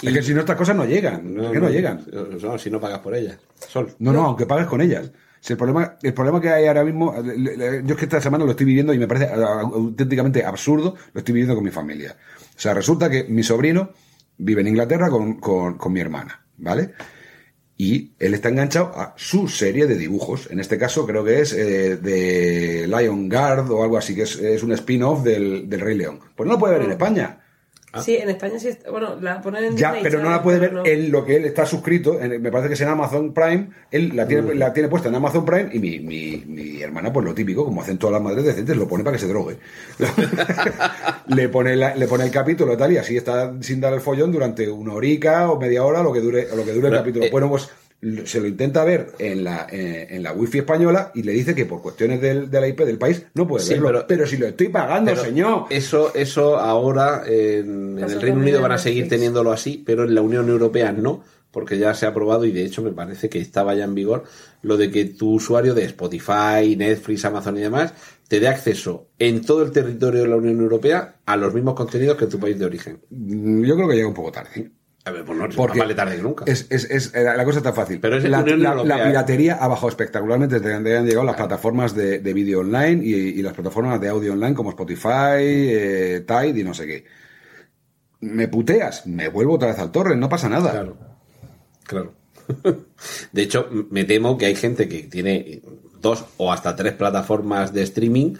Es 0.02 0.12
que 0.12 0.22
si 0.22 0.34
no 0.34 0.40
estas 0.40 0.56
cosas 0.56 0.76
no 0.76 0.84
llegan, 0.84 1.40
es 1.40 1.50
que 1.52 1.58
no 1.58 1.70
llegan. 1.70 2.04
No, 2.42 2.58
si 2.58 2.70
no 2.70 2.78
pagas 2.78 2.98
por 2.98 3.14
ellas. 3.14 3.38
Sol. 3.66 3.90
No, 3.98 4.12
no, 4.12 4.26
aunque 4.26 4.44
pagues 4.44 4.66
con 4.66 4.82
ellas. 4.82 5.10
Si 5.46 5.52
el 5.52 5.56
problema, 5.58 5.96
el 6.02 6.12
problema 6.12 6.40
que 6.40 6.48
hay 6.50 6.66
ahora 6.66 6.82
mismo, 6.82 7.14
le- 7.22 7.84
yo 7.84 7.94
es 7.94 7.96
que 8.00 8.06
esta 8.06 8.20
semana 8.20 8.44
lo 8.44 8.50
estoy 8.50 8.66
viviendo 8.66 8.92
y 8.92 8.98
me 8.98 9.06
parece 9.06 9.26
a- 9.26 9.60
auténticamente 9.60 10.44
absurdo, 10.44 10.96
lo 11.12 11.18
estoy 11.20 11.34
viviendo 11.34 11.54
con 11.54 11.62
mi 11.62 11.70
familia. 11.70 12.16
O 12.56 12.58
sea, 12.58 12.74
resulta 12.74 13.08
que 13.08 13.22
mi 13.28 13.44
sobrino 13.44 13.90
vive 14.38 14.62
en 14.62 14.66
Inglaterra 14.66 15.08
con, 15.08 15.34
con- 15.38 15.78
con 15.78 15.92
mi 15.92 16.00
hermana, 16.00 16.44
¿vale? 16.56 16.94
Y 17.76 18.10
él 18.18 18.34
está 18.34 18.48
enganchado 18.48 18.86
a 18.98 19.14
su 19.16 19.46
serie 19.46 19.86
de 19.86 19.96
dibujos. 19.96 20.48
En 20.50 20.58
este 20.58 20.78
caso 20.78 21.06
creo 21.06 21.22
que 21.24 21.40
es 21.42 21.52
eh, 21.52 21.96
de 21.96 22.88
Lion 22.88 23.28
Guard 23.28 23.70
o 23.70 23.84
algo 23.84 23.98
así, 23.98 24.16
que 24.16 24.22
es, 24.22 24.34
es 24.40 24.64
un 24.64 24.72
spin-off 24.72 25.22
del, 25.22 25.68
del 25.70 25.80
Rey 25.80 25.96
León. 25.96 26.18
Pues 26.34 26.48
no 26.48 26.54
lo 26.54 26.58
puede 26.58 26.74
ver 26.74 26.86
en 26.86 26.90
España. 26.90 27.38
Sí, 28.02 28.16
en 28.16 28.28
España 28.30 28.58
sí 28.58 28.68
está. 28.68 28.90
Bueno, 28.90 29.16
la 29.20 29.40
ponen 29.42 29.64
en 29.64 29.76
Ya, 29.76 29.92
Disney 29.92 30.02
pero 30.10 30.22
no 30.22 30.30
la 30.30 30.42
puede 30.42 30.58
ver 30.58 30.72
no. 30.72 30.84
en 30.86 31.10
lo 31.10 31.24
que 31.24 31.36
él 31.36 31.44
está 31.44 31.66
suscrito. 31.66 32.20
en- 32.20 32.40
me 32.42 32.50
parece 32.50 32.68
que 32.68 32.74
es 32.74 32.80
en 32.80 32.88
Amazon 32.88 33.32
Prime. 33.34 33.68
Él 33.90 34.12
la 34.14 34.26
tiene, 34.26 34.54
Mm. 34.54 34.58
la 34.58 34.72
tiene 34.72 34.88
puesta 34.88 35.08
en 35.08 35.14
Amazon 35.14 35.44
Prime 35.44 35.70
y 35.72 35.78
mi, 35.78 35.98
mi, 36.00 36.42
mi 36.46 36.82
hermana, 36.82 37.12
pues 37.12 37.24
lo 37.24 37.34
típico, 37.34 37.64
como 37.64 37.82
hacen 37.82 37.98
todas 37.98 38.14
las 38.14 38.22
madres 38.22 38.44
decentes, 38.44 38.76
lo 38.76 38.86
pone 38.88 39.02
para 39.04 39.16
que 39.16 39.20
se 39.22 39.28
drogue. 39.28 39.56
le, 41.28 41.48
pone 41.48 41.76
la- 41.76 41.94
le 41.94 42.06
pone 42.06 42.24
el 42.24 42.30
capítulo 42.30 42.72
y 42.74 42.76
tal, 42.76 42.92
y 42.92 42.98
así 42.98 43.16
está 43.16 43.54
sin 43.60 43.80
dar 43.80 43.92
el 43.94 44.00
follón 44.00 44.32
durante 44.32 44.68
una 44.68 44.92
horica 44.92 45.50
o 45.50 45.58
media 45.58 45.84
hora, 45.84 46.02
lo 46.02 46.12
que 46.12 46.20
dure, 46.20 46.46
o 46.52 46.56
lo 46.56 46.64
que 46.64 46.72
dure 46.72 46.88
el 46.88 46.94
capítulo. 46.94 47.24
eh, 47.26 47.30
bueno, 47.30 47.48
pues 47.48 47.68
se 48.24 48.40
lo 48.40 48.46
intenta 48.46 48.84
ver 48.84 49.12
en 49.18 49.42
la, 49.44 49.66
eh, 49.70 50.06
en 50.10 50.22
la 50.22 50.32
wifi 50.32 50.58
española 50.58 51.10
y 51.14 51.22
le 51.22 51.32
dice 51.32 51.54
que 51.54 51.64
por 51.66 51.80
cuestiones 51.82 52.20
del, 52.20 52.50
de 52.50 52.60
la 52.60 52.68
IP 52.68 52.80
del 52.80 52.98
país 52.98 53.24
no 53.34 53.46
puede 53.48 53.64
Sí, 53.64 53.72
verlo. 53.74 53.88
pero- 53.88 54.06
Pero, 54.06 54.26
si 54.26 54.36
lo 54.36 54.46
estoy 54.46 54.68
pagando, 54.68 55.16
señor. 55.16 55.64
Eso, 55.70 56.14
eso 56.14 56.56
ahora 56.58 57.22
en, 57.26 57.98
en 57.98 58.04
el 58.04 58.20
Reino 58.20 58.38
Unido 58.40 58.60
van 58.60 58.72
a 58.72 58.78
seguir 58.78 59.04
Netflix. 59.04 59.16
teniéndolo 59.18 59.50
así, 59.52 59.82
pero 59.84 60.04
en 60.04 60.14
la 60.14 60.20
Unión 60.22 60.48
Europea 60.48 60.92
no, 60.92 61.24
porque 61.50 61.78
ya 61.78 61.94
se 61.94 62.04
ha 62.06 62.10
aprobado 62.10 62.44
y 62.44 62.52
de 62.52 62.64
hecho 62.64 62.82
me 62.82 62.92
parece 62.92 63.28
que 63.30 63.38
estaba 63.40 63.74
ya 63.74 63.84
en 63.84 63.94
vigor 63.94 64.24
lo 64.62 64.76
de 64.76 64.90
que 64.90 65.06
tu 65.06 65.32
usuario 65.34 65.74
de 65.74 65.84
Spotify, 65.84 66.76
Netflix, 66.76 67.24
Amazon 67.24 67.56
y 67.56 67.60
demás 67.60 67.94
te 68.28 68.40
dé 68.40 68.48
acceso 68.48 69.08
en 69.18 69.40
todo 69.44 69.62
el 69.62 69.70
territorio 69.70 70.22
de 70.22 70.28
la 70.28 70.36
Unión 70.36 70.60
Europea 70.60 71.16
a 71.24 71.36
los 71.36 71.54
mismos 71.54 71.74
contenidos 71.74 72.16
que 72.16 72.24
en 72.24 72.30
tu 72.30 72.40
país 72.40 72.58
de 72.58 72.64
origen. 72.66 72.98
Mm, 73.10 73.62
Yo 73.64 73.74
creo 73.76 73.88
que 73.88 73.94
llega 73.94 74.08
un 74.08 74.14
poco 74.14 74.32
tarde. 74.32 74.70
A 75.06 75.12
ver, 75.12 75.24
pues 75.24 75.38
no, 75.38 75.48
Porque 75.56 75.78
más 75.78 75.86
vale 75.86 75.94
tarde 75.94 76.16
que 76.16 76.22
nunca. 76.22 76.44
Es, 76.48 76.66
es, 76.68 76.84
es- 76.90 77.12
la 77.14 77.44
cosa 77.44 77.58
está 77.58 77.72
fácil. 77.72 78.00
Pero 78.00 78.18
la, 78.18 78.42
la- 78.84 79.04
piratería 79.06 79.54
ha 79.54 79.68
bajado 79.68 79.88
espectacularmente 79.88 80.56
desde 80.58 80.82
que 80.82 80.96
han 80.96 81.06
llegado 81.06 81.24
las 81.24 81.36
plataformas 81.36 81.94
de, 81.94 82.18
de 82.18 82.32
vídeo 82.34 82.60
online 82.60 83.04
y, 83.04 83.14
y 83.14 83.42
las 83.42 83.54
plataformas 83.54 84.00
de 84.00 84.08
audio 84.08 84.32
online 84.32 84.54
como 84.54 84.70
Spotify, 84.70 85.38
eh, 85.38 86.24
Tide 86.26 86.58
y 86.60 86.64
no 86.64 86.74
sé 86.74 86.86
qué. 86.88 87.04
Me 88.20 88.48
puteas, 88.48 89.06
me 89.06 89.28
vuelvo 89.28 89.54
otra 89.54 89.68
vez 89.68 89.78
al 89.78 89.92
torre, 89.92 90.16
no 90.16 90.28
pasa 90.28 90.48
nada. 90.48 90.72
Claro, 90.72 90.96
claro. 91.84 92.12
De 93.32 93.42
hecho, 93.42 93.68
me 93.90 94.04
temo 94.04 94.36
que 94.36 94.46
hay 94.46 94.56
gente 94.56 94.88
que 94.88 95.04
tiene 95.04 95.62
dos 96.00 96.24
o 96.36 96.52
hasta 96.52 96.74
tres 96.74 96.94
plataformas 96.94 97.72
de 97.72 97.82
streaming 97.82 98.34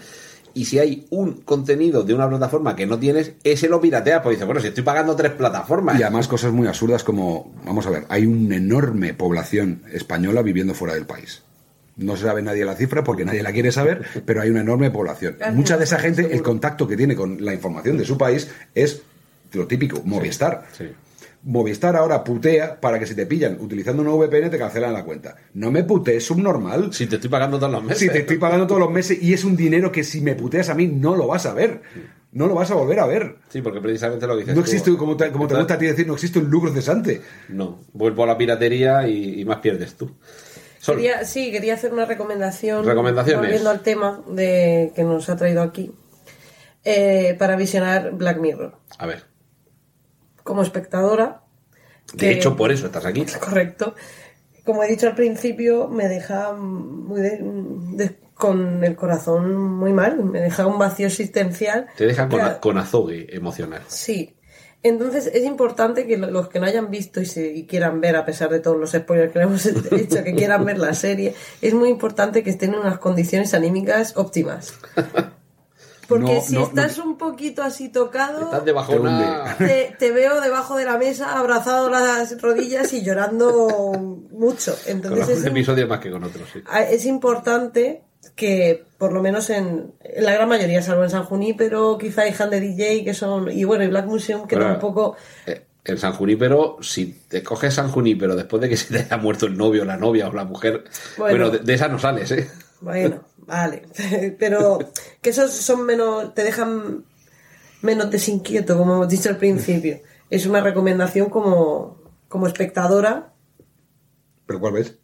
y 0.57 0.65
si 0.65 0.79
hay 0.79 1.07
un 1.11 1.43
contenido 1.43 2.03
de 2.03 2.15
una 2.15 2.27
plataforma 2.27 2.75
que 2.75 2.87
no 2.87 2.99
tienes, 2.99 3.33
ese 3.45 3.69
lo 3.69 3.79
piratea, 3.79 4.23
pues 4.23 4.37
dice, 4.37 4.47
bueno, 4.47 4.59
si 4.63 4.69
estoy 4.69 4.83
pagando 4.83 5.15
tres 5.15 5.33
plataformas. 5.33 6.01
Y 6.01 6.03
además 6.03 6.29
cosas 6.29 6.51
muy 6.51 6.67
absurdas 6.67 7.05
como, 7.05 7.55
vamos 7.67 7.87
a 7.87 7.91
ver, 7.91 8.07
hay 8.09 8.25
una 8.25 8.57
enorme 8.57 9.13
población 9.13 9.83
española 9.93 10.41
viviendo 10.41 10.73
fuera 10.73 10.95
del 10.95 11.05
país. 11.05 11.43
No 11.97 12.17
se 12.17 12.25
sabe 12.25 12.41
nadie 12.41 12.65
la 12.65 12.75
cifra 12.75 13.05
porque 13.05 13.27
nadie 13.27 13.43
la 13.43 13.53
quiere 13.53 13.71
saber, 13.71 14.07
pero 14.25 14.41
hay 14.41 14.49
una 14.49 14.63
enorme 14.63 14.91
población. 14.91 15.35
Gracias, 15.37 15.55
Mucha 15.55 15.77
de 15.77 15.85
esa 15.85 15.99
gente, 15.99 16.33
el 16.33 16.43
contacto 16.43 16.89
que 16.89 16.97
tiene 16.97 17.15
con 17.15 17.45
la 17.45 17.53
información 17.53 17.99
de 17.99 18.07
su 18.07 18.17
país 18.17 18.49
es 18.75 19.03
lo 19.53 19.67
típico, 19.67 20.01
Movistar. 20.07 20.67
sí. 20.73 20.87
Movistar 21.49 21.95
ahora 21.95 22.25
putea 22.25 22.81
para 22.81 22.99
que 22.99 23.07
si 23.07 23.15
te 23.15 23.25
pillan 23.25 23.59
utilizando 23.61 24.03
una 24.03 24.11
VPN 24.11 24.51
te 24.51 24.59
cancelan 24.59 24.93
la 24.93 25.05
cuenta. 25.05 25.37
No 25.55 25.71
me 25.71 25.85
putees, 25.85 26.25
subnormal. 26.25 26.93
Si 26.93 27.07
te 27.07 27.15
estoy 27.17 27.31
pagando 27.31 27.57
todos 27.59 27.71
los 27.73 27.85
meses. 27.85 28.01
Si 28.01 28.09
te 28.09 28.19
estoy 28.19 28.37
pagando 28.39 28.67
todos 28.67 28.81
los 28.81 28.91
meses 28.91 29.23
y 29.23 29.33
es 29.33 29.45
un 29.45 29.55
dinero 29.57 29.93
que 29.93 30.03
si 30.03 30.21
me 30.23 30.35
puteas 30.35 30.69
a 30.71 30.75
mí 30.75 30.89
no 30.89 31.15
lo 31.15 31.29
vas 31.29 31.47
a 31.47 31.55
ver. 31.55 31.83
No 32.33 32.49
lo 32.49 32.55
vas 32.57 32.73
a 32.73 32.75
volver 32.75 32.99
a 32.99 33.07
ver. 33.07 33.37
Sí, 33.49 33.63
porque 33.63 33.81
precisamente 33.81 34.27
lo 34.27 34.35
que 34.35 34.41
dices 34.41 34.57
No 34.57 34.61
tú, 34.61 34.65
existe, 34.67 34.97
como 34.97 35.17
te, 35.17 35.31
como 35.31 35.47
te 35.47 35.55
gusta 35.55 35.75
a 35.75 35.79
ti 35.79 35.87
decir, 35.87 36.05
no 36.07 36.15
existe 36.15 36.41
un 36.41 36.51
lucro 36.51 36.73
cesante. 36.73 37.23
No, 37.49 37.79
vuelvo 37.93 38.25
a 38.25 38.27
la 38.27 38.37
piratería 38.37 39.07
y, 39.07 39.41
y 39.41 39.45
más 39.45 39.59
pierdes 39.61 39.95
tú. 39.95 40.11
Quería, 40.85 41.25
sí, 41.25 41.51
quería 41.53 41.75
hacer 41.75 41.93
una 41.93 42.05
recomendación. 42.07 42.85
Recomendaciones. 42.85 43.41
Volviendo 43.41 43.71
al 43.71 43.81
tema 43.81 44.21
de 44.29 44.93
que 44.97 45.05
nos 45.05 45.29
ha 45.31 45.37
traído 45.37 45.63
aquí. 45.63 45.93
eh, 46.85 47.37
para 47.39 47.55
visionar 47.57 48.13
Black 48.13 48.39
Mirror. 48.41 48.75
a 48.99 49.07
ver. 49.07 49.36
Como 50.47 50.63
espectadora. 50.63 51.43
De 52.15 52.19
que- 52.19 52.31
hecho, 52.33 52.57
por 52.57 52.71
eso 52.73 52.87
estás 52.87 53.05
aquí. 53.05 53.27
Correcto. 53.41 53.95
Como 54.65 54.83
he 54.83 54.89
dicho 54.89 55.07
al 55.09 55.15
principio, 55.15 55.89
me 55.89 56.09
deja 56.09 56.53
muy 56.55 57.21
de- 57.21 57.41
de- 57.43 58.17
con 58.35 58.83
el 58.85 58.97
corazón 58.97 59.55
muy 59.57 59.93
mal. 59.93 60.23
Me 60.25 60.41
deja 60.41 60.67
un 60.67 60.79
vacío 60.79 61.07
existencial. 61.07 61.87
Te 61.97 62.07
dejan 62.07 62.31
con, 62.61 62.79
azogue 62.79 63.27
emocional. 63.35 63.83
Sí. 63.89 64.33
Entonces 64.83 65.27
es 65.33 65.45
importante 65.45 66.07
que 66.07 66.17
lo- 66.17 66.31
los 66.31 66.49
que 66.49 66.61
no 66.61 66.67
hayan 66.67 66.91
visto 66.91 67.21
y, 67.21 67.27
se, 67.27 67.47
y 67.51 67.67
quieran 67.67 68.01
ver, 68.01 68.15
a 68.15 68.25
pesar 68.25 68.51
de 68.51 68.61
todos 68.61 68.77
los 68.79 68.91
spoilers 68.93 69.33
que 69.33 69.41
hemos 69.41 69.67
hecho, 69.93 70.23
que 70.23 70.35
quieran 70.35 70.65
ver 70.65 70.79
la 70.79 70.95
serie, 70.95 71.35
es 71.63 71.75
muy 71.75 71.89
importante 71.89 72.43
que 72.45 72.51
estén 72.51 72.75
en 72.75 72.81
unas 72.81 72.99
condiciones 72.99 73.53
anímicas 73.55 74.17
óptimas. 74.17 74.75
Porque 76.09 76.35
No, 76.37 76.41
si 76.41 76.55
no, 76.55 76.65
estás 76.65 76.99
un 76.99 77.17
poquito 77.19 77.63
así 77.63 77.89
tocado, 77.89 78.43
Estás 78.43 78.65
te, 79.59 79.97
te 79.99 80.13
veo 80.13 80.41
debajo 80.41 80.77
de 80.77 80.85
la 80.85 80.99
mesa, 80.99 81.39
abrazado 81.39 81.91
las 81.91 82.41
rodillas 82.41 82.93
y 82.93 83.03
llorando 83.03 83.93
mucho. 84.31 84.73
Con 84.85 84.93
Entonces 84.93 85.29
algún 85.29 85.39
es, 85.43 85.45
episodio 85.47 85.87
más 85.89 86.01
que 86.01 86.11
con 86.11 86.23
otros, 86.25 86.49
sí. 86.53 86.61
Ah, 86.67 86.83
es 86.83 87.07
importante 87.07 88.03
que 88.35 88.85
por 88.99 89.13
lo 89.13 89.23
menos 89.23 89.51
en, 89.51 89.93
en 90.01 90.25
la 90.25 90.33
gran 90.33 90.49
mayoría, 90.49 90.83
salvo 90.83 91.05
en 91.05 91.11
San 91.11 91.25
Junípero, 91.25 91.97
quizá 91.99 92.23
hay 92.23 92.35
Hand 92.39 92.51
de 92.51 92.61
DJ, 92.61 93.05
que 93.05 93.15
son, 93.15 93.51
y 93.51 93.65
bueno, 93.65 93.85
y 93.85 93.89
Black 93.89 94.07
Museum, 94.07 94.47
que 94.47 94.57
Claro. 94.57 94.73
tampoco, 94.73 95.17
Eh, 95.47 95.63
En 95.85 95.99
San 95.99 96.13
Junípero, 96.13 96.79
si 96.81 97.07
te 97.29 97.43
coges 97.45 97.75
San 97.75 97.91
Junípero 97.91 98.35
después 98.35 98.61
de 98.61 98.69
que 98.69 98.77
se 98.77 98.93
te 98.93 99.01
haya 99.05 99.17
muerto 99.19 99.47
el 99.47 99.57
novio, 99.57 99.85
la 99.85 99.97
novia 99.97 100.29
o 100.29 100.33
la 100.33 100.45
mujer, 100.45 100.83
bueno, 101.17 101.45
Bueno. 101.47 101.51
de, 101.51 101.59
de 101.65 101.75
esa 101.75 101.87
no 101.89 101.99
sales, 102.01 102.31
¿eh? 102.33 102.49
Bueno, 102.81 103.23
vale, 103.39 103.83
pero 104.39 104.79
que 105.23 105.31
esos 105.31 105.51
son 105.53 105.85
menos, 105.87 106.35
te 106.35 106.45
dejan 106.45 107.05
menos 107.83 108.11
desinquieto, 108.11 108.77
como 108.77 108.95
hemos 108.95 109.09
dicho 109.09 109.29
al 109.29 109.37
principio. 109.39 110.01
Es 110.31 110.47
una 110.47 110.61
recomendación 110.61 111.31
como, 111.31 112.01
como 112.29 112.47
espectadora, 112.47 113.33
¿Pero 114.47 114.61
cuál 114.61 114.75
ves? 114.75 114.99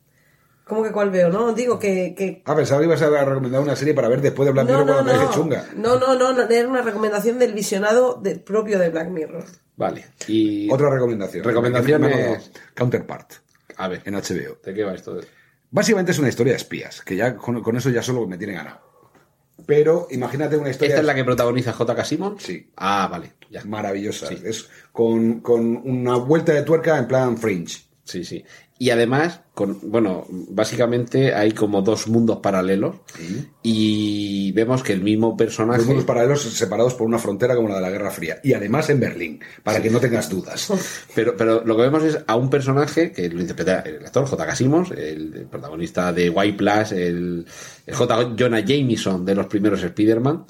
como 0.64 0.84
que 0.84 0.92
cuál 0.92 1.10
veo, 1.10 1.28
¿no? 1.28 1.52
Digo 1.52 1.78
que, 1.78 2.14
que 2.16 2.42
Ah, 2.46 2.54
pensaba 2.56 2.80
que 2.80 2.86
ibas 2.86 3.02
a 3.02 3.24
recomendar 3.24 3.60
una 3.60 3.74
serie 3.76 3.92
para 3.92 4.08
ver 4.08 4.20
después 4.20 4.46
de 4.46 4.52
Black 4.52 4.66
no, 4.68 4.72
Mirror 4.72 4.86
no, 4.86 4.92
cuando 4.94 5.12
me 5.12 5.18
no. 5.18 5.22
dije 5.24 5.34
chunga. 5.34 5.66
no, 5.76 5.98
no, 5.98 6.14
no, 6.16 6.32
no, 6.32 6.42
era 6.42 6.68
una 6.68 6.80
recomendación 6.82 7.38
del 7.38 7.52
visionado 7.52 8.14
del 8.22 8.40
propio 8.40 8.78
de 8.78 8.88
Black 8.90 9.08
Mirror. 9.08 9.44
Vale. 9.76 10.06
Y 10.28 10.70
Otra 10.72 10.88
recomendación. 10.90 11.44
Recomendaciones. 11.44 12.10
Me- 12.16 12.22
me- 12.22 12.30
me- 12.38 12.40
Counterpart, 12.74 13.32
A 13.76 13.88
ver, 13.88 14.02
en 14.04 14.14
HBO. 14.14 14.56
¿de 14.64 14.74
qué 14.74 14.84
va 14.84 14.94
esto? 14.94 15.18
Básicamente 15.72 16.12
es 16.12 16.18
una 16.18 16.28
historia 16.28 16.52
de 16.52 16.58
espías, 16.58 17.00
que 17.00 17.16
ya 17.16 17.34
con, 17.34 17.62
con 17.62 17.76
eso 17.76 17.90
ya 17.90 18.02
solo 18.02 18.26
me 18.26 18.38
tiene 18.38 18.52
ganado. 18.52 18.80
Pero 19.66 20.06
imagínate 20.10 20.56
una 20.56 20.70
historia 20.70 20.90
¿Esta 20.90 21.00
es 21.00 21.06
la 21.06 21.14
que 21.14 21.24
protagoniza 21.24 21.72
J.K. 21.72 22.04
Simmons? 22.04 22.42
Sí. 22.42 22.70
Ah, 22.76 23.08
vale, 23.10 23.32
ya. 23.50 23.64
maravillosa. 23.64 24.26
Sí. 24.26 24.38
Es 24.44 24.68
con, 24.92 25.40
con 25.40 25.76
una 25.76 26.16
vuelta 26.16 26.52
de 26.52 26.62
tuerca 26.62 26.98
en 26.98 27.08
plan 27.08 27.38
fringe. 27.38 27.84
Sí, 28.04 28.22
sí. 28.24 28.44
Y 28.82 28.90
además, 28.90 29.42
con, 29.54 29.78
bueno, 29.80 30.26
básicamente 30.28 31.32
hay 31.32 31.52
como 31.52 31.82
dos 31.82 32.08
mundos 32.08 32.38
paralelos 32.38 32.96
y 33.62 34.50
vemos 34.50 34.82
que 34.82 34.92
el 34.92 35.02
mismo 35.02 35.36
personaje... 35.36 35.78
Dos 35.78 35.86
mundos 35.86 36.04
paralelos 36.04 36.42
separados 36.42 36.94
por 36.94 37.06
una 37.06 37.20
frontera 37.20 37.54
como 37.54 37.68
la 37.68 37.76
de 37.76 37.80
la 37.80 37.90
Guerra 37.90 38.10
Fría. 38.10 38.40
Y 38.42 38.54
además 38.54 38.90
en 38.90 38.98
Berlín, 38.98 39.38
para 39.62 39.80
que 39.80 39.88
no 39.88 40.00
tengas 40.00 40.28
dudas. 40.28 40.68
Pero, 41.14 41.36
pero 41.36 41.64
lo 41.64 41.76
que 41.76 41.82
vemos 41.82 42.02
es 42.02 42.18
a 42.26 42.34
un 42.34 42.50
personaje 42.50 43.12
que 43.12 43.28
lo 43.28 43.40
interpreta 43.40 43.82
el 43.82 44.04
actor 44.04 44.26
J.K. 44.26 44.56
Simmons, 44.56 44.90
el, 44.90 45.32
el 45.32 45.46
protagonista 45.46 46.12
de 46.12 46.28
White 46.28 46.58
Plus, 46.58 46.90
el, 46.90 47.46
el 47.86 47.94
J. 47.94 48.34
Jonah 48.36 48.64
Jameson 48.64 49.24
de 49.24 49.36
los 49.36 49.46
primeros 49.46 49.80
Spider-Man, 49.84 50.44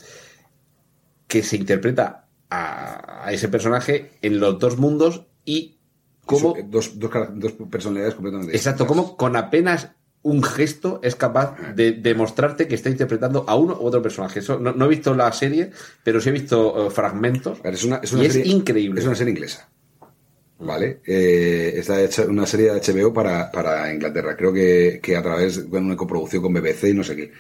que 1.27 1.43
se 1.43 1.57
interpreta 1.57 2.29
a, 2.49 3.27
a 3.27 3.31
ese 3.31 3.51
personaje 3.51 4.13
en 4.23 4.41
los 4.41 4.59
dos 4.59 4.79
mundos 4.79 5.27
y 5.45 5.82
cómo, 6.27 6.57
Eso, 6.57 6.67
Dos, 6.69 6.99
dos, 6.99 7.11
dos 7.35 7.53
personalidades 7.71 8.15
completamente 8.15 8.57
exacto, 8.57 8.87
cómo 8.87 9.17
con 9.17 9.37
apenas 9.37 9.91
un 10.25 10.43
gesto 10.45 11.01
es 11.03 11.17
capaz 11.17 11.57
de 11.75 11.93
demostrarte 11.93 12.69
que 12.69 12.77
está 12.77 12.89
interpretando 12.89 13.45
a 13.49 13.57
uno 13.57 13.75
u 13.81 13.85
otro 13.87 14.01
personaje. 14.01 14.39
Eso, 14.39 14.59
no, 14.61 14.73
no 14.73 14.85
he 14.85 14.89
visto 14.89 15.15
la 15.15 15.33
serie, 15.33 15.71
pero 16.05 16.21
sí 16.21 16.29
he 16.29 16.33
visto 16.33 16.87
eh, 16.87 16.91
fragmentos. 16.91 17.61
Ver, 17.61 17.75
Es 17.75 17.83
una, 17.85 17.97
es 17.97 18.13
una 18.13 18.23
y 18.23 18.27
es 18.27 18.33
serie- 18.35 18.53
increíble. 18.53 19.01
Es 19.01 19.07
una 19.07 19.17
serie 19.17 19.33
inglesa. 19.33 19.69
¿vale? 20.61 21.01
Eh, 21.05 21.75
está 21.77 22.01
hecha 22.01 22.23
una 22.27 22.47
serie 22.47 22.73
de 22.73 22.81
HBO 22.81 23.13
para, 23.13 23.51
para 23.51 23.93
Inglaterra. 23.93 24.37
Creo 24.37 24.53
que, 24.53 25.01
que 25.03 25.17
a 25.17 25.23
través 25.23 25.69
de 25.69 25.77
una 25.79 25.97
coproducción 25.97 26.41
con 26.41 26.53
BBC 26.55 26.85
y 26.91 26.95
no 26.95 27.03
sé 27.03 27.17
qué. 27.17 27.33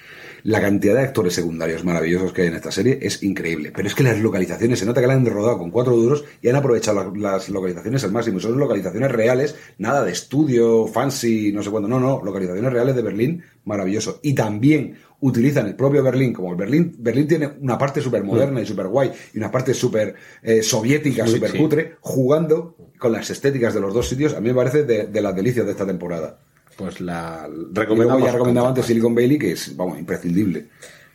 La 0.44 0.60
cantidad 0.60 0.94
de 0.94 1.02
actores 1.02 1.34
secundarios 1.34 1.84
maravillosos 1.84 2.32
que 2.32 2.42
hay 2.42 2.48
en 2.48 2.54
esta 2.54 2.72
serie 2.72 2.98
es 3.00 3.22
increíble. 3.22 3.72
Pero 3.74 3.86
es 3.88 3.94
que 3.94 4.02
las 4.02 4.18
localizaciones, 4.18 4.78
se 4.78 4.86
nota 4.86 5.00
que 5.00 5.06
la 5.06 5.14
han 5.14 5.24
rodado 5.26 5.58
con 5.58 5.70
cuatro 5.70 5.94
duros 5.96 6.24
y 6.40 6.48
han 6.48 6.56
aprovechado 6.56 7.12
la- 7.14 7.30
las 7.32 7.48
localizaciones 7.48 8.02
al 8.04 8.12
máximo. 8.12 8.40
Son 8.40 8.58
localizaciones 8.58 9.10
reales, 9.12 9.54
nada 9.78 10.04
de 10.04 10.12
estudio, 10.12 10.86
fancy, 10.86 11.52
no 11.52 11.62
sé 11.62 11.70
cuándo. 11.70 11.88
No, 11.88 12.00
no, 12.00 12.20
localizaciones 12.24 12.72
reales 12.72 12.96
de 12.96 13.02
Berlín, 13.02 13.42
maravilloso. 13.64 14.18
Y 14.22 14.34
también 14.34 14.96
utilizan 15.20 15.66
el 15.68 15.76
propio 15.76 16.02
Berlín, 16.02 16.32
como 16.32 16.50
el 16.50 16.56
Berlín, 16.56 16.96
Berlín 16.98 17.28
tiene 17.28 17.48
una 17.60 17.78
parte 17.78 18.00
súper 18.00 18.24
moderna 18.24 18.60
y 18.60 18.66
súper 18.66 18.88
guay 18.88 19.12
y 19.32 19.38
una 19.38 19.52
parte 19.52 19.72
súper 19.72 20.16
eh, 20.42 20.62
soviética, 20.64 21.26
súper 21.28 21.52
sí. 21.52 21.58
cutre, 21.58 21.94
jugando 22.00 22.76
con 22.98 23.12
las 23.12 23.30
estéticas 23.30 23.72
de 23.74 23.80
los 23.80 23.94
dos 23.94 24.08
sitios, 24.08 24.34
a 24.34 24.40
mí 24.40 24.48
me 24.48 24.54
parece 24.54 24.82
de, 24.82 25.06
de 25.06 25.20
las 25.20 25.34
delicias 25.36 25.64
de 25.64 25.72
esta 25.72 25.86
temporada. 25.86 26.40
Pues 26.76 27.00
la 27.00 27.48
recomendamos. 27.72 28.24
ya 28.24 28.32
recomendaba 28.32 28.68
antes 28.68 28.86
Silicon 28.86 29.14
Valley, 29.14 29.38
que 29.38 29.52
es, 29.52 29.76
vamos, 29.76 29.98
imprescindible. 29.98 30.66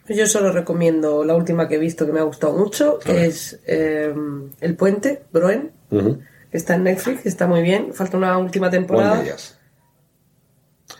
Pues 0.06 0.18
yo 0.18 0.26
solo 0.26 0.52
recomiendo 0.52 1.26
la 1.26 1.36
última 1.36 1.68
que 1.68 1.76
he 1.76 1.80
visto 1.80 2.06
que 2.06 2.14
me 2.14 2.20
ha 2.20 2.24
gustado 2.24 2.58
mucho, 2.58 2.98
que 3.00 3.26
es 3.26 3.60
eh, 3.66 4.14
El 4.62 4.76
Puente, 4.76 5.24
Broen, 5.34 5.72
que 5.90 6.58
está 6.58 6.76
en 6.76 6.84
Netflix, 6.84 7.26
está 7.26 7.46
muy 7.46 7.62
bien. 7.62 7.94
Falta 7.94 8.16
una 8.16 8.38
última 8.38 8.68
¿Cuál 8.68 8.80
temporada. 8.80 9.18
de 9.18 9.24
ellas? 9.26 9.57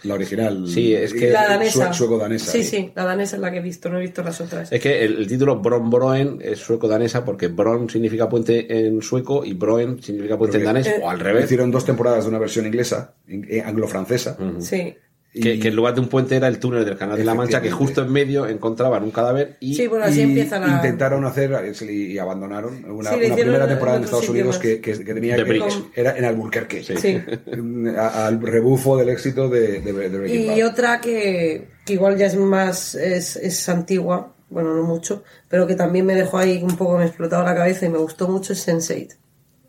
La 0.08 0.14
original. 0.16 0.68
Sí, 0.68 0.94
es 0.94 1.14
que- 1.14 1.30
La 1.32 1.48
danesa. 1.48 1.92
Sueco-danesa. 1.94 2.52
Sí, 2.52 2.64
sí, 2.64 2.92
la 2.96 3.04
danesa 3.06 3.36
es 3.36 3.42
la 3.42 3.52
que 3.52 3.58
he 3.58 3.62
visto, 3.62 3.90
no 3.90 3.98
he 3.98 4.02
visto 4.02 4.24
las 4.24 4.40
otras. 4.42 4.72
Es 4.72 4.80
que 4.82 5.04
el, 5.04 5.18
el 5.18 5.28
título 5.28 5.58
Bron 5.60 5.90
Broen 5.90 6.40
es 6.42 6.60
sueco-danesa 6.60 7.26
porque 7.26 7.48
Bron 7.48 7.90
significa 7.90 8.30
puente 8.30 8.88
en 8.88 9.02
sueco 9.02 9.44
y 9.46 9.54
Broen 9.54 10.02
significa 10.02 10.38
puente 10.38 10.58
en 10.58 10.64
Porque- 10.64 10.82
danés, 10.82 10.88
Eh, 10.88 11.02
o 11.04 11.10
al 11.10 11.20
revés. 11.20 11.46
Hicieron 11.46 11.72
dos 11.72 11.86
temporadas 11.86 12.24
de 12.24 12.30
una 12.30 12.40
versión 12.40 12.66
inglesa, 12.66 13.14
in- 13.28 13.46
eh, 13.50 13.62
anglo-francesa. 13.66 14.38
Sí. 14.60 14.96
Que, 15.40 15.56
y- 15.56 15.60
que 15.60 15.68
en 15.70 15.76
lugar 15.76 15.94
de 15.96 16.02
un 16.02 16.08
puente 16.10 16.36
era 16.36 16.48
el 16.48 16.60
túnel 16.60 16.84
del 16.86 16.98
Canal 16.98 17.18
de 17.18 17.24
la 17.24 17.34
Mancha, 17.34 17.62
que 17.62 17.72
justo 17.72 18.02
en 18.02 18.12
medio 18.12 18.48
encontraban 18.48 19.04
un 19.04 19.12
cadáver 19.12 19.58
y 19.60 19.76
Sí, 19.76 19.88
bueno, 19.88 20.06
así 20.06 20.22
y 20.22 20.36
la... 20.46 20.68
Intentaron 20.68 21.26
hacer 21.26 21.52
y, 21.82 21.94
y 22.14 22.18
abandonaron 22.18 22.84
una, 22.90 23.12
Sí, 23.12 23.18
primera 23.18 23.68
temporada 23.68 23.98
en 23.98 24.04
Estados 24.04 24.30
Unidos 24.30 24.58
que, 24.58 24.80
que- 24.82 25.04
que 25.04 25.14
tenía 25.14 25.36
que 25.36 25.64
era 25.96 26.18
en 26.18 26.26
Albuquerque. 26.26 26.84
Sí. 26.84 27.22
A- 27.98 28.28
al 28.28 28.42
rebufo 28.42 28.98
del 28.98 29.10
éxito 29.10 29.50
de, 29.50 29.80
de, 29.82 29.94
de 30.10 30.18
Breaking 30.18 30.42
Y 30.42 30.62
Bad. 30.62 30.68
otra 30.72 31.02
que, 31.02 31.68
que 31.86 31.94
igual 31.94 32.18
ya 32.18 32.26
es 32.28 32.36
más, 32.36 32.96
es, 32.96 33.36
es 33.36 33.68
antigua, 33.70 34.34
bueno, 34.50 34.74
no 34.76 34.84
mucho, 34.84 35.24
pero 35.50 35.68
que 35.68 35.76
también 35.76 36.06
me 36.06 36.16
dejó 36.16 36.38
ahí 36.38 36.62
un 36.64 36.76
poco, 36.78 36.98
me 36.98 37.06
explotaba 37.06 37.44
la 37.44 37.56
cabeza 37.56 37.86
y 37.86 37.90
me 37.90 37.98
gustó 37.98 38.28
mucho, 38.28 38.54
es 38.54 38.68
Sense8. 38.68 39.16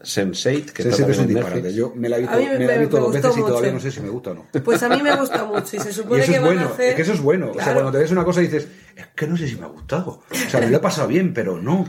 Sense8, 0.00 0.72
que 0.72 0.82
Sí, 0.84 0.88
está 0.88 0.96
sí, 0.96 1.02
es 1.10 1.16
también 1.16 1.20
un 1.20 1.26
disparate. 1.28 1.74
Yo 1.74 1.92
me 1.94 2.08
la 2.08 2.16
he 2.18 2.20
visto, 2.20 2.36
me 2.36 2.58
me- 2.58 2.66
la 2.66 2.74
he 2.74 2.78
visto 2.78 2.96
me 2.96 3.02
dos 3.02 3.12
veces 3.12 3.24
y 3.24 3.40
gustó 3.40 3.46
todavía 3.48 3.72
mucho. 3.72 3.84
no 3.84 3.90
sé 3.90 3.96
si 3.96 4.00
me 4.04 4.08
gusta 4.10 4.30
o 4.30 4.34
no. 4.34 4.46
Pues 4.64 4.82
a 4.82 4.88
mí 4.88 5.02
me 5.02 5.16
gusta 5.16 5.44
mucho 5.44 5.76
y 5.76 5.80
se 5.80 5.90
Y 5.90 5.92
supone 5.92 6.22
eso 6.22 6.30
que 6.32 6.36
es 6.36 6.42
van 6.42 6.54
bueno, 6.54 6.68
a 6.68 6.72
hacer... 6.72 6.88
es 6.90 6.94
que 6.94 7.02
eso 7.02 7.12
es 7.14 7.20
bueno. 7.20 7.50
O 7.50 7.54
sea, 7.54 7.62
Claro. 7.64 7.80
cuando 7.80 7.92
te 7.92 7.98
ves 7.98 8.10
una 8.12 8.24
cosa 8.24 8.40
y 8.40 8.44
dices, 8.44 8.68
es 8.96 9.06
que 9.16 9.26
no 9.26 9.36
sé 9.36 9.48
si 9.48 9.56
me 9.56 9.64
ha 9.64 9.68
gustado. 9.68 10.22
O 10.30 10.50
sea, 10.50 10.60
me 10.60 10.68
lo 10.70 10.76
he 10.76 10.80
pasado 10.80 11.08
bien, 11.08 11.34
pero 11.34 11.60
no. 11.60 11.88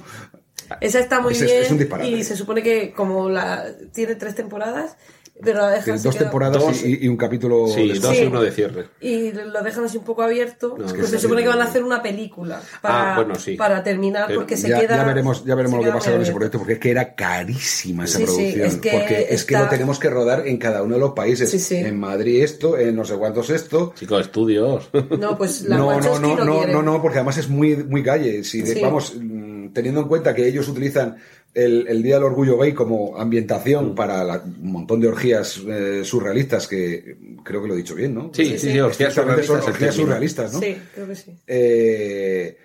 Esa 0.81 0.99
está 0.99 1.19
muy 1.19 1.34
Es- 1.34 1.41
es- 1.41 1.52
bien 1.52 1.64
es 1.64 1.72
un 1.72 1.77
disparate. 1.80 2.10
y 2.10 2.23
se 2.23 2.36
supone 2.36 2.61
que 2.64 2.91
como 2.94 3.30
la 3.30 3.65
tiene 3.94 4.15
tres 4.15 4.36
temporadas, 4.36 4.98
pero 5.44 5.60
la 5.61 5.70
dejan 5.72 6.02
dos 6.03 6.18
temporadas 6.18 6.61
Dos. 6.61 6.84
y, 6.84 7.06
y 7.06 7.07
un 7.07 7.18
capítulo. 7.18 7.68
Sí, 7.68 7.82
después. 7.88 8.02
dos 8.02 8.16
Sí. 8.18 8.24
y 8.24 8.28
uno 8.28 8.41
de 8.41 8.52
cierre. 8.52 8.86
y 9.02 9.32
lo 9.32 9.61
dejan 9.64 9.86
así 9.86 9.98
un 9.98 10.03
poco 10.03 10.22
abierto, 10.24 10.76
No, 10.78 10.86
es 10.86 10.94
que 10.94 10.99
pues 10.99 11.11
se 11.11 11.20
supone 11.20 11.41
que 11.44 11.48
van 11.49 11.61
a 11.61 11.66
hacer 11.66 11.84
una 11.84 12.02
película 12.02 12.61
para, 12.82 13.14
Ah, 13.14 13.16
bueno, 13.16 13.36
sí. 13.36 13.56
para 13.56 13.84
terminar 13.84 14.26
Pero 14.28 14.40
porque 14.41 14.57
se 14.57 14.70
ya, 14.70 14.80
queda 14.80 14.98
ya 14.98 15.03
veremos, 15.03 15.45
ya 15.45 15.56
veremos 15.56 15.80
se 15.80 15.86
lo 15.86 15.91
que 15.91 15.98
pasa 15.98 16.11
con 16.11 16.22
ese 16.22 16.32
proyecto, 16.34 16.57
porque 16.57 16.74
es 16.74 16.80
que 16.80 16.91
era 16.91 17.16
carísima 17.16 18.03
esa 18.06 18.18
Sí, 18.20 18.26
sí, 18.26 18.32
producción. 18.34 18.68
es 18.68 18.76
que 18.78 18.91
porque 18.91 19.28
es 19.30 19.45
que 19.45 19.57
lo 19.57 19.68
tenemos 19.70 19.99
que 19.99 20.10
rodar 20.10 20.48
en 20.48 20.57
cada 20.57 20.84
uno 20.84 20.95
de 20.95 20.99
los 20.99 21.11
países. 21.14 21.49
Sí, 21.49 21.60
sí. 21.60 21.76
En 21.78 21.99
Madrid 21.99 22.44
esto, 22.44 22.78
en 22.78 22.95
no 22.95 23.06
sé 23.06 23.16
cuántos 23.16 23.49
esto. 23.49 23.94
Chicos, 23.98 24.22
estudios. 24.22 24.90
No, 25.20 25.38
pues 25.38 25.61
la 25.64 25.78
No, 25.78 25.99
no, 25.99 26.20
no, 26.20 26.36
no, 26.36 26.45
no, 26.45 26.66
no, 26.68 26.82
no, 26.82 27.02
porque 27.02 27.18
además 27.20 27.38
es 27.38 27.48
muy, 27.49 27.76
muy 27.78 28.03
calle. 28.03 28.44
Si 28.44 28.61
de- 28.61 28.74
Sí. 28.76 28.82
vamos, 28.82 29.14
mm, 29.20 29.70
teniendo 29.74 30.02
en 30.02 30.07
cuenta 30.07 30.34
que 30.36 30.48
ellos 30.48 30.68
utilizan 30.68 31.18
el, 31.54 31.88
el 31.88 32.04
Día 32.04 32.16
del 32.16 32.24
Orgullo 32.26 32.58
Gay 32.58 32.74
como 32.74 33.14
Mm. 33.14 33.22
ambientación 33.22 33.96
para 33.96 34.24
la- 34.24 34.44
un 34.44 34.72
montón 34.72 35.00
de 35.02 35.08
orgías 35.08 35.62
eh, 35.68 36.02
surrealistas, 36.04 36.68
que 36.68 37.18
creo 37.44 37.62
que 37.62 37.68
lo 37.68 37.74
he 37.74 37.78
dicho 37.78 37.96
bien, 37.96 38.14
¿no? 38.14 38.32
Sí, 38.34 38.58
sí, 38.58 38.72
sí, 38.72 38.80
orgías 38.80 39.14
son 39.14 39.24
surrealistas 39.26 39.68
orgías 39.68 39.96
surrealistas, 39.96 40.54
¿no? 40.54 40.60
Sí, 40.60 40.78
creo 40.94 41.08
que 41.08 41.16
sí. 41.16 41.34
Eh, 41.48 42.58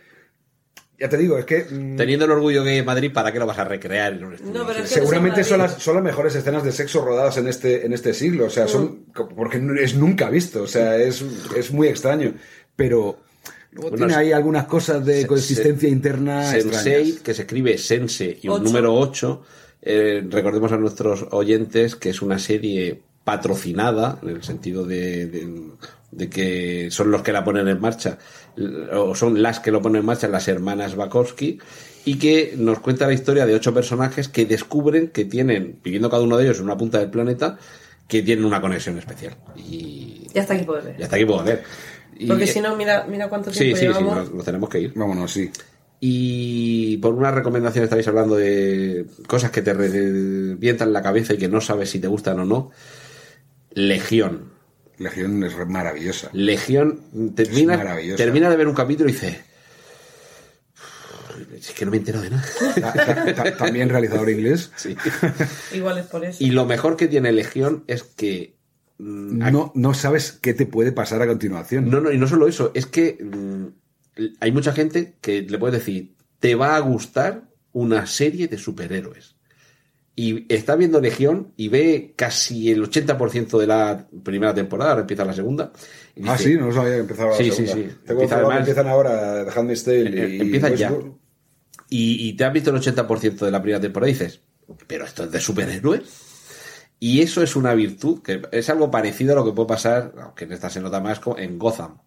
ya 0.99 1.09
te 1.09 1.17
digo, 1.19 1.37
es 1.39 1.45
que 1.45 1.65
mm, 1.69 1.97
Teniendo 1.97 2.25
el 2.25 2.31
orgullo 2.31 2.63
gay 2.63 2.77
de 2.77 2.83
Madrid, 2.85 3.11
¿para 3.13 3.33
qué 3.33 3.39
lo 3.39 3.47
vas 3.47 3.59
a 3.59 3.65
recrear 3.65 4.13
en 4.13 4.25
un 4.25 4.35
estudio? 4.35 4.53
No, 4.61 4.67
pero 4.67 4.79
es 4.85 4.89
que 4.89 4.95
seguramente 5.01 5.43
son 5.45 5.59
las, 5.59 5.83
son 5.83 5.95
las 5.97 6.05
mejores 6.05 6.35
escenas 6.37 6.63
de 6.63 6.71
sexo 6.73 7.05
rodadas 7.05 7.37
en 7.37 7.49
este, 7.49 7.85
en 7.85 7.93
este 7.93 8.15
siglo. 8.15 8.47
O 8.47 8.51
sea, 8.51 8.69
son. 8.69 9.07
Porque 9.35 9.59
no- 9.59 9.79
es 9.79 9.97
nunca 9.97 10.31
visto. 10.31 10.63
O 10.63 10.67
sea, 10.69 10.97
es, 10.97 11.25
es 11.57 11.73
muy 11.73 11.89
extraño. 11.89 12.35
Pero. 12.77 13.19
Luego 13.75 13.91
Bueno, 13.91 14.07
tiene 14.07 14.15
ahí 14.21 14.33
algunas 14.33 14.65
cosas 14.67 15.05
de 15.05 15.23
Se- 15.23 15.27
consistencia 15.27 15.89
se- 15.89 15.95
interna 15.95 16.43
Sense8, 16.53 16.57
extrañas. 16.65 17.13
que 17.23 17.35
se 17.35 17.43
escribe 17.43 17.77
Sense 17.79 18.39
y 18.41 18.49
un 18.49 18.55
Ocho. 18.55 18.65
número 18.65 18.95
8. 18.95 19.43
eh, 19.87 20.25
recordemos 20.31 20.73
a 20.73 20.79
nuestros 20.79 21.27
oyentes 21.33 21.95
que 21.97 22.09
es 22.11 22.23
una 22.23 22.39
serie 22.39 23.03
patrocinada, 23.25 24.19
en 24.23 24.29
el 24.31 24.43
sentido 24.43 24.87
de, 24.87 25.27
de- 25.27 25.63
de 26.11 26.31
que 26.31 26.89
son 26.91 27.11
los 27.11 27.23
que 27.23 27.33
la 27.33 27.45
ponen 27.45 27.69
en 27.69 27.81
marcha, 27.81 28.19
o 28.95 29.15
son 29.15 29.43
las 29.43 29.61
que 29.61 29.71
lo 29.71 29.83
ponen 29.83 30.01
en 30.01 30.07
marcha, 30.07 30.29
las 30.29 30.47
hermanas 30.49 30.95
Bakowski, 30.97 31.59
y 32.07 32.19
que 32.19 32.55
nos 32.57 32.79
cuenta 32.81 33.07
la 33.07 33.13
historia 33.13 33.45
de 33.47 33.55
ocho 33.55 33.75
personajes 33.75 34.29
que 34.29 34.47
descubren 34.47 35.09
que 35.09 35.25
tienen, 35.25 35.81
viviendo 35.83 36.09
cada 36.09 36.23
uno 36.23 36.37
de 36.39 36.45
ellos 36.45 36.59
en 36.59 36.65
una 36.65 36.77
punta 36.79 36.99
del 37.01 37.11
planeta, 37.11 37.59
que 38.09 38.23
tienen 38.23 38.45
una 38.45 38.61
conexión 38.61 38.97
especial. 38.99 39.35
Y 39.57 40.29
Ya 40.35 40.43
está 40.43 40.55
aquí 40.55 40.65
puedes 40.65 40.85
ver. 40.85 40.97
ya 40.99 41.05
hasta 41.07 41.17
aquí 41.17 41.25
puedo 41.25 41.43
ver. 41.43 41.63
Y- 42.19 42.27
Porque 42.27 42.47
si 42.47 42.61
no, 42.61 42.77
mira, 42.77 43.07
mira 43.09 43.29
cuánto 43.29 43.53
Sí, 43.53 43.59
tiempo 43.61 43.77
sí, 43.77 43.81
sí, 43.83 43.89
llevamos. 43.89 44.17
nos, 44.17 44.35
nos 44.35 44.45
tenemos 44.45 44.69
que 44.71 44.81
ir. 44.81 44.93
Vámonos, 44.95 45.33
sí. 45.33 45.51
Y 46.01 46.97
por 46.99 47.15
una 47.15 47.31
recomendación 47.31 47.85
estáis 47.85 48.07
hablando 48.09 48.37
de 48.37 49.07
cosas 49.27 49.51
que 49.51 49.63
te 49.63 49.73
revientan 49.73 50.93
la 50.93 51.03
cabeza 51.03 51.35
y 51.35 51.39
que 51.39 51.49
no 51.49 51.61
sabes 51.61 51.91
si 51.91 51.99
te 51.99 52.09
gustan 52.09 52.41
o 52.41 52.45
no. 52.45 52.71
Legión. 53.73 54.53
Legión 54.99 55.43
es 55.43 55.55
maravillosa. 55.67 56.31
Legión 56.33 57.01
termina, 57.35 57.77
maravillosa. 57.77 58.17
termina 58.17 58.51
de 58.51 58.57
ver 58.57 58.69
un 58.69 58.75
capítulo 58.75 59.09
y 59.09 59.13
dice. 59.13 59.41
Es 61.57 61.73
que 61.73 61.85
no 61.85 61.91
me 61.91 61.97
entero 61.97 62.21
de 62.21 62.31
nada. 62.31 62.45
Ta- 62.81 62.93
ta- 62.93 63.35
ta- 63.35 63.57
También 63.57 63.89
realizador 63.89 64.31
inglés. 64.31 64.71
Sí. 64.77 64.95
Igual 65.73 65.99
es 65.99 66.07
por 66.07 66.25
eso. 66.25 66.43
Y 66.45 66.51
lo 66.51 66.65
mejor 66.65 66.97
que 66.97 67.09
tiene 67.09 67.33
Legión 67.33 67.83
es 67.89 68.03
que. 68.05 68.55
Mm, 68.99 69.39
No, 69.53 69.73
no 69.75 69.95
sabes 69.95 70.33
qué 70.33 70.55
te 70.55 70.67
puede 70.67 70.93
pasar 70.93 71.21
a 71.23 71.27
continuación. 71.27 71.89
No, 71.91 72.01
no, 72.01 72.13
y 72.13 72.19
no 72.19 72.27
solo 72.27 72.47
eso, 72.49 72.71
es 72.75 72.87
que 72.87 73.19
mm, 73.23 73.67
hay 74.41 74.53
mucha 74.53 74.73
gente 74.73 75.17
que 75.21 75.43
le 75.43 75.59
puedes 75.59 75.79
decir, 75.79 76.15
te 76.39 76.55
va 76.55 76.77
a 76.77 76.81
gustar 76.81 77.49
una 77.73 78.07
serie 78.07 78.49
de 78.49 78.59
superhéroes. 78.59 79.35
Y 80.17 80.47
está 80.55 80.77
viendo 80.77 81.01
Legión 81.01 81.53
y 81.57 81.67
ve 81.67 82.15
casi 82.15 82.71
el 82.71 82.85
80% 82.89 83.59
de 83.59 83.67
la 83.67 84.07
primera 84.23 84.55
temporada, 84.55 84.91
ahora 84.91 85.01
empieza 85.01 85.25
la 85.25 85.33
segunda. 85.33 85.73
y 86.15 86.23
Ah, 86.29 86.39
sí, 86.39 86.55
no 86.57 86.73
sabía 86.73 86.93
que 86.95 87.01
empezaba 87.01 87.31
la 87.33 87.37
Sí, 87.37 87.51
sí, 87.51 87.67
sí. 87.67 87.89
Empieza 88.07 88.37
además- 88.37 88.59
empiezan 88.61 88.87
ahora 88.87 89.45
The 89.45 89.51
Handmaid's 89.59 89.83
Tale 89.85 90.25
Eh, 90.25 90.37
y... 90.37 90.41
empiezan 90.43 90.77
ya. 90.77 90.93
Y, 91.91 92.29
y 92.29 92.33
te 92.37 92.45
has 92.45 92.53
visto 92.53 92.71
el 92.71 92.77
80% 92.77 93.45
de 93.45 93.51
la 93.51 93.61
primera 93.61 93.81
temporada 93.81 94.09
y 94.09 94.13
dices, 94.13 94.41
pero 94.87 95.05
esto 95.05 95.25
es 95.25 95.33
de 95.33 95.41
superhéroes. 95.41 96.03
Y 97.07 97.21
eso 97.21 97.43
es 97.43 97.55
una 97.55 97.75
virtud, 97.75 98.23
que 98.23 98.41
es 98.51 98.71
algo 98.71 98.91
parecido 98.91 99.35
a 99.35 99.37
lo 99.37 99.45
que 99.45 99.53
puede 99.53 99.69
pasar, 99.69 100.15
aunque 100.23 100.45
en 100.45 100.53
esta 100.53 100.71
se 100.71 100.81
nota 100.81 101.01
más, 101.01 101.21
en 101.37 101.59
Gotham. 101.59 101.99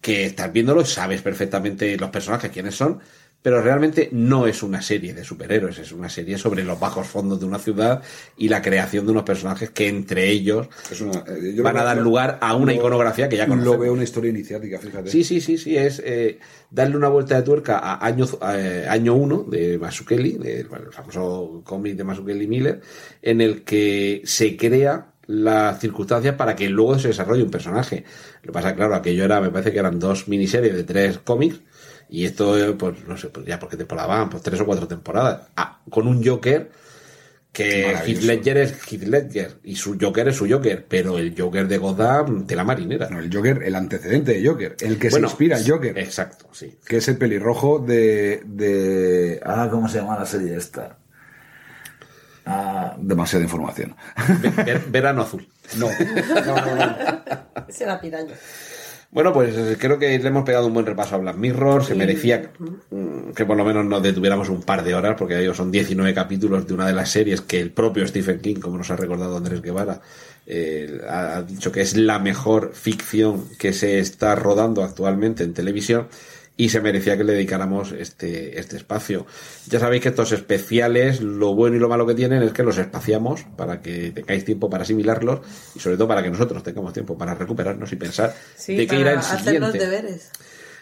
Que 0.00 0.26
estás 0.26 0.52
viéndolo 0.52 0.84
sabes 0.84 1.22
perfectamente 1.22 1.96
los 1.96 2.10
personajes 2.10 2.50
quiénes 2.50 2.74
son, 2.74 2.98
pero 3.42 3.62
realmente 3.62 4.08
no 4.12 4.46
es 4.46 4.62
una 4.62 4.82
serie 4.82 5.14
de 5.14 5.24
superhéroes, 5.24 5.78
es 5.78 5.92
una 5.92 6.08
serie 6.10 6.36
sobre 6.36 6.62
los 6.62 6.78
bajos 6.78 7.06
fondos 7.06 7.40
de 7.40 7.46
una 7.46 7.58
ciudad 7.58 8.02
y 8.36 8.48
la 8.48 8.60
creación 8.60 9.06
de 9.06 9.12
unos 9.12 9.22
personajes 9.24 9.70
que 9.70 9.88
entre 9.88 10.28
ellos 10.28 10.68
una- 11.00 11.24
eh, 11.26 11.54
van 11.62 11.76
a 11.76 11.80
veo- 11.80 11.84
dar 11.84 11.98
lugar 11.98 12.38
a 12.42 12.54
una 12.54 12.72
lo- 12.72 12.78
iconografía 12.78 13.28
que 13.30 13.36
ya 13.38 13.46
conocemos. 13.46 13.76
Lo 13.76 13.80
veo 13.82 13.92
una 13.94 14.04
historia 14.04 14.30
iniciática, 14.30 14.78
fíjate. 14.78 15.10
Sí, 15.10 15.24
sí, 15.24 15.40
sí, 15.40 15.56
sí, 15.56 15.76
es 15.76 16.02
eh, 16.04 16.38
darle 16.70 16.96
una 16.96 17.08
vuelta 17.08 17.36
de 17.36 17.42
tuerca 17.42 17.78
a 17.78 18.04
año, 18.04 18.26
eh, 18.54 18.86
año 18.88 19.14
1 19.14 19.44
de 19.48 19.78
Masukeli, 19.78 20.32
del 20.32 20.68
bueno, 20.68 20.86
el 20.88 20.92
famoso 20.92 21.62
cómic 21.64 21.96
de 21.96 22.04
Masukeli 22.04 22.46
Miller, 22.46 22.80
en 23.22 23.40
el 23.40 23.62
que 23.62 24.20
se 24.24 24.56
crea 24.56 25.06
las 25.26 25.78
circunstancias 25.80 26.34
para 26.34 26.56
que 26.56 26.68
luego 26.68 26.98
se 26.98 27.08
desarrolle 27.08 27.42
un 27.44 27.50
personaje. 27.50 28.04
Lo 28.42 28.48
que 28.48 28.52
pasa, 28.52 28.74
claro, 28.74 28.94
aquello 28.96 29.24
era, 29.24 29.40
me 29.40 29.50
parece 29.50 29.72
que 29.72 29.78
eran 29.78 29.98
dos 29.98 30.26
miniseries 30.28 30.74
de 30.74 30.82
tres 30.84 31.18
cómics, 31.18 31.60
y 32.10 32.24
esto, 32.26 32.58
eh, 32.58 32.72
pues 32.74 33.04
no 33.06 33.16
sé, 33.16 33.28
pues 33.28 33.46
ya 33.46 33.58
por 33.58 33.68
qué 33.68 33.76
temporada 33.76 34.08
van, 34.08 34.28
pues 34.30 34.42
tres 34.42 34.60
o 34.60 34.66
cuatro 34.66 34.86
temporadas, 34.88 35.48
Ah, 35.56 35.80
con 35.88 36.06
un 36.08 36.24
Joker 36.24 36.70
que. 37.52 37.92
Heath 38.06 38.22
Ledger 38.22 38.56
es 38.58 38.72
Heath 38.92 39.02
Ledger, 39.04 39.58
y 39.64 39.76
su 39.76 39.96
Joker 40.00 40.28
es 40.28 40.36
su 40.36 40.48
Joker, 40.48 40.84
pero 40.88 41.18
el 41.18 41.34
Joker 41.36 41.66
de 41.68 41.78
Gotham, 41.78 42.46
de 42.46 42.56
la 42.56 42.64
marinera. 42.64 43.08
No, 43.10 43.18
el 43.20 43.34
Joker, 43.34 43.62
el 43.62 43.74
antecedente 43.74 44.34
de 44.40 44.46
Joker, 44.46 44.76
el 44.80 44.98
que 44.98 45.08
Bueno, 45.08 45.28
se 45.28 45.32
inspira 45.32 45.58
en 45.58 45.66
Joker, 45.68 45.98
Exacto, 45.98 46.48
sí. 46.52 46.78
que 46.86 46.98
es 46.98 47.08
el 47.08 47.16
pelirrojo 47.16 47.78
de, 47.80 48.42
de... 48.44 49.40
Ah, 49.44 49.68
¿cómo 49.70 49.88
se 49.88 49.98
llama 49.98 50.18
la 50.18 50.26
serie 50.26 50.56
esta? 50.56 50.96
Ah, 52.46 52.96
demasiada 52.98 53.44
información. 53.44 53.94
Ve- 54.40 54.64
ver- 54.64 54.84
verano 54.88 55.22
azul. 55.22 55.46
No. 55.76 55.86
No, 55.88 56.56
no, 56.56 56.76
no. 56.76 56.96
Era 57.80 58.00
piraña. 58.00 58.34
Bueno, 59.12 59.32
pues 59.32 59.56
eh, 59.56 59.76
creo 59.78 59.98
que 59.98 60.16
le 60.16 60.28
hemos 60.28 60.44
pegado 60.44 60.68
un 60.68 60.74
buen 60.74 60.86
repaso 60.86 61.16
a 61.16 61.18
Black 61.18 61.36
Mirror. 61.36 61.84
Se 61.84 61.96
merecía 61.96 62.52
mm, 62.90 63.32
que 63.32 63.44
por 63.44 63.56
lo 63.56 63.64
menos 63.64 63.84
nos 63.84 64.02
detuviéramos 64.02 64.48
un 64.48 64.62
par 64.62 64.84
de 64.84 64.94
horas, 64.94 65.16
porque 65.18 65.36
digo, 65.36 65.52
son 65.52 65.72
19 65.72 66.14
capítulos 66.14 66.66
de 66.66 66.74
una 66.74 66.86
de 66.86 66.92
las 66.92 67.10
series 67.10 67.40
que 67.40 67.60
el 67.60 67.72
propio 67.72 68.06
Stephen 68.06 68.38
King, 68.40 68.56
como 68.56 68.78
nos 68.78 68.90
ha 68.90 68.96
recordado 68.96 69.36
Andrés 69.36 69.62
Guevara, 69.62 70.00
eh, 70.46 71.00
ha 71.08 71.42
dicho 71.42 71.72
que 71.72 71.80
es 71.80 71.96
la 71.96 72.20
mejor 72.20 72.70
ficción 72.72 73.48
que 73.58 73.72
se 73.72 73.98
está 73.98 74.36
rodando 74.36 74.84
actualmente 74.84 75.42
en 75.42 75.54
televisión. 75.54 76.06
Y 76.60 76.68
se 76.68 76.80
merecía 76.82 77.16
que 77.16 77.24
le 77.24 77.32
dedicáramos 77.32 77.92
este, 77.92 78.60
este 78.60 78.76
espacio. 78.76 79.24
Ya 79.68 79.78
sabéis 79.80 80.02
que 80.02 80.10
estos 80.10 80.30
especiales, 80.32 81.22
lo 81.22 81.54
bueno 81.54 81.76
y 81.76 81.78
lo 81.78 81.88
malo 81.88 82.06
que 82.06 82.14
tienen 82.14 82.42
es 82.42 82.52
que 82.52 82.62
los 82.62 82.76
espaciamos 82.76 83.44
para 83.56 83.80
que 83.80 84.10
tengáis 84.10 84.44
tiempo 84.44 84.68
para 84.68 84.82
asimilarlos 84.82 85.40
y 85.74 85.80
sobre 85.80 85.96
todo 85.96 86.08
para 86.08 86.22
que 86.22 86.30
nosotros 86.30 86.62
tengamos 86.62 86.92
tiempo 86.92 87.16
para 87.16 87.34
recuperarnos 87.34 87.90
y 87.92 87.96
pensar 87.96 88.34
Sí, 88.56 88.76
de 88.76 88.86
qué 88.86 88.96
irá 89.00 89.12
el 89.12 89.18
hacer 89.20 89.38
los 89.38 89.72
siguiente. 89.72 89.78
deberes. 89.78 90.30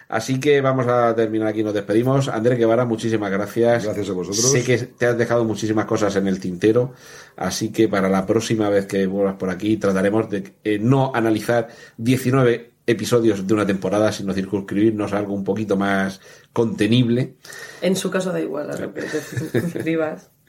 Así 0.08 0.40
que 0.40 0.60
vamos 0.62 0.86
a 0.88 1.14
terminar 1.14 1.48
aquí, 1.48 1.62
nos 1.62 1.74
despedimos. 1.74 2.28
Andrés 2.28 2.58
Guevara, 2.58 2.84
muchísimas 2.84 3.30
gracias. 3.30 3.84
Gracias 3.84 4.08
a 4.08 4.12
vosotros. 4.14 4.50
Sé 4.50 4.64
que 4.64 4.78
te 4.78 5.06
has 5.06 5.16
dejado 5.18 5.44
muchísimas 5.44 5.84
cosas 5.84 6.16
en 6.16 6.26
el 6.26 6.40
tintero, 6.40 6.94
así 7.36 7.70
que 7.70 7.88
para 7.88 8.08
la 8.08 8.24
próxima 8.26 8.68
vez 8.68 8.86
que 8.86 9.06
vuelvas 9.06 9.36
por 9.36 9.50
aquí 9.50 9.76
trataremos 9.76 10.28
de 10.30 10.54
eh, 10.64 10.78
no 10.80 11.12
analizar 11.14 11.68
19 11.98 12.77
episodios 12.88 13.46
de 13.46 13.54
una 13.54 13.66
temporada, 13.66 14.10
sino 14.10 14.32
circunscribirnos 14.32 15.12
a 15.12 15.18
algo 15.18 15.34
un 15.34 15.44
poquito 15.44 15.76
más 15.76 16.20
contenible. 16.52 17.34
En 17.82 17.94
su 17.94 18.10
caso 18.10 18.32
da 18.32 18.40
igual 18.40 18.70
a 18.70 18.76
lo 18.78 18.92
que 18.92 19.02
te 19.02 19.60
suscribas. 19.60 20.30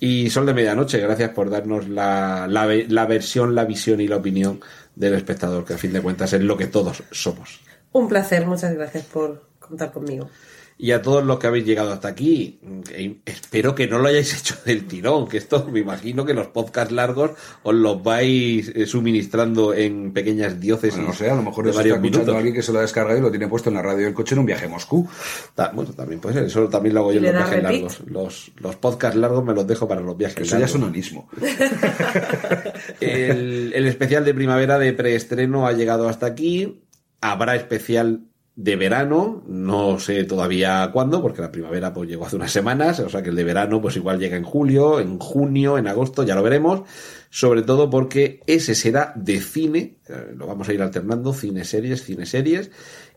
Y 0.00 0.28
Sol 0.30 0.46
de 0.46 0.54
Medianoche, 0.54 0.98
gracias 0.98 1.30
por 1.30 1.50
darnos 1.50 1.88
la, 1.88 2.46
la 2.48 3.06
versión, 3.06 3.54
la 3.54 3.64
visión 3.64 4.00
y 4.00 4.08
la 4.08 4.16
opinión 4.16 4.60
del 4.96 5.14
espectador, 5.14 5.64
que 5.64 5.74
a 5.74 5.78
fin 5.78 5.92
de 5.92 6.00
cuentas 6.00 6.32
es 6.32 6.40
lo 6.40 6.56
que 6.56 6.66
todos 6.66 7.02
somos. 7.10 7.60
Un 7.92 8.08
placer, 8.08 8.46
muchas 8.46 8.74
gracias 8.74 9.04
por 9.04 9.44
contar 9.60 9.92
conmigo. 9.92 10.28
Y 10.76 10.90
a 10.90 11.00
todos 11.00 11.24
los 11.24 11.38
que 11.38 11.46
habéis 11.46 11.64
llegado 11.64 11.92
hasta 11.92 12.08
aquí, 12.08 12.58
eh, 12.90 13.18
espero 13.24 13.76
que 13.76 13.86
no 13.86 14.00
lo 14.00 14.08
hayáis 14.08 14.34
hecho 14.40 14.56
del 14.66 14.86
tirón, 14.86 15.28
que 15.28 15.36
esto 15.38 15.68
me 15.70 15.78
imagino 15.80 16.24
que 16.24 16.34
los 16.34 16.48
podcasts 16.48 16.92
largos 16.92 17.30
os 17.62 17.74
los 17.74 18.02
vais 18.02 18.68
eh, 18.74 18.84
suministrando 18.84 19.72
en 19.72 20.12
pequeñas 20.12 20.58
diócesis. 20.60 20.96
Bueno, 20.96 21.10
no 21.10 21.14
sé, 21.14 21.30
a 21.30 21.36
lo 21.36 21.42
mejor 21.42 21.64
eso 21.68 21.70
está 21.70 21.78
varios 21.80 21.96
escuchando 21.98 22.18
minutos. 22.18 22.34
a 22.34 22.38
alguien 22.38 22.54
que 22.56 22.62
se 22.62 22.72
lo 22.72 22.78
ha 22.80 22.82
descargado 22.82 23.18
y 23.18 23.22
lo 23.22 23.30
tiene 23.30 23.46
puesto 23.46 23.68
en 23.70 23.76
la 23.76 23.82
radio 23.82 24.04
del 24.06 24.14
coche 24.14 24.34
en 24.34 24.40
un 24.40 24.46
viaje 24.46 24.66
a 24.66 24.68
Moscú. 24.68 25.08
Ta- 25.54 25.70
Bueno, 25.72 25.92
también 25.92 26.20
puede 26.20 26.34
ser, 26.34 26.44
eso 26.46 26.68
también 26.68 26.94
lo 26.96 27.00
hago 27.02 27.12
yo 27.12 27.20
¿Y 27.20 27.26
en 27.26 27.32
los 27.32 27.32
viajes 27.34 27.54
repeat? 27.62 27.72
largos. 27.72 28.00
Los, 28.06 28.52
los 28.56 28.76
podcasts 28.76 29.16
largos 29.16 29.44
me 29.44 29.54
los 29.54 29.66
dejo 29.66 29.86
para 29.86 30.00
los 30.00 30.16
viajes 30.16 30.38
Eso 30.40 30.58
ya 30.58 30.58
largos. 30.58 30.70
es 30.70 30.82
onanismo. 30.82 31.28
El, 33.00 33.72
el 33.74 33.86
especial 33.86 34.24
de 34.24 34.34
primavera 34.34 34.78
de 34.78 34.92
preestreno 34.92 35.66
ha 35.66 35.72
llegado 35.72 36.08
hasta 36.08 36.26
aquí. 36.26 36.82
Habrá 37.20 37.56
especial 37.56 38.20
de 38.56 38.76
verano, 38.76 39.42
no 39.48 39.98
sé 39.98 40.22
todavía 40.24 40.88
cuándo, 40.92 41.20
porque 41.20 41.42
la 41.42 41.50
primavera 41.50 41.92
pues 41.92 42.08
llegó 42.08 42.26
hace 42.26 42.36
unas 42.36 42.52
semanas, 42.52 43.00
o 43.00 43.08
sea 43.08 43.22
que 43.22 43.30
el 43.30 43.36
de 43.36 43.42
verano 43.42 43.82
pues 43.82 43.96
igual 43.96 44.20
llega 44.20 44.36
en 44.36 44.44
julio, 44.44 45.00
en 45.00 45.18
junio, 45.18 45.76
en 45.76 45.88
agosto, 45.88 46.22
ya 46.22 46.36
lo 46.36 46.42
veremos, 46.42 46.82
sobre 47.30 47.62
todo 47.62 47.90
porque 47.90 48.40
ese 48.46 48.76
será 48.76 49.12
de 49.16 49.40
cine, 49.40 49.96
eh, 50.08 50.32
lo 50.36 50.46
vamos 50.46 50.68
a 50.68 50.72
ir 50.72 50.82
alternando, 50.82 51.32
cine 51.32 51.64
series, 51.64 52.04
cine 52.04 52.26
series, 52.26 52.70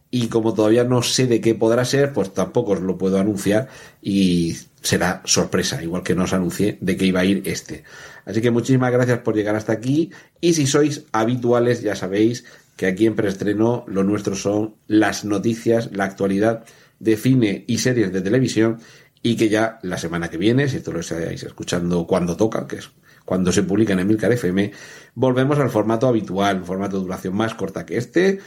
y 0.10 0.28
como 0.28 0.54
todavía 0.54 0.86
no 0.86 1.04
sé 1.04 1.28
de 1.28 1.40
qué 1.40 1.54
podrá 1.54 1.86
ser, 1.86 2.14
pues 2.14 2.34
tampoco 2.34 2.72
os 2.72 2.82
lo 2.82 2.98
puedo 2.98 3.20
anunciar 3.20 3.68
y 4.02 4.56
será 4.82 5.22
sorpresa, 5.26 5.84
igual 5.84 6.02
que 6.02 6.16
no 6.16 6.24
os 6.24 6.34
anuncié 6.34 6.78
de 6.82 6.98
qué 6.98 7.06
iba 7.06 7.20
a 7.20 7.26
ir 7.26 7.44
este. 7.46 7.84
Así 8.26 8.42
que 8.42 8.50
muchísimas 8.50 8.92
gracias 8.92 9.20
por 9.20 9.36
llegar 9.36 9.56
hasta 9.56 9.74
aquí 9.74 10.12
y 10.42 10.54
si 10.54 10.66
sois 10.66 11.06
habituales 11.12 11.82
ya 11.82 11.96
sabéis 11.96 12.46
que 12.78 12.86
aquí 12.86 13.08
en 13.08 13.16
preestreno 13.16 13.84
lo 13.88 14.04
nuestro 14.04 14.36
son 14.36 14.76
las 14.88 15.26
noticias, 15.26 15.90
la 15.92 16.06
actualidad 16.06 16.64
de 17.00 17.18
cine 17.18 17.66
y 17.68 17.80
series 17.80 18.14
de 18.14 18.22
televisión 18.22 18.80
y 19.22 19.36
que 19.36 19.50
ya 19.50 19.80
la 19.82 19.98
semana 19.98 20.30
que 20.30 20.38
viene, 20.38 20.70
si 20.70 20.78
esto 20.78 20.94
lo 20.94 21.02
estáis 21.02 21.44
escuchando 21.44 22.08
cuando 22.08 22.38
toca, 22.38 22.66
que 22.68 22.78
es 22.78 22.92
cuando 23.26 23.52
se 23.52 23.64
publica 23.64 23.92
en 23.92 24.00
Emilcar 24.00 24.32
FM, 24.32 24.72
volvemos 25.16 25.60
al 25.60 25.70
formato 25.70 26.08
habitual, 26.08 26.60
un 26.60 26.66
formato 26.66 26.96
de 26.96 27.04
duración 27.04 27.36
más 27.36 27.56
corta 27.56 27.86
que 27.86 27.98
este, 27.98 28.40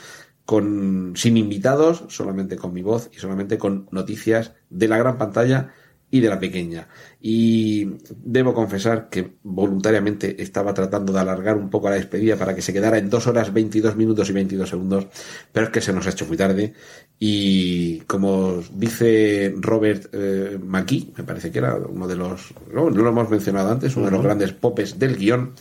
con 0.47 1.13
sin 1.17 1.37
invitados, 1.37 2.05
solamente 2.09 2.57
con 2.57 2.73
mi 2.73 2.83
voz 2.83 3.11
y 3.13 3.19
solamente 3.19 3.59
con 3.59 3.89
noticias 3.91 4.53
de 4.71 4.89
la 4.89 4.97
gran 4.97 5.19
pantalla 5.19 5.75
y 6.11 6.21
de 6.21 6.29
la 6.29 6.41
pequeña. 6.41 6.89
Y 7.21 7.89
debo 8.11 8.55
confesar 8.55 9.09
que 9.09 9.35
voluntariamente 9.43 10.43
estaba 10.43 10.75
tratando 10.75 11.13
de 11.13 11.21
alargar 11.21 11.57
un 11.57 11.71
poco 11.71 11.89
la 11.89 11.97
despedida 11.97 12.37
para 12.37 12.55
que 12.55 12.63
se 12.63 12.73
quedara 12.73 12.99
en 12.99 13.09
2 13.09 13.27
horas 13.29 13.53
22 13.53 13.97
minutos 13.97 14.29
y 14.31 14.33
22 14.33 14.69
segundos, 14.69 15.07
pero 15.53 15.67
es 15.67 15.73
que 15.73 15.81
se 15.81 15.93
nos 15.93 16.07
ha 16.07 16.11
hecho 16.11 16.27
muy 16.27 16.37
tarde. 16.37 16.75
Y 17.19 18.01
como 18.01 18.63
dice 18.73 19.55
Robert 19.59 20.09
eh, 20.13 20.59
McKee, 20.63 21.13
me 21.17 21.25
parece 21.25 21.51
que 21.51 21.59
era 21.59 21.77
uno 21.77 22.09
de 22.09 22.17
los, 22.17 22.55
no, 22.73 22.91
no 22.91 23.03
lo 23.03 23.11
hemos 23.11 23.31
mencionado 23.31 23.71
antes, 23.71 23.97
uno 23.97 24.07
de 24.07 24.13
los 24.13 24.23
grandes 24.23 24.53
popes 24.53 24.99
del 24.99 25.17
guion, 25.17 25.53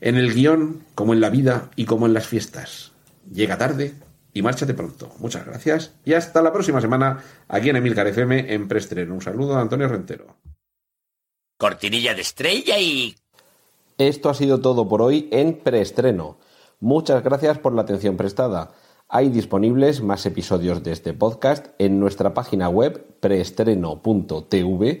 en 0.00 0.16
el 0.16 0.34
guion, 0.34 0.82
como 0.94 1.14
en 1.14 1.20
la 1.20 1.30
vida 1.30 1.70
y 1.76 1.84
como 1.84 2.06
en 2.06 2.14
las 2.14 2.26
fiestas, 2.26 2.92
llega 3.32 3.56
tarde 3.56 3.94
y 4.36 4.42
márchate 4.42 4.74
pronto. 4.74 5.10
Muchas 5.18 5.46
gracias 5.46 5.94
y 6.04 6.12
hasta 6.12 6.42
la 6.42 6.52
próxima 6.52 6.82
semana 6.82 7.24
aquí 7.48 7.70
en 7.70 7.76
Emilcar 7.76 8.06
FM 8.06 8.52
en 8.52 8.68
preestreno. 8.68 9.14
Un 9.14 9.22
saludo 9.22 9.54
de 9.54 9.62
Antonio 9.62 9.88
Rentero. 9.88 10.36
Cortinilla 11.56 12.12
de 12.12 12.20
estrella 12.20 12.78
y... 12.78 13.16
Esto 13.96 14.28
ha 14.28 14.34
sido 14.34 14.60
todo 14.60 14.86
por 14.86 15.00
hoy 15.00 15.30
en 15.32 15.58
preestreno. 15.60 16.36
Muchas 16.80 17.24
gracias 17.24 17.58
por 17.58 17.72
la 17.72 17.80
atención 17.80 18.18
prestada. 18.18 18.72
Hay 19.08 19.30
disponibles 19.30 20.02
más 20.02 20.26
episodios 20.26 20.82
de 20.82 20.92
este 20.92 21.14
podcast 21.14 21.68
en 21.78 21.98
nuestra 21.98 22.34
página 22.34 22.68
web 22.68 23.06
preestreno.tv 23.20 25.00